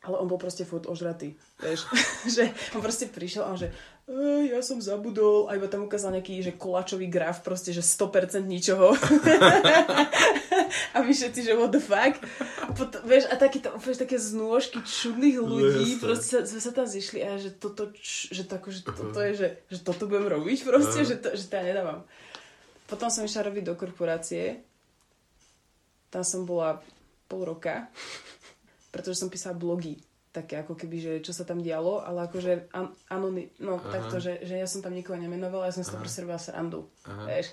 Ale 0.00 0.16
on 0.16 0.26
bol 0.26 0.40
proste 0.40 0.66
furt 0.66 0.88
ožratý, 0.90 1.38
vieš. 1.62 1.86
že 2.34 2.50
on 2.74 2.82
proste 2.82 3.06
prišiel 3.06 3.46
a 3.46 3.54
on 3.54 3.60
že 3.60 3.70
"E, 4.10 4.50
ja 4.50 4.58
som 4.66 4.82
zabudol 4.82 5.46
a 5.46 5.54
iba 5.54 5.70
tam 5.70 5.86
ukázal 5.86 6.10
nejaký 6.18 6.42
že 6.42 6.58
kolačový 6.58 7.06
graf, 7.06 7.46
proste, 7.46 7.70
že 7.70 7.86
100% 7.86 8.42
ničoho. 8.42 8.96
a 10.96 11.04
my 11.04 11.12
všetci, 11.14 11.46
že 11.46 11.54
what 11.54 11.70
the 11.70 11.78
fuck. 11.78 12.18
A 12.66 12.72
potom, 12.74 12.98
vieš, 13.06 13.30
a 13.30 13.38
takýto, 13.38 13.70
vieš, 13.78 14.02
také 14.02 14.18
znôžky 14.18 14.82
čudných 14.82 15.38
ľudí, 15.38 15.94
jasné. 15.94 16.02
proste 16.02 16.26
sa, 16.26 16.38
sme 16.42 16.60
sa 16.64 16.72
tam 16.74 16.86
zišli 16.88 17.20
a 17.22 17.38
že 17.38 17.54
toto, 17.54 17.94
že 18.02 18.42
to, 18.42 18.58
akože 18.58 18.80
toto 18.82 19.18
je, 19.22 19.32
že, 19.38 19.48
že 19.70 19.78
toto 19.86 20.10
budem 20.10 20.26
robiť 20.26 20.66
proste, 20.66 21.06
že 21.06 21.20
to, 21.20 21.36
že 21.38 21.46
to 21.46 21.54
ja 21.54 21.62
nedávam. 21.62 22.02
Potom 22.90 23.06
som 23.06 23.22
išla 23.22 23.46
robiť 23.46 23.64
do 23.70 23.78
korporácie. 23.78 24.66
Tam 26.10 26.26
som 26.26 26.42
bola 26.42 26.82
pol 27.30 27.46
roka, 27.46 27.86
pretože 28.94 29.22
som 29.22 29.30
písala 29.30 29.54
blogy. 29.54 30.02
Také 30.30 30.62
ako 30.62 30.78
keby, 30.78 30.96
že 30.98 31.12
čo 31.26 31.34
sa 31.34 31.42
tam 31.42 31.58
dialo, 31.58 32.06
ale 32.06 32.30
akože 32.30 32.70
an, 32.70 32.94
anony, 33.10 33.50
no 33.58 33.82
Aha. 33.82 33.90
takto, 33.90 34.22
že, 34.22 34.38
že 34.46 34.62
ja 34.62 34.66
som 34.66 34.78
tam 34.78 34.94
nikoho 34.94 35.18
nemenovala, 35.18 35.66
ja 35.66 35.74
som 35.74 35.82
si 35.82 35.90
to 35.90 35.98
proste 35.98 36.22
robila 36.22 36.38
srandu. 36.38 36.86
Vieš. 37.02 37.50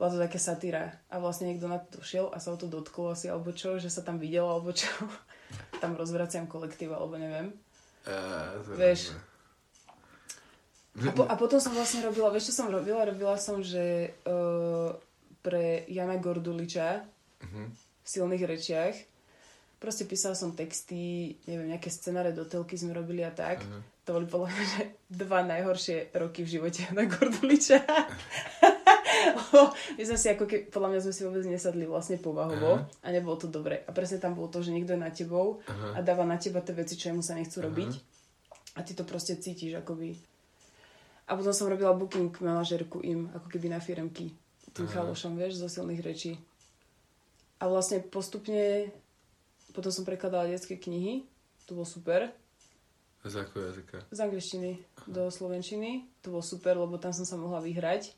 Bola 0.00 0.08
to 0.10 0.18
také 0.24 0.40
satíra. 0.40 0.96
A 1.12 1.20
vlastne 1.20 1.52
niekto 1.52 1.68
na 1.68 1.84
to 1.84 2.00
šiel 2.00 2.32
a 2.32 2.40
sa 2.40 2.52
o 2.52 2.58
to 2.58 2.72
dotkol 2.72 3.12
asi, 3.12 3.28
alebo 3.28 3.52
čo, 3.52 3.76
že 3.76 3.92
sa 3.92 4.00
tam 4.00 4.16
videl, 4.16 4.48
alebo 4.48 4.72
čo. 4.72 4.88
tam 5.84 5.92
rozvraciam 5.92 6.48
kolektív, 6.48 6.96
alebo 6.96 7.20
neviem. 7.20 7.52
Uh, 8.08 8.64
Vieš. 8.80 9.12
A, 10.94 11.10
po, 11.10 11.22
a 11.26 11.34
potom 11.34 11.58
som 11.58 11.72
vlastne 11.72 12.00
robila, 12.00 12.30
vieš 12.30 12.54
čo 12.54 12.62
som 12.62 12.70
robila? 12.70 13.02
Robila 13.02 13.34
som, 13.34 13.58
že 13.58 14.14
uh, 14.24 14.94
pre 15.40 15.84
Jana 15.86 16.16
Gorduliča 16.16 17.04
Mhm. 17.44 17.62
v 17.74 18.06
silných 18.06 18.42
rečiach 18.42 18.94
proste 19.76 20.04
písala 20.04 20.32
som 20.32 20.56
texty, 20.56 21.36
neviem, 21.44 21.68
nejaké 21.68 21.88
scenáre 21.88 22.32
do 22.32 22.44
telky 22.44 22.72
sme 22.72 22.96
robili 22.96 23.20
a 23.20 23.28
tak. 23.28 23.60
Aha. 23.60 23.80
To 24.04 24.12
boli 24.14 24.24
podľa 24.24 24.48
mňa 24.48 24.64
že 24.66 24.82
dva 25.12 25.40
najhoršie 25.42 26.08
roky 26.14 26.40
v 26.40 26.52
živote 26.56 26.78
Jana 26.84 27.04
Gorduliča. 27.04 27.84
My 29.96 30.02
sme 30.02 30.16
si 30.16 30.26
ako 30.26 30.44
keby, 30.44 30.68
podľa 30.68 30.88
mňa 30.90 31.00
sme 31.00 31.12
si 31.12 31.20
vôbec 31.22 31.42
nesadli 31.44 31.84
vlastne 31.84 32.16
povahovo 32.16 32.80
Aha. 32.80 32.86
a 33.02 33.06
nebolo 33.10 33.36
to 33.36 33.46
dobre. 33.46 33.80
A 33.84 33.90
presne 33.90 34.18
tam 34.18 34.32
bolo 34.32 34.48
to, 34.48 34.60
že 34.60 34.70
niekto 34.70 34.92
je 34.92 35.00
nad 35.00 35.12
tebou 35.12 35.60
a 35.64 35.96
Aha. 35.96 36.00
dáva 36.00 36.24
na 36.24 36.36
teba 36.36 36.60
tie 36.60 36.72
veci, 36.72 36.94
čo 36.94 37.08
jemu 37.08 37.20
sa 37.20 37.34
nechcú 37.34 37.60
Aha. 37.60 37.64
robiť. 37.68 37.90
A 38.74 38.80
ty 38.80 38.92
to 38.92 39.04
proste 39.04 39.36
cítiš 39.36 39.76
akoby. 39.76 40.16
A 41.24 41.36
potom 41.36 41.56
som 41.56 41.72
robila 41.72 41.96
booking 41.96 42.32
manažerku 42.36 43.00
im, 43.00 43.32
ako 43.32 43.48
keby 43.48 43.72
na 43.72 43.80
firemky. 43.80 44.36
Tým 44.76 44.90
Aha. 44.90 44.94
chalošom, 45.00 45.38
vieš, 45.40 45.62
zo 45.62 45.68
silných 45.72 46.04
rečí. 46.04 46.36
A 47.62 47.70
vlastne 47.70 48.02
postupne 48.04 48.92
potom 49.74 49.90
som 49.90 50.06
prekladala 50.06 50.46
detské 50.46 50.78
knihy, 50.78 51.26
to 51.66 51.74
bolo 51.74 51.88
super. 51.88 52.30
Z 53.24 53.40
akého 53.40 53.72
jazyka? 53.72 53.96
Z 54.12 54.18
angličtiny 54.20 54.70
do 55.08 55.32
slovenčiny, 55.32 56.06
to 56.20 56.30
bolo 56.30 56.44
super, 56.44 56.76
lebo 56.76 57.00
tam 57.00 57.10
som 57.10 57.24
sa 57.24 57.40
mohla 57.40 57.58
vyhrať. 57.64 58.12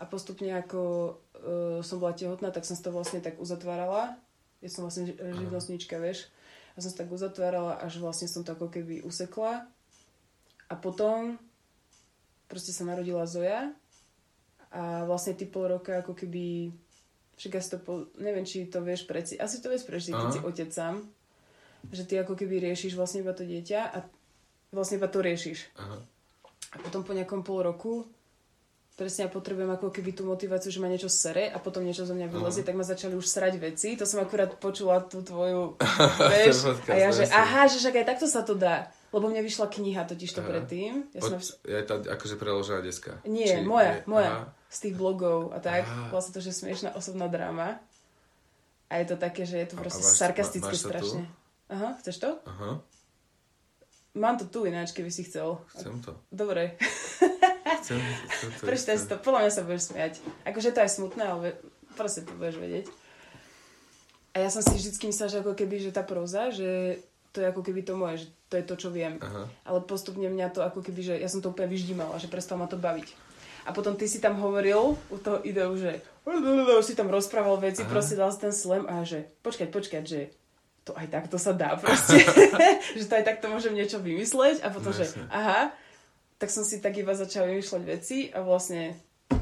A 0.00 0.04
postupne 0.04 0.48
ako 0.56 0.80
uh, 1.12 1.80
som 1.84 2.00
bola 2.00 2.16
tehotná, 2.16 2.48
tak 2.50 2.64
som 2.64 2.76
to 2.76 2.88
vlastne 2.88 3.20
tak 3.20 3.36
uzatvárala. 3.36 4.16
Ja 4.64 4.68
som 4.72 4.88
vlastne 4.88 5.12
ži- 5.12 5.16
živnostníčka, 5.20 6.00
vieš. 6.00 6.28
A 6.76 6.84
som 6.84 6.88
si 6.92 6.96
tak 6.96 7.08
uzatvárala, 7.12 7.80
až 7.80 8.00
vlastne 8.00 8.28
som 8.28 8.44
to 8.44 8.52
ako 8.52 8.68
keby 8.68 9.04
usekla. 9.04 9.68
A 10.66 10.74
potom 10.74 11.36
proste 12.46 12.70
sa 12.74 12.86
narodila 12.86 13.26
Zoja. 13.26 13.70
A 14.74 15.06
vlastne 15.06 15.34
ty 15.34 15.46
pol 15.46 15.70
roka 15.70 16.02
ako 16.02 16.14
keby... 16.14 16.74
Však 17.36 17.52
asi 17.60 17.68
to 17.76 17.78
po, 17.78 17.92
neviem, 18.16 18.48
či 18.48 18.66
to 18.66 18.80
vieš 18.80 19.04
preci... 19.04 19.36
Asi 19.36 19.60
to 19.60 19.68
vieš 19.68 19.84
preci, 19.84 20.10
keď 20.10 20.28
si 20.32 20.40
otec 20.40 20.70
sám. 20.72 21.04
Že 21.92 22.02
ty 22.08 22.14
ako 22.18 22.34
keby 22.34 22.72
riešiš 22.72 22.96
vlastne 22.96 23.22
iba 23.22 23.36
to 23.36 23.44
dieťa 23.44 23.80
a 23.92 23.98
vlastne 24.72 24.98
iba 24.98 25.06
to 25.06 25.20
riešiš. 25.20 25.76
Aha. 25.76 25.96
A 26.74 26.76
potom 26.82 27.04
po 27.06 27.12
nejakom 27.14 27.46
pol 27.46 27.62
roku 27.62 28.08
presne 28.96 29.28
ja 29.28 29.30
potrebujem 29.30 29.68
ako 29.68 29.92
keby 29.92 30.16
tú 30.16 30.24
motiváciu, 30.24 30.72
že 30.72 30.80
ma 30.80 30.88
niečo 30.88 31.12
sere 31.12 31.52
a 31.52 31.60
potom 31.60 31.84
niečo 31.84 32.08
zo 32.08 32.16
mňa 32.16 32.32
vylezie, 32.32 32.64
tak 32.64 32.80
ma 32.80 32.82
začali 32.82 33.12
už 33.12 33.28
srať 33.28 33.60
veci. 33.60 33.92
To 34.00 34.08
som 34.08 34.24
akurát 34.24 34.56
počula 34.56 35.04
tú 35.04 35.20
tvoju, 35.20 35.76
vieš, 36.32 36.72
a 36.88 36.96
ja, 36.96 37.12
že 37.12 37.28
aha, 37.28 37.68
že 37.68 37.76
však 37.76 37.94
aj 38.02 38.06
takto 38.08 38.26
sa 38.26 38.40
to 38.40 38.56
dá. 38.56 38.88
Lebo 39.08 39.26
mne 39.26 39.40
vyšla 39.40 39.66
kniha 39.66 40.02
totiž 40.04 40.30
to 40.30 40.40
Aha. 40.40 40.48
predtým. 40.48 41.06
Ja 41.10 41.20
som 41.20 41.38
je 41.62 41.80
tá 41.80 41.94
akože 41.96 42.34
preložená 42.34 42.80
deska? 42.80 43.22
Nie, 43.24 43.48
Či 43.52 43.62
moja, 43.62 43.92
je- 43.92 44.04
moja. 44.06 44.30
Aha. 44.32 44.44
Z 44.66 44.78
tých 44.82 44.94
blogov 44.94 45.50
a 45.50 45.58
tak. 45.58 45.82
Aha. 45.82 46.10
Bola 46.10 46.20
sa 46.20 46.30
to, 46.30 46.38
že 46.38 46.50
smiešná 46.52 46.92
osobná 46.92 47.26
dráma. 47.26 47.78
A 48.86 48.98
je 48.98 49.06
to 49.06 49.16
také, 49.16 49.42
že 49.42 49.58
je 49.58 49.68
to 49.68 49.74
A- 49.74 49.78
a 49.78 49.82
proste 49.82 50.02
máš- 50.04 50.14
sarkastické 50.16 50.62
má- 50.64 50.70
máš 50.70 50.78
to 50.78 50.84
tu? 50.84 50.92
strašne. 50.92 51.22
Aha, 51.68 51.88
chceš 51.96 52.16
to? 52.18 52.30
Aha, 52.44 52.70
Mám 54.14 54.38
to 54.38 54.46
tu 54.46 54.64
ináč, 54.64 54.90
keby 54.90 55.10
si 55.10 55.22
chcel. 55.22 55.60
chcem 55.70 56.00
to. 56.00 56.16
Dobre. 56.30 56.72
Chcem, 57.78 58.00
chcem 58.30 58.48
to. 58.50 58.64
Prečítaj 58.64 58.96
to, 59.04 59.16
podľa 59.18 59.40
mňa 59.42 59.52
sa 59.52 59.62
budeš 59.62 59.82
smiať. 59.86 60.12
Akože 60.42 60.70
to 60.70 60.80
je 60.80 60.90
smutné, 60.90 61.22
ale 61.22 61.46
proste 61.92 62.22
to 62.22 62.32
budeš 62.32 62.56
vedieť. 62.56 62.86
A 64.32 64.36
ja 64.38 64.48
som 64.48 64.60
si 64.60 64.72
vždycky 64.72 65.06
myslela, 65.06 65.28
že 65.28 65.40
ako 65.40 65.52
keby, 65.52 65.76
že 65.78 65.90
tá 65.90 66.00
próza, 66.00 66.48
že 66.48 66.96
to 67.30 67.38
je 67.38 67.46
ako 67.46 67.60
keby 67.60 67.80
to 67.82 67.92
moje, 67.92 68.16
že 68.18 68.26
to 68.46 68.54
je 68.54 68.64
to, 68.64 68.74
čo 68.76 68.88
viem. 68.88 69.18
Aha. 69.18 69.50
Ale 69.64 69.78
postupne 69.82 70.24
mňa 70.24 70.50
to 70.50 70.60
ako 70.60 70.80
keby, 70.80 71.00
že 71.02 71.14
ja 71.14 71.26
som 71.26 71.38
to 71.38 71.50
úplne 71.50 71.66
vyždímala, 71.66 72.16
že 72.16 72.26
prestal 72.26 72.56
ma 72.56 72.64
to 72.64 72.76
baviť. 72.76 73.10
A 73.64 73.74
potom 73.74 73.94
ty 73.94 74.06
si 74.06 74.18
tam 74.18 74.38
hovoril 74.38 74.94
u 74.94 75.16
toho 75.16 75.42
ideu, 75.42 75.74
že 75.74 75.98
si 76.80 76.94
tam 76.94 77.10
rozprával 77.10 77.58
veci, 77.58 77.82
Aha. 77.82 77.90
proste 77.90 78.14
dal 78.14 78.30
si 78.30 78.38
ten 78.38 78.54
slam 78.54 78.86
a 78.86 79.02
že 79.02 79.26
počkať, 79.42 79.68
počkať, 79.68 80.02
že 80.02 80.20
to 80.82 80.94
aj 80.94 81.10
takto 81.10 81.34
sa 81.34 81.50
dá 81.50 81.74
proste. 81.74 82.22
že 82.98 83.04
to 83.04 83.14
aj 83.14 83.26
takto 83.26 83.50
môžem 83.50 83.74
niečo 83.74 83.98
vymysleť 83.98 84.62
a 84.62 84.70
potom, 84.70 84.94
No, 84.94 84.96
že 84.96 85.10
jasne. 85.10 85.26
aha, 85.26 85.74
tak 86.38 86.48
som 86.48 86.62
si 86.62 86.78
tak 86.78 86.94
iba 86.94 87.10
začala 87.10 87.50
vymýšľať 87.50 87.82
veci 87.82 88.30
a 88.30 88.38
vlastne 88.40 88.94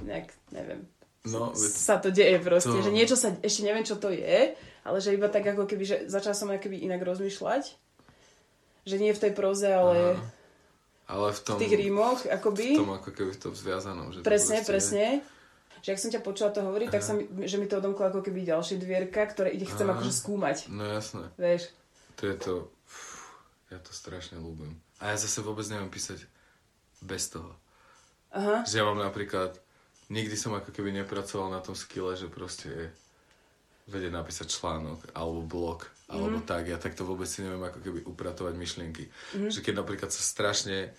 nejak, 0.04 0.32
neviem, 0.50 0.88
No, 1.24 1.56
sa 1.56 1.96
to 1.96 2.12
deje 2.12 2.36
proste, 2.36 2.68
To- 2.68 2.84
že 2.84 2.92
niečo 2.92 3.16
sa, 3.16 3.32
ešte 3.40 3.64
neviem, 3.64 3.80
čo 3.80 3.96
to 3.96 4.08
je, 4.08 4.52
ale 4.84 4.96
že 5.00 5.16
iba 5.16 5.28
tak 5.28 5.44
ako 5.44 5.64
keby, 5.64 5.84
že 5.84 5.96
začala 6.04 6.36
som 6.36 6.52
keby 6.52 6.84
inak 6.84 7.00
rozmýšľať, 7.00 7.76
že 8.84 8.96
nie 8.96 9.10
v 9.10 9.20
tej 9.20 9.32
proze, 9.32 9.66
ale 9.66 10.14
Aha. 10.14 10.24
ale 11.08 11.28
v 11.32 11.40
tom, 11.40 11.56
v 11.56 11.60
tých 11.64 11.74
rímoch, 11.74 12.18
v 12.22 12.30
akoby. 12.30 12.68
tom 12.76 12.92
ako 12.92 13.10
keby 13.10 13.30
v 13.32 13.40
tom 13.40 13.52
zviazanom. 13.52 14.12
Že 14.12 14.18
to 14.20 14.24
Presne, 14.24 14.56
proste- 14.60 14.70
presne. 14.70 15.04
Že 15.80 15.88
ak 15.90 16.00
som 16.00 16.10
ťa 16.10 16.20
počula 16.20 16.48
to 16.48 16.64
hovoriť, 16.64 16.88
tak 16.88 17.04
sa 17.04 17.12
mi, 17.12 17.28
že 17.44 17.60
mi 17.60 17.68
to 17.68 17.76
odomklo 17.76 18.08
ako 18.08 18.24
keby 18.24 18.40
ďalšie 18.42 18.80
dvierka, 18.80 19.20
ktoré 19.28 19.52
ide 19.52 19.68
chcem 19.68 19.84
Aha. 19.84 20.00
akože 20.00 20.12
skúmať. 20.14 20.56
No 20.72 20.80
jasné. 20.80 21.28
Vieš. 21.36 21.68
To 22.16 22.22
je 22.24 22.36
to... 22.38 22.52
Ja 23.68 23.76
to 23.80 23.90
strašne 23.90 24.40
ľúbim. 24.40 24.80
A 24.96 25.12
ja 25.12 25.16
zase 25.18 25.44
vôbec 25.44 25.68
neviem 25.68 25.92
písať 25.92 26.24
bez 27.00 27.28
toho. 27.28 27.52
Aha. 28.32 28.64
Že 28.64 28.74
ja 28.80 28.84
mám 28.84 28.96
napríklad... 28.96 29.60
Nikdy 30.04 30.36
som 30.36 30.52
ako 30.52 30.68
keby 30.68 30.92
nepracoval 30.94 31.48
na 31.48 31.60
tom 31.60 31.72
skille, 31.72 32.12
že 32.12 32.28
proste 32.28 32.92
vedieť 33.86 34.12
napísať 34.12 34.46
článok 34.50 35.12
alebo 35.12 35.40
blog 35.40 35.78
alebo 36.06 36.38
Mhm. 36.38 36.44
tak. 36.44 36.64
Ja 36.66 36.76
takto 36.76 37.02
vôbec 37.02 37.24
si 37.24 37.40
neviem 37.40 37.60
ako 37.60 37.80
keby 37.80 38.00
upratovať 38.04 38.54
myšlienky. 38.54 39.08
Že 39.34 39.60
keď 39.60 39.74
napríklad 39.74 40.08
sa 40.08 40.20
strašne 40.20 40.92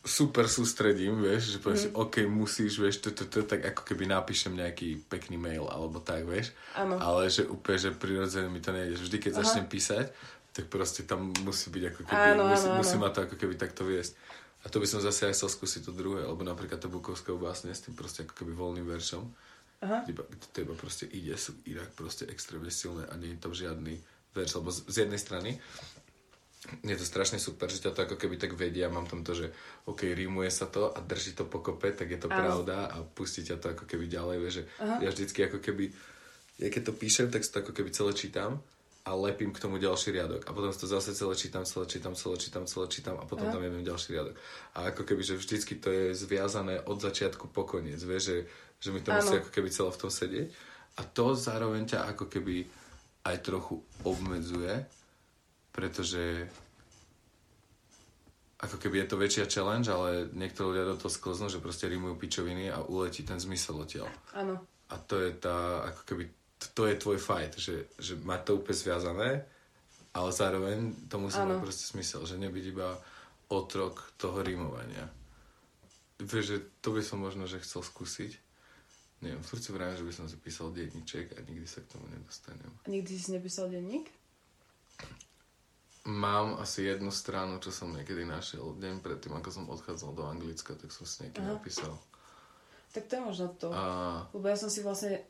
super 0.00 0.48
sústredím, 0.48 1.20
vieš, 1.20 1.52
že 1.52 1.58
poviem 1.58 1.76
si, 1.78 1.88
Mhm. 1.88 1.96
OK, 1.98 2.14
musíš, 2.24 2.72
vieš, 2.74 2.96
to, 2.98 3.12
to, 3.12 3.24
to, 3.26 3.44
tak 3.44 3.60
ako 3.62 3.84
keby 3.84 4.08
napíšem 4.08 4.52
nejaký 4.54 5.04
pekný 5.04 5.36
mail, 5.36 5.68
alebo 5.68 6.00
tak, 6.00 6.24
vieš. 6.24 6.56
Áno. 6.72 6.96
Ale 6.96 7.28
že 7.28 7.44
úplne, 7.44 7.76
že 7.78 7.90
prirodzene 7.92 8.48
mi 8.48 8.58
to 8.58 8.72
nejde. 8.72 8.96
Vždy, 8.96 9.16
keď 9.18 9.32
Aha. 9.34 9.38
začnem 9.38 9.68
písať, 9.68 10.06
tak 10.50 10.64
proste 10.66 11.04
tam 11.04 11.36
musí 11.38 11.68
byť 11.68 11.84
ako 11.86 12.02
keby, 12.02 12.28
Áno, 12.32 12.48
musí, 12.48 12.66
áno, 12.66 12.76
musí 12.76 12.96
ma 12.96 13.08
to 13.08 13.22
ako 13.22 13.36
keby 13.36 13.54
takto 13.54 13.84
viesť. 13.84 14.16
A 14.60 14.68
to 14.68 14.76
by 14.76 14.86
som 14.86 15.00
zase 15.00 15.20
aj 15.22 15.36
chcel 15.36 15.48
skúsiť 15.50 15.84
to 15.84 15.92
druhé, 15.92 16.24
alebo 16.24 16.40
napríklad 16.42 16.76
to 16.76 16.88
Bukovské 16.88 17.32
básne 17.34 17.68
s 17.68 17.84
tým 17.84 17.92
proste 17.92 18.24
ako 18.24 18.32
keby 18.34 18.52
voľným 18.52 18.84
veršom. 18.86 19.24
Aha. 19.80 20.04
Iba, 20.04 20.22
to 20.52 20.60
iba 20.60 20.76
proste 20.76 21.08
ide, 21.08 21.40
sú 21.40 21.56
inak 21.64 21.88
proste 21.96 22.28
extrémne 22.28 22.68
silné 22.68 23.08
a 23.08 23.16
nie 23.16 23.32
je 23.32 23.40
tam 23.40 23.56
žiadny 23.56 23.96
verš, 24.36 24.60
lebo 24.60 24.68
z, 24.68 24.78
z 24.84 24.96
jednej 25.08 25.20
strany 25.20 25.50
je 26.84 26.96
to 26.96 27.06
strašne 27.08 27.40
super, 27.40 27.72
že 27.72 27.80
ťa 27.80 27.96
to 27.96 28.04
ako 28.04 28.16
keby 28.20 28.36
tak 28.36 28.52
vedia, 28.52 28.92
mám 28.92 29.08
tam 29.08 29.24
to, 29.24 29.32
že 29.32 29.48
OK, 29.88 30.04
rímuje 30.12 30.52
sa 30.52 30.68
to 30.68 30.92
a 30.92 31.00
drží 31.00 31.32
to 31.32 31.48
pokope, 31.48 31.88
tak 31.96 32.12
je 32.12 32.20
to 32.20 32.28
Áno. 32.28 32.36
pravda 32.36 32.92
a 32.92 33.00
pustí 33.00 33.40
ťa 33.40 33.56
to 33.56 33.72
ako 33.72 33.88
keby 33.88 34.04
ďalej, 34.04 34.36
vieš, 34.36 34.54
že 34.60 34.64
ja 35.00 35.08
vždycky 35.08 35.40
ako 35.48 35.58
keby, 35.64 35.84
ja 36.60 36.68
keď 36.68 36.82
to 36.84 36.92
píšem, 36.92 37.32
tak 37.32 37.40
si 37.40 37.48
to 37.48 37.64
ako 37.64 37.72
keby 37.72 37.88
celé 37.96 38.12
čítam 38.12 38.60
a 39.08 39.16
lepím 39.16 39.56
k 39.56 39.62
tomu 39.64 39.80
ďalší 39.80 40.12
riadok 40.12 40.44
a 40.44 40.52
potom 40.52 40.68
to 40.68 40.84
zase 40.84 41.16
celé 41.16 41.32
čítam, 41.32 41.64
celé 41.64 41.88
čítam, 41.88 42.12
celé 42.12 42.36
čítam, 42.36 42.68
celé 42.68 42.86
čítam 42.92 43.16
a 43.16 43.24
potom 43.24 43.48
tam 43.48 43.64
jedem 43.64 43.80
ďalší 43.80 44.12
riadok. 44.12 44.36
A 44.76 44.92
ako 44.92 45.08
keby, 45.08 45.22
že 45.24 45.40
vždycky 45.40 45.80
to 45.80 45.88
je 45.88 46.12
zviazané 46.12 46.84
od 46.84 47.00
začiatku 47.00 47.48
po 47.48 47.64
koniec, 47.64 48.04
vieš, 48.04 48.22
že, 48.28 48.36
že 48.80 48.90
mi 48.90 49.04
to 49.04 49.12
musí 49.12 49.36
Áno. 49.36 49.40
ako 49.44 49.50
keby 49.52 49.68
celé 49.68 49.90
v 49.92 50.00
tom 50.00 50.10
sedieť 50.10 50.48
a 50.96 51.02
to 51.06 51.36
zároveň 51.36 51.82
ťa 51.86 52.10
ako 52.16 52.26
keby 52.26 52.64
aj 53.28 53.36
trochu 53.44 53.78
obmedzuje, 54.02 54.72
pretože 55.70 56.48
ako 58.60 58.76
keby 58.76 59.04
je 59.04 59.08
to 59.08 59.16
väčšia 59.16 59.44
challenge, 59.48 59.88
ale 59.88 60.28
niektorí 60.36 60.76
ľudia 60.76 60.92
do 60.92 61.00
toho 61.00 61.12
sklznú, 61.12 61.48
že 61.48 61.64
proste 61.64 61.88
rímujú 61.88 62.16
pičoviny 62.20 62.68
a 62.68 62.84
uletí 62.84 63.24
ten 63.24 63.40
zmysel 63.40 63.80
odtiaľ. 63.80 64.08
Áno. 64.36 64.60
A 64.92 64.94
to 65.00 65.16
je 65.20 65.32
tá, 65.32 65.86
ako 65.88 66.02
keby, 66.04 66.24
to 66.76 66.82
je 66.84 67.00
tvoj 67.00 67.18
fight, 67.20 67.56
že, 67.56 67.88
že 67.96 68.20
mať 68.20 68.40
to 68.44 68.50
úplne 68.60 68.76
zviazané 68.76 69.30
ale 70.10 70.30
zároveň 70.34 70.78
to 71.06 71.22
musí 71.22 71.38
mať 71.38 71.58
proste 71.62 71.84
smysel, 71.86 72.26
že 72.26 72.40
nebyť 72.42 72.64
iba 72.74 72.98
otrok 73.50 74.10
toho 74.18 74.42
rímovania. 74.42 75.06
Vieš, 76.18 76.44
že 76.44 76.58
to 76.82 76.90
by 76.90 77.02
som 77.02 77.22
možno, 77.22 77.46
že 77.46 77.62
chcel 77.62 77.86
skúsiť. 77.86 78.49
Neviem, 79.20 79.44
furt 79.44 79.60
si 79.60 79.68
vravím, 79.72 80.00
že 80.00 80.06
by 80.08 80.12
som 80.16 80.26
si 80.32 80.36
písal 80.40 80.72
denníček 80.72 81.36
a 81.36 81.44
nikdy 81.44 81.68
sa 81.68 81.84
k 81.84 81.92
tomu 81.92 82.08
nedostanem. 82.08 82.72
Nikdy 82.88 83.14
si 83.20 83.28
nepísal 83.36 83.68
denník? 83.68 84.08
Mám 86.08 86.56
asi 86.56 86.88
jednu 86.88 87.12
stranu, 87.12 87.60
čo 87.60 87.68
som 87.68 87.92
niekedy 87.92 88.24
našiel 88.24 88.72
deň 88.80 89.04
predtým, 89.04 89.36
ako 89.36 89.48
som 89.52 89.68
odchádzal 89.68 90.16
do 90.16 90.24
Anglicka, 90.24 90.72
tak 90.72 90.88
som 90.88 91.04
si 91.04 91.28
niekedy 91.28 91.44
Aha. 91.44 91.60
napísal. 91.60 91.92
Tak 92.96 93.12
to 93.12 93.20
je 93.20 93.22
možno 93.22 93.46
to. 93.60 93.68
A 93.68 93.84
Lebo 94.32 94.48
ja 94.48 94.56
som 94.56 94.72
si 94.72 94.80
vlastne, 94.80 95.20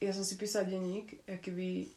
ja 0.00 0.16
som 0.16 0.24
si 0.24 0.40
písal 0.40 0.64
denník, 0.64 1.20
keby, 1.28 1.92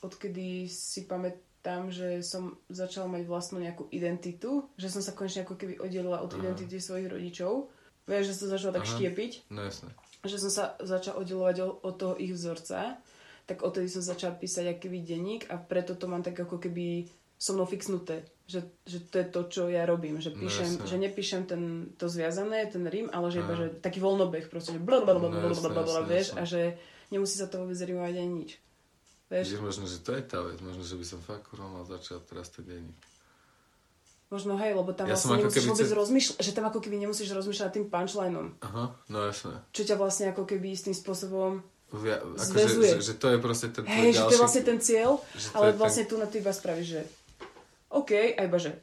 odkedy 0.00 0.64
si 0.72 1.04
pamätám, 1.04 1.92
že 1.92 2.24
som 2.24 2.56
začala 2.72 3.12
mať 3.12 3.28
vlastnú 3.28 3.60
nejakú 3.60 3.92
identitu, 3.92 4.72
že 4.80 4.88
som 4.88 5.04
sa 5.04 5.12
konečne 5.12 5.44
ako 5.44 5.60
keby 5.60 5.84
oddelila 5.84 6.24
od 6.24 6.32
Aha. 6.32 6.40
identity 6.40 6.80
svojich 6.80 7.12
rodičov. 7.12 7.68
Vieš, 8.04 8.24
že 8.30 8.34
som 8.36 8.48
začala 8.48 8.72
tak 8.76 8.84
Aha. 8.84 8.92
štiepiť, 8.94 9.32
no 9.48 9.64
jasné. 9.64 9.88
že 10.22 10.36
som 10.36 10.52
sa 10.52 10.64
začala 10.78 11.20
oddelovať 11.20 11.56
od, 11.80 11.94
toho 11.96 12.14
ich 12.16 12.32
vzorca, 12.32 13.00
tak 13.44 13.60
odtedy 13.60 13.88
som 13.88 14.00
začala 14.00 14.36
písať 14.36 14.72
aký 14.72 14.88
denník 15.00 15.48
a 15.48 15.56
preto 15.56 15.96
to 15.96 16.04
mám 16.04 16.20
tak 16.20 16.36
ako 16.36 16.56
keby 16.56 17.08
so 17.36 17.52
mnou 17.52 17.64
fixnuté, 17.64 18.24
že, 18.44 18.64
že 18.84 19.04
to 19.04 19.20
je 19.20 19.26
to, 19.28 19.40
čo 19.48 19.62
ja 19.68 19.84
robím, 19.84 20.16
že, 20.20 20.32
No 20.32 20.40
píšem, 20.40 20.68
jasné. 20.80 20.84
že 20.84 20.96
nepíšem 20.96 21.42
ten, 21.44 21.62
to 21.96 22.08
zviazané, 22.08 22.64
ten 22.68 22.84
rím, 22.88 23.08
ale 23.12 23.28
že 23.28 23.40
iba, 23.40 23.52
že 23.52 23.66
taký 23.80 24.00
voľnobeh 24.00 24.48
proste, 24.48 24.76
že 24.76 24.80
blablabla, 24.80 25.28
No 25.28 25.48
jasné, 25.48 25.72
jasné, 25.72 26.00
vieš, 26.04 26.26
jasné. 26.32 26.40
a 26.40 26.42
že 26.44 26.60
nemusí 27.12 27.36
sa 27.36 27.48
to 27.48 27.60
vôbec 27.60 27.76
rimovať 27.76 28.14
ani 28.16 28.32
nič. 28.44 28.50
Vieš, 29.28 29.44
Vidíš, 29.48 29.60
možno, 29.64 29.84
že 29.88 29.98
to 30.00 30.12
je 30.12 30.22
tá 30.22 30.38
vec, 30.40 30.58
možno, 30.60 30.84
že 30.84 30.96
by 30.96 31.06
som 31.08 31.20
fakt 31.20 31.48
kurva 31.48 31.68
mal 31.68 31.84
začať 31.84 32.20
teraz 32.24 32.48
ten 32.52 32.64
denník. 32.64 32.96
Možno 34.34 34.58
hej, 34.58 34.74
lebo 34.74 34.90
tam 34.90 35.06
Ja 35.06 35.14
vlastne 35.14 35.30
ako 35.30 35.38
nemusíš 35.40 35.54
keby 35.56 35.70
vôbec 35.70 35.90
rozmýšľať, 35.94 36.36
že 36.40 36.50
tam 36.50 36.64
ako 36.66 36.78
keby 36.80 36.96
nemusíš 36.98 37.28
rozmýšľať 37.30 37.70
tým 37.72 37.86
punchlineom, 37.86 38.46
Aha, 38.60 38.84
no 39.06 39.18
jasné. 39.22 39.54
čo 39.70 39.82
ťa 39.84 39.94
vlastne 39.94 40.26
ako 40.28 40.42
keby 40.42 40.74
istým 40.74 40.92
spôsobom 40.92 41.62
Via, 41.94 42.18
akože, 42.18 42.42
Zväzuje. 42.44 42.90
že, 42.92 43.06
že, 43.06 43.14
to 43.14 43.30
je 43.30 43.38
proste 43.38 43.70
ten 43.70 43.86
Hej, 43.86 44.10
že 44.10 44.18
to 44.18 44.18
ďalší... 44.18 44.34
je 44.34 44.42
vlastne 44.42 44.62
ten 44.64 44.78
cieľ, 44.80 45.10
že 45.32 45.46
ale 45.52 45.66
ten- 45.70 45.78
vlastne 45.78 46.04
tu 46.04 46.14
na 46.16 46.26
to 46.26 46.34
iba 46.34 46.50
spravíš, 46.50 46.88
že 46.90 47.02
OK, 47.88 48.10
a 48.10 48.40
iba 48.42 48.58
že 48.58 48.74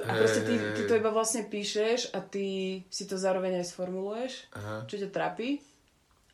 a 0.00 0.10
proste 0.16 0.40
ty, 0.40 0.54
ty 0.56 0.82
to 0.82 0.96
iba 0.96 1.12
vlastne 1.12 1.44
píšeš 1.44 2.16
a 2.16 2.24
ty 2.24 2.46
si 2.88 3.04
to 3.04 3.20
zároveň 3.20 3.60
aj 3.60 3.68
sformuluješ, 3.68 4.32
Aha, 4.56 4.88
čo 4.88 4.96
ťa 4.96 5.12
trápi 5.12 5.60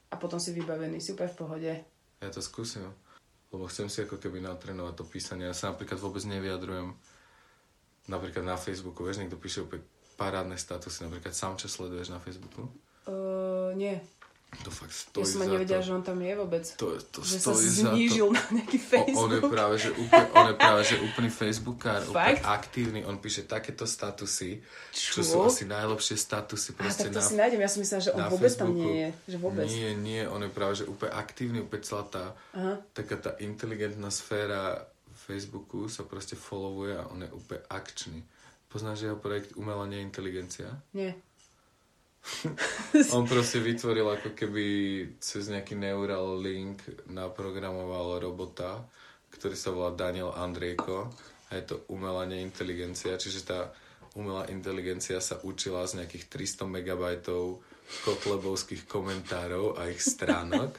a 0.08 0.14
potom 0.14 0.38
si 0.38 0.54
vybavený, 0.54 1.02
si 1.02 1.10
úplne 1.10 1.26
v 1.28 1.38
pohode. 1.40 1.72
ja 2.22 2.28
to 2.30 2.38
skúsim. 2.38 2.86
Lebo 3.50 3.66
chcem 3.66 3.86
si 3.86 3.98
ako 4.00 4.14
keby 4.16 4.38
natrénovať 4.40 4.94
to 4.94 5.04
písanie. 5.04 5.46
Ja 5.46 5.54
sa 5.54 5.70
napríklad 5.70 5.98
vôbec 5.98 6.22
nevyjadrujem 6.22 6.94
napríklad 8.06 8.44
na 8.44 8.56
Facebooku. 8.56 9.02
Vieš, 9.02 9.18
niekto 9.18 9.36
píše 9.36 9.60
úplne 9.60 9.82
parádne 10.14 10.54
statusy. 10.54 11.04
Napríklad 11.04 11.32
Samče 11.32 11.66
sleduješ 11.66 12.08
na 12.08 12.18
Facebooku. 12.18 12.70
Uh, 13.04 13.74
nie, 13.74 14.00
To 14.62 14.70
fakt 14.70 14.94
ja 14.94 15.02
stojí 15.02 15.26
som 15.26 15.42
za 15.42 15.44
ani 15.44 15.54
nevedela, 15.58 15.82
že 15.82 15.90
on 15.90 16.00
tam 16.00 16.22
je 16.22 16.32
vôbec. 16.32 16.64
To, 16.78 16.94
to 17.10 17.20
že 17.20 17.36
sa 17.36 17.50
stojí 17.50 17.66
to. 17.66 17.74
znížil 17.84 18.26
na 18.30 18.42
nejaký 18.54 18.78
O, 18.78 18.86
on 19.18 19.28
je 19.28 19.42
Facebook. 19.42 19.50
práve, 19.50 19.74
že 19.76 19.90
úplne, 19.92 20.26
on 20.30 20.46
je 20.46 20.56
práve, 20.56 20.82
že 20.86 20.96
úplný 21.02 21.28
Facebookár, 21.28 22.00
úplne 22.06 22.38
aktívny, 22.40 23.00
on 23.02 23.18
píše 23.18 23.42
takéto 23.44 23.82
statusy, 23.82 24.62
čo, 24.88 25.20
Čo? 25.20 25.20
sú 25.20 25.36
asi 25.42 25.66
najlepšie 25.66 26.14
statusy 26.14 26.70
Á, 26.70 26.76
proste 26.78 27.02
tak 27.02 27.12
to 27.12 27.20
na, 27.20 27.26
si 27.26 27.34
nájdem, 27.34 27.60
ja 27.60 27.68
som 27.68 27.80
myslela, 27.82 28.02
že 28.06 28.12
on 28.14 28.22
vôbec 28.30 28.52
tam 28.54 28.68
Facebooku. 28.70 28.78
nie 28.78 28.94
je. 28.94 29.08
Že 29.26 29.36
vôbec. 29.42 29.66
Nie, 29.66 29.90
nie, 29.92 30.22
on 30.24 30.40
je 30.40 30.50
práve, 30.54 30.72
že 30.78 30.84
úplne 30.86 31.12
aktívny, 31.12 31.58
úplne 31.58 31.82
celá 31.82 32.04
tá, 32.06 32.24
Aha. 32.54 32.74
taká 32.94 33.16
tá 33.18 33.30
inteligentná 33.42 34.08
sféra 34.08 34.86
Facebooku 35.24 35.88
sa 35.88 36.04
proste 36.04 36.36
followuje 36.36 37.00
a 37.00 37.08
on 37.08 37.24
je 37.24 37.30
úplne 37.32 37.64
akčný. 37.72 38.20
Poznáš 38.68 39.08
jeho 39.08 39.16
projekt 39.16 39.56
Umelá 39.56 39.88
neinteligencia? 39.88 40.68
Nie. 40.92 41.16
On 43.16 43.24
proste 43.28 43.60
vytvoril 43.60 44.04
ako 44.08 44.32
keby 44.32 44.64
cez 45.20 45.48
nejaký 45.52 45.76
neural 45.76 46.40
link 46.40 46.80
naprogramoval 47.08 48.20
robota, 48.20 48.80
ktorý 49.32 49.56
sa 49.56 49.72
volá 49.72 49.92
Daniel 49.92 50.32
Andrejko 50.32 51.12
a 51.48 51.60
je 51.60 51.64
to 51.68 51.76
umelá 51.92 52.24
neinteligencia, 52.24 53.20
čiže 53.20 53.44
tá 53.44 53.60
umelá 54.16 54.48
inteligencia 54.48 55.20
sa 55.20 55.36
učila 55.44 55.84
z 55.84 56.00
nejakých 56.00 56.32
300 56.32 56.64
megabajtov 56.64 57.60
kotlebovských 58.08 58.88
komentárov 58.88 59.76
a 59.76 59.92
ich 59.92 60.00
stránok. 60.00 60.72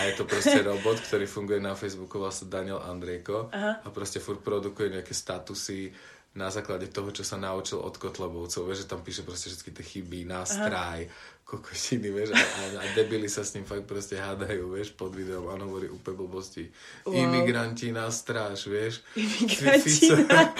A 0.00 0.08
je 0.08 0.12
to 0.16 0.24
proste 0.28 0.60
robot, 0.60 1.00
ktorý 1.00 1.24
funguje 1.24 1.60
na 1.60 1.72
Facebooku, 1.72 2.20
volá 2.20 2.32
sa 2.32 2.44
Daniel 2.44 2.84
Andrejko 2.84 3.48
a 3.54 3.88
proste 3.88 4.20
furt 4.20 4.44
produkuje 4.44 4.92
nejaké 4.92 5.16
statusy 5.16 5.90
na 6.30 6.46
základe 6.46 6.86
toho, 6.86 7.10
čo 7.10 7.26
sa 7.26 7.34
naučil 7.34 7.82
od 7.82 7.98
Kotlebovcov. 7.98 8.62
Vieš, 8.62 8.86
že 8.86 8.90
tam 8.90 9.02
píše 9.02 9.26
proste 9.26 9.50
všetky 9.50 9.70
tie 9.74 9.84
chyby, 9.84 10.30
nástraj, 10.30 11.10
kokotiny, 11.42 12.14
vieš, 12.14 12.30
a, 12.30 12.38
a, 12.78 12.86
debili 12.94 13.26
sa 13.26 13.42
s 13.42 13.58
ním 13.58 13.66
fakt 13.66 13.82
proste 13.82 14.14
hádajú, 14.14 14.70
vieš, 14.70 14.94
pod 14.94 15.10
videom 15.10 15.50
a 15.50 15.58
hovorí 15.58 15.90
úplne 15.90 16.22
blbosti. 16.22 16.70
Wow. 17.02 17.18
Imigranti 17.18 17.90
na 17.90 18.06
stráž, 18.14 18.70
vieš. 18.70 19.02
Imigranti 19.18 19.90
na- 20.30 20.54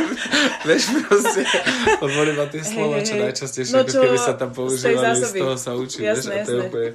vieš, 0.68 0.92
proste, 1.08 1.40
hovorí 2.04 2.36
tie 2.52 2.60
slova, 2.60 3.00
hej, 3.00 3.08
čo 3.08 3.14
hej. 3.16 3.22
najčastejšie, 3.24 3.72
No, 3.72 3.88
čo 3.88 3.98
keby 4.04 4.18
sa 4.20 4.36
tam 4.36 4.52
používali, 4.52 5.24
z 5.24 5.32
toho 5.40 5.56
sa 5.56 5.72
učí, 5.72 6.04
Jasné, 6.04 6.20
vieš, 6.28 6.28
a 6.28 6.44
to 6.44 6.50
je 6.52 6.60
úplne 6.68 6.90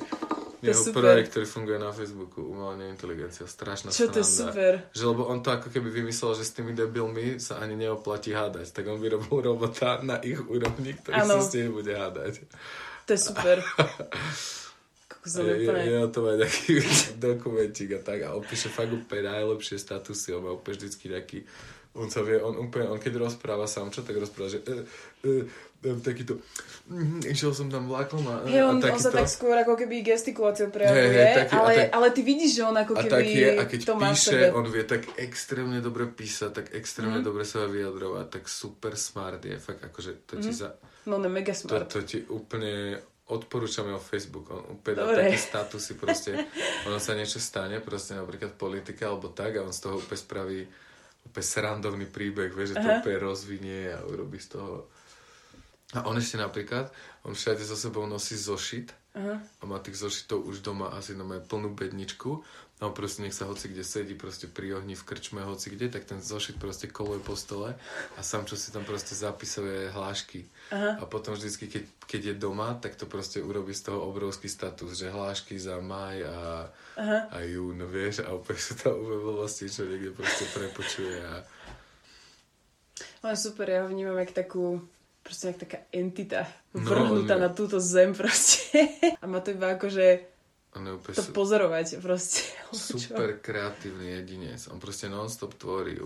To 0.61 0.69
je 0.69 0.77
super. 0.77 1.01
projekt, 1.01 1.33
ktorý 1.33 1.45
funguje 1.49 1.77
na 1.81 1.89
Facebooku, 1.89 2.45
umelá 2.45 2.77
neinteligencia, 2.77 3.49
strašná 3.49 3.89
Čo 3.89 4.13
to 4.13 4.21
je 4.21 4.27
super. 4.29 4.73
Že 4.93 5.03
lebo 5.09 5.25
on 5.25 5.41
to 5.41 5.49
ako 5.49 5.73
keby 5.73 5.89
vymyslel, 5.89 6.37
že 6.37 6.45
s 6.45 6.53
tými 6.53 6.77
debilmi 6.77 7.41
sa 7.41 7.57
ani 7.57 7.73
neoplatí 7.73 8.29
hádať, 8.29 8.69
tak 8.69 8.85
on 8.85 9.01
vyrobil 9.01 9.41
robota 9.41 9.97
na 10.05 10.21
ich 10.21 10.37
úrovni, 10.37 10.93
ktorý 10.93 11.17
Áno. 11.17 11.41
sa 11.41 11.49
s 11.49 11.57
nimi 11.57 11.73
bude 11.73 11.97
hádať. 11.97 12.45
To 13.09 13.11
je 13.11 13.19
super. 13.19 13.57
Kokos, 15.11 15.37
Je, 15.37 15.65
je, 15.65 15.69
je 15.69 15.97
o 16.01 16.09
tom 16.09 16.25
aj 16.29 16.37
taký 16.45 16.81
dokumentík 17.25 17.89
a 17.97 17.99
tak 18.01 18.25
a 18.25 18.33
opíše 18.33 18.69
fakt 18.69 18.93
úplne 18.93 19.29
najlepšie 19.29 19.77
statusy, 19.77 20.33
on 20.33 20.45
má 20.45 20.51
úplne 20.53 20.77
vždycky 20.77 21.09
taký 21.09 21.45
on 21.93 22.07
sa 22.07 22.21
vie, 22.21 22.35
on 22.35 22.55
úplne, 22.57 22.85
on 22.85 22.95
keď 22.95 23.19
rozpráva 23.19 23.65
sám, 23.65 23.89
čo 23.89 23.99
tak 23.99 24.15
rozpráva, 24.15 24.47
že 24.47 24.59
e, 24.59 24.87
e, 25.21 25.31
e, 25.81 25.91
takýto, 25.97 26.39
mm, 26.87 27.27
išiel 27.27 27.51
som 27.51 27.67
tam 27.67 27.85
vlakom 27.85 28.23
a, 28.25 28.43
Hej, 28.43 28.57
a 28.57 28.65
on, 28.65 28.75
on 28.75 28.81
takýto. 28.81 29.03
sa 29.03 29.11
tak 29.13 29.27
skôr 29.27 29.51
ako 29.53 29.75
keby 29.75 29.99
gestikuláciou 30.01 30.69
prejavuje, 30.69 31.03
Hej, 31.03 31.15
hej, 31.17 31.35
taký- 31.37 31.51
a 31.51 31.57
ale, 31.57 31.71
tak- 31.75 31.91
ale 31.91 32.07
ty 32.09 32.21
vidíš, 32.21 32.51
že 32.53 32.61
on 32.63 32.77
ako 32.77 32.93
A 32.93 32.99
keby 33.01 33.11
tak 33.11 33.25
je, 33.27 33.49
a 33.51 33.63
keď 33.65 33.79
to 33.81 33.93
má 33.93 34.09
píše, 34.09 34.39
on 34.49 34.65
vie 34.65 34.83
tak 34.85 35.01
extrémne 35.17 35.79
dobre 35.79 36.03
písať, 36.05 36.49
tak 36.53 36.65
extrémne 36.71 37.19
Mhm. 37.19 37.25
dobre 37.25 37.43
sa 37.43 37.65
vyjadrovať, 37.65 38.25
tak 38.29 38.43
super 38.45 38.93
smart 38.93 39.41
je, 39.41 39.55
fakt 39.57 39.81
akože 39.81 40.11
to 40.25 40.33
ti 40.37 40.51
za, 40.53 40.71
No, 41.03 41.17
on 41.17 41.23
je 41.23 41.31
mega 41.33 41.51
to, 41.51 41.59
smart. 41.65 41.87
to 41.87 41.99
ti 42.01 42.21
úplne 42.21 42.95
odporúčam 43.27 43.83
jeho 43.85 43.97
Facebook, 43.97 44.47
on 44.49 44.63
úplne 44.71 44.95
dá 44.97 45.07
také 45.09 45.35
statusy 45.35 45.95
proste, 45.95 46.35
ono 46.83 46.99
sa 46.99 47.11
niečo 47.13 47.35
stane, 47.37 47.79
proste 47.79 48.13
napríklad 48.13 48.53
politika 48.53 49.07
alebo 49.07 49.27
tak 49.29 49.55
a 49.55 49.61
on 49.61 49.71
z 49.71 49.81
toho 49.81 49.97
úplne 49.97 50.19
spraví 50.19 50.59
úplne 51.27 51.45
srandovný 51.45 52.07
príbeh, 52.09 52.51
vieš, 52.51 52.75
že 52.75 52.83
to 52.83 52.89
úplne 53.01 53.19
rozvinie 53.21 53.93
a 53.93 53.99
urobí 54.03 54.41
z 54.41 54.57
toho 54.57 54.91
a 55.91 56.07
on 56.07 56.15
ešte 56.15 56.39
napríklad, 56.39 56.87
on 57.27 57.35
všade 57.35 57.67
so 57.67 57.75
sebou 57.75 58.07
nosí 58.07 58.39
zošit 58.39 58.95
Aha. 59.11 59.43
a 59.43 59.63
má 59.67 59.75
tých 59.83 59.99
zošitov 59.99 60.47
už 60.47 60.63
doma 60.63 60.95
asi 60.95 61.11
na 61.19 61.27
plnú 61.43 61.75
bedničku 61.75 62.39
a 62.79 62.87
on 62.87 62.95
proste 62.95 63.27
nech 63.27 63.35
sa 63.35 63.43
hoci 63.43 63.67
kde 63.67 63.83
sedí 63.83 64.15
proste 64.15 64.47
pri 64.47 64.79
ohni 64.79 64.95
v 64.95 65.03
krčme 65.03 65.43
hoci 65.43 65.75
kde, 65.75 65.91
tak 65.91 66.07
ten 66.07 66.23
zošit 66.23 66.55
proste 66.63 66.87
koluje 66.87 67.19
po 67.19 67.35
stole 67.35 67.75
a 68.15 68.19
sám 68.23 68.47
čo 68.47 68.55
si 68.55 68.71
tam 68.71 68.87
proste 68.87 69.19
zapisuje 69.19 69.91
hlášky. 69.91 70.47
Aha. 70.71 70.97
A 70.97 71.05
potom 71.05 71.35
vždycky, 71.35 71.67
keď, 71.67 71.83
keď 72.07 72.21
je 72.25 72.35
doma, 72.39 72.73
tak 72.73 72.95
to 72.95 73.03
proste 73.03 73.43
urobí 73.43 73.75
z 73.75 73.91
toho 73.91 74.07
obrovský 74.07 74.47
status, 74.47 74.95
že 74.95 75.11
hlášky 75.11 75.59
za 75.59 75.77
maj 75.77 76.23
a, 76.23 76.71
Aha. 76.95 77.19
a 77.27 77.37
jún, 77.43 77.83
vieš, 77.83 78.23
a 78.23 78.31
úplne 78.31 78.55
sú 78.57 78.79
tam 78.79 78.95
blbosti, 78.95 79.67
čo 79.67 79.83
niekde 79.83 80.15
proste 80.15 80.47
prepočuje 80.49 81.15
a 81.19 81.43
On 83.21 83.29
je 83.29 83.37
super, 83.37 83.69
ja 83.69 83.83
ho 83.83 83.89
vnímam 83.89 84.17
jak 84.17 84.31
takú 84.33 84.81
proste 85.21 85.53
jak 85.53 85.57
taká 85.61 85.77
entita 85.93 86.49
No, 86.73 86.81
vrhnutá 86.87 87.35
on 87.35 87.41
je- 87.41 87.45
na 87.45 87.49
túto 87.51 87.77
zem 87.77 88.15
proste. 88.15 88.71
A 89.21 89.27
má 89.27 89.43
to 89.43 89.51
iba 89.51 89.75
akože 89.75 90.23
to 91.11 91.23
pozorovať 91.35 91.99
proste. 91.99 92.47
Super 92.71 93.43
kreatívny 93.43 94.17
jedinec. 94.17 94.71
On 94.71 94.79
proste 94.79 95.11
non-stop 95.11 95.59
tvorí. 95.59 95.99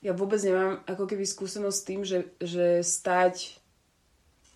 Ja 0.00 0.16
vôbec 0.16 0.40
nemám 0.40 0.80
ako 0.88 1.04
keby 1.04 1.28
skúsenosť 1.28 1.76
s 1.76 1.84
tým, 1.84 2.00
že, 2.02 2.18
že 2.40 2.80
stať 2.80 3.60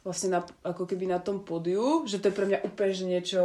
vlastne 0.00 0.32
na, 0.32 0.40
ako 0.64 0.84
keby 0.84 1.04
na 1.04 1.20
tom 1.20 1.44
pódiu, 1.44 2.04
že 2.04 2.20
to 2.20 2.28
je 2.28 2.36
pre 2.36 2.44
mňa 2.44 2.64
úplne 2.64 2.92
že 2.92 3.04
niečo 3.04 3.42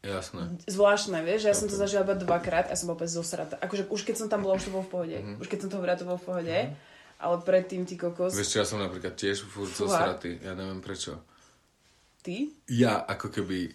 Jasné. 0.00 0.56
zvláštne, 0.68 1.20
vieš, 1.20 1.44
že 1.44 1.50
ja 1.52 1.56
som 1.56 1.68
to 1.68 1.76
zažila 1.76 2.04
iba 2.04 2.16
dvakrát 2.16 2.68
a 2.68 2.76
som 2.76 2.92
úplne 2.92 3.08
zosrata. 3.08 3.56
Akože 3.60 3.88
už 3.88 4.04
keď 4.04 4.16
som 4.24 4.28
tam 4.28 4.44
bola, 4.44 4.56
už 4.56 4.68
to 4.68 4.74
bolo 4.74 4.84
v 4.84 4.92
pohode. 4.92 5.16
Mhm. 5.16 5.36
Už 5.40 5.48
keď 5.48 5.58
som 5.64 5.70
to 5.72 5.80
vrát, 5.80 5.98
to 6.00 6.08
bolo 6.08 6.20
v 6.20 6.28
pohode. 6.28 6.56
Ale 7.16 7.34
predtým, 7.40 7.88
ty 7.88 7.96
kokos, 7.96 8.36
Vieš 8.36 8.52
čo, 8.52 8.60
ja 8.60 8.68
som 8.68 8.76
napríklad 8.76 9.16
tiež 9.16 9.48
furt 9.48 9.72
Fúha. 9.72 9.88
zosratý. 9.88 10.36
Ja 10.44 10.52
neviem 10.52 10.84
prečo. 10.84 11.16
ty? 12.20 12.52
Ja 12.68 13.00
ako 13.00 13.32
keby 13.32 13.72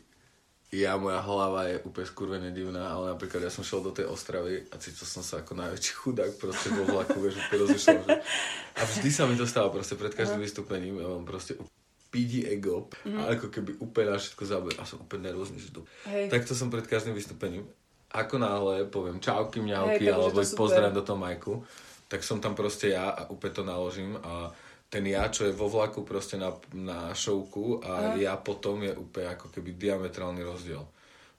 ja, 0.72 0.96
moja 0.96 1.20
hlava 1.20 1.68
je 1.68 1.84
úplne 1.84 2.08
skurvene 2.08 2.50
divná, 2.56 2.96
ale 2.96 3.12
napríklad 3.12 3.44
ja 3.44 3.52
som 3.52 3.60
šiel 3.60 3.84
do 3.84 3.92
tej 3.92 4.08
Ostravy 4.08 4.72
a 4.72 4.80
cítil 4.80 5.04
som 5.04 5.20
sa 5.20 5.44
ako 5.44 5.60
najväčší 5.60 5.94
chudák 6.00 6.32
proste 6.40 6.72
vo 6.72 6.88
vlaku, 6.88 7.20
vieš, 7.20 7.44
úplne 7.44 7.76
že... 7.76 7.92
A 8.80 8.82
vždy 8.88 9.10
sa 9.12 9.28
mi 9.28 9.36
to 9.36 9.44
stáva 9.44 9.68
proste 9.68 10.00
pred 10.00 10.16
každým 10.16 10.40
vystúpením, 10.40 10.96
ja 11.04 11.12
mám 11.12 11.28
proste 11.28 11.60
pidi 12.08 12.48
ego 12.48 12.88
a 13.04 13.36
ako 13.36 13.52
keby 13.52 13.84
úplne 13.84 14.16
na 14.16 14.18
všetko 14.20 14.44
zaber 14.48 14.76
a 14.80 14.88
som 14.88 15.04
úplne 15.04 15.32
nervózny, 15.32 15.60
že 15.60 15.76
to... 15.76 15.84
Hej. 16.08 16.32
Takto 16.32 16.56
som 16.56 16.72
pred 16.72 16.88
každým 16.88 17.16
vystúpením. 17.16 17.68
Ako 18.12 18.40
náhle 18.40 18.88
poviem 18.88 19.20
čauky, 19.20 19.60
mňauky, 19.64 20.08
Hej, 20.08 20.16
alebo 20.16 20.40
pozdravím 20.56 20.96
do 20.96 21.04
toho 21.04 21.20
majku, 21.20 21.64
tak 22.12 22.24
som 22.24 22.44
tam 22.44 22.56
proste 22.56 22.92
ja 22.92 23.12
a 23.12 23.28
úplne 23.28 23.56
to 23.56 23.64
naložím 23.64 24.20
a 24.24 24.52
ten 24.92 25.08
ja, 25.08 25.32
čo 25.32 25.48
je 25.48 25.56
vo 25.56 25.72
vlaku 25.72 26.04
proste 26.04 26.36
na, 26.36 26.52
na 26.76 27.16
šovku 27.16 27.80
a 27.80 28.20
ja 28.20 28.36
potom 28.36 28.84
je 28.84 28.92
úplne 28.92 29.32
ako 29.32 29.48
keby 29.48 29.80
diametrálny 29.80 30.44
rozdiel. 30.44 30.84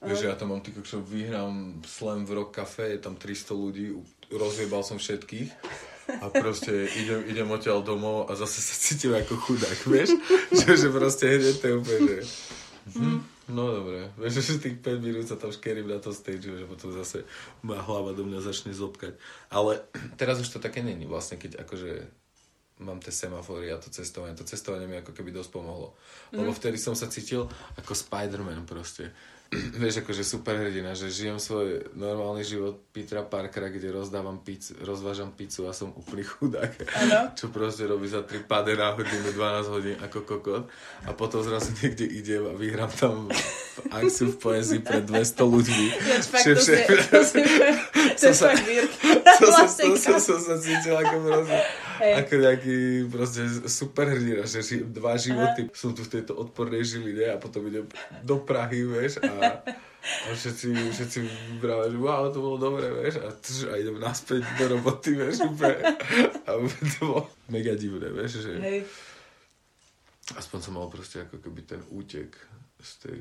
Vieš, 0.02 0.18
že 0.24 0.28
ja 0.32 0.34
tam 0.34 0.56
mám 0.56 0.64
ty 0.64 0.72
kokšo, 0.72 1.04
vyhrám 1.04 1.84
slam 1.86 2.24
v 2.24 2.42
Rock 2.42 2.58
Cafe, 2.58 2.96
je 2.96 3.00
tam 3.04 3.14
300 3.14 3.54
ľudí, 3.54 3.92
rozjebal 4.32 4.82
som 4.82 4.96
všetkých 4.96 5.52
a 6.18 6.26
proste 6.32 6.88
idem, 7.04 7.28
idem 7.28 7.46
odtiaľ 7.52 7.84
domov 7.84 8.26
a 8.26 8.34
zase 8.34 8.58
sa 8.64 8.74
cítim 8.74 9.12
ako 9.12 9.36
chudák, 9.36 9.78
vieš? 9.84 10.16
že, 10.58 10.72
že 10.74 10.88
proste 10.88 11.28
hneď 11.28 11.54
to 11.60 11.66
je 11.68 11.74
úplne, 11.76 12.00
že... 12.08 12.18
Mhm. 12.96 13.16
No 13.52 13.68
dobre, 13.68 14.08
vieš, 14.16 14.48
že 14.48 14.64
tých 14.64 14.80
5 14.80 15.02
minút 15.02 15.26
sa 15.28 15.36
tam 15.36 15.52
škerím 15.52 15.92
na 15.92 16.00
to 16.00 16.14
stage, 16.14 16.46
že 16.46 16.64
potom 16.64 16.88
zase 16.94 17.28
moja 17.60 17.84
hlava 17.84 18.16
do 18.16 18.24
mňa 18.24 18.40
začne 18.40 18.72
zopkať. 18.72 19.20
Ale 19.52 19.84
teraz 20.20 20.40
už 20.40 20.48
to 20.48 20.58
také 20.58 20.80
není 20.80 21.04
vlastne, 21.04 21.36
keď 21.36 21.60
akože 21.60 22.21
mám 22.82 22.98
tie 22.98 23.14
semafory 23.14 23.70
a 23.70 23.78
to 23.78 23.88
cestovanie. 23.88 24.34
To 24.36 24.44
cestovanie 24.44 24.90
mi 24.90 24.98
ako 24.98 25.14
keby 25.14 25.30
dosť 25.30 25.50
pomohlo. 25.54 25.94
Lebo 26.34 26.50
vtedy 26.50 26.76
som 26.76 26.98
sa 26.98 27.06
cítil 27.06 27.46
ako 27.78 27.92
Spider-Man 27.94 28.66
proste. 28.66 29.14
Vieš, 29.82 30.00
akože 30.00 30.24
superhrdina, 30.24 30.96
že 30.96 31.12
žijem 31.12 31.36
svoj 31.36 31.92
normálny 31.92 32.40
život 32.40 32.80
Petra 32.88 33.20
Parkera, 33.20 33.68
kde 33.68 33.92
rozdávam 33.92 34.40
pizzu, 34.40 34.72
rozvážam 34.80 35.28
pizzu 35.32 35.68
a 35.68 35.76
som 35.76 35.92
úplný 35.92 36.24
chudák. 36.24 36.72
Áno. 37.04 37.20
Čo 37.38 37.52
proste 37.52 37.84
robí 37.84 38.08
za 38.08 38.24
3 38.24 38.48
pade 38.48 38.72
na 38.72 38.96
hodinu, 38.96 39.28
12 39.36 39.74
hodín 39.74 39.96
ako 40.00 40.24
kokot. 40.24 40.64
A 41.04 41.12
potom 41.12 41.44
zrazu 41.44 41.76
niekde 41.84 42.08
idem 42.08 42.48
a 42.48 42.56
vyhrám 42.56 42.92
tam 42.96 43.28
akciu 43.92 44.32
v 44.32 44.38
poezii 44.40 44.80
pred 44.80 45.04
200 45.04 45.20
ľuďmi. 45.44 45.86
Ináč 46.00 46.24
fakt 46.28 46.44
to 46.44 46.52
všetko- 46.56 47.04
to 47.12 47.20
si, 47.24 47.40
to 48.20 48.24
je 48.28 48.34
fakt 48.36 48.62
som, 50.20 50.38
sa 50.40 50.56
cítil 50.60 50.94
ako 50.96 51.16
proste, 51.24 51.58
Hej. 52.00 52.12
ako 52.24 52.32
nejaký 52.40 52.76
proste 53.08 53.42
superhrdina, 53.68 54.44
že 54.44 54.84
dva 54.84 55.16
životy 55.16 55.68
som 55.72 55.92
tu 55.96 56.04
v 56.04 56.20
tejto 56.20 56.36
odpornej 56.36 56.84
žiline 56.84 57.32
a 57.32 57.36
potom 57.40 57.64
idem 57.68 57.88
do 58.24 58.36
Prahy, 58.42 58.84
vieš, 58.84 59.22
a, 59.22 59.41
a 59.42 60.34
všetci, 60.34 60.66
všetci 60.70 61.18
vybrali, 61.56 61.94
že 61.94 61.98
wow, 61.98 62.30
to 62.30 62.38
bolo 62.42 62.56
dobré, 62.58 62.90
vieš, 62.90 63.22
a, 63.22 63.30
tš, 63.30 63.70
a 63.70 63.78
idem 63.78 63.98
naspäť 64.02 64.42
do 64.58 64.64
roboty, 64.78 65.14
vieš, 65.14 65.46
úplne. 65.46 65.78
A 66.46 66.50
to 66.98 67.00
bolo 67.02 67.22
mega 67.50 67.74
divné, 67.78 68.10
vieš, 68.10 68.46
že 68.46 68.52
Hej. 68.58 68.78
aspoň 70.38 70.58
som 70.58 70.72
mal 70.78 70.90
proste 70.90 71.22
ako 71.22 71.38
keby 71.38 71.62
ten 71.66 71.80
útek 71.94 72.34
z 72.82 72.90
tej 73.06 73.20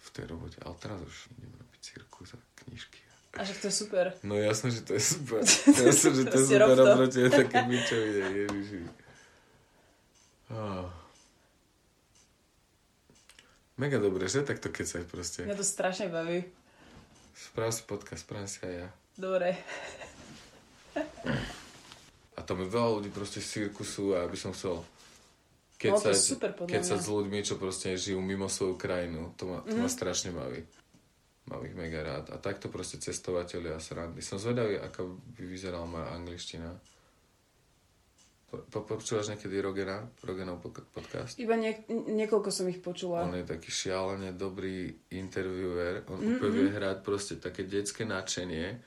v 0.00 0.08
tej 0.16 0.24
robote, 0.26 0.58
ale 0.66 0.74
teraz 0.80 0.98
už 1.00 1.16
idem 1.38 1.52
robiť 1.54 1.80
cirkus 1.80 2.34
a 2.34 2.38
knižky. 2.64 3.00
A 3.38 3.46
že 3.46 3.54
to 3.62 3.70
je 3.70 3.74
super. 3.86 4.10
No 4.26 4.34
jasné, 4.34 4.74
že 4.74 4.82
to 4.82 4.98
je 4.98 5.02
super. 5.06 5.38
Jasné, 5.86 6.10
že 6.18 6.24
to 6.26 6.34
je 6.34 6.46
super 6.50 6.82
oproti 6.82 7.22
je 7.22 7.30
také 7.30 7.62
bičovine, 7.62 8.26
ježiši. 8.26 8.80
Oh. 10.50 10.90
Mega 13.80 13.96
dobre, 13.96 14.26
že? 14.26 14.42
Tak 14.42 14.58
to 14.58 14.68
kecaj 14.68 15.02
proste. 15.04 15.40
Mňa 15.42 15.56
to 15.56 15.64
strašne 15.64 16.06
baví. 16.06 16.44
Správ 17.32 17.72
si 17.72 17.80
podcast, 17.82 18.20
spravím 18.20 18.44
si 18.44 18.60
aj 18.60 18.74
ja. 18.76 18.88
Dobre. 19.16 19.56
A 22.36 22.42
tam 22.42 22.56
je 22.58 22.68
veľa 22.68 22.90
ľudí 22.94 23.08
proste 23.08 23.38
z 23.38 23.46
cirkusu 23.64 24.12
a 24.12 24.22
ja 24.22 24.28
by 24.28 24.36
som 24.36 24.52
chcel 24.52 24.84
No, 25.80 25.96
kecať, 25.96 26.12
super, 26.12 26.52
podľa 26.52 26.76
kecať 26.76 26.92
mňa. 26.94 27.00
s 27.00 27.08
ľuďmi, 27.08 27.38
čo 27.40 27.54
proste 27.56 27.88
žijú 27.94 28.20
mimo 28.20 28.46
svoju 28.46 28.76
krajinu. 28.76 29.32
To 29.34 29.44
ma, 29.46 29.58
to 29.62 29.72
Mhm. 29.72 29.80
ma 29.80 29.88
strašne 29.88 30.28
baví. 30.30 30.60
Mám 31.46 31.64
ich 31.64 31.72
mega 31.74 32.04
rád. 32.04 32.28
A 32.28 32.36
takto 32.36 32.68
proste 32.68 32.98
cestovateľia 32.98 33.74
a 33.74 33.80
srandy. 33.80 34.20
Som 34.20 34.36
zvedavý, 34.36 34.76
ako 34.78 35.08
by 35.32 35.42
vyzerala 35.42 35.88
moja 35.88 36.12
angličtina. 36.12 36.68
Po, 38.50 38.58
po, 38.58 38.98
počúvaš 38.98 39.30
niekedy 39.30 39.56
Rogena? 39.56 40.10
Rogenov 40.20 40.58
pod- 40.58 40.82
podcast? 40.84 41.38
Iba 41.38 41.54
nie, 41.54 41.70
niekoľko 41.88 42.50
som 42.50 42.66
ich 42.66 42.78
počula. 42.78 43.22
On 43.22 43.30
je 43.32 43.46
taký 43.46 43.70
šialene 43.70 44.32
dobrý 44.32 44.90
interviewer. 45.08 46.02
On 46.04 46.18
Mhm, 46.18 46.26
úplne 46.32 46.50
vie 46.52 46.68
hrať 46.68 46.96
proste 47.00 47.34
také 47.36 47.62
detské 47.62 48.02
nadšenie. 48.02 48.82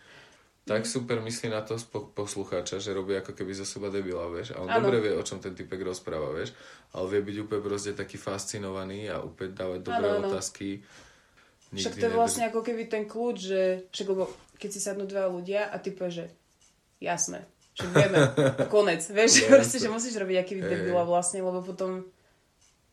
Tak 0.62 0.84
super 0.86 1.20
myslí 1.20 1.48
na 1.50 1.60
to 1.60 1.76
spo- 1.76 2.08
poslucháča, 2.10 2.78
že 2.78 2.92
robí 2.92 3.12
ako 3.14 3.32
keby 3.32 3.52
zo 3.54 3.64
seba 3.64 3.88
debila, 3.88 4.28
vieš. 4.28 4.52
A 4.52 4.60
on 4.60 4.68
Áno. 4.70 4.80
dobre 4.82 5.00
vie, 5.02 5.12
o 5.12 5.20
čom 5.22 5.38
ten 5.38 5.52
typek 5.52 5.80
rozpráva, 5.82 6.32
vieš. 6.32 6.56
Ale 6.92 7.08
vie 7.10 7.22
byť 7.22 7.38
úplne 7.42 7.62
proste 7.62 7.92
taký 7.92 8.16
fascinovaný 8.16 9.08
a 9.08 9.20
úplne 9.20 9.52
dávať 9.52 9.80
dobré 9.82 10.08
Áno, 10.10 10.20
áno. 10.20 10.28
otázky. 10.30 10.80
Však 11.70 11.98
to 11.98 12.06
je 12.06 12.14
vlastne 12.14 12.44
ako 12.46 12.62
keby 12.62 12.86
ten 12.86 13.04
kľúč, 13.04 13.38
že 13.42 13.62
však 13.90 14.08
lebo 14.08 14.28
keď 14.56 14.70
si 14.70 14.80
sadnú 14.80 15.04
dva 15.04 15.26
ľudia 15.26 15.68
a 15.68 15.76
ty 15.78 15.90
povieš, 15.90 16.16
že 16.18 16.26
jasné, 17.02 17.44
že 17.74 17.86
vieme, 17.90 18.18
konec, 18.74 19.02
vieš, 19.10 19.50
No, 19.50 19.58
proste, 19.58 19.78
že 19.82 19.90
musíš 19.90 20.16
robiť 20.18 20.38
aký 20.40 20.54
debila 20.62 21.04
vlastne, 21.04 21.42
lebo 21.42 21.62
potom 21.62 22.06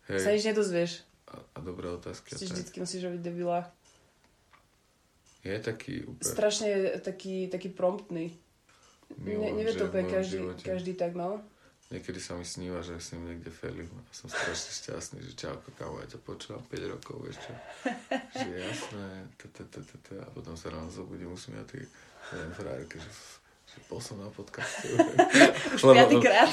sa 0.09 0.32
Hej, 0.32 0.40
nič 0.40 0.44
nedozvieš. 0.51 0.93
a, 1.31 1.36
a 1.55 1.59
dobré 1.61 1.86
otázky. 1.93 2.35
Proste 2.35 2.51
vždycky 2.51 2.77
musíš 2.82 3.07
robiť 3.07 3.20
debila. 3.20 3.69
Je 5.40 5.57
taký 5.57 6.05
úplne... 6.05 6.27
Strašne 6.27 6.69
taký, 7.01 7.48
taký 7.48 7.73
promptný. 7.73 8.36
Ne, 9.16 9.24
milujem, 9.24 9.57
nevie 9.57 9.73
že 9.73 9.78
to 9.81 9.85
úplne 9.89 10.07
každý, 10.07 10.39
živote. 10.39 10.65
každý 10.65 10.93
tak, 10.94 11.16
no. 11.16 11.40
Niekedy 11.90 12.23
sa 12.23 12.39
mi 12.39 12.47
sníva, 12.47 12.86
že 12.86 13.02
s 13.02 13.11
ním 13.19 13.35
niekde 13.35 13.51
felím 13.51 13.90
a 13.90 14.07
som 14.15 14.31
strašne 14.31 14.70
šťastný, 14.70 15.19
že 15.27 15.35
čauko, 15.35 15.74
kámo, 15.74 15.98
ja 15.98 16.07
ťa 16.07 16.23
počúvam 16.23 16.62
5 16.70 16.93
rokov, 16.94 17.19
vieš 17.27 17.43
čo. 17.43 17.52
že 18.31 18.47
jasné, 18.47 19.27
a 20.23 20.28
potom 20.31 20.55
sa 20.55 20.70
ráno 20.70 20.86
zobudím 20.86 21.35
usmiatý, 21.35 21.82
neviem, 22.31 22.52
frajerke, 22.55 22.94
že 22.94 23.11
bol 23.87 23.99
som 23.99 24.19
na 24.19 24.31
podcaste. 24.31 24.87
Už 25.75 25.83
piatýkrát. 25.83 26.51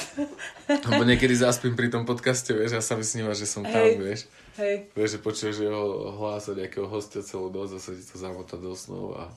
lebo 0.66 1.02
niekedy 1.06 1.38
zaspím 1.38 1.78
pri 1.78 1.86
tom 1.86 2.02
podcaste, 2.02 2.50
vieš, 2.50 2.74
a 2.74 2.82
sa 2.82 2.98
mi 2.98 3.06
sníva, 3.06 3.30
že 3.30 3.46
som 3.46 3.62
tam, 3.62 3.78
Hej. 3.78 3.94
vieš. 3.98 4.20
Hej, 4.58 4.90
Vieš, 4.90 5.10
že 5.14 5.18
počuješ 5.22 5.56
jeho 5.62 5.82
hlas 6.18 6.50
od 6.50 6.58
nejakého 6.58 6.90
hostia 6.90 7.22
celú 7.22 7.46
noc 7.46 7.70
a 7.70 7.78
sa 7.78 7.94
ti 7.94 8.02
to 8.02 8.18
zamotá 8.18 8.58
do 8.58 8.74
snov 8.74 9.14
a 9.14 9.30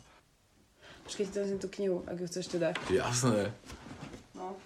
počkej, 1.06 1.30
ti 1.30 1.34
to 1.38 1.62
tú 1.62 1.70
knihu, 1.78 2.02
ak 2.10 2.18
ju 2.18 2.26
chceš 2.26 2.58
teda. 2.58 2.74
jasné. 2.90 3.54
No. 4.34 4.58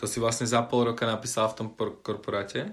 To 0.00 0.04
si 0.08 0.16
vlastne 0.16 0.48
za 0.48 0.64
pol 0.64 0.88
roka 0.88 1.04
napísala 1.04 1.52
v 1.52 1.56
tom 1.60 1.68
por- 1.70 2.00
korporáte? 2.00 2.72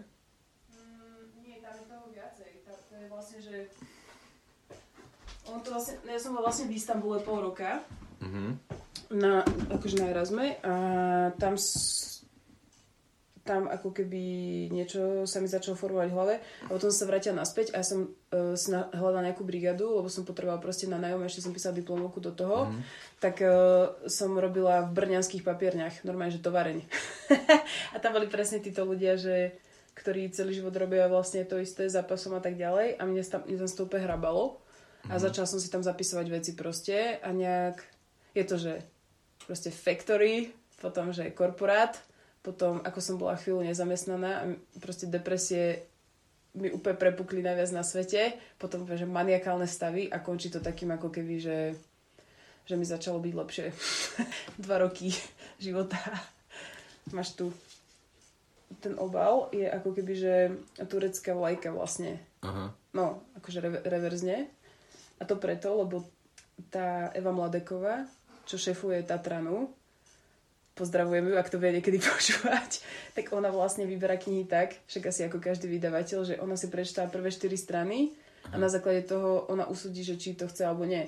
Nie, 1.44 1.60
tam 1.60 1.76
je 1.76 1.86
toho 1.86 2.06
viacej. 2.10 2.50
Tam, 2.64 2.78
to 2.88 2.94
je 2.96 3.08
vlastne, 3.12 3.38
že... 3.44 3.56
On 5.46 5.60
to 5.60 5.70
vlastne, 5.76 6.00
ja 6.08 6.18
som 6.18 6.32
bola 6.34 6.48
vlastne 6.48 6.72
v 6.72 6.80
Istambule 6.80 7.20
pol 7.20 7.44
roka. 7.44 7.84
Mhm. 8.20 8.60
Na, 9.10 9.42
akože 9.74 9.98
na 9.98 10.14
Erasme 10.14 10.62
a 10.62 10.76
tam 11.42 11.58
s, 11.58 12.22
tam 13.42 13.66
ako 13.66 13.90
keby 13.90 14.22
niečo 14.70 15.26
sa 15.26 15.42
mi 15.42 15.50
začalo 15.50 15.74
formovať 15.74 16.10
v 16.14 16.16
hlave 16.16 16.36
a 16.38 16.70
potom 16.70 16.94
sa 16.94 17.10
vrátila 17.10 17.42
naspäť 17.42 17.74
a 17.74 17.82
ja 17.82 17.86
som 17.90 18.06
uh, 18.06 18.54
si 18.54 18.70
na, 18.70 18.86
hľadala 18.94 19.26
nejakú 19.26 19.42
brigadu, 19.42 19.98
lebo 19.98 20.06
som 20.14 20.30
potrebovala 20.30 20.62
proste 20.62 20.86
na 20.86 21.02
najom, 21.02 21.26
ešte 21.26 21.42
som 21.42 21.50
písala 21.50 21.74
diplomovku 21.74 22.22
do 22.22 22.38
toho, 22.38 22.70
mm. 22.70 22.82
tak 23.18 23.42
uh, 23.42 23.98
som 24.06 24.38
robila 24.38 24.86
v 24.86 24.94
brňanských 24.94 25.42
papierniach, 25.42 26.06
normálne, 26.06 26.38
že 26.38 26.46
tovareň. 26.46 26.86
a 27.94 27.98
tam 27.98 28.14
boli 28.14 28.30
presne 28.30 28.62
títo 28.62 28.86
ľudia, 28.86 29.18
že 29.18 29.58
ktorí 29.98 30.30
celý 30.30 30.62
život 30.62 30.72
robia 30.78 31.10
vlastne 31.10 31.44
to 31.50 31.58
isté 31.58 31.90
zápasom 31.90 32.38
a 32.38 32.42
tak 32.46 32.56
ďalej 32.56 33.02
a 33.02 33.04
mne, 33.10 33.26
tam, 33.26 33.42
mne 33.50 33.58
tam 33.58 33.68
toho 33.68 33.90
úplne 33.90 34.06
hrabalo 34.06 34.62
a 35.10 35.18
začala 35.20 35.50
som 35.50 35.60
si 35.60 35.68
tam 35.68 35.84
zapisovať 35.84 36.28
veci 36.30 36.52
proste 36.54 37.20
a 37.20 37.30
nejak 37.34 37.99
je 38.34 38.44
to, 38.46 38.56
že 38.58 38.74
proste 39.46 39.74
factory, 39.74 40.54
potom, 40.80 41.12
že 41.12 41.34
korporát, 41.34 41.98
potom, 42.40 42.80
ako 42.86 43.00
som 43.04 43.16
bola 43.20 43.36
chvíľu 43.36 43.68
nezamestnaná 43.68 44.32
a 44.32 44.44
proste 44.80 45.12
depresie 45.12 45.84
mi 46.56 46.72
úplne 46.74 46.98
prepukli 46.98 47.46
najviac 47.46 47.70
na 47.76 47.84
svete, 47.86 48.34
potom, 48.58 48.88
že 48.90 49.06
maniakálne 49.06 49.70
stavy 49.70 50.10
a 50.10 50.18
končí 50.18 50.50
to 50.50 50.64
takým 50.64 50.90
ako 50.96 51.14
keby, 51.14 51.38
že, 51.38 51.78
že 52.66 52.74
mi 52.74 52.86
začalo 52.88 53.22
byť 53.22 53.34
lepšie. 53.36 53.66
Dva 54.66 54.82
roky 54.82 55.14
života. 55.62 56.00
Máš 57.14 57.38
tu 57.38 57.54
ten 58.78 58.94
obal 59.02 59.50
je 59.50 59.66
ako 59.66 59.98
keby, 59.98 60.14
že 60.14 60.34
turecká 60.86 61.34
vlajka 61.34 61.74
vlastne. 61.74 62.22
Aha. 62.46 62.70
No, 62.94 63.26
akože 63.42 63.60
rever- 63.66 63.84
reverzne. 63.84 64.46
A 65.20 65.24
to 65.26 65.36
preto, 65.42 65.74
lebo 65.74 66.06
tá 66.70 67.10
Eva 67.18 67.34
Mladeková, 67.34 68.06
čo 68.50 68.58
šefuje 68.58 69.06
Tatranu, 69.06 69.70
pozdravujem 70.74 71.30
ju, 71.30 71.36
ak 71.38 71.52
to 71.54 71.62
bude 71.62 71.78
niekedy 71.78 72.02
počúvať, 72.10 72.82
tak 73.14 73.30
ona 73.30 73.54
vlastne 73.54 73.86
vyberá 73.86 74.18
knihy 74.18 74.50
tak, 74.50 74.82
však 74.90 75.14
asi 75.14 75.22
ako 75.30 75.38
každý 75.38 75.70
vydavateľ, 75.70 76.20
že 76.26 76.36
ona 76.42 76.58
si 76.58 76.66
prečíta 76.74 77.06
prvé 77.06 77.30
4 77.30 77.54
strany 77.54 78.10
a 78.50 78.58
na 78.58 78.72
základe 78.72 79.06
toho 79.06 79.46
ona 79.46 79.70
usúdi, 79.70 80.02
že 80.02 80.18
či 80.18 80.34
to 80.34 80.50
chce 80.50 80.66
alebo 80.66 80.90
nie. 80.90 81.06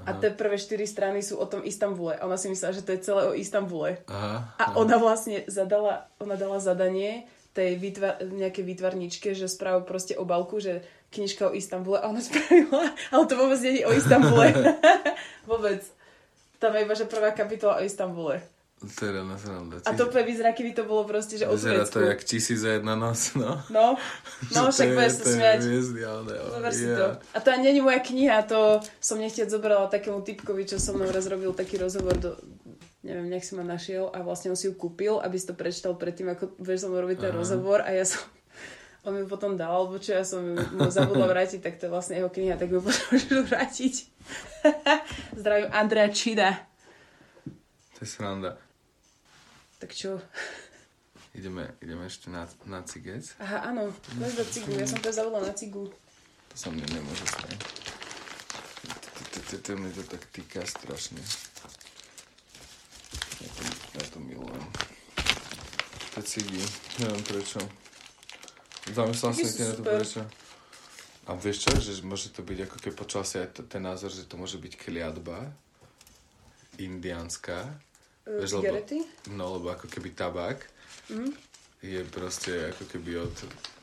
A 0.00 0.16
tie 0.16 0.32
prvé 0.32 0.56
4 0.56 0.80
strany 0.88 1.20
sú 1.20 1.36
o 1.36 1.44
tom 1.44 1.60
Istambule. 1.60 2.16
A 2.16 2.24
ona 2.24 2.40
si 2.40 2.48
myslela, 2.48 2.72
že 2.72 2.80
to 2.80 2.96
je 2.96 3.04
celé 3.04 3.22
o 3.28 3.36
Istambule. 3.36 4.00
Aha. 4.08 4.56
A 4.56 4.64
ona 4.80 4.96
vlastne 4.96 5.44
zadala, 5.44 6.08
ona 6.16 6.40
dala 6.40 6.56
zadanie 6.56 7.28
tej 7.52 7.76
výtvar, 7.76 8.22
nejakej 8.24 8.64
výtvarničke, 8.64 9.28
že 9.36 9.50
spraví 9.50 9.84
proste 9.84 10.14
obálku, 10.16 10.62
že 10.62 10.86
knižka 11.10 11.50
o 11.50 11.54
Istambule 11.54 11.98
a 12.00 12.08
ona 12.08 12.22
spravila, 12.26 12.94
ale 13.10 13.24
to 13.26 13.34
vôbec 13.34 13.60
nie 13.60 13.82
je 13.82 13.86
o 13.86 13.92
Istambule. 13.92 14.56
vôbec. 15.50 15.82
Tam 16.60 16.76
je 16.76 16.84
iba, 16.84 16.92
že 16.92 17.08
prvá 17.08 17.32
kapitola 17.32 17.80
o 17.80 17.84
Istambule. 17.84 18.44
Je 18.80 19.12
na 19.12 19.36
sranda. 19.36 19.76
A 19.84 19.92
to 19.92 20.08
úplne 20.08 20.24
vyzerá, 20.24 20.56
keby 20.56 20.72
to 20.72 20.88
bolo 20.88 21.04
proste, 21.04 21.36
že 21.36 21.44
o 21.44 21.52
Vyzerá 21.52 21.84
to 21.84 22.00
jak 22.00 22.24
tisíc 22.24 22.64
za 22.64 22.80
jedna 22.80 22.96
noc, 22.96 23.36
no. 23.36 23.60
No, 23.68 24.00
no 24.56 24.72
však 24.72 24.96
budeš 24.96 25.20
sa 25.20 25.24
smiať. 25.36 25.58
Zober 26.24 26.72
si 26.72 26.88
to. 26.88 27.20
A 27.36 27.38
to 27.44 27.48
ani 27.52 27.68
není 27.68 27.84
moja 27.84 28.00
kniha, 28.00 28.40
to 28.48 28.80
som 28.96 29.20
nechtiac 29.20 29.52
zobrala 29.52 29.84
takému 29.92 30.24
typkovi, 30.24 30.64
čo 30.64 30.80
so 30.80 30.96
mnou 30.96 31.12
raz 31.12 31.28
robil 31.28 31.52
taký 31.52 31.76
rozhovor 31.76 32.16
do, 32.16 32.40
neviem, 33.04 33.28
nech 33.28 33.44
si 33.44 33.52
ma 33.52 33.68
našiel 33.68 34.08
a 34.16 34.24
vlastne 34.24 34.48
on 34.48 34.56
si 34.56 34.64
ju 34.64 34.72
kúpil, 34.72 35.20
aby 35.20 35.36
si 35.36 35.44
to 35.44 35.52
prečítal 35.52 35.92
predtým, 35.92 36.32
ako 36.32 36.56
budeš 36.56 36.80
so 36.80 36.88
mnou 36.88 37.04
robiť 37.04 37.20
ten 37.20 37.32
Aha. 37.36 37.40
rozhovor 37.40 37.84
a 37.84 37.92
ja 37.92 38.08
som 38.08 38.24
on 39.02 39.12
mi 39.12 39.24
potom 39.24 39.54
dal, 39.54 39.72
alebo 39.72 39.96
čo 39.96 40.12
ja 40.12 40.22
som 40.22 40.44
mu 40.52 40.86
zabudla 40.88 41.24
vrátiť, 41.26 41.60
tak 41.60 41.76
to 41.76 41.86
je 41.86 41.92
vlastne 41.92 42.14
jeho 42.14 42.28
kniha, 42.28 42.54
tak 42.54 42.68
ju 42.68 42.78
môžu 42.78 43.08
vrátiť. 43.42 43.94
Zdravím 45.40 45.68
Andrea 45.70 46.08
Čida. 46.08 46.52
To 47.94 47.98
je 47.98 48.08
sranda. 48.08 48.60
Tak 49.78 49.90
čo? 49.90 50.20
Ideme, 51.30 51.72
ideme 51.78 52.04
ešte 52.04 52.26
na, 52.26 52.44
na 52.64 52.82
cigec. 52.82 53.22
Aha, 53.38 53.70
áno, 53.70 53.88
máš 54.16 54.34
do 54.34 54.44
cigu, 54.44 54.74
ja 54.74 54.84
som 54.84 54.98
to 54.98 55.08
zabudla 55.08 55.40
na 55.42 55.54
cigu. 55.54 55.88
To 56.50 56.56
sa 56.58 56.68
mne 56.68 56.84
nemôže 56.86 57.24
stať. 57.24 57.56
To- 59.30 59.44
to- 59.48 59.62
To 59.62 59.72
mi 59.74 59.88
to 59.88 60.02
tak 60.02 60.22
týka 60.28 60.60
strašne. 60.62 61.22
Ja 63.38 63.48
to, 63.48 63.62
ja 63.94 64.02
to 64.04 64.18
milujem. 64.18 64.64
Tie 66.10 66.22
cigy, 66.22 66.60
neviem 66.98 67.22
prečo. 67.22 67.62
Zamyslel 68.90 69.30
som 69.30 69.46
si 69.46 69.60
na 69.60 69.72
to 69.72 69.82
prečo. 69.82 70.22
A 71.22 71.34
vieš 71.34 71.62
čo, 71.62 71.72
že 71.76 72.02
môže 72.02 72.28
to 72.28 72.40
byť 72.40 72.58
ako 72.64 72.76
keď 72.80 72.92
počasie 72.92 73.38
aj 73.40 73.50
t- 73.52 73.66
ten 73.68 73.80
názor, 73.80 74.08
že 74.08 74.24
to 74.24 74.34
môže 74.34 74.56
byť 74.56 74.72
kliatba 74.76 75.52
indiánska. 76.76 77.70
Uh, 78.24 78.40
Vieš, 78.40 78.58
lebo-? 78.58 78.82
No, 79.30 79.54
lebo 79.54 79.70
ako 79.70 79.86
keby 79.86 80.10
tabák 80.10 80.58
Mhm. 81.08 81.30
je 81.80 82.00
proste 82.04 82.52
ako 82.68 82.84
keby 82.86 83.18
od 83.20 83.34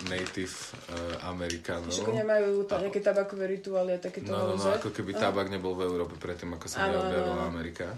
native 0.06 0.54
uh, 0.88 1.28
Amerikanov. 1.28 1.90
Však 1.90 2.08
oni 2.08 2.24
majú 2.24 2.64
tam 2.64 2.80
nejaké 2.80 3.02
tabakové 3.02 3.50
rituály 3.50 3.92
a 3.92 4.00
takéto 4.00 4.30
No, 4.30 4.54
no, 4.54 4.56
no, 4.56 4.70
ako 4.72 4.92
keby 4.92 5.12
tabak 5.14 5.48
nebol 5.48 5.74
v 5.74 5.84
Európe 5.84 6.16
predtým, 6.16 6.52
ako 6.52 6.66
sa 6.66 6.86
neobjavila. 6.86 7.44
Amerika. 7.44 7.90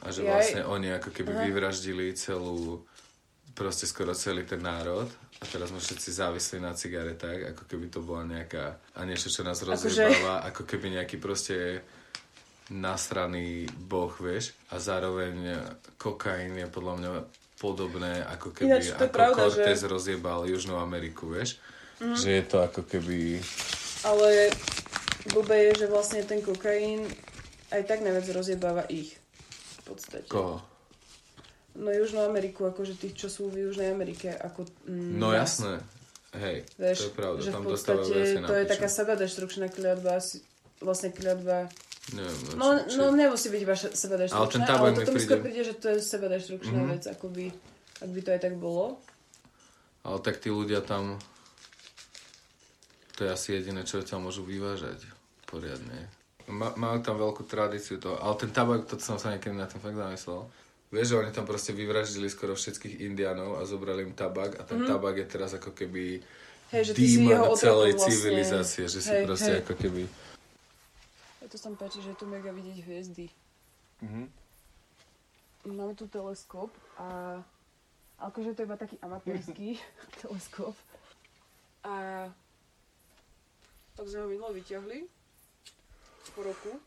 A 0.00 0.12
že 0.12 0.20
Jaj. 0.20 0.28
vlastne 0.28 0.62
oni 0.66 0.92
ako 0.92 1.10
keby 1.10 1.32
Aha. 1.32 1.42
vyvraždili 1.42 2.12
celú, 2.12 2.84
proste 3.54 3.86
skoro 3.86 4.12
celý 4.12 4.42
ten 4.42 4.58
národ 4.58 5.06
a 5.38 5.44
teraz 5.46 5.70
sme 5.70 5.78
všetci 5.78 6.10
závislí 6.10 6.58
na 6.58 6.74
cigaretách, 6.74 7.54
ako 7.54 7.62
keby 7.64 7.86
to 7.88 8.02
bola 8.02 8.26
nejaká, 8.26 8.74
a 8.94 9.00
niečo, 9.06 9.30
čo 9.30 9.46
nás 9.46 9.62
Akože- 9.62 9.70
rozjebáva, 9.94 10.42
ako 10.44 10.62
keby 10.66 10.98
nejaký 10.98 11.16
proste 11.18 11.82
nasraný 12.72 13.68
boh, 13.68 14.10
vieš, 14.16 14.56
a 14.72 14.80
zároveň 14.80 15.60
kokain 16.00 16.56
je 16.56 16.66
podľa 16.66 16.94
mňa 16.96 17.10
podobné, 17.60 18.24
ako 18.24 18.56
keby 18.56 18.68
Ináč, 18.80 18.86
ako 18.96 19.12
pravda, 19.12 19.36
Cortez 19.52 19.80
že- 19.80 19.88
rozjebal 19.88 20.48
Južnú 20.48 20.80
Ameriku, 20.80 21.28
vieš. 21.28 21.60
Mhm. 22.00 22.16
Že 22.16 22.28
je 22.32 22.44
to 22.44 22.56
ako 22.58 22.80
keby... 22.88 23.38
Ale 24.04 24.50
blbé 25.30 25.70
je, 25.70 25.84
že 25.84 25.86
vlastne 25.86 26.20
ten 26.26 26.42
kokain 26.42 27.06
aj 27.70 27.82
tak 27.86 28.02
najviac 28.02 28.26
rozjebáva 28.34 28.84
ich. 28.90 29.16
V 29.84 29.94
podstate. 29.94 30.26
Koho? 30.26 30.60
No 31.74 31.90
Južnú 31.90 32.22
Ameriku, 32.22 32.64
akože 32.64 32.94
tých, 32.94 33.14
čo 33.16 33.26
sú 33.26 33.48
v 33.48 33.66
Južnej 33.66 33.90
Amerike. 33.90 34.30
Ako, 34.30 34.62
mm, 34.84 35.18
No 35.18 35.30
jasné. 35.30 35.82
Hej, 36.32 36.66
Vieš, 36.76 36.96
to 36.96 37.04
je 37.04 37.14
pravda, 37.14 37.38
že 37.40 37.50
tam 37.50 37.62
v 37.62 37.68
podstate 37.68 38.02
to 38.40 38.54
je 38.56 38.64
taká 38.64 38.88
sebadeštrukčná 38.88 39.66
kliatba, 39.68 40.18
vlastne 40.80 41.10
kliatba. 41.10 41.70
Neviem, 42.10 42.36
no, 42.52 42.54
No, 42.56 42.66
či, 42.80 42.94
no 42.96 43.04
nemusí 43.10 43.48
byť 43.48 43.62
še- 43.64 43.94
sebadeštrukčná, 43.94 44.34
Ale 44.36 44.48
ten 44.48 44.62
ale, 44.64 44.74
ale 44.76 44.90
mi 44.92 45.06
príde- 45.08 45.24
skôr 45.24 45.38
príde, 45.40 45.62
že 45.62 45.74
to 45.74 45.86
je 45.88 45.98
sebadeštrukčná 46.00 46.80
Mhm. 46.80 46.90
vec, 46.90 47.02
akoby, 47.06 47.44
ak 47.96 48.08
by 48.08 48.20
to 48.20 48.30
aj 48.30 48.40
tak 48.40 48.54
bolo. 48.56 48.98
Ale 50.02 50.18
tak 50.20 50.36
tí 50.36 50.48
ľudia 50.48 50.78
tam... 50.80 51.16
To 53.14 53.24
je 53.24 53.30
asi 53.30 53.54
jediné, 53.54 53.82
čo 53.82 54.02
tam 54.02 54.26
môžu 54.26 54.42
vyvážať 54.42 55.06
poriadne. 55.46 56.10
Ma, 56.44 56.74
majú 56.74 56.98
tam 57.00 57.16
veľkú 57.16 57.42
tradíciu 57.44 57.96
toho, 57.96 58.18
ale 58.18 58.34
ten 58.36 58.50
tabak, 58.50 58.84
to 58.84 58.98
som 58.98 59.16
sa 59.16 59.30
niekedy 59.30 59.54
na 59.54 59.64
tým 59.64 59.78
fakt 59.78 59.94
zamyslel. 59.94 60.44
Vieš, 60.94 61.08
že 61.08 61.18
oni 61.18 61.30
tam 61.30 61.42
proste 61.42 61.74
vyvraždili 61.74 62.30
skoro 62.30 62.54
všetkých 62.54 63.02
indianov 63.02 63.58
a 63.58 63.66
zobrali 63.66 64.06
im 64.06 64.14
tabak 64.14 64.54
a 64.54 64.62
ten 64.62 64.78
Mhm. 64.78 64.86
tabak 64.86 65.16
je 65.16 65.26
teraz 65.26 65.50
ako 65.50 65.74
keby 65.74 66.22
Hej, 66.70 66.82
že 66.84 66.92
si 66.94 67.18
otrokom 67.20 67.58
celej 67.58 67.92
vlastne. 67.92 68.06
civilizácie, 68.08 68.84
že 68.86 69.00
si 69.02 69.10
Hej, 69.10 69.24
proste 69.26 69.52
hej. 69.52 69.60
ako 69.60 69.74
keby... 69.74 70.02
Ja 71.42 71.46
to 71.46 71.56
sa 71.58 71.66
mi 71.66 71.76
páči, 71.76 71.98
že 71.98 72.14
je 72.14 72.18
tu 72.18 72.26
mega 72.26 72.48
vidieť 72.48 72.78
hviezdy. 72.80 73.26
Mhm. 74.00 74.22
Máme 75.66 75.92
tu 75.92 76.06
teleskop 76.06 76.70
a 76.94 77.40
akože 78.20 78.54
to 78.54 78.62
je 78.62 78.68
iba 78.68 78.76
taký 78.76 78.94
amatérsky 79.00 79.74
teleskop. 80.20 80.78
A 81.82 82.28
tak 83.92 84.06
sme 84.06 84.20
ho 84.20 84.28
minule 84.28 84.54
vyťahli 84.54 85.10
po 86.30 86.40
roku. 86.40 86.78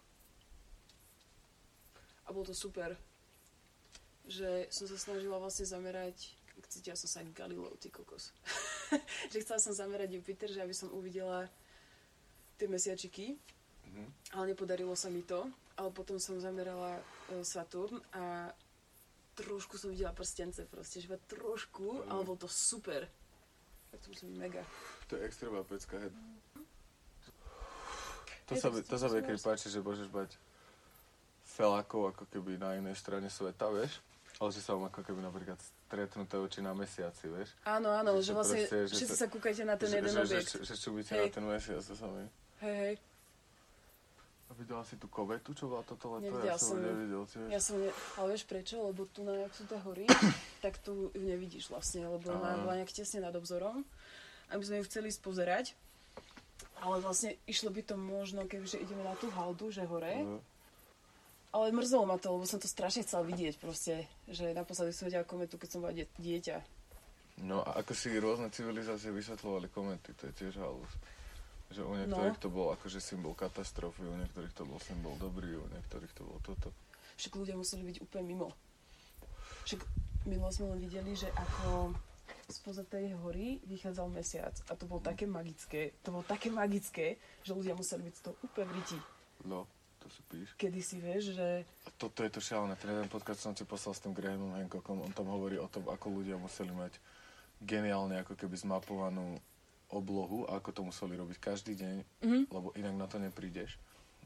A 2.24 2.32
bolo 2.32 2.44
to 2.44 2.54
super. 2.54 2.96
Že 4.28 4.68
som 4.68 4.86
sa 4.92 4.98
snažila 5.00 5.40
vlastne 5.40 5.64
zamerať, 5.64 6.36
cítila 6.68 7.00
som 7.00 7.08
sa 7.08 7.24
aj 7.24 7.32
Galileo, 7.32 7.72
ty 7.80 7.88
kokos. 7.88 8.36
že 9.32 9.40
chcela 9.40 9.60
som 9.60 9.72
zamerať 9.72 10.20
Jupiter, 10.20 10.52
že 10.52 10.60
aby 10.60 10.76
som 10.76 10.92
uvidela 10.92 11.48
tie 12.60 12.68
mesiačiky. 12.68 13.40
Ale 14.36 14.54
nepodarilo 14.54 14.94
sa 14.94 15.10
mi 15.10 15.24
to. 15.24 15.48
Ale 15.78 15.90
potom 15.94 16.18
som 16.22 16.38
zamerala 16.42 16.98
e, 17.30 17.42
Saturn 17.46 18.02
a 18.14 18.50
trošku 19.38 19.78
som 19.78 19.94
videla 19.94 20.10
prstence 20.14 20.58
proste, 20.66 21.02
že 21.02 21.06
iba 21.06 21.22
trošku, 21.30 22.02
ale 22.10 22.26
bolo 22.26 22.38
to 22.38 22.50
super. 22.50 23.06
Tak 23.94 24.02
to 24.02 24.10
myslím 24.10 24.38
mega. 24.42 24.66
To 25.08 25.16
je 25.16 25.22
extrémna 25.24 25.62
pecka, 25.62 26.02
hej. 26.02 26.12
To 28.50 28.54
Je 28.56 28.62
sa, 28.62 28.74
to- 28.74 28.82
to 28.82 28.96
sa 28.98 29.08
sú 29.08 29.22
keď 29.22 29.38
páči, 29.38 29.70
že 29.70 29.86
môžeš 29.86 30.10
mať 30.10 30.34
felákov 31.46 32.16
ako 32.16 32.24
keby 32.30 32.58
na 32.58 32.78
inej 32.78 32.98
strane 32.98 33.30
sveta, 33.30 33.70
vieš? 33.70 34.02
Ale 34.38 34.50
že 34.54 34.62
sa 34.62 34.78
vám 34.78 34.94
ako 34.94 35.02
keby 35.02 35.20
napríklad 35.26 35.58
stretnuté 35.58 36.38
oči 36.38 36.62
na 36.62 36.78
mesiaci, 36.78 37.26
vieš? 37.26 37.58
Áno, 37.66 37.90
áno, 37.90 38.22
Že 38.22 38.22
že 38.22 38.32
vlastne 38.38 38.60
proste, 38.62 38.78
že 38.86 38.94
všetci 38.94 39.16
sa- 39.18 39.22
sa 39.26 39.28
kúkajte 39.34 39.64
na 39.66 39.76
ten 39.82 39.90
že, 39.90 39.96
jeden 39.98 40.14
že, 40.14 40.22
objekt. 40.22 40.50
Že, 40.54 40.58
že, 40.62 40.66
že 40.70 40.76
čubíte 40.78 41.12
Hej. 41.18 41.22
na 41.26 41.28
ten 41.34 41.46
mesiac, 41.50 41.82
to 41.82 41.96
sa 41.98 42.06
mi... 42.06 42.24
Hej, 42.62 42.76
hej. 42.78 42.96
A 44.48 44.52
videla 44.56 44.84
si 44.86 44.96
tú 44.96 45.10
kovetu, 45.10 45.58
čo 45.58 45.66
bola 45.68 45.82
toto 45.84 46.16
leto? 46.16 46.30
Nevidela 46.30 46.54
ja 46.54 46.58
som 46.62 46.78
ju 46.78 46.86
nevidel 46.86 47.24
tiež. 47.26 47.48
Ja 47.50 47.60
som 47.60 47.76
ne... 47.82 47.90
Ale 48.22 48.28
vieš 48.38 48.46
prečo? 48.46 48.76
Lebo 48.80 49.10
tu 49.10 49.26
na 49.26 49.34
jak 49.42 49.54
sú 49.58 49.64
tie 49.66 49.80
hory, 49.82 50.06
tak 50.64 50.78
tu 50.86 51.10
ju 51.12 51.26
nevidíš 51.26 51.74
vlastne, 51.74 52.06
lebo 52.06 52.30
ona 52.30 52.56
Aha. 52.56 52.62
bola 52.62 52.74
nejak 52.78 52.94
tesne 52.94 53.26
nad 53.26 53.34
obzorom. 53.34 53.82
A 54.48 54.56
my 54.56 54.64
sme 54.64 54.80
ju 54.80 54.88
chceli 54.88 55.10
ísť 55.10 55.22
pozerať. 55.26 55.66
Ale 56.78 57.02
vlastne 57.02 57.34
išlo 57.50 57.74
by 57.74 57.82
to 57.84 57.98
možno, 57.98 58.46
kebyže 58.46 58.78
ideme 58.78 59.02
na 59.02 59.18
tú 59.18 59.34
haldu, 59.34 59.74
že 59.74 59.82
hore. 59.84 60.22
No. 60.22 60.40
Ale 61.58 61.74
mrzelo 61.74 62.06
ma 62.06 62.22
to, 62.22 62.30
lebo 62.32 62.46
som 62.46 62.62
to 62.62 62.70
strašne 62.70 63.02
chcela 63.02 63.26
vidieť 63.26 63.58
proste. 63.58 64.06
Že 64.30 64.54
naposledy 64.54 64.94
som 64.94 65.10
videla 65.10 65.26
kometu, 65.26 65.58
keď 65.58 65.70
som 65.74 65.82
bola 65.82 65.90
die- 65.92 66.06
dieťa. 66.16 66.62
No 67.42 67.66
a 67.66 67.82
ako 67.82 67.94
si 67.94 68.14
rôzne 68.14 68.50
civilizácie 68.50 69.10
vysvetľovali 69.10 69.66
komenty, 69.68 70.14
to 70.14 70.30
je 70.30 70.34
tiež 70.36 70.54
halus. 70.58 70.90
Že 71.68 71.82
u 71.84 71.94
niektorých 71.96 72.38
No. 72.38 72.42
to 72.42 72.50
bol 72.50 72.68
akože 72.72 73.02
symbol 73.02 73.34
katastrofy, 73.34 74.02
u 74.02 74.16
niektorých 74.16 74.54
to 74.54 74.64
bol 74.64 74.78
symbol 74.80 75.18
dobrý, 75.18 75.58
u 75.58 75.66
niektorých 75.68 76.14
to 76.14 76.22
bolo 76.24 76.40
toto. 76.42 76.70
Však 77.18 77.34
ľudia 77.34 77.58
museli 77.58 77.82
byť 77.84 77.98
úplne 78.00 78.26
mimo. 78.28 78.48
Však 79.66 79.82
milo 80.26 80.48
sme 80.48 80.72
len 80.72 80.80
videli, 80.80 81.18
že 81.18 81.28
ako 81.30 81.98
spoza 82.48 82.86
tej 82.86 83.12
hory 83.20 83.60
vychádzal 83.66 84.08
mesiac. 84.08 84.54
A 84.70 84.78
to 84.78 84.86
bolo 84.86 85.02
také 85.02 85.26
magické, 85.26 85.92
to 86.02 86.14
bolo 86.14 86.24
také 86.24 86.48
magické, 86.48 87.18
že 87.44 87.52
ľudia 87.52 87.74
museli 87.74 88.08
byť 88.08 88.16
z 88.16 88.22
toho 88.24 88.36
úplne 88.40 88.68
vriti. 88.72 88.98
No, 89.44 89.68
to 90.08 90.16
si 90.16 90.24
píš. 90.26 90.48
Kedy 90.56 90.80
si 90.80 90.98
vieš, 90.98 91.36
že 91.36 91.68
A 91.84 91.90
toto 91.94 92.24
je 92.24 92.32
to 92.32 92.40
šialené. 92.40 92.74
Ten 92.76 92.96
jeden 92.96 93.12
podcast 93.12 93.44
som 93.44 93.52
ti 93.52 93.62
poslal 93.62 93.92
s 93.92 94.00
tým 94.00 94.16
Grahamom 94.16 94.56
Hancockom. 94.56 95.04
On 95.04 95.12
tam 95.12 95.28
hovorí 95.28 95.60
o 95.60 95.68
tom, 95.68 95.84
ako 95.86 96.24
ľudia 96.24 96.40
museli 96.40 96.72
mať 96.72 96.96
geniálne 97.60 98.16
ako 98.18 98.34
keby 98.34 98.56
zmapovanú 98.56 99.36
oblohu 99.88 100.44
ako 100.46 100.70
to 100.72 100.82
museli 100.84 101.16
robiť 101.16 101.38
každý 101.40 101.74
deň, 101.74 101.98
Mhm. 102.20 102.40
lebo 102.52 102.76
inak 102.76 102.96
na 102.96 103.08
to 103.08 103.18
neprídeš. 103.18 103.80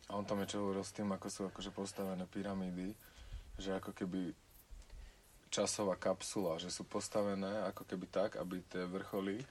A 0.10 0.18
on 0.18 0.26
tam 0.26 0.42
niečo 0.42 0.58
hovoril 0.58 0.82
s 0.82 0.92
tým, 0.92 1.08
ako 1.14 1.28
sú 1.30 1.42
akože 1.48 1.70
postavené 1.70 2.26
pyramídy, 2.26 2.92
že 3.62 3.78
ako 3.78 3.94
keby 3.94 4.34
časová 5.52 5.96
kapsula, 5.96 6.58
že 6.58 6.74
sú 6.74 6.82
postavené 6.84 7.62
ako 7.70 7.86
keby 7.86 8.06
tak, 8.10 8.42
aby 8.42 8.64
tie 8.66 8.88
vrcholy 8.88 9.44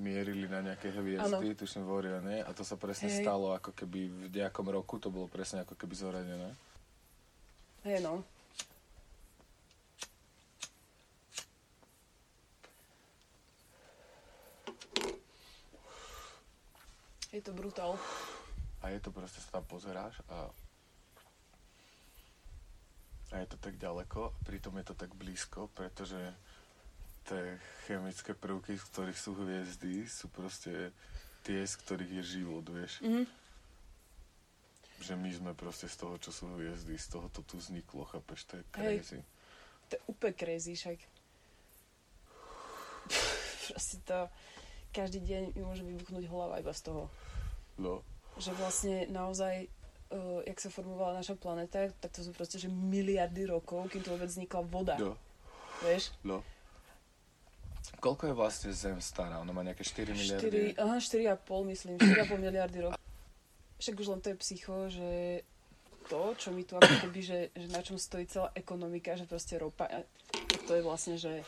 mierili 0.00 0.48
na 0.48 0.64
nejaké 0.64 0.88
hviezdy, 0.88 1.52
tuším 1.52 1.84
v 1.84 1.92
Orione, 1.92 2.36
a 2.40 2.50
to 2.56 2.64
sa 2.64 2.80
presne 2.80 3.12
Hej. 3.12 3.20
stalo 3.20 3.52
ako 3.52 3.76
keby 3.76 4.08
v 4.08 4.26
nejakom 4.32 4.64
roku, 4.72 4.96
to 4.96 5.12
bolo 5.12 5.28
presne 5.28 5.62
ako 5.62 5.76
keby 5.76 5.92
zoradené. 5.92 6.50
Hej 7.84 8.00
no. 8.00 8.24
Je 17.30 17.38
to 17.44 17.54
brutál. 17.54 17.94
A 18.82 18.90
je 18.90 18.98
to 18.98 19.14
proste, 19.14 19.38
sa 19.38 19.60
tam 19.60 19.64
pozeráš 19.68 20.18
a 20.32 20.50
a 23.30 23.38
je 23.38 23.46
to 23.46 23.62
tak 23.62 23.78
ďaleko, 23.78 24.34
pritom 24.42 24.74
je 24.82 24.90
to 24.90 24.94
tak 24.98 25.14
blízko, 25.14 25.70
pretože 25.70 26.18
tie 27.26 27.58
chemické 27.86 28.32
prvky, 28.32 28.78
z 28.78 28.84
ktorých 28.90 29.18
sú 29.18 29.30
hviezdy, 29.36 30.06
sú 30.06 30.28
proste 30.30 30.92
tie, 31.42 31.64
z 31.64 31.74
ktorých 31.80 32.12
je 32.20 32.24
život, 32.40 32.64
vieš. 32.68 33.00
Mhm. 33.02 33.24
Že 35.00 35.14
my 35.16 35.30
sme 35.32 35.52
proste 35.56 35.88
z 35.88 35.96
toho, 35.96 36.20
čo 36.20 36.28
sú 36.28 36.44
hviezdy, 36.56 36.92
z 37.00 37.08
toho 37.08 37.32
to 37.32 37.40
tu 37.40 37.56
vzniklo, 37.56 38.04
chápeš, 38.04 38.44
to 38.44 38.60
je 38.60 38.64
Hej. 38.64 39.00
crazy. 39.00 39.20
To 39.88 39.92
je 39.96 40.02
úplne 40.06 40.34
crazy 40.36 40.72
však. 40.76 40.98
Proste 43.72 43.96
to... 44.04 44.28
Každý 44.90 45.22
deň 45.22 45.54
mi 45.54 45.62
môže 45.62 45.86
vybuchnúť 45.86 46.26
hlava 46.26 46.58
iba 46.58 46.74
z 46.74 46.90
toho. 46.90 47.06
No, 47.78 48.02
Že 48.42 48.58
vlastne 48.58 49.06
naozaj, 49.06 49.70
uh, 50.10 50.42
jak 50.42 50.58
sa 50.58 50.66
formovala 50.66 51.22
naša 51.22 51.38
planéta, 51.38 51.94
tak 52.02 52.10
to 52.10 52.26
sú 52.26 52.34
proste 52.34 52.58
že 52.58 52.66
miliardy 52.66 53.46
rokov, 53.46 53.86
kým 53.86 54.02
to 54.02 54.10
vôbec 54.18 54.26
vznikla 54.26 54.66
voda. 54.66 54.98
no, 54.98 55.14
Vieš? 55.86 56.10
no. 56.26 56.42
Koľko 58.00 58.32
je 58.32 58.34
vlastne 58.34 58.70
Zem 58.72 58.98
stará? 58.98 59.36
Ona 59.44 59.52
má 59.52 59.60
nejaké 59.60 59.84
4 59.84 60.16
miliardy? 60.16 60.74
4, 60.76 60.82
aha, 60.82 60.96
4,5 60.98 61.72
myslím, 61.72 61.94
4,5 62.00 62.40
miliardy 62.40 62.78
rokov. 62.88 63.00
Však 63.80 63.94
už 63.96 64.06
len 64.12 64.20
to 64.20 64.28
je 64.32 64.36
psycho, 64.40 64.74
že 64.88 65.08
to, 66.08 66.34
čo 66.36 66.48
mi 66.50 66.64
tu 66.64 66.76
ako 66.76 67.06
keby, 67.06 67.20
že, 67.20 67.38
že 67.54 67.66
na 67.70 67.80
čom 67.84 68.00
stojí 68.00 68.26
celá 68.26 68.50
ekonomika, 68.56 69.14
že 69.14 69.28
proste 69.28 69.60
ropa, 69.60 69.86
to 70.66 70.72
je 70.74 70.82
vlastne, 70.82 71.20
že 71.20 71.44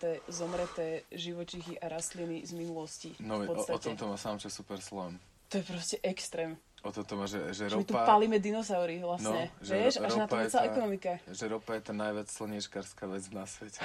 tie 0.00 0.16
zomreté 0.32 1.04
živočichy 1.12 1.76
a 1.76 1.92
rastliny 1.92 2.40
z 2.48 2.56
minulosti. 2.56 3.12
No, 3.20 3.44
o, 3.44 3.52
o 3.52 3.78
tomto 3.78 4.08
má 4.08 4.16
sám 4.16 4.40
čo 4.40 4.48
super 4.48 4.80
slam. 4.80 5.20
To 5.52 5.60
je 5.60 5.64
proste 5.68 5.96
extrém. 6.00 6.56
O 6.80 6.88
tomto 6.88 7.12
má, 7.12 7.28
že, 7.28 7.52
že 7.52 7.68
Že 7.68 7.76
my 7.76 7.84
tu 7.84 7.92
ropa... 7.92 8.08
palíme 8.08 8.40
dinosaury 8.40 9.04
vlastne. 9.04 9.52
No, 9.52 9.60
že 9.60 9.72
vieš? 9.76 10.00
Až 10.00 10.16
na 10.16 10.24
to 10.24 10.40
ropa 10.40 10.48
celá 10.48 10.64
ekonomika. 10.64 11.12
že 11.28 11.44
ropa 11.44 11.76
je 11.76 11.82
tá 11.84 11.92
najviac 11.92 12.28
slniečkárska 12.32 13.04
vec 13.04 13.24
na 13.36 13.44
svete. 13.44 13.84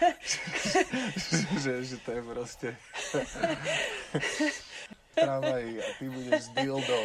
že, 1.64 1.72
že 1.84 1.96
to 2.00 2.10
je 2.16 2.22
proste... 2.24 2.68
Tramvají 5.14 5.82
a 5.82 5.88
ty 5.98 6.08
budeš 6.08 6.44
dildo 6.54 7.00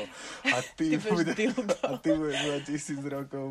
a 0.53 0.57
ty, 0.75 0.85
Ty 0.89 0.97
budeš 0.97 1.11
bude, 1.11 1.33
dildo. 1.33 1.75
a 1.83 1.97
ty 1.97 2.09
budeš 2.13 2.39
mať 2.45 2.61
tisíc 2.65 3.01
rokov 3.01 3.45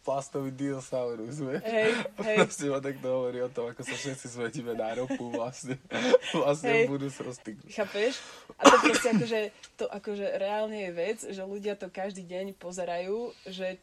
plastový 0.00 0.50
dinosaurus, 0.50 1.38
vieš? 1.38 1.62
Hej, 1.62 1.92
hej. 2.24 2.36
Proste 2.40 2.64
ma 2.72 2.80
takto 2.80 3.06
hovorí 3.08 3.38
o 3.42 3.50
tom, 3.52 3.68
ako 3.68 3.82
sa 3.84 3.94
všetci 3.94 4.26
svetíme 4.28 4.72
na 4.72 4.96
ropu 4.96 5.28
vlastne, 5.30 5.76
vlastne 6.32 6.72
Hej. 6.72 6.84
v 6.84 6.90
budúcnosti. 6.90 7.52
Chápeš? 7.68 8.16
A 8.56 8.62
to 8.64 8.76
proste 8.80 9.08
akože, 9.12 9.40
to 9.76 9.84
akože 9.86 10.26
reálne 10.40 10.78
je 10.78 10.90
vec, 10.90 11.18
že 11.28 11.42
ľudia 11.44 11.76
to 11.76 11.92
každý 11.92 12.24
deň 12.24 12.56
pozerajú, 12.56 13.30
že 13.44 13.76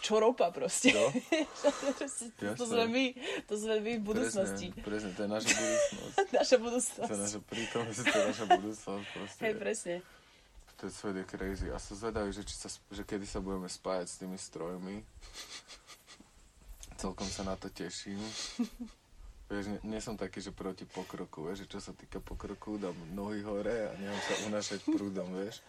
čo 0.00 0.18
ropa 0.18 0.48
proste. 0.50 0.92
No. 0.92 1.06
To, 2.40 2.56
to 2.56 2.64
sme 2.64 2.88
my, 2.88 3.04
to 3.44 3.54
sme 3.54 3.76
my 3.84 3.92
v 4.00 4.02
budúcnosti. 4.02 4.72
Presne, 4.72 4.84
presne, 4.84 5.10
to 5.12 5.20
je 5.22 5.30
naša 5.30 5.52
budúcnosť. 5.52 6.16
Naša 6.40 6.56
To 6.56 6.62
budúcnosť. 6.64 7.10
je 7.10 7.20
naša 7.20 7.40
prítomnosť, 7.44 8.00
to 8.00 8.16
je 8.16 8.26
naša 8.26 8.46
budúcnosť. 8.48 9.06
Proste. 9.12 9.40
Hej, 9.44 9.54
presne. 9.60 9.94
Ten 10.80 10.88
svet 10.88 11.16
je 11.20 11.24
crazy. 11.28 11.66
A 11.68 11.76
som 11.76 11.92
zvedavý, 11.92 12.32
že, 12.32 12.42
či 12.42 12.56
sa, 12.56 12.68
že 12.72 13.02
kedy 13.04 13.28
sa 13.28 13.44
budeme 13.44 13.68
spájať 13.68 14.06
s 14.08 14.16
tými 14.16 14.38
strojmi. 14.40 14.96
Celkom 16.96 17.28
sa 17.28 17.44
na 17.44 17.54
to 17.60 17.68
teším. 17.68 18.16
Vieš, 19.50 19.66
nie, 19.66 19.80
nie 19.84 20.00
som 20.00 20.16
taký, 20.16 20.40
že 20.40 20.54
proti 20.54 20.86
pokroku, 20.86 21.50
vieš, 21.50 21.66
že 21.66 21.76
čo 21.76 21.80
sa 21.82 21.92
týka 21.92 22.22
pokroku, 22.22 22.78
dám 22.78 22.94
nohy 23.12 23.42
hore 23.42 23.90
a 23.90 23.92
nechám 23.98 24.20
sa 24.22 24.34
unášať 24.46 24.80
prúdom, 24.86 25.28
vieš. 25.34 25.60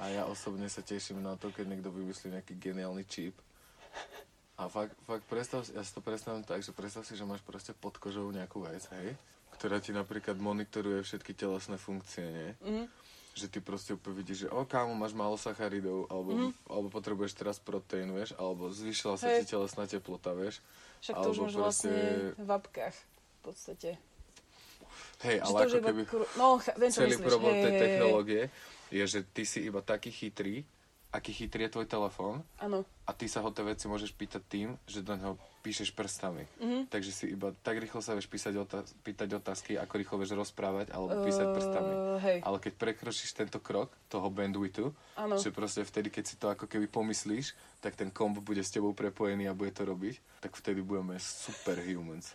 A 0.00 0.08
ja 0.08 0.24
osobne 0.24 0.66
sa 0.72 0.80
teším 0.80 1.20
na 1.20 1.36
to, 1.36 1.52
keď 1.52 1.68
niekto 1.68 1.92
vymyslí 1.92 2.32
nejaký 2.32 2.56
geniálny 2.56 3.04
čip. 3.04 3.36
A 4.60 4.68
fakt, 4.68 4.92
fakt 5.08 5.24
predstav 5.24 5.64
ja 5.72 5.80
si 5.80 5.92
to 5.96 6.04
predstavím 6.04 6.44
tak, 6.44 6.60
že 6.60 6.76
predstav 6.76 7.08
si, 7.08 7.16
že 7.16 7.24
máš 7.24 7.40
proste 7.40 7.72
pod 7.72 7.96
kožou 7.96 8.28
nejakú 8.28 8.60
vec, 8.60 8.84
hej, 8.92 9.16
ktorá 9.56 9.80
ti 9.80 9.96
napríklad 9.96 10.36
monitoruje 10.36 11.00
všetky 11.00 11.32
telesné 11.32 11.80
funkcie, 11.80 12.28
nie? 12.28 12.50
Mhm. 12.60 12.84
že 13.30 13.46
ty 13.46 13.62
proste 13.62 13.94
úplne 13.94 14.20
vidíš, 14.20 14.44
že 14.44 14.48
o 14.52 14.66
kámo, 14.66 14.92
máš 14.92 15.14
málo 15.16 15.38
sacharidov, 15.38 16.10
alebo, 16.10 16.34
mm. 16.34 16.52
alebo 16.66 16.88
potrebuješ 16.92 17.38
teraz 17.38 17.56
proteín, 17.56 18.10
vieš, 18.12 18.34
alebo 18.36 18.68
zvýšila 18.68 19.16
sa 19.16 19.32
Hej. 19.32 19.46
ti 19.46 19.54
telesná 19.54 19.86
teplota, 19.86 20.34
vieš. 20.34 20.58
Však 21.00 21.14
to 21.14 21.28
už 21.30 21.38
máš 21.38 21.54
proste- 21.54 21.62
vlastne 21.62 21.96
v 22.36 22.50
apkách 22.50 22.96
v 22.98 23.38
podstate. 23.40 23.90
Hej, 25.24 25.36
Že 25.40 25.44
ale 25.46 25.56
ako 25.56 25.76
iba 25.78 25.88
keby 25.88 26.02
kru- 26.04 26.30
No, 26.36 26.46
viem, 26.58 26.90
celý 26.90 27.16
myslíš. 27.16 27.28
problém 27.30 27.54
Hej, 27.54 27.62
tej 27.62 27.72
technológie 27.78 28.42
je, 28.90 29.04
že 29.06 29.20
ty 29.22 29.42
si 29.46 29.58
iba 29.62 29.80
taký 29.80 30.10
chytrý, 30.10 30.66
aký 31.10 31.34
chytrý 31.34 31.66
je 31.66 31.74
tvoj 31.74 31.90
telefón 31.90 32.46
Áno. 32.62 32.86
a 33.02 33.10
ty 33.10 33.26
sa 33.26 33.42
ho 33.42 33.50
tie 33.50 33.66
veci 33.66 33.90
môžeš 33.90 34.14
pýtať 34.14 34.42
tým, 34.46 34.68
že 34.86 35.02
do 35.02 35.18
neho 35.18 35.34
píšeš 35.60 35.92
prstami. 35.92 36.46
Mhm. 36.62 36.88
Takže 36.88 37.10
si 37.12 37.24
iba 37.34 37.52
tak 37.60 37.82
rýchlo 37.82 38.00
sa 38.00 38.16
vieš 38.16 38.30
písať 38.30 38.54
otáz- 38.56 38.94
pýtať 39.04 39.36
otázky, 39.36 39.76
ako 39.76 39.94
rýchlo 39.98 40.16
vieš 40.22 40.32
rozprávať 40.38 40.94
alebo 40.94 41.20
písať 41.26 41.46
prstami. 41.52 41.92
Uh, 41.92 42.16
hej, 42.22 42.38
Ale 42.40 42.56
keď 42.62 42.72
prekročíš 42.80 43.34
tento 43.36 43.58
krok 43.60 43.92
toho 44.08 44.30
bandwidthu, 44.32 44.94
áno. 45.18 45.36
že 45.36 45.52
proste 45.52 45.84
vtedy, 45.84 46.08
keď 46.08 46.24
si 46.24 46.34
to 46.40 46.48
ako 46.48 46.64
keby 46.64 46.86
pomyslíš, 46.88 47.52
tak 47.82 47.98
ten 47.98 48.08
komp 48.08 48.40
bude 48.40 48.62
s 48.62 48.72
tebou 48.72 48.94
prepojený 48.96 49.50
a 49.50 49.56
bude 49.56 49.74
to 49.74 49.84
robiť, 49.84 50.40
tak 50.40 50.56
vtedy 50.56 50.80
budeme 50.80 51.18
superhumans. 51.20 52.32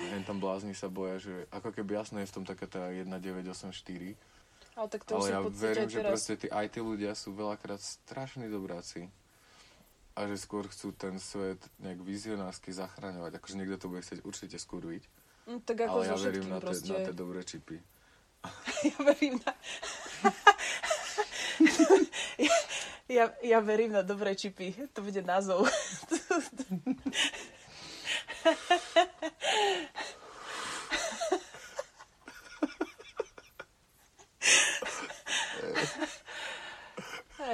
Len 0.00 0.24
tam 0.28 0.40
blázni 0.40 0.74
sa 0.74 0.90
boja, 0.90 1.20
že 1.20 1.46
ako 1.52 1.70
keby 1.70 2.00
jasné 2.00 2.24
je 2.24 2.30
v 2.32 2.34
tom 2.40 2.44
taká 2.48 2.66
tá 2.66 2.90
1984, 2.90 4.16
Ale 4.74 4.86
tak 4.90 5.06
to 5.06 5.22
ale 5.22 5.30
ja 5.30 5.40
verím, 5.46 5.86
že 5.86 6.02
teraz. 6.02 6.10
proste 6.10 6.34
tí 6.34 6.48
IT 6.50 6.74
ľudia 6.82 7.14
sú 7.14 7.30
veľakrát 7.30 7.78
strašní 7.78 8.50
dobráci 8.50 9.06
a 10.18 10.26
že 10.26 10.34
skôr 10.38 10.66
chcú 10.66 10.90
ten 10.94 11.18
svet 11.22 11.62
nejak 11.78 12.02
vizionársky 12.02 12.74
zachraňovať. 12.74 13.38
Akože 13.38 13.54
niekto 13.54 13.78
to 13.78 13.90
bude 13.90 14.02
chcieť 14.02 14.26
určite 14.26 14.58
skurviť, 14.58 15.02
Mm, 15.44 15.60
tak 15.60 15.84
ako 15.84 16.00
ale 16.00 16.08
ja 16.08 16.16
verím 16.16 16.48
na 16.48 16.56
tie, 16.56 16.72
na 16.72 17.00
tie 17.04 17.16
dobré 17.16 17.44
čipy. 17.44 17.76
Ja 18.84 18.98
verím 19.00 19.40
na... 19.40 19.52
ja, 22.36 22.52
ja, 23.16 23.24
ja 23.40 23.58
verím 23.64 23.96
na 23.96 24.04
dobré 24.04 24.36
čipy. 24.36 24.76
To 24.92 25.00
bude 25.00 25.24
názov. 25.24 25.64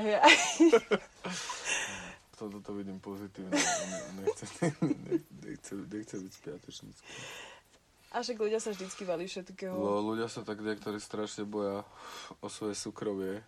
Toto 2.32 2.56
to 2.58 2.72
vidím 2.72 2.96
pozitívne. 2.98 3.52
Ne- 3.52 4.24
Nechcem, 4.24 4.48
nechcem, 5.44 5.76
nechcem 5.86 6.18
byť 6.20 6.32
spiatočnícky. 6.34 7.08
A 8.10 8.24
však 8.24 8.36
ľudia 8.36 8.58
sa 8.58 8.72
vždycky 8.72 9.04
valí 9.04 9.24
všetkého. 9.24 9.70
Lo, 9.70 10.02
ľudia 10.02 10.26
sa 10.26 10.40
tak 10.40 10.58
niektorí 10.58 10.98
strašne 10.98 11.44
boja 11.44 11.84
o 12.40 12.48
svoje 12.48 12.74
súkromie. 12.74 13.44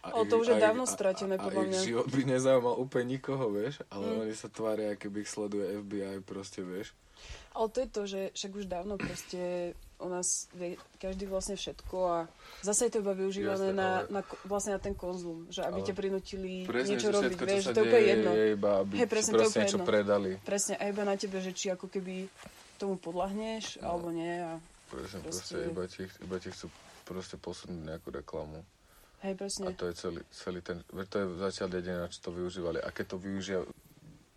Ale 0.00 0.22
to 0.24 0.38
už 0.38 0.54
je 0.54 0.62
dávno 0.62 0.86
stratené, 0.86 1.34
a, 1.34 1.42
podľa 1.42 1.62
a, 1.62 1.66
mňa. 1.66 1.76
ich 1.76 1.90
život 1.90 2.06
by 2.06 2.22
nezaujímal 2.24 2.78
úplne 2.78 3.06
nikoho, 3.12 3.50
vieš, 3.50 3.82
ale 3.90 4.06
Mm. 4.06 4.18
oni 4.22 4.34
sa 4.34 4.46
tvária, 4.46 4.94
keby 4.94 5.26
ich 5.26 5.30
sleduje 5.30 5.66
FBI, 5.76 6.22
proste, 6.22 6.62
vieš. 6.62 6.94
Ale 7.52 7.66
to 7.68 7.78
je 7.82 7.88
to, 7.90 8.02
že 8.06 8.20
však 8.32 8.52
už 8.54 8.64
dávno 8.66 8.94
proste 8.96 9.74
u 9.98 10.08
nás 10.08 10.26
vie 10.52 10.70
každý 10.96 11.24
vlastne 11.24 11.54
všetko 11.54 11.96
a 12.06 12.18
zase 12.60 12.86
je 12.86 12.90
to 12.90 13.00
iba 13.00 13.12
využívané 13.12 13.68
Jasné, 13.68 13.72
na, 13.72 13.88
ale- 13.98 14.08
na, 14.10 14.20
vlastne 14.44 14.72
na 14.72 14.80
ten 14.80 14.92
konzum, 14.92 15.48
že 15.48 15.60
aby 15.60 15.80
Ale- 15.80 15.86
ťa 15.86 15.94
prinútili 15.94 16.52
Presne, 16.62 16.90
niečo 16.92 17.08
robiť, 17.10 17.38
vieš, 17.38 17.64
to 17.66 17.78
je 17.78 17.84
úplne 17.86 18.02
jedno. 18.02 18.30
je 18.30 18.46
iba, 18.52 18.70
aby 18.78 18.92
ti 18.94 19.06
presne, 19.06 19.32
to 19.32 19.44
niečo 19.46 19.60
jedno. 19.74 19.86
predali. 19.86 20.30
Presne, 20.38 20.74
a 20.74 20.84
iba 20.84 21.02
na 21.02 21.14
tebe, 21.14 21.38
že 21.38 21.50
či 21.50 21.66
ako 21.68 21.86
keby 21.86 22.28
tomu 22.76 22.96
podľahneš, 22.96 23.80
No. 23.80 23.88
alebo 23.90 24.08
nie. 24.10 24.36
A, 24.36 24.60
Presne, 24.86 25.18
proste, 25.18 25.56
Proste- 25.56 25.66
iba, 25.66 25.82
ti, 25.84 26.02
iba 26.20 26.36
ti 26.36 26.48
chcú 26.48 26.66
proste 27.02 27.34
posunúť 27.36 27.80
nejakú 27.88 28.08
reklamu. 28.12 28.62
hej, 29.18 29.32
A 29.32 29.36
presne. 29.36 29.72
to 29.72 29.84
je 29.84 29.94
celý, 29.94 30.20
celý 30.30 30.60
ten, 30.60 30.78
to 30.84 31.16
je 31.16 31.26
zatiaľ 31.40 31.68
jediné, 31.72 32.04
čo 32.06 32.20
to 32.20 32.30
využívali. 32.30 32.78
A 32.78 32.88
keď 32.90 33.06
to 33.08 33.18
využia, 33.18 33.64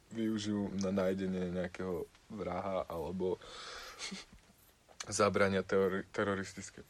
využijú 0.10 0.74
na 0.80 0.90
nájdenie 0.90 1.52
nejakého 1.52 2.02
vraha 2.32 2.88
alebo 2.88 3.38
zabrania 5.08 5.64
teori, 5.64 6.03
teroristické 6.11 6.84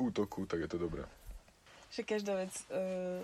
útoku, 0.00 0.46
tak 0.48 0.64
je 0.64 0.70
to 0.70 0.78
dobré. 0.80 1.04
Že 1.92 2.02
každá 2.04 2.32
vec, 2.38 2.52
uh, 2.72 3.20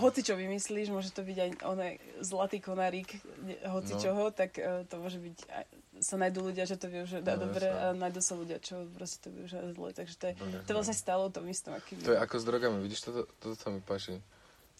hoci 0.00 0.24
čo 0.24 0.32
vymyslíš, 0.32 0.88
môže 0.88 1.12
to 1.12 1.20
byť 1.20 1.38
aj 1.38 1.50
oné 1.68 2.00
zlatý 2.24 2.56
konárik, 2.56 3.20
hoci 3.68 3.92
No. 3.96 4.00
čoho, 4.00 4.22
tak 4.32 4.56
eh, 4.56 4.88
to 4.88 4.96
môže 4.96 5.20
byť, 5.20 5.36
aj, 5.52 5.66
sa 6.00 6.16
nájdú 6.16 6.40
ľudia, 6.40 6.64
že 6.64 6.80
to 6.80 6.88
využijú 6.88 7.20
No, 7.20 7.36
no, 7.36 7.40
dobre 7.44 7.68
a 7.68 7.92
nájdú 7.92 8.24
sa 8.24 8.32
ľudia, 8.32 8.64
čo 8.64 8.88
proste 8.96 9.20
to 9.20 9.28
využijú 9.28 9.76
zle. 9.76 9.92
Takže 9.92 10.14
to 10.16 10.24
je, 10.32 10.34
Dobre, 10.40 10.58
to 10.64 10.68
je 10.72 10.76
vlastne 10.76 10.96
stále 10.96 11.20
o 11.20 11.28
tom 11.28 11.44
istom. 11.52 11.76
Aký 11.76 12.00
To 12.00 12.16
je 12.16 12.20
ako 12.20 12.34
s 12.40 12.44
drogami, 12.48 12.76
vidíš, 12.80 13.12
toto, 13.12 13.28
toto 13.44 13.54
sa 13.60 13.68
mi 13.68 13.84
páči 13.84 14.24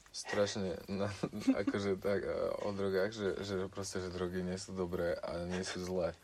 strašne, 0.08 0.81
na, 0.89 1.12
akože 1.68 2.00
tak 2.00 2.24
a, 2.24 2.57
o 2.65 2.73
drogách, 2.73 3.12
že, 3.12 3.28
že 3.44 3.68
proste, 3.68 4.00
že 4.00 4.08
drogy 4.08 4.40
nie 4.40 4.57
sú 4.57 4.73
dobré 4.73 5.20
a 5.20 5.44
nie 5.44 5.60
sú 5.68 5.84
zlé. 5.84 6.16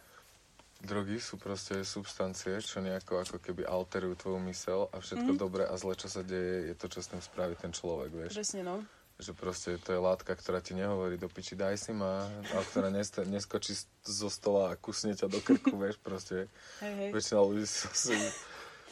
Drogy 0.84 1.16
sú 1.16 1.40
proste 1.40 1.80
substancie, 1.80 2.60
čo 2.60 2.78
nejako 2.78 3.16
ako 3.18 3.36
keby 3.40 3.64
alterujú 3.64 4.14
tvoju 4.14 4.38
mysel 4.46 4.92
a 4.92 5.00
všetko 5.00 5.32
Mhm. 5.32 5.40
dobré 5.40 5.64
a 5.64 5.74
zlé, 5.74 5.96
čo 5.96 6.12
sa 6.12 6.20
deje, 6.20 6.68
je 6.68 6.74
to, 6.76 6.86
čo 6.86 7.00
s 7.00 7.08
tým 7.08 7.18
spraví 7.18 7.56
ten 7.56 7.72
človek, 7.72 8.12
vieš. 8.12 8.36
Presne, 8.36 8.62
no. 8.62 8.84
Že 9.16 9.32
proste 9.32 9.70
to 9.80 9.94
je 9.94 10.00
látka, 10.02 10.34
ktorá 10.34 10.58
ti 10.58 10.74
nehovorí 10.74 11.16
do 11.16 11.30
piči, 11.30 11.54
daj 11.54 11.78
si 11.78 11.94
ma, 11.94 12.26
a 12.26 12.58
ktorá 12.66 12.90
neste, 12.90 13.24
neskočí 13.24 13.72
zo 14.02 14.28
stola 14.28 14.70
a 14.70 14.78
kusne 14.78 15.14
ťa 15.14 15.24
do 15.26 15.40
krku, 15.40 15.72
vieš, 15.80 15.96
proste. 15.98 16.50
Hej, 16.84 16.92
hej. 16.98 17.10
Väčšina 17.14 17.40
ľudí 17.40 17.64
sa, 17.64 17.88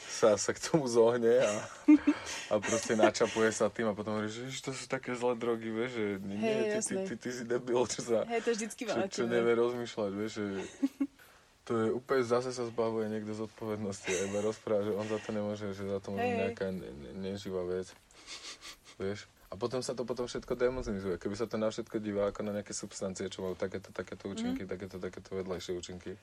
sa, 0.09 0.29
sa 0.39 0.51
k 0.55 0.63
tomu 0.63 0.87
zohne 0.87 1.43
a, 1.43 1.53
a 2.49 2.55
proste 2.57 2.95
načapuje 2.95 3.51
sa 3.51 3.67
tým 3.67 3.91
a 3.91 3.93
potom 3.93 4.15
hovorí, 4.15 4.31
že 4.31 4.47
"Ježiš, 4.47 4.61
to 4.63 4.71
sú 4.71 4.87
také 4.87 5.13
zlé 5.13 5.35
drogy, 5.35 5.69
vieš, 5.69 5.91
že 5.93 6.05
nie, 6.23 6.39
Hej, 6.39 6.65
ty, 6.71 6.79
ty, 6.81 6.95
ty, 7.03 7.15
ty, 7.19 7.29
si 7.33 7.43
debil, 7.43 7.83
čo 7.85 8.01
sa, 8.01 8.23
Hej, 8.25 8.41
to 8.43 8.51
vždycky 8.55 8.83
čo, 8.87 8.97
čo 9.11 9.25
nevie 9.27 9.53
rozmýšľať, 9.53 10.11
vieš, 10.15 10.33
že 10.39 10.45
to 11.63 11.73
je 11.79 11.89
úplne, 11.95 12.27
zase 12.27 12.51
sa 12.51 12.67
zbavuje 12.67 13.07
niekto 13.07 13.39
z 13.39 13.47
odpovednosti 13.47 14.11
a 14.11 14.21
iba 14.27 14.43
rozpráva, 14.43 14.83
že 14.83 14.99
on 14.99 15.07
za 15.07 15.19
to 15.23 15.31
nemôže, 15.31 15.67
že 15.79 15.85
za 15.87 16.01
to 16.03 16.11
môže 16.11 16.27
nejaká 16.27 16.75
ne, 16.75 16.91
ne, 16.91 17.11
neživá 17.31 17.63
vec, 17.63 17.87
vieš. 18.99 19.31
A 19.53 19.55
potom 19.55 19.85
sa 19.85 19.93
to 19.93 20.09
potom 20.09 20.25
všetko 20.25 20.57
demonizuje. 20.57 21.21
Keby 21.21 21.37
sa 21.37 21.45
to 21.45 21.61
na 21.61 21.69
všetko 21.69 22.01
divá 22.01 22.33
ako 22.33 22.41
na 22.41 22.57
nejaké 22.57 22.73
substancie, 22.73 23.29
čo 23.29 23.45
majú 23.45 23.53
takéto, 23.53 23.93
takéto 23.93 24.33
účinky, 24.33 24.65
takéto, 24.65 24.97
takéto 24.97 25.29
vedľajšie 25.37 25.73
účinky. 25.77 26.17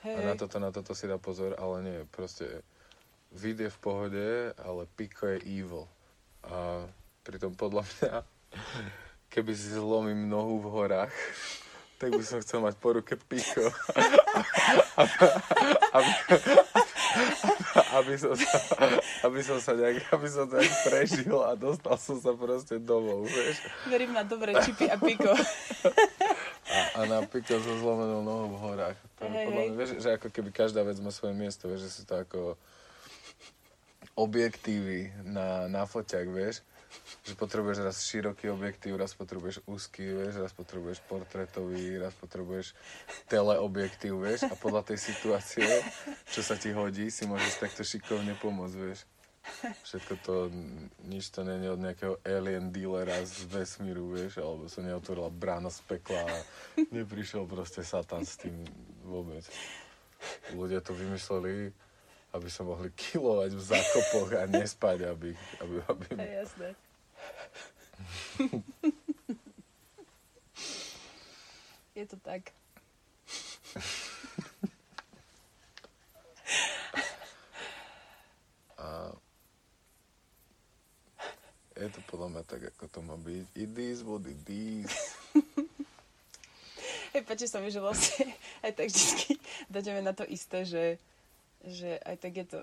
Hej, 0.00 0.14
A 0.16 0.20
na 0.24 0.34
toto, 0.34 0.56
na 0.56 0.72
toto 0.72 0.96
si 0.96 1.04
dá 1.04 1.20
pozor, 1.20 1.52
ale 1.60 1.76
nie, 1.84 1.98
proste 2.08 2.64
vid 3.36 3.60
je 3.60 3.68
v 3.68 3.78
pohode, 3.84 4.26
ale 4.56 4.88
piko 4.96 5.28
je 5.28 5.38
evil. 5.44 5.84
A 6.40 6.88
pritom 7.20 7.52
podľa 7.52 7.84
mňa, 7.84 8.12
keby 9.36 9.52
si 9.52 9.76
zlomím 9.76 10.24
nohu 10.24 10.64
v 10.64 10.66
horách, 10.72 11.14
tak 11.98 12.10
by 12.10 12.24
som 12.26 12.38
chcel 12.42 12.58
mať 12.60 12.74
po 12.78 12.94
ruke 12.94 13.14
piko. 13.16 13.70
aby, 15.94 16.10
aby, 17.94 18.14
som 18.18 18.34
sa, 18.34 18.58
aby 19.26 19.40
som 19.42 19.58
sa 19.62 19.72
nejak, 19.78 20.10
aby 20.10 20.26
som 20.26 20.44
sa 20.50 20.56
nejak 20.58 20.76
prežil 20.86 21.38
a 21.42 21.54
dostal 21.54 21.96
som 21.98 22.18
sa 22.18 22.34
proste 22.34 22.82
domov, 22.82 23.30
vieš. 23.30 23.62
Verím 23.86 24.12
na 24.12 24.26
dobré 24.26 24.54
čipy 24.62 24.90
a 24.90 24.98
piko. 24.98 25.30
A, 26.64 26.78
a 26.98 27.00
na 27.06 27.18
piko 27.26 27.54
so 27.62 27.72
zlomenou 27.78 28.26
nohou 28.26 28.48
v 28.50 28.58
horách. 28.58 28.98
To 29.20 29.30
je 29.30 29.30
podľa 29.30 29.62
mňa, 29.70 29.76
vieš, 29.78 29.90
že 30.02 30.10
ako 30.18 30.28
keby 30.34 30.50
každá 30.50 30.82
vec 30.82 30.98
má 30.98 31.14
svoje 31.14 31.34
miesto, 31.38 31.70
vieš, 31.70 31.86
že 31.86 31.94
sú 32.00 32.02
to 32.08 32.14
ako 32.18 32.58
objektívy 34.14 35.10
na, 35.26 35.66
na 35.70 35.82
foťak, 35.86 36.26
vieš. 36.30 36.62
Že 37.24 37.40
potrebuješ 37.40 37.78
raz 37.80 37.96
široký 38.04 38.52
objektív, 38.52 39.00
raz 39.00 39.16
potrebuješ 39.16 39.64
úzky, 39.64 40.04
vieš, 40.04 40.44
raz 40.44 40.52
potrebuješ 40.52 41.00
portrétový, 41.08 41.96
raz 41.96 42.12
potrebuješ 42.20 42.76
teleobjektív, 43.32 44.20
vieš. 44.20 44.44
A 44.48 44.54
podľa 44.54 44.92
tej 44.92 44.98
situácie, 45.00 45.64
čo 46.28 46.44
sa 46.44 46.60
ti 46.60 46.76
hodí, 46.76 47.08
si 47.08 47.24
môžeš 47.24 47.64
takto 47.64 47.80
šikovne 47.80 48.36
pomôcť, 48.36 48.76
vieš. 48.76 49.08
Všetko 49.84 50.12
to, 50.24 50.34
nič 51.04 51.28
to 51.28 51.44
není 51.44 51.68
od 51.68 51.76
nejakého 51.76 52.16
alien 52.24 52.72
dealera 52.72 53.20
z 53.28 53.44
vesmíru, 53.44 54.16
vieš, 54.16 54.40
alebo 54.40 54.68
sa 54.72 54.80
neotvorila 54.80 55.28
brána 55.28 55.68
z 55.68 55.84
pekla 55.84 56.24
a 56.24 56.36
neprišiel 56.92 57.44
proste 57.44 57.84
Satan 57.84 58.24
s 58.24 58.40
tým 58.40 58.56
vôbec. 59.04 59.44
Ľudia 60.56 60.80
to 60.80 60.96
vymysleli, 60.96 61.76
aby 62.34 62.50
sa 62.50 62.66
mohli 62.66 62.90
kilovať 62.90 63.54
v 63.54 63.62
zákopoch 63.62 64.34
a 64.34 64.50
nespať, 64.50 65.06
aby, 65.06 65.30
aby, 65.62 65.74
aby, 65.86 66.04
Hej, 66.18 66.32
jasné. 66.42 66.68
Je 71.94 72.04
to 72.10 72.18
tak. 72.18 72.50
A 78.74 79.14
je 81.78 81.88
to 81.90 82.00
podľa 82.10 82.28
mňa 82.34 82.42
tak, 82.50 82.66
ako 82.74 82.84
to 82.90 82.98
má 82.98 83.14
byť. 83.14 83.46
It 83.54 83.78
is 83.78 84.02
what 84.02 84.26
it 84.26 84.42
is. 84.50 84.90
Hej, 87.14 87.22
páči 87.30 87.46
sa 87.46 87.62
mi, 87.62 87.70
že 87.70 87.78
vlastne 87.78 88.26
aj 88.66 88.74
tak 88.74 88.90
vždycky 88.90 89.38
dojdeme 89.70 90.02
na 90.02 90.10
to 90.10 90.26
isté, 90.26 90.66
že, 90.66 90.98
že 91.64 91.96
aj 91.98 92.16
tak 92.18 92.32
je 92.36 92.46
to, 92.46 92.58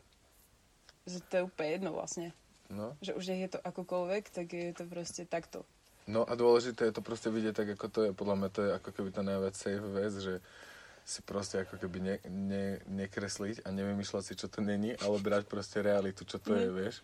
že 1.06 1.18
to 1.26 1.34
je 1.36 1.44
úplne 1.44 1.70
jedno 1.72 1.92
vlastne. 1.92 2.28
No. 2.70 2.96
Že 3.02 3.12
už 3.18 3.26
je 3.28 3.50
to 3.50 3.60
akokoľvek, 3.60 4.24
tak 4.32 4.48
je 4.48 4.72
to 4.72 4.84
proste 4.86 5.28
takto. 5.28 5.66
no 6.08 6.24
a 6.24 6.34
dôležité 6.34 6.88
je 6.88 6.96
to 6.96 7.04
proste 7.04 7.28
vidieť 7.28 7.54
tak, 7.54 7.70
ako 7.76 7.88
to 7.88 8.00
je. 8.06 8.12
Podľa 8.12 8.36
mňa 8.38 8.50
to 8.50 8.60
je 8.64 8.72
ako 8.74 8.90
keby 8.92 9.10
tá 9.12 9.22
najviac 9.22 9.56
safe 9.56 9.84
vec, 9.92 10.14
že 10.14 10.34
si 11.02 11.20
proste 11.22 11.66
ako 11.66 11.76
keby 11.78 11.98
ne, 12.00 12.16
ne, 12.30 12.66
nekresliť 12.88 13.66
a 13.66 13.74
nevymýšľať 13.74 14.24
si, 14.24 14.34
čo 14.38 14.48
to 14.48 14.62
není, 14.62 14.94
ale 14.98 15.18
brať 15.18 15.50
proste 15.50 15.82
realitu, 15.82 16.24
čo 16.24 16.38
to 16.38 16.54
je, 16.54 16.70
Mhm. 16.70 16.76
vieš. 16.78 16.96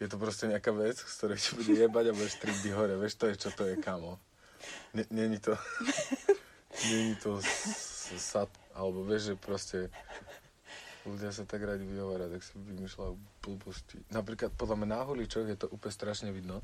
Je 0.00 0.06
to 0.08 0.16
proste 0.16 0.48
nejaká 0.48 0.72
vec, 0.72 0.96
z 0.96 1.12
ktorej 1.18 1.38
ti 1.38 1.50
bude 1.54 1.74
jebať 1.76 2.04
a 2.08 2.16
budeš 2.16 2.34
tridiť 2.40 2.72
hore, 2.72 2.94
vieš, 2.96 3.14
to 3.14 3.26
je, 3.28 3.34
čo 3.36 3.50
to 3.52 3.62
je, 3.64 3.74
kamo. 3.76 4.16
Ne, 4.92 5.04
není 5.10 5.38
to, 5.38 5.54
není 6.90 7.14
to 7.16 7.38
sat, 8.18 8.48
alebo 8.74 9.04
vieš, 9.04 9.32
že 9.32 9.34
proste 9.36 9.78
ľudia 11.08 11.32
sa 11.32 11.48
tak 11.48 11.64
radi 11.64 11.88
vyhovára, 11.88 12.28
tak 12.28 12.44
si 12.44 12.54
vymýšľajú 12.56 13.14
blbosti. 13.40 13.98
Napríklad 14.12 14.52
podľa 14.54 14.76
mňa 14.84 14.88
na 14.88 15.00
huličoch 15.08 15.48
je 15.48 15.56
to 15.56 15.66
úplne 15.72 15.94
strašne 15.94 16.30
vidno, 16.30 16.60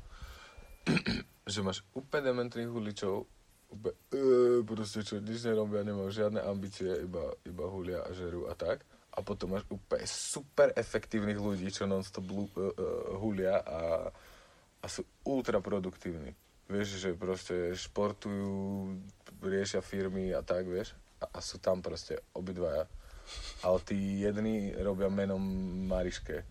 že 1.51 1.65
máš 1.65 1.81
úplne 1.97 2.29
dementných 2.29 2.69
huličov, 2.69 3.25
úplne, 3.73 3.97
e, 4.13 4.61
proste 4.61 5.01
čo 5.01 5.17
nič 5.17 5.45
nerobia, 5.45 5.81
nemajú 5.81 6.09
žiadne 6.13 6.41
ambície, 6.45 6.89
iba, 7.01 7.33
iba 7.43 7.65
hulia 7.65 8.05
a 8.05 8.13
žerú 8.13 8.45
a 8.47 8.53
tak. 8.53 8.85
A 9.15 9.23
potom 9.23 9.55
máš 9.55 9.63
úplne 9.71 10.03
super 10.05 10.75
efektívnych 10.75 11.39
ľudí, 11.39 11.71
čo 11.71 11.87
non-stop 11.87 12.27
uh, 12.27 12.43
uh, 12.43 12.67
hulia 13.15 13.63
a, 13.63 14.11
a 14.83 14.85
sú 14.91 15.07
ultra 15.23 15.63
produktívni. 15.63 16.35
Vieš, 16.67 16.99
že 16.99 17.09
proste 17.15 17.71
športujú, 17.79 18.91
riešia 19.39 19.79
firmy 19.79 20.35
a 20.35 20.43
tak, 20.43 20.67
vieš. 20.67 20.99
A, 21.23 21.31
a 21.31 21.39
sú 21.39 21.63
tam 21.63 21.79
proste 21.79 22.19
obidvaja. 22.35 22.91
Ale 23.63 23.77
tí 23.83 24.21
jedni 24.21 24.73
robia 24.77 25.09
menom 25.09 25.41
Mariške. 25.89 26.45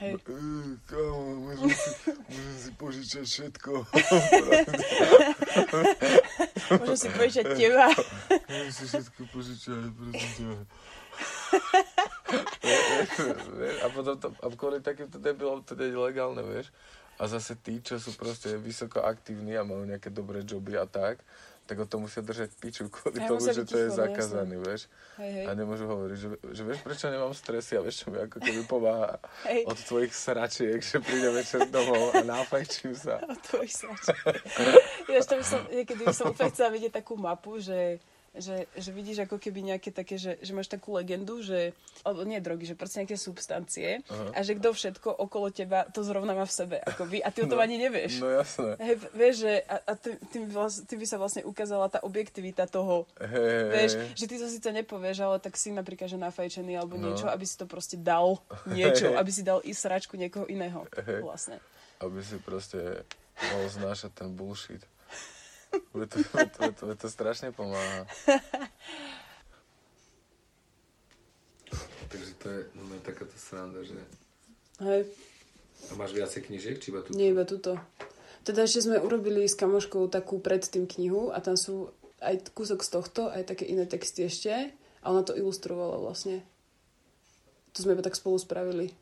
Hej. 0.00 0.16
"Ej, 0.16 0.80
Kámo, 0.88 1.44
môžem 1.44 1.68
si, 1.76 1.90
môžem 2.08 2.56
si 2.56 2.70
požičať 2.80 3.24
všetko. 3.28 3.72
Môžem 6.80 6.96
si 6.96 7.08
požičať 7.12 7.46
teba. 7.52 7.86
Môžem 8.48 8.72
si 8.72 8.84
všetko 8.88 9.20
požičať, 9.28 9.76
prosím 9.92 10.24
ťa. 10.32 10.64
a 13.84 13.86
potom 13.92 14.14
to, 14.16 14.28
a 14.40 14.46
kvôli 14.56 14.80
takýmto 14.80 15.20
debilom 15.20 15.60
to 15.66 15.76
nie 15.76 15.92
je 15.92 15.98
legálne, 15.98 16.40
vieš. 16.40 16.72
A 17.20 17.28
zase 17.28 17.52
tí, 17.60 17.84
čo 17.84 18.00
sú 18.00 18.16
proste 18.16 18.56
vysoko 18.56 19.04
aktívni 19.04 19.52
a 19.52 19.66
majú 19.66 19.84
nejaké 19.84 20.08
dobré 20.08 20.40
joby 20.40 20.80
a 20.80 20.88
tak, 20.88 21.20
tak 21.70 21.78
o 21.78 21.86
to 21.86 22.02
musia 22.02 22.18
držať 22.18 22.50
piču 22.58 22.90
kvôli 22.90 23.22
Hej, 23.22 23.30
tomu, 23.30 23.46
že 23.46 23.62
to 23.62 23.78
je 23.78 23.88
no, 23.88 23.94
zakázané, 23.94 24.58
vieš. 24.58 24.90
Hej, 25.22 25.30
hej. 25.38 25.46
A 25.46 25.50
nemôžu 25.54 25.86
hovoriť, 25.86 26.18
že, 26.18 26.28
že 26.50 26.62
vieš, 26.66 26.82
prečo 26.82 27.06
nemám 27.06 27.30
stresy 27.30 27.78
a 27.78 27.80
vieš, 27.86 28.02
čo 28.02 28.06
mi 28.10 28.18
ako 28.18 28.42
keby 28.42 28.66
pomáha 28.66 29.22
Hej. 29.46 29.70
od 29.70 29.78
tvojich 29.78 30.10
sračiek, 30.10 30.82
že 30.82 30.98
príde 30.98 31.30
večer 31.30 31.70
domov 31.70 32.10
a 32.18 32.26
náfajčím 32.26 32.98
sa. 32.98 33.22
O 33.30 33.38
tvojich 33.38 33.70
srač. 33.70 34.02
Ináč 35.14 35.24
to 35.30 35.38
by 35.38 35.46
som, 35.46 35.60
niekedy 35.70 36.02
by 36.02 36.10
som 36.10 36.34
úplne 36.34 36.50
chcela 36.50 36.70
vidieť 36.74 36.92
takú 36.98 37.14
mapu, 37.14 37.62
že, 37.62 38.02
že, 38.30 38.70
že 38.72 38.90
vidíš 38.90 39.26
ako 39.26 39.36
keby 39.36 39.58
nejaké 39.66 39.90
také, 39.90 40.14
že, 40.14 40.38
že 40.38 40.52
máš 40.52 40.66
takú 40.66 40.94
legendu, 40.94 41.42
že, 41.42 41.74
alebo 42.00 42.22
nie 42.22 42.38
drogy, 42.38 42.62
že 42.64 42.78
proste 42.78 43.02
nejaké 43.02 43.18
substancie 43.18 44.06
Aha. 44.06 44.30
a 44.32 44.40
že 44.40 44.54
kto 44.54 44.70
všetko 44.70 45.10
okolo 45.10 45.50
teba 45.50 45.82
to 45.84 46.00
zrovna 46.00 46.32
má 46.32 46.46
v 46.46 46.54
sebe, 46.54 46.76
akoby, 46.78 47.18
a 47.18 47.28
ty 47.28 47.42
o 47.42 47.46
tom 47.46 47.58
No, 47.58 47.66
ani 47.66 47.76
nevieš. 47.76 48.22
No 48.22 48.30
jasné. 48.30 48.78
Hej, 48.78 48.94
vieš, 49.10 49.34
že 49.42 49.52
a, 49.62 49.76
a 49.82 49.92
tým, 49.92 50.14
tým, 50.30 50.42
vlast, 50.46 50.86
tým 50.86 50.96
by 50.96 51.06
sa 51.06 51.16
vlastne 51.16 51.42
ukázala 51.42 51.86
tá 51.88 51.98
objektivita 52.00 52.64
toho, 52.64 53.10
Hej, 53.18 53.62
vieš, 53.68 53.90
hej. 53.98 54.06
že 54.14 54.24
ty 54.24 54.34
to 54.36 54.46
síce 54.46 54.68
nepovieš, 54.70 55.16
ale 55.20 55.36
tak 55.36 55.58
si 55.58 55.68
napríklad, 55.68 56.06
že 56.06 56.16
nafajčený 56.16 56.74
alebo 56.74 56.94
No. 56.94 57.10
niečo, 57.10 57.26
aby 57.26 57.42
si 57.42 57.56
to 57.56 57.66
proste 57.66 57.96
dal 57.96 58.38
niečo, 58.70 59.10
Hej. 59.10 59.18
aby 59.18 59.30
si 59.30 59.42
dal 59.42 59.58
i 59.60 59.72
sračku 59.72 60.14
niekoho 60.14 60.46
iného, 60.46 60.86
Hej. 60.96 61.18
vlastne. 61.20 61.58
aby 61.98 62.22
si 62.22 62.38
proste 62.38 63.02
mohol 63.42 63.66
znášať 63.66 64.10
ten 64.14 64.30
bullshit. 64.30 64.80
Veď 65.94 66.08
to, 66.10 66.18
veď 66.34 66.48
to, 66.50 66.62
to, 66.72 66.84
to 66.94 67.08
strašne 67.10 67.54
pomáha. 67.54 68.06
Takže 72.10 72.30
to 72.42 72.46
je 72.50 72.60
no, 72.74 72.82
takáto 73.06 73.36
sranda, 73.38 73.86
že... 73.86 73.94
Hej, 74.82 75.06
A 75.90 75.92
máš 75.94 76.10
viacej 76.10 76.42
knižiek, 76.50 76.82
či 76.82 76.90
iba 76.90 77.06
tu? 77.06 77.14
nie 77.14 77.30
iba 77.30 77.46
tuto. 77.46 77.78
Teda 78.42 78.64
ešte 78.66 78.88
sme 78.88 78.98
urobili 78.98 79.46
s 79.46 79.54
kamoškou 79.54 80.08
takú 80.10 80.40
predtým 80.42 80.88
knihu 80.88 81.30
a 81.30 81.38
tam 81.38 81.54
sú 81.54 81.92
aj 82.18 82.50
kúsok 82.56 82.82
z 82.82 82.90
tohto, 82.90 83.22
aj 83.30 83.46
také 83.46 83.68
iné 83.68 83.86
texty 83.86 84.26
ešte. 84.26 84.72
A 85.00 85.06
ona 85.08 85.22
to 85.24 85.32
ilustrovala 85.32 85.96
vlastne. 86.02 86.44
To 87.72 87.78
sme 87.80 87.94
iba 87.94 88.04
tak 88.04 88.18
spolu 88.18 88.36
spravili. 88.36 88.92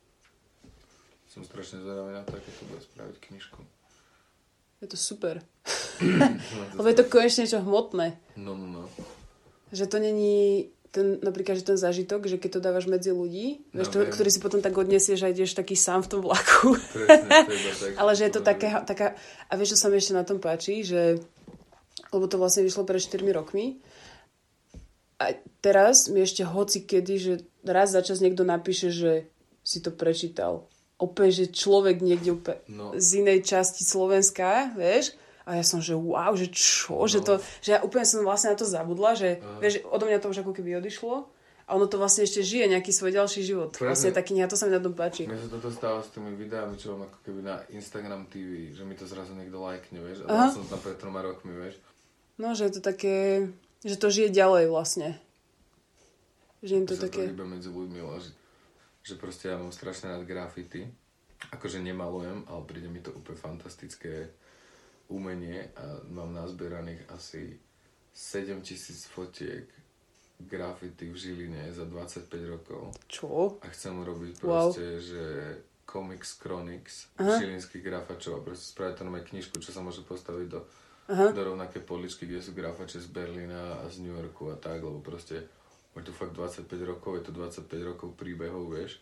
Som 1.32 1.42
strašne 1.42 1.80
zvedavý 1.80 2.12
na 2.12 2.22
to, 2.22 2.36
ako 2.36 2.50
to 2.50 2.62
bude 2.68 2.82
spraviť 2.84 3.16
knižku. 3.18 3.60
Je 4.78 4.86
to 4.86 4.96
super. 4.96 5.42
Lebo 6.78 6.86
je 6.86 6.96
to 6.96 7.10
konečne 7.10 7.44
niečo 7.44 7.58
hmotné. 7.62 8.14
No, 8.38 8.54
no, 8.54 8.66
no. 8.66 8.82
Že 9.74 9.84
to 9.90 9.96
není 9.98 10.70
ten, 10.88 11.18
napríklad, 11.20 11.60
že 11.60 11.68
ten 11.68 11.76
zážitok, 11.76 12.30
že 12.30 12.40
keď 12.40 12.50
to 12.58 12.64
dávaš 12.64 12.86
medzi 12.88 13.12
ľudí, 13.12 13.60
No, 13.74 13.82
vieš, 13.82 13.92
to, 13.92 13.98
viem. 14.00 14.08
ktorý 14.14 14.30
si 14.32 14.40
potom 14.40 14.60
tak 14.64 14.72
odnesieš 14.72 15.26
a 15.26 15.32
ideš 15.34 15.52
taký 15.52 15.76
sám 15.76 16.06
v 16.06 16.10
tom 16.14 16.20
vlaku. 16.24 16.78
Presne, 16.78 17.72
tak. 17.76 17.92
Ale 18.00 18.12
že 18.16 18.24
je 18.30 18.32
to 18.32 18.42
také, 18.42 18.72
taká... 18.86 19.18
A 19.50 19.52
vieš, 19.58 19.76
čo 19.76 19.82
sa 19.82 19.92
mi 19.92 19.98
ešte 20.00 20.16
na 20.16 20.24
tom 20.24 20.38
páči? 20.40 20.86
Že... 20.86 21.20
Lebo 22.08 22.24
to 22.30 22.40
vlastne 22.40 22.64
vyšlo 22.64 22.88
pred 22.88 23.02
4 23.02 23.20
rokmi. 23.34 23.82
A 25.18 25.34
teraz 25.60 26.06
mi 26.06 26.22
ešte 26.22 26.46
hoci 26.46 26.86
kedy, 26.86 27.14
že 27.18 27.32
raz 27.66 27.90
za 27.90 28.00
čas 28.00 28.22
niekto 28.22 28.46
napíše, 28.46 28.94
že 28.94 29.26
si 29.60 29.82
to 29.82 29.90
prečítal. 29.90 30.70
Opäť, 30.98 31.30
že 31.32 31.54
človek 31.54 32.02
niekde 32.02 32.34
úplne 32.34 32.58
No. 32.66 32.90
z 32.92 33.22
inej 33.22 33.46
časti 33.46 33.82
Slovenska, 33.82 34.74
vieš? 34.74 35.14
A 35.46 35.54
ja 35.54 35.64
som, 35.64 35.78
že 35.78 35.94
wow, 35.94 36.34
že 36.34 36.50
čo? 36.50 37.06
Že, 37.06 37.18
No. 37.18 37.24
to, 37.24 37.32
že 37.62 37.70
ja 37.72 37.80
úplne 37.80 38.02
som 38.02 38.20
vlastne 38.20 38.52
na 38.52 38.58
to 38.58 38.66
zabudla, 38.66 39.14
že 39.14 39.38
Aha. 39.38 39.58
vieš, 39.58 39.80
odo 39.86 40.04
mňa 40.04 40.18
to 40.18 40.28
už 40.28 40.42
ako 40.42 40.52
keby 40.52 40.76
odišlo. 40.76 41.24
A 41.64 41.76
ono 41.76 41.84
to 41.84 41.96
vlastne 41.96 42.24
ešte 42.24 42.40
žije 42.40 42.64
nejaký 42.66 42.90
svoj 42.90 43.12
ďalší 43.12 43.44
život. 43.44 43.70
Presne. 43.70 43.86
Vlastne 43.86 44.10
taký 44.10 44.32
kniha, 44.32 44.48
to 44.48 44.56
sa 44.56 44.64
mi 44.64 44.72
na 44.72 44.80
tom 44.80 44.92
páči. 44.92 45.28
Mne 45.28 45.36
sa 45.36 45.48
toto 45.50 45.68
stáva 45.68 46.00
s 46.00 46.08
tými 46.08 46.32
videami, 46.32 46.74
čo 46.74 46.96
mám 46.96 47.06
ako 47.06 47.18
keby 47.22 47.40
na 47.44 47.60
Instagram 47.68 48.24
TV, 48.26 48.72
že 48.72 48.82
mi 48.82 48.92
to 48.92 49.04
zrazu 49.04 49.36
niekto 49.36 49.60
lajkne, 49.60 50.00
vieš? 50.00 50.24
A 50.24 50.48
som 50.48 50.64
to 50.64 50.72
tam 50.72 50.80
pred 50.80 50.96
troma 50.96 51.20
rokmi, 51.20 51.52
vieš? 51.52 51.76
No, 52.40 52.52
že 52.52 52.66
je 52.66 52.74
to 52.74 52.82
také, 52.82 53.46
že 53.82 53.94
to 53.94 54.08
žije 54.08 54.32
ďalej 54.32 54.64
vlastne. 54.66 55.20
Že 56.60 56.72
im 56.74 56.84
to 56.84 56.92
Že 56.92 56.98
sa 56.98 57.04
také... 57.04 57.22
to 57.30 57.46
medzi 57.46 57.68
ľuďmi, 57.68 57.98
ale 58.00 58.18
že, 59.08 59.16
proste 59.16 59.48
ja 59.48 59.56
mám 59.56 59.72
strašne 59.72 60.12
rád 60.12 60.22
grafity. 60.22 60.84
Akože 61.48 61.80
nemalujem, 61.80 62.44
ale 62.44 62.60
príde 62.62 62.86
mi 62.86 63.00
to 63.00 63.08
úplne 63.10 63.38
fantastické 63.38 64.28
umenie 65.08 65.72
a 65.72 66.04
mám 66.12 66.28
nazbieraných 66.30 67.08
asi 67.08 67.56
7000 68.12 68.68
fotiek 69.08 69.64
grafity 70.38 71.08
v 71.08 71.16
Žiline 71.16 71.72
za 71.72 71.86
25 71.86 72.28
rokov. 72.44 72.92
Čo? 73.06 73.58
A 73.62 73.70
chcem 73.70 73.94
urobiť 73.94 74.38
Wow. 74.38 74.70
proste, 74.70 75.00
že 75.00 75.22
Comics 75.82 76.36
Chronics 76.36 77.08
Aha. 77.16 77.40
žilinských 77.40 77.80
grafačov 77.80 78.38
a 78.38 78.44
proste 78.44 78.70
spraviť 78.70 78.94
to 78.94 79.06
nové 79.08 79.24
knižku, 79.24 79.56
čo 79.56 79.72
sa 79.72 79.80
môže 79.80 80.04
postaviť 80.04 80.46
do, 80.46 80.60
Aha. 81.08 81.32
do 81.32 81.40
rovnaké 81.40 81.80
poličky, 81.80 82.28
kde 82.28 82.44
sú 82.44 82.52
grafače 82.52 83.00
z 83.00 83.08
Berlína 83.08 83.80
a 83.80 83.88
z 83.88 84.04
New 84.04 84.12
Yorku 84.12 84.52
a 84.52 84.56
tak, 84.60 84.84
lebo 84.84 85.00
proste 85.00 85.48
je 85.92 86.02
to 86.02 86.12
fakt 86.12 86.32
25 86.32 86.64
rokov, 86.84 87.16
je 87.16 87.24
to 87.24 87.32
25 87.32 87.64
rokov 87.84 88.08
príbehov, 88.14 88.68
vieš. 88.68 89.00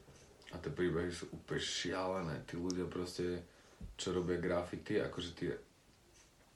A 0.49 0.57
tie 0.57 0.69
príbehy 0.69 1.11
sú 1.11 1.29
úplne 1.29 1.59
šialené. 1.59 2.37
Tí 2.43 2.55
ľudia 2.55 2.85
proste, 2.85 3.43
čo 3.95 4.11
robia 4.11 4.37
grafity, 4.37 5.01
akože 5.01 5.31
tí, 5.33 5.51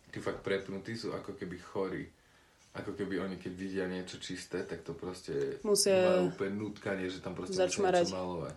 tí 0.09 0.19
fakt 0.19 0.41
prepnutí 0.41 0.95
sú 0.95 1.11
ako 1.11 1.35
keby 1.35 1.57
chorí. 1.59 2.05
Ako 2.71 2.95
keby 2.95 3.19
oni, 3.19 3.35
keď 3.35 3.53
vidia 3.53 3.85
niečo 3.85 4.17
čisté, 4.17 4.63
tak 4.63 4.81
to 4.81 4.95
proste 4.95 5.59
Musia 5.61 6.07
majú 6.07 6.31
úplne 6.31 6.55
nutkanie, 6.57 7.11
že 7.11 7.19
tam 7.19 7.35
proste 7.35 7.59
začmarať. 7.59 8.07
musia 8.07 8.09
niečo 8.09 8.17
malovať. 8.17 8.55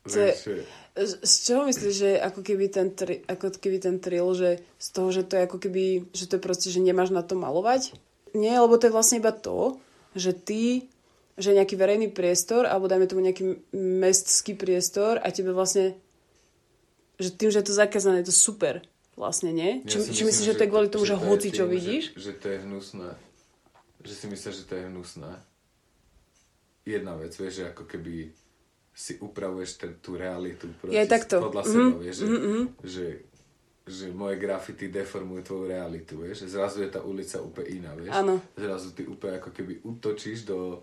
Je- 0.00 0.64
Z, 0.96 1.12
z 1.20 1.34
čoho 1.44 1.62
myslíš, 1.66 1.94
že 1.94 2.10
ako 2.16 2.40
keby 2.40 2.64
ten, 2.66 2.88
tri, 2.90 3.20
ako 3.20 3.52
keby 3.52 3.78
ten 3.78 3.98
trill, 3.98 4.32
že 4.32 4.50
z 4.74 4.88
toho, 4.90 5.10
že 5.10 5.22
to 5.22 5.34
je 5.34 5.42
ako 5.44 5.58
keby, 5.58 5.84
že 6.10 6.24
to 6.24 6.36
je 6.36 6.42
proste, 6.42 6.68
že 6.68 6.80
nemáš 6.80 7.10
na 7.10 7.20
to 7.20 7.34
malovať? 7.34 7.92
Nie, 8.32 8.56
lebo 8.56 8.74
to 8.74 8.86
je 8.86 8.94
vlastne 8.94 9.18
iba 9.18 9.30
to, 9.30 9.76
že 10.12 10.32
ty, 10.32 10.88
že 11.38 11.54
nejaký 11.54 11.74
verejný 11.78 12.08
priestor, 12.10 12.66
alebo 12.66 12.90
dajme 12.90 13.06
tomu 13.06 13.22
nejaký 13.22 13.70
mestský 13.76 14.58
priestor 14.58 15.22
a 15.22 15.30
tebe 15.30 15.54
vlastne, 15.54 15.94
že 17.20 17.30
tým, 17.34 17.52
že 17.52 17.60
je 17.62 17.66
to 17.70 17.74
zakázané, 17.76 18.24
je 18.24 18.32
to 18.32 18.36
super. 18.36 18.80
Vlastne, 19.18 19.52
nie? 19.52 19.84
Ja 19.84 19.90
či, 19.90 19.96
si 20.00 20.16
či 20.16 20.22
myslíš, 20.24 20.46
že, 20.48 20.56
to 20.56 20.64
je 20.64 20.70
kvôli 20.72 20.88
tomu, 20.88 21.04
že, 21.04 21.12
to 21.12 21.20
je 21.20 21.28
hoci 21.28 21.48
čo 21.52 21.68
tým, 21.68 21.74
vidíš? 21.76 22.04
Že, 22.16 22.20
že 22.24 22.32
to 22.40 22.46
je 22.48 22.58
hnusné. 22.64 23.10
Že 24.00 24.14
si 24.16 24.24
myslíš, 24.32 24.54
že 24.56 24.64
to 24.64 24.74
je 24.80 24.84
hnusné. 24.88 25.32
Jedna 26.88 27.12
vec, 27.20 27.32
vieš, 27.36 27.60
že 27.60 27.64
ako 27.68 27.84
keby 27.84 28.32
si 28.96 29.12
upravuješ 29.20 29.70
ten, 29.76 29.92
tú 30.00 30.16
realitu 30.16 30.72
proste 30.80 30.96
Je 30.96 31.04
takto. 31.04 31.36
podľa 31.40 31.64
Mhm, 31.64 31.72
seba, 31.72 31.96
vieš, 32.00 32.16
že, 32.16 32.26
mhm, 32.26 32.40
mhm. 32.40 32.62
že, 32.80 33.06
že 33.84 34.06
moje 34.12 34.36
grafity 34.40 34.84
deformujú 34.88 35.40
tvoju 35.44 35.64
realitu, 35.68 36.12
vieš, 36.16 36.48
že 36.48 36.56
zrazu 36.56 36.80
je 36.80 36.90
tá 36.90 37.04
ulica 37.04 37.44
úplne 37.44 37.68
iná, 37.76 37.92
vieš. 37.92 38.16
Áno. 38.16 38.40
Zrazu 38.56 38.88
ty 38.96 39.04
úplne 39.04 39.36
ako 39.36 39.50
keby 39.52 39.84
utočíš 39.84 40.48
do 40.48 40.80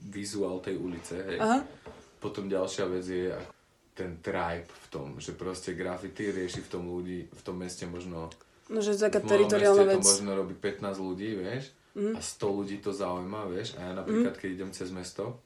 vizuál 0.00 0.60
tej 0.60 0.76
ulice, 0.76 1.16
hej. 1.24 1.38
Aha. 1.40 1.64
Potom 2.20 2.48
ďalšia 2.48 2.84
vec 2.88 3.06
je 3.06 3.32
ten 3.96 4.20
tribe 4.20 4.68
v 4.68 4.86
tom, 4.92 5.08
že 5.16 5.32
proste 5.32 5.72
graffiti 5.72 6.28
rieši 6.28 6.60
v 6.60 6.68
tom 6.68 6.84
ľudí, 6.84 7.24
v 7.32 7.42
tom 7.42 7.56
meste 7.56 7.88
možno 7.88 8.28
No, 8.66 8.82
že 8.82 8.98
taká 8.98 9.22
teritoriálna 9.22 9.86
meste 9.86 9.94
vec. 9.94 10.02
to 10.02 10.10
možno 10.10 10.32
robí 10.42 10.54
15 10.58 10.98
ľudí, 10.98 11.38
vieš, 11.38 11.70
a 11.96 12.18
100 12.18 12.58
ľudí 12.58 12.76
to 12.82 12.90
zaujíma, 12.90 13.46
vieš, 13.46 13.78
a 13.78 13.88
ja 13.88 13.92
napríklad, 13.94 14.34
keď 14.36 14.48
idem 14.52 14.70
cez 14.74 14.90
mesto, 14.90 15.38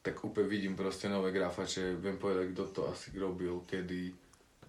tak 0.00 0.22
úplne 0.22 0.46
vidím 0.46 0.78
proste 0.78 1.10
nové 1.10 1.34
grafače, 1.34 1.98
viem 1.98 2.16
povedať, 2.22 2.54
kto 2.54 2.64
to 2.70 2.80
asi 2.86 3.10
robil, 3.18 3.66
kedy, 3.66 4.14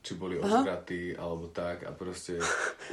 či 0.02 0.18
boli 0.18 0.42
ožratí, 0.42 1.14
alebo 1.14 1.54
tak, 1.54 1.86
a 1.86 1.94
proste 1.94 2.42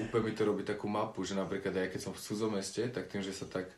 úplne 0.04 0.28
mi 0.28 0.32
to 0.36 0.44
robí 0.44 0.62
takú 0.68 0.84
mapu, 0.84 1.24
že 1.24 1.32
napríklad 1.32 1.72
aj 1.72 1.96
keď 1.96 2.00
som 2.04 2.12
v 2.12 2.20
cudzomeste, 2.20 2.84
tak 2.92 3.08
tým, 3.08 3.24
že 3.24 3.32
sa 3.32 3.48
tak 3.48 3.72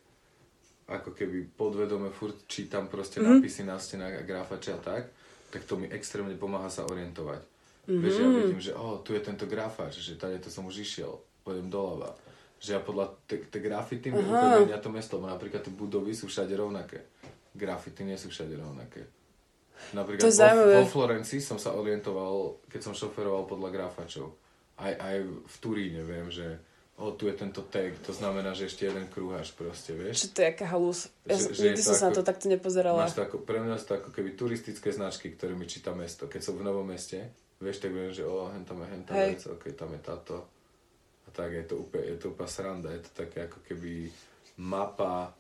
ako 0.87 1.11
keby 1.13 1.51
podvedome 1.53 2.11
furt 2.11 2.47
čítam 2.47 2.87
proste 2.87 3.19
Mhm. 3.19 3.27
nápisy 3.39 3.63
na 3.65 3.79
stenách 3.79 4.21
a 4.21 4.23
grafače 4.23 4.73
a 4.73 4.79
tak, 4.79 5.11
tak 5.51 5.65
to 5.65 5.77
mi 5.77 5.87
extrémne 5.87 6.35
pomáha 6.35 6.71
sa 6.71 6.87
orientovať. 6.87 7.43
Vieš, 7.87 8.15
ja 8.19 8.27
vidím, 8.29 8.59
že 8.59 8.75
oh, 8.75 8.99
tu 8.99 9.15
je 9.15 9.23
tento 9.23 9.47
grafač, 9.47 10.03
že 10.03 10.19
tady 10.19 10.43
to 10.43 10.51
som 10.51 10.67
už 10.67 10.83
išiel, 10.83 11.23
pôjdem 11.47 11.71
doľava. 11.71 12.19
Že 12.59 12.71
ja 12.73 12.81
podľa 12.83 13.15
tie 13.27 13.61
grafity 13.63 14.11
mi 14.11 14.27
menia 14.27 14.83
to 14.83 14.91
mesto, 14.91 15.19
lebo 15.19 15.31
napríklad 15.31 15.63
tie 15.63 15.71
budovy 15.71 16.11
sú 16.11 16.27
všade 16.27 16.51
rovnaké. 16.51 17.07
Grafity 17.55 18.03
nie 18.03 18.19
sú 18.19 18.27
všade 18.27 18.59
rovnaké. 18.59 19.07
Napríklad 19.95 20.25
To 20.25 20.35
vo, 20.35 20.83
vo 20.83 20.87
Florencii 20.89 21.39
som 21.39 21.63
sa 21.63 21.79
orientoval, 21.79 22.59
keď 22.67 22.81
som 22.91 22.95
šoferoval 22.97 23.47
podľa 23.47 23.71
grafačov. 23.71 24.35
Aj, 24.83 24.93
aj 24.93 25.17
v 25.47 25.57
Turíne 25.63 26.03
viem, 26.03 26.27
že 26.27 26.59
o, 26.97 27.11
tu 27.11 27.27
je 27.27 27.35
tento 27.35 27.61
tag, 27.63 27.93
to 28.01 28.11
znamená, 28.11 28.51
že 28.51 28.67
ešte 28.67 28.85
jeden 28.85 29.05
krúhač 29.07 29.51
proste, 29.51 29.93
vieš. 29.93 30.25
Čo 30.25 30.29
to 30.31 30.39
je 30.41 30.49
aká 30.49 30.67
halus? 30.67 31.13
Ja, 31.23 31.35
Že- 31.35 31.43
že, 31.43 31.53
že 31.53 31.63
nikdy 31.67 31.83
som 31.83 31.95
sa 31.95 32.07
na 32.07 32.15
to 32.15 32.23
takto 32.23 32.47
nepozerala. 32.47 33.03
Máš 33.03 33.15
to 33.15 33.23
ako, 33.23 33.37
pre 33.39 33.59
mňa 33.59 33.77
sú 33.77 33.85
to 33.87 33.95
ako 33.97 34.11
keby 34.11 34.31
turistické 34.33 34.89
značky, 34.91 35.31
ktorými 35.31 35.65
číta 35.65 35.93
mesto. 35.93 36.25
Keď 36.25 36.41
som 36.43 36.55
v 36.55 36.63
novom 36.63 36.85
meste, 36.85 37.21
vieš, 37.57 37.79
tak 37.79 37.91
viem, 37.91 38.11
že 38.11 38.23
o, 38.23 38.49
hen 38.49 38.63
tam 38.63 38.81
je 38.81 38.89
hen 38.89 39.03
Hej. 39.07 39.29
vec, 39.31 39.41
ok, 39.47 39.65
tam 39.73 39.91
je 39.91 40.01
táto. 40.01 40.35
A 41.23 41.31
tak 41.31 41.51
je 41.51 41.65
to 41.65 41.75
úplne, 41.79 42.05
je 42.07 42.17
to 42.17 42.27
úplne 42.29 42.49
sranda, 42.49 42.89
je 42.91 43.03
to 43.03 43.13
také 43.15 43.45
ako 43.45 43.59
keby 43.63 44.09
mapa 44.57 45.35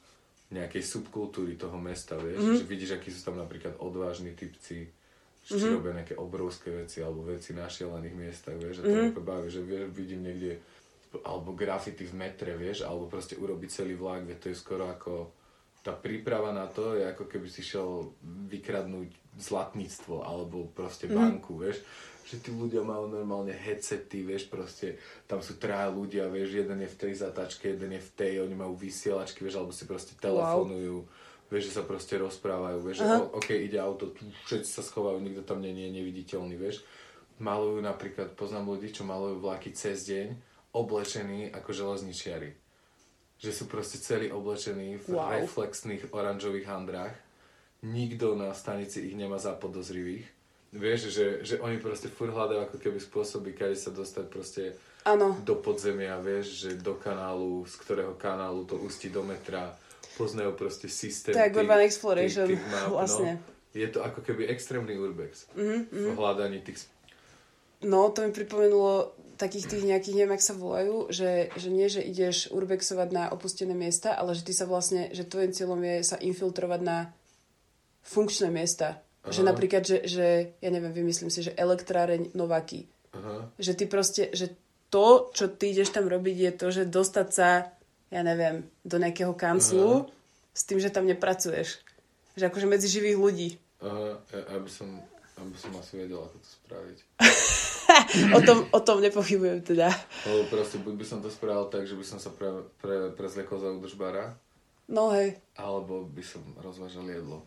nejakej 0.46 0.82
subkultúry 0.84 1.54
toho 1.54 1.74
mesta, 1.76 2.14
vieš, 2.16 2.38
Mhm. 2.38 2.54
že 2.54 2.64
vidíš, 2.64 2.90
akí 2.92 3.08
sú 3.08 3.24
tam 3.24 3.34
napríklad 3.34 3.74
odvážni 3.78 4.30
typci, 4.32 4.86
že 5.42 5.52
či 5.52 5.66
robia 5.68 5.94
nejaké 5.94 6.14
obrovské 6.14 6.70
veci, 6.70 7.00
alebo 7.00 7.24
veci 7.24 7.50
na 7.50 7.66
šialených 7.66 8.14
miestach, 8.14 8.54
vieš, 8.54 8.78
a 8.78 8.82
to 8.82 8.88
Mhm. 8.88 8.98
mm 9.00 9.10
úplne 9.10 9.26
baví, 9.26 9.48
že 9.48 9.60
vieš, 9.60 9.84
vidím 9.90 10.20
niekde 10.22 10.50
alebo 11.24 11.56
graffiti 11.56 12.04
v 12.04 12.18
metre, 12.18 12.52
vieš, 12.58 12.84
alebo 12.84 13.08
proste 13.08 13.38
urobiť 13.38 13.70
celý 13.70 13.94
vlak, 13.94 14.26
vie, 14.26 14.36
to 14.36 14.50
je 14.50 14.56
skoro 14.58 14.90
ako 14.90 15.32
tá 15.86 15.94
príprava 15.94 16.50
na 16.50 16.66
to 16.66 16.98
je 16.98 17.06
ako 17.06 17.30
keby 17.30 17.46
si 17.46 17.62
šiel 17.62 18.10
vykradnúť 18.50 19.38
zlatníctvo 19.38 20.26
alebo 20.26 20.66
proste 20.74 21.06
banku, 21.06 21.62
vieš. 21.62 21.78
Že 22.26 22.36
tí 22.42 22.50
ľudia 22.50 22.82
majú 22.82 23.06
normálne 23.06 23.54
headsety, 23.54 24.26
vieš, 24.26 24.50
proste 24.50 24.98
tam 25.30 25.38
sú 25.38 25.62
traja 25.62 25.86
ľudia, 25.94 26.26
vieš, 26.26 26.58
jeden 26.58 26.82
je 26.82 26.90
v 26.90 26.98
tej 26.98 27.12
zatačke, 27.22 27.78
jeden 27.78 27.94
je 27.94 28.02
v 28.02 28.10
tej, 28.18 28.32
oni 28.42 28.58
majú 28.58 28.74
vysielačky, 28.74 29.46
vieš, 29.46 29.62
alebo 29.62 29.70
si 29.70 29.86
proste 29.86 30.18
telefonujú, 30.18 31.06
vieš, 31.46 31.70
že 31.70 31.76
sa 31.78 31.86
proste 31.86 32.18
rozprávajú, 32.18 32.78
vieš, 32.82 32.96
že 32.98 33.06
o, 33.06 33.38
ok, 33.38 33.48
ide 33.54 33.78
auto, 33.78 34.10
tu 34.10 34.26
všetci 34.50 34.66
sa 34.66 34.82
schovajú, 34.82 35.22
nikto 35.22 35.46
tam 35.46 35.62
nie 35.62 35.70
je 35.70 35.94
neviditeľný, 36.02 36.58
vieš. 36.58 36.82
Malujú 37.38 37.78
napríklad, 37.78 38.34
poznám 38.34 38.74
ľudí, 38.74 38.90
čo 38.90 39.06
malujú 39.06 39.38
vlaky 39.38 39.70
cez 39.70 40.02
deň, 40.10 40.34
oblečení 40.76 41.48
ako 41.48 41.72
železničiari. 41.72 42.52
Že 43.36 43.50
sú 43.52 43.64
proste 43.66 43.96
celí 43.98 44.28
oblečení 44.28 44.96
v 44.98 45.06
Wow. 45.10 45.32
reflexných 45.38 46.08
oranžových 46.10 46.66
handrách. 46.66 47.14
Nikto 47.82 48.32
na 48.34 48.52
stanici 48.52 49.00
ich 49.02 49.14
nemá 49.14 49.36
za 49.36 49.52
podozrivých. 49.52 50.24
Vieš, 50.70 51.00
že, 51.08 51.26
že 51.42 51.54
oni 51.56 51.78
proste 51.78 52.08
furt 52.08 52.30
hľadajú 52.30 52.60
ako 52.62 52.76
keby 52.76 52.98
spôsoby, 52.98 53.52
kade 53.52 53.74
sa 53.74 53.88
dostať 53.90 54.24
proste 54.26 54.62
Áno. 55.02 55.36
do 55.40 55.54
podzemia, 55.54 56.18
vieš, 56.18 56.46
že 56.58 56.76
do 56.76 56.94
kanálu, 56.94 57.64
z 57.64 57.74
ktorého 57.78 58.12
kanálu 58.14 58.64
to 58.64 58.76
ústí 58.76 59.08
do 59.08 59.22
metra. 59.22 59.72
Poznajú 60.16 60.52
proste 60.52 60.88
systém. 60.88 61.32
To 61.32 61.40
je 61.40 61.52
Urban 61.54 61.80
Exploration, 61.80 62.44
tých- 62.46 62.56
tých 62.56 62.64
map, 62.66 62.88
vlastne. 62.90 63.36
No. 63.36 63.54
Je 63.72 63.84
to 63.86 64.00
ako 64.00 64.20
keby 64.22 64.48
extrémny 64.48 64.96
urbex 64.96 65.44
Mhm, 65.52 65.92
v 65.92 66.16
hľadaní 66.16 66.60
tých 66.60 66.88
No, 67.82 68.08
to 68.08 68.24
mi 68.24 68.32
pripomenulo 68.32 69.12
takých 69.36 69.68
tých 69.68 69.84
nejakých, 69.84 70.16
neviem, 70.16 70.34
jak 70.40 70.48
sa 70.48 70.56
volajú, 70.56 71.12
že, 71.12 71.52
že 71.60 71.68
nie, 71.68 71.86
že 71.92 72.00
ideš 72.00 72.48
urbexovať 72.50 73.08
na 73.12 73.24
opustené 73.28 73.76
miesta, 73.76 74.16
ale 74.16 74.32
že 74.32 74.42
ty 74.42 74.56
sa 74.56 74.64
vlastne, 74.64 75.12
že 75.12 75.28
tvojim 75.28 75.52
cieľom 75.52 75.80
je 75.84 75.96
sa 76.02 76.16
infiltrovať 76.16 76.80
na 76.80 77.12
funkčné 78.00 78.48
miesta. 78.48 79.04
Aha. 79.22 79.32
Že 79.32 79.40
Aha. 79.44 79.48
napríklad, 79.52 79.82
že, 79.84 79.98
že, 80.08 80.26
ja 80.58 80.70
neviem, 80.72 80.90
vymyslím 80.90 81.28
si, 81.28 81.44
že 81.44 81.52
elektráreň 81.52 82.32
Novaky. 82.32 82.88
Aha. 83.12 83.52
Že 83.60 83.72
ty 83.76 83.84
proste, 83.84 84.22
že 84.32 84.56
to, 84.88 85.28
čo 85.36 85.52
ty 85.52 85.76
ideš 85.76 85.92
tam 85.92 86.08
robiť, 86.08 86.36
je 86.40 86.52
to, 86.56 86.66
že 86.72 86.82
dostať 86.88 87.28
sa, 87.28 87.48
ja 88.08 88.22
neviem, 88.24 88.64
do 88.86 88.96
nejakého 88.96 89.36
kanclu 89.36 90.08
s 90.56 90.62
tým, 90.64 90.80
že 90.80 90.88
tam 90.88 91.04
nepracuješ. 91.04 91.84
Že 92.38 92.48
akože 92.48 92.66
medzi 92.70 92.88
živých 92.88 93.18
ľudí. 93.20 93.48
Aha, 93.84 94.16
ja, 94.32 94.40
ja 94.56 94.58
by 94.62 94.70
som, 94.72 94.88
ja 95.36 95.42
by 95.44 95.58
som 95.60 95.72
asi 95.76 95.92
vedel, 96.00 96.24
ako 96.24 96.36
to 96.40 96.48
spraviť. 96.64 96.98
O 98.32 98.40
tom, 98.40 98.66
o 98.70 98.80
tom 98.80 99.00
nepochybujem 99.00 99.62
teda. 99.62 99.90
Lebo 100.24 100.48
proste 100.48 100.78
buď 100.78 100.94
by 100.94 101.04
som 101.04 101.18
to 101.20 101.28
spravil 101.28 101.66
tak, 101.66 101.84
že 101.84 101.94
by 101.94 102.04
som 102.04 102.18
sa 102.18 102.30
pre, 102.30 102.64
pre, 102.78 103.10
prezliekol 103.12 103.58
za 103.58 103.68
údržbára, 103.72 104.38
No 104.86 105.10
hej. 105.10 105.34
alebo 105.58 106.06
by 106.06 106.22
som 106.22 106.42
rozvážal 106.56 107.06
jedlo. 107.06 107.42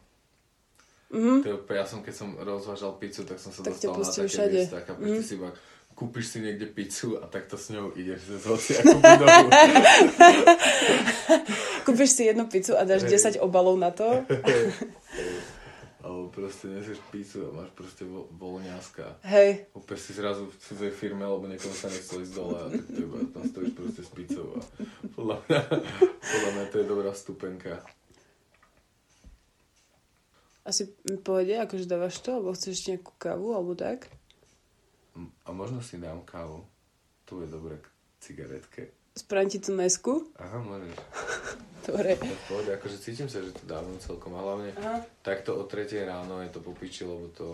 Mhm. 1.09 1.41
To 1.41 1.65
ja 1.71 1.87
som, 1.87 2.03
keď 2.03 2.13
som 2.13 2.35
rozvážal 2.35 2.99
pizzu, 2.99 3.25
tak 3.25 3.39
som 3.39 3.49
sa 3.49 3.63
Tak 3.63 3.79
dostal 3.79 3.95
na 3.95 4.03
také 4.03 4.27
všade. 4.27 4.59
miesta, 4.59 4.77
chápeš, 4.83 5.07
ty 5.07 5.23
si 5.23 5.35
iba 5.35 5.51
kúpiš 5.99 6.31
si 6.31 6.39
niekde 6.39 6.71
pizzu 6.71 7.19
a 7.19 7.27
takto 7.27 7.59
s 7.59 7.75
ňou 7.75 7.91
ideš 7.91 8.23
cez 8.23 8.47
hociakú 8.47 9.03
budovu. 9.03 9.51
Kúpiš 11.83 12.15
si 12.15 12.23
jednu 12.23 12.47
pizzu 12.47 12.79
a 12.79 12.87
dáš 12.87 13.03
Hej. 13.03 13.35
10 13.35 13.43
obalov 13.43 13.75
na 13.75 13.91
to. 13.91 14.07
Alebo 15.99 16.31
proste 16.31 16.71
nesieš 16.71 17.03
pizzu 17.11 17.47
a 17.47 17.51
máš 17.51 17.75
proste 17.75 18.07
vo, 18.07 18.31
voľňaska. 18.39 19.19
Hej. 19.27 19.67
Úplne 19.75 19.99
si 19.99 20.11
zrazu 20.15 20.47
v 20.47 20.55
cudzej 20.55 20.91
firme, 20.95 21.27
lebo 21.27 21.43
niekomu 21.43 21.75
sa 21.75 21.91
nechcel 21.91 22.23
ísť 22.23 22.33
dole 22.39 22.55
a 22.55 22.65
tak 22.71 22.83
to 22.87 22.99
iba 23.03 23.17
tam 23.35 23.43
stojíš 23.43 23.73
proste 23.75 24.01
s 24.07 24.11
pizzou 24.15 24.47
a 24.55 24.59
podľa 25.11 25.35
mňa, 25.43 25.59
podľa 26.23 26.51
mňa 26.55 26.65
to 26.71 26.75
je 26.79 26.85
dobrá 26.87 27.11
stupenka. 27.11 27.83
Asi 30.63 30.87
povede, 31.25 31.59
akože 31.59 31.89
dávaš 31.89 32.21
to, 32.21 32.37
alebo 32.37 32.55
chceš 32.55 32.87
nejakú 32.87 33.11
kávu, 33.17 33.57
alebo 33.57 33.73
tak. 33.73 34.07
A 35.19 35.49
možno 35.49 35.81
si 35.81 35.97
dám 35.97 36.23
kávu. 36.23 36.63
Tu 37.25 37.43
je 37.43 37.47
dobré 37.49 37.81
k 37.81 37.87
cigaretke. 38.21 38.98
Spravím 39.19 39.51
ti 39.51 39.59
tú 39.59 39.75
mesku. 39.75 40.31
Aha, 40.39 40.57
môžeš. 40.57 40.95
Dobre. 41.89 42.15
To 42.15 42.23
je 42.23 42.31
v 42.31 42.43
pohode, 42.47 42.69
akože 42.71 42.97
cítim 43.01 43.27
sa, 43.27 43.41
že 43.41 43.51
to 43.51 43.63
dávam 43.65 43.97
celkom 43.97 44.31
a 44.33 44.41
hlavne 44.41 44.69
Aha. 44.77 45.03
takto 45.19 45.57
o 45.57 45.65
3 45.65 45.89
ráno 46.05 46.39
je 46.39 46.49
to 46.53 46.59
popiči, 46.61 47.03
lebo 47.03 47.27
to... 47.33 47.47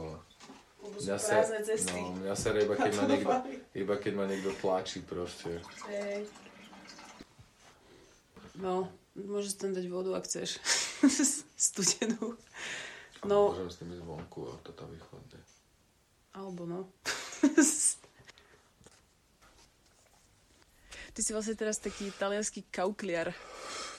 Lebo 0.85 1.02
Mňa 1.02 1.18
sa, 1.18 1.42
cesty. 1.42 1.98
no, 1.98 2.14
mňa 2.22 2.35
sa 2.38 2.53
iba 2.53 2.76
keď, 2.77 2.92
ma 2.94 3.03
niekto, 3.16 3.34
iba 3.74 3.95
keď 3.98 4.14
ma 4.14 4.26
niekto 4.30 4.53
tlačí 4.60 5.02
proste. 5.02 5.58
Hej. 5.90 6.30
No, 8.56 8.88
môžeš 9.18 9.58
tam 9.58 9.74
dať 9.74 9.90
vodu, 9.90 10.14
ak 10.14 10.30
chceš. 10.30 10.61
Studenú. 11.58 12.38
A 13.19 13.26
No. 13.26 13.50
Môžem 13.58 13.69
s 13.74 13.77
tým 13.82 13.90
ísť 13.90 14.06
vonku 14.06 14.45
a 14.45 14.53
to 14.61 14.69
tam 14.77 14.94
vychladne. 14.94 15.42
Alebo 16.38 16.69
no. 16.69 16.80
Ty 21.16 21.24
si 21.24 21.32
vlastne 21.32 21.56
teraz 21.56 21.80
taký 21.80 22.11
talianský 22.11 22.68
kaukliar, 22.68 23.32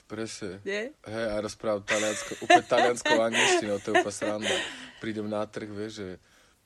Presne. 0.05 0.61
nie? 0.61 0.93
Hej, 1.01 1.25
a 1.33 1.35
rozprávam 1.41 1.81
taliansko, 1.81 2.45
úplne 2.45 2.61
talianskou 2.69 3.17
angličtinou, 3.17 3.81
to 3.81 3.89
je 3.89 3.95
úplne 3.97 4.13
sranda. 4.13 4.55
Prídem 5.01 5.25
na 5.25 5.41
trh, 5.49 5.65
vieš, 5.65 5.93
že 5.97 6.07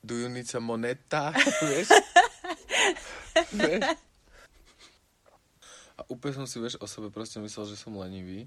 do 0.04 0.12
you 0.12 0.28
need 0.28 0.44
some 0.44 0.68
moneta, 0.68 1.32
vieš? 1.72 1.88
vieš? 3.56 3.82
A 5.96 6.00
úplne 6.12 6.36
som 6.36 6.44
si, 6.44 6.60
vieš, 6.60 6.76
o 6.78 6.86
sebe 6.86 7.08
proste 7.08 7.40
myslel, 7.40 7.72
že 7.72 7.80
som 7.80 7.96
lenivý, 7.96 8.44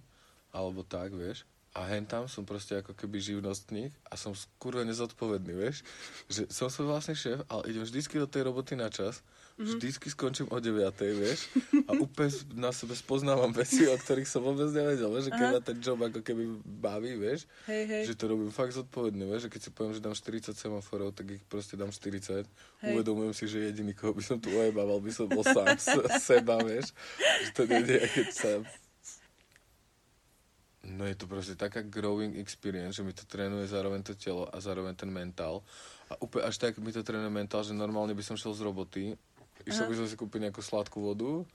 alebo 0.53 0.85
tak, 0.85 1.09
vieš. 1.09 1.41
A 1.75 1.89
hen 1.89 2.05
tam 2.07 2.29
som 2.29 2.47
proste 2.47 2.79
ako 2.79 2.95
keby 2.95 3.19
živnostník 3.19 3.91
a 4.07 4.15
som 4.15 4.31
kurve 4.61 4.85
nezodpovedný, 4.87 5.57
vieš. 5.57 5.81
Že 6.29 6.53
som 6.53 6.69
svoj 6.71 6.93
vlastný 6.95 7.17
šéf, 7.17 7.43
ale 7.51 7.67
idem 7.67 7.83
vždycky 7.83 8.15
do 8.15 8.29
tej 8.29 8.47
roboty 8.47 8.79
na 8.79 8.87
čas, 8.87 9.25
vždycky 9.55 10.11
skončím 10.11 10.51
o 10.51 10.59
9, 10.59 10.75
vieš. 11.15 11.47
A 11.87 11.95
úplne 11.95 12.27
na 12.51 12.75
sebe 12.75 12.91
spoznávam 12.91 13.51
veci, 13.51 13.87
o 13.87 13.95
ktorých 13.95 14.27
som 14.27 14.43
vôbec 14.43 14.67
nevedel, 14.67 15.07
vieš. 15.07 15.27
Že 15.27 15.31
keď 15.31 15.47
ma 15.47 15.61
ten 15.63 15.77
job 15.79 15.97
ako 15.97 16.19
keby 16.19 16.43
baví, 16.61 17.15
vieš. 17.15 17.47
Hej, 17.65 17.83
hej. 17.87 18.03
Že 18.05 18.13
to 18.15 18.25
robím 18.27 18.51
fakt 18.51 18.75
zodpovedný, 18.75 19.23
vieš. 19.23 19.47
Že 19.47 19.51
keď 19.51 19.61
si 19.63 19.69
poviem, 19.71 19.93
že 19.93 20.03
dám 20.03 20.11
40 20.11 20.51
semaforov, 20.51 21.15
tak 21.15 21.25
ich 21.31 21.43
proste 21.43 21.73
dám 21.73 21.89
40. 21.89 22.43
Hej. 22.43 22.43
Uvedomujem 22.83 23.31
si, 23.31 23.47
že 23.47 23.71
jediný, 23.71 23.95
koho 23.95 24.11
by 24.11 24.21
som 24.21 24.37
tu 24.37 24.51
ojebával, 24.51 24.99
by 24.99 25.11
som 25.11 25.25
bol 25.25 25.41
sám 25.41 25.71
s- 25.73 26.03
seba, 26.29 26.59
vieš. 26.59 26.91
Že 27.41 27.51
to 27.51 27.61
nie 27.65 27.81
je, 27.81 27.99
keď 28.11 28.27
sa 28.29 28.51
No 30.85 31.01
je 31.01 31.17
to 31.17 31.25
proste 31.25 31.57
taká 31.57 31.81
growing 31.81 32.37
experience, 32.37 32.93
že 32.93 33.01
mi 33.01 33.09
to 33.09 33.25
trénuje 33.25 33.65
zároveň 33.65 34.05
to 34.05 34.13
telo 34.13 34.45
a 34.45 34.61
zároveň 34.61 34.93
ten 34.93 35.09
mentál. 35.09 35.65
A 36.05 36.19
úplne 36.21 36.45
až 36.45 36.61
tak 36.61 36.77
mi 36.77 36.93
to 36.93 37.01
trénuje 37.01 37.33
mentál, 37.33 37.65
že 37.65 37.73
normálne 37.73 38.13
by 38.13 38.21
som 38.21 38.37
šiel 38.37 38.53
z 38.53 38.61
roboty, 38.61 39.03
išiel 39.63 39.87
by 39.87 39.95
som 39.95 40.07
si 40.11 40.19
kúpiť 40.19 40.39
nejakú 40.49 40.59
sladkú 40.59 40.99
vodu, 40.99 41.47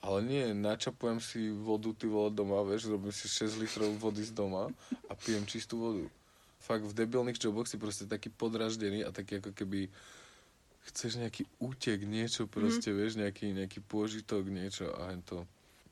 ale 0.00 0.18
nie, 0.24 0.44
načapujem 0.56 1.20
si 1.20 1.52
vodu 1.52 1.92
ty 1.92 2.08
vole 2.08 2.32
doma, 2.32 2.64
vieš, 2.64 2.88
robím 2.88 3.12
si 3.12 3.28
6 3.28 3.60
litrov 3.60 3.92
vody 4.00 4.24
z 4.24 4.32
doma 4.32 4.72
a 5.08 5.12
pijem 5.12 5.44
čistú 5.44 5.76
vodu. 5.76 6.04
Fakt 6.60 6.88
v 6.88 6.96
debilných 6.96 7.36
joboch 7.36 7.68
si 7.68 7.76
proste 7.76 8.08
taký 8.08 8.32
podraždený 8.32 9.04
a 9.04 9.12
taký 9.12 9.44
ako 9.44 9.52
keby 9.52 9.92
chceš 10.88 11.20
nejaký 11.20 11.44
útek, 11.60 12.08
niečo 12.08 12.48
proste, 12.48 12.92
mm. 12.92 12.96
vieš, 12.96 13.12
nejaký, 13.20 13.52
nejaký 13.52 13.84
pôžitok, 13.84 14.48
niečo 14.48 14.88
a 14.88 15.12
hen 15.12 15.20
to. 15.20 15.44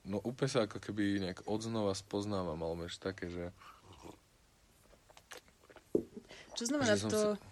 No 0.08 0.24
úplne 0.24 0.48
sa 0.48 0.64
ako 0.64 0.80
keby 0.80 1.20
nejak 1.20 1.44
odznova 1.44 1.92
spoznávam, 1.92 2.56
ale 2.64 2.88
vieš, 2.88 2.96
také, 2.96 3.28
že... 3.28 3.52
Čo 6.56 6.64
znamená 6.64 6.96
Že 6.96 7.12
to, 7.12 7.20
si... 7.36 7.47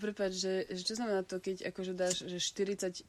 prepáč, 0.00 0.32
že, 0.40 0.64
že 0.72 0.82
čo 0.82 0.94
znamená 0.96 1.20
to, 1.22 1.36
keď 1.38 1.68
akože 1.68 1.92
dáš 1.92 2.24
že 2.24 2.40
40 2.40 3.04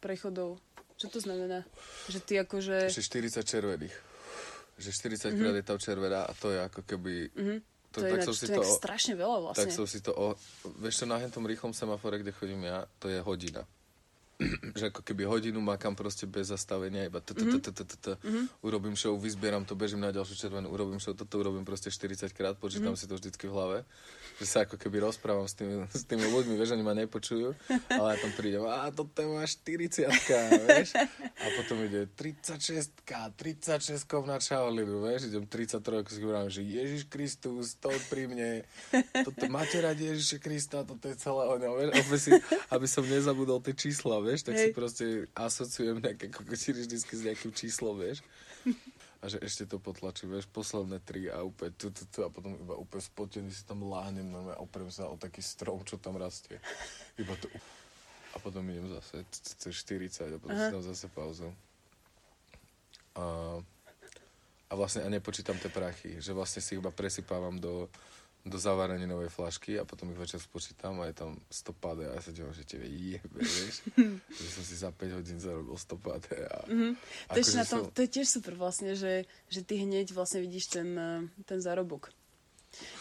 prechodov? 0.00 0.56
Čo 0.96 1.10
to 1.12 1.18
znamená? 1.20 1.66
Že 2.08 2.18
ty 2.24 2.34
akože... 2.40 2.88
Že 2.88 3.02
40 3.36 3.44
červených. 3.44 3.96
Že 4.80 4.90
40 4.90 5.38
krát 5.38 5.54
je 5.54 5.64
tam 5.66 5.78
červená 5.78 6.24
a 6.26 6.32
to 6.32 6.50
je 6.50 6.58
ako 6.64 6.80
keby... 6.86 7.14
Mhm. 7.34 7.56
To, 7.94 8.02
To, 8.02 8.06
je, 8.06 8.10
tak 8.10 8.18
ináč, 8.18 8.26
som 8.26 8.34
si 8.34 8.46
to 8.50 8.58
to... 8.58 8.74
strašne 8.74 9.14
veľa 9.14 9.38
vlastne. 9.38 9.70
Tak 9.70 9.70
som 9.70 9.86
si 9.86 10.02
to... 10.02 10.10
O, 10.18 10.34
vieš 10.82 11.02
čo, 11.02 11.06
na 11.06 11.22
tom 11.30 11.46
rýchlom 11.46 11.70
semafore, 11.70 12.18
kde 12.18 12.34
chodím 12.34 12.66
ja, 12.66 12.90
to 12.98 13.06
je 13.06 13.22
hodina. 13.22 13.62
že 14.78 14.90
ako 14.90 15.06
keby 15.06 15.22
hodinu 15.30 15.62
makám 15.62 15.94
proste 15.94 16.26
bez 16.26 16.50
zastavenia, 16.50 17.06
iba 17.06 17.22
t- 17.22 17.38
t- 17.38 18.18
urobím 18.66 18.98
show, 18.98 19.14
vyzbieram 19.14 19.62
to, 19.62 19.78
bežím 19.78 20.02
na 20.02 20.10
ďalšiu 20.10 20.34
červenú, 20.34 20.74
urobím 20.74 20.98
show, 20.98 21.14
toto 21.14 21.38
urobím 21.38 21.62
proste 21.62 21.86
40 21.86 22.34
krát, 22.34 22.58
počítam 22.58 22.98
si 22.98 23.06
to 23.06 23.14
vždycky 23.14 23.46
v 23.46 23.54
hlave, 23.54 23.78
že 24.34 24.46
sa 24.50 24.66
ako 24.66 24.74
keby 24.74 24.98
rozprávam 24.98 25.46
s 25.46 25.54
tými, 25.54 25.86
s 25.90 26.02
tými 26.04 26.26
ľuďmi, 26.26 26.58
vieš, 26.58 26.74
oni 26.74 26.84
ma 26.84 26.94
nepočujú, 26.98 27.54
ale 27.90 28.06
ja 28.14 28.16
tam 28.18 28.32
prídem, 28.34 28.66
a 28.66 28.90
toto 28.90 29.14
je 29.22 29.26
moja 29.30 29.46
40 29.46 30.10
vieš, 30.66 30.90
a 31.38 31.44
potom 31.54 31.76
ide 31.86 32.10
36 32.18 33.04
36 33.06 34.26
na 34.26 34.38
čaolinu, 34.42 35.06
vieš, 35.06 35.30
idem 35.30 35.46
33 35.46 36.10
si 36.10 36.18
hovorím, 36.22 36.50
že 36.50 36.62
Ježiš 36.66 37.02
Kristus, 37.06 37.78
to 37.78 37.94
pri 38.10 38.26
mne, 38.26 38.50
toto 39.22 39.46
máte 39.46 39.78
radi 39.78 40.10
Ježiša 40.10 40.38
Krista, 40.42 40.82
toto 40.82 41.06
je 41.06 41.14
celé 41.14 41.42
ono, 41.46 41.78
vieš, 41.78 41.90
aby, 41.94 42.16
si, 42.18 42.30
aby 42.74 42.86
som 42.90 43.04
nezabudol 43.06 43.62
tie 43.62 43.74
čísla, 43.78 44.18
vieš, 44.18 44.50
tak 44.50 44.58
si 44.58 44.70
Hej. 44.70 44.74
proste 44.74 45.04
asociujem 45.38 46.02
nejaké 46.02 46.26
kokotiny 46.34 46.82
vždycky 46.82 47.12
s 47.14 47.22
nejakým 47.22 47.52
číslom, 47.54 47.94
vieš. 48.02 48.24
A 49.24 49.32
že 49.32 49.40
ešte 49.40 49.64
to 49.64 49.80
potlačím, 49.80 50.36
vieš, 50.36 50.44
posledné 50.52 51.00
tri 51.00 51.32
a 51.32 51.40
úplne 51.40 51.72
tu, 51.72 51.88
tu, 51.88 52.04
tu 52.04 52.20
a 52.20 52.28
potom 52.28 52.52
iba 52.60 52.76
úplne 52.76 53.00
spotený 53.00 53.48
si 53.48 53.64
tam 53.64 53.80
láhnem 53.80 54.28
normálne 54.28 54.52
a 54.52 54.60
oprem 54.60 54.92
sa 54.92 55.08
o 55.08 55.16
taký 55.16 55.40
strom, 55.40 55.80
čo 55.80 55.96
tam 55.96 56.20
rastie. 56.20 56.60
Iba 57.16 57.32
to... 57.40 57.48
A 58.34 58.42
potom 58.42 58.60
idem 58.68 58.84
zase 58.92 59.24
c- 59.32 59.56
c- 59.56 59.72
40 59.72 60.28
a 60.28 60.36
potom 60.36 60.52
si 60.52 60.68
tam 60.68 60.84
zase 60.84 61.06
pauzu. 61.08 61.48
A, 63.16 63.24
a 64.68 64.72
vlastne 64.76 65.00
a 65.00 65.08
nepočítam 65.08 65.56
tie 65.56 65.72
prachy, 65.72 66.20
že 66.20 66.36
vlastne 66.36 66.60
si 66.60 66.76
iba 66.76 66.92
presypávam 66.92 67.56
do, 67.56 67.88
do 68.44 68.54
zavareninovej 68.54 69.28
flašky 69.28 69.74
a 69.74 69.82
potom 69.82 70.06
ich 70.06 70.18
večer 70.18 70.36
spočítam 70.36 71.00
a 71.00 71.06
je 71.06 71.14
tam 71.14 71.40
100 71.46 71.72
pade 71.74 72.04
a 72.04 72.12
ja 72.12 72.20
sa 72.20 72.28
dívam, 72.28 72.52
že 72.52 72.62
tebe 72.62 72.84
jebe, 72.84 73.40
vieš, 73.40 73.80
že 74.36 74.48
som 74.50 74.62
si 74.62 74.76
za 74.76 74.88
5 74.88 75.00
hodín 75.14 75.38
zarobil 75.38 75.72
100 75.72 75.96
pade 75.98 76.36
a 76.36 76.58
Mhm. 76.66 76.92
To, 77.26 77.38
je, 77.38 77.44
na 77.54 77.64
tom, 77.64 77.80
som- 77.80 77.90
to 77.90 78.00
je 78.00 78.10
tiež 78.10 78.28
super 78.30 78.52
vlastne, 78.54 78.92
že, 78.92 79.24
že 79.46 79.60
ty 79.60 79.76
hneď 79.78 80.10
vlastne 80.10 80.38
vidíš 80.38 80.64
ten, 80.70 80.88
eh, 80.92 81.24
ten 81.42 81.58
zárobok. 81.58 82.12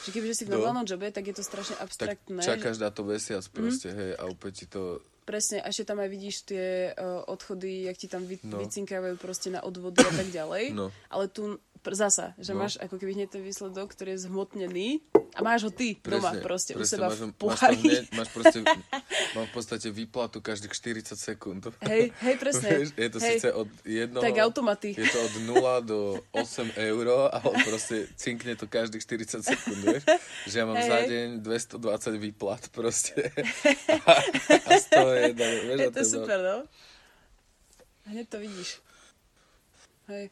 Že 0.06 0.10
kebyže 0.12 0.36
si 0.36 0.44
v 0.44 0.50
No. 0.50 0.56
normálnom 0.56 0.86
jobe, 0.86 1.10
tak 1.10 1.26
je 1.26 1.34
to 1.34 1.42
strašne 1.42 1.76
tak 1.76 1.84
abstraktné. 1.84 2.40
čakáš 2.40 2.78
na 2.78 2.88
to 2.88 3.04
mesiac 3.04 3.42
proste, 3.48 3.90
hej, 3.90 4.12
a 4.14 4.24
úplne 4.26 4.54
ti 4.54 4.66
to, 4.66 5.04
Presne, 5.24 5.60
a 5.60 5.72
ešte 5.72 5.88
tam 5.88 5.98
aj 5.98 6.10
vidíš 6.10 6.36
tie 6.46 6.66
uh, 6.92 7.24
odchody, 7.26 7.88
jak 7.88 7.96
ti 7.96 8.06
tam 8.06 8.22
vy, 8.22 8.44
No. 8.44 8.60
vycinkávajú 8.60 9.16
proste 9.16 9.48
na 9.48 9.60
odvody 9.60 10.04
a 10.04 10.12
tak 10.14 10.28
ďalej. 10.30 10.76
No. 10.76 10.92
Ale 11.08 11.26
tu, 11.28 11.56
pr- 11.84 12.00
zasa, 12.00 12.32
že 12.40 12.56
No. 12.56 12.64
máš 12.64 12.80
ako 12.80 12.96
keby 12.96 13.12
hneď 13.20 13.30
ten 13.36 13.44
výsledok, 13.44 13.92
ktorý 13.92 14.16
je 14.16 14.32
zhmotnený 14.32 15.04
a 15.36 15.40
máš 15.44 15.68
ho 15.68 15.72
ty 15.76 16.00
doma 16.00 16.32
proste, 16.40 16.80
u 16.80 16.88
seba 16.88 17.12
máš, 17.12 17.20
v 17.20 17.24
máš, 17.28 17.36
pohári. 17.36 17.76
hneď, 17.84 18.04
máš 18.16 18.30
proste, 18.32 18.60
mám 19.36 19.46
v 19.46 19.54
podstate 19.54 19.88
výplatu 19.92 20.40
každých 20.40 20.72
40 20.72 21.20
sekúnd. 21.20 21.62
Hej, 21.84 22.16
hej, 22.24 22.36
presne. 22.40 22.88
Je 22.96 23.10
to 23.12 23.20
hej. 23.20 23.38
síce 23.38 23.52
od 23.52 23.68
jednoho... 23.84 24.24
Tak 24.24 24.40
automaty. 24.40 24.96
Je 24.96 25.04
to 25.04 25.20
od 25.20 25.34
0 25.44 25.82
do 25.84 26.00
8 26.32 26.72
eur, 26.80 27.06
ale 27.28 27.54
proste 27.68 28.08
cinkne 28.16 28.56
to 28.56 28.66
každých 28.66 29.04
40 29.04 29.44
sekúnd, 29.44 29.80
vieš? 29.84 30.04
Že 30.48 30.56
ja 30.56 30.66
mám 30.66 30.80
Hej, 30.80 30.88
za 30.88 30.98
deň 31.12 31.28
220 31.44 32.24
výplat 32.24 32.72
proste. 32.72 33.28
A, 34.08 34.12
a 34.68 34.72
z 34.80 34.86
toho 34.88 35.10
je 35.12 35.22
jedna, 35.36 35.46
vieš, 35.68 35.80
Je 35.84 35.92
to 35.92 36.04
super, 36.08 36.40
no. 36.40 36.58
Hneď 38.08 38.26
to 38.30 38.38
vidíš. 38.40 38.70
Hej. 40.08 40.28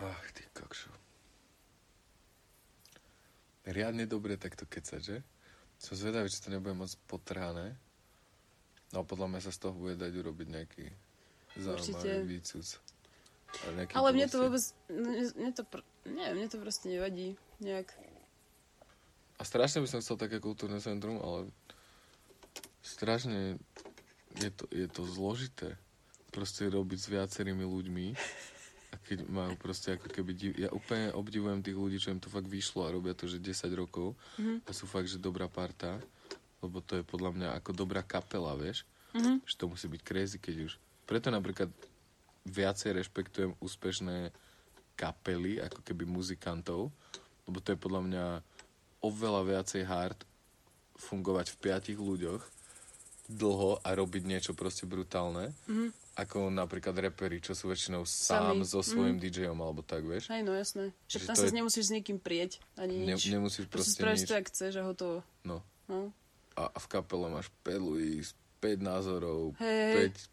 Ach, 0.00 0.32
ty 0.32 0.44
kokšo. 0.52 0.90
Riadne 3.70 4.04
dobre 4.10 4.34
takto 4.34 4.66
kecať, 4.66 5.00
že? 5.00 5.16
Som 5.78 5.94
zvedavý, 5.94 6.26
či 6.26 6.42
to 6.42 6.50
nebude 6.50 6.74
moc 6.74 6.90
potrhané. 7.06 7.78
No 8.90 9.06
podľa 9.06 9.30
mňa 9.30 9.40
sa 9.46 9.54
z 9.54 9.58
toho 9.62 9.74
bude 9.78 9.94
dať 9.94 10.10
urobiť 10.10 10.46
nejaký 10.50 10.86
zaujímavý 11.54 11.94
Určite. 11.94 12.12
výcuc. 12.26 12.66
A 13.50 13.66
nejaký 13.78 13.92
Ale 13.94 14.08
mne 14.10 14.26
to 14.26 14.38
vôbec, 14.42 14.64
mne 15.38 15.50
to, 15.54 15.62
pr- 15.62 15.86
nie, 16.10 16.26
mne 16.34 16.48
to 16.50 16.58
proste 16.58 16.86
nevadí. 16.90 17.38
Nejak. 17.62 17.94
A 19.38 19.42
strašne 19.46 19.80
by 19.80 19.88
som 19.88 20.02
chcel 20.02 20.18
také 20.18 20.42
kultúrne 20.42 20.82
centrum, 20.82 21.22
ale 21.22 21.48
strašne 22.82 23.56
je 24.36 24.50
to, 24.52 24.64
je 24.68 24.86
to 24.90 25.02
zložité. 25.06 25.78
Proste 26.30 26.66
robiť 26.66 26.98
s 26.98 27.08
viacerými 27.08 27.62
ľuďmi 27.62 28.06
a 28.90 28.94
keď 28.98 29.26
majú 29.30 29.54
proste 29.54 29.94
ako 29.94 30.10
keby... 30.10 30.30
Div... 30.34 30.52
Ja 30.58 30.68
úplne 30.74 31.14
obdivujem 31.14 31.62
tých 31.62 31.78
ľudí, 31.78 31.96
čo 32.02 32.10
im 32.10 32.18
to 32.18 32.26
fakt 32.26 32.50
vyšlo 32.50 32.86
a 32.86 32.94
robia 32.94 33.14
to, 33.14 33.30
že 33.30 33.38
10 33.38 33.70
rokov 33.74 34.18
Mhm. 34.38 34.66
a 34.66 34.70
sú 34.74 34.90
fakt, 34.90 35.06
že 35.06 35.22
dobrá 35.22 35.46
parta, 35.46 36.02
lebo 36.60 36.82
to 36.82 36.98
je 36.98 37.04
podľa 37.06 37.30
mňa 37.32 37.48
ako 37.62 37.70
dobrá 37.72 38.02
kapela, 38.02 38.58
vieš? 38.58 38.82
Mhm. 39.14 39.46
Že 39.46 39.54
to 39.54 39.64
musí 39.70 39.86
byť 39.86 40.02
crazy, 40.02 40.38
keď 40.42 40.54
už... 40.66 40.72
Preto 41.06 41.30
napríklad 41.30 41.70
viacej 42.46 42.98
rešpektujem 42.98 43.54
úspešné 43.58 44.30
kapely, 44.94 45.62
ako 45.62 45.80
keby 45.82 46.04
muzikantov, 46.04 46.92
lebo 47.46 47.58
to 47.62 47.72
je 47.72 47.78
podľa 47.78 48.02
mňa 48.04 48.24
oveľa 49.00 49.42
viacej 49.48 49.82
hard 49.88 50.18
fungovať 51.00 51.56
v 51.56 51.60
piatich 51.64 51.98
ľuďoch 51.98 52.44
dlho 53.30 53.80
a 53.80 53.88
robiť 53.94 54.22
niečo 54.26 54.52
proste 54.52 54.84
brutálne, 54.84 55.54
mm-hmm. 55.70 55.88
Ako 56.12 56.48
napríklad 56.48 56.92
reperi, 56.96 57.38
čo 57.38 57.52
sú 57.52 57.66
väčšinou 57.66 58.02
sám 58.02 58.58
Sami. 58.58 58.66
so 58.66 58.80
svojím 58.80 59.16
mm. 59.16 59.22
DJom 59.22 59.58
alebo 59.58 59.80
tak, 59.80 60.02
vieš. 60.02 60.26
Hej, 60.28 60.42
no 60.42 60.52
jasné. 60.52 60.90
Však 61.06 61.20
Že 61.20 61.26
tam 61.26 61.34
sa 61.34 61.46
je- 61.46 61.56
nemusíš 61.56 61.84
s 61.86 61.92
niekým 61.92 62.18
prieť, 62.18 62.50
ani 62.74 62.94
Ne, 63.04 63.14
nič. 63.14 63.26
nemusíš 63.26 63.64
Proste 63.64 63.70
proste 63.70 63.94
spravíš 63.96 64.20
nič. 64.20 64.26
to, 64.26 64.34
jak 64.34 64.46
chceš 64.48 64.72
a 64.74 64.84
hotovo. 64.84 65.16
No. 65.42 65.62
No. 65.86 66.10
A, 66.54 66.66
a 66.66 66.78
v 66.78 66.86
kapele 66.88 67.26
máš 67.26 67.46
5 67.62 67.78
ľudí, 67.78 68.20
5 68.58 68.78
názorov, 68.80 69.54
Hej. 69.56 70.12
5 70.12 70.28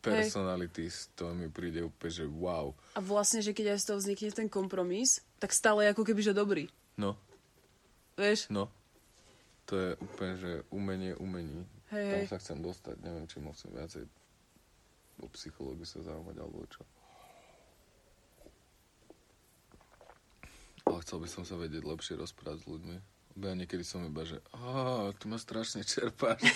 personalities, 0.00 1.10
to 1.12 1.30
mi 1.30 1.46
príde 1.46 1.82
úplne, 1.82 2.10
že 2.10 2.24
wow. 2.24 2.72
A 2.94 3.00
vlastne, 3.00 3.38
že 3.38 3.50
keď 3.50 3.74
aj 3.74 3.78
z 3.78 3.86
toho 3.86 3.98
vznikne 3.98 4.30
ten 4.32 4.48
kompromis, 4.48 5.20
tak 5.36 5.50
stále 5.50 5.86
ako 5.86 6.02
keby, 6.02 6.22
že 6.22 6.32
dobrý. 6.32 6.66
No, 6.94 7.14
Vieš? 8.14 8.48
no. 8.48 8.66
To 9.66 9.76
je 9.76 9.90
úplne, 9.98 10.34
že 10.34 10.50
umenie 10.68 11.12
umení. 11.14 11.62
Hej, 11.88 12.26
Tam 12.26 12.30
sa 12.30 12.38
chcem 12.38 12.58
dostať, 12.58 12.96
neviem, 12.98 13.24
či 13.24 13.36
musím 13.38 13.72
viacej 13.72 14.04
o 15.22 15.26
psychológiu 15.34 15.86
sa 15.86 16.02
zaujímať, 16.02 16.36
alebo 16.38 16.64
čo. 16.70 16.82
Ale 20.88 21.04
chcel 21.04 21.18
by 21.20 21.28
som 21.28 21.44
sa 21.44 21.60
vedieť 21.60 21.84
lepšie 21.84 22.16
rozprávať 22.16 22.64
s 22.64 22.66
ľuďmi. 22.66 22.96
Ja 23.38 23.54
niekedy 23.54 23.86
som 23.86 24.02
iba, 24.02 24.26
že 24.26 24.42
ty 25.22 25.24
ma 25.30 25.38
strašne 25.38 25.86
čerpáš. 25.86 26.42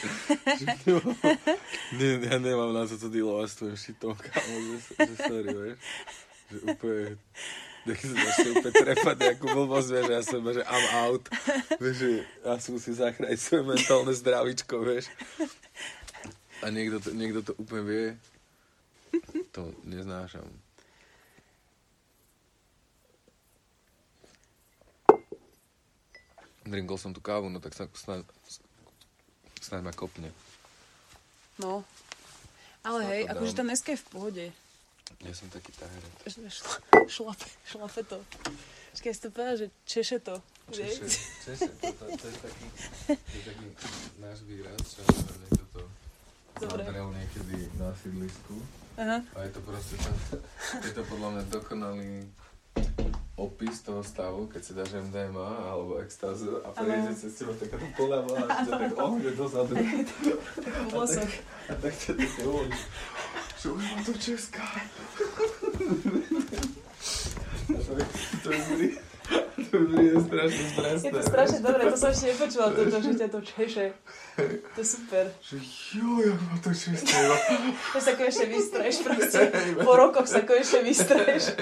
Ne, 1.93 2.25
ja 2.25 2.41
nemám 2.41 2.73
na 2.73 2.89
to 2.89 2.97
to 2.97 3.13
dealovať 3.13 3.49
s 3.53 3.57
tvojim 3.61 3.79
šitom, 3.79 4.17
kámo, 4.17 4.57
že, 4.65 4.77
že 4.97 5.15
sorry, 5.21 5.51
vieš. 5.53 5.79
Že 6.49 6.59
úplne, 6.73 7.05
nech 7.85 8.01
sa 8.01 8.15
začne 8.17 8.49
úplne 8.57 8.75
trepať 8.81 9.17
nejakú 9.21 9.47
blbosť, 9.53 9.89
vieš, 9.93 10.07
a 10.09 10.13
ja 10.17 10.23
som 10.25 10.41
že 10.49 10.65
I'm 10.65 10.87
out. 11.05 11.25
Vieš, 11.77 11.97
že 12.01 12.11
ja 12.25 12.55
si 12.57 12.69
musím 12.73 12.95
zachrániť 12.97 13.39
svoje 13.39 13.63
mentálne 13.69 14.13
zdravíčko, 14.17 14.75
vieš. 14.81 15.13
A 16.65 16.73
niekto 16.73 16.97
to, 16.99 17.09
niekto 17.13 17.41
to 17.45 17.53
úplne 17.61 17.85
vie. 17.85 18.07
To 19.53 19.69
neznášam. 19.85 20.49
Drinkol 26.63 26.97
som 26.97 27.11
tú 27.11 27.19
kávu, 27.19 27.51
no 27.51 27.59
tak 27.59 27.75
sa 27.75 27.91
snáď, 27.91 28.23
snáď 29.59 29.83
ma 29.83 29.93
kopne. 29.93 30.31
No. 31.59 31.85
Ale 32.83 33.03
Sa 33.03 33.11
hej, 33.13 33.23
akože 33.29 33.53
tá 33.55 33.63
dneska 33.67 33.89
je 33.95 34.01
v 34.01 34.07
pohode. 34.09 34.45
Ja 35.23 35.33
som 35.37 35.47
taký 35.53 35.71
taher. 35.77 36.03
Že 36.27 36.51
Šla, 36.51 36.77
šlape, 37.07 37.49
šlape 37.67 38.03
to. 38.09 38.19
Počkaj, 38.95 39.13
si 39.15 39.21
to 39.23 39.29
povedal, 39.31 39.57
že 39.59 39.67
češe 39.87 40.19
to. 40.19 40.35
Češe, 40.73 41.05
češe, 41.45 41.69
to, 41.79 41.87
to, 41.93 42.05
to, 42.17 42.27
je 42.27 42.39
taký, 42.41 42.67
to 43.07 43.37
je 43.37 43.43
taký 43.45 43.67
náš 44.23 44.39
výraz, 44.47 44.81
čo 44.83 45.62
zadrel 46.69 47.09
niekedy 47.11 47.57
na 47.79 47.91
sídlisku. 47.99 48.55
Aha. 48.99 49.19
A 49.35 49.39
je 49.43 49.51
to 49.51 49.61
proste, 49.65 49.97
je 50.87 50.93
to 50.93 51.03
podľa 51.09 51.29
mňa 51.35 51.43
dokonalý 51.49 52.13
opis 53.37 53.81
toho 53.81 54.05
stavu, 54.05 54.47
keď 54.47 54.61
si 54.63 54.73
dáš 54.77 54.93
MDMA 54.93 55.73
alebo 55.73 55.99
extázu 55.99 56.61
a 56.63 56.71
prejde 56.71 57.17
cez 57.17 57.33
teba 57.33 57.57
takáto 57.57 57.89
poľava 57.97 58.45
a 58.45 58.63
ťa 58.63 58.73
tak 58.77 58.93
ohne 59.01 59.31
dozadu. 59.33 59.73
V 60.63 60.89
vlosoch. 60.93 61.33
A 61.67 61.75
tak 61.75 61.95
ťa 61.97 62.13
tak 62.15 62.31
uvolí. 62.45 62.77
Že 63.59 63.67
už 63.73 63.83
mám 63.83 64.01
to 64.05 64.13
česká. 64.21 64.67
To 67.73 67.93
je, 67.97 68.05
to 68.43 68.49
je 68.53 69.12
to 69.73 70.01
je 70.01 70.21
strašne 70.21 70.65
stresné. 70.69 71.09
Je 71.09 71.13
to 71.17 71.23
strašne 71.25 71.59
dobré, 71.65 71.83
to 71.89 71.97
som 71.97 72.11
ešte 72.13 72.27
nepočula, 72.29 72.67
to, 72.77 72.81
to, 72.93 72.99
že 73.01 73.11
ťa 73.17 73.29
to 73.33 73.41
češe. 73.41 73.87
To 74.77 74.79
je 74.79 74.85
super. 74.85 75.25
Že 75.41 75.57
jo, 75.97 76.11
jak 76.29 76.41
ma 76.45 76.57
to 76.61 76.71
české. 76.77 77.17
To 77.93 77.99
sa 78.05 78.13
konečne 78.13 78.47
vystreš 78.53 78.95
proste. 79.01 79.41
Po 79.81 79.93
rokoch 79.97 80.29
sa 80.29 80.45
konečne 80.45 80.81
vystreš. 80.85 81.43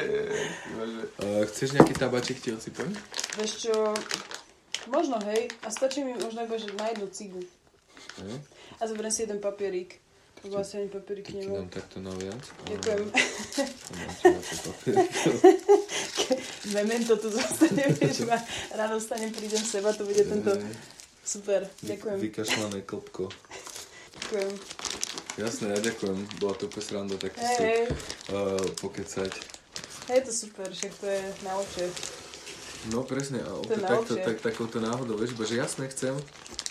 Uh, 1.21 1.45
chceš 1.45 1.77
nejaký 1.77 1.93
tabačik 2.01 2.41
ti 2.41 2.49
osypať? 2.57 2.97
Vieš 3.37 3.69
čo, 3.69 3.93
možno 4.89 5.21
hej, 5.29 5.53
a 5.61 5.69
stačí 5.69 6.01
mi 6.01 6.17
možno 6.17 6.49
iba, 6.49 6.57
že 6.57 6.73
na 6.73 6.89
jednu 6.89 7.13
cigu. 7.13 7.45
Hm? 8.17 8.41
A 8.81 8.83
zoberiem 8.89 9.13
si 9.13 9.29
jeden 9.29 9.37
papierík. 9.37 10.01
Lebo 10.41 10.57
asi 10.57 10.81
ani 10.81 10.89
papierik 10.89 11.29
takto. 11.69 12.01
Ďakujem. 12.01 13.03
Mám 13.93 14.11
ti 14.17 14.25
na 14.25 14.41
to 14.41 14.55
papier. 14.65 14.97
Memento 16.71 17.13
tu 17.19 17.29
zostane, 17.29 17.83
vieš, 17.99 18.25
ma 18.25 18.39
ráno 18.73 18.97
vstanem, 18.97 19.35
prídem 19.35 19.61
seba, 19.61 19.93
to 19.93 20.07
bude 20.07 20.23
tento... 20.23 20.55
Super, 21.21 21.69
ďakujem, 21.85 22.17
Vykašľané 22.17 22.81
klopko. 22.89 23.29
ďakujem. 24.19 24.51
Jasné, 25.39 25.67
ja 25.77 25.79
ďakujem. 25.79 26.19
Bola 26.41 26.55
to 26.57 26.67
úplne 26.67 26.85
sranda 26.85 27.17
takto 27.21 27.39
si 27.39 27.63
hej, 27.63 27.83
uh, 28.33 28.59
pokecať. 28.81 29.33
hej, 30.11 30.21
to 30.25 30.33
super, 30.33 30.67
však 30.73 30.93
to 30.97 31.07
je 31.07 31.23
najlepšie. 31.45 31.87
No 32.89 33.05
presne, 33.05 33.45
a 33.45 33.53
opäť 33.61 33.85
takto, 33.85 34.13
tak, 34.17 34.37
takouto 34.41 34.81
náhodou, 34.81 35.21
vieš, 35.21 35.37
že 35.37 35.61
jasné 35.61 35.85
chcem. 35.93 36.17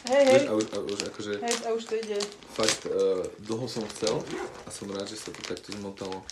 Hej, 0.09 0.25
hej, 0.25 0.43
a, 0.49 0.57
už, 0.57 0.65
a 0.73 0.77
už 0.81 0.99
akože 1.13 1.31
hej, 1.37 1.55
a 1.67 1.69
už 1.75 1.83
to 1.85 1.93
ide. 2.01 2.17
fakt 2.57 2.87
uh, 2.89 3.21
dlho 3.45 3.69
som 3.69 3.85
chcel 3.93 4.17
a 4.65 4.69
som 4.73 4.89
rád, 4.89 5.05
že 5.05 5.21
sa 5.21 5.29
to 5.29 5.37
takto 5.45 5.69
zmotalo. 5.75 6.25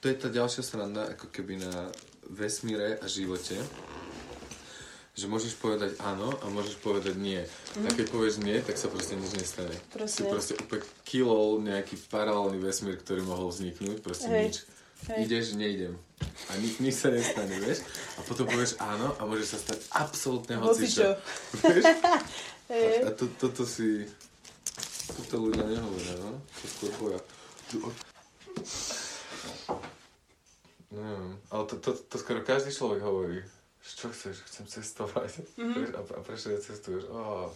To 0.00 0.04
je 0.08 0.16
tá 0.16 0.32
ďalšia 0.32 0.64
sranda, 0.64 1.12
ako 1.12 1.28
keby 1.28 1.60
na 1.60 1.92
vesmíre 2.24 2.96
a 3.02 3.06
živote. 3.10 3.58
Že 5.12 5.28
môžeš 5.28 5.60
povedať 5.60 6.00
áno 6.00 6.32
a 6.40 6.48
môžeš 6.48 6.80
povedať 6.80 7.20
nie. 7.20 7.44
Mm. 7.76 7.84
A 7.84 7.88
keď 7.92 8.06
povieš 8.08 8.40
nie, 8.40 8.56
tak 8.64 8.80
sa 8.80 8.88
proste 8.88 9.12
nič 9.12 9.36
nestane. 9.36 9.76
Si 9.76 9.92
Presne. 9.92 10.32
proste 10.32 10.54
úplne 10.56 10.82
kilol 11.04 11.60
nejaký 11.60 12.00
paralelný 12.08 12.64
vesmír, 12.64 12.96
ktorý 12.96 13.20
mohol 13.28 13.52
vzniknúť, 13.52 14.00
proste 14.00 14.32
Hej. 14.32 14.40
nič. 14.40 14.56
Hej. 15.10 15.18
Ideš, 15.26 15.46
neidem. 15.58 15.98
A 16.22 16.54
nič, 16.62 16.78
nič 16.78 16.94
sa 16.94 17.10
nestane, 17.10 17.58
vieš? 17.58 17.82
A 18.14 18.22
potom 18.22 18.46
povieš 18.46 18.78
áno 18.78 19.18
a 19.18 19.26
môže 19.26 19.50
sa 19.50 19.58
stať 19.58 19.82
absolútne 19.90 20.62
hocičo. 20.62 21.18
Vieš? 21.62 21.84
Hej. 22.70 22.96
A 23.04 23.10
to, 23.10 23.26
toto 23.34 23.66
si... 23.66 24.06
Toto 25.12 25.50
ľudia 25.50 25.66
nehovoria, 25.66 26.14
no? 26.22 26.38
To 26.38 26.64
skôr 26.70 26.90
boja. 27.02 27.20
Neviem, 30.92 31.40
ale 31.50 31.62
to, 31.66 31.74
to, 31.82 31.90
to 31.96 32.16
skoro 32.20 32.40
každý 32.46 32.70
človek 32.70 33.00
hovorí. 33.02 33.40
čo 33.82 34.06
chceš, 34.14 34.46
chcem 34.46 34.64
cestovať. 34.70 35.42
Mhm. 35.58 35.72
Vieš, 35.82 35.90
A, 35.98 36.00
a 36.06 36.20
prečo 36.22 36.46
cestuješ? 36.54 37.10
Oh. 37.10 37.50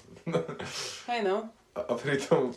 Hej 1.06 1.20
no. 1.22 1.46
A, 1.76 1.80
a 1.84 1.92
pritom 1.94 2.50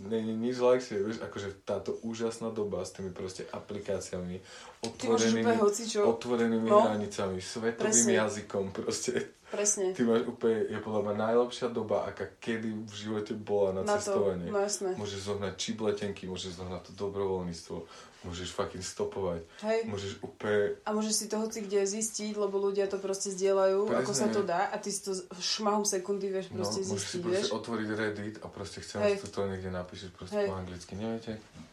není 0.00 0.36
nič 0.36 0.56
ľahšie, 0.56 0.96
vieš, 1.00 1.18
akože 1.20 1.64
táto 1.64 1.96
úžasná 2.04 2.50
doba 2.50 2.84
s 2.84 2.92
tými 2.96 3.10
proste 3.10 3.44
aplikáciami, 3.48 4.40
otvorenými, 4.84 5.56
hocičo. 5.60 6.06
otvorenými 6.06 6.68
No. 6.70 6.80
hranicami, 6.84 7.40
svetovým 7.40 7.90
Presne. 7.92 8.12
jazykom 8.14 8.64
proste. 8.72 9.39
Presne. 9.50 9.90
Ty 9.90 10.02
máš 10.04 10.22
úplne, 10.24 10.62
je 10.64 10.78
podľa 10.78 11.00
mňa 11.02 11.14
najlepšia 11.20 11.68
doba, 11.68 12.04
aká 12.04 12.30
kedy 12.38 12.70
v 12.80 12.92
živote 12.92 13.34
bola 13.34 13.74
na, 13.74 13.82
Na 13.82 13.94
to. 13.94 14.06
cestovanie. 14.06 14.46
No 14.46 14.58
jasné. 14.58 14.94
Môžeš 14.94 15.20
zohnať 15.26 15.52
čip 15.54 15.78
letenky, 15.78 16.24
môžeš 16.24 16.56
zohnať 16.56 16.80
to 16.86 16.92
dobrovoľníctvo, 16.96 17.76
môžeš 18.22 18.48
fucking 18.50 18.80
stopovať, 18.80 19.42
Hej. 19.60 19.78
môžeš 19.86 20.12
úplne 20.20 20.78
A 20.80 20.90
môžeš 20.90 21.14
si 21.14 21.26
to 21.26 21.36
hoci 21.36 21.58
kde 21.60 21.82
zistiť, 21.82 22.36
lebo 22.36 22.60
ľudia 22.60 22.84
to 22.84 22.96
proste 22.96 23.32
zdieľajú, 23.32 23.90
ako 23.90 24.12
sa 24.12 24.28
Presne. 24.28 24.36
to 24.36 24.42
dá 24.44 24.60
a 24.64 24.76
ty 24.76 24.88
si 24.88 25.00
to 25.02 25.16
v 25.16 25.40
šmahu 25.40 25.82
sekundy 25.82 26.28
vieš 26.28 26.46
No, 26.50 26.60
proste 26.60 26.80
si 26.80 26.92
zistiť, 26.92 27.18
proste 27.18 27.40
vieš. 27.42 27.50
otvoriť 27.50 27.88
Reddit 27.90 28.36
a 28.38 28.46
proste 28.46 28.78
chcem, 28.78 28.98
že 29.16 29.26
to 29.26 29.40
niekde 29.44 29.68
napíšeš 29.68 30.10
proste 30.12 30.36
Hej. 30.36 30.46
po 30.46 30.54
anglicky. 30.54 30.92
Neviete, 30.94 31.32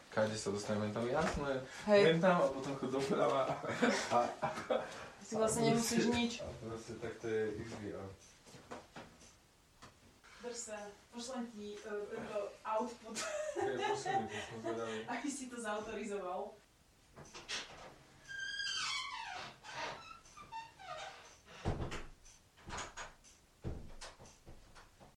káde 0.10 0.34
sa 0.34 0.50
dostaneme 0.50 0.90
tam, 0.90 1.04
jasné, 1.06 1.52
Hej. 1.86 2.18
tam 2.18 2.40
a 2.40 2.48
potom 2.48 2.74
chod 2.76 2.90
doprava. 2.92 3.44
A, 4.16 4.18
a, 4.42 4.48
Ty 5.28 5.36
vlastne 5.36 5.62
nemusíš 5.68 6.08
nič. 6.08 6.40
a 6.40 6.48
proste 6.64 6.96
tak 7.04 7.20
to 7.20 7.28
je 7.28 7.44
easy. 7.60 7.92
A... 7.92 8.02
Drž 10.40 10.56
sa, 10.56 10.78
pošlem 11.12 11.52
ti 11.52 11.76
uh, 11.84 12.08
tento 12.08 12.40
output, 12.64 13.16
to 13.60 13.96
som 14.00 14.24
zvedavý. 14.64 15.04
aby 15.12 15.28
si 15.28 15.52
to 15.52 15.60
zautorizoval. 15.60 16.56